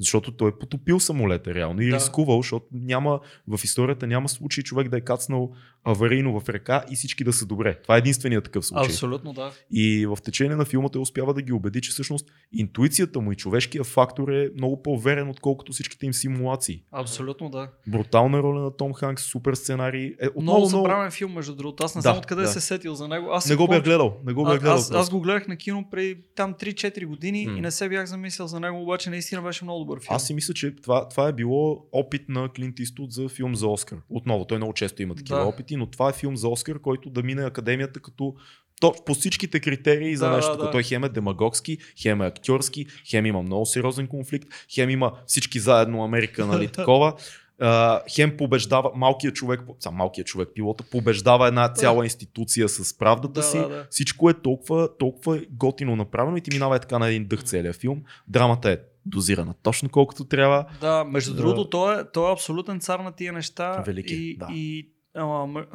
Защото 0.00 0.32
той 0.32 0.48
е 0.48 0.58
потопил 0.60 1.00
самолета 1.00 1.54
реално 1.54 1.80
и 1.80 1.88
Да. 1.88 1.96
рискувал, 1.96 2.42
защото 2.42 2.66
няма, 2.72 3.20
в 3.48 3.64
историята 3.64 4.06
няма 4.06 4.28
случай 4.28 4.64
човек 4.64 4.88
да 4.88 4.96
е 4.96 5.00
кацнал 5.00 5.52
аварийно 5.84 6.40
в 6.40 6.48
река 6.48 6.84
и 6.90 6.96
всички 6.96 7.24
да 7.24 7.32
са 7.32 7.46
добре. 7.46 7.74
Това 7.74 7.94
е 7.94 7.98
единственият 7.98 8.44
такъв 8.44 8.66
случай. 8.66 8.86
Абсолютно, 8.86 9.32
да. 9.32 9.52
И 9.72 10.06
в 10.06 10.18
течение 10.24 10.56
на 10.56 10.64
филма 10.64 10.88
той 10.88 11.02
успява 11.02 11.34
да 11.34 11.42
ги 11.42 11.52
убеди, 11.52 11.80
че 11.80 11.90
всъщност 11.90 12.26
интуицията 12.52 13.20
му 13.20 13.32
и 13.32 13.36
човешкия 13.36 13.84
фактор 13.84 14.28
е 14.28 14.50
много 14.56 14.82
по-верен, 14.82 15.28
отколкото 15.28 15.72
всичките 15.72 16.06
им 16.06 16.14
симулации. 16.14 16.82
Абсолютно, 16.92 17.50
да. 17.50 17.68
Брутална 17.86 18.38
роля 18.38 18.60
на 18.60 18.70
Том 18.70 18.94
Ханкс, 18.94 19.22
супер 19.22 19.54
сценарий. 19.54 20.06
Е, 20.06 20.12
Много 20.20 20.38
отново, 20.38 20.58
много... 20.58 20.68
забравен 20.68 21.10
филм, 21.10 21.32
между 21.32 21.54
другото. 21.54 21.84
Аз 21.84 21.94
не 21.94 21.98
Да, 21.98 22.02
знам 22.02 22.18
откъде 22.18 22.42
да. 22.42 22.48
се 22.48 22.60
сетил 22.60 22.94
за 22.94 23.08
него. 23.08 23.28
Аз 23.30 23.48
Не 23.48 23.56
го 23.56 23.68
бях 23.68 23.82
гледал. 23.84 24.16
Не 24.26 24.32
го 24.32 24.44
бях 24.44 24.60
гледал. 24.60 24.74
аз, 24.74 24.90
аз 24.90 25.10
го 25.10 25.20
гледах 25.20 25.48
на 25.48 25.56
кино 25.56 25.84
преди 25.90 26.16
там 26.36 26.54
3-4 26.54 27.06
години 27.06 27.46
М. 27.46 27.58
и 27.58 27.60
не 27.60 27.70
се 27.70 27.88
бях 27.88 28.06
замислил 28.06 28.46
за 28.46 28.60
него, 28.60 28.82
обаче 28.82 29.10
наистина 29.10 29.42
беше 29.42 29.64
много 29.64 29.80
добър 29.80 30.00
филм. 30.00 30.16
Аз 30.16 30.26
си 30.26 30.34
мисля, 30.34 30.54
че 30.54 30.76
това, 30.76 31.08
това 31.08 31.28
е 31.28 31.32
било 31.32 31.86
опит 31.92 32.28
на 32.28 32.48
Клинт 32.48 32.78
Иствуд 32.78 33.12
за 33.12 33.28
филм 33.28 33.54
за 33.54 33.66
Оскар. 33.66 33.98
Отново, 34.10 34.44
той 34.44 34.56
много 34.56 34.72
често 34.72 35.02
има 35.02 35.14
такива 35.14 35.38
Да. 35.38 35.44
опити, 35.44 35.73
но 35.76 35.86
това 35.86 36.08
е 36.08 36.12
филм 36.12 36.36
за 36.36 36.48
Оскар, 36.48 36.80
който 36.80 37.10
да 37.10 37.22
мине 37.22 37.44
академията 37.44 38.00
като 38.00 38.34
то, 38.80 38.94
по 39.06 39.14
всичките 39.14 39.60
критерии 39.60 40.16
за 40.16 40.28
Да, 40.28 40.36
нещо. 40.36 40.56
да, 40.56 40.64
да. 40.64 40.70
Той 40.70 40.82
хем 40.82 41.04
е 41.04 41.08
демагогски, 41.08 41.78
хем 42.02 42.22
е 42.22 42.26
актьорски, 42.26 42.86
хем 43.10 43.26
има 43.26 43.42
много 43.42 43.66
сериозен 43.66 44.06
конфликт, 44.06 44.48
хем 44.74 44.90
има 44.90 45.12
всички 45.26 45.58
заедно 45.58 46.04
Америка, 46.04 46.46
нали, 46.46 46.68
такова. 46.72 47.14
Uh, 47.62 48.00
хем 48.14 48.36
побеждава 48.36 48.90
малкият 48.94 49.34
човек, 49.34 49.60
сам 49.80 49.94
малкият 49.94 50.26
човек, 50.26 50.48
пилота, 50.54 50.84
побеждава 50.90 51.48
една 51.48 51.72
цяла 51.72 52.04
институция 52.04 52.68
с 52.68 52.98
правдата 52.98 53.32
Да, 53.40 53.42
си. 53.42 53.58
да, 53.58 53.68
да. 53.68 53.86
Всичко 53.90 54.30
е 54.30 54.34
толкова, 54.34 54.96
толкова 54.98 55.40
готино 55.50 55.96
направено 55.96 56.36
и 56.36 56.40
ти 56.40 56.50
минава 56.54 56.76
е 56.76 56.80
така 56.80 56.98
на 56.98 57.08
един 57.08 57.24
дъх 57.24 57.44
целият 57.44 57.76
филм. 57.76 58.02
Драмата 58.28 58.70
е 58.70 58.78
дозирана 59.06 59.54
точно 59.62 59.88
колкото 59.88 60.24
трябва. 60.24 60.64
Да, 60.80 61.04
между 61.04 61.30
Да. 61.30 61.36
другото, 61.36 61.70
той 61.70 62.00
е, 62.00 62.04
той 62.12 62.30
е 62.30 62.32
абсолютен 62.32 62.80
цар 62.80 63.00
на 63.00 63.12
тия 63.12 63.32
неща. 63.32 63.82
Велики 63.86 64.14
и, 64.14 64.36
да. 64.36 64.46
и 64.50 64.88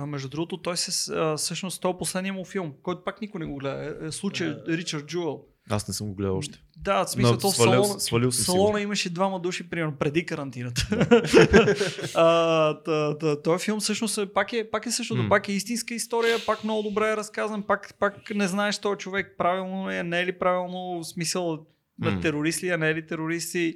между 0.07 0.29
другото, 0.29 0.57
той 0.57 0.77
се, 0.77 1.13
а, 1.13 1.37
всъщност, 1.37 1.81
той 1.81 1.91
е 1.91 1.97
последния 1.97 2.33
му 2.33 2.45
филм, 2.45 2.73
който 2.83 3.03
пак 3.03 3.21
никой 3.21 3.39
не 3.39 3.45
го 3.45 3.55
гледа. 3.55 3.97
Е, 4.01 4.07
е 4.07 4.11
случай 4.11 4.55
Ричард 4.67 5.05
Джуел. 5.05 5.41
Аз 5.71 5.87
не 5.87 5.93
съм 5.93 6.07
го 6.07 6.15
гледал 6.15 6.37
още. 6.37 6.59
Да, 6.77 7.05
в 7.05 7.09
смисъл, 7.09 7.31
Но 7.31 7.37
то 7.37 7.47
свалял- 7.51 7.83
салона, 7.83 8.31
съм 8.31 8.45
салона 8.45 8.81
имаше 8.81 9.09
двама 9.09 9.39
души, 9.39 9.69
примерно, 9.69 9.97
преди 9.99 10.25
карантината. 10.25 10.87
а, 12.15 12.73
та, 12.83 13.17
та, 13.17 13.41
този 13.41 13.65
филм 13.65 13.79
всъщност 13.79 14.17
е, 14.17 14.33
пак 14.33 14.53
е, 14.53 14.69
пак 14.71 14.85
е 14.85 14.91
същото, 14.91 15.23
М. 15.23 15.29
пак 15.29 15.49
е 15.49 15.51
истинска 15.51 15.93
история, 15.93 16.37
пак 16.45 16.63
много 16.63 16.83
добре 16.83 17.11
е 17.11 17.17
разказан, 17.17 17.63
пак, 17.63 17.93
пак 17.99 18.29
не 18.35 18.47
знаеш 18.47 18.79
този 18.79 18.97
човек 18.97 19.35
правилно 19.37 19.91
е, 19.91 20.03
не 20.03 20.21
е 20.21 20.25
ли 20.25 20.39
правилно, 20.39 20.99
в 20.99 21.03
смисъл 21.07 21.65
М. 21.99 22.11
mm. 22.11 22.21
терорист 22.21 22.63
ли 22.63 22.69
е, 22.69 22.77
не 22.77 22.89
е 22.89 22.95
ли 22.95 23.07
терористи. 23.07 23.75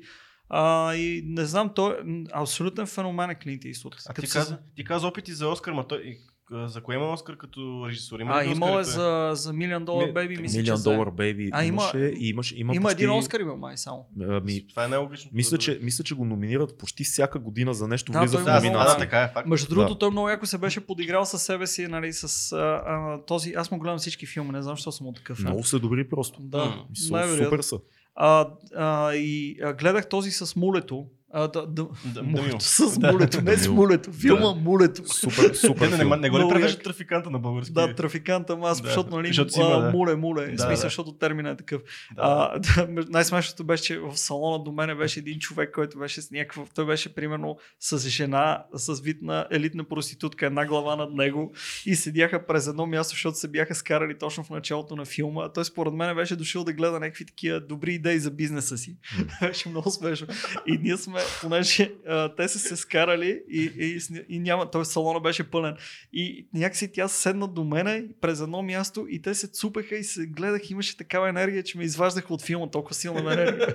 А, 0.56 0.96
и 0.96 1.24
не 1.26 1.46
знам, 1.46 1.70
той 1.70 1.94
е 1.94 1.98
абсолютен 2.34 2.86
феномен 2.88 3.30
е 3.30 3.36
Клинт 3.36 3.66
Иствуд. 3.66 3.96
А 4.08 4.14
ти 4.14 4.28
се- 4.28 4.34
каза, 4.34 4.58
ти 4.76 4.84
каза 4.84 5.08
опити 5.08 5.34
за 5.34 5.48
Оскар, 5.48 5.72
ма 5.72 5.88
той, 5.88 6.18
за 6.52 6.82
кое 6.82 6.96
има 6.96 7.06
Оскар 7.06 7.38
като 7.38 7.86
режисьор? 7.88 8.20
Има 8.20 8.34
А, 8.34 8.44
имал 8.46 8.80
е 8.80 8.84
за, 8.84 9.32
за 9.34 9.54
Million 9.54 9.84
Dollar 9.84 10.06
Ми- 10.08 10.14
Baby, 10.14 10.42
мисля, 10.42 10.54
че 10.54 10.62
Милион 10.62 10.78
за- 10.78 10.84
долар 10.86 11.10
бейби 11.10 11.50
А, 11.54 11.60
има- 11.60 11.68
имаше 11.68 11.98
и 12.18 12.30
имаше, 12.30 12.56
има, 12.58 12.76
Има 12.76 12.84
почти, 12.84 13.04
един 13.04 13.12
Оскар 13.12 13.40
имал 13.40 13.58
май 13.58 13.78
само. 13.78 14.06
Ами, 14.22 14.68
Това 14.68 14.86
е 14.86 14.88
най-логично. 14.88 15.32
мисля, 15.34 15.58
че, 15.58 15.80
мисля, 15.82 16.04
че 16.04 16.16
го 16.16 16.26
номинират 16.26 16.78
почти 16.78 17.04
всяка 17.04 17.40
година 17.40 17.74
за 17.74 17.88
нещо, 17.88 18.12
Да, 18.12 18.20
влиза 18.20 18.38
в 18.38 18.42
има 18.42 18.46
да, 18.46 18.56
номинация. 18.58 18.94
да, 18.94 19.00
така 19.00 19.22
е 19.22 19.28
факт. 19.28 19.48
Между 19.48 19.68
другото, 19.68 19.94
Да. 19.94 20.00
той 20.00 20.12
много 20.12 20.30
яко 20.30 20.46
се 20.46 20.58
беше 20.58 20.80
подиграл 20.80 21.26
със 21.26 21.44
себе 21.44 21.68
си, 21.68 21.88
нали, 21.88 22.14
с 22.14 22.52
а, 22.52 22.58
а, 22.58 23.26
този... 23.26 23.54
Аз 23.54 23.72
му 23.72 23.80
гледам 23.80 23.98
всички 23.98 24.26
филми, 24.26 24.52
не 24.52 24.62
знам, 24.62 24.76
защо 24.76 24.92
съм 24.92 25.08
от 25.08 25.16
такъв. 25.16 25.40
Много 25.40 25.64
са 25.64 25.80
добри 25.80 26.10
просто. 26.10 26.40
Да, 26.42 26.66
М. 26.66 26.86
Супер 26.96 27.60
са. 27.60 27.80
А, 28.16 28.48
а, 28.76 29.14
и 29.16 29.58
а, 29.62 29.74
гледах 29.74 30.10
този 30.10 30.32
с 30.32 30.56
мулето. 30.56 31.06
А, 31.36 31.48
да, 31.48 31.68
да, 31.68 31.88
Да, 32.06 32.24
мулето, 32.24 32.58
с 32.60 33.00
Да. 33.00 33.12
мулето, 33.12 33.42
не 33.42 33.58
с 33.58 33.70
мулето. 33.70 34.12
Филма 34.12 34.54
Да. 34.54 34.56
мулето. 34.56 35.14
Супер, 35.14 35.54
супер 35.54 35.88
не, 35.88 35.98
не, 36.04 36.16
не 36.18 36.30
го 36.30 36.40
ли 36.40 36.44
превеждат 36.50 36.84
трафиканта 36.84 37.30
на 37.30 37.40
български? 37.40 37.74
Да, 37.74 37.96
трафикант, 37.96 38.50
ама 38.50 38.70
аз, 38.70 38.82
Да. 38.82 38.88
защото, 38.88 39.16
нали, 39.16 39.28
Защото 39.28 39.60
има, 39.60 39.82
да. 39.82 39.92
муле, 39.92 40.16
муле. 40.16 40.42
Да, 40.42 40.48
смисъл, 40.48 40.70
да. 40.70 40.78
защото 40.78 41.12
терминът 41.14 41.54
е 41.54 41.58
такъв. 41.58 41.82
Да. 42.16 42.22
А, 42.56 42.60
да, 42.60 43.06
най-смешното 43.10 43.64
беше, 43.64 43.84
че 43.84 44.00
в 44.00 44.18
салона 44.18 44.64
до 44.64 44.72
мене 44.72 44.96
беше 44.96 45.20
един 45.20 45.40
човек, 45.40 45.72
който 45.76 46.00
беше 46.00 46.22
с 46.22 46.32
някакъв, 46.32 46.70
той 46.76 46.86
беше 46.86 47.16
примерно 47.16 47.58
с 47.80 48.10
жена, 48.10 48.64
с 48.74 49.02
вид 49.02 49.22
на 49.22 49.48
елитна 49.52 49.84
проститутка, 49.84 50.46
една 50.46 50.66
глава 50.66 50.96
над 50.96 51.14
него 51.14 51.54
и 51.86 51.96
седяха 51.96 52.46
през 52.46 52.68
едно 52.68 52.86
място, 52.86 53.12
защото 53.12 53.38
се 53.38 53.48
бяха 53.48 53.76
скарали 53.76 54.18
точно 54.18 54.44
в 54.44 54.50
началото 54.50 54.96
на 54.96 55.06
филма. 55.06 55.50
Той 55.50 55.66
според 55.66 55.94
мен 55.94 56.16
беше 56.16 56.36
дошъл 56.36 56.64
да 56.64 56.74
гледа 56.74 57.00
някакви 57.00 57.26
такива 57.26 57.60
добри 57.60 57.94
идеи 57.94 58.20
за 58.20 58.32
бизнеса 58.32 58.78
си. 58.78 58.98
беше 59.42 59.70
много 59.70 59.92
смешно. 59.92 60.28
И 60.68 60.78
ние 60.78 60.98
сме, 60.98 61.20
понеже 61.42 61.92
а, 62.08 62.36
те 62.36 62.48
са 62.48 62.60
се 62.60 62.76
скарали 62.76 63.42
и, 63.50 63.72
и, 63.80 64.00
и 64.30 64.40
няма, 64.40 64.72
той 64.72 64.86
салона 64.86 65.20
беше 65.20 65.44
пълен. 65.44 65.76
И 66.14 66.48
някакси 66.54 66.92
тя 66.92 67.08
седна 67.08 67.48
до 67.48 67.64
мене 67.64 68.06
през 68.22 68.42
едно 68.42 68.62
място 68.62 69.06
и 69.10 69.22
те 69.22 69.36
се 69.36 69.48
цупеха 69.48 69.96
и 69.96 70.04
се 70.04 70.26
гледах, 70.26 70.70
имаше 70.70 70.98
такава 70.98 71.30
енергия, 71.30 71.64
че 71.64 71.78
ме 71.78 71.84
изваждаха 71.84 72.34
от 72.34 72.42
филма, 72.42 72.68
толкова 72.68 72.96
силна 72.96 73.34
енергия. 73.34 73.74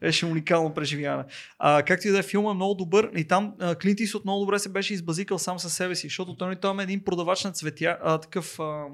Беше, 0.00 0.26
уникално 0.26 0.74
преживяване. 0.74 1.24
А, 1.58 1.82
както 1.82 2.08
и 2.08 2.10
да 2.10 2.18
е, 2.18 2.22
филма 2.22 2.50
е 2.50 2.54
много 2.54 2.74
добър 2.74 3.10
и 3.16 3.24
там 3.24 3.54
Клинт 3.82 4.00
Исот 4.00 4.24
много 4.24 4.40
добре 4.40 4.58
се 4.58 4.68
беше 4.68 4.94
избазикал 4.94 5.38
сам 5.38 5.58
със 5.58 5.74
себе 5.74 5.94
си, 5.94 6.06
защото 6.06 6.36
той, 6.36 6.56
той 6.56 6.80
е 6.80 6.82
един 6.82 7.04
продавач 7.04 7.44
на 7.44 7.52
цветя, 7.52 7.98
а, 8.02 8.18
такъв 8.18 8.60
а, 8.60 8.84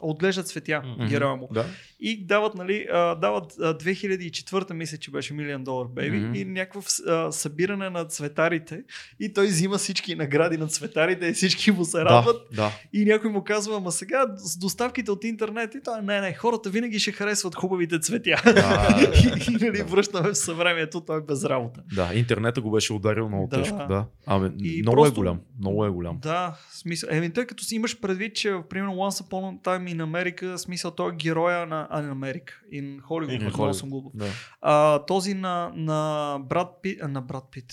отглежда 0.00 0.42
цветя, 0.42 0.82
Мгм. 0.86 1.06
героя 1.06 1.36
му. 1.36 1.48
Да. 1.52 1.64
И 2.00 2.26
дават, 2.26 2.54
нали, 2.54 2.86
а, 2.92 3.14
дават 3.14 3.52
а, 3.60 3.74
2004 3.74 4.72
мисля, 4.72 4.96
че 4.96 5.10
беше 5.10 5.34
Million 5.34 5.62
Dollar 5.62 5.88
Baby 5.90 6.18
Мгм. 6.20 6.34
и 6.34 6.44
някакво 6.44 6.80
а, 7.08 7.32
събиране 7.32 7.90
на 7.90 8.04
цветарите 8.04 8.82
и 9.20 9.32
той 9.32 9.46
взима 9.46 9.78
всички 9.78 10.14
награди 10.14 10.56
на 10.56 10.66
цветарите 10.66 11.26
и 11.26 11.32
всички 11.32 11.70
му 11.70 11.84
се 11.84 11.98
Да, 11.98 12.04
радват 12.04 12.36
да. 12.52 12.72
и 12.92 13.04
някой 13.04 13.30
му 13.30 13.44
казва, 13.44 13.76
ама 13.76 13.92
сега 13.92 14.26
с 14.36 14.58
доставките 14.58 15.10
от 15.10 15.24
интернет 15.24 15.74
и 15.74 15.82
той, 15.84 16.02
не, 16.02 16.20
не, 16.20 16.34
хората 16.34 16.70
винаги 16.70 16.98
ще 16.98 17.12
харесват 17.12 17.54
хубавите 17.54 17.98
цветя. 18.00 18.42
Да. 18.44 18.98
и, 19.16 19.50
и 19.50 19.56
нали, 19.56 19.82
връщаме 19.82 20.28
в 20.28 20.34
съвремието, 20.34 21.00
той 21.00 21.18
е 21.18 21.22
без 21.22 21.44
работа. 21.44 21.80
Да, 21.94 22.10
интернета 22.14 22.60
го 22.60 22.70
беше 22.70 22.92
ударил 22.92 23.28
много 23.28 23.46
Да. 23.46 23.56
тежко. 23.56 23.76
Да. 23.78 24.04
Абе, 24.26 24.50
И 24.58 24.82
много 24.82 24.96
просто- 24.96 25.12
е 25.12 25.14
голям. 25.14 25.40
Много 25.58 25.84
е 25.84 25.90
голям. 25.90 26.18
Да, 26.22 26.56
смисъл. 26.72 27.08
Еми, 27.12 27.30
тъй 27.30 27.46
като 27.46 27.64
си 27.64 27.74
имаш 27.74 28.00
предвид, 28.00 28.34
че 28.34 28.56
примерно 28.70 28.92
Once 28.92 29.24
Upon 29.24 29.56
a 29.56 29.62
Time 29.62 29.89
in 29.94 30.02
America, 30.04 30.56
смисъл 30.56 30.90
той 30.90 31.12
е 31.12 31.16
героя 31.16 31.66
на 31.66 31.88
in 31.92 32.12
America, 32.12 32.52
in 32.74 33.00
Hollywood, 33.00 33.40
In 33.42 33.52
Hollywood. 33.52 33.72
съм 33.72 33.90
глупав. 33.90 34.12
Да. 34.14 34.26
А, 34.60 35.04
този 35.04 35.34
на, 35.34 35.72
на 35.74 36.38
Брат 36.48 36.68
Пит, 36.82 36.98
на 37.08 37.20
Брат 37.22 37.44
Пит, 37.52 37.72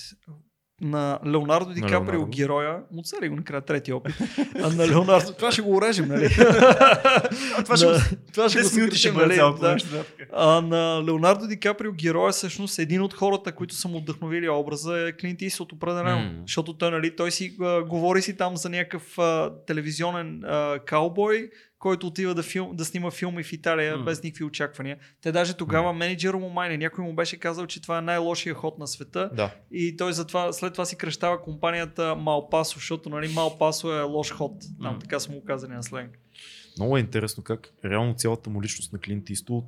на 0.82 1.20
Леонардо 1.28 1.74
Ди 1.74 1.82
Каприо 1.82 2.26
героя, 2.26 2.80
отсели 2.98 3.30
го 3.30 3.36
накрая 3.36 3.62
трети 3.62 3.94
опит, 3.94 4.16
а 4.64 4.70
на 4.70 4.88
Леонардо, 4.88 5.34
това 5.34 5.52
ще 5.52 5.62
го 5.62 5.76
урежем, 5.76 6.08
нали? 6.08 6.30
това 7.64 7.78
ще 7.78 7.86
На- 7.86 8.00
това 8.34 8.50
ще 8.50 8.60
го 8.62 8.66
10 8.68 8.76
минути 8.76 8.98
ще 8.98 9.08
съкратим, 9.10 9.30
бъде 9.30 9.68
нали? 9.68 9.82
Да. 9.92 10.04
А, 10.34 10.62
на 10.62 11.04
Леонардо 11.04 11.48
Ди 11.48 11.60
Каприо 11.60 11.94
героя 11.94 12.32
всъщност 12.32 12.80
един 12.80 13.02
от 13.02 13.14
хората, 13.14 13.52
които 13.52 13.76
са 13.76 13.88
му 13.88 14.00
вдъхновили 14.00 14.50
образа 14.50 15.00
е 15.00 15.12
Клинт 15.12 15.42
Исот 15.42 15.72
определено. 15.72 16.20
М. 16.22 16.42
Защото 16.42 16.74
той, 16.78 16.92
нали, 16.92 17.16
той 17.16 17.32
си 17.32 17.58
а, 17.62 17.82
говори 17.84 18.22
си 18.22 18.38
там 18.38 18.58
за 18.58 18.70
някакъв 18.70 19.18
а, 19.20 19.52
телевизионен 19.68 20.44
а, 20.44 20.80
каубой, 20.86 21.50
който 21.80 22.08
отива 22.08 22.36
да, 22.36 22.44
филм, 22.44 22.76
да 22.76 22.86
снима 22.86 23.12
филми 23.12 23.44
в 23.44 23.54
Италия 23.54 23.98
М. 23.98 24.04
без 24.04 24.24
никакви 24.24 24.44
очаквания. 24.44 24.98
Те 25.22 25.32
даже 25.32 25.54
тогава 25.54 25.94
менеджера 25.94 26.38
му 26.38 26.50
майне, 26.50 26.78
някой 26.78 27.04
му 27.04 27.16
беше 27.16 27.38
казал, 27.38 27.68
че 27.68 27.82
това 27.82 27.98
е 27.98 28.02
най-лошия 28.02 28.56
ход 28.56 28.78
на 28.80 28.88
света 28.88 29.30
Да. 29.34 29.56
и 29.72 29.98
той 29.98 30.14
затова, 30.14 30.54
след 30.54 30.74
това 30.74 30.86
си 30.86 30.98
кръщава 30.98 31.42
компанията 31.42 32.16
Малпасо, 32.16 32.80
защото 32.80 33.10
нали, 33.10 33.28
Малпасо 33.28 33.94
е 33.94 34.02
лош 34.02 34.32
ход. 34.32 34.64
Там 34.84 35.00
така 35.00 35.20
са 35.20 35.32
му 35.32 35.44
казани 35.44 35.76
на 35.76 35.84
сленг. 35.84 36.20
Много 36.78 36.98
е 36.98 37.00
интересно 37.00 37.44
как 37.44 37.74
реално 37.86 38.16
цялата 38.16 38.50
му 38.50 38.62
личност 38.62 38.94
на 38.94 39.00
Клинт 39.00 39.30
м, 39.30 39.62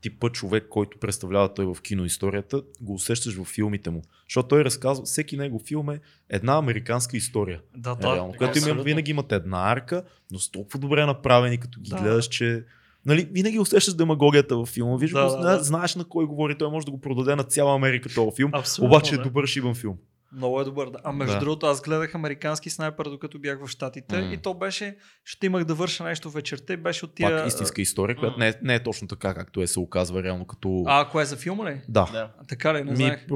типа 0.00 0.28
човек, 0.28 0.66
който 0.70 0.98
представлява 0.98 1.54
той 1.54 1.66
в 1.66 1.82
киноисторията, 1.82 2.62
го 2.80 2.94
усещаш 2.94 3.34
в 3.34 3.44
филмите 3.44 3.90
му. 3.90 4.02
Защото 4.28 4.48
той 4.48 4.64
разказва, 4.64 5.04
всеки 5.04 5.36
него 5.36 5.58
филм 5.66 5.90
е 5.90 6.00
една 6.28 6.58
американска 6.58 7.16
история. 7.16 7.60
Да, 7.76 7.94
Да, 7.94 8.14
реално, 8.14 8.34
която 8.38 8.58
има, 8.68 8.82
винаги 8.82 9.10
имат 9.10 9.32
една 9.32 9.72
арка, 9.72 10.02
но 10.30 10.38
с 10.38 10.50
толкова 10.50 10.78
добре 10.78 11.06
направени, 11.06 11.58
като 11.58 11.80
ги 11.80 11.90
Да. 11.90 11.96
гледаш, 11.96 12.28
че 12.28 12.64
Нали, 13.06 13.28
винаги 13.32 13.58
усещаш 13.58 13.94
демагогията 13.94 14.56
във 14.56 14.68
филма. 14.68 14.96
Виж, 14.96 15.10
Да, 15.10 15.24
го, 15.24 15.42
да, 15.42 15.56
да. 15.56 15.62
знаеш 15.64 15.94
на 15.94 16.04
кой 16.04 16.26
говори, 16.26 16.58
той 16.58 16.70
може 16.70 16.86
да 16.86 16.92
го 16.92 17.00
продаде 17.00 17.36
на 17.36 17.44
цяла 17.44 17.74
Америка 17.74 18.08
този 18.14 18.36
филм. 18.36 18.50
Абсолютно, 18.54 18.96
обаче 18.96 19.14
е 19.14 19.18
да. 19.18 19.24
добър 19.24 19.46
шибан 19.46 19.74
филм. 19.74 19.96
Много 20.36 20.60
е 20.60 20.64
добър. 20.64 20.90
Да. 20.90 20.98
А 21.04 21.12
между 21.12 21.34
Да. 21.34 21.40
другото, 21.40 21.66
аз 21.66 21.82
гледах 21.82 22.14
американски 22.14 22.70
снайпер, 22.70 23.04
докато 23.04 23.38
бях 23.38 23.58
в 23.60 23.68
Штатите 23.68 24.18
М. 24.18 24.32
и 24.32 24.36
то 24.36 24.54
беше, 24.54 24.96
ще 25.24 25.46
имах 25.46 25.64
да 25.64 25.74
върша 25.74 26.04
нещо 26.04 26.30
вечерта 26.30 26.72
и 26.72 26.76
беше 26.76 27.04
от 27.04 27.14
тия... 27.14 27.36
Пак 27.38 27.46
истинска 27.48 27.82
история, 27.82 28.16
която 28.16 28.38
не 28.38 28.48
е, 28.48 28.52
не 28.62 28.74
е 28.74 28.82
точно 28.82 29.08
така, 29.08 29.34
както 29.34 29.62
е 29.62 29.66
се 29.66 29.80
оказва 29.80 30.22
реално 30.22 30.46
като... 30.46 30.82
А, 30.86 31.08
кое 31.08 31.22
е 31.22 31.26
за 31.26 31.36
филма 31.36 31.64
ли? 31.64 31.80
да. 31.88 32.08
Да. 32.12 32.30
А, 32.38 32.46
така 32.46 32.74
ли, 32.74 32.78
не 32.78 32.90
Ми, 32.90 32.96
знаех. 32.96 33.26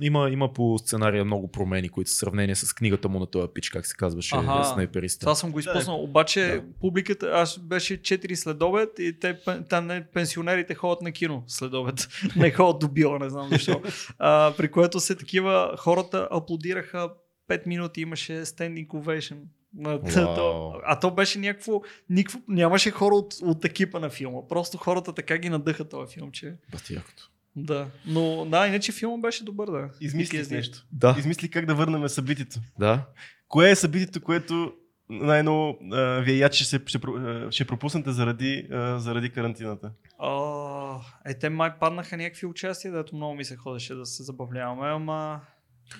има, 0.00 0.30
има 0.30 0.52
по 0.52 0.78
сценария 0.78 1.24
много 1.24 1.48
промени, 1.48 1.88
които 1.88 2.10
са 2.10 2.16
в 2.16 2.18
сравнение 2.20 2.54
с 2.54 2.72
книгата 2.72 3.08
му 3.08 3.18
на 3.18 3.26
този 3.26 3.48
пич, 3.54 3.70
как 3.70 3.86
се 3.86 3.94
казваше, 3.96 4.36
Аха. 4.36 4.64
снайпериста. 4.64 5.20
Това 5.20 5.34
съм 5.34 5.50
го 5.52 5.58
изпуснал. 5.58 6.02
Обаче 6.02 6.40
Да. 6.46 6.62
публиката, 6.80 7.26
аз 7.26 7.58
беше 7.58 7.94
4 7.94 8.34
след 8.34 8.62
обед 8.62 8.88
и 8.98 9.18
те, 9.20 9.38
там 9.68 9.86
не, 9.86 10.04
пенсионерите 10.04 10.74
ходят 10.74 11.02
на 11.02 11.12
кино 11.12 11.44
след 11.46 11.74
обед. 11.74 12.08
не 12.36 12.50
ходят 12.50 12.80
до 12.80 12.88
била, 12.88 13.18
не 13.18 13.30
знам 13.30 13.48
защо. 13.48 13.80
а, 14.18 14.52
при 14.56 14.70
което 14.70 15.00
се 15.00 15.16
такива 15.16 15.74
хората 15.78 16.28
аплодираха 16.54 17.10
5 17.48 17.66
минути, 17.66 18.00
имаше 18.00 18.32
standing 18.32 18.86
ovation. 18.86 19.36
То, 20.14 20.74
а 20.84 21.00
то 21.00 21.10
беше 21.10 21.38
някакво, 21.38 21.80
никакво, 22.10 22.40
нямаше 22.48 22.90
хора 22.90 23.14
от, 23.14 23.34
от 23.42 23.64
екипа 23.64 23.98
на 23.98 24.10
филма. 24.10 24.48
Просто 24.48 24.78
хората 24.78 25.12
така 25.12 25.38
ги 25.38 25.48
надъха 25.48 25.88
този 25.88 26.14
филм, 26.14 26.30
че 26.32 26.54
Бати 26.72 26.94
якото. 26.94 27.30
да. 27.56 27.86
Но 28.06 28.46
да, 28.50 28.66
иначе 28.66 28.92
филма 28.92 29.18
беше 29.18 29.44
добър, 29.44 29.70
да. 29.70 29.88
Измисли 30.00 30.54
нещо. 30.54 30.86
Да, 30.92 31.14
Измисли 31.18 31.50
как 31.50 31.66
да 31.66 31.74
върнем 31.74 32.08
събитието. 32.08 32.60
да. 32.78 33.06
Кое 33.48 33.70
е 33.70 33.76
събитието, 33.76 34.20
което 34.20 34.72
най-ново 35.08 35.78
вие 36.22 36.36
я, 36.36 36.48
че 36.48 36.64
ще, 36.64 36.80
ще, 36.86 36.98
про- 36.98 37.46
а, 37.48 37.52
ще 37.52 37.64
пропуснете 37.64 38.12
заради, 38.12 38.66
а, 38.72 38.98
заради 38.98 39.30
карантината? 39.30 39.90
А, 40.18 41.00
е, 41.26 41.34
те 41.34 41.48
май 41.48 41.70
паднаха 41.80 42.16
някакви 42.16 42.46
участия, 42.46 42.92
дето 42.92 43.16
много 43.16 43.34
ми 43.34 43.44
се 43.44 43.56
ходеше 43.56 43.94
да 43.94 44.06
се 44.06 44.22
забавляваме, 44.22 44.88
ама 44.88 45.40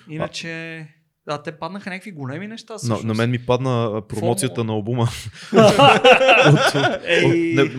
иначе... 0.07 0.87
А, 1.27 1.41
те 1.41 1.51
паднаха 1.51 1.89
някакви 1.89 2.11
големи 2.11 2.47
неща. 2.47 2.77
Всъщност. 2.77 3.03
На, 3.03 3.13
мен 3.13 3.31
ми 3.31 3.39
падна 3.39 4.01
промоцията 4.09 4.55
Фомо. 4.55 4.71
на 4.71 4.77
обума. 4.77 5.03
от, 6.47 6.75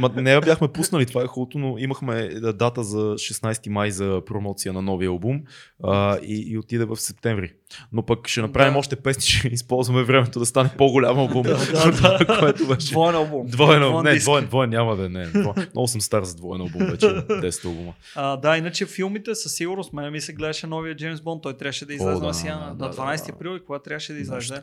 от, 0.03 0.17
не, 0.17 0.23
не 0.23 0.33
я 0.33 0.41
бяхме 0.41 0.69
пуснали, 0.69 1.07
това 1.07 1.23
е 1.23 1.27
хубавото, 1.27 1.59
но 1.59 1.79
имахме 1.79 2.21
е, 2.21 2.29
дата 2.53 2.85
за 2.85 2.99
16 2.99 3.69
май 3.69 3.91
за 3.91 4.23
промоция 4.27 4.73
на 4.73 4.83
новия 4.83 5.13
обум. 5.13 5.43
а, 5.85 6.19
и, 6.23 6.45
и 6.53 6.59
отиде 6.59 6.85
в 6.85 6.97
септември. 6.97 7.53
Но 7.93 8.03
пък 8.03 8.29
ще 8.29 8.41
направим 8.41 8.73
да. 8.73 8.79
още 8.79 8.97
песни, 8.97 9.23
ще 9.27 9.49
използваме 9.49 10.03
времето 10.03 10.39
да 10.39 10.47
стане 10.47 10.71
по-голям 10.79 11.19
обум. 11.19 11.43
да, 11.43 11.59
да, 11.73 12.19
да. 12.19 12.39
което 12.41 12.67
беше... 12.67 12.91
Двоен 12.91 13.15
албум. 13.15 13.47
Двоен, 13.47 13.81
двоен, 13.81 14.05
не, 14.05 14.19
двоен, 14.19 14.47
двоен 14.47 14.71
няма 14.71 14.97
да 14.97 15.05
е, 15.05 15.09
не. 15.09 15.27
Двоен. 15.27 15.67
Много 15.75 15.89
съм 15.89 16.01
стар 16.01 16.23
за 16.23 16.35
двоен 16.35 16.61
обум 16.61 16.87
вече, 16.87 17.07
10 17.07 17.69
обума. 17.69 17.93
А, 18.15 18.37
да, 18.37 18.57
иначе 18.57 18.87
филмите 18.87 19.35
със 19.35 19.55
сигурност, 19.55 19.93
мен 19.93 20.13
ми 20.13 20.21
се 20.21 20.33
гледаше 20.33 20.67
новия 20.67 20.97
Джеймс 20.97 21.21
Бонд, 21.21 21.43
той 21.43 21.57
трябваше 21.57 21.87
да 21.87 21.95
излезе 21.95 22.17
О, 22.17 22.21
да, 22.21 22.27
на 22.27 22.35
сия 22.35 22.59
да, 22.59 22.87
на 22.87 22.93
12 22.93 23.32
март 23.33 23.45
и 23.45 23.49
април, 23.49 23.65
когато 23.67 23.83
трябваше 23.83 24.13
да 24.13 24.19
излезе. 24.19 24.63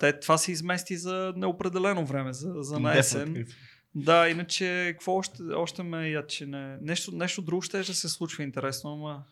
Те, 0.00 0.20
това 0.20 0.38
се 0.38 0.52
измести 0.52 0.96
за 0.96 1.32
неопределено 1.36 2.06
време, 2.06 2.32
за, 2.32 2.52
за 2.56 2.80
на 2.80 2.98
есен. 2.98 3.46
Да, 3.94 4.28
иначе 4.28 4.88
какво 4.92 5.12
още, 5.12 5.42
още 5.56 5.82
ме 5.82 6.08
я, 6.08 6.26
че 6.26 6.46
не... 6.46 6.76
Нещо, 6.80 7.12
нещо 7.14 7.42
друго 7.42 7.62
ще 7.62 7.78
да 7.78 7.84
се 7.84 8.08
случва 8.08 8.42
интересно, 8.42 8.92
ама... 8.92 9.22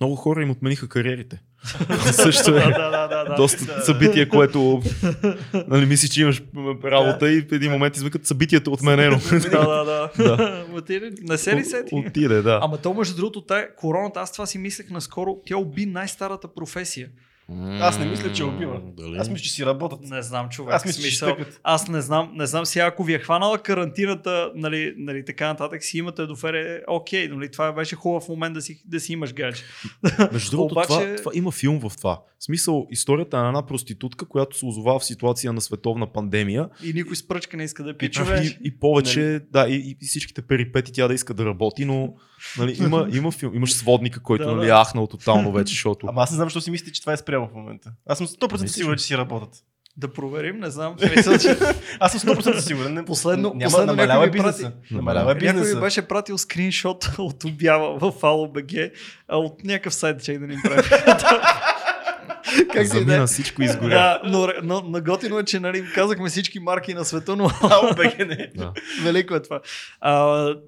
Много 0.00 0.16
хора 0.16 0.42
им 0.42 0.50
отмениха 0.50 0.88
кариерите. 0.88 1.42
Също 2.12 2.56
е 2.56 2.64
доста 3.36 3.64
да. 3.64 3.80
събитие, 3.80 4.28
което 4.28 4.82
нали, 5.68 5.86
мислиш, 5.86 6.10
че 6.10 6.22
имаш 6.22 6.42
работа 6.84 7.32
и 7.32 7.40
в 7.40 7.52
един 7.52 7.72
момент 7.72 7.96
извикат 7.96 8.26
събитието 8.26 8.70
е 8.70 8.74
отменено. 8.74 9.18
да, 9.30 9.84
да, 9.84 10.10
да. 10.16 10.66
не 11.22 11.38
се 11.38 11.56
ли 11.56 11.64
сети? 11.64 11.94
Отиде, 11.94 12.42
да. 12.42 12.58
Ама 12.62 12.78
то 12.78 12.94
между 12.94 13.16
другото, 13.16 13.46
короната, 13.76 14.20
аз 14.20 14.32
това 14.32 14.46
си 14.46 14.58
мислех 14.58 14.90
наскоро, 14.90 15.36
тя 15.46 15.56
уби 15.56 15.86
най-старата 15.86 16.54
професия. 16.54 17.08
Аз 17.80 17.98
не 17.98 18.06
мисля, 18.06 18.32
че 18.32 18.44
убива. 18.44 18.80
Дали? 18.96 19.16
Аз 19.18 19.28
мисля, 19.30 19.44
че 19.44 19.50
си 19.50 19.66
работят. 19.66 20.00
Не 20.02 20.22
знам, 20.22 20.48
човек. 20.48 20.74
Аз 20.74 20.84
мисля, 20.84 21.02
че 21.02 21.08
смисъл, 21.08 21.28
щъкат. 21.34 21.60
аз 21.62 21.88
не 21.88 22.00
знам, 22.00 22.30
не 22.34 22.46
знам 22.46 22.66
сега, 22.66 22.86
ако 22.86 23.04
ви 23.04 23.14
е 23.14 23.18
хванала 23.18 23.58
карантината, 23.58 24.52
нали, 24.54 24.94
нали 24.96 25.24
така 25.24 25.46
нататък, 25.46 25.84
си 25.84 25.98
имате 25.98 26.26
доверие, 26.26 26.80
окей, 26.88 27.28
нали, 27.28 27.50
това 27.50 27.72
беше 27.72 27.96
хубав 27.96 28.28
момент 28.28 28.54
да 28.54 28.62
си, 28.62 28.82
да 28.86 29.00
си 29.00 29.12
имаш 29.12 29.34
гадже. 29.34 29.62
Между 30.32 30.50
другото, 30.50 30.74
Обаче- 30.74 30.86
това, 30.86 31.16
това, 31.16 31.30
има 31.34 31.50
филм 31.50 31.80
в 31.80 31.92
това. 31.96 32.22
В 32.38 32.44
смисъл, 32.44 32.86
историята 32.90 33.42
на 33.42 33.48
една 33.48 33.66
проститутка, 33.66 34.26
която 34.28 34.58
се 34.58 34.66
озова 34.66 34.98
в 34.98 35.04
ситуация 35.04 35.52
на 35.52 35.60
световна 35.60 36.12
пандемия 36.12 36.68
И 36.84 36.92
никой 36.92 37.16
с 37.16 37.28
пръчка 37.28 37.56
не 37.56 37.64
иска 37.64 37.84
да 37.84 37.96
пи 37.96 38.06
и, 38.06 38.10
човек. 38.10 38.44
и, 38.44 38.58
и 38.64 38.78
повече, 38.78 39.40
да, 39.52 39.68
и, 39.68 39.96
и 40.02 40.06
всичките 40.06 40.42
перипети 40.42 40.92
тя 40.92 41.08
да 41.08 41.14
иска 41.14 41.34
да 41.34 41.44
работи, 41.46 41.84
но 41.84 42.14
нали, 42.58 42.76
има, 42.78 43.08
има 43.12 43.30
филм, 43.30 43.54
имаш 43.54 43.72
сводника, 43.72 44.20
който 44.20 44.44
Да, 44.44 44.52
нали, 44.52 44.66
да. 44.66 44.84
ахнал 44.84 45.06
тотално 45.06 45.52
вече, 45.52 45.72
защото... 45.72 46.06
Ама 46.06 46.22
аз 46.22 46.30
не 46.30 46.34
знам, 46.34 46.46
защо 46.46 46.60
си 46.60 46.70
мислите, 46.70 46.92
че 46.92 47.00
това 47.00 47.12
е 47.12 47.16
спрямо 47.16 47.48
в 47.48 47.54
момента. 47.54 47.92
Аз 48.06 48.18
съм 48.18 48.26
100% 48.26 48.52
Мислиш 48.52 48.70
сигурен, 48.70 48.98
че 48.98 49.04
си 49.04 49.18
работят. 49.18 49.50
Да 49.96 50.08
проверим, 50.08 50.58
не 50.58 50.70
знам. 50.70 50.96
Аз 52.00 52.12
съм 52.12 52.20
100% 52.26 52.58
сигурен. 52.58 52.94
Не- 52.94 53.04
Последно- 53.04 53.48
няма, 53.48 53.64
последно 53.64 53.86
намалява 53.86 54.14
някой 54.16 54.30
бизнеса. 54.32 54.62
прати- 54.62 54.94
Намалява 54.94 55.24
някой 55.26 55.48
ми 55.48 55.52
бизнеса. 55.52 55.80
беше 55.80 56.02
пратил 56.02 56.38
скриншот 56.38 57.10
от 57.18 57.44
обява 57.44 57.98
в 58.00 58.12
AloBG 58.12 58.92
а 59.28 59.36
от 59.36 59.64
някакъв 59.64 59.94
сайт, 59.94 60.22
че 60.22 60.32
да 60.32 60.46
ни 60.46 60.56
прави. 60.64 60.82
как 62.72 62.86
си 62.86 62.92
да 62.92 62.98
е? 62.98 63.04
Замина 63.04 63.26
всичко 63.26 63.62
изгоря. 63.62 63.88
Да, 63.88 64.20
но, 64.24 64.48
но, 64.62 64.82
но 64.86 65.00
готино 65.00 65.38
е, 65.38 65.44
че 65.44 65.60
нали, 65.60 65.84
казахме 65.94 66.28
всички 66.28 66.60
марки 66.60 66.94
на 66.94 67.04
света, 67.04 67.36
но 67.36 67.44
Ало, 67.62 67.94
беге, 67.94 68.24
не. 68.24 68.50
Да. 68.56 68.72
Велико 69.02 69.34
е 69.34 69.42
това. 69.42 69.60
А, 70.00 70.14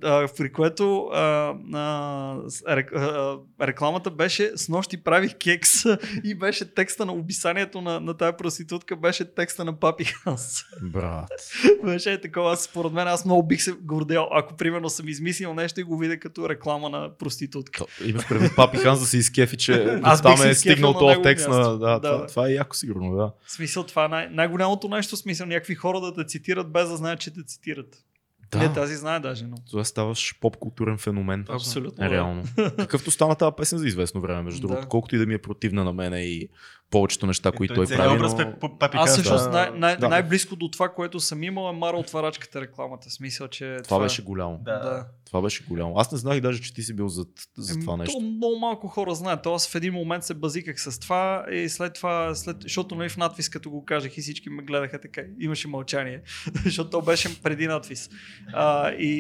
а, 0.05 0.29
при 0.37 0.53
което 0.53 1.03
а, 1.13 1.55
а, 1.75 2.37
с- 2.49 2.63
рек- 2.63 2.97
а, 2.97 3.39
рекламата 3.67 4.11
беше 4.11 4.53
с 4.57 4.69
нощи 4.69 4.97
правих 4.97 5.35
кекс 5.35 5.71
и 6.25 6.35
беше 6.35 6.75
текста 6.75 7.07
на 7.07 7.13
описанието 7.13 7.81
на, 7.81 8.01
на 8.01 8.17
тази 8.17 8.37
проститутка, 8.39 8.97
беше 8.97 9.35
текста 9.35 9.65
на 9.65 9.81
Папи 9.81 10.05
Ханс. 10.05 10.63
Брат. 10.83 11.29
беше 11.85 12.13
е 12.13 12.21
такова, 12.21 12.53
аз, 12.53 12.63
според 12.63 12.93
мен 12.93 13.09
аз 13.09 13.25
много 13.25 13.47
бих 13.47 13.63
се 13.63 13.73
гордел, 13.73 14.27
ако 14.33 14.57
примерно 14.57 14.91
съм 14.91 15.09
измислил 15.09 15.55
нещо 15.55 15.81
и 15.81 15.83
го 15.83 15.99
видя 15.99 16.19
като 16.19 16.49
реклама 16.49 16.89
на 16.91 17.11
проститутка. 17.19 17.85
Имаш 18.05 18.29
предвид 18.29 18.57
Папи 18.57 18.79
Ханс 18.79 19.01
да 19.01 19.07
се 19.07 19.19
изкефи, 19.19 19.57
че 19.57 19.99
Аз 20.03 20.23
там 20.23 20.43
е 20.43 20.55
стигнал 20.55 20.93
на 20.93 20.99
този 20.99 21.23
текст 21.23 21.49
на... 21.49 21.60
Да, 21.63 21.79
Да, 21.79 22.01
това, 22.01 22.17
да. 22.19 22.27
това 22.27 22.49
е 22.49 22.53
яко 22.53 22.77
сигурно, 22.77 23.17
да. 23.17 23.33
В 23.47 23.53
смисъл 23.53 23.85
това 23.85 24.05
е 24.05 24.09
най- 24.09 24.29
най-голямото 24.29 24.89
нещо, 24.89 25.17
смисъл 25.17 25.47
някакви 25.47 25.75
хора 25.75 26.01
да 26.01 26.15
те 26.15 26.27
цитират 26.27 26.73
без 26.73 26.89
да 26.89 26.97
знаят, 26.97 27.21
че 27.21 27.31
те 27.31 27.45
цитират. 27.45 28.05
Да. 28.51 28.59
Не, 28.59 28.73
тази 28.73 28.97
знае 28.97 29.21
даже, 29.21 29.47
но. 29.47 29.57
Това 29.71 29.85
ставаш 29.85 30.35
поп-културен 30.41 30.99
феномен. 30.99 31.45
Абсолютно. 31.49 32.05
Е, 32.05 32.09
да. 32.09 32.15
реално. 32.15 32.43
Какъвто 32.79 33.11
стана 33.11 33.35
тази 33.35 33.55
песен 33.57 33.79
за 33.79 33.87
известно 33.87 34.21
време, 34.21 34.43
между 34.43 34.61
Да. 34.61 34.67
другото. 34.69 34.89
Колкото 34.89 35.15
и 35.15 35.19
да 35.19 35.27
ми 35.27 35.35
е 35.35 35.39
противна 35.39 35.85
на 35.85 35.93
мене 35.93 36.21
и 36.21 36.49
повечето 36.91 37.27
неща, 37.27 37.53
които 37.53 37.75
той 37.75 37.87
целият 37.87 38.05
прави. 38.05 38.17
образ 38.17 38.35
но... 38.63 38.79
Папи 38.79 38.97
Аз 39.01 39.13
всъщност 39.13 39.45
да. 39.45 39.51
най- 39.51 39.71
най- 39.79 39.97
Да. 39.97 40.09
най-близко 40.09 40.57
до 40.57 40.69
това, 40.71 40.89
което 40.89 41.21
съм 41.21 41.43
имал 41.43 41.71
е 41.71 41.73
Мара 41.73 41.97
отварачката 41.97 42.61
рекламата. 42.61 43.11
Смисъл, 43.11 43.49
че 43.49 43.77
Това 43.85 44.01
беше 44.01 44.23
голямо. 44.23 44.59
Да. 44.65 44.79
Да. 44.79 45.07
Това 45.27 45.43
беше 45.43 45.65
голямо. 45.69 45.99
Аз 45.99 46.13
не 46.13 46.19
знаех 46.19 46.41
даже, 46.41 46.63
че 46.63 46.75
ти 46.75 46.83
си 46.83 46.97
бил 46.97 47.09
за, 47.09 47.25
за 47.57 47.81
това 47.81 47.97
нещо. 47.97 48.19
То 48.19 48.21
много 48.21 48.59
малко 48.59 48.89
хора 48.89 49.15
знаят. 49.15 49.47
Аз 49.47 49.69
в 49.69 49.75
един 49.75 49.93
момент 49.95 50.25
се 50.25 50.35
базиках 50.35 50.81
с 50.81 51.01
това 51.01 51.45
и 51.53 51.69
след 51.69 51.95
това, 51.95 52.35
след, 52.35 52.57
защото 52.63 52.95
нали, 52.95 53.09
в 53.09 53.17
надвис 53.17 53.49
като 53.49 53.71
го 53.71 53.85
кажах 53.85 54.19
и 54.19 54.21
всички 54.21 54.51
ме 54.51 54.63
гледаха 54.63 55.01
така, 55.01 55.23
имаше 55.41 55.69
мълчание, 55.69 56.23
защото 56.65 56.91
то 56.91 57.03
беше 57.03 57.43
преди 57.43 57.67
надвис. 57.67 58.11
А, 58.53 58.91
и, 58.91 59.13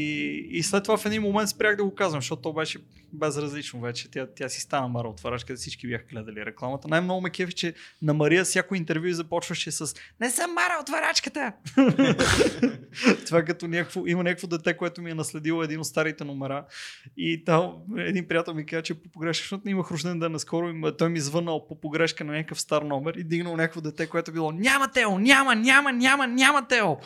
и 0.50 0.62
след 0.62 0.82
това 0.82 0.96
в 0.96 1.06
един 1.06 1.22
момент 1.22 1.48
спрях 1.48 1.76
да 1.76 1.84
го 1.84 1.94
казвам, 1.94 2.20
защото 2.20 2.42
то 2.42 2.52
беше 2.52 2.78
безразлично 3.12 3.80
вече. 3.80 4.10
Тя, 4.10 4.26
тя 4.36 4.48
си 4.48 4.60
стана 4.60 4.88
Мара 4.88 5.08
отварачка, 5.08 5.54
всички 5.54 5.88
бяха 5.88 6.04
гледали 6.04 6.46
рекламата. 6.46 6.88
Най-много 6.88 7.20
ме 7.20 7.30
кефи, 7.30 7.54
че 7.60 7.74
на 8.02 8.14
Мария 8.14 8.44
всяко 8.44 8.74
интервю 8.74 9.12
започваше 9.12 9.70
с 9.70 9.94
Не 10.20 10.30
съм 10.30 10.52
Мара 10.52 10.78
отварачката! 10.80 11.52
това 13.26 13.42
като 13.42 13.68
някакво, 13.68 14.06
има 14.06 14.22
някакво 14.22 14.46
дете, 14.46 14.76
което 14.76 15.02
ми 15.02 15.10
е 15.10 15.14
наследило 15.14 15.62
един 15.62 15.80
от 15.80 15.86
старите 15.86 16.24
номера. 16.24 16.64
И 17.16 17.44
там 17.44 17.72
един 17.98 18.28
приятел 18.28 18.54
ми 18.54 18.66
каза, 18.66 18.82
че 18.82 18.94
по 18.94 19.08
погрешка, 19.08 19.42
защото 19.42 19.68
имах 19.68 19.90
рожден 19.90 20.18
ден 20.18 20.32
наскоро 20.32 20.68
и 20.68 20.96
той 20.98 21.08
ми 21.08 21.20
звънал 21.20 21.66
по 21.68 21.80
погрешка 21.80 22.24
на 22.24 22.32
някакъв 22.32 22.60
стар 22.60 22.82
номер 22.82 23.14
и 23.14 23.24
дигнал 23.24 23.56
някакво 23.56 23.80
дете, 23.80 24.06
което 24.06 24.30
е 24.30 24.34
било 24.34 24.52
няма 24.52 24.88
Тео, 24.88 25.18
няма, 25.18 25.54
няма, 25.54 25.92
няма, 25.92 26.26
няма 26.26 26.68
Тео. 26.68 26.88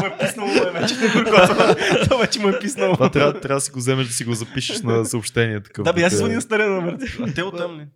Му 0.00 0.06
е 0.06 0.16
писнало 0.20 0.48
ме 0.48 0.80
вече. 0.80 0.94
Това 2.04 2.16
вече 2.16 2.40
му 2.40 2.48
е 2.48 2.58
писнало. 2.60 2.94
Това 2.94 3.10
трябва, 3.10 3.40
трябва 3.40 3.56
да 3.56 3.60
си 3.60 3.70
го 3.70 3.78
вземеш 3.78 4.06
да 4.06 4.12
си 4.12 4.24
го 4.24 4.34
запишеш 4.34 4.82
на 4.82 5.04
съобщение. 5.04 5.62
Такъв, 5.62 5.84
Да, 5.84 5.92
бе, 5.92 6.02
аз 6.02 6.12
си 6.12 6.16
звъня 6.16 6.34
на 6.34 6.40
стария 6.40 6.70
номер. 6.70 6.96
А 7.22 7.34
те 7.34 7.42
оттам 7.42 7.80
ли? 7.80 7.86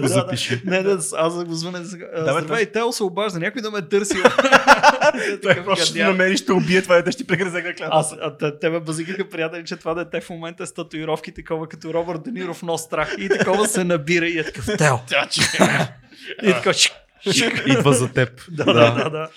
Го 0.00 0.08
Да, 0.22 0.26
запиши. 0.26 0.62
Не, 0.64 0.82
да, 0.82 0.98
аз 1.16 1.44
го 1.44 1.54
звъня. 1.54 1.84
Здравей, 1.84 2.66
Тео 2.66 2.92
се 2.92 3.02
обажда, 3.02 3.38
някой 3.38 3.62
да 3.62 3.70
ме 3.70 3.82
търси. 3.82 4.14
Той 5.42 5.64
просто 5.64 5.86
ще 5.86 6.04
намери, 6.04 6.36
ще 6.36 6.52
убие 6.52 6.82
това 6.82 6.96
дете, 6.96 7.12
ще 7.12 7.24
прегрезе 7.24 7.62
краката. 7.62 7.88
Аз, 7.92 8.14
а, 8.22 8.58
те, 8.60 8.70
ме 8.70 8.80
базикаха 8.80 9.28
приятели, 9.28 9.64
че 9.64 9.76
това 9.76 9.94
дете 9.94 10.20
в 10.20 10.30
момента 10.30 10.62
е 10.62 10.66
с 10.66 10.74
татуировки, 10.74 11.32
такова 11.34 11.68
като 11.68 11.94
Робърт 11.94 12.22
Дениров 12.22 12.62
нос 12.62 12.82
страх. 12.82 13.14
И 13.18 13.28
такова 13.28 13.68
се 13.68 13.84
набира 13.84 14.26
и 14.26 14.38
е 14.38 14.44
такъв 14.44 14.66
Тео. 14.78 14.96
И 16.42 16.46
така, 16.46 16.72
шик, 16.72 16.92
шик. 17.32 17.62
Идва 17.66 17.92
за 17.92 18.12
теб. 18.12 18.28
Да, 18.50 18.64
да, 18.64 18.94
да, 18.94 19.10
да. 19.10 19.28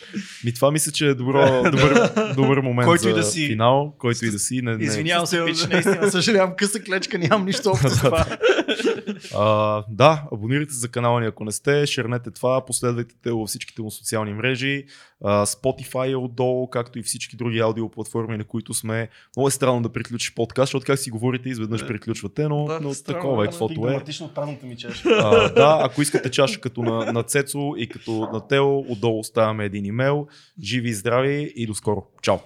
Ми 0.43 0.53
това 0.53 0.71
мисля, 0.71 0.91
че 0.91 1.07
е 1.07 1.13
добро, 1.13 1.63
добър, 1.71 2.09
добър 2.35 2.57
момент 2.57 2.87
Който 2.87 3.03
за 3.03 3.09
и 3.09 3.13
да 3.13 3.23
си. 3.23 3.47
финал, 3.47 3.93
който 3.99 4.25
и 4.25 4.31
да 4.31 4.39
си. 4.39 4.61
Не, 4.61 4.77
не. 4.77 4.83
Извинявам 4.83 5.27
се, 5.27 5.45
пич, 5.45 5.65
наистина 5.65 6.11
съжалявам, 6.11 6.53
къса 6.57 6.79
клечка, 6.79 7.17
нямам 7.17 7.45
нищо 7.45 7.69
общо 7.69 7.89
с 7.89 7.99
това. 8.01 8.25
А, 9.35 9.83
да, 9.89 10.23
абонирайте 10.33 10.73
се 10.73 10.79
за 10.79 10.87
канала 10.87 11.21
ни, 11.21 11.27
ако 11.27 11.43
не 11.43 11.51
сте, 11.51 11.85
шернете 11.85 12.31
това, 12.31 12.65
последвайте 12.65 13.15
те 13.23 13.31
във 13.31 13.47
всичките 13.47 13.81
му 13.81 13.91
социални 13.91 14.33
мрежи. 14.33 14.85
А, 15.23 15.45
Spotify 15.45 16.11
е 16.11 16.15
отдолу, 16.15 16.69
както 16.69 16.99
и 16.99 17.03
всички 17.03 17.35
други 17.35 17.59
аудиоплатформи, 17.59 18.37
на 18.37 18.43
които 18.43 18.73
сме. 18.73 19.09
Много 19.35 19.47
е 19.47 19.51
странно 19.51 19.81
да 19.81 19.89
приключиш 19.89 20.33
подкаст, 20.33 20.67
защото 20.67 20.85
как 20.85 20.99
си 20.99 21.11
говорите, 21.11 21.49
изведнъж 21.49 21.87
приключвате, 21.87 22.47
но, 22.47 22.65
Да, 22.65 22.79
но 22.81 22.93
странно, 22.93 23.19
такова 23.19 23.43
е, 23.43 23.47
каквото 23.47 23.87
е. 23.89 24.03
Ми 24.63 24.77
чаша. 24.77 25.09
А, 25.09 25.49
да, 25.49 25.79
ако 25.81 26.01
искате 26.01 26.31
чаша 26.31 26.61
като 26.61 26.81
на, 26.81 27.13
на 27.13 27.23
Цецо 27.23 27.73
и 27.77 27.89
като 27.89 28.29
на 28.33 28.47
Тео, 28.47 28.79
отдолу 28.79 29.19
оставяме 29.19 29.65
един 29.65 29.85
имейл. 29.85 30.27
Живи 30.63 30.89
и 30.89 30.93
здрави 30.93 31.53
и 31.55 31.67
до 31.67 31.73
скоро. 31.73 32.03
Чао! 32.21 32.37